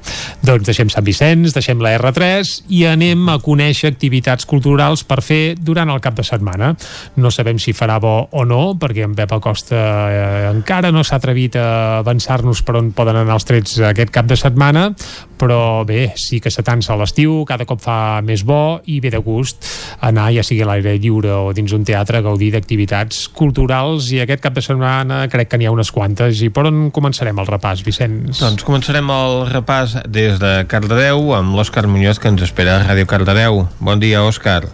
Doncs 0.44 0.68
deixem 0.68 0.92
Sant 0.92 1.06
Vicenç, 1.06 1.54
deixem 1.56 1.80
la 1.80 1.94
R3 1.96 2.52
i 2.76 2.84
anem 2.90 3.24
a 3.32 3.38
conèixer 3.40 3.94
activitats 3.94 4.44
culturals 4.44 5.06
per 5.08 5.22
fer 5.24 5.54
durant 5.56 5.88
el 5.94 6.02
cap 6.04 6.18
de 6.18 6.26
setmana. 6.28 6.74
No 7.16 7.32
sabem 7.32 7.56
si 7.62 7.72
farà 7.72 7.96
bo 8.02 8.28
o 8.36 8.44
no, 8.44 8.74
perquè 8.76 9.06
en 9.08 9.16
Pep 9.16 9.32
Acosta 9.38 9.80
eh, 10.12 10.50
encara 10.52 10.92
no 10.92 11.06
s'ha 11.06 11.16
atrevit 11.22 11.56
a 11.56 12.02
avançar-nos 12.04 12.60
per 12.66 12.76
on 12.82 12.92
poden 12.92 13.22
anar 13.24 13.40
els 13.40 13.48
trets 13.48 13.78
aquest 13.94 14.12
cap 14.12 14.28
de 14.28 14.36
setmana, 14.36 14.90
però 15.36 15.84
bé, 15.84 16.12
sí 16.16 16.40
que 16.40 16.50
s'atansa 16.50 16.94
a 16.94 16.96
l'estiu, 16.96 17.44
cada 17.44 17.66
cop 17.68 17.80
fa 17.82 18.22
més 18.24 18.42
bo 18.46 18.80
i 18.88 19.00
ve 19.00 19.10
de 19.12 19.18
gust 19.18 19.66
anar, 20.00 20.30
ja 20.32 20.42
sigui 20.42 20.62
a 20.64 20.66
l'aire 20.70 20.96
lliure 20.98 21.32
o 21.36 21.52
dins 21.52 21.72
un 21.76 21.84
teatre, 21.84 22.18
a 22.18 22.24
gaudir 22.24 22.50
d'activitats 22.54 23.26
culturals 23.28 24.08
i 24.12 24.20
aquest 24.24 24.40
cap 24.42 24.54
de 24.56 24.62
setmana 24.64 25.26
crec 25.28 25.50
que 25.50 25.58
n'hi 25.60 25.66
ha 25.68 25.74
unes 25.74 25.92
quantes. 25.92 26.40
I 26.42 26.48
per 26.48 26.66
on 26.70 26.90
començarem 26.90 27.36
el 27.38 27.46
repàs, 27.46 27.84
Vicenç? 27.84 28.40
Doncs 28.40 28.64
començarem 28.64 29.10
el 29.12 29.46
repàs 29.52 29.98
des 30.08 30.40
de 30.40 30.64
Cardedeu 30.68 31.34
amb 31.36 31.54
l'Òscar 31.56 31.86
Muñoz 31.86 32.18
que 32.18 32.28
ens 32.32 32.42
espera 32.42 32.80
a 32.80 32.84
Ràdio 32.88 33.06
Cardedeu. 33.06 33.66
Bon 33.78 34.00
dia, 34.00 34.24
Òscar. 34.24 34.64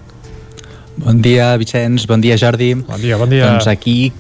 Bon 0.97 1.23
dia, 1.25 1.57
Vicenç. 1.57 2.07
Bon 2.07 2.21
dia, 2.21 2.37
Jordi. 2.37 2.75
Bon 2.75 3.01
dia, 3.01 3.17
bon 3.17 3.31
dia. 3.31 3.49
Doncs 3.49 3.67
aquí 3.67 4.13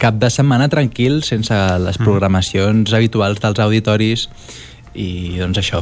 cap 0.00 0.14
de 0.16 0.30
setmana 0.32 0.68
tranquil, 0.72 1.22
sense 1.26 1.52
les 1.52 1.98
Mm. 1.98 2.04
programacions 2.04 2.92
habituals 2.94 3.40
dels 3.40 3.58
auditoris 3.58 4.28
i 4.98 5.38
doncs 5.38 5.58
això. 5.60 5.80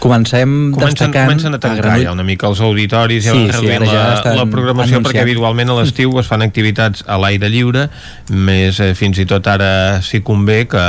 Comencem 0.00 0.72
Comencen, 0.72 1.08
destacant... 1.08 1.26
comencen 1.28 1.54
a 1.56 1.58
tancar 1.60 1.78
Granoll- 1.82 2.04
ja 2.04 2.12
una 2.12 2.24
mica 2.24 2.48
els 2.50 2.60
auditoris, 2.60 3.24
ja 3.24 3.32
Sí, 3.32 3.46
sí, 3.48 3.66
ja 3.68 3.78
la, 3.80 4.34
la 4.36 4.44
programació 4.48 4.98
anunciant. 4.98 5.06
perquè 5.06 5.22
habitualment 5.24 5.72
a 5.72 5.76
l'estiu 5.78 6.12
es 6.20 6.28
fan 6.28 6.44
activitats 6.44 7.04
a 7.08 7.16
l'aire 7.20 7.48
lliure, 7.52 7.86
més 8.28 8.80
eh, 8.80 8.92
fins 8.98 9.18
i 9.22 9.26
tot 9.28 9.46
ara 9.48 10.00
s'hi 10.04 10.20
convé 10.24 10.66
que 10.68 10.82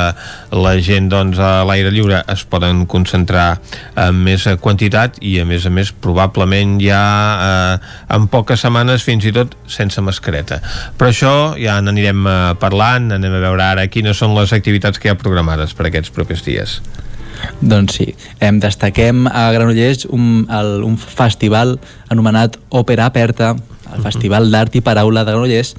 la 0.51 0.73
gent 0.83 1.07
doncs, 1.11 1.39
a 1.39 1.63
l'aire 1.67 1.91
lliure 1.95 2.19
es 2.31 2.43
poden 2.43 2.83
concentrar 2.85 3.59
en 3.95 4.19
més 4.27 4.47
quantitat 4.63 5.19
i 5.23 5.37
a 5.39 5.45
més 5.47 5.65
a 5.65 5.71
més 5.71 5.91
probablement 5.91 6.75
ja 6.83 7.03
eh, 7.47 7.93
en 8.15 8.27
poques 8.31 8.59
setmanes 8.59 9.03
fins 9.07 9.23
i 9.27 9.31
tot 9.35 9.55
sense 9.67 10.03
mascareta. 10.03 10.59
Però 10.99 11.11
això 11.11 11.33
ja 11.59 11.79
n'anirem 11.83 12.27
eh, 12.27 12.35
parlant, 12.59 13.11
anem 13.15 13.39
a 13.39 13.43
veure 13.47 13.63
ara 13.71 13.87
quines 13.87 14.19
són 14.19 14.35
les 14.35 14.51
activitats 14.55 14.99
que 14.99 15.07
hi 15.07 15.15
ha 15.15 15.19
programades 15.19 15.73
per 15.73 15.87
aquests 15.87 16.11
propers 16.11 16.43
dies. 16.43 16.81
Doncs 17.61 17.97
sí, 17.99 18.09
em 18.43 18.59
destaquem 18.63 19.27
a 19.27 19.49
Granollers 19.55 20.07
un, 20.09 20.45
el, 20.51 20.83
un 20.83 20.97
festival 20.97 21.77
anomenat 22.11 22.57
Òpera 22.69 23.07
Aperta, 23.09 23.53
el 23.93 24.01
Festival 24.03 24.49
d'Art 24.51 24.75
i 24.75 24.81
Paraula 24.83 25.23
de 25.23 25.35
Granollers, 25.35 25.75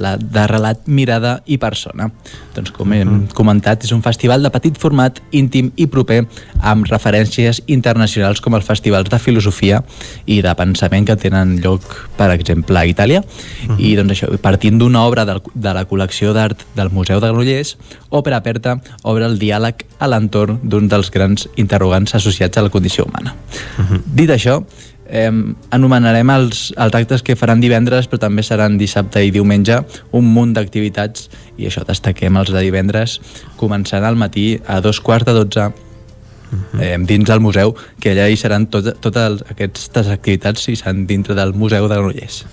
la, 0.00 0.14
de 0.18 0.46
relat, 0.50 0.86
mirada 0.86 1.38
i 1.46 1.58
persona. 1.62 2.10
Doncs 2.54 2.72
com 2.74 2.92
hem 2.94 3.26
comentat, 3.34 3.84
és 3.84 3.92
un 3.94 4.02
festival 4.04 4.42
de 4.44 4.50
petit 4.54 4.78
format, 4.80 5.20
íntim 5.34 5.70
i 5.76 5.86
proper, 5.90 6.22
amb 6.62 6.88
referències 6.90 7.62
internacionals 7.66 8.42
com 8.44 8.56
els 8.58 8.66
festivals 8.66 9.10
de 9.10 9.18
filosofia 9.18 9.82
i 10.26 10.40
de 10.44 10.54
pensament 10.58 11.06
que 11.08 11.18
tenen 11.20 11.58
lloc, 11.64 11.84
per 12.18 12.30
exemple, 12.34 12.78
a 12.78 12.86
Itàlia. 12.88 13.22
I 13.78 13.94
doncs 13.98 14.16
això, 14.16 14.30
partint 14.42 14.78
d'una 14.80 15.04
obra 15.08 15.26
del, 15.28 15.42
de 15.54 15.74
la 15.76 15.84
col·lecció 15.88 16.34
d'art 16.36 16.66
del 16.76 16.92
Museu 16.94 17.20
de 17.20 17.30
Granollers, 17.30 17.76
Òpera 18.14 18.38
Aperta 18.42 18.78
obre 19.02 19.26
el 19.26 19.38
diàleg 19.40 19.84
a 19.98 20.08
l'entorn 20.10 20.60
d'un 20.62 20.88
dels 20.90 21.10
grans 21.14 21.48
interrogants 21.60 22.14
associats 22.14 22.58
a 22.58 22.64
la 22.66 22.72
condició 22.72 23.06
humana. 23.08 23.34
Dit 24.06 24.30
això, 24.30 24.60
eh, 25.06 25.30
anomenarem 25.70 26.30
els, 26.34 26.66
els 26.76 26.94
actes 26.94 27.22
que 27.22 27.36
faran 27.36 27.62
divendres, 27.62 28.08
però 28.08 28.26
també 28.26 28.44
seran 28.46 28.78
dissabte 28.80 29.22
i 29.24 29.32
diumenge, 29.34 29.80
un 30.12 30.28
munt 30.34 30.54
d'activitats, 30.56 31.28
i 31.58 31.68
això 31.68 31.84
destaquem 31.86 32.36
els 32.40 32.52
de 32.52 32.62
divendres, 32.64 33.20
començant 33.60 34.04
al 34.04 34.16
matí 34.20 34.58
a 34.66 34.80
dos 34.84 35.00
quarts 35.00 35.28
de 35.28 35.36
dotze, 35.36 35.70
eh, 36.80 36.96
dins 37.00 37.26
del 37.28 37.40
museu, 37.40 37.74
que 38.00 38.12
allà 38.14 38.28
hi 38.30 38.38
seran 38.38 38.66
tot, 38.70 38.92
totes 39.02 39.42
aquestes 39.50 40.08
activitats 40.12 40.68
i 40.70 40.76
seran 40.78 41.04
dintre 41.10 41.34
del 41.34 41.54
Museu 41.54 41.88
de 41.88 41.96
Granollers. 41.96 42.44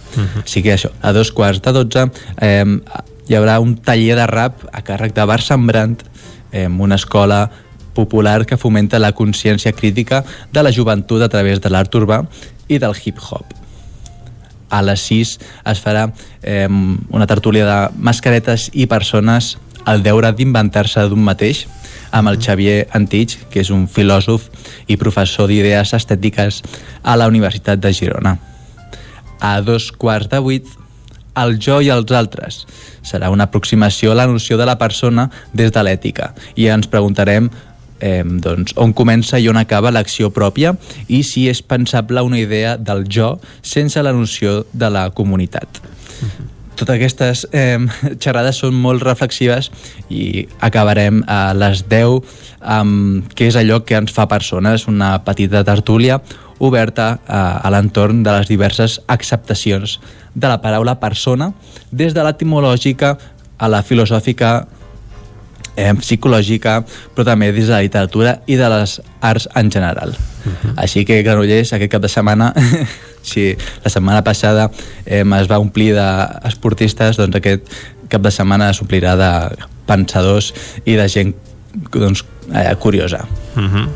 Així 0.44 0.64
que 0.66 0.76
això, 0.76 0.92
a 1.02 1.14
dos 1.14 1.32
quarts 1.32 1.62
de 1.62 1.74
dotze 1.76 2.08
eh, 2.42 2.66
hi 3.28 3.38
haurà 3.38 3.60
un 3.64 3.76
taller 3.78 4.18
de 4.20 4.28
rap 4.28 4.66
a 4.72 4.82
càrrec 4.86 5.16
de 5.16 5.26
Bar 5.26 5.42
Sembrant, 5.42 6.00
eh, 6.52 6.68
una 6.68 6.96
escola 6.96 7.50
popular 7.94 8.45
que 8.45 8.58
fomenta 8.58 9.00
la 9.00 9.14
consciència 9.14 9.74
crítica 9.74 10.24
de 10.52 10.64
la 10.64 10.72
joventut 10.72 11.22
a 11.22 11.30
través 11.30 11.61
de 11.61 11.70
l'art 11.70 11.95
urbà 11.95 12.24
i 12.68 12.80
del 12.80 12.95
hip-hop. 12.95 13.58
A 14.72 14.80
les 14.82 15.03
6 15.10 15.34
es 15.68 15.84
farà 15.84 16.08
eh, 16.42 16.68
una 17.10 17.28
tertúlia 17.28 17.68
de 17.68 17.80
mascaretes 18.00 18.70
i 18.74 18.88
persones 18.88 19.58
el 19.88 20.03
deure 20.06 20.32
d'inventar-se 20.32 21.08
d'un 21.10 21.24
mateix 21.26 21.66
amb 22.11 22.30
el 22.30 22.38
Xavier 22.44 22.88
Antich, 22.94 23.38
que 23.50 23.64
és 23.64 23.72
un 23.72 23.88
filòsof 23.88 24.50
i 24.92 25.00
professor 25.00 25.50
d'idees 25.50 25.94
estètiques 25.98 26.61
a 27.03 27.16
la 27.18 27.28
Universitat 27.32 27.80
de 27.80 27.94
Girona. 27.95 28.38
A 29.40 29.60
dos 29.66 29.90
quarts 29.92 30.30
de 30.30 30.40
vuit, 30.44 30.68
el 31.36 31.58
jo 31.64 31.80
i 31.82 31.90
els 31.90 32.11
altres. 32.11 32.66
Serà 33.03 33.32
una 33.32 33.48
aproximació 33.48 34.11
a 34.11 34.20
la 34.20 34.28
noció 34.28 34.58
de 34.60 34.68
la 34.68 34.78
persona 34.78 35.30
des 35.53 35.72
de 35.72 35.84
l'ètica 35.84 36.34
i 36.56 36.68
ens 36.68 36.92
preguntarem 36.92 37.50
eh, 38.02 38.24
doncs, 38.26 38.76
on 38.76 38.94
comença 38.94 39.40
i 39.40 39.48
on 39.48 39.60
acaba 39.62 39.94
l'acció 39.94 40.32
pròpia 40.34 40.76
i 41.08 41.22
si 41.24 41.48
és 41.50 41.62
pensable 41.62 42.24
una 42.26 42.40
idea 42.42 42.76
del 42.78 43.06
jo 43.08 43.38
sense 43.62 44.02
la 44.04 44.14
noció 44.14 44.66
de 44.74 44.90
la 44.90 45.10
comunitat. 45.16 45.82
Totes 46.76 46.96
aquestes 46.96 47.44
eh, 47.54 47.78
xerrades 48.18 48.58
són 48.64 48.74
molt 48.74 49.04
reflexives 49.06 49.70
i 50.10 50.48
acabarem 50.66 51.22
a 51.30 51.52
les 51.54 51.84
10 51.92 52.24
amb 52.62 53.28
què 53.38 53.52
és 53.52 53.58
allò 53.60 53.84
que 53.86 54.00
ens 54.00 54.14
fa 54.16 54.26
persones, 54.32 54.88
una 54.90 55.20
petita 55.26 55.62
tertúlia 55.68 56.18
oberta 56.62 57.20
a, 57.28 57.60
a 57.62 57.70
l'entorn 57.74 58.24
de 58.26 58.34
les 58.34 58.50
diverses 58.50 59.00
acceptacions 59.10 60.00
de 60.34 60.48
la 60.48 60.62
paraula 60.62 60.98
persona, 61.02 61.52
des 61.92 62.14
de 62.18 62.24
l'etimològica 62.26 63.16
a 63.58 63.70
la 63.70 63.82
filosòfica 63.86 64.52
eh, 65.82 65.93
psicològica, 65.98 66.82
però 67.16 67.26
també 67.26 67.51
des 67.51 67.68
de 67.68 67.74
la 67.74 67.82
literatura 67.82 68.38
i 68.45 68.58
de 68.60 68.69
les 68.69 69.00
arts 69.22 69.48
en 69.56 69.72
general. 69.72 70.14
Uh 70.45 70.51
-huh. 70.51 70.74
Així 70.77 71.06
que 71.06 71.22
Granollers, 71.24 71.74
aquest 71.74 71.92
cap 71.92 72.01
de 72.01 72.10
setmana, 72.10 72.53
si 73.22 73.56
la 73.84 73.90
setmana 73.90 74.24
passada 74.24 74.72
eh, 75.06 75.24
es 75.42 75.48
va 75.48 75.60
omplir 75.60 75.93
d'esportistes, 75.95 77.18
doncs 77.18 77.35
aquest 77.35 77.61
cap 78.10 78.22
de 78.22 78.32
setmana 78.32 78.74
s'omplirà 78.74 79.16
de 79.16 79.56
pensadors 79.85 80.53
i 80.85 80.95
de 80.95 81.08
gent 81.08 81.35
doncs, 81.92 82.26
eh, 82.53 82.76
curiosa. 82.76 83.27
Uh 83.56 83.61
-huh. 83.61 83.88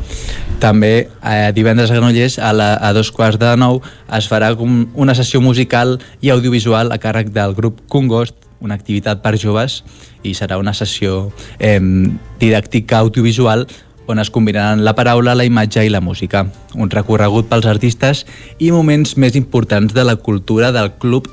També 0.58 1.08
eh, 1.24 1.52
divendres 1.52 1.90
a 1.90 1.94
Granollers 1.94 2.38
a, 2.38 2.52
la, 2.52 2.74
a 2.80 2.92
dos 2.92 3.10
quarts 3.12 3.38
de 3.38 3.56
nou 3.56 3.82
es 4.16 4.30
farà 4.30 4.56
com 4.56 4.88
una 4.94 5.14
sessió 5.14 5.40
musical 5.40 5.98
i 6.20 6.30
audiovisual 6.30 6.92
a 6.92 6.98
càrrec 6.98 7.28
del 7.28 7.54
grup 7.54 7.80
Congost, 7.88 8.34
una 8.60 8.74
activitat 8.74 9.22
per 9.22 9.36
joves 9.38 9.82
i 10.24 10.34
serà 10.34 10.58
una 10.58 10.74
sessió 10.74 11.30
eh, 11.58 11.80
didàctica 12.40 13.02
audiovisual 13.04 13.66
on 14.06 14.18
es 14.18 14.30
combinaran 14.30 14.84
la 14.84 14.94
paraula, 14.94 15.34
la 15.34 15.44
imatge 15.44 15.84
i 15.84 15.90
la 15.90 16.00
música. 16.00 16.46
Un 16.74 16.90
recorregut 16.90 17.48
pels 17.50 17.66
artistes 17.66 18.24
i 18.62 18.70
moments 18.70 19.16
més 19.18 19.36
importants 19.36 19.94
de 19.94 20.04
la 20.06 20.16
cultura 20.16 20.72
del 20.72 20.92
club 21.02 21.28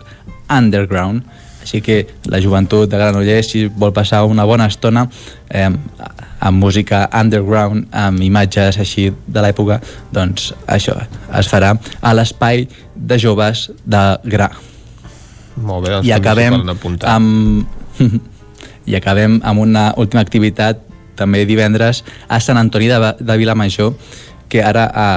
underground. 0.49 1.23
Així 1.63 1.79
que 1.79 2.01
la 2.27 2.41
joventut 2.43 2.89
de 2.89 2.99
Granollers, 2.99 3.53
si 3.53 3.67
vol 3.67 3.93
passar 3.95 4.25
una 4.27 4.43
bona 4.43 4.67
estona 4.67 5.05
eh, 5.49 5.69
amb 6.43 6.59
música 6.59 7.05
underground, 7.13 7.87
amb 7.95 8.25
imatges 8.25 8.81
així 8.81 9.07
de 9.13 9.45
l'època, 9.45 9.79
doncs 10.11 10.51
això 10.67 10.97
es 11.39 11.47
farà 11.47 11.77
a 12.01 12.13
l'espai 12.17 12.67
de 12.95 13.21
joves 13.21 13.69
de 13.85 14.05
Gra. 14.27 14.51
Molt 15.55 15.85
bé, 15.85 15.93
doncs 15.93 16.07
I 16.07 16.13
acabem 16.15 16.59
amb 17.01 17.67
i 18.89 18.97
acabem 18.97 19.39
amb 19.45 19.63
una 19.63 19.91
última 20.01 20.23
activitat 20.25 20.81
també 21.15 21.45
divendres 21.45 22.01
a 22.27 22.39
Sant 22.41 22.57
Antoni 22.59 22.89
de, 22.91 22.99
de 23.19 23.37
Vilamajor 23.37 23.93
que 24.49 24.63
ara 24.65 24.87
a, 24.89 25.07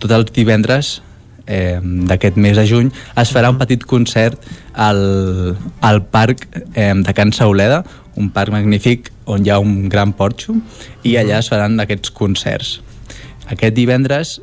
tots 0.00 0.16
els 0.16 0.32
divendres 0.34 0.94
eh, 1.46 1.78
d'aquest 2.08 2.40
mes 2.40 2.56
de 2.56 2.64
juny 2.66 2.90
es 3.20 3.32
farà 3.34 3.52
un 3.52 3.60
petit 3.60 3.84
concert 3.84 4.40
al, 4.74 5.02
al 5.84 6.02
parc 6.10 6.48
eh, 6.74 6.92
de 6.96 7.14
Can 7.14 7.34
Sauleda 7.36 7.82
un 8.16 8.30
parc 8.32 8.52
magnífic 8.52 9.10
on 9.24 9.44
hi 9.44 9.52
ha 9.52 9.58
un 9.62 9.88
gran 9.92 10.12
porxo 10.16 10.56
i 11.06 11.16
allà 11.16 11.38
es 11.40 11.48
faran 11.52 11.80
aquests 11.80 12.12
concerts. 12.16 12.80
Aquest 13.50 13.76
divendres 13.76 14.40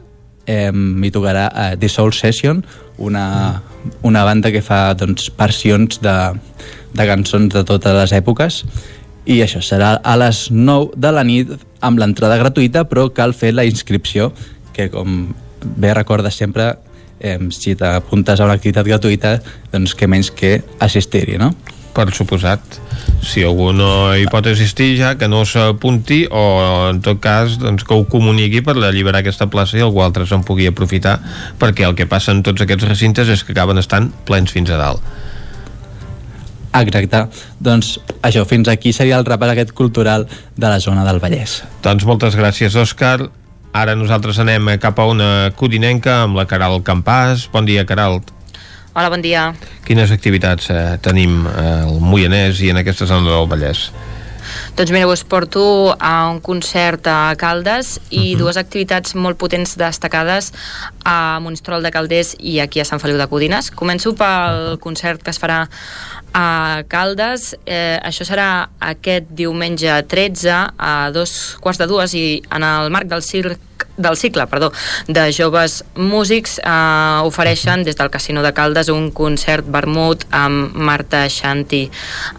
eh, 0.50 0.72
m'hi 0.74 1.11
tocarà 1.14 1.48
eh, 1.50 1.74
The 1.80 1.90
Soul 1.90 2.14
Session 2.18 2.64
una, 2.98 3.61
una 4.02 4.24
banda 4.26 4.52
que 4.52 4.64
fa 4.66 4.95
doncs, 4.98 5.30
versions 5.38 6.02
de, 6.03 6.16
de 6.98 7.08
cançons 7.10 7.53
de 7.53 7.64
totes 7.68 7.95
les 8.02 8.16
èpoques 8.18 8.64
i 9.30 9.42
això 9.45 9.61
serà 9.61 9.94
a 10.02 10.16
les 10.18 10.48
9 10.50 10.98
de 10.98 11.14
la 11.14 11.26
nit 11.28 11.53
amb 11.86 12.02
l'entrada 12.02 12.40
gratuïta 12.42 12.88
però 12.90 13.08
cal 13.14 13.36
fer 13.38 13.53
la 13.53 13.68
inscripció 13.69 14.32
que 14.74 14.90
com 14.90 15.28
bé 15.80 15.94
recordes 15.94 16.40
sempre 16.40 16.72
eh, 17.19 17.38
si 17.52 17.76
t'apuntes 17.76 18.40
a 18.40 18.48
una 18.48 18.58
activitat 18.58 18.88
gratuïta 18.88 19.38
doncs 19.74 19.94
que 19.95 20.08
menys 20.08 20.32
que 20.32 20.60
assistir-hi, 20.80 21.38
no? 21.38 21.53
Per 22.00 22.14
suposat. 22.16 22.78
Si 23.19 23.42
algú 23.44 23.74
no 23.76 24.14
hi 24.16 24.24
pot 24.32 24.45
assistir 24.48 24.94
ja, 24.95 25.10
que 25.19 25.28
no 25.28 25.42
s'apunti 25.44 26.22
o 26.32 26.44
en 26.88 27.02
tot 27.03 27.19
cas 27.19 27.58
doncs, 27.60 27.84
que 27.84 27.92
ho 27.98 28.06
comuniqui 28.08 28.61
per 28.64 28.78
alliberar 28.78 29.19
aquesta 29.19 29.50
plaça 29.52 29.76
i 29.76 29.84
algú 29.84 30.00
altre 30.06 30.24
se'n 30.30 30.45
pugui 30.48 30.69
aprofitar 30.72 31.18
perquè 31.60 31.84
el 31.90 31.98
que 32.00 32.08
passa 32.08 32.32
en 32.32 32.40
tots 32.45 32.64
aquests 32.64 32.88
recintes 32.88 33.28
és 33.28 33.44
que 33.44 33.52
acaben 33.52 33.84
estant 33.84 34.14
plens 34.30 34.56
fins 34.56 34.72
a 34.72 34.80
dalt. 34.80 35.03
Exacte. 36.80 37.26
Doncs 37.60 37.98
això, 38.24 38.45
fins 38.48 38.72
aquí 38.72 38.95
seria 38.95 39.19
el 39.19 39.28
repàs 39.28 39.52
aquest 39.52 39.76
cultural 39.76 40.28
de 40.56 40.68
la 40.69 40.80
zona 40.80 41.03
del 41.03 41.19
Vallès. 41.19 41.60
Doncs 41.84 42.08
moltes 42.08 42.40
gràcies, 42.40 42.80
Òscar. 42.80 43.28
Ara 43.76 44.00
nosaltres 44.00 44.40
anem 44.40 44.78
cap 44.80 45.03
a 45.03 45.11
una 45.11 45.32
codinenca 45.60 46.22
amb 46.24 46.40
la 46.40 46.48
Caral 46.48 46.80
Campàs. 46.80 47.50
Bon 47.52 47.68
dia, 47.68 47.84
Caral. 47.90 48.22
Hola, 49.00 49.08
bon 49.08 49.22
dia. 49.24 49.53
Quines 49.88 50.11
activitats 50.11 50.66
eh, 50.74 50.98
tenim 51.00 51.45
eh, 51.48 51.61
al 51.86 52.02
Moianès 52.03 52.60
i 52.60 52.68
en 52.74 52.82
aquesta 52.82 53.06
zona 53.08 53.32
del 53.32 53.45
Vallès? 53.48 53.86
Doncs 54.76 54.92
mira, 54.92 55.08
us 55.08 55.24
porto 55.24 55.61
a 55.95 56.28
un 56.28 56.42
concert 56.44 57.08
a 57.08 57.32
Caldes 57.40 58.02
i 58.10 58.18
uh 58.18 58.24
-huh. 58.24 58.40
dues 58.42 58.58
activitats 58.58 59.16
molt 59.16 59.38
potents 59.38 59.78
destacades 59.78 60.52
a 61.06 61.40
Monistrol 61.40 61.82
de 61.82 61.92
Calders 61.92 62.36
i 62.40 62.60
aquí 62.60 62.82
a 62.82 62.86
Sant 62.86 63.00
Feliu 63.00 63.18
de 63.18 63.28
Codines. 63.28 63.72
Començo 63.72 64.14
pel 64.16 64.80
concert 64.80 65.24
que 65.24 65.32
es 65.32 65.40
farà 65.40 65.69
a 66.34 66.84
Caldes. 66.90 67.56
Eh, 67.66 68.00
això 68.03 68.26
serà 68.26 68.68
aquest 68.80 69.30
diumenge 69.30 70.03
13 70.08 70.74
a 70.78 71.10
dos 71.11 71.56
quarts 71.61 71.80
de 71.80 71.88
dues 71.88 72.14
i 72.14 72.44
en 72.52 72.64
el 72.64 72.90
marc 72.90 73.08
del 73.08 73.22
circ 73.22 73.60
del 74.00 74.18
cicle 74.18 74.48
perdó, 74.48 74.72
de 75.08 75.28
joves 75.36 75.84
músics 75.95 76.58
eh, 76.64 77.22
ofereixen 77.28 77.84
des 77.84 78.00
del 78.00 78.10
Casino 78.10 78.42
de 78.45 78.53
Caldes 78.56 78.90
un 78.90 79.11
concert 79.11 79.68
vermut 79.68 80.26
amb 80.32 80.74
Marta 80.74 81.26
Xanti 81.30 81.84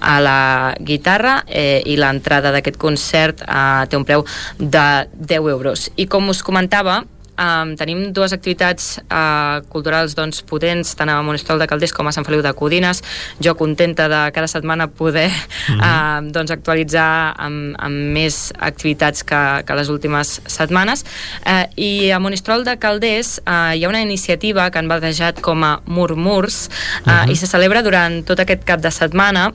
a 0.00 0.18
la 0.24 0.40
guitarra 0.80 1.40
eh, 1.46 1.82
i 1.86 1.96
l'entrada 2.00 2.50
d'aquest 2.54 2.80
concert 2.80 3.44
eh, 3.44 3.86
té 3.86 4.00
un 4.00 4.08
preu 4.08 4.24
de 4.58 4.86
10 5.14 5.50
euros. 5.52 5.90
I 5.96 6.08
com 6.10 6.32
us 6.32 6.42
comentava, 6.42 7.02
Um, 7.40 7.72
tenim 7.80 8.10
dues 8.12 8.34
activitats 8.36 8.98
uh, 9.06 9.64
culturals 9.72 10.12
doncs, 10.18 10.42
potents, 10.44 10.92
tant 10.98 11.08
a 11.08 11.20
Monistrol 11.24 11.60
de 11.60 11.68
Calders 11.70 11.94
com 11.96 12.08
a 12.08 12.12
Sant 12.12 12.26
Feliu 12.28 12.42
de 12.44 12.52
Codines. 12.56 13.00
Jo 13.40 13.54
contenta 13.56 14.10
de 14.12 14.20
cada 14.36 14.48
setmana 14.50 14.88
poder 14.88 15.30
mm 15.30 15.78
-hmm. 15.78 15.80
uh, 15.80 16.32
doncs, 16.32 16.50
actualitzar 16.50 17.34
amb, 17.36 17.74
amb 17.78 17.96
més 18.12 18.52
activitats 18.58 19.24
que, 19.24 19.64
que 19.64 19.74
les 19.74 19.88
últimes 19.88 20.42
setmanes. 20.46 21.04
Uh, 21.46 21.64
I 21.76 22.10
a 22.10 22.18
Monistrol 22.18 22.64
de 22.64 22.76
Calders 22.76 23.40
uh, 23.46 23.72
hi 23.74 23.84
ha 23.84 23.88
una 23.88 24.02
iniciativa 24.02 24.70
que 24.70 24.78
han 24.78 24.88
batejat 24.88 25.40
com 25.40 25.64
a 25.64 25.80
Murmurs 25.86 26.68
uh, 26.68 27.10
mm 27.10 27.14
-hmm. 27.14 27.30
i 27.32 27.36
se 27.36 27.46
celebra 27.46 27.82
durant 27.82 28.24
tot 28.24 28.40
aquest 28.40 28.64
cap 28.64 28.80
de 28.80 28.90
setmana 28.90 29.52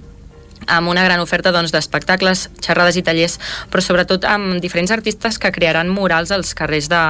amb 0.68 0.90
una 0.90 1.04
gran 1.06 1.22
oferta 1.24 1.54
doncs, 1.56 1.74
d'espectacles, 1.76 2.46
doncs, 2.46 2.66
xerrades 2.66 2.98
i 2.98 3.04
tallers, 3.06 3.38
però 3.72 3.84
sobretot 3.84 4.26
amb 4.28 4.60
diferents 4.64 4.92
artistes 4.92 5.38
que 5.42 5.52
crearan 5.54 5.90
murals 5.94 6.32
als 6.34 6.54
carrers 6.58 6.90
de, 6.90 7.02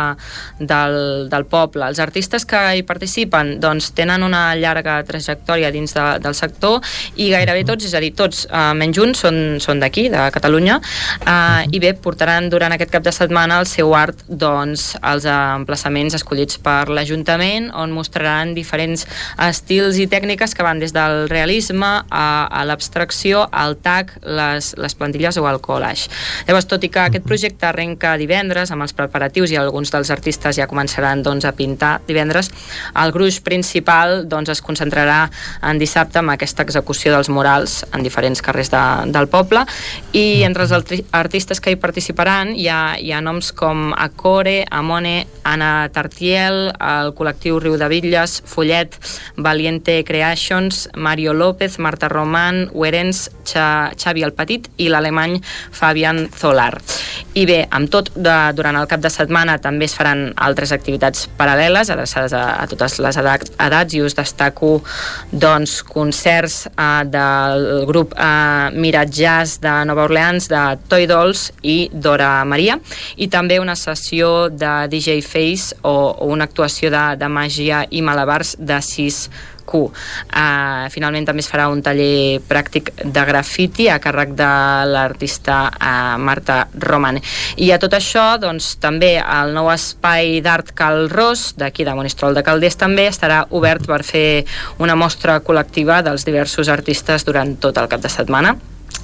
del, 0.59 0.97
del 1.31 1.45
poble. 1.49 1.85
Els 1.87 2.01
artistes 2.03 2.45
que 2.45 2.61
hi 2.77 2.83
participen 2.87 3.55
doncs, 3.63 3.91
tenen 3.95 4.23
una 4.25 4.55
llarga 4.59 4.97
trajectòria 5.07 5.71
dins 5.71 5.95
de, 5.95 6.05
del 6.23 6.35
sector 6.35 6.81
i 7.15 7.29
gairebé 7.31 7.65
tots, 7.67 7.87
és 7.87 7.95
a 7.95 8.03
dir, 8.03 8.11
tots, 8.17 8.45
eh, 8.49 8.73
menys 8.77 8.99
uns, 9.01 9.23
són, 9.25 9.39
són 9.63 9.81
d'aquí, 9.83 10.07
de 10.11 10.27
Catalunya, 10.35 10.79
eh, 11.23 11.63
i 11.71 11.81
bé, 11.83 11.93
portaran 11.95 12.49
durant 12.51 12.75
aquest 12.75 12.91
cap 12.93 13.05
de 13.05 13.13
setmana 13.15 13.59
el 13.61 13.69
seu 13.69 13.93
art 13.95 14.25
doncs, 14.27 14.93
als 15.01 15.27
emplaçaments 15.29 16.17
escollits 16.17 16.59
per 16.61 16.89
l'Ajuntament, 16.91 17.71
on 17.75 17.93
mostraran 17.95 18.53
diferents 18.57 19.05
estils 19.47 19.99
i 20.01 20.09
tècniques 20.11 20.55
que 20.55 20.65
van 20.65 20.81
des 20.81 20.93
del 20.95 21.29
realisme 21.31 21.91
a, 22.09 22.27
a 22.51 22.65
l'abstracció 22.67 23.44
el 23.51 23.77
TAC, 23.77 24.15
les, 24.23 24.73
les 24.77 24.95
plantilles 24.95 25.37
o 25.37 25.47
el 25.49 25.59
collage. 25.61 26.09
Llavors, 26.47 26.67
tot 26.69 26.83
i 26.83 26.89
que 26.89 27.05
aquest 27.05 27.25
projecte 27.27 27.67
arrenca 27.69 28.15
divendres 28.21 28.71
amb 28.71 28.85
els 28.85 28.95
preparatius 28.95 29.53
i 29.53 29.59
alguns 29.59 29.91
dels 29.93 30.11
artistes 30.13 30.59
ja 30.59 30.69
començaran 30.69 31.23
doncs, 31.25 31.45
a 31.45 31.53
pintar 31.55 31.99
divendres, 32.07 32.51
el 32.95 33.13
gruix 33.15 33.39
principal 33.45 34.25
doncs, 34.29 34.53
es 34.55 34.63
concentrarà 34.65 35.25
en 35.65 35.79
dissabte 35.81 36.21
amb 36.21 36.33
aquesta 36.35 36.65
execució 36.65 37.13
dels 37.13 37.29
murals 37.29 37.83
en 37.93 38.03
diferents 38.05 38.41
carrers 38.45 38.71
de, 38.73 38.83
del 39.13 39.29
poble 39.31 39.65
i 40.13 40.43
entre 40.47 40.65
els 40.65 40.73
artistes 41.11 41.61
que 41.61 41.73
hi 41.73 41.79
participaran 41.81 42.53
hi 42.55 42.67
ha, 42.69 42.95
hi 42.99 43.11
ha 43.11 43.21
noms 43.23 43.51
com 43.55 43.91
Acore, 43.97 44.63
Amone, 44.71 45.25
Anna 45.45 45.89
Tartiel, 45.93 46.71
el 46.73 47.13
col·lectiu 47.17 47.59
Riu 47.61 47.77
de 47.79 47.89
Villes, 47.91 48.41
Follet, 48.45 48.97
Valiente 49.37 50.03
Creations, 50.07 50.89
Mario 50.95 51.33
López, 51.33 51.79
Marta 51.79 52.09
Román, 52.09 52.69
Uerens, 52.73 53.29
Xavi 53.53 54.25
el 54.25 54.33
Petit 54.33 54.67
i 54.81 54.89
l'alemany 54.89 55.37
Fabian 55.71 56.25
Zolar. 56.39 56.73
I 57.35 57.45
bé, 57.47 57.59
amb 57.69 57.89
tot, 57.91 58.11
de, 58.15 58.35
durant 58.55 58.77
el 58.79 58.87
cap 58.87 59.01
de 59.03 59.11
setmana 59.11 59.57
també 59.61 59.89
es 59.89 59.95
faran 59.97 60.29
altres 60.39 60.71
activitats 60.71 61.25
paral·leles 61.37 61.91
adreçades 61.91 62.33
a, 62.33 62.43
a 62.63 62.67
totes 62.71 62.97
les 63.03 63.19
edats 63.19 63.95
i 63.95 64.01
us 64.01 64.15
destaco 64.15 64.77
doncs, 65.31 65.81
concerts 65.83 66.65
eh, 66.71 67.03
del 67.11 67.85
grup 67.89 68.15
eh, 68.15 68.71
Mirat 68.75 69.11
Jazz 69.11 69.59
de 69.63 69.73
Nova 69.85 70.05
Orleans, 70.07 70.47
de 70.51 70.63
Toy 70.87 71.07
Dolls 71.11 71.49
i 71.61 71.89
Dora 71.91 72.45
Maria, 72.47 72.79
i 73.17 73.27
també 73.27 73.59
una 73.59 73.75
sessió 73.75 74.47
de 74.49 74.87
DJ 74.91 75.19
Face 75.25 75.75
o, 75.81 75.95
o 76.15 76.31
una 76.31 76.47
actuació 76.47 76.91
de, 76.93 77.03
de 77.19 77.29
màgia 77.31 77.83
i 77.91 78.01
malabars 78.05 78.55
de 78.59 78.79
sis 78.85 79.25
Q. 79.65 79.85
Uh, 79.89 80.85
finalment 80.93 81.27
també 81.27 81.43
es 81.43 81.49
farà 81.51 81.67
un 81.71 81.81
taller 81.85 82.41
pràctic 82.47 82.91
de 83.03 83.25
grafiti 83.27 83.89
a 83.89 83.99
càrrec 84.03 84.35
de 84.37 84.51
l'artista 84.91 85.57
uh, 85.69 86.15
Marta 86.21 86.65
Roman. 86.85 87.19
I 87.57 87.71
a 87.73 87.79
tot 87.81 87.97
això, 87.97 88.35
doncs, 88.41 88.75
també 88.83 89.15
el 89.19 89.55
nou 89.55 89.71
espai 89.73 90.39
d'art 90.45 90.73
Cal 90.77 91.09
Ros, 91.09 91.53
d'aquí 91.57 91.87
de 91.87 91.95
Monistrol 91.97 92.37
de 92.37 92.45
Calders, 92.45 92.79
també 92.79 93.09
estarà 93.09 93.45
obert 93.49 93.87
per 93.89 94.03
fer 94.05 94.45
una 94.79 94.95
mostra 94.99 95.41
col·lectiva 95.41 96.01
dels 96.05 96.27
diversos 96.27 96.69
artistes 96.69 97.25
durant 97.25 97.57
tot 97.59 97.77
el 97.81 97.91
cap 97.91 98.03
de 98.03 98.11
setmana. 98.11 98.55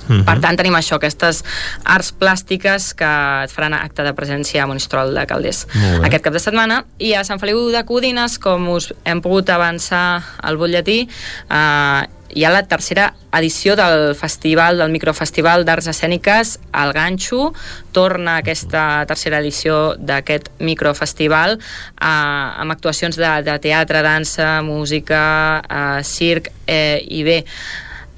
-huh. 0.08 0.24
Per 0.26 0.38
tant, 0.40 0.58
tenim 0.58 0.76
això, 0.76 0.96
aquestes 0.96 1.44
arts 1.84 2.12
plàstiques 2.12 2.94
que 2.94 3.12
et 3.44 3.52
faran 3.52 3.74
acte 3.74 4.04
de 4.04 4.14
presència 4.14 4.64
a 4.64 4.68
Monistrol 4.68 5.14
de 5.14 5.26
Calders 5.26 5.68
aquest 6.04 6.24
cap 6.24 6.34
de 6.34 6.40
setmana. 6.40 6.84
I 7.00 7.14
a 7.14 7.24
Sant 7.24 7.40
Feliu 7.40 7.72
de 7.72 7.84
Codines, 7.86 8.38
com 8.40 8.70
us 8.70 8.94
hem 9.06 9.22
pogut 9.22 9.50
avançar 9.50 10.24
al 10.42 10.58
butlletí, 10.58 11.08
eh, 11.50 12.02
hi 12.34 12.46
ha 12.46 12.52
la 12.52 12.64
tercera 12.64 13.14
edició 13.36 13.76
del 13.76 14.16
festival, 14.16 14.78
del 14.80 14.92
microfestival 14.92 15.66
d'arts 15.66 15.90
escèniques 15.92 16.58
al 16.72 16.94
Ganxo. 16.96 17.52
Torna 17.92 18.38
aquesta 18.40 19.06
tercera 19.08 19.42
edició 19.44 19.96
d'aquest 20.00 20.52
microfestival 20.60 21.58
eh, 21.58 22.06
amb 22.06 22.72
actuacions 22.72 23.20
de, 23.20 23.32
de 23.48 23.58
teatre, 23.64 24.04
dansa, 24.06 24.62
música, 24.66 25.24
eh, 25.68 26.04
circ 26.08 26.52
eh, 26.68 27.02
i 27.08 27.24
bé, 27.28 27.42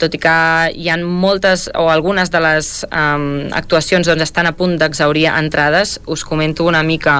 tot 0.01 0.15
i 0.15 0.19
que 0.21 0.35
hi 0.73 0.89
ha 0.89 0.97
moltes 1.01 1.67
o 1.77 1.87
algunes 1.91 2.31
de 2.33 2.41
les 2.43 2.71
um, 2.89 3.25
actuacions 3.55 4.07
doncs, 4.09 4.25
estan 4.25 4.49
a 4.49 4.53
punt 4.57 4.75
d'exaurir 4.81 5.27
entrades, 5.31 5.99
us 6.07 6.25
comento 6.27 6.65
una 6.67 6.83
mica 6.83 7.19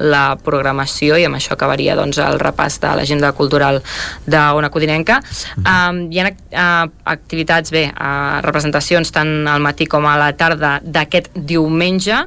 la 0.00 0.24
programació 0.42 1.18
i 1.20 1.26
amb 1.28 1.38
això 1.38 1.54
acabaria 1.54 1.96
doncs, 1.98 2.18
el 2.22 2.40
repàs 2.42 2.80
de 2.82 2.94
l'agenda 2.98 3.32
cultural 3.36 3.80
d'Ona 4.26 4.72
Codinenca. 4.74 5.20
Um, 5.62 6.06
hi 6.10 6.22
ha 6.22 6.30
uh, 6.30 6.90
activitats, 7.14 7.74
bé, 7.74 7.88
uh, 7.92 8.40
representacions 8.44 9.14
tant 9.14 9.48
al 9.50 9.62
matí 9.64 9.88
com 9.90 10.06
a 10.08 10.18
la 10.20 10.32
tarda 10.38 10.78
d'aquest 10.84 11.32
diumenge, 11.34 12.24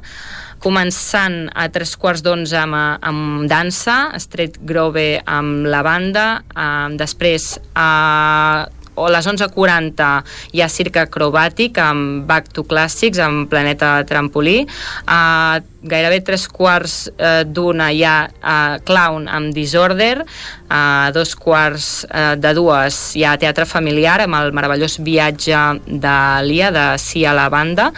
començant 0.63 1.45
a 1.53 1.67
tres 1.73 1.93
quarts 2.01 2.23
d'onze 2.25 2.57
amb, 2.57 2.77
amb 2.77 3.45
dansa, 3.49 3.97
Street 4.21 4.57
Grove 4.65 5.19
amb 5.25 5.67
la 5.69 5.83
banda, 5.85 6.27
um, 6.55 6.97
després 6.97 7.55
a 7.77 8.67
o 8.97 9.05
a 9.05 9.13
les 9.13 9.29
11.40 9.29 10.09
hi 10.57 10.63
ha 10.63 10.69
circ 10.71 10.99
acrobàtic 11.05 11.77
amb 11.81 12.25
Back 12.27 12.51
to 12.55 12.65
Classics, 12.67 13.21
amb 13.21 13.47
Planeta 13.51 14.01
Trampolí. 14.09 14.63
A 15.05 15.61
gairebé 15.81 16.21
tres 16.25 16.47
quarts 16.47 17.07
eh, 17.17 17.43
d'una 17.45 17.91
hi 17.93 18.03
ha 18.03 18.17
eh, 18.27 18.77
Clown 18.87 19.27
amb 19.29 19.53
Disorder, 19.55 20.25
a 20.69 21.11
dos 21.15 21.35
quarts 21.39 22.05
eh, 22.11 22.35
de 22.35 22.51
dues 22.57 22.97
hi 23.15 23.23
ha 23.23 23.37
Teatre 23.39 23.65
Familiar 23.69 24.19
amb 24.25 24.35
el 24.39 24.51
meravellós 24.55 24.97
viatge 25.03 25.59
de 25.87 26.15
l'Ia, 26.43 26.71
de 26.75 26.85
Cia 26.99 27.33
la 27.35 27.47
banda, 27.53 27.91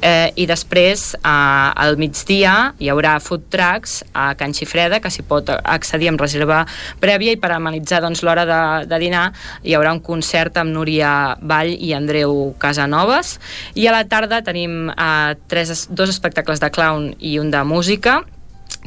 eh, 0.00 0.32
i 0.34 0.46
després 0.48 1.12
eh, 1.18 1.20
al 1.26 1.98
migdia 2.00 2.72
hi 2.82 2.90
haurà 2.90 3.16
food 3.22 3.46
trucks 3.52 4.00
a 4.12 4.32
Can 4.38 4.56
Xifreda, 4.56 5.00
que 5.00 5.12
s'hi 5.12 5.26
pot 5.26 5.52
accedir 5.56 6.10
amb 6.10 6.22
reserva 6.22 6.64
prèvia 7.02 7.36
i 7.36 7.40
per 7.40 7.52
amenitzar 7.54 8.02
doncs, 8.04 8.24
l'hora 8.26 8.46
de, 8.48 8.60
de 8.90 9.00
dinar 9.02 9.28
hi 9.62 9.76
haurà 9.76 9.94
un 9.94 10.02
concert 10.02 10.56
amb 10.58 10.74
Núria 10.74 11.36
Vall 11.40 11.72
i 11.76 11.92
Andreu 11.96 12.54
Casanovas. 12.58 13.36
I 13.78 13.86
a 13.86 13.94
la 13.94 14.04
tarda 14.08 14.42
tenim 14.46 14.90
eh, 14.90 15.36
tres, 15.48 15.86
dos 15.90 16.10
espectacles 16.10 16.62
de 16.62 16.72
clown 16.74 17.12
i 17.20 17.35
un 17.42 17.50
de 17.54 17.62
música 17.66 18.20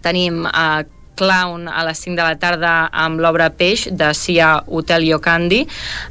tenim 0.04 0.46
eh, 0.48 0.86
Clown 1.20 1.68
a 1.68 1.84
les 1.84 2.00
5 2.00 2.16
de 2.16 2.24
la 2.24 2.38
tarda 2.40 2.72
amb 2.96 3.20
l'obra 3.20 3.50
Peix 3.52 3.90
de 3.92 4.14
Cia 4.16 4.54
Hotel 4.68 5.10
Candy. 5.20 5.66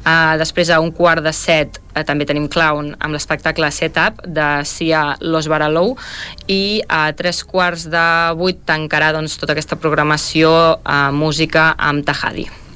Uh, 0.05 0.37
després 0.37 0.69
a 0.69 0.79
un 0.83 0.91
quart 0.93 1.25
de 1.25 1.33
set 1.33 1.81
uh, 1.95 2.03
també 2.05 2.27
tenim 2.29 2.45
Clown 2.51 2.93
amb 2.99 3.17
l'espectacle 3.17 3.71
Setup 3.73 4.21
de 4.27 4.47
Cia 4.69 5.17
Los 5.25 5.49
Baralou 5.49 5.95
i 6.47 6.81
a 6.85 7.07
tres 7.17 7.41
quarts 7.43 7.89
de 7.89 8.07
vuit 8.37 8.61
tancarà 8.69 9.11
doncs, 9.17 9.39
tota 9.41 9.57
aquesta 9.57 9.81
programació 9.81 10.53
uh, 10.77 11.09
música 11.09 11.71
amb 11.73 12.05
Tahadi. 12.05 12.68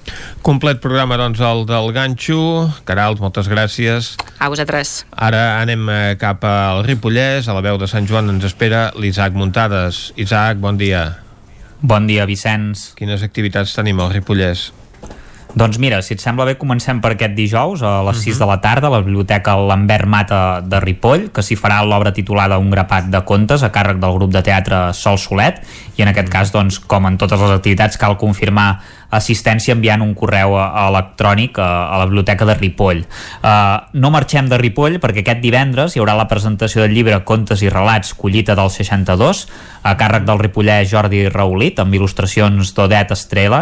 Complet 0.43 0.81
programa, 0.83 1.15
doncs, 1.15 1.39
el 1.39 1.63
del 1.69 1.93
Ganxo. 1.95 2.67
Caralt, 2.83 3.21
moltes 3.23 3.47
gràcies. 3.47 4.09
A 4.43 4.49
vosaltres. 4.51 5.05
Ara 5.15 5.61
anem 5.61 5.87
eh, 5.87 6.01
cap 6.19 6.43
al 6.43 6.83
Ripollès, 6.83 7.47
a 7.47 7.55
la 7.55 7.63
veu 7.63 7.79
de 7.79 7.87
Sant 7.87 8.09
Joan 8.09 8.27
ens 8.35 8.43
espera 8.51 8.89
l'Isaac 8.99 9.37
Muntades. 9.39 10.09
Isaac, 10.19 10.59
bon 10.59 10.75
dia. 10.79 11.05
Bon 11.79 12.07
dia, 12.11 12.27
Vicenç. 12.27 12.89
Quines 12.99 13.23
activitats 13.23 13.71
tenim 13.79 14.03
al 14.03 14.11
Ripollès? 14.11 14.71
Doncs 15.53 15.77
mira, 15.77 15.99
si 16.01 16.15
et 16.15 16.21
sembla 16.23 16.47
bé, 16.49 16.55
comencem 16.57 16.97
per 16.99 17.11
aquest 17.13 17.35
dijous 17.37 17.83
a 17.85 18.01
les 18.07 18.15
uh 18.17 18.19
-huh. 18.19 18.23
6 18.25 18.35
Mhm. 18.35 18.39
de 18.39 18.45
la 18.47 18.59
tarda 18.61 18.87
a 18.87 18.89
la 18.89 19.01
Biblioteca 19.01 19.55
Lambert 19.55 20.07
Mata 20.07 20.61
de 20.61 20.79
Ripoll, 20.79 21.29
que 21.31 21.43
s'hi 21.43 21.55
farà 21.55 21.85
l'obra 21.85 22.11
titulada 22.11 22.57
Un 22.57 22.71
grapat 22.71 23.05
de 23.05 23.21
contes 23.23 23.61
a 23.61 23.71
càrrec 23.71 23.99
del 23.99 24.13
grup 24.13 24.31
de 24.31 24.41
teatre 24.41 24.91
Sol 24.93 25.17
Solet 25.19 25.61
i 25.95 26.01
en 26.01 26.07
aquest 26.07 26.27
cas, 26.29 26.51
doncs, 26.51 26.79
com 26.79 27.05
en 27.05 27.17
totes 27.19 27.39
les 27.39 27.51
activitats, 27.51 27.97
cal 27.97 28.17
confirmar 28.17 28.79
assistència 29.17 29.75
enviant 29.75 30.01
un 30.01 30.13
correu 30.17 30.55
electrònic 30.57 31.57
a, 31.61 31.67
a 31.93 31.99
la 32.01 32.07
biblioteca 32.09 32.45
de 32.49 32.55
Ripoll. 32.57 33.03
Uh, 33.43 33.77
no 33.99 34.11
marxem 34.13 34.49
de 34.49 34.57
Ripoll 34.61 34.99
perquè 35.03 35.23
aquest 35.23 35.41
divendres 35.43 35.95
hi 35.95 36.01
haurà 36.01 36.15
la 36.17 36.27
presentació 36.31 36.83
del 36.83 36.95
llibre 36.95 37.19
Contes 37.27 37.61
i 37.63 37.69
relats 37.71 38.13
Collita 38.17 38.55
del 38.57 38.71
62 38.73 39.45
a 39.83 39.95
càrrec 39.99 40.23
del 40.23 40.39
ripollès 40.39 40.87
Jordi 40.87 41.25
Raulit 41.27 41.79
amb 41.83 41.93
il·lustracions 41.97 42.69
d'Odet 42.75 43.11
Estrela 43.11 43.61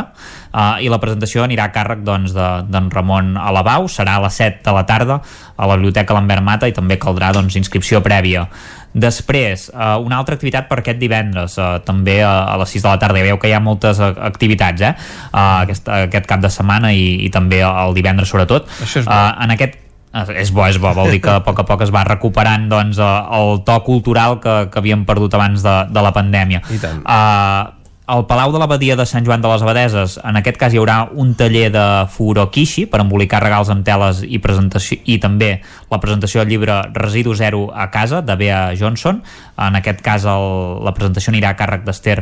uh, 0.53 0.77
i 0.83 0.89
la 0.91 0.99
presentació 1.01 1.41
anirà 1.45 1.65
a 1.69 1.73
càrrec 1.73 2.03
doncs, 2.05 2.35
de- 2.35 2.49
d'en 2.69 2.91
Ramon 2.93 3.33
Alabau 3.41 3.87
serà 3.89 4.19
a 4.19 4.25
les 4.27 4.37
7 4.37 4.61
de 4.67 4.75
la 4.75 4.85
tarda 4.85 5.19
a 5.61 5.69
la 5.69 5.77
Biblioteca 5.77 6.17
Lambert 6.17 6.43
Mata 6.43 6.69
i 6.69 6.73
també 6.75 6.97
caldrà 6.97 7.31
doncs, 7.37 7.57
inscripció 7.59 8.01
prèvia 8.01 8.47
Després, 8.91 9.69
uh, 9.71 10.01
una 10.03 10.17
altra 10.19 10.35
activitat 10.35 10.65
per 10.67 10.81
aquest 10.81 10.97
divendres, 10.99 11.53
uh, 11.55 11.77
també 11.87 12.17
a, 12.27 12.31
a 12.51 12.57
les 12.59 12.73
6 12.75 12.83
de 12.83 12.89
la 12.89 12.97
tarda. 12.99 13.21
Ja 13.21 13.27
veieu 13.29 13.37
que 13.39 13.47
hi 13.47 13.53
ha 13.55 13.61
moltes 13.63 14.01
uh, 14.03 14.09
activitats 14.27 14.83
eh? 14.83 14.89
aquest, 15.31 15.87
aquest 15.87 16.27
cap 16.27 16.43
de 16.43 16.51
setmana 16.51 16.91
i, 16.91 17.05
i 17.23 17.29
també 17.31 17.61
el 17.63 17.95
divendres 17.95 18.33
sobretot. 18.33 18.67
Això 18.83 18.99
és 18.99 19.07
bo. 19.07 19.15
Uh, 19.15 19.45
en 19.45 19.55
aquest 19.55 19.79
Eh, 20.11 20.41
és 20.41 20.49
bo, 20.51 20.65
és 20.67 20.75
bo, 20.75 20.91
vol 20.95 21.13
dir 21.13 21.21
que 21.23 21.31
a 21.31 21.41
poc 21.43 21.61
a 21.63 21.65
poc 21.67 21.85
es 21.85 21.91
va 21.93 22.03
recuperant 22.03 22.67
doncs, 22.71 22.99
eh, 22.99 23.11
el 23.37 23.61
to 23.67 23.77
cultural 23.85 24.41
que, 24.43 24.55
que 24.71 24.81
havíem 24.81 25.05
perdut 25.07 25.37
abans 25.39 25.63
de, 25.63 25.75
de 25.87 26.03
la 26.03 26.11
pandèmia. 26.15 26.59
I 26.67 26.79
tant. 26.81 26.99
Uh, 27.05 27.80
al 28.11 28.25
Palau 28.27 28.51
de 28.51 28.59
l'Abadia 28.59 28.97
de 28.99 29.05
Sant 29.07 29.23
Joan 29.23 29.39
de 29.39 29.47
les 29.47 29.61
Abadeses, 29.63 30.17
en 30.27 30.35
aquest 30.35 30.57
cas 30.59 30.73
hi 30.75 30.79
haurà 30.81 30.97
un 31.23 31.29
taller 31.39 31.69
de 31.71 31.83
furokishi 32.11 32.83
per 32.91 32.99
embolicar 32.99 33.39
regals 33.39 33.71
amb 33.71 33.85
teles 33.87 34.19
i 34.27 34.41
presentació 34.43 34.97
i 35.07 35.15
també 35.23 35.53
la 35.93 35.99
presentació 36.03 36.41
del 36.41 36.51
llibre 36.51 36.81
Residu 36.91 37.37
Zero 37.39 37.69
a 37.71 37.87
casa 37.93 38.19
de 38.19 38.35
Bea 38.35 38.59
Johnson. 38.75 39.21
En 39.55 39.79
aquest 39.79 40.03
cas 40.03 40.27
el, 40.27 40.47
la 40.83 40.91
presentació 40.97 41.31
anirà 41.31 41.53
a 41.53 41.59
càrrec 41.61 41.87
d'Ester 41.87 42.17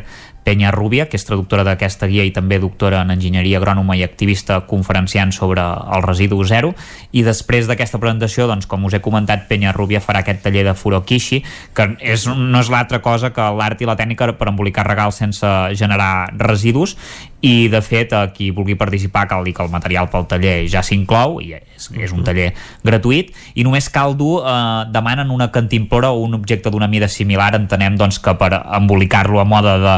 Penya 0.49 0.71
Rubia, 0.73 1.05
que 1.05 1.13
és 1.19 1.27
traductora 1.27 1.61
d'aquesta 1.61 2.07
guia 2.09 2.23
i 2.25 2.31
també 2.33 2.57
doctora 2.57 3.03
en 3.05 3.13
enginyeria 3.13 3.59
agrònoma 3.59 3.93
i 3.99 4.01
activista 4.01 4.55
conferenciant 4.65 5.29
sobre 5.35 5.61
el 5.61 6.01
residu 6.01 6.39
zero. 6.41 6.71
I 7.13 7.21
després 7.21 7.69
d'aquesta 7.69 7.99
presentació, 8.01 8.47
doncs, 8.49 8.65
com 8.65 8.87
us 8.89 8.95
he 8.97 9.01
comentat, 9.05 9.45
Penya 9.45 9.75
Rubia 9.75 10.01
farà 10.01 10.23
aquest 10.23 10.41
taller 10.47 10.65
de 10.65 10.73
furokishi 10.73 11.43
que 11.77 11.85
és, 12.01 12.25
no 12.25 12.63
és 12.63 12.71
l'altra 12.73 12.97
cosa 13.05 13.29
que 13.35 13.45
l'art 13.59 13.83
i 13.83 13.89
la 13.89 13.97
tècnica 13.99 14.31
per 14.39 14.49
embolicar 14.49 14.87
regals 14.87 15.21
sense 15.21 15.53
generar 15.77 16.31
residus 16.39 16.95
i 17.41 17.69
de 17.71 17.79
fet 17.79 18.11
a 18.11 18.25
qui 18.35 18.49
vulgui 18.51 18.75
participar 18.75 19.23
cal 19.29 19.45
dir 19.47 19.53
que 19.55 19.63
el 19.63 19.71
material 19.71 20.09
pel 20.11 20.25
taller 20.27 20.67
ja 20.67 20.81
s'inclou 20.83 21.37
i 21.39 21.53
és, 21.55 21.87
és 21.95 22.11
un 22.11 22.25
taller 22.27 22.49
gratuït. 22.83 23.31
I 23.55 23.63
només 23.63 23.87
cal 23.93 24.17
dur, 24.19 24.41
eh, 24.43 24.83
demanen 24.91 25.31
una 25.31 25.47
cantimplora 25.51 26.11
o 26.11 26.25
un 26.25 26.35
objecte 26.35 26.71
d'una 26.71 26.89
mida 26.91 27.07
similar 27.07 27.53
entenem 27.55 27.95
doncs 27.99 28.19
que 28.19 28.35
per 28.35 28.51
embolicar-lo 28.75 29.39
a 29.39 29.47
moda 29.47 29.77
de, 29.79 29.95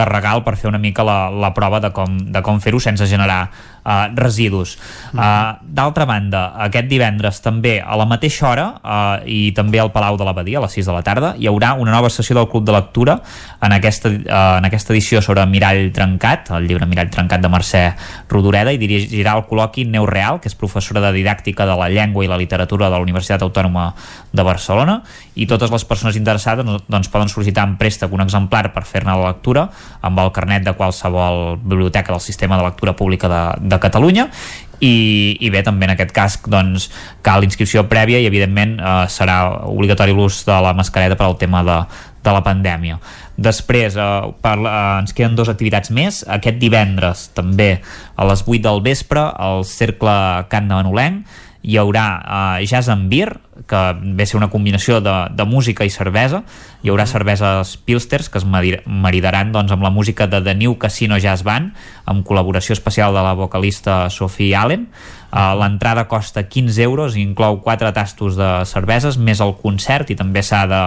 de 0.00 0.04
regal 0.08 0.44
per 0.44 0.56
fer 0.56 0.72
una 0.72 0.80
mica 0.80 1.04
la, 1.04 1.28
la 1.28 1.52
prova 1.52 1.80
de 1.84 1.92
com, 1.92 2.16
de 2.32 2.42
com 2.44 2.60
fer-ho 2.60 2.80
sense 2.80 3.06
generar 3.06 3.50
uh, 3.84 4.08
residus. 4.16 4.76
Uh, 5.12 5.58
D'altra 5.62 6.06
banda, 6.08 6.44
aquest 6.68 6.88
divendres 6.90 7.42
també 7.44 7.78
a 7.80 7.96
la 7.98 8.06
mateixa 8.08 8.48
hora 8.50 8.66
uh, 8.78 9.26
i 9.28 9.52
també 9.56 9.80
al 9.82 9.92
Palau 9.94 10.18
de 10.18 10.26
l'Abadia 10.26 10.58
a 10.60 10.64
les 10.66 10.78
6 10.78 10.88
de 10.88 10.96
la 10.96 11.04
tarda 11.06 11.34
hi 11.38 11.48
haurà 11.50 11.74
una 11.78 11.94
nova 11.94 12.10
sessió 12.12 12.36
del 12.36 12.48
Club 12.50 12.66
de 12.66 12.74
Lectura 12.74 13.18
en 13.62 13.74
aquesta, 13.76 14.10
uh, 14.10 14.58
en 14.58 14.68
aquesta 14.68 14.94
edició 14.94 15.22
sobre 15.24 15.44
Mirall 15.46 15.92
Trencat, 15.94 16.52
el 16.56 16.68
llibre 16.68 16.88
Mirall 16.88 17.12
Trencat 17.14 17.44
de 17.44 17.52
Mercè 17.52 17.84
Rodoreda 18.30 18.72
i 18.74 18.80
dirigirà 18.80 19.36
el 19.38 19.46
col·loqui 19.48 19.86
Neu 19.88 20.06
Real, 20.08 20.40
que 20.42 20.50
és 20.50 20.58
professora 20.58 21.02
de 21.04 21.12
didàctica 21.16 21.66
de 21.68 21.76
la 21.78 21.88
llengua 21.92 22.24
i 22.24 22.30
la 22.30 22.38
literatura 22.40 22.88
de 22.88 22.96
la 22.96 23.04
Universitat 23.04 23.42
Autònoma 23.46 23.92
de 24.32 24.44
Barcelona 24.44 25.00
i 25.38 25.46
totes 25.46 25.70
les 25.72 25.84
persones 25.88 26.16
interessades 26.18 26.66
doncs, 26.66 27.10
poden 27.12 27.30
sol·licitar 27.30 27.64
en 27.68 27.76
préstec 27.80 28.12
un 28.12 28.22
exemplar 28.24 28.68
per 28.74 28.84
fer-ne 28.88 29.14
la 29.14 29.32
lectura 29.32 29.68
amb 30.04 30.20
el 30.22 30.32
carnet 30.34 30.64
de 30.66 30.74
qualsevol 30.78 31.58
biblioteca 31.62 32.12
del 32.12 32.22
sistema 32.24 32.58
de 32.58 32.66
lectura 32.66 32.94
pública 32.96 33.30
de, 33.30 33.42
de 33.68 33.78
Catalunya 33.80 34.28
i, 34.80 35.36
i 35.42 35.50
bé, 35.50 35.62
també 35.66 35.88
en 35.88 35.94
aquest 35.94 36.12
cas 36.14 36.36
doncs, 36.46 36.88
cal 37.26 37.46
inscripció 37.46 37.84
prèvia 37.90 38.20
i 38.22 38.28
evidentment 38.28 38.76
eh, 38.78 39.00
serà 39.10 39.40
obligatori 39.70 40.14
l'ús 40.14 40.44
de 40.46 40.58
la 40.62 40.74
mascareta 40.76 41.18
per 41.18 41.26
al 41.26 41.38
tema 41.40 41.64
de, 41.66 41.80
de 42.24 42.34
la 42.34 42.44
pandèmia. 42.46 43.00
Després, 43.38 43.98
eh, 43.98 44.30
per, 44.42 44.56
eh, 44.62 44.76
ens 45.02 45.14
queden 45.16 45.36
dues 45.38 45.50
activitats 45.50 45.90
més. 45.94 46.22
Aquest 46.38 46.62
divendres, 46.62 47.28
també 47.34 47.76
a 48.14 48.30
les 48.30 48.44
8 48.46 48.62
del 48.68 48.82
vespre, 48.86 49.22
al 49.34 49.66
Cercle 49.66 50.46
Can 50.50 50.70
de 50.70 50.78
Manolenc, 50.78 51.38
hi 51.68 51.76
haurà 51.76 52.06
uh, 52.22 52.58
jazz 52.62 52.88
and 52.92 53.08
beer 53.10 53.32
que 53.66 53.96
ve 54.02 54.22
a 54.22 54.26
ser 54.26 54.36
una 54.38 54.50
combinació 54.50 55.00
de, 55.00 55.14
de 55.34 55.44
música 55.44 55.84
i 55.84 55.90
cervesa. 55.90 56.44
Hi 56.82 56.92
haurà 56.92 57.06
cerveses 57.10 57.76
Pilsters 57.84 58.28
que 58.30 58.38
es 58.38 58.46
maridaran 58.46 59.52
doncs, 59.52 59.72
amb 59.74 59.82
la 59.82 59.90
música 59.90 60.26
de 60.26 60.40
The 60.42 60.54
New 60.54 60.78
Casino 60.78 61.18
Jazz 61.18 61.42
Band 61.42 61.74
amb 62.08 62.24
col·laboració 62.24 62.72
especial 62.72 63.12
de 63.12 63.22
la 63.22 63.34
vocalista 63.34 64.08
Sophie 64.10 64.54
Allen. 64.56 64.88
Uh, 65.28 65.52
l'entrada 65.60 66.06
costa 66.08 66.46
15 66.48 66.80
euros 66.80 67.12
i 67.12 67.20
inclou 67.20 67.58
4 67.60 67.90
tastos 67.92 68.38
de 68.38 68.46
cerveses 68.64 69.18
més 69.20 69.42
el 69.44 69.50
concert 69.60 70.08
i 70.08 70.16
també 70.16 70.40
s'ha 70.40 70.62
de, 70.64 70.78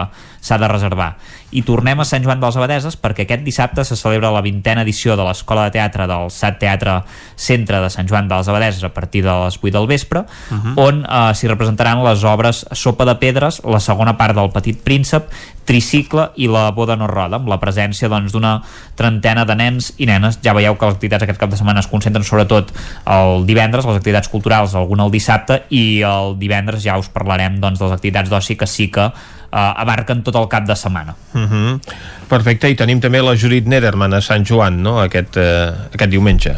s'ha 0.41 0.57
de 0.57 0.65
reservar. 0.71 1.11
I 1.53 1.61
tornem 1.61 1.99
a 2.01 2.07
Sant 2.09 2.25
Joan 2.25 2.39
de 2.41 2.47
les 2.47 2.57
Abadeses 2.57 2.97
perquè 2.97 3.27
aquest 3.27 3.43
dissabte 3.45 3.85
se 3.85 3.93
celebra 3.99 4.31
la 4.33 4.41
vintena 4.41 4.81
edició 4.81 5.13
de 5.19 5.27
l'Escola 5.27 5.67
de 5.67 5.75
Teatre 5.75 6.07
del 6.09 6.31
SAT 6.33 6.57
Teatre 6.57 6.95
Centre 7.35 7.83
de 7.83 7.91
Sant 7.93 8.09
Joan 8.09 8.31
de 8.31 8.39
les 8.39 8.49
Abadeses 8.49 8.83
a 8.87 8.89
partir 8.95 9.21
de 9.27 9.35
les 9.43 9.59
8 9.61 9.75
del 9.77 9.85
vespre 9.85 10.23
Mhm. 10.49 10.73
on 10.75 11.05
eh, 11.05 11.35
s'hi 11.35 11.47
representaran 11.47 12.01
les 12.03 12.23
obres 12.23 12.60
Sopa 12.71 13.05
de 13.05 13.15
Pedres, 13.21 13.61
la 13.65 13.79
segona 13.79 14.15
part 14.17 14.35
del 14.37 14.51
Petit 14.53 14.79
Príncep, 14.83 15.29
Tricicle 15.65 16.29
i 16.41 16.47
la 16.51 16.71
Boda 16.75 16.97
no 16.97 17.07
roda, 17.07 17.37
amb 17.37 17.49
la 17.51 17.59
presència 17.61 18.09
doncs, 18.11 18.33
d'una 18.33 18.57
trentena 18.97 19.45
de 19.47 19.55
nens 19.55 19.91
i 20.01 20.07
nenes. 20.09 20.39
Ja 20.43 20.55
veieu 20.57 20.75
que 20.75 20.89
les 20.89 20.97
activitats 20.97 21.27
aquest 21.27 21.39
cap 21.39 21.51
de 21.51 21.59
setmana 21.59 21.83
es 21.83 21.89
concentren 21.91 22.25
sobretot 22.27 22.73
el 23.05 23.45
divendres, 23.47 23.85
les 23.87 24.01
activitats 24.01 24.31
culturals, 24.31 24.75
alguna 24.75 25.05
el 25.07 25.13
dissabte, 25.13 25.61
i 25.69 26.01
el 26.07 26.35
divendres 26.41 26.83
ja 26.83 26.97
us 26.99 27.11
parlarem 27.13 27.59
doncs, 27.61 27.79
de 27.79 27.87
les 27.87 27.95
activitats 27.95 28.31
d'oci 28.31 28.57
que 28.57 28.67
sí 28.67 28.89
que 28.91 29.05
eh, 29.05 29.83
abarquen 29.85 30.23
tot 30.23 30.35
el 30.35 30.49
cap 30.51 30.65
de 30.67 30.75
setmana. 30.75 31.15
Uh 31.33 31.39
-huh. 31.41 31.79
Perfecte, 32.27 32.69
i 32.69 32.75
tenim 32.75 32.99
també 32.99 33.21
la 33.21 33.35
Judit 33.35 33.67
Nederman 33.67 34.13
a 34.13 34.21
Sant 34.21 34.45
Joan, 34.45 34.81
no?, 34.81 34.99
aquest, 34.99 35.37
eh, 35.37 35.71
aquest 35.93 36.11
diumenge. 36.11 36.55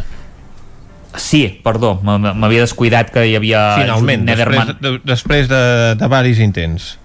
Sí, 1.15 1.43
perdó, 1.63 1.95
m'havia 2.01 2.63
descuidat 2.63 3.11
que 3.13 3.27
hi 3.29 3.35
havia 3.37 3.59
Finalment, 3.77 4.23
Nederman. 4.25 4.71
després, 4.73 4.81
de, 4.81 4.99
després 5.05 5.47
de, 5.51 5.61
de 5.99 6.07
varis 6.09 6.39
intents. 6.41 6.97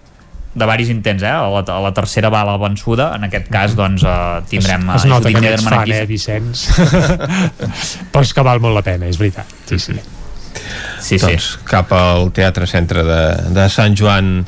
de 0.58 0.66
varis 0.66 0.88
intents, 0.90 1.22
eh? 1.22 1.30
A 1.30 1.44
la, 1.52 1.60
a 1.60 1.80
la 1.84 1.90
tercera 1.94 2.30
bala 2.32 2.56
vençuda, 2.58 3.12
en 3.14 3.28
aquest 3.28 3.46
cas, 3.52 3.76
doncs, 3.78 4.02
eh, 4.02 4.40
tindrem 4.50 4.88
es 4.96 5.04
eh, 5.04 5.08
nota 5.12 5.28
Judit 5.28 5.36
que 5.44 5.50
n'ets 5.52 5.66
fan, 5.68 5.76
aquí. 5.84 5.92
eh, 5.92 6.06
Vicenç? 6.08 6.64
Però 8.12 8.24
és 8.24 8.32
que 8.34 8.42
val 8.46 8.58
molt 8.64 8.74
la 8.74 8.82
pena, 8.82 9.06
és 9.06 9.20
veritat. 9.20 9.52
Sí, 9.68 9.78
sí. 9.78 9.94
Sí, 10.98 11.18
doncs 11.22 11.52
cap 11.68 11.92
al 11.94 12.32
Teatre 12.34 12.66
Centre 12.66 13.04
de, 13.06 13.20
de 13.54 13.68
Sant 13.70 13.94
Joan 13.96 14.40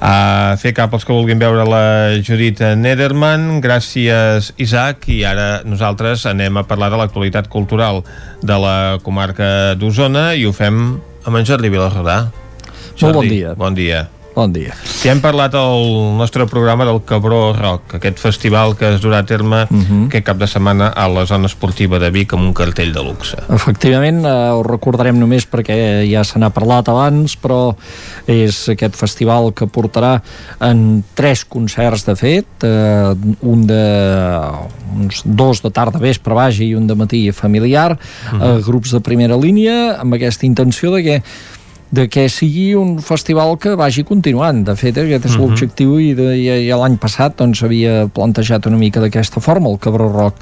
a 0.00 0.56
fer 0.60 0.74
cap 0.76 0.92
als 0.94 1.04
que 1.04 1.14
vulguin 1.14 1.40
veure 1.40 1.64
la 1.66 1.84
Judit 2.22 2.60
Nederman 2.78 3.58
gràcies 3.64 4.52
Isaac 4.56 5.08
i 5.10 5.24
ara 5.26 5.64
nosaltres 5.66 6.26
anem 6.30 6.60
a 6.60 6.66
parlar 6.66 6.92
de 6.94 7.00
l'actualitat 7.00 7.50
cultural 7.50 8.04
de 8.42 8.58
la 8.62 8.76
comarca 9.02 9.74
d'Osona 9.78 10.32
i 10.38 10.46
ho 10.46 10.54
fem 10.54 10.84
amb 11.26 11.40
en 11.40 11.48
Jordi 11.48 11.72
Vilarrodà 11.72 12.20
Molt 13.00 13.14
bon 13.14 13.28
dia. 13.28 13.54
Bon 13.54 13.74
dia. 13.74 14.08
Bon 14.38 14.52
dia. 14.54 14.70
Ja 15.02 15.10
hem 15.10 15.18
parlat 15.18 15.56
al 15.58 15.80
nostre 16.14 16.44
programa 16.46 16.84
del 16.86 17.00
Cabró 17.02 17.50
Rock, 17.56 17.96
aquest 17.96 18.20
festival 18.22 18.76
que 18.78 18.92
es 18.94 19.00
durà 19.02 19.18
a 19.18 19.26
terme 19.26 19.64
uh 19.64 19.80
-huh. 19.80 20.04
aquest 20.06 20.26
cap 20.26 20.38
de 20.38 20.46
setmana 20.46 20.92
a 20.94 21.08
la 21.08 21.26
zona 21.26 21.46
esportiva 21.46 21.98
de 21.98 22.10
Vic 22.10 22.32
amb 22.32 22.42
un 22.42 22.54
cartell 22.54 22.92
de 22.92 23.02
luxe. 23.02 23.36
Efectivament, 23.48 24.24
eh, 24.24 24.50
ho 24.54 24.62
recordarem 24.62 25.18
només 25.18 25.44
perquè 25.50 26.06
ja 26.08 26.22
se 26.22 26.38
n'ha 26.38 26.50
parlat 26.50 26.88
abans, 26.88 27.36
però 27.36 27.74
és 28.26 28.68
aquest 28.68 28.94
festival 28.94 29.52
que 29.52 29.66
portarà 29.66 30.22
en 30.60 31.02
tres 31.14 31.44
concerts, 31.44 32.04
de 32.04 32.14
fet, 32.14 32.46
eh, 32.62 33.14
un 33.40 33.66
de 33.66 34.40
uns 34.94 35.22
dos 35.24 35.62
de 35.62 35.70
tarda 35.70 35.98
vespre 35.98 36.34
vagi 36.34 36.68
i 36.68 36.74
un 36.74 36.86
de 36.86 36.94
matí 36.94 37.32
familiar, 37.32 37.92
uh 37.92 38.38
-huh. 38.38 38.58
eh, 38.58 38.62
grups 38.62 38.92
de 38.92 39.00
primera 39.00 39.36
línia, 39.36 39.98
amb 40.00 40.14
aquesta 40.14 40.46
intenció 40.46 40.92
de 40.92 41.02
que 41.02 41.22
de 41.90 42.08
que 42.08 42.28
sigui 42.28 42.74
un 42.74 42.98
festival 43.00 43.56
que 43.58 43.74
vagi 43.78 44.04
continuant. 44.04 44.64
De 44.66 44.74
fet, 44.76 44.96
aquest 44.98 45.24
és 45.24 45.32
uh 45.32 45.38
-huh. 45.38 45.48
l'objectiu 45.48 45.98
i, 45.98 46.14
de, 46.14 46.36
i, 46.36 46.48
i 46.68 46.70
l'any 46.70 46.98
passat 46.98 47.36
doncs, 47.36 47.62
havia 47.62 48.08
plantejat 48.12 48.66
una 48.66 48.76
mica 48.76 49.00
d'aquesta 49.00 49.40
forma, 49.40 49.70
el 49.70 49.78
Cabró 49.78 50.08
Rock. 50.12 50.36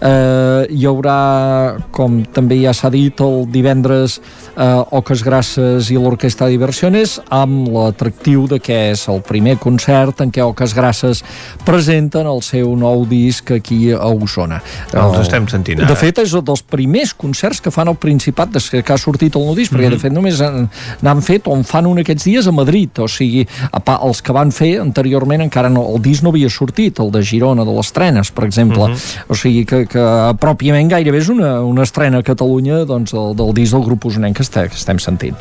Eh, 0.00 0.66
hi 0.70 0.86
haurà, 0.86 1.76
com 1.90 2.22
també 2.32 2.62
ja 2.62 2.72
s'ha 2.72 2.90
dit, 2.90 3.20
el 3.20 3.46
divendres 3.50 4.20
eh, 4.56 4.82
Oques 4.90 5.22
Grasses 5.24 5.90
i 5.90 5.94
l'Orquestra 5.94 6.48
Diversiones 6.48 7.20
amb 7.28 7.68
l'atractiu 7.68 8.46
de 8.46 8.58
que 8.60 8.90
és 8.92 9.08
el 9.08 9.20
primer 9.22 9.58
concert 9.58 10.20
en 10.20 10.30
què 10.30 10.42
Oques 10.42 10.74
Grasses 10.74 11.24
presenten 11.64 12.26
el 12.26 12.42
seu 12.42 12.76
nou 12.76 13.06
disc 13.06 13.50
aquí 13.50 13.92
a 13.92 14.06
Osona. 14.06 14.62
Els 14.92 15.18
estem 15.18 15.48
sentint 15.48 15.80
ara. 15.80 15.88
De 15.88 15.96
fet, 15.98 16.18
és 16.18 16.32
un 16.32 16.44
dels 16.44 16.62
primers 16.62 17.14
concerts 17.14 17.60
que 17.60 17.70
fan 17.70 17.88
al 17.88 17.96
Principat 18.02 18.50
des 18.50 18.68
que 18.70 18.82
ha 18.92 18.98
sortit 18.98 19.36
el 19.36 19.44
nou 19.46 19.54
disc, 19.54 19.72
perquè 19.72 19.86
Mhm. 19.86 19.90
de 19.92 19.98
fet 19.98 20.12
només 20.12 20.40
han, 20.40 20.68
n'han 21.02 21.22
fet 21.22 21.46
o 21.48 21.56
en 21.56 21.64
fan 21.64 21.86
un 21.86 21.98
aquests 21.98 22.24
dies 22.24 22.46
a 22.46 22.52
Madrid, 22.52 22.90
o 22.98 23.08
sigui, 23.08 23.46
a 23.72 23.80
pa, 23.80 23.98
els 24.04 24.20
que 24.22 24.32
van 24.32 24.52
fer 24.52 24.78
anteriorment 24.80 25.40
encara 25.42 25.68
no, 25.72 25.86
el 25.94 26.02
disc 26.02 26.22
no 26.22 26.30
havia 26.30 26.50
sortit, 26.50 26.98
el 27.00 27.10
de 27.10 27.22
Girona, 27.24 27.64
de 27.64 27.72
les 27.72 27.92
trenes, 27.92 28.30
per 28.30 28.44
exemple, 28.44 28.88
Mhm. 28.88 28.96
o 29.28 29.34
sigui 29.34 29.64
que, 29.64 29.86
que 29.86 30.04
pròpiament 30.40 30.88
gairebé 30.90 31.18
és 31.18 31.28
una, 31.28 31.60
una 31.62 31.82
estrena 31.82 32.18
a 32.18 32.22
Catalunya 32.22 32.84
doncs, 32.84 33.12
del, 33.12 33.34
del 33.36 33.52
disc 33.54 33.72
del 33.72 33.82
grup 33.84 34.04
usonenc 34.06 34.36
que, 34.36 34.44
que 34.68 34.74
estem 34.76 34.98
sentint. 34.98 35.36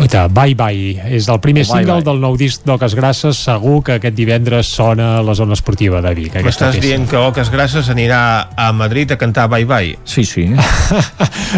Oita, 0.00 0.28
Bye 0.28 0.54
Bye 0.54 1.02
és 1.16 1.28
el 1.28 1.40
primer 1.40 1.64
O 1.66 1.72
Bye 1.72 1.82
single 1.84 1.94
Bye. 2.00 2.04
del 2.04 2.20
nou 2.20 2.36
disc 2.36 2.62
d'Oques 2.64 2.94
Grasses 2.94 3.36
segur 3.36 3.82
que 3.84 3.92
aquest 3.98 4.14
divendres 4.16 4.66
sona 4.66 5.18
a 5.18 5.22
la 5.22 5.34
zona 5.34 5.54
esportiva 5.54 6.00
de 6.00 6.14
Vic 6.14 6.34
M'estàs 6.36 6.76
peça. 6.76 6.80
dient 6.80 7.08
que 7.08 7.16
Oques 7.16 7.50
Grasses 7.50 7.88
anirà 7.90 8.48
a 8.56 8.72
Madrid 8.72 9.10
a 9.12 9.16
cantar 9.18 9.48
Bye 9.48 9.64
Bye? 9.66 9.98
Sí, 10.04 10.24
sí. 10.24 10.46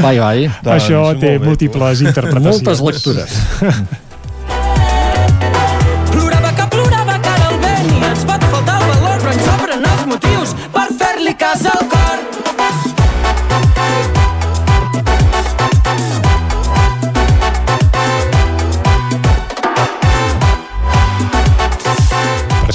Bye 0.02 0.18
Bye. 0.20 0.50
Doncs, 0.62 0.75
Això 0.84 1.02
té 1.18 1.33
molt 1.34 1.42
bé. 1.42 1.47
múltiples 1.47 2.00
interpretacions 2.02 2.62
Moltes 2.65 2.81
lectures. 2.81 3.27
呵 3.60 3.70
呵 3.70 4.08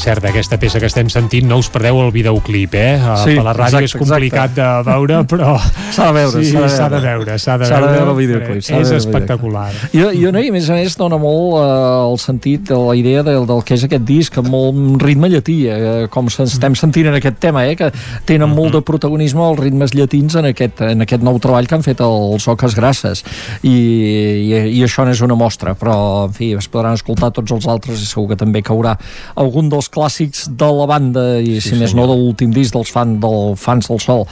cert, 0.03 0.25
aquesta 0.29 0.57
peça 0.59 0.79
que 0.81 0.87
estem 0.89 1.09
sentint 1.09 1.47
no 1.49 1.57
us 1.61 1.69
perdeu 1.73 1.99
el 2.03 2.11
videoclip, 2.15 2.75
eh? 2.75 2.95
A- 2.99 3.15
Sí, 3.23 3.35
per 3.37 3.45
la 3.47 3.53
ràdio 3.55 3.79
exacte, 3.81 3.89
és 3.89 3.95
complicat 4.01 4.53
de 4.57 4.67
veure, 4.87 5.21
però... 5.31 5.53
S'ha 5.93 6.07
de 6.09 6.13
veure, 6.19 6.43
sí, 6.43 6.51
s'ha 6.51 6.61
de 6.65 6.69
s'ha 6.75 6.89
de 6.91 6.99
veure. 7.03 7.37
S'ha 7.39 7.57
de 7.61 7.65
S'ha 7.69 7.79
de 7.81 7.87
veure, 7.93 8.11
el 8.11 8.17
videoclip, 8.17 8.59
de 8.59 8.63
És 8.63 8.89
veure 8.89 8.97
espectacular. 8.99 9.65
Jo, 9.93 10.09
jo 10.13 10.31
no, 10.35 10.41
i 10.43 10.49
a 10.51 10.55
més 10.55 10.69
a 10.69 10.77
més 10.79 10.97
dona 10.99 11.17
molt 11.21 11.57
eh, 11.61 12.11
el 12.11 12.17
sentit 12.21 12.67
de 12.69 12.77
la 12.83 12.95
idea 12.99 13.23
del, 13.23 13.45
del 13.49 13.63
que 13.63 13.77
és 13.77 13.85
aquest 13.87 14.05
disc 14.07 14.37
amb 14.41 14.51
molt 14.53 15.01
ritme 15.03 15.29
llatí, 15.31 15.57
eh, 15.71 16.07
com 16.13 16.29
se- 16.33 16.43
estem 16.49 16.75
sentint 16.75 17.07
en 17.13 17.19
aquest 17.21 17.39
tema, 17.43 17.65
eh, 17.69 17.75
que 17.79 17.91
tenen 18.29 18.51
molt 18.53 18.73
de 18.77 18.81
protagonisme 18.85 19.41
els 19.49 19.59
ritmes 19.63 19.93
llatins 19.95 20.35
en 20.39 20.49
aquest, 20.51 20.81
en 20.91 21.01
aquest 21.07 21.23
nou 21.23 21.39
treball 21.43 21.67
que 21.67 21.75
han 21.79 21.85
fet 21.85 22.01
els 22.03 22.47
Oques 22.51 22.75
Grasses 22.75 23.23
i, 23.63 23.73
i, 23.73 24.53
i 24.77 24.83
això 24.85 25.05
n'és 25.07 25.21
una 25.25 25.37
mostra 25.39 25.73
però 25.79 25.95
en 26.27 26.33
fi, 26.35 26.51
es 26.57 26.67
podran 26.71 26.97
escoltar 26.97 27.31
tots 27.35 27.53
els 27.55 27.67
altres 27.69 28.01
i 28.03 28.07
segur 28.09 28.29
que 28.33 28.37
també 28.39 28.61
caurà 28.65 28.95
algun 29.39 29.69
dels 29.71 29.89
clàssics 29.93 30.47
de 30.57 30.69
la 30.79 30.87
banda 30.89 31.23
i 31.39 31.59
si 31.63 31.75
més 31.79 31.93
no 31.95 32.07
de 32.09 32.15
l'últim 32.17 32.51
disc 32.55 32.73
dels 32.75 32.91
fan, 32.93 33.19
del 33.21 33.53
Fans 33.59 33.87
del 33.91 33.99
Sol 34.01 34.25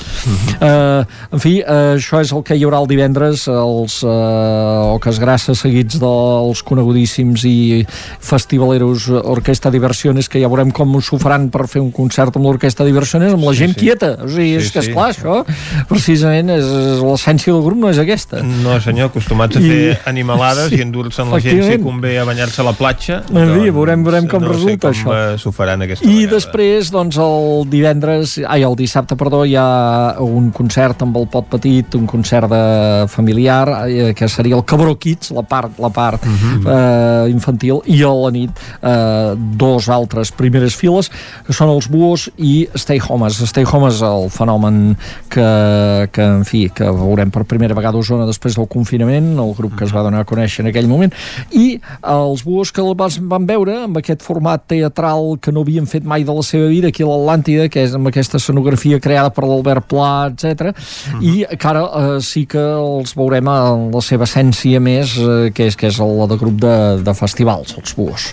eh, 0.60 1.02
en 1.32 1.40
fi, 1.44 1.60
eh, 1.62 1.96
això 1.98 2.22
és 2.24 2.32
el 2.36 2.44
que 2.48 2.58
hi 2.58 2.66
haurà 2.66 2.82
el 2.82 2.90
divendres 2.90 3.46
els 3.52 4.00
eh, 4.04 4.96
Oques 4.98 5.20
Grasses 5.22 5.62
seguits 5.62 6.00
dels 6.02 6.64
conegudíssims 6.68 7.46
i 7.48 7.86
festivaleros 8.20 9.10
Orquesta 9.12 9.72
Diversiones 9.74 10.30
que 10.32 10.42
ja 10.42 10.50
veurem 10.52 10.72
com 10.76 10.94
s'ho 11.02 11.20
faran 11.22 11.50
per 11.54 11.68
fer 11.72 11.82
un 11.84 11.92
concert 11.96 12.36
amb 12.40 12.48
l'Orquesta 12.50 12.86
Diversiones 12.88 13.34
amb 13.36 13.46
la 13.48 13.54
gent 13.58 13.76
sí. 13.76 13.86
quieta 13.86 14.14
o 14.24 14.28
sigui, 14.28 14.40
Sí, 14.42 14.56
és 14.58 14.72
que 14.74 14.82
sí. 14.82 14.90
esclar, 14.90 15.12
això 15.14 15.86
precisament 15.90 16.50
és, 16.56 16.66
és 16.66 17.02
l'essència 17.06 17.54
del 17.54 17.62
grup 17.66 17.78
no 17.84 17.90
és 17.92 18.00
aquesta 18.02 18.42
No, 18.42 18.78
senyor, 18.82 19.12
acostumats 19.12 19.58
a 19.58 19.62
I- 19.62 19.70
fer 19.70 20.00
animalades 20.10 20.72
Sí, 20.72 20.80
i 20.80 20.86
endur-se'n 20.86 21.30
la 21.32 21.40
gent 21.44 21.62
si 21.68 21.78
convé 21.84 22.16
a 22.22 22.26
banyar-se 22.28 22.62
a 22.62 22.66
la 22.66 22.74
platja. 22.78 23.22
En 23.30 23.52
fi, 23.56 23.70
veurem- 23.74 24.04
veurem 24.06 24.28
com 24.32 24.44
no 24.44 24.52
resulta 24.54 24.90
com 24.92 24.96
això. 24.96 25.12
S'ho 25.52 25.56
faran 25.58 25.82
aquesta 25.84 26.06
I 26.08 26.22
vegada. 26.26 26.36
després, 26.38 26.92
doncs, 26.92 27.18
el 27.22 27.70
divendres, 27.70 28.38
ai, 28.48 28.64
el 28.64 28.76
dissabte, 28.80 29.16
perdó, 29.20 29.44
hi 29.46 29.56
ha 29.60 30.16
un 30.24 30.50
concert 30.56 31.02
amb 31.04 31.18
el 31.18 31.28
Pot 31.28 31.50
Petit, 31.52 31.96
un 32.00 32.08
concert 32.08 32.50
de 32.50 33.06
familiar, 33.12 33.88
eh, 33.88 34.14
que 34.16 34.28
seria 34.30 34.56
el 34.56 34.64
Cabró 34.66 34.98
Kids, 34.98 35.32
la 35.32 35.44
part, 35.44 35.78
la 35.80 35.90
part 35.90 36.24
Mhm. 36.26 36.68
eh, 36.68 37.30
infantil, 37.30 37.82
i 37.86 38.02
a 38.04 38.10
la 38.14 38.32
nit 38.32 38.52
eh, 38.82 39.36
dos 39.36 39.90
altres 39.90 40.32
primeres 40.32 40.76
files, 40.76 41.10
que 41.46 41.54
són 41.54 41.70
els 41.70 41.88
Buos 41.90 42.30
i 42.38 42.68
Stay 42.76 43.00
Homes. 43.08 43.40
Stay 43.42 43.66
Homes, 43.70 44.02
el 44.02 44.30
fenomen 44.30 44.98
que, 45.30 46.10
que, 46.12 46.22
en 46.22 46.46
fi, 46.46 46.70
que 46.74 46.86
veurem 46.86 47.32
per 47.32 47.44
primera 47.46 47.74
vegada 47.76 47.98
a 47.98 48.02
Osona 48.02 48.26
després 48.26 48.56
del 48.56 48.68
confinament, 48.68 49.38
el 49.40 49.54
grup 49.58 49.76
que 49.78 49.86
es 49.86 49.94
va 49.94 50.04
donar 50.04 50.22
a 50.22 50.26
conèixer 50.26 50.62
en 50.62 50.68
aquell 50.72 50.88
moment, 50.88 51.12
i 51.52 51.80
els 52.04 52.44
Buos 52.44 52.72
que 52.72 52.82
el 52.82 52.96
van 52.96 53.46
veure 53.46 53.84
amb 53.84 53.98
aquest 53.98 54.22
format 54.22 54.64
teatral 54.68 55.38
que 55.42 55.54
no 55.54 55.66
havien 55.66 55.88
fet 55.90 56.06
mai 56.08 56.26
de 56.28 56.36
la 56.36 56.44
seva 56.46 56.70
vida 56.72 56.92
aquí 56.92 57.04
a 57.04 57.10
l'Atlàntida, 57.10 57.68
que 57.72 57.86
és 57.88 57.96
amb 57.98 58.12
aquesta 58.12 58.40
escenografia 58.42 59.02
creada 59.04 59.34
per 59.34 59.48
l'Albert 59.48 59.88
Pla, 59.92 60.32
etc. 60.32 60.72
i 61.22 61.42
que 61.52 61.72
ara 61.72 61.86
eh, 61.86 62.18
sí 62.26 62.46
que 62.50 62.62
els 62.62 63.16
veurem 63.18 63.50
en 63.52 63.90
la 63.94 64.04
seva 64.06 64.30
essència 64.30 64.82
més, 64.84 65.18
eh, 65.18 65.50
que 65.56 65.72
és 65.72 65.80
que 65.80 65.90
és 65.92 66.02
la 66.02 66.30
de 66.32 66.38
grup 66.42 66.62
de, 66.62 66.76
de 67.04 67.18
festivals, 67.18 67.76
els 67.82 67.98
Buos. 67.98 68.32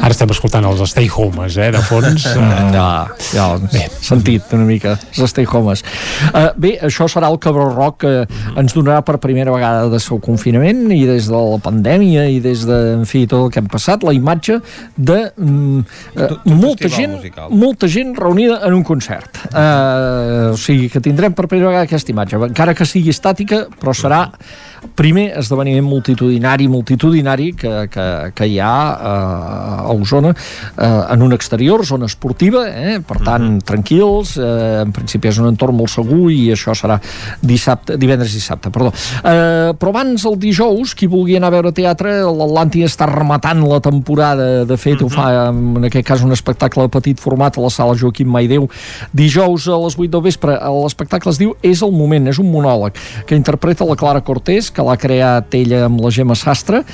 Ara 0.00 0.12
estem 0.12 0.30
escoltant 0.32 0.66
els 0.68 0.82
Stay 0.90 1.08
Homes, 1.10 1.56
eh, 1.58 1.70
de 1.74 1.80
fons. 1.88 2.26
Mm, 2.36 2.70
ja, 2.76 2.88
ja, 3.32 3.46
bé, 3.72 3.86
sentit 4.04 4.52
una 4.56 4.66
mica, 4.68 4.96
els 5.16 5.32
Stay 5.32 5.48
Homes. 5.48 5.82
Uh, 6.30 6.50
bé, 6.60 6.74
això 6.86 7.08
serà 7.10 7.30
el 7.32 7.38
Cabró 7.42 7.68
Rock 7.72 8.04
que 8.04 8.12
ens 8.60 8.74
donarà 8.76 9.00
per 9.06 9.16
primera 9.22 9.54
vegada 9.54 9.86
del 9.88 10.02
seu 10.02 10.20
confinament 10.22 10.84
i 10.92 11.02
des 11.08 11.30
de 11.30 11.36
la 11.36 11.60
pandèmia 11.64 12.26
i 12.28 12.40
des 12.44 12.66
de, 12.68 12.78
en 12.98 13.06
fi, 13.08 13.24
tot 13.30 13.46
el 13.46 13.54
que 13.54 13.62
hem 13.62 13.70
passat, 13.72 14.04
la 14.06 14.12
imatge 14.16 14.58
de 14.96 15.18
mm, 15.32 15.80
uh, 16.20 16.36
molta 16.52 16.90
gent 16.92 17.16
musical. 17.16 17.50
molta 17.56 17.90
gent 17.90 18.14
reunida 18.20 18.60
en 18.68 18.76
un 18.76 18.84
concert. 18.86 19.42
Uh, 19.48 20.52
o 20.52 20.60
sigui, 20.60 20.90
que 20.92 21.02
tindrem 21.04 21.34
per 21.36 21.48
primera 21.48 21.72
vegada 21.72 21.88
aquesta 21.88 22.12
imatge, 22.12 22.40
encara 22.50 22.76
que 22.76 22.88
sigui 22.88 23.14
estàtica, 23.14 23.64
però 23.80 23.96
serà 23.96 24.26
primer 24.94 25.30
esdeveniment 25.40 25.86
multitudinari, 25.86 26.68
multitudinari 26.68 27.52
que, 27.58 27.72
que, 27.92 28.06
que 28.36 28.48
hi 28.48 28.58
ha 28.62 28.76
eh, 28.96 29.86
a 29.86 29.94
Osona 29.94 30.32
eh, 30.32 31.12
en 31.14 31.22
un 31.22 31.32
exterior, 31.36 31.84
zona 31.86 32.06
esportiva, 32.06 32.66
eh, 32.68 32.98
per 33.06 33.20
tant, 33.24 33.56
tranquils, 33.66 34.36
eh, 34.38 34.82
en 34.84 34.92
principi 34.94 35.30
és 35.30 35.40
un 35.42 35.50
entorn 35.50 35.76
molt 35.76 35.92
segur 35.92 36.30
i 36.32 36.50
això 36.54 36.74
serà 36.76 36.98
dissabte, 37.42 37.96
divendres 38.00 38.34
i 38.34 38.40
dissabte, 38.40 38.70
perdó. 38.74 38.92
Eh, 39.22 39.72
però 39.78 39.92
abans, 39.94 40.26
el 40.28 40.38
dijous, 40.40 40.94
qui 40.96 41.08
vulgui 41.10 41.38
anar 41.38 41.50
a 41.52 41.56
veure 41.56 41.74
teatre, 41.76 42.18
l'Atlàntia 42.26 42.88
està 42.90 43.08
rematant 43.10 43.64
la 43.66 43.80
temporada, 43.84 44.64
de 44.68 44.78
fet, 44.80 45.02
ho 45.02 45.10
fa, 45.12 45.28
en 45.50 45.88
aquest 45.88 46.06
cas, 46.06 46.24
un 46.26 46.34
espectacle 46.36 46.86
de 46.86 46.92
petit 46.92 47.20
format 47.22 47.56
a 47.56 47.64
la 47.64 47.72
sala 47.72 47.96
Joaquim 47.98 48.30
Maideu, 48.30 48.68
dijous 49.16 49.68
a 49.68 49.78
les 49.84 49.98
8 49.98 50.10
del 50.14 50.24
vespre, 50.26 50.56
l'espectacle 50.82 51.32
es 51.32 51.40
diu 51.40 51.54
És 51.66 51.82
el 51.82 51.92
moment, 51.94 52.28
és 52.30 52.38
un 52.42 52.50
monòleg 52.52 52.96
que 53.26 53.38
interpreta 53.38 53.86
la 53.88 53.96
Clara 53.98 54.22
Cortés, 54.24 54.70
que 54.76 54.84
l'ha 54.84 55.00
creat 55.00 55.56
ella 55.56 55.86
amb 55.88 56.04
la 56.04 56.12
Gemma 56.12 56.36
Sastre, 56.38 56.84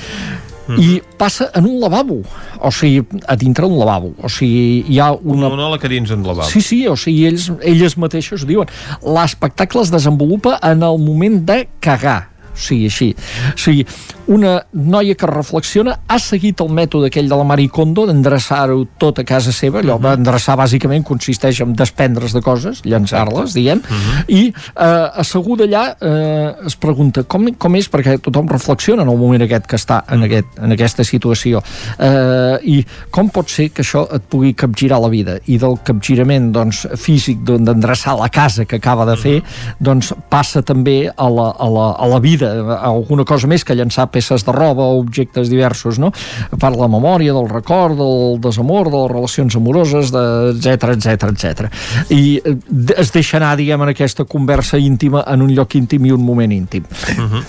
i 0.79 1.01
passa 1.19 1.49
en 1.59 1.65
un 1.67 1.79
lavabo 1.81 2.21
o 2.63 2.69
sigui, 2.71 3.03
a 3.27 3.35
dintre 3.35 3.67
d'un 3.67 3.75
lavabo 3.81 4.13
o 4.23 4.29
sigui, 4.31 4.83
hi 4.87 4.99
ha 5.03 5.09
una... 5.11 5.49
Un 5.49 5.57
monòleg 5.57 5.83
a 5.83 5.91
dins 5.91 6.13
un 6.15 6.23
lavabo. 6.23 6.47
Sí, 6.47 6.61
sí, 6.63 6.83
o 6.87 6.95
sigui, 6.95 7.25
ells, 7.27 7.49
elles 7.59 7.97
mateixes 7.99 8.45
ho 8.45 8.47
diuen. 8.47 8.71
L'espectacle 9.03 9.83
es 9.83 9.91
desenvolupa 9.91 10.55
en 10.63 10.85
el 10.87 11.01
moment 11.03 11.41
de 11.49 11.65
cagar 11.83 12.21
o 12.53 12.59
sigui, 12.59 12.85
així. 12.85 13.09
O 13.51 13.57
sigui, 13.59 13.85
una 14.27 14.65
noia 14.73 15.15
que 15.15 15.27
reflexiona, 15.27 15.97
ha 16.07 16.17
seguit 16.21 16.61
el 16.63 16.69
mètode 16.73 17.09
aquell 17.09 17.27
de 17.29 17.37
la 17.37 17.45
Marie 17.47 17.71
Kondo, 17.71 18.05
d'endreçar-ho 18.07 18.83
tot 18.99 19.19
a 19.19 19.25
casa 19.27 19.51
seva, 19.51 19.81
allò 19.81 19.97
uh 19.97 20.01
-huh. 20.01 20.17
endreçar 20.17 20.55
bàsicament 20.57 21.03
consisteix 21.03 21.59
en 21.61 21.73
desprendre's 21.73 22.33
de 22.33 22.41
coses, 22.41 22.81
llançar-les, 22.85 23.53
diguem, 23.53 23.79
uh 23.79 23.83
-huh. 23.83 24.23
i 24.27 24.53
eh, 24.75 25.19
asseguda 25.19 25.65
allà 25.65 25.95
eh, 25.99 26.65
es 26.65 26.75
pregunta 26.75 27.23
com, 27.23 27.47
com 27.57 27.75
és, 27.75 27.91
perquè 27.91 28.19
tothom 28.19 28.47
reflexiona 28.47 29.03
en 29.03 29.09
el 29.09 29.17
moment 29.17 29.41
aquest 29.41 29.65
que 29.67 29.75
està 29.75 30.03
en, 30.09 30.23
aquest, 30.23 30.47
en 30.61 30.71
aquesta 30.71 31.03
situació, 31.03 31.61
eh, 31.99 32.57
i 32.63 32.85
com 33.09 33.29
pot 33.29 33.49
ser 33.49 33.69
que 33.69 33.81
això 33.81 34.07
et 34.15 34.21
pugui 34.29 34.53
capgirar 34.53 35.01
la 35.01 35.09
vida, 35.09 35.39
i 35.45 35.57
del 35.57 35.77
capgirament 35.83 36.51
doncs, 36.51 36.87
físic 36.95 37.39
d'endreçar 37.43 38.17
la 38.17 38.29
casa 38.29 38.65
que 38.65 38.75
acaba 38.75 39.05
de 39.05 39.17
fer, 39.17 39.43
doncs 39.79 40.13
passa 40.29 40.61
també 40.61 41.11
a 41.15 41.29
la, 41.29 41.53
a 41.59 41.69
la, 41.69 41.91
a 41.91 42.07
la 42.07 42.19
vida, 42.19 42.47
a 42.77 42.87
alguna 42.87 43.25
cosa 43.25 43.47
més 43.47 43.63
que 43.63 43.75
llançar 43.75 44.12
peces 44.13 44.45
de 44.45 44.55
roba 44.55 44.85
o 44.85 44.99
objectes 45.01 45.49
diversos, 45.49 45.99
no? 45.99 46.13
De 46.51 46.71
la 46.77 46.89
memòria, 46.91 47.33
del 47.33 47.49
record, 47.49 47.97
del 47.99 48.39
desamor, 48.43 48.91
de 48.93 49.01
les 49.01 49.11
relacions 49.15 49.57
amoroses, 49.59 50.13
etc 50.13 50.93
etc 50.95 51.27
etc. 51.31 51.67
I 52.13 52.37
eh, 52.39 52.55
es 52.97 53.11
deixa 53.15 53.39
anar, 53.41 53.55
diguem, 53.59 53.81
en 53.83 53.93
aquesta 53.93 54.27
conversa 54.29 54.77
íntima 54.77 55.25
en 55.27 55.45
un 55.45 55.53
lloc 55.57 55.75
íntim 55.79 56.05
i 56.05 56.15
un 56.15 56.23
moment 56.23 56.53
íntim. 56.53 56.85
Uh 57.17 57.27
-huh. 57.27 57.43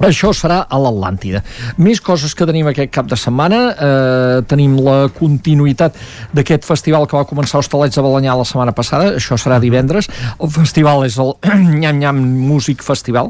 Això 0.00 0.30
serà 0.32 0.62
a 0.64 0.78
l'Atlàntida. 0.80 1.42
Més 1.76 2.00
coses 2.00 2.32
que 2.36 2.46
tenim 2.48 2.70
aquest 2.70 2.92
cap 2.94 3.08
de 3.10 3.18
setmana. 3.20 3.58
Eh, 3.70 4.36
tenim 4.48 4.78
la 4.80 5.10
continuïtat 5.12 5.98
d'aquest 6.32 6.64
festival 6.64 7.04
que 7.06 7.18
va 7.18 7.26
començar 7.28 7.58
a 7.58 7.64
Hostalets 7.64 7.98
de 7.98 8.04
Balanyà 8.04 8.38
la 8.38 8.46
setmana 8.48 8.72
passada. 8.72 9.12
Això 9.20 9.36
serà 9.36 9.60
divendres. 9.60 10.08
El 10.40 10.52
festival 10.54 11.04
és 11.04 11.18
el 11.20 11.34
Nyam 11.82 12.00
Nyam 12.00 12.22
Music 12.48 12.84
Festival 12.86 13.28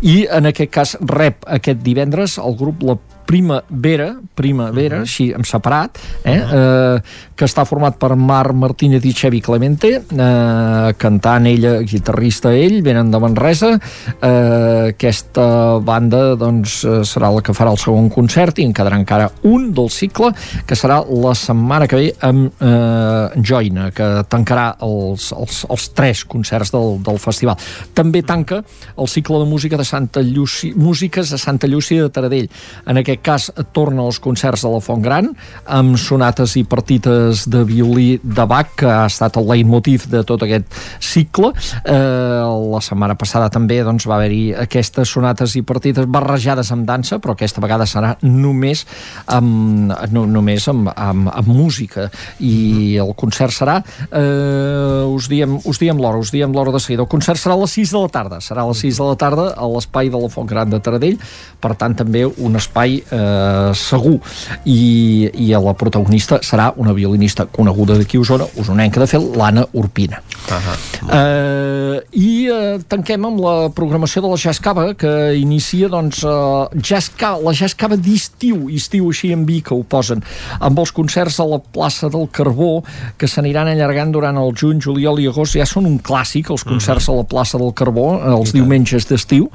i 0.00 0.22
en 0.30 0.46
aquest 0.52 0.70
cas 0.70 0.94
rep 1.10 1.42
aquest 1.58 1.82
divendres 1.82 2.38
el 2.38 2.54
grup 2.58 2.86
La 2.86 2.96
Primavera, 3.26 4.16
Primavera, 4.34 4.96
uh 4.96 5.00
-huh. 5.00 5.02
així 5.02 5.32
en 5.32 5.44
separat, 5.44 5.98
eh? 6.24 6.30
Uh 6.30 6.50
-huh. 6.50 6.96
eh, 6.96 7.02
que 7.42 7.48
està 7.48 7.64
format 7.66 7.96
per 7.98 8.14
Mar 8.14 8.52
Martínez 8.52 9.04
i 9.04 9.12
Xevi 9.12 9.40
Clemente, 9.40 9.88
eh, 9.98 10.94
cantant 10.96 11.46
ella, 11.46 11.80
guitarrista 11.82 12.52
ell, 12.54 12.82
venen 12.82 13.10
de 13.10 13.18
Manresa. 13.18 13.72
Eh, 14.20 14.92
aquesta 14.92 15.78
banda 15.82 16.36
doncs, 16.38 16.84
eh, 16.84 17.02
serà 17.02 17.32
la 17.34 17.42
que 17.42 17.52
farà 17.52 17.72
el 17.72 17.78
segon 17.78 18.08
concert 18.08 18.58
i 18.58 18.64
en 18.64 18.72
quedarà 18.72 18.96
encara 18.96 19.30
un 19.42 19.72
del 19.74 19.90
cicle, 19.90 20.32
que 20.66 20.74
serà 20.78 21.00
la 21.08 21.34
setmana 21.34 21.88
que 21.88 21.96
ve 21.96 22.14
amb 22.20 22.52
eh, 22.60 23.42
Joina, 23.42 23.90
que 23.90 24.24
tancarà 24.28 24.76
els, 24.80 25.32
els, 25.32 25.66
els 25.68 25.88
tres 25.96 26.24
concerts 26.24 26.70
del, 26.70 27.02
del 27.02 27.18
festival. 27.18 27.56
També 27.94 28.22
tanca 28.22 28.62
el 28.96 29.08
cicle 29.08 29.38
de 29.42 29.50
música 29.50 29.76
de 29.76 29.84
Santa 29.84 30.22
Llúcia, 30.22 30.72
músiques 30.76 31.32
a 31.32 31.38
Santa 31.38 31.66
Llúcia 31.66 32.02
de 32.02 32.10
Taradell. 32.10 32.48
En 32.86 33.02
aquest 33.02 33.11
cas 33.22 33.50
torna 33.72 34.04
als 34.06 34.20
concerts 34.22 34.64
de 34.64 34.70
la 34.72 34.80
Font 34.80 35.02
Gran 35.04 35.30
amb 35.66 35.98
sonates 36.00 36.56
i 36.56 36.64
partites 36.64 37.44
de 37.50 37.62
violí 37.68 38.20
de 38.22 38.46
Bach 38.48 38.74
que 38.78 38.88
ha 38.88 39.06
estat 39.10 39.36
el 39.40 39.48
leitmotiv 39.50 40.06
de 40.12 40.22
tot 40.24 40.42
aquest 40.46 40.68
cicle. 41.02 41.52
Eh, 41.84 42.42
la 42.72 42.80
setmana 42.84 43.16
passada 43.18 43.50
també 43.52 43.82
doncs, 43.84 44.06
va 44.08 44.16
haver-hi 44.16 44.54
aquestes 44.64 45.12
sonates 45.12 45.56
i 45.58 45.64
partites 45.66 46.08
barrejades 46.08 46.72
amb 46.72 46.86
dansa 46.88 47.18
però 47.22 47.36
aquesta 47.36 47.62
vegada 47.62 47.86
serà 47.88 48.14
només 48.22 48.86
amb, 49.26 49.92
no, 50.14 50.24
només 50.26 50.68
amb, 50.70 50.90
amb, 50.94 51.28
amb 51.32 51.52
música. 51.52 52.08
I 52.40 52.96
el 53.02 53.14
concert 53.18 53.54
serà 53.54 53.78
eh, 53.82 55.04
us 55.06 55.28
diem, 55.30 55.58
us 55.68 55.82
diem 55.82 56.00
l'hora 56.00 56.22
us 56.22 56.32
diem 56.34 56.52
l'hora 56.54 56.72
de 56.72 56.80
seguida. 56.80 57.04
El 57.04 57.10
concert 57.12 57.40
serà 57.40 57.56
a 57.56 57.62
les 57.62 57.74
6 57.78 57.92
de 57.92 58.04
la 58.04 58.12
tarda. 58.12 58.40
Serà 58.44 58.64
a 58.64 58.70
les 58.70 58.82
6 58.86 59.00
de 59.00 59.08
la 59.10 59.18
tarda 59.18 59.48
a 59.56 59.68
l'espai 59.68 60.10
de 60.12 60.20
la 60.20 60.30
Font 60.32 60.48
Gran 60.48 60.70
de 60.70 60.80
Taradell. 60.82 61.18
Per 61.62 61.74
tant 61.78 61.96
també 61.98 62.24
un 62.26 62.58
espai 62.58 63.01
eh, 63.10 63.70
segur 63.74 64.18
i, 64.64 65.30
i 65.34 65.50
la 65.52 65.74
protagonista 65.78 66.40
serà 66.42 66.72
una 66.76 66.92
violinista 66.92 67.46
coneguda 67.46 67.98
d'aquí 67.98 68.18
a 68.18 68.24
Osona, 68.24 68.46
usonenca 68.60 69.00
de 69.00 69.08
fet, 69.10 69.22
l'Anna 69.36 69.66
Urpina. 69.72 70.22
Uh 70.48 70.54
-huh. 70.54 71.12
eh, 71.12 72.02
I 72.12 72.48
eh, 72.48 72.78
tanquem 72.88 73.24
amb 73.24 73.40
la 73.40 73.70
programació 73.70 74.22
de 74.22 74.28
la 74.28 74.36
Jazz 74.36 74.60
Cava, 74.60 74.94
que 74.94 75.34
inicia 75.36 75.88
doncs, 75.88 76.24
eh, 76.24 76.80
jazz 76.82 77.10
Cava, 77.16 77.40
la 77.42 77.52
Jazz 77.52 77.74
Cava 77.74 77.96
d'estiu, 77.96 78.68
estiu 78.70 79.08
així 79.08 79.32
en 79.32 79.44
vi 79.46 79.62
que 79.62 79.74
ho 79.74 79.82
posen, 79.82 80.22
amb 80.60 80.78
els 80.78 80.92
concerts 80.92 81.40
a 81.40 81.44
la 81.44 81.58
plaça 81.58 82.08
del 82.08 82.28
Carbó, 82.30 82.82
que 83.16 83.26
s'aniran 83.26 83.68
allargant 83.68 84.12
durant 84.12 84.36
el 84.36 84.52
juny, 84.54 84.80
juliol 84.80 85.20
i 85.20 85.26
agost, 85.26 85.54
ja 85.54 85.66
són 85.66 85.86
un 85.86 85.98
clàssic, 85.98 86.50
els 86.50 86.64
concerts 86.64 87.08
uh 87.08 87.14
-huh. 87.14 87.18
a 87.18 87.22
la 87.22 87.24
plaça 87.24 87.58
del 87.58 87.72
Carbó, 87.72 88.20
els 88.38 88.52
diumenges 88.52 89.06
d'estiu, 89.06 89.50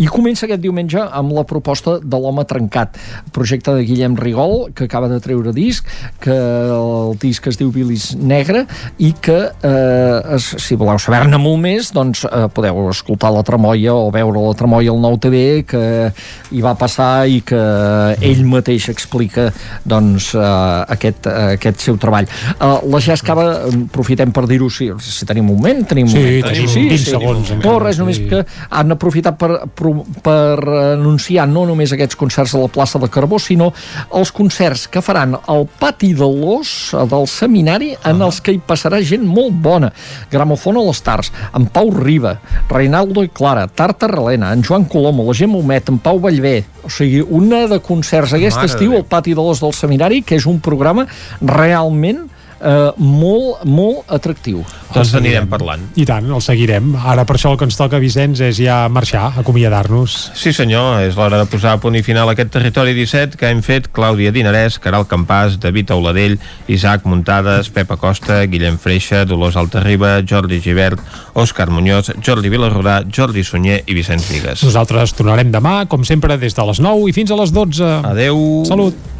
i 0.00 0.06
comença 0.08 0.46
aquest 0.46 0.62
diumenge 0.62 1.00
amb 1.02 1.34
la 1.36 1.44
proposta 1.48 1.98
de 2.00 2.18
l'Home 2.20 2.44
Trencat, 2.48 2.96
projecte 3.36 3.74
de 3.76 3.84
Guillem 3.84 4.16
Rigol, 4.16 4.70
que 4.74 4.86
acaba 4.88 5.08
de 5.10 5.18
treure 5.20 5.52
disc, 5.52 5.86
que 6.22 6.32
el 6.32 7.16
disc 7.20 7.46
es 7.50 7.58
diu 7.60 7.68
Bilis 7.74 8.14
Negre, 8.16 8.64
i 8.98 9.12
que, 9.20 9.36
eh, 9.52 10.36
es, 10.36 10.46
si 10.64 10.78
voleu 10.80 10.98
saber-ne 11.02 11.36
molt 11.40 11.60
més, 11.60 11.90
doncs 11.92 12.24
eh, 12.24 12.46
podeu 12.54 12.88
escoltar 12.94 13.32
la 13.34 13.42
Tremolla 13.46 13.94
o 13.98 14.08
veure 14.14 14.40
la 14.40 14.54
Tremolla 14.56 14.94
al 14.94 15.02
Nou 15.04 15.18
TV, 15.20 15.42
que 15.68 15.82
hi 16.50 16.64
va 16.64 16.74
passar 16.80 17.26
i 17.28 17.42
que 17.46 17.60
ell 18.24 18.42
mateix 18.48 18.88
explica 18.92 19.50
doncs, 19.84 20.32
eh, 20.34 20.94
aquest, 20.96 21.28
eh, 21.28 21.54
aquest 21.58 21.84
seu 21.84 22.00
treball. 22.00 22.24
Eh, 22.56 22.72
la 22.88 23.02
Jazz 23.04 23.20
Cava, 23.26 23.46
aprofitem 23.68 24.32
per 24.32 24.46
dir-ho, 24.48 24.70
si, 24.72 24.88
si 25.04 25.28
tenim 25.28 25.50
un 25.50 25.58
moment, 25.60 25.84
tenim 25.92 26.08
un 26.08 26.14
Sí, 26.16 26.24
moment. 26.24 26.48
tenim 26.54 26.68
sí, 26.72 26.86
20 26.88 26.98
sí, 27.04 27.10
segons 27.10 27.50
No, 27.50 27.56
encara, 27.60 27.84
res, 27.84 28.00
només 28.00 28.16
sí. 28.16 28.28
que 28.30 28.44
han 28.70 28.96
aprofitat 28.96 29.36
per, 29.40 29.52
per, 29.68 29.89
per 30.24 30.58
anunciar 30.94 31.46
no 31.50 31.64
només 31.68 31.92
aquests 31.94 32.18
concerts 32.18 32.54
a 32.54 32.62
la 32.62 32.70
plaça 32.72 33.00
de 33.00 33.08
Carbó, 33.12 33.38
sinó 33.42 33.70
els 34.16 34.32
concerts 34.34 34.86
que 34.90 35.02
faran 35.04 35.36
al 35.50 35.66
pati 35.80 36.12
de 36.16 36.26
l'Os 36.26 36.92
del 37.10 37.28
seminari 37.30 37.92
en 38.06 38.22
els 38.24 38.40
que 38.40 38.54
hi 38.54 38.60
passarà 38.64 39.00
gent 39.04 39.26
molt 39.26 39.56
bona. 39.62 39.92
Gramofon 40.32 40.80
a 40.80 40.84
les 40.88 41.02
Tars, 41.04 41.32
en 41.56 41.68
Pau 41.72 41.92
Riba, 41.94 42.36
Reinaldo 42.70 43.24
i 43.26 43.32
Clara, 43.32 43.66
Tarta 43.68 44.10
Relena, 44.10 44.52
en 44.54 44.64
Joan 44.66 44.86
Colomo, 44.90 45.26
la 45.28 45.36
Gemma 45.36 45.58
Homet, 45.60 45.90
en 45.90 45.98
Pau 46.02 46.20
Vallvé, 46.20 46.64
o 46.84 46.90
sigui, 46.90 47.20
una 47.22 47.66
de 47.68 47.80
concerts 47.84 48.34
aquest 48.36 48.60
Mare 48.60 48.70
estiu 48.70 48.96
al 48.96 49.06
pati 49.08 49.34
de 49.36 49.44
l'Os 49.44 49.60
del 49.62 49.74
seminari, 49.76 50.22
que 50.22 50.38
és 50.40 50.46
un 50.48 50.60
programa 50.64 51.06
realment 51.40 52.26
eh, 52.60 52.92
molt, 52.96 53.64
molt 53.64 54.12
atractiu. 54.12 54.62
Doncs 54.90 55.12
anirem 55.18 55.46
parlant. 55.50 55.82
I 56.00 56.04
tant, 56.08 56.26
el 56.30 56.42
seguirem. 56.44 56.92
Ara 56.98 57.24
per 57.28 57.36
això 57.36 57.52
el 57.52 57.58
que 57.60 57.66
ens 57.68 57.78
toca, 57.78 58.00
Vicenç, 58.02 58.42
és 58.44 58.58
ja 58.60 58.82
marxar, 58.92 59.30
acomiadar-nos. 59.40 60.16
Sí 60.38 60.52
senyor, 60.56 61.04
és 61.06 61.18
l'hora 61.18 61.38
de 61.40 61.46
posar 61.50 61.76
a 61.76 61.80
punt 61.82 61.96
i 61.98 62.02
final 62.06 62.28
a 62.28 62.34
aquest 62.34 62.52
territori 62.56 62.94
17 62.96 63.38
que 63.40 63.50
hem 63.50 63.62
fet 63.66 63.90
Clàudia 63.94 64.32
Dinarès, 64.34 64.80
Caral 64.82 65.06
Campàs, 65.10 65.58
David 65.62 65.92
Auladell, 65.94 66.38
Isaac 66.68 67.06
Muntades, 67.06 67.70
Pep 67.74 67.92
Acosta, 67.94 68.42
Guillem 68.50 68.78
Freixa, 68.82 69.24
Dolors 69.24 69.58
Altarriba, 69.60 70.18
Jordi 70.26 70.60
Givert, 70.60 71.00
Òscar 71.34 71.70
Muñoz, 71.70 72.12
Jordi 72.24 72.50
Vilarrodà, 72.52 73.00
Jordi 73.06 73.44
Sunyer 73.46 73.82
i 73.86 73.96
Vicenç 73.96 74.28
Vigues. 74.30 74.66
Nosaltres 74.66 75.14
tornarem 75.18 75.52
demà, 75.54 75.84
com 75.88 76.04
sempre, 76.04 76.36
des 76.40 76.56
de 76.56 76.68
les 76.72 76.82
9 76.82 77.08
i 77.10 77.16
fins 77.16 77.30
a 77.30 77.38
les 77.40 77.54
12. 77.54 77.94
Adeu. 78.10 78.44
Salut. 78.68 79.19